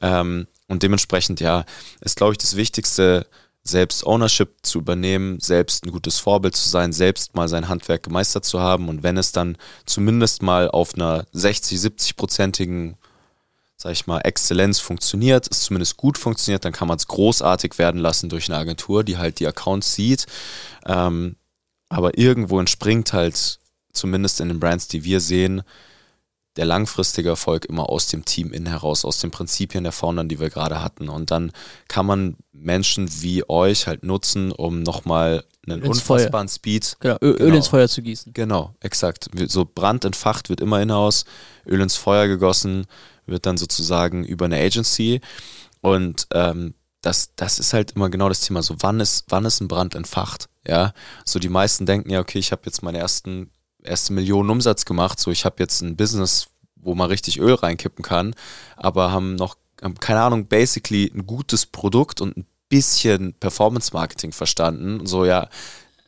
Ähm, 0.00 0.46
und 0.68 0.82
dementsprechend, 0.82 1.40
ja, 1.40 1.64
ist, 2.00 2.16
glaube 2.16 2.32
ich, 2.32 2.38
das 2.38 2.56
Wichtigste, 2.56 3.26
selbst 3.64 4.06
Ownership 4.06 4.56
zu 4.62 4.78
übernehmen, 4.78 5.40
selbst 5.40 5.84
ein 5.84 5.90
gutes 5.90 6.18
Vorbild 6.18 6.54
zu 6.54 6.68
sein, 6.68 6.92
selbst 6.92 7.34
mal 7.34 7.48
sein 7.48 7.68
Handwerk 7.68 8.02
gemeistert 8.02 8.44
zu 8.44 8.60
haben 8.60 8.88
und 8.88 9.02
wenn 9.02 9.16
es 9.16 9.32
dann 9.32 9.56
zumindest 9.86 10.42
mal 10.42 10.70
auf 10.70 10.94
einer 10.94 11.24
60, 11.32 11.78
70-prozentigen, 11.78 12.94
sag 13.78 13.92
ich 13.92 14.06
mal, 14.06 14.20
Exzellenz 14.20 14.80
funktioniert, 14.80 15.48
es 15.50 15.62
zumindest 15.62 15.96
gut 15.96 16.18
funktioniert, 16.18 16.64
dann 16.66 16.72
kann 16.72 16.88
man 16.88 16.98
es 16.98 17.08
großartig 17.08 17.78
werden 17.78 18.00
lassen 18.00 18.28
durch 18.28 18.48
eine 18.48 18.58
Agentur, 18.58 19.02
die 19.02 19.16
halt 19.16 19.40
die 19.40 19.46
Accounts 19.46 19.94
sieht. 19.94 20.26
Ähm, 20.86 21.36
aber 21.88 22.18
irgendwo 22.18 22.60
entspringt 22.60 23.12
halt, 23.14 23.58
zumindest 23.94 24.40
in 24.40 24.48
den 24.48 24.60
Brands, 24.60 24.88
die 24.88 25.04
wir 25.04 25.20
sehen, 25.20 25.62
der 26.56 26.64
langfristige 26.66 27.30
Erfolg 27.30 27.64
immer 27.64 27.88
aus 27.88 28.06
dem 28.06 28.24
Team 28.24 28.52
innen 28.52 28.66
heraus, 28.66 29.04
aus 29.04 29.18
den 29.18 29.30
Prinzipien 29.30 29.82
der 29.84 29.92
Foundern, 29.92 30.28
die 30.28 30.38
wir 30.38 30.50
gerade 30.50 30.80
hatten. 30.82 31.08
Und 31.08 31.30
dann 31.30 31.50
kann 31.88 32.06
man 32.06 32.36
Menschen 32.52 33.08
wie 33.22 33.48
euch 33.48 33.86
halt 33.86 34.04
nutzen, 34.04 34.52
um 34.52 34.82
nochmal 34.82 35.44
einen 35.66 35.82
Ins 35.82 36.00
Feuer. 36.00 36.16
unfassbaren 36.18 36.48
Speed. 36.48 36.96
Genau, 37.00 37.16
Ö 37.22 37.30
Öl 37.32 37.36
Genau. 37.38 37.56
ins 37.56 37.68
Feuer 37.68 37.88
zu 37.88 38.02
gießen. 38.02 38.32
Genau, 38.34 38.74
exakt. 38.80 39.28
So 39.48 39.64
Brand 39.64 40.04
entfacht 40.04 40.48
wird 40.48 40.60
immer 40.60 40.80
in-house, 40.80 41.24
Öl 41.66 41.80
ins 41.80 41.96
Feuer 41.96 42.28
gegossen, 42.28 42.86
wird 43.26 43.46
dann 43.46 43.56
sozusagen 43.56 44.24
über 44.24 44.44
eine 44.44 44.58
Agency. 44.60 45.20
Und 45.80 46.26
ähm, 46.32 46.74
das, 47.00 47.34
das 47.36 47.58
ist 47.58 47.72
halt 47.72 47.92
immer 47.92 48.08
genau 48.10 48.28
das 48.28 48.40
Thema. 48.40 48.62
So, 48.62 48.76
wann 48.80 49.00
ist, 49.00 49.24
wann 49.28 49.44
ist 49.44 49.60
ein 49.60 49.68
Brand 49.68 49.94
entfacht? 49.94 50.48
Ja, 50.66 50.92
so 51.24 51.38
die 51.38 51.50
meisten 51.50 51.84
denken 51.84 52.10
ja, 52.10 52.20
okay, 52.20 52.38
ich 52.38 52.52
habe 52.52 52.62
jetzt 52.64 52.82
meine 52.82 52.98
ersten 52.98 53.50
erste 53.84 54.12
Millionen 54.12 54.50
Umsatz 54.50 54.84
gemacht, 54.84 55.20
so 55.20 55.30
ich 55.30 55.44
habe 55.44 55.56
jetzt 55.58 55.80
ein 55.82 55.96
Business, 55.96 56.48
wo 56.76 56.94
man 56.94 57.08
richtig 57.08 57.38
Öl 57.38 57.54
reinkippen 57.54 58.04
kann, 58.04 58.34
aber 58.76 59.12
haben 59.12 59.36
noch, 59.36 59.56
haben, 59.82 59.94
keine 60.00 60.22
Ahnung, 60.22 60.46
basically 60.46 61.10
ein 61.14 61.26
gutes 61.26 61.66
Produkt 61.66 62.20
und 62.20 62.36
ein 62.36 62.46
bisschen 62.68 63.34
Performance-Marketing 63.34 64.32
verstanden. 64.32 65.06
So, 65.06 65.24
ja, 65.24 65.48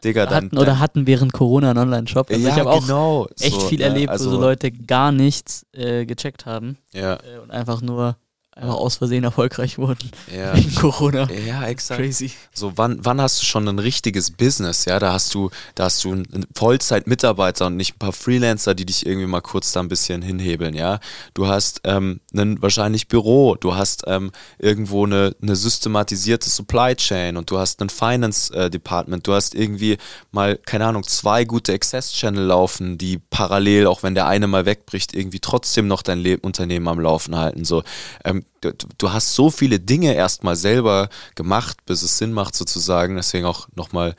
Digga, 0.05 0.27
dann. 0.27 0.47
hatten, 0.47 0.59
oder 0.59 0.78
hatten 0.78 1.07
während 1.07 1.32
Corona 1.32 1.70
einen 1.70 1.78
Online-Shop. 1.78 2.31
Also 2.31 2.43
ja, 2.43 2.48
ich 2.55 2.61
habe 2.61 2.70
auch 2.70 2.82
genau. 2.82 3.28
echt 3.40 3.61
So, 3.61 3.69
viel 3.69 3.78
ne, 3.78 3.85
erlebt, 3.85 4.11
also, 4.11 4.31
wo 4.31 4.35
so 4.35 4.40
Leute 4.40 4.70
gar 4.70 5.12
nichts 5.12 5.66
äh, 5.73 6.05
gecheckt 6.07 6.47
haben 6.47 6.78
Ja, 6.93 7.15
äh, 7.15 7.39
und 7.43 7.51
einfach 7.51 7.81
nur 7.81 8.16
einfach 8.57 8.77
aus 8.77 8.97
Versehen 8.97 9.23
erfolgreich 9.23 9.77
wurden 9.77 10.11
ja. 10.35 10.57
wegen 10.57 10.74
Corona. 10.74 11.28
Ja, 11.31 11.66
exakt. 11.66 12.01
Crazy. 12.01 12.33
So, 12.55 12.73
wann, 12.77 12.99
wann 13.03 13.20
hast 13.20 13.43
du 13.43 13.45
schon 13.45 13.69
ein 13.69 13.78
richtiges 13.78 14.31
Business? 14.31 14.87
Ja, 14.87 14.99
da 14.99 15.12
hast 15.12 15.35
du, 15.35 15.51
da 15.74 15.85
hast 15.85 16.03
du 16.05 16.12
einen 16.12 16.47
Vollzeit-Mitarbeiter 16.55 17.66
und 17.66 17.77
nicht 17.77 17.97
ein 17.97 17.99
paar 17.99 18.15
Freelancer, 18.15 18.74
die 18.74 18.87
dich 18.87 19.05
irgendwie 19.05 19.27
mal 19.27 19.43
kurz 19.43 19.73
da 19.73 19.81
ein 19.81 19.89
bisschen 19.89 20.23
hinhebeln, 20.23 20.74
ja. 20.74 21.01
Du 21.35 21.47
hast 21.47 21.83
ähm, 21.85 22.20
ein 22.35 22.61
wahrscheinlich 22.62 23.09
Büro, 23.09 23.57
du 23.57 23.74
hast 23.74 24.05
ähm, 24.07 24.33
irgendwo 24.59 25.05
eine, 25.05 25.37
eine 25.43 25.55
systematisierte 25.55 26.49
Supply 26.49 26.97
Chain 26.97 27.37
und 27.37 27.51
du 27.51 27.59
hast 27.59 27.83
ein 27.83 27.91
Finance 27.91 28.55
äh, 28.55 28.70
Department, 28.70 29.27
du 29.27 29.35
hast 29.35 29.55
irgendwie 29.55 29.99
mal, 30.33 30.57
keine 30.57 30.87
Ahnung, 30.87 31.03
zwei 31.03 31.45
gute 31.45 31.74
Access-Channel 31.74 32.47
laufen, 32.47 32.97
die 32.97 33.19
parallel, 33.19 33.87
auch 33.87 34.03
wenn 34.03 34.15
der 34.15 34.27
eine 34.27 34.47
mal 34.47 34.65
wegbricht, 34.65 35.15
irgendwie 35.15 35.41
trotzdem 35.41 35.89
noch 35.89 36.01
dein 36.01 36.20
Le 36.20 36.39
Unternehmen 36.39 36.89
am 36.89 37.01
Laufen 37.01 37.37
halten. 37.37 37.66
So, 37.66 37.83
ähm, 38.24 38.45
du, 38.60 38.73
du 38.98 39.12
hast 39.12 39.35
so 39.35 39.51
viele 39.51 39.81
Dinge 39.81 40.14
erstmal 40.14 40.56
selber 40.56 41.09
gemacht, 41.35 41.85
bis 41.86 42.02
es 42.02 42.18
Sinn 42.18 42.32
macht 42.32 42.55
sozusagen. 42.55 43.16
Deswegen 43.16 43.47
auch 43.47 43.68
nochmal 43.74 44.14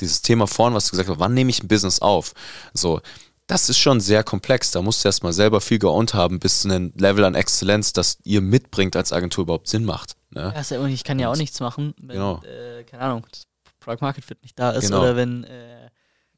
dieses 0.00 0.22
Thema 0.22 0.46
vorhin, 0.46 0.74
was 0.74 0.86
du 0.86 0.92
gesagt 0.92 1.08
hast, 1.08 1.18
wann 1.18 1.34
nehme 1.34 1.50
ich 1.50 1.62
ein 1.62 1.68
Business 1.68 2.00
auf? 2.00 2.32
So, 2.74 3.00
das 3.46 3.68
ist 3.68 3.78
schon 3.78 4.00
sehr 4.00 4.24
komplex. 4.24 4.70
Da 4.70 4.82
musst 4.82 5.04
du 5.04 5.08
erstmal 5.08 5.32
selber 5.32 5.60
viel 5.60 5.78
geowned 5.78 6.14
haben, 6.14 6.38
bis 6.40 6.62
zu 6.62 6.68
einem 6.68 6.92
Level 6.96 7.24
an 7.24 7.34
Exzellenz, 7.34 7.92
das 7.92 8.18
ihr 8.24 8.40
mitbringt 8.40 8.96
als 8.96 9.12
Agentur 9.12 9.42
überhaupt 9.42 9.68
Sinn 9.68 9.84
macht. 9.84 10.16
Ne? 10.30 10.52
Ja, 10.56 10.86
ich 10.86 11.04
kann 11.04 11.18
ja 11.18 11.30
auch 11.30 11.36
nichts 11.36 11.60
machen, 11.60 11.94
wenn, 11.98 12.16
Genau. 12.16 12.40
äh, 12.44 12.84
keine 12.84 13.02
Ahnung, 13.02 13.26
das 13.30 13.42
Product 13.80 14.00
Market 14.00 14.24
Fit 14.24 14.42
nicht 14.42 14.58
da 14.58 14.70
ist 14.70 14.86
Genau. 14.86 15.00
oder 15.00 15.16
wenn 15.16 15.44
äh, 15.44 15.81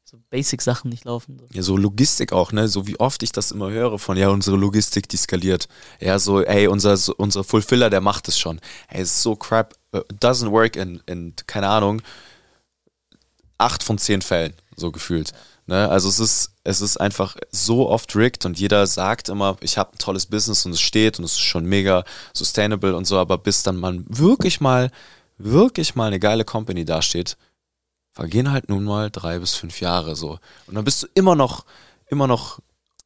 so 0.07 0.19
Basic-Sachen 0.29 0.89
nicht 0.89 1.05
laufen. 1.05 1.39
So. 1.39 1.47
Ja, 1.51 1.63
so 1.63 1.77
Logistik 1.77 2.31
auch, 2.31 2.51
ne? 2.51 2.67
So 2.67 2.85
wie 2.85 2.99
oft 2.99 3.23
ich 3.23 3.31
das 3.31 3.51
immer 3.51 3.71
höre 3.71 3.97
von, 3.97 4.17
ja, 4.17 4.29
unsere 4.29 4.55
Logistik, 4.55 5.09
die 5.09 5.17
skaliert. 5.17 5.67
Ja, 5.99 6.19
so, 6.19 6.41
ey, 6.43 6.67
unser, 6.67 6.95
so, 6.95 7.15
unser 7.17 7.43
Fulfiller, 7.43 7.89
der 7.89 8.01
macht 8.01 8.27
es 8.27 8.37
schon. 8.37 8.61
Ey, 8.87 9.01
ist 9.01 9.23
so 9.23 9.35
crap. 9.35 9.73
äh, 9.93 10.01
Doesn't 10.13 10.51
work 10.51 10.75
in, 10.75 11.01
in, 11.07 11.33
keine 11.47 11.69
Ahnung, 11.69 12.03
acht 13.57 13.81
von 13.81 13.97
zehn 13.97 14.21
Fällen, 14.21 14.53
so 14.75 14.91
gefühlt. 14.91 15.31
Ne? 15.65 15.89
Also 15.89 16.07
es 16.07 16.19
ist, 16.19 16.51
es 16.63 16.81
ist 16.81 16.97
einfach 16.97 17.35
so 17.51 17.89
oft 17.89 18.15
rigged 18.15 18.45
und 18.45 18.59
jeder 18.59 18.85
sagt 18.85 19.29
immer, 19.29 19.57
ich 19.61 19.79
habe 19.79 19.93
ein 19.93 19.97
tolles 19.97 20.27
Business 20.27 20.67
und 20.67 20.73
es 20.73 20.81
steht 20.81 21.17
und 21.17 21.25
es 21.25 21.31
ist 21.31 21.39
schon 21.39 21.65
mega 21.65 22.03
sustainable 22.33 22.95
und 22.95 23.05
so, 23.05 23.17
aber 23.17 23.39
bis 23.39 23.63
dann 23.63 23.77
man 23.77 24.05
wirklich 24.07 24.61
mal, 24.61 24.91
wirklich 25.39 25.95
mal 25.95 26.07
eine 26.07 26.19
geile 26.19 26.45
Company 26.45 26.85
dasteht, 26.85 27.37
vergehen 28.15 28.51
halt 28.51 28.69
nun 28.69 28.83
mal 28.85 29.11
drei 29.11 29.37
bis 29.39 29.53
fünf 29.55 29.81
Jahre 29.81 30.15
so. 30.15 30.39
Und 30.65 30.75
dann 30.75 30.83
bist 30.85 31.03
du 31.03 31.07
immer 31.13 31.35
noch, 31.35 31.65
immer 32.07 32.27
noch 32.27 32.59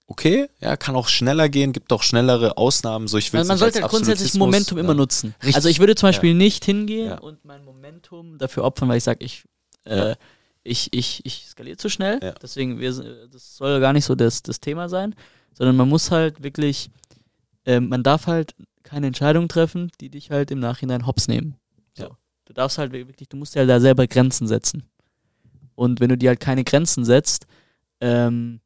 okay, 0.07 0.49
ja, 0.59 0.75
kann 0.77 0.95
auch 0.95 1.07
schneller 1.07 1.49
gehen, 1.49 1.71
gibt 1.71 1.91
auch 1.93 2.01
schnellere 2.01 2.57
Ausnahmen, 2.57 3.07
so 3.07 3.17
ich 3.17 3.31
will 3.33 3.41
Man, 3.41 3.47
man 3.47 3.57
sollte 3.57 3.81
grundsätzlich 3.81 4.33
Momentum 4.35 4.77
immer 4.77 4.93
nutzen. 4.95 5.35
Richtig. 5.39 5.55
Also 5.55 5.69
ich 5.69 5.79
würde 5.79 5.95
zum 5.95 6.09
Beispiel 6.09 6.33
nicht 6.33 6.65
hingehen 6.65 7.07
Ja. 7.09 7.19
und 7.19 7.43
mein 7.45 7.63
Momentum 7.63 8.37
dafür 8.39 8.63
opfern, 8.63 8.89
weil 8.89 8.97
ich 8.97 9.03
sage, 9.03 9.23
ich, 9.23 9.43
äh, 9.85 9.97
Ja. 10.09 10.15
ich, 10.63 10.91
ich, 10.93 11.25
ich 11.25 11.47
skaliere 11.49 11.77
zu 11.77 11.89
schnell. 11.89 12.19
Ja. 12.23 12.31
Deswegen, 12.41 12.79
wir, 12.79 12.91
das 13.31 13.55
soll 13.57 13.79
gar 13.79 13.93
nicht 13.93 14.05
so 14.05 14.15
das, 14.15 14.41
das 14.41 14.59
Thema 14.59 14.89
sein, 14.89 15.13
sondern 15.53 15.75
man 15.75 15.87
muss 15.89 16.09
halt 16.09 16.41
wirklich, 16.41 16.89
ähm, 17.65 17.89
man 17.89 18.01
darf 18.01 18.25
halt 18.25 18.55
keine 18.81 19.05
Entscheidung 19.07 19.47
treffen, 19.47 19.91
die 20.01 20.09
dich 20.09 20.31
halt 20.31 20.49
im 20.49 20.59
Nachhinein 20.59 21.05
hops 21.05 21.27
nehmen. 21.27 21.55
So. 21.93 22.03
Ja. 22.05 22.09
Du 22.45 22.53
darfst 22.53 22.79
halt 22.79 22.93
wirklich, 22.93 23.29
du 23.29 23.37
musst 23.37 23.53
dir 23.53 23.59
halt 23.59 23.69
da 23.69 23.79
selber 23.79 24.07
Grenzen 24.07 24.47
setzen. 24.47 24.89
Und 25.79 26.01
wenn 26.01 26.09
du 26.09 26.17
dir 26.17 26.29
halt 26.29 26.41
keine 26.41 26.65
Grenzen 26.65 27.05
setzt, 27.05 27.47
ähm, 28.01 28.59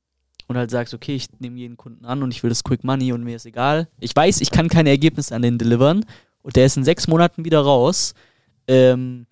und 0.47 0.57
halt 0.57 0.71
sagst, 0.71 0.93
okay, 0.93 1.15
ich 1.15 1.27
nehme 1.39 1.57
jeden 1.57 1.77
Kunden 1.77 2.05
an 2.05 2.23
und 2.23 2.31
ich 2.31 2.41
will 2.41 2.49
das 2.49 2.63
Quick 2.63 2.83
Money 2.83 3.13
und 3.13 3.23
mir 3.23 3.35
ist 3.35 3.45
egal. 3.45 3.87
Ich 3.99 4.15
weiß, 4.15 4.41
ich 4.41 4.51
kann 4.51 4.67
keine 4.67 4.89
Ergebnisse 4.89 5.35
an 5.35 5.43
den 5.43 5.57
delivern. 5.57 6.05
Und 6.41 6.55
der 6.55 6.65
ist 6.65 6.75
in 6.75 6.83
sechs 6.83 7.07
Monaten 7.07 7.45
wieder 7.45 7.61
raus 7.61 8.13
ähm, 8.67 9.25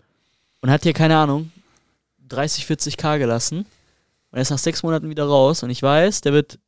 und 0.61 0.69
hat 0.69 0.83
hier, 0.83 0.93
keine 0.93 1.17
Ahnung, 1.17 1.51
30, 2.29 2.65
40k 2.65 3.17
gelassen. 3.17 3.57
Und 3.57 4.37
er 4.37 4.41
ist 4.43 4.51
nach 4.51 4.57
sechs 4.57 4.83
Monaten 4.83 5.09
wieder 5.09 5.25
raus. 5.25 5.63
Und 5.63 5.71
ich 5.71 5.83
weiß, 5.83 6.21
der 6.21 6.33
wird 6.33 6.59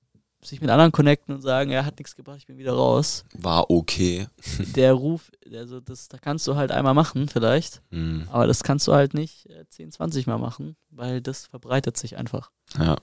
sich 0.45 0.61
mit 0.61 0.69
anderen 0.69 0.91
connecten 0.91 1.33
und 1.35 1.41
sagen, 1.41 1.71
er 1.71 1.85
hat 1.85 1.97
nichts 1.97 2.15
gebracht, 2.15 2.37
ich 2.39 2.47
bin 2.47 2.57
wieder 2.57 2.73
raus. 2.73 3.23
War 3.33 3.69
okay. 3.69 4.27
Der 4.75 4.93
Ruf, 4.93 5.31
also 5.51 5.79
das, 5.79 6.07
da 6.09 6.17
kannst 6.17 6.45
du 6.47 6.55
halt 6.55 6.71
einmal 6.71 6.93
machen 6.93 7.27
vielleicht, 7.29 7.81
Hm, 7.91 8.27
aber 8.31 8.47
das 8.47 8.63
kannst 8.63 8.87
du 8.87 8.93
halt 8.93 9.13
nicht 9.13 9.45
äh, 9.49 9.65
10, 9.69 9.91
20 9.91 10.27
Mal 10.27 10.37
machen, 10.37 10.75
weil 10.89 11.21
das 11.21 11.45
verbreitet 11.47 11.97
sich 11.97 12.17
einfach. 12.17 12.51
ja. 12.77 12.95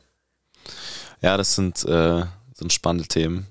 Ja, 1.23 1.37
das 1.37 1.55
sind, 1.55 1.85
äh, 1.85 2.25
sind 2.55 2.73
spannende 2.73 3.07
Themen. 3.09 3.47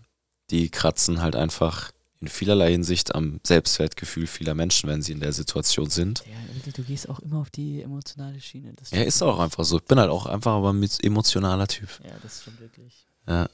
Die 0.49 0.69
kratzen 0.69 1.21
halt 1.21 1.35
einfach 1.35 1.91
in 2.21 2.27
vielerlei 2.27 2.71
Hinsicht 2.71 3.15
am 3.15 3.39
Selbstwertgefühl 3.45 4.27
vieler 4.27 4.53
Menschen, 4.55 4.89
wenn 4.89 5.01
sie 5.01 5.11
in 5.13 5.19
der 5.19 5.33
Situation 5.33 5.89
sind. 5.89 6.23
Ja, 6.27 6.71
du 6.73 6.83
gehst 6.83 7.07
auch 7.09 7.19
immer 7.19 7.39
auf 7.39 7.49
die 7.49 7.81
emotionale 7.81 8.41
Schiene. 8.41 8.73
Das 8.73 8.91
Ja, 8.91 9.01
ist 9.03 9.21
auch 9.21 9.39
einfach 9.39 9.63
so. 9.63 9.77
Ich 9.77 9.85
bin 9.85 9.99
halt 9.99 10.09
auch 10.09 10.25
einfach 10.25 10.53
aber 10.53 10.73
mit 10.73 11.03
emotionaler 11.03 11.67
Typ. 11.67 11.89
Ja, 12.03 12.11
das 12.21 12.41
stimmt 12.41 12.59
wirklich. 12.59 13.05
Ja. 13.27 13.47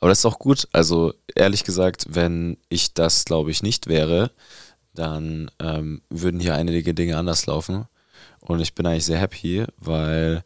Aber 0.00 0.08
das 0.08 0.20
ist 0.20 0.26
auch 0.26 0.38
gut. 0.38 0.66
Also 0.72 1.12
ehrlich 1.34 1.64
gesagt, 1.64 2.06
wenn 2.08 2.56
ich 2.68 2.94
das, 2.94 3.24
glaube 3.26 3.50
ich, 3.50 3.62
nicht 3.62 3.86
wäre, 3.86 4.30
dann 4.94 5.50
ähm, 5.60 6.00
würden 6.08 6.40
hier 6.40 6.54
einige 6.54 6.94
Dinge 6.94 7.16
anders 7.18 7.46
laufen. 7.46 7.84
Und 8.40 8.60
ich 8.60 8.74
bin 8.74 8.86
eigentlich 8.86 9.04
sehr 9.04 9.18
happy, 9.18 9.64
weil 9.78 10.42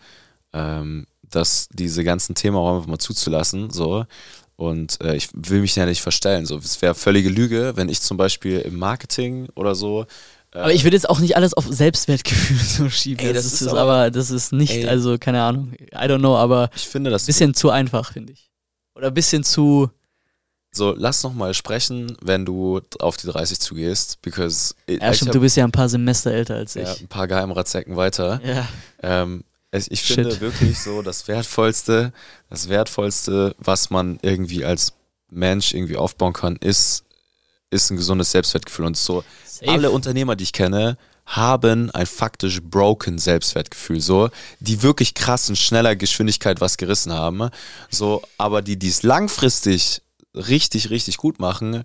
ähm, 0.53 1.07
das 1.23 1.69
diese 1.73 2.05
ganzen 2.05 2.35
Themen 2.35 2.57
auch 2.57 2.75
einfach 2.77 2.89
mal 2.89 2.99
zuzulassen, 2.99 3.71
so. 3.71 4.05
Und 4.57 5.01
äh, 5.01 5.17
ich 5.17 5.29
will 5.35 5.61
mich 5.61 5.75
ja 5.75 5.87
nicht 5.87 6.03
verstellen. 6.03 6.47
So, 6.47 6.57
es 6.59 6.81
wäre 6.83 6.95
völlige 6.95 7.29
Lüge, 7.29 7.73
wenn 7.77 7.89
ich 7.89 8.01
zum 8.01 8.17
Beispiel 8.17 8.61
im 8.61 8.79
Marketing 8.79 9.49
oder 9.57 9.75
so. 9.75 10.07
äh, 10.53 10.59
Aber 10.59 10.73
ich 10.73 10.85
würde 10.85 10.97
jetzt 10.97 11.09
auch 11.09 11.19
nicht 11.21 11.37
alles 11.37 11.55
auf 11.55 11.67
Selbstwertgefühl 11.69 12.59
so 12.65 12.89
schieben. 12.91 13.25
Ey, 13.27 13.33
das, 13.33 13.45
das 13.45 13.53
ist, 13.55 13.61
ist 13.63 13.69
aber, 13.69 13.81
aber- 13.81 14.11
das 14.11 14.31
ist 14.31 14.53
nicht, 14.53 14.73
Ey. 14.73 14.87
also 14.89 15.17
keine 15.19 15.43
Ahnung, 15.43 15.73
I 15.93 16.07
don't 16.07 16.19
know, 16.19 16.37
aber 16.37 16.71
ich 16.77 16.87
finde 16.87 17.11
das 17.11 17.25
ein 17.25 17.27
bisschen 17.27 17.55
zu 17.55 17.71
einfach, 17.71 18.13
finde 18.13 18.33
ich. 18.35 18.51
Oder 18.95 19.09
ein 19.09 19.15
bisschen 19.15 19.45
zu, 19.45 19.91
so. 20.73 20.95
Lass 20.97 21.23
noch 21.23 21.35
mal 21.35 21.55
sprechen, 21.55 22.17
wenn 22.21 22.45
du 22.45 22.81
auf 22.99 23.17
die 23.17 23.27
30 23.29 23.61
zugehst, 23.61 24.21
because 24.23 24.75
ja 24.89 25.11
ich 25.11 25.17
stimmt, 25.17 25.29
hab- 25.31 25.33
du 25.35 25.41
bist 25.41 25.57
ja 25.57 25.65
ein 25.65 25.73
paar 25.73 25.89
Semester 25.89 26.33
älter 26.33 26.57
als 26.57 26.75
ja, 26.75 26.93
ich. 26.93 27.01
ein 27.03 27.09
paar 27.09 27.27
Geheimratsecken 27.29 27.97
weiter. 27.97 28.41
Ja. 28.45 28.69
Ähm, 29.03 29.45
ich 29.73 30.01
Shit. 30.01 30.15
finde 30.17 30.41
wirklich 30.41 30.79
so, 30.79 31.03
das 31.03 31.27
Wertvollste, 31.27 32.13
das 32.49 32.69
Wertvollste, 32.69 33.57
was 33.59 33.91
man 33.91 34.19
irgendwie 34.23 34.65
als 34.65 34.93
Mensch 35.31 35.75
irgendwie 35.75 35.97
aufbauen 35.97 36.33
kann, 36.33 36.55
ist, 36.57 37.05
ist 37.71 37.91
ein 37.91 37.97
gesundes 37.97 38.31
Selbstwertgefühl. 38.31 38.85
Und 38.87 38.97
so, 38.97 39.25
Safe. 39.45 39.71
alle 39.73 39.91
Unternehmer, 39.91 40.37
die 40.37 40.45
ich 40.45 40.53
kenne, 40.53 40.97
haben 41.27 41.91
ein 41.91 42.07
faktisch 42.07 42.61
broken 42.63 43.19
Selbstwertgefühl, 43.19 44.01
so, 44.01 44.31
die 44.61 44.83
wirklich 44.83 45.15
krass 45.15 45.49
in 45.49 45.57
schneller 45.57 45.97
Geschwindigkeit 45.97 46.61
was 46.61 46.77
gerissen 46.77 47.13
haben, 47.13 47.51
so, 47.91 48.23
aber 48.39 48.63
die 48.63 48.79
dies 48.79 49.03
langfristig 49.03 50.03
richtig, 50.35 50.91
richtig 50.91 51.17
gut 51.17 51.39
machen, 51.39 51.85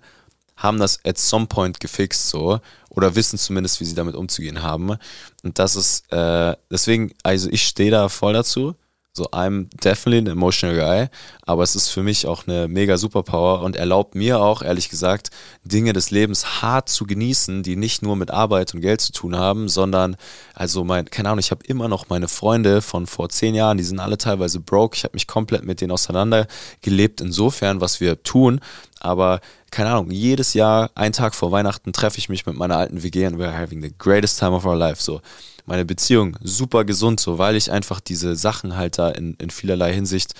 haben 0.56 0.78
das 0.78 1.02
at 1.04 1.18
some 1.18 1.46
point 1.46 1.80
gefixt, 1.80 2.28
so, 2.28 2.60
oder 2.90 3.14
wissen 3.14 3.38
zumindest, 3.38 3.80
wie 3.80 3.84
sie 3.84 3.94
damit 3.94 4.14
umzugehen 4.14 4.62
haben. 4.62 4.96
Und 5.42 5.58
das 5.58 5.74
ist, 5.76 6.12
äh, 6.12 6.54
deswegen, 6.70 7.12
also 7.22 7.48
ich 7.50 7.66
stehe 7.66 7.90
da 7.90 8.08
voll 8.08 8.34
dazu. 8.34 8.74
So, 9.12 9.24
I'm 9.32 9.68
definitely 9.82 10.18
an 10.18 10.28
emotional 10.28 10.76
guy, 10.76 11.08
aber 11.42 11.64
es 11.64 11.74
ist 11.74 11.88
für 11.88 12.04
mich 12.04 12.28
auch 12.28 12.46
eine 12.46 12.68
mega 12.68 12.96
Superpower 12.96 13.60
und 13.62 13.74
erlaubt 13.74 14.14
mir 14.14 14.38
auch, 14.38 14.62
ehrlich 14.62 14.88
gesagt, 14.88 15.30
Dinge 15.64 15.92
des 15.92 16.12
Lebens 16.12 16.62
hart 16.62 16.88
zu 16.88 17.06
genießen, 17.06 17.64
die 17.64 17.74
nicht 17.74 18.02
nur 18.02 18.14
mit 18.14 18.30
Arbeit 18.30 18.72
und 18.72 18.82
Geld 18.82 19.00
zu 19.00 19.10
tun 19.10 19.34
haben, 19.34 19.68
sondern, 19.68 20.16
also 20.54 20.84
mein, 20.84 21.06
keine 21.06 21.28
Ahnung, 21.28 21.40
ich 21.40 21.50
habe 21.50 21.66
immer 21.66 21.88
noch 21.88 22.08
meine 22.08 22.28
Freunde 22.28 22.82
von 22.82 23.08
vor 23.08 23.28
zehn 23.30 23.56
Jahren, 23.56 23.78
die 23.78 23.82
sind 23.84 23.98
alle 23.98 24.16
teilweise 24.16 24.60
broke, 24.60 24.96
ich 24.96 25.02
habe 25.02 25.14
mich 25.14 25.26
komplett 25.26 25.64
mit 25.64 25.80
denen 25.80 25.90
auseinandergelebt, 25.90 27.20
insofern, 27.20 27.80
was 27.80 28.00
wir 28.00 28.22
tun, 28.22 28.60
aber 29.00 29.40
keine 29.72 29.90
Ahnung, 29.90 30.12
jedes 30.12 30.54
Jahr, 30.54 30.90
einen 30.94 31.12
Tag 31.12 31.34
vor 31.34 31.50
Weihnachten, 31.50 31.92
treffe 31.92 32.18
ich 32.18 32.28
mich 32.28 32.46
mit 32.46 32.54
meiner 32.54 32.76
alten 32.76 33.02
WG 33.02 33.26
und 33.26 33.36
we're 33.40 33.56
having 33.56 33.82
the 33.82 33.92
greatest 33.98 34.38
time 34.38 34.52
of 34.52 34.64
our 34.64 34.76
life. 34.76 35.02
So, 35.02 35.20
meine 35.70 35.84
Beziehung 35.84 36.36
super 36.42 36.84
gesund, 36.84 37.20
so, 37.20 37.38
weil 37.38 37.54
ich 37.54 37.70
einfach 37.70 38.00
diese 38.00 38.34
Sachen 38.34 38.76
halt 38.76 38.98
da 38.98 39.08
in, 39.08 39.34
in 39.34 39.50
vielerlei 39.50 39.94
Hinsicht 39.94 40.34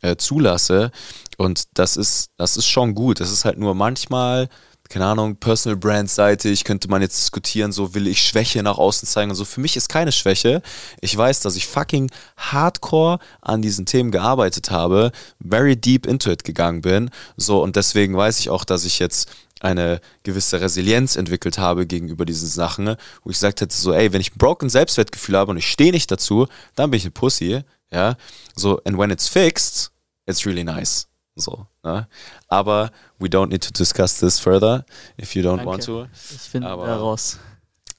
äh, 0.00 0.16
zulasse. 0.16 0.90
Und 1.36 1.64
das 1.74 1.98
ist, 1.98 2.30
das 2.38 2.56
ist 2.56 2.66
schon 2.66 2.94
gut. 2.94 3.20
Das 3.20 3.30
ist 3.30 3.44
halt 3.44 3.58
nur 3.58 3.74
manchmal, 3.74 4.48
keine 4.88 5.04
Ahnung, 5.04 5.36
Personal 5.36 5.76
Brand 5.76 6.08
seitig 6.08 6.64
könnte 6.64 6.88
man 6.88 7.02
jetzt 7.02 7.18
diskutieren, 7.18 7.72
so 7.72 7.94
will 7.94 8.06
ich 8.06 8.22
Schwäche 8.22 8.62
nach 8.62 8.78
außen 8.78 9.06
zeigen 9.06 9.30
und 9.30 9.36
so. 9.36 9.44
Für 9.44 9.60
mich 9.60 9.76
ist 9.76 9.90
keine 9.90 10.12
Schwäche. 10.12 10.62
Ich 11.02 11.14
weiß, 11.14 11.40
dass 11.40 11.56
ich 11.56 11.66
fucking 11.66 12.10
hardcore 12.38 13.18
an 13.42 13.60
diesen 13.60 13.84
Themen 13.84 14.10
gearbeitet 14.10 14.70
habe, 14.70 15.12
very 15.46 15.76
deep 15.76 16.06
into 16.06 16.30
it 16.30 16.42
gegangen 16.42 16.80
bin, 16.80 17.10
so 17.36 17.62
und 17.62 17.76
deswegen 17.76 18.16
weiß 18.16 18.40
ich 18.40 18.48
auch, 18.48 18.64
dass 18.64 18.86
ich 18.86 18.98
jetzt 18.98 19.30
eine 19.60 20.00
gewisse 20.22 20.60
Resilienz 20.60 21.16
entwickelt 21.16 21.58
habe 21.58 21.86
gegenüber 21.86 22.24
diesen 22.24 22.48
Sachen, 22.48 22.96
wo 23.22 23.30
ich 23.30 23.36
gesagt 23.36 23.60
hätte, 23.60 23.74
so, 23.74 23.92
ey, 23.92 24.12
wenn 24.12 24.20
ich 24.20 24.34
ein 24.34 24.38
broken 24.38 24.68
Selbstwertgefühl 24.68 25.36
habe 25.36 25.50
und 25.50 25.58
ich 25.58 25.70
stehe 25.70 25.92
nicht 25.92 26.10
dazu, 26.10 26.46
dann 26.74 26.90
bin 26.90 26.98
ich 26.98 27.04
eine 27.04 27.12
Pussy, 27.12 27.62
ja, 27.92 28.16
so, 28.56 28.80
and 28.84 28.98
when 28.98 29.10
it's 29.10 29.28
fixed, 29.28 29.92
it's 30.26 30.46
really 30.46 30.64
nice, 30.64 31.06
so, 31.36 31.66
ne? 31.84 32.08
aber 32.48 32.90
we 33.18 33.28
don't 33.28 33.48
need 33.48 33.62
to 33.62 33.70
discuss 33.70 34.18
this 34.18 34.38
further, 34.38 34.84
if 35.20 35.34
you 35.34 35.42
don't 35.42 35.58
Danke. 35.58 35.66
want 35.66 35.84
to. 35.84 36.06
Ich 36.34 36.40
finde 36.40 36.68
da 36.68 36.74
raus. 36.74 37.38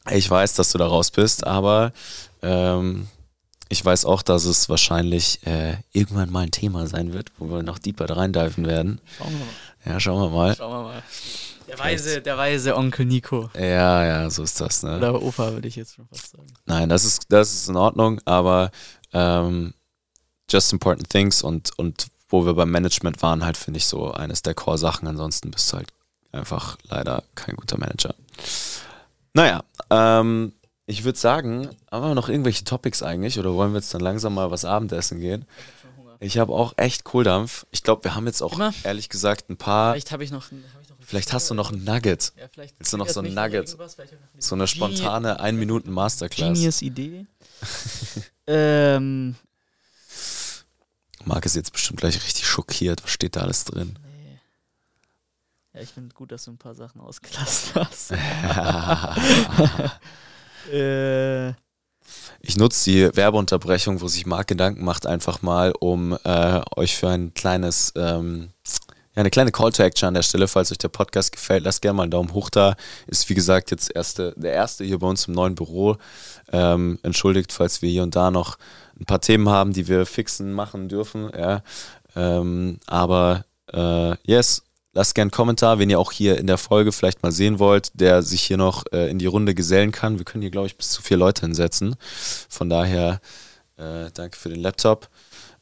Ich 0.09 0.29
weiß, 0.29 0.55
dass 0.55 0.71
du 0.71 0.79
da 0.79 0.87
raus 0.87 1.11
bist, 1.11 1.45
aber 1.45 1.93
ähm, 2.41 3.07
ich 3.71 3.85
weiß 3.85 4.05
auch, 4.05 4.21
dass 4.21 4.45
es 4.45 4.67
wahrscheinlich 4.67 5.45
äh, 5.45 5.77
irgendwann 5.93 6.31
mal 6.31 6.41
ein 6.41 6.51
Thema 6.51 6.87
sein 6.87 7.13
wird, 7.13 7.31
wo 7.37 7.49
wir 7.49 7.63
noch 7.63 7.79
deeper 7.79 8.09
reindiven 8.09 8.65
werden. 8.65 8.99
Schauen 9.17 9.31
wir 9.31 9.45
mal. 9.45 9.93
Ja, 9.93 9.99
schauen 9.99 10.21
wir 10.21 10.29
mal. 10.29 10.55
Schauen 10.55 10.71
wir 10.71 10.83
mal. 10.83 11.03
Der 11.71 11.79
weise, 11.79 12.21
der 12.21 12.37
weise 12.37 12.75
Onkel 12.75 13.05
Nico. 13.05 13.49
Ja, 13.55 14.05
ja, 14.05 14.29
so 14.29 14.43
ist 14.43 14.59
das. 14.59 14.83
Ne? 14.83 14.97
Oder 14.97 15.21
Opa, 15.21 15.53
würde 15.53 15.69
ich 15.69 15.77
jetzt 15.77 15.95
schon 15.95 16.05
fast 16.07 16.31
sagen. 16.31 16.47
Nein, 16.65 16.89
das 16.89 17.05
ist, 17.05 17.27
das 17.29 17.53
ist 17.53 17.69
in 17.69 17.77
Ordnung, 17.77 18.19
aber 18.25 18.71
ähm, 19.13 19.73
just 20.49 20.73
important 20.73 21.09
things 21.09 21.41
und, 21.41 21.71
und 21.77 22.07
wo 22.27 22.45
wir 22.45 22.55
beim 22.55 22.71
Management 22.71 23.21
waren, 23.21 23.45
halt 23.45 23.55
finde 23.55 23.77
ich 23.77 23.85
so 23.85 24.11
eines 24.11 24.41
der 24.41 24.53
Core-Sachen. 24.53 25.07
Ansonsten 25.07 25.49
bist 25.49 25.71
du 25.71 25.77
halt 25.77 25.93
einfach 26.33 26.77
leider 26.89 27.23
kein 27.35 27.55
guter 27.55 27.77
Manager. 27.77 28.15
Naja, 29.33 29.63
ähm, 29.89 30.51
ich 30.87 31.05
würde 31.05 31.19
sagen, 31.19 31.69
haben 31.89 32.05
wir 32.05 32.15
noch 32.15 32.27
irgendwelche 32.27 32.65
Topics 32.65 33.01
eigentlich 33.01 33.39
oder 33.39 33.53
wollen 33.53 33.71
wir 33.71 33.79
jetzt 33.79 33.93
dann 33.93 34.01
langsam 34.01 34.33
mal 34.33 34.51
was 34.51 34.65
Abendessen 34.65 35.21
gehen? 35.21 35.45
Ich 36.23 36.37
habe 36.37 36.53
auch 36.53 36.73
echt 36.77 37.03
Kohldampf. 37.03 37.65
Ich 37.71 37.81
glaube, 37.81 38.03
wir 38.03 38.13
haben 38.13 38.27
jetzt 38.27 38.43
auch 38.43 38.53
Immer? 38.53 38.73
ehrlich 38.83 39.09
gesagt 39.09 39.49
ein 39.49 39.57
paar. 39.57 39.93
Vielleicht 39.93 40.11
habe 40.11 40.23
ich 40.23 40.29
noch 40.29 40.43
hab 40.43 40.80
Vielleicht 41.11 41.33
hast 41.33 41.49
du 41.49 41.55
noch 41.55 41.73
ein 41.73 41.83
Nugget. 41.83 42.31
Ja, 42.39 42.47
vielleicht 42.53 42.79
Willst 42.79 42.93
du 42.93 42.97
noch 42.97 43.09
so 43.09 43.19
ein 43.19 43.33
Nugget? 43.33 43.75
So 44.37 44.55
eine 44.55 44.65
spontane 44.65 45.41
1 45.41 45.59
Minuten 45.59 45.91
Masterclass. 45.91 46.53
Genius 46.53 46.81
Idee. 46.81 47.25
ähm, 48.47 49.35
Marc 51.25 51.45
ist 51.45 51.57
jetzt 51.57 51.73
bestimmt 51.73 51.99
gleich 51.99 52.15
richtig 52.15 52.47
schockiert. 52.47 53.03
Was 53.03 53.11
steht 53.11 53.35
da 53.35 53.41
alles 53.41 53.65
drin? 53.65 53.99
nee. 54.01 54.39
Ja, 55.73 55.81
ich 55.81 55.89
finde 55.89 56.15
gut, 56.15 56.31
dass 56.31 56.45
du 56.45 56.51
ein 56.51 56.57
paar 56.57 56.75
Sachen 56.75 57.01
ausgelassen 57.01 57.73
hast. 57.75 58.11
äh, 60.71 61.49
Ich 62.39 62.55
nutze 62.55 62.89
die 62.89 63.13
Werbeunterbrechung, 63.17 63.99
wo 63.99 64.07
sich 64.07 64.25
Marc 64.25 64.47
Gedanken 64.47 64.85
macht, 64.85 65.05
einfach 65.05 65.41
mal, 65.41 65.73
um 65.77 66.17
äh, 66.23 66.61
euch 66.77 66.95
für 66.95 67.09
ein 67.09 67.33
kleines, 67.33 67.91
ähm, 67.97 68.51
ja, 69.15 69.19
eine 69.19 69.29
kleine 69.29 69.51
Call 69.51 69.71
to 69.73 69.83
Action 69.83 70.07
an 70.07 70.13
der 70.13 70.23
Stelle, 70.23 70.47
falls 70.47 70.71
euch 70.71 70.77
der 70.77 70.87
Podcast 70.87 71.33
gefällt, 71.33 71.65
lasst 71.65 71.81
gerne 71.81 71.97
mal 71.97 72.03
einen 72.03 72.11
Daumen 72.11 72.33
hoch 72.33 72.49
da. 72.49 72.75
Ist 73.07 73.29
wie 73.29 73.35
gesagt 73.35 73.71
jetzt 73.71 73.93
erste, 73.93 74.33
der 74.37 74.53
erste 74.53 74.85
hier 74.85 74.99
bei 74.99 75.07
uns 75.07 75.27
im 75.27 75.33
neuen 75.33 75.55
Büro. 75.55 75.97
Ähm, 76.51 76.97
entschuldigt, 77.03 77.51
falls 77.51 77.81
wir 77.81 77.89
hier 77.89 78.03
und 78.03 78.15
da 78.15 78.31
noch 78.31 78.57
ein 78.97 79.05
paar 79.05 79.19
Themen 79.19 79.49
haben, 79.49 79.73
die 79.73 79.87
wir 79.89 80.05
fixen, 80.05 80.53
machen 80.53 80.87
dürfen. 80.87 81.29
Ja. 81.37 81.61
Ähm, 82.15 82.79
aber 82.87 83.43
äh, 83.73 84.15
yes, 84.23 84.63
lasst 84.93 85.15
gerne 85.15 85.27
einen 85.27 85.31
Kommentar, 85.31 85.79
wenn 85.79 85.89
ihr 85.89 85.99
auch 85.99 86.13
hier 86.13 86.37
in 86.37 86.47
der 86.47 86.57
Folge 86.57 86.93
vielleicht 86.93 87.21
mal 87.21 87.33
sehen 87.33 87.59
wollt, 87.59 87.91
der 87.99 88.21
sich 88.21 88.43
hier 88.43 88.57
noch 88.57 88.85
äh, 88.93 89.09
in 89.09 89.19
die 89.19 89.25
Runde 89.25 89.53
gesellen 89.55 89.91
kann. 89.91 90.19
Wir 90.19 90.25
können 90.25 90.41
hier, 90.41 90.51
glaube 90.51 90.67
ich, 90.67 90.77
bis 90.77 90.89
zu 90.89 91.01
vier 91.01 91.17
Leute 91.17 91.41
hinsetzen. 91.41 91.95
Von 92.47 92.69
daher, 92.69 93.19
äh, 93.75 94.09
danke 94.13 94.37
für 94.37 94.49
den 94.49 94.61
Laptop. 94.61 95.09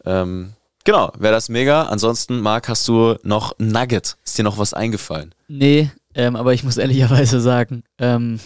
Ähm, 0.06 0.54
genau, 0.84 1.12
wäre 1.18 1.34
das 1.34 1.50
mega. 1.50 1.84
Ansonsten, 1.84 2.40
Marc, 2.40 2.70
hast 2.70 2.88
du 2.88 3.16
noch 3.24 3.58
ein 3.60 3.68
Nugget? 3.68 4.18
Ist 4.24 4.38
dir 4.38 4.44
noch 4.44 4.58
was 4.58 4.74
eingefallen? 4.74 5.34
nee, 5.48 5.92
ähm, 6.16 6.36
aber 6.36 6.54
ich 6.54 6.64
muss 6.64 6.78
ehrlicherweise 6.78 7.40
sagen, 7.40 7.84
ähm, 8.00 8.40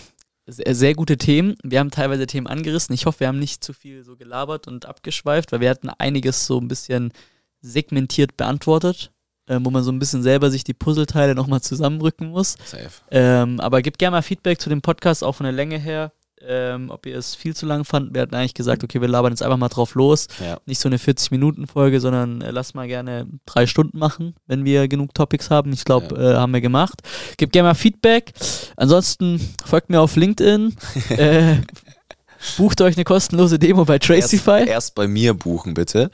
sehr, 0.45 0.75
sehr 0.75 0.93
gute 0.93 1.17
Themen. 1.17 1.55
Wir 1.63 1.79
haben 1.79 1.91
teilweise 1.91 2.27
Themen 2.27 2.47
angerissen. 2.47 2.93
Ich 2.93 3.05
hoffe, 3.05 3.21
wir 3.21 3.27
haben 3.27 3.39
nicht 3.39 3.63
zu 3.63 3.73
viel 3.73 4.03
so 4.03 4.17
gelabert 4.17 4.67
und 4.67 4.85
abgeschweift, 4.85 5.51
weil 5.51 5.61
wir 5.61 5.69
hatten 5.69 5.89
einiges 5.89 6.45
so 6.45 6.59
ein 6.59 6.67
bisschen 6.67 7.13
segmentiert 7.61 8.35
beantwortet, 8.35 9.11
ähm, 9.47 9.65
wo 9.65 9.69
man 9.69 9.83
so 9.83 9.91
ein 9.91 9.99
bisschen 9.99 10.21
selber 10.21 10.51
sich 10.51 10.65
die 10.65 10.73
Puzzleteile 10.73 11.33
nochmal 11.33 11.61
zusammenrücken 11.61 12.29
muss. 12.29 12.57
Safe. 12.65 12.89
Ähm, 13.09 13.59
aber 13.61 13.81
gebt 13.81 13.99
gerne 13.99 14.17
mal 14.17 14.21
Feedback 14.21 14.59
zu 14.59 14.69
dem 14.69 14.81
Podcast, 14.81 15.23
auch 15.23 15.33
von 15.33 15.45
der 15.45 15.53
Länge 15.53 15.77
her. 15.77 16.11
Ähm, 16.47 16.89
ob 16.89 17.05
ihr 17.05 17.17
es 17.17 17.35
viel 17.35 17.55
zu 17.55 17.65
lang 17.65 17.85
fandet. 17.85 18.13
Wir 18.13 18.21
hatten 18.23 18.35
eigentlich 18.35 18.53
gesagt, 18.53 18.83
okay, 18.83 18.99
wir 19.01 19.07
labern 19.07 19.31
jetzt 19.31 19.41
einfach 19.43 19.57
mal 19.57 19.69
drauf 19.69 19.95
los. 19.95 20.27
Ja. 20.43 20.57
Nicht 20.65 20.79
so 20.79 20.89
eine 20.89 20.97
40-Minuten-Folge, 20.97 21.99
sondern 21.99 22.41
äh, 22.41 22.51
lasst 22.51 22.75
mal 22.75 22.87
gerne 22.87 23.27
drei 23.45 23.65
Stunden 23.65 23.97
machen, 23.97 24.35
wenn 24.47 24.65
wir 24.65 24.87
genug 24.87 25.13
Topics 25.13 25.49
haben. 25.49 25.71
Ich 25.73 25.85
glaube, 25.85 26.15
äh, 26.15 26.35
haben 26.35 26.53
wir 26.53 26.61
gemacht. 26.61 27.01
Gebt 27.37 27.53
gerne 27.53 27.69
mal 27.69 27.75
Feedback. 27.75 28.33
Ansonsten 28.75 29.39
folgt 29.65 29.89
mir 29.89 30.01
auf 30.01 30.15
LinkedIn. 30.15 30.75
äh, 31.09 31.57
bucht 32.57 32.81
euch 32.81 32.95
eine 32.95 33.05
kostenlose 33.05 33.57
Demo 33.59 33.85
bei 33.85 33.95
Erst, 33.95 34.07
Tracify. 34.07 34.67
erst 34.67 34.95
bei 34.95 35.07
mir 35.07 35.33
buchen, 35.33 35.73
bitte. 35.73 36.11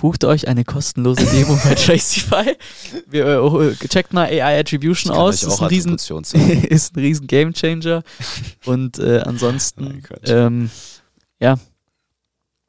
Bucht 0.00 0.24
euch 0.24 0.48
eine 0.48 0.64
kostenlose 0.64 1.26
Demo 1.26 1.58
bei 1.62 1.74
Tracify. 1.74 2.56
Wir, 3.06 3.26
äh, 3.26 3.74
checkt 3.88 4.14
mal 4.14 4.24
AI 4.24 4.58
Attribution 4.60 5.12
aus. 5.12 5.42
Ist 5.42 5.60
ein, 5.60 5.66
riesen, 5.66 5.94
ist 6.68 6.96
ein 6.96 7.00
riesen 7.00 7.26
Game 7.26 7.52
Changer. 7.52 8.02
Und 8.64 8.98
äh, 8.98 9.20
ansonsten, 9.20 10.02
ähm, 10.24 10.70
ja, 11.38 11.58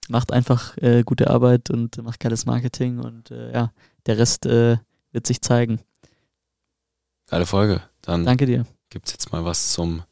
macht 0.10 0.34
einfach 0.34 0.77
äh, 0.77 1.03
gute 1.03 1.30
Arbeit 1.30 1.69
und 1.69 2.03
macht 2.03 2.19
geiles 2.19 2.45
Marketing 2.45 3.00
und 3.00 3.32
äh, 3.32 3.53
ja, 3.53 3.72
der 4.08 4.18
Rest 4.18 4.45
äh, 4.45 4.77
wird 5.14 5.26
sich 5.26 5.42
zeigen. 5.42 5.80
Geile 7.27 7.45
Folge. 7.45 7.82
Dann 8.01 8.26
Danke 8.26 8.45
dir. 8.45 8.66
Gibt's 8.90 9.14
jetzt 9.14 9.32
mal 9.32 9.45
was 9.45 9.72
zum 9.72 10.03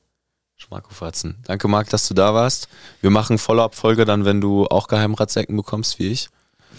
Schmackofatzen. 0.55 1.37
Danke, 1.43 1.67
Marc, 1.67 1.89
dass 1.89 2.07
du 2.07 2.13
da 2.13 2.33
warst. 2.33 2.69
Wir 3.01 3.09
machen 3.09 3.37
Follow-up-Folge 3.37 4.05
dann, 4.05 4.23
wenn 4.23 4.39
du 4.39 4.67
auch 4.67 4.87
Geheimratsecken 4.87 5.57
bekommst, 5.57 5.99
wie 5.99 6.07
ich. 6.07 6.29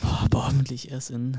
Boah, 0.02 0.20
aber 0.24 0.46
hoffentlich 0.46 0.90
erst 0.90 1.10
in 1.10 1.38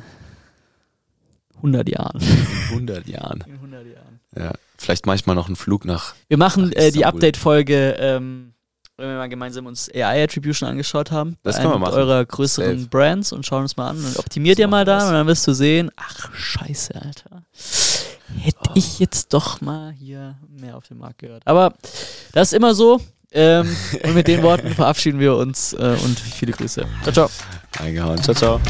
100 1.57 1.89
Jahren. 1.89 2.19
In 2.21 2.47
100 2.69 3.07
Jahren. 3.07 3.43
In 3.47 3.53
100 3.53 3.85
Jahren. 3.85 4.19
Ja, 4.35 4.53
vielleicht 4.77 5.05
manchmal 5.05 5.35
noch 5.35 5.47
einen 5.47 5.55
Flug 5.55 5.85
nach. 5.85 6.15
Wir 6.27 6.37
machen 6.37 6.71
äh, 6.73 6.91
die 6.91 7.05
Update-Folge, 7.05 7.95
ähm, 7.99 8.53
wenn 8.97 9.09
wir 9.09 9.15
mal 9.17 9.29
gemeinsam 9.29 9.65
uns 9.65 9.89
AI-Attribution 9.93 10.69
angeschaut 10.69 11.11
haben. 11.11 11.37
Das 11.43 11.57
können 11.57 11.71
wir 11.71 11.79
machen. 11.79 11.93
eurer 11.93 12.25
größeren 12.25 12.79
Safe. 12.79 12.89
Brands 12.89 13.31
und 13.31 13.45
schauen 13.45 13.63
uns 13.63 13.77
mal 13.77 13.89
an. 13.89 13.97
Und 13.97 14.17
optimiert 14.17 14.59
ihr 14.59 14.67
mal 14.67 14.85
da 14.85 15.07
und 15.07 15.13
dann 15.13 15.27
wirst 15.27 15.47
du 15.47 15.53
sehen, 15.53 15.91
ach, 15.95 16.33
scheiße, 16.33 16.95
Alter. 16.95 17.43
Hätte 18.39 18.69
oh. 18.69 18.73
ich 18.75 18.99
jetzt 18.99 19.33
doch 19.33 19.61
mal 19.61 19.91
hier 19.91 20.37
mehr 20.49 20.77
auf 20.77 20.87
den 20.87 20.97
Markt 20.97 21.19
gehört. 21.19 21.43
Aber 21.45 21.73
das 22.31 22.51
ist 22.51 22.53
immer 22.53 22.73
so. 22.73 22.99
Ähm, 23.33 23.75
und 24.03 24.13
mit 24.13 24.27
den 24.27 24.43
Worten 24.43 24.69
verabschieden 24.75 25.19
wir 25.19 25.35
uns 25.35 25.73
äh, 25.73 25.95
und 26.03 26.19
viele 26.19 26.51
Grüße. 26.51 26.85
Ciao, 27.03 27.13
ciao. 27.13 27.29
Eingehauen. 27.79 28.21
Ciao, 28.21 28.35
ciao. 28.35 28.61